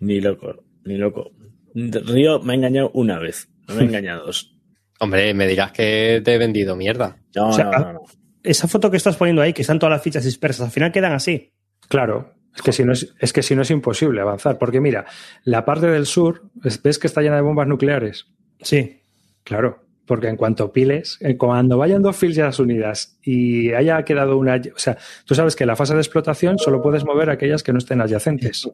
Ni 0.00 0.20
loco, 0.20 0.64
ni 0.84 0.96
loco. 0.96 1.30
Río 1.74 2.40
me 2.40 2.52
ha 2.52 2.56
engañado 2.56 2.90
una 2.94 3.18
vez, 3.18 3.48
no 3.68 3.74
me 3.74 3.82
ha 3.82 3.84
engañado 3.84 4.26
dos. 4.26 4.50
Hombre, 5.00 5.34
me 5.34 5.46
dirás 5.46 5.72
que 5.72 6.22
te 6.24 6.34
he 6.34 6.38
vendido 6.38 6.76
mierda. 6.76 7.16
No, 7.34 7.48
O 7.48 7.52
sea, 7.52 7.64
no, 7.64 7.78
no, 7.78 7.92
no. 7.94 8.00
Esa 8.42 8.68
foto 8.68 8.90
que 8.90 8.96
estás 8.96 9.16
poniendo 9.16 9.42
ahí, 9.42 9.52
que 9.52 9.62
están 9.62 9.78
todas 9.78 9.92
las 9.92 10.02
fichas 10.02 10.24
dispersas, 10.24 10.66
al 10.66 10.72
final 10.72 10.92
quedan 10.92 11.12
así. 11.12 11.52
Claro, 11.88 12.34
es 12.54 12.62
que, 12.62 12.72
si 12.72 12.84
no 12.84 12.92
es, 12.92 13.12
es 13.18 13.32
que 13.32 13.42
si 13.42 13.56
no 13.56 13.62
es 13.62 13.70
imposible 13.70 14.20
avanzar. 14.20 14.58
Porque 14.58 14.80
mira, 14.80 15.06
la 15.44 15.64
parte 15.64 15.86
del 15.86 16.06
sur, 16.06 16.42
es- 16.62 16.80
ves 16.82 16.98
que 16.98 17.06
está 17.06 17.22
llena 17.22 17.36
de 17.36 17.42
bombas 17.42 17.66
nucleares. 17.66 18.26
Sí. 18.60 19.00
Claro, 19.42 19.83
porque 20.06 20.28
en 20.28 20.36
cuanto 20.36 20.72
piles, 20.72 21.18
eh, 21.20 21.36
cuando 21.36 21.78
vayan 21.78 22.02
dos 22.02 22.16
filas 22.16 22.58
unidas 22.58 23.18
y 23.22 23.72
haya 23.72 24.02
quedado 24.04 24.36
una. 24.36 24.56
O 24.56 24.78
sea, 24.78 24.98
tú 25.24 25.34
sabes 25.34 25.56
que 25.56 25.64
en 25.64 25.68
la 25.68 25.76
fase 25.76 25.94
de 25.94 26.00
explotación 26.00 26.58
solo 26.58 26.82
puedes 26.82 27.04
mover 27.04 27.30
aquellas 27.30 27.62
que 27.62 27.72
no 27.72 27.78
estén 27.78 28.00
adyacentes. 28.00 28.68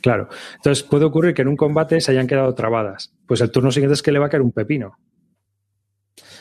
Claro. 0.00 0.28
Entonces 0.56 0.84
puede 0.84 1.04
ocurrir 1.04 1.34
que 1.34 1.42
en 1.42 1.48
un 1.48 1.56
combate 1.56 2.00
se 2.00 2.12
hayan 2.12 2.26
quedado 2.26 2.54
trabadas. 2.54 3.12
Pues 3.26 3.40
el 3.40 3.50
turno 3.50 3.72
siguiente 3.72 3.94
es 3.94 4.02
que 4.02 4.12
le 4.12 4.18
va 4.18 4.26
a 4.26 4.28
caer 4.28 4.42
un 4.42 4.52
pepino. 4.52 4.98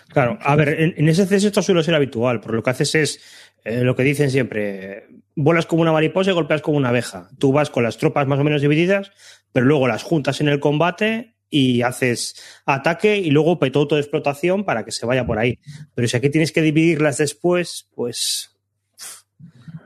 Claro, 0.10 0.38
a 0.42 0.56
ver, 0.56 0.94
en, 0.96 1.10
ese 1.10 1.26
CS 1.26 1.46
esto 1.46 1.62
suele 1.62 1.84
ser 1.84 1.96
habitual, 1.96 2.40
porque 2.40 2.56
lo 2.58 2.64
que 2.64 2.70
haces 2.70 2.96
es 2.96 3.22
eh, 3.64 3.82
lo 3.82 3.96
que 3.96 4.04
dicen 4.04 4.30
siempre, 4.30 5.08
vuelas 5.36 5.66
como 5.66 5.82
una 5.82 5.92
mariposa 5.92 6.32
y 6.32 6.34
golpeas 6.34 6.62
como 6.62 6.78
una 6.78 6.90
abeja. 6.90 7.28
Tú 7.40 7.52
vas 7.52 7.70
con 7.70 7.84
las 7.84 7.98
tropas 7.98 8.28
más 8.28 8.40
o 8.40 8.44
menos 8.44 8.62
divididas, 8.62 9.12
pero 9.52 9.66
luego 9.66 9.88
las 9.88 10.04
juntas 10.04 10.40
en 10.42 10.48
el 10.48 10.60
combate 10.60 11.35
y 11.56 11.84
haces 11.84 12.36
ataque 12.66 13.18
y 13.18 13.32
luego 13.32 13.60
petoto 13.60 13.96
de 13.96 14.02
explotación 14.02 14.66
para 14.66 14.84
que 14.84 14.92
se 14.92 15.06
vaya 15.06 15.26
por 15.26 15.40
ahí. 15.40 15.58
Pero 15.94 16.06
si 16.06 16.18
aquí 16.18 16.30
tienes 16.30 16.52
que 16.52 16.62
dividirlas 16.62 17.18
después, 17.18 17.88
pues 17.96 18.58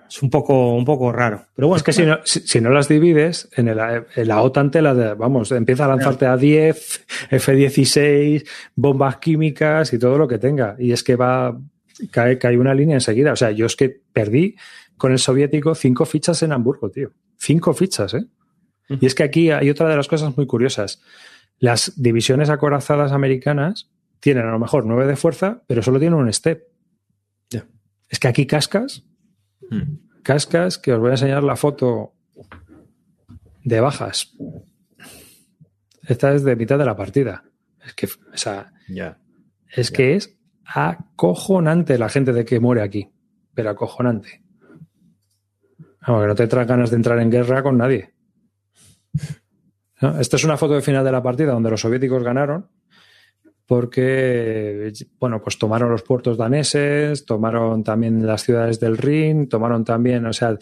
es 0.10 0.24
un 0.24 0.32
poco, 0.32 0.74
un 0.76 0.84
poco 0.84 1.12
raro. 1.12 1.46
Pero 1.56 1.68
bueno, 1.68 1.78
es 1.78 1.84
que 1.84 1.94
si 1.94 2.02
no, 2.08 2.18
si, 2.24 2.40
si 2.40 2.60
no 2.60 2.72
las 2.72 2.88
divides, 2.88 3.50
en, 3.56 3.68
el, 3.68 3.78
en 3.78 4.28
la 4.28 4.42
OTAN 4.42 4.72
te 4.72 4.82
las, 4.82 5.16
vamos, 5.16 5.52
empieza 5.52 5.86
a 5.86 5.90
lanzarte 5.90 6.26
a 6.26 6.38
10, 6.38 7.06
F-16, 7.30 8.48
bombas 8.76 9.18
químicas 9.18 9.94
y 9.94 10.00
todo 10.00 10.18
lo 10.18 10.28
que 10.28 10.40
tenga. 10.40 10.76
Y 10.80 10.92
es 10.92 11.04
que 11.04 11.16
va, 11.16 11.56
cae, 12.10 12.40
cae 12.40 12.58
una 12.58 12.74
línea 12.74 12.96
enseguida. 12.96 13.34
O 13.34 13.36
sea, 13.36 13.52
yo 13.52 13.68
es 13.68 13.76
que 13.76 14.02
perdí 14.12 14.56
con 14.98 15.12
el 15.12 15.20
soviético 15.20 15.76
cinco 15.76 16.08
fichas 16.08 16.42
en 16.42 16.52
Hamburgo, 16.52 16.90
tío. 16.90 17.12
Cinco 17.38 17.76
fichas, 17.76 18.16
¿eh? 18.16 18.26
Y 18.90 19.06
es 19.06 19.14
que 19.14 19.24
aquí 19.24 19.52
hay 19.52 19.70
otra 19.70 19.88
de 19.88 19.96
las 19.96 20.08
cosas 20.08 20.36
muy 20.36 20.48
curiosas. 20.48 21.02
Las 21.60 22.02
divisiones 22.02 22.50
acorazadas 22.50 23.12
americanas 23.12 23.92
tienen 24.20 24.46
a 24.46 24.52
lo 24.52 24.60
mejor 24.60 24.86
nueve 24.86 25.06
de 25.08 25.16
fuerza, 25.16 25.64
pero 25.68 25.82
solo 25.82 26.00
tienen 26.00 26.20
un 26.20 26.32
step. 26.32 26.68
Es 28.08 28.20
que 28.20 28.28
aquí 28.28 28.48
cascas, 28.48 29.06
cascas, 30.24 30.80
que 30.80 30.94
os 30.94 31.00
voy 31.00 31.10
a 31.10 31.14
enseñar 31.14 31.44
la 31.44 31.56
foto 31.56 32.14
de 33.64 33.80
bajas. 33.80 34.36
Esta 36.08 36.34
es 36.34 36.44
de 36.44 36.56
mitad 36.56 36.80
de 36.80 36.86
la 36.86 36.96
partida. 36.96 37.44
Es 37.86 37.94
que, 37.94 38.08
o 38.08 38.38
sea, 38.38 38.74
es 39.72 39.92
que 39.92 40.16
es 40.16 40.36
acojonante 40.66 42.00
la 42.00 42.10
gente 42.10 42.34
de 42.34 42.46
que 42.46 42.60
muere 42.60 42.82
aquí. 42.82 43.12
Pero 43.54 43.70
acojonante. 43.70 44.42
Vamos, 46.08 46.24
que 46.24 46.28
no 46.28 46.36
te 46.36 46.48
traes 46.48 46.68
ganas 46.68 46.90
de 46.90 46.96
entrar 46.96 47.20
en 47.20 47.30
guerra 47.30 47.62
con 47.62 47.78
nadie. 47.78 48.14
Esta 50.20 50.38
es 50.38 50.44
una 50.44 50.58
foto 50.58 50.76
de 50.76 50.82
final 50.82 51.04
de 51.04 51.12
la 51.12 51.22
partida 51.22 51.52
donde 51.52 51.70
los 51.70 51.82
soviéticos 51.82 52.24
ganaron 52.24 52.68
porque, 53.70 54.92
bueno, 55.20 55.44
pues 55.44 55.60
tomaron 55.60 55.92
los 55.92 56.02
puertos 56.02 56.38
daneses, 56.38 57.24
tomaron 57.24 57.84
también 57.84 58.26
las 58.26 58.42
ciudades 58.42 58.80
del 58.80 58.98
Rin, 58.98 59.48
tomaron 59.48 59.86
también, 59.86 60.26
o 60.26 60.34
sea, 60.34 60.58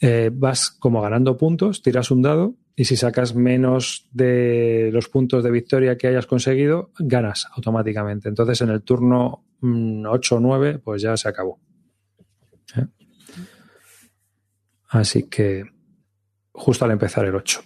eh, 0.00 0.30
vas 0.32 0.70
como 0.70 1.02
ganando 1.02 1.36
puntos, 1.36 1.82
tiras 1.82 2.10
un 2.10 2.22
dado 2.22 2.54
y 2.74 2.86
si 2.86 2.96
sacas 2.96 3.34
menos 3.34 4.08
de 4.12 4.88
los 4.94 5.10
puntos 5.10 5.44
de 5.44 5.50
victoria 5.50 5.98
que 5.98 6.06
hayas 6.06 6.24
conseguido, 6.24 6.90
ganas 6.98 7.46
automáticamente. 7.54 8.30
Entonces 8.30 8.62
en 8.62 8.70
el 8.70 8.82
turno 8.82 9.44
8 9.60 10.36
o 10.36 10.40
9, 10.40 10.78
pues 10.78 11.02
ya 11.02 11.18
se 11.18 11.28
acabó. 11.28 11.60
¿Eh? 12.78 12.86
Así 14.88 15.24
que 15.24 15.64
justo 16.50 16.86
al 16.86 16.92
empezar 16.92 17.26
el 17.26 17.34
8 17.34 17.60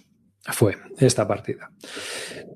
fue 0.51 0.75
esta 0.97 1.27
partida. 1.27 1.71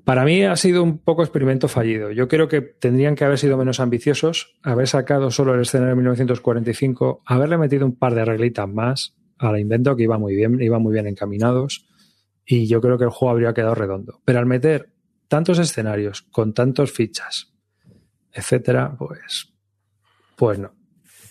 Para 0.04 0.24
mí 0.24 0.44
ha 0.44 0.56
sido 0.56 0.82
un 0.82 0.98
poco 0.98 1.22
experimento 1.22 1.68
fallido. 1.68 2.10
Yo 2.10 2.28
creo 2.28 2.48
que 2.48 2.60
tendrían 2.60 3.14
que 3.14 3.24
haber 3.24 3.38
sido 3.38 3.56
menos 3.56 3.80
ambiciosos, 3.80 4.58
haber 4.62 4.88
sacado 4.88 5.30
solo 5.30 5.54
el 5.54 5.62
escenario 5.62 5.90
de 5.90 5.96
1945, 5.96 7.22
haberle 7.24 7.56
metido 7.56 7.86
un 7.86 7.96
par 7.96 8.14
de 8.14 8.24
reglitas 8.24 8.68
más 8.68 9.14
al 9.38 9.58
invento 9.58 9.96
que 9.96 10.02
iba 10.02 10.18
muy 10.18 10.34
bien, 10.34 10.60
iba 10.60 10.78
muy 10.78 10.92
bien 10.92 11.06
encaminados 11.06 11.86
y 12.44 12.66
yo 12.66 12.80
creo 12.80 12.98
que 12.98 13.04
el 13.04 13.10
juego 13.10 13.30
habría 13.30 13.54
quedado 13.54 13.74
redondo. 13.74 14.20
Pero 14.24 14.38
al 14.38 14.46
meter 14.46 14.92
tantos 15.28 15.58
escenarios 15.58 16.22
con 16.22 16.52
tantos 16.52 16.92
fichas, 16.92 17.54
etcétera, 18.32 18.96
pues, 18.98 19.52
pues 20.36 20.58
no. 20.58 20.74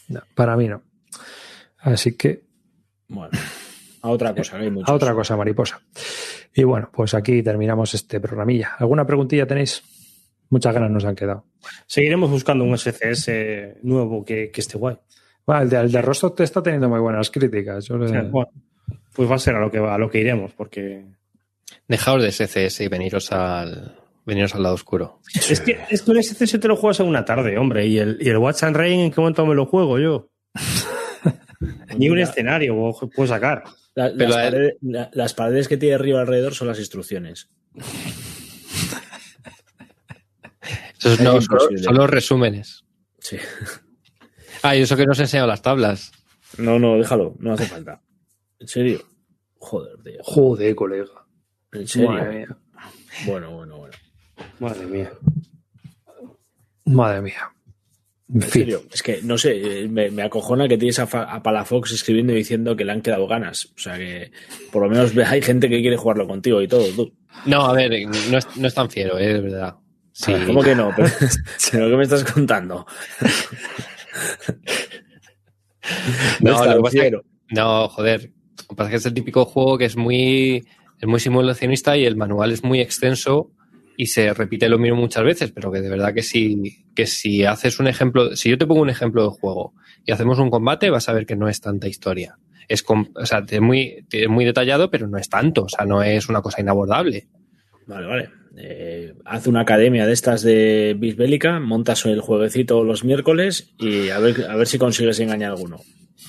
no 0.08 0.22
para 0.34 0.56
mí 0.58 0.68
no. 0.68 0.84
Así 1.80 2.16
que 2.18 2.46
Bueno, 3.08 3.32
a 4.02 4.10
otra 4.10 4.34
cosa, 4.34 4.58
hay 4.58 4.72
muchos. 4.72 4.90
a 4.90 4.94
otra 4.94 5.14
cosa, 5.14 5.36
mariposa. 5.38 5.82
Y 6.58 6.64
bueno, 6.64 6.90
pues 6.92 7.14
aquí 7.14 7.44
terminamos 7.44 7.94
este 7.94 8.20
programilla. 8.20 8.72
¿Alguna 8.80 9.06
preguntilla 9.06 9.46
tenéis? 9.46 9.84
Muchas 10.50 10.74
ganas 10.74 10.90
nos 10.90 11.06
han 11.06 11.16
quedado. 11.16 11.46
seguiremos 11.86 12.32
buscando 12.32 12.64
un 12.64 12.76
SCS 12.78 13.30
nuevo 13.84 14.26
que, 14.26 14.50
que 14.50 14.62
esté 14.62 14.78
guay. 14.78 14.98
Bueno, 15.46 15.62
el 15.62 15.70
de, 15.70 15.78
el 15.78 15.92
de 15.92 16.02
Rostov 16.02 16.34
te 16.36 16.44
está 16.44 16.64
teniendo 16.64 16.90
muy 16.90 17.00
buenas 17.00 17.30
críticas. 17.30 17.86
Yo 17.86 17.98
le- 17.98 18.06
O 18.06 18.10
sea, 18.10 18.24
bueno, 18.24 18.50
pues 19.14 19.30
va 19.30 19.36
a 19.36 19.40
ser 19.40 19.56
a 19.56 19.60
lo 19.60 19.70
que 19.70 19.80
va, 19.80 19.94
a 19.94 19.98
lo 20.00 20.10
que 20.10 20.20
iremos, 20.20 20.52
porque 20.54 21.06
Dejaos 21.88 22.24
de 22.24 22.32
SCS 22.32 22.82
y 22.82 22.88
veniros 22.88 23.32
al, 23.32 23.96
veniros 24.26 24.56
al 24.56 24.64
lado 24.64 24.74
oscuro. 24.76 25.20
es 25.36 25.62
que, 25.62 25.78
es 25.90 26.02
que 26.02 26.12
un 26.12 26.24
SCS 26.24 26.60
te 26.60 26.68
lo 26.68 26.76
juegas 26.76 27.00
en 27.02 27.06
una 27.08 27.24
tarde, 27.24 27.58
hombre, 27.58 27.86
y 27.86 28.00
el, 28.00 28.18
y 28.20 28.30
el 28.30 28.38
Watch 28.38 28.64
and 28.64 28.76
Rain, 28.76 29.00
¿en 29.00 29.12
qué 29.12 29.22
momento 29.22 29.46
me 29.46 29.54
lo 29.56 29.66
juego 29.68 30.00
yo? 30.00 30.30
Ni 31.98 32.10
un 32.10 32.20
escenario 32.20 32.76
puedo 33.16 33.28
sacar. 33.28 33.64
La- 33.98 34.12
Pero 34.16 34.30
las, 34.30 34.36
la- 34.38 34.44
paredes, 34.52 34.74
la- 34.82 35.10
las 35.14 35.34
paredes 35.34 35.68
que 35.68 35.78
tiene 35.78 35.96
arriba 35.96 36.22
alrededor 36.22 36.54
son 36.54 36.68
las 36.68 36.78
instrucciones. 36.78 37.50
Esos 41.00 41.14
Es 41.14 41.22
no, 41.22 41.40
son, 41.42 41.96
los 41.96 42.10
resúmenes. 42.10 42.84
Sí. 43.20 43.38
Ah, 44.64 44.76
y 44.76 44.82
eso 44.82 44.98
que 44.98 45.06
nos 45.06 45.20
he 45.20 45.22
enseñado 45.22 45.48
las 45.48 45.62
tablas. 45.62 46.12
No, 46.58 46.80
no, 46.80 46.98
déjalo, 46.98 47.36
no 47.38 47.54
hace 47.54 47.68
falta. 47.68 48.02
¿En 48.60 48.68
serio? 48.68 49.02
Joder, 49.60 50.02
tío. 50.04 50.18
Joder, 50.24 50.74
colega. 50.76 51.06
¿En 51.74 51.88
serio? 51.88 52.10
Madre 52.12 52.40
mía. 52.40 52.58
Bueno, 53.28 53.52
bueno, 53.52 53.78
bueno. 53.78 53.96
Madre 54.60 54.86
mía. 54.88 55.12
Madre 56.86 57.22
mía. 57.22 57.54
En 58.34 58.42
fin. 58.42 58.52
serio, 58.52 58.84
es 58.92 59.02
que 59.02 59.22
no 59.24 59.38
sé, 59.38 59.84
eh, 59.84 59.88
me, 59.88 60.12
me 60.12 60.22
acojona 60.24 60.68
que 60.68 60.78
tienes 60.78 61.00
a, 61.00 61.04
a 61.04 61.42
Palafox 61.42 61.94
escribiendo 61.94 62.34
y 62.34 62.38
diciendo 62.38 62.76
que 62.76 62.84
le 62.84 62.92
han 62.92 63.02
quedado 63.02 63.26
ganas. 63.28 63.68
O 63.68 63.80
sea 63.80 63.98
que 63.98 64.32
por 64.72 64.84
lo 64.84 64.90
menos 64.90 65.14
ve- 65.16 65.24
hay 65.28 65.42
gente 65.42 65.70
que 65.70 65.80
quiere 65.82 65.96
jugarlo 65.98 66.28
contigo 66.28 66.62
y 66.62 66.68
todo. 66.68 66.86
Tú. 66.94 67.14
No, 67.46 67.66
a 67.66 67.74
ver, 67.74 67.92
no 68.30 68.38
es, 68.38 68.48
no 68.58 68.68
es 68.68 68.74
tan 68.74 68.90
fiero, 68.90 69.18
eh, 69.18 69.34
de 69.36 69.42
verdad. 69.42 69.76
Sí. 70.12 70.34
¿Cómo 70.46 70.62
que 70.62 70.76
no? 70.76 70.92
Pero, 70.96 71.10
pero 71.72 71.90
¿qué 71.90 71.96
me 71.96 72.04
estás 72.04 72.24
contando? 72.26 72.86
No, 76.42 76.66
lo 76.66 76.82
pasa 76.82 76.98
es 77.06 77.12
que-. 77.12 77.22
No, 77.52 77.88
joder. 77.90 78.32
Lo 78.58 78.68
que 78.70 78.76
pasa 78.76 78.90
es 78.90 78.92
que 78.92 78.96
es 78.98 79.06
el 79.06 79.14
típico 79.14 79.46
juego 79.46 79.78
que 79.78 79.86
es 79.86 79.96
muy, 79.96 80.66
es 81.00 81.08
muy 81.08 81.20
simulacionista 81.20 81.96
y 81.96 82.06
el 82.06 82.18
manual 82.18 82.52
es 82.52 82.64
muy 82.64 82.82
extenso 82.82 83.52
y 83.98 84.06
se 84.06 84.32
repite 84.34 84.70
lo 84.70 84.78
mismo 84.78 84.96
muchas 84.98 85.24
veces, 85.24 85.52
pero 85.52 85.72
que 85.72 85.82
de 85.82 85.90
verdad 85.90 86.14
que 86.14 86.22
si, 86.24 86.86
que 86.96 87.06
si 87.08 87.44
haces 87.44 87.80
un 87.80 87.88
ejemplo, 87.88 88.36
si 88.36 88.50
yo 88.50 88.58
te 88.58 88.68
pongo 88.68 88.82
un 88.82 88.90
ejemplo 88.92 89.24
de 89.24 89.30
juego 89.38 89.74
y 90.06 90.12
hacemos 90.12 90.38
un 90.40 90.50
combate, 90.52 90.90
vas 90.92 91.10
a 91.10 91.14
ver 91.14 91.26
que 91.26 91.36
no 91.36 91.50
es 91.50 91.60
tanta 91.60 91.88
historia. 91.88 92.38
Es, 92.70 92.84
com- 92.84 93.10
o 93.16 93.26
sea, 93.26 93.44
es 93.50 93.60
muy, 93.62 94.06
es 94.12 94.30
muy 94.30 94.46
detallado, 94.46 94.90
pero 94.92 95.08
no 95.08 95.18
es 95.18 95.28
tanto, 95.30 95.64
o 95.64 95.70
sea, 95.70 95.86
no 95.86 96.04
es 96.04 96.30
una 96.30 96.42
cosa 96.42 96.62
inabordable. 96.62 97.28
Vale, 97.88 98.06
vale. 98.08 98.30
Eh, 98.60 99.14
haz 99.26 99.48
una 99.48 99.62
academia 99.62 100.06
de 100.06 100.14
estas 100.14 100.42
de 100.42 100.96
Bisbélica, 100.98 101.60
montas 101.60 102.06
el 102.06 102.22
jueguecito 102.22 102.84
los 102.84 103.04
miércoles 103.04 103.74
y 103.80 104.10
a 104.10 104.20
ver, 104.20 104.46
a 104.50 104.56
ver 104.56 104.68
si 104.68 104.78
consigues 104.78 105.20
engañar 105.20 105.52
a 105.52 105.54
alguno. 105.56 105.80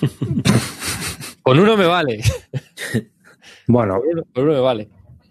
Con 1.43 1.59
uno 1.59 1.77
me 1.77 1.87
vale. 1.87 2.21
Bueno, 3.67 4.01
Con 4.35 4.45
uno 4.45 4.53
me 4.55 4.61
vale. 4.61 4.89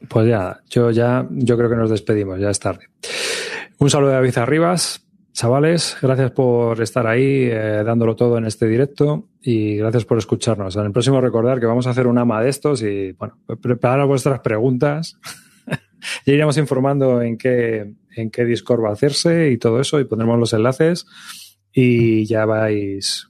Pues 0.10 0.28
ya, 0.28 0.60
yo 0.70 0.92
ya, 0.92 1.28
yo 1.30 1.58
creo 1.58 1.70
que 1.70 1.76
nos 1.76 1.90
despedimos, 1.90 2.40
ya 2.40 2.50
es 2.50 2.60
tarde. 2.60 2.88
Un 3.80 3.90
saludo 3.90 4.10
de 4.10 4.16
David 4.16 4.38
Arribas. 4.38 5.04
Chavales, 5.34 5.96
gracias 6.02 6.32
por 6.32 6.82
estar 6.82 7.06
ahí 7.06 7.44
eh, 7.44 7.84
dándolo 7.86 8.16
todo 8.16 8.40
en 8.40 8.46
este 8.46 8.68
directo 8.68 9.30
y 9.40 9.78
gracias 9.78 10.04
por 10.04 10.18
escucharnos. 10.18 10.76
En 10.76 10.86
el 10.86 10.92
próximo 10.92 11.22
recordar 11.22 11.60
que 11.60 11.68
vamos 11.68 11.86
a 11.86 11.92
hacer 11.92 12.08
un 12.08 12.18
ama 12.18 12.42
de 12.42 12.50
estos 12.50 12.82
y 12.82 13.12
bueno, 13.12 13.38
preparar 13.62 14.08
vuestras 14.08 14.40
preguntas. 14.40 15.20
ya 16.26 16.34
iremos 16.34 16.58
informando 16.58 17.22
en 17.22 17.38
qué, 17.38 17.94
en 18.16 18.32
qué 18.32 18.46
Discord 18.46 18.84
va 18.84 18.90
a 18.90 18.94
hacerse 18.94 19.52
y 19.52 19.60
todo 19.60 19.80
eso 19.80 20.00
y 20.00 20.06
pondremos 20.06 20.40
los 20.40 20.54
enlaces 20.54 21.06
y 21.72 22.26
ya 22.26 22.46
vais 22.46 23.28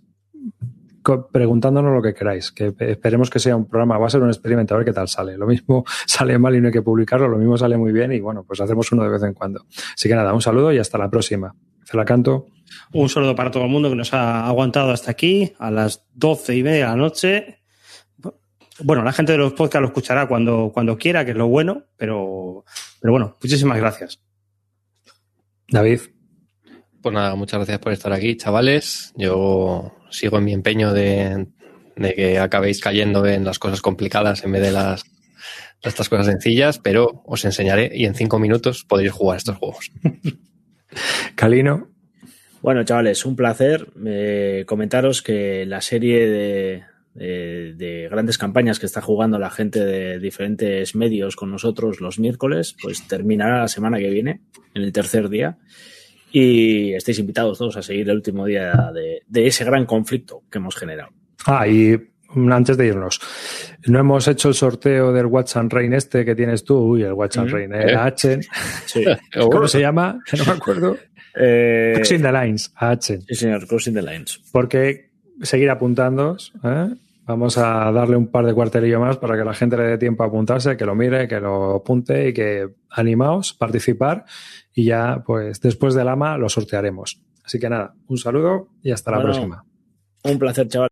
preguntándonos 1.32 1.94
lo 1.94 2.02
que 2.02 2.14
queráis, 2.14 2.52
que 2.52 2.74
esperemos 2.80 3.30
que 3.30 3.40
sea 3.40 3.56
un 3.56 3.68
programa, 3.68 3.98
va 3.98 4.08
a 4.08 4.10
ser 4.10 4.22
un 4.22 4.30
experimento, 4.30 4.74
a 4.74 4.78
ver 4.78 4.86
qué 4.86 4.94
tal 4.94 5.08
sale. 5.08 5.38
Lo 5.38 5.48
mismo 5.48 5.86
sale 6.06 6.38
mal 6.38 6.56
y 6.56 6.62
no 6.62 6.68
hay 6.68 6.74
que 6.74 6.82
publicarlo, 6.82 7.28
lo 7.28 7.38
mismo 7.38 7.58
sale 7.58 7.78
muy 7.78 7.92
bien 7.92 8.12
y 8.12 8.20
bueno, 8.20 8.44
pues 8.44 8.60
hacemos 8.62 8.92
uno 8.92 9.04
de 9.04 9.10
vez 9.10 9.24
en 9.24 9.34
cuando. 9.34 9.66
Así 9.94 10.08
que 10.10 10.16
nada, 10.16 10.34
un 10.34 10.42
saludo 10.42 10.72
y 10.72 10.80
hasta 10.80 10.98
la 10.98 11.10
próxima. 11.10 11.54
Celacanto. 11.86 12.48
Un 12.92 13.10
saludo 13.10 13.36
para 13.36 13.50
todo 13.50 13.64
el 13.64 13.70
mundo 13.70 13.90
que 13.90 13.96
nos 13.96 14.14
ha 14.14 14.46
aguantado 14.46 14.92
hasta 14.92 15.12
aquí, 15.12 15.54
a 15.60 15.72
las 15.72 16.06
doce 16.14 16.56
y 16.56 16.64
media 16.64 16.86
de 16.86 16.92
la 16.92 16.96
noche. 16.96 17.60
Bueno, 18.84 19.04
la 19.04 19.14
gente 19.14 19.32
de 19.32 19.38
los 19.38 19.54
podcasts 19.54 19.82
lo 19.82 19.88
escuchará 19.88 20.28
cuando, 20.28 20.72
cuando 20.74 20.98
quiera, 20.98 21.26
que 21.26 21.32
es 21.32 21.38
lo 21.38 21.48
bueno, 21.48 21.84
pero, 21.96 22.66
pero 23.00 23.14
bueno, 23.14 23.38
muchísimas 23.42 23.78
gracias. 23.78 24.20
David. 25.70 26.02
Pues 27.02 27.14
nada, 27.14 27.36
muchas 27.36 27.60
gracias 27.60 27.80
por 27.80 27.94
estar 27.94 28.12
aquí, 28.14 28.36
chavales. 28.36 29.14
Yo 29.16 29.94
sigo 30.10 30.38
en 30.38 30.44
mi 30.46 30.54
empeño 30.54 30.94
de, 30.94 31.48
de 31.96 32.14
que 32.14 32.40
acabéis 32.40 32.82
cayendo 32.82 33.26
en 33.26 33.46
las 33.46 33.60
cosas 33.60 33.82
complicadas 33.82 34.44
en 34.44 34.52
vez 34.52 34.62
de 34.62 34.72
las 34.72 35.04
de 35.84 35.90
estas 35.90 36.10
cosas 36.10 36.26
sencillas, 36.26 36.80
pero 36.80 37.22
os 37.26 37.46
enseñaré 37.46 37.92
y 37.94 38.06
en 38.06 38.16
cinco 38.16 38.40
minutos 38.40 38.84
podréis 38.84 39.12
jugar 39.12 39.38
estos 39.38 39.58
juegos. 39.58 39.92
Calino. 41.36 41.90
Bueno, 42.62 42.84
chavales, 42.84 43.26
un 43.26 43.36
placer 43.36 43.88
eh, 44.06 44.64
comentaros 44.68 45.22
que 45.22 45.66
la 45.68 45.82
serie 45.82 46.28
de, 46.28 46.84
de- 47.14 47.74
de 47.78 48.08
grandes 48.10 48.38
campañas 48.40 48.80
que 48.80 48.88
está 48.88 49.02
jugando 49.02 49.38
la 49.38 49.52
gente 49.52 49.86
de 49.86 50.20
diferentes 50.20 50.96
medios 50.96 51.36
con 51.36 51.52
nosotros 51.52 52.02
los 52.02 52.18
miércoles, 52.20 52.76
pues 52.82 53.08
terminará 53.08 53.60
la 53.62 53.68
semana 53.68 54.00
que 54.00 54.10
viene, 54.10 54.42
en 54.74 54.82
el 54.82 54.92
tercer 54.92 55.30
día. 55.30 55.58
Y 56.32 56.94
estáis 56.94 57.20
invitados 57.20 57.58
todos 57.58 57.78
a 57.78 57.82
seguir 57.82 58.10
el 58.10 58.16
último 58.18 58.46
día 58.46 58.92
de, 58.94 59.24
de 59.28 59.48
ese 59.48 59.64
gran 59.64 59.86
conflicto 59.86 60.44
que 60.52 60.58
hemos 60.58 60.76
generado. 60.76 61.10
Ah, 61.46 61.68
y 61.68 61.96
antes 62.52 62.76
de 62.78 62.88
irnos, 62.88 63.20
no 63.88 64.00
hemos 64.00 64.28
hecho 64.28 64.50
el 64.50 64.54
sorteo 64.54 65.14
del 65.14 65.28
Watch 65.28 65.56
and 65.56 65.72
Rain 65.72 65.94
este 65.94 66.26
que 66.26 66.36
tienes 66.36 66.64
tú. 66.66 66.78
Uy, 66.78 67.04
el 67.04 67.14
Watch 67.14 67.38
and 67.38 67.50
Mm. 67.50 67.54
Rain, 67.54 67.74
el 67.74 67.96
H. 67.96 68.40
Sí. 68.86 69.04
¿Cómo 69.52 69.68
se 69.68 69.80
llama? 69.80 70.20
No 70.38 70.46
me 70.46 70.52
acuerdo. 70.52 70.98
Eh, 71.40 71.94
Crossing 71.96 72.22
the 72.22 72.32
Lines, 72.32 72.74
H. 72.76 73.20
sí, 73.28 73.36
señor, 73.36 73.68
Crossing 73.68 73.94
the 73.94 74.02
Lines. 74.02 74.42
porque 74.52 75.12
seguir 75.42 75.70
apuntando. 75.70 76.36
¿eh? 76.64 76.90
Vamos 77.26 77.58
a 77.58 77.92
darle 77.92 78.16
un 78.16 78.28
par 78.32 78.46
de 78.46 78.54
cuartelillo 78.54 79.00
más 79.00 79.18
para 79.18 79.38
que 79.38 79.44
la 79.44 79.54
gente 79.54 79.78
le 79.78 79.84
dé 79.84 79.98
tiempo 79.98 80.24
a 80.24 80.28
apuntarse, 80.28 80.76
que 80.78 80.86
lo 80.86 80.96
mire, 80.96 81.28
que 81.28 81.40
lo 81.40 81.76
apunte 81.76 82.30
y 82.30 82.34
que 82.34 82.68
animaos, 82.90 83.54
participar 83.54 84.26
y 84.78 84.84
ya, 84.84 85.24
pues 85.26 85.60
después 85.60 85.96
del 85.96 86.08
AMA 86.08 86.38
lo 86.38 86.50
sortearemos. 86.50 87.20
Así 87.44 87.58
que 87.58 87.68
nada, 87.68 87.96
un 88.08 88.20
saludo 88.20 88.70
y 88.84 88.92
hasta 88.92 89.10
la 89.10 89.24
próxima. 89.24 89.66
Un 90.24 90.38
placer, 90.38 90.68
chavales. 90.68 90.87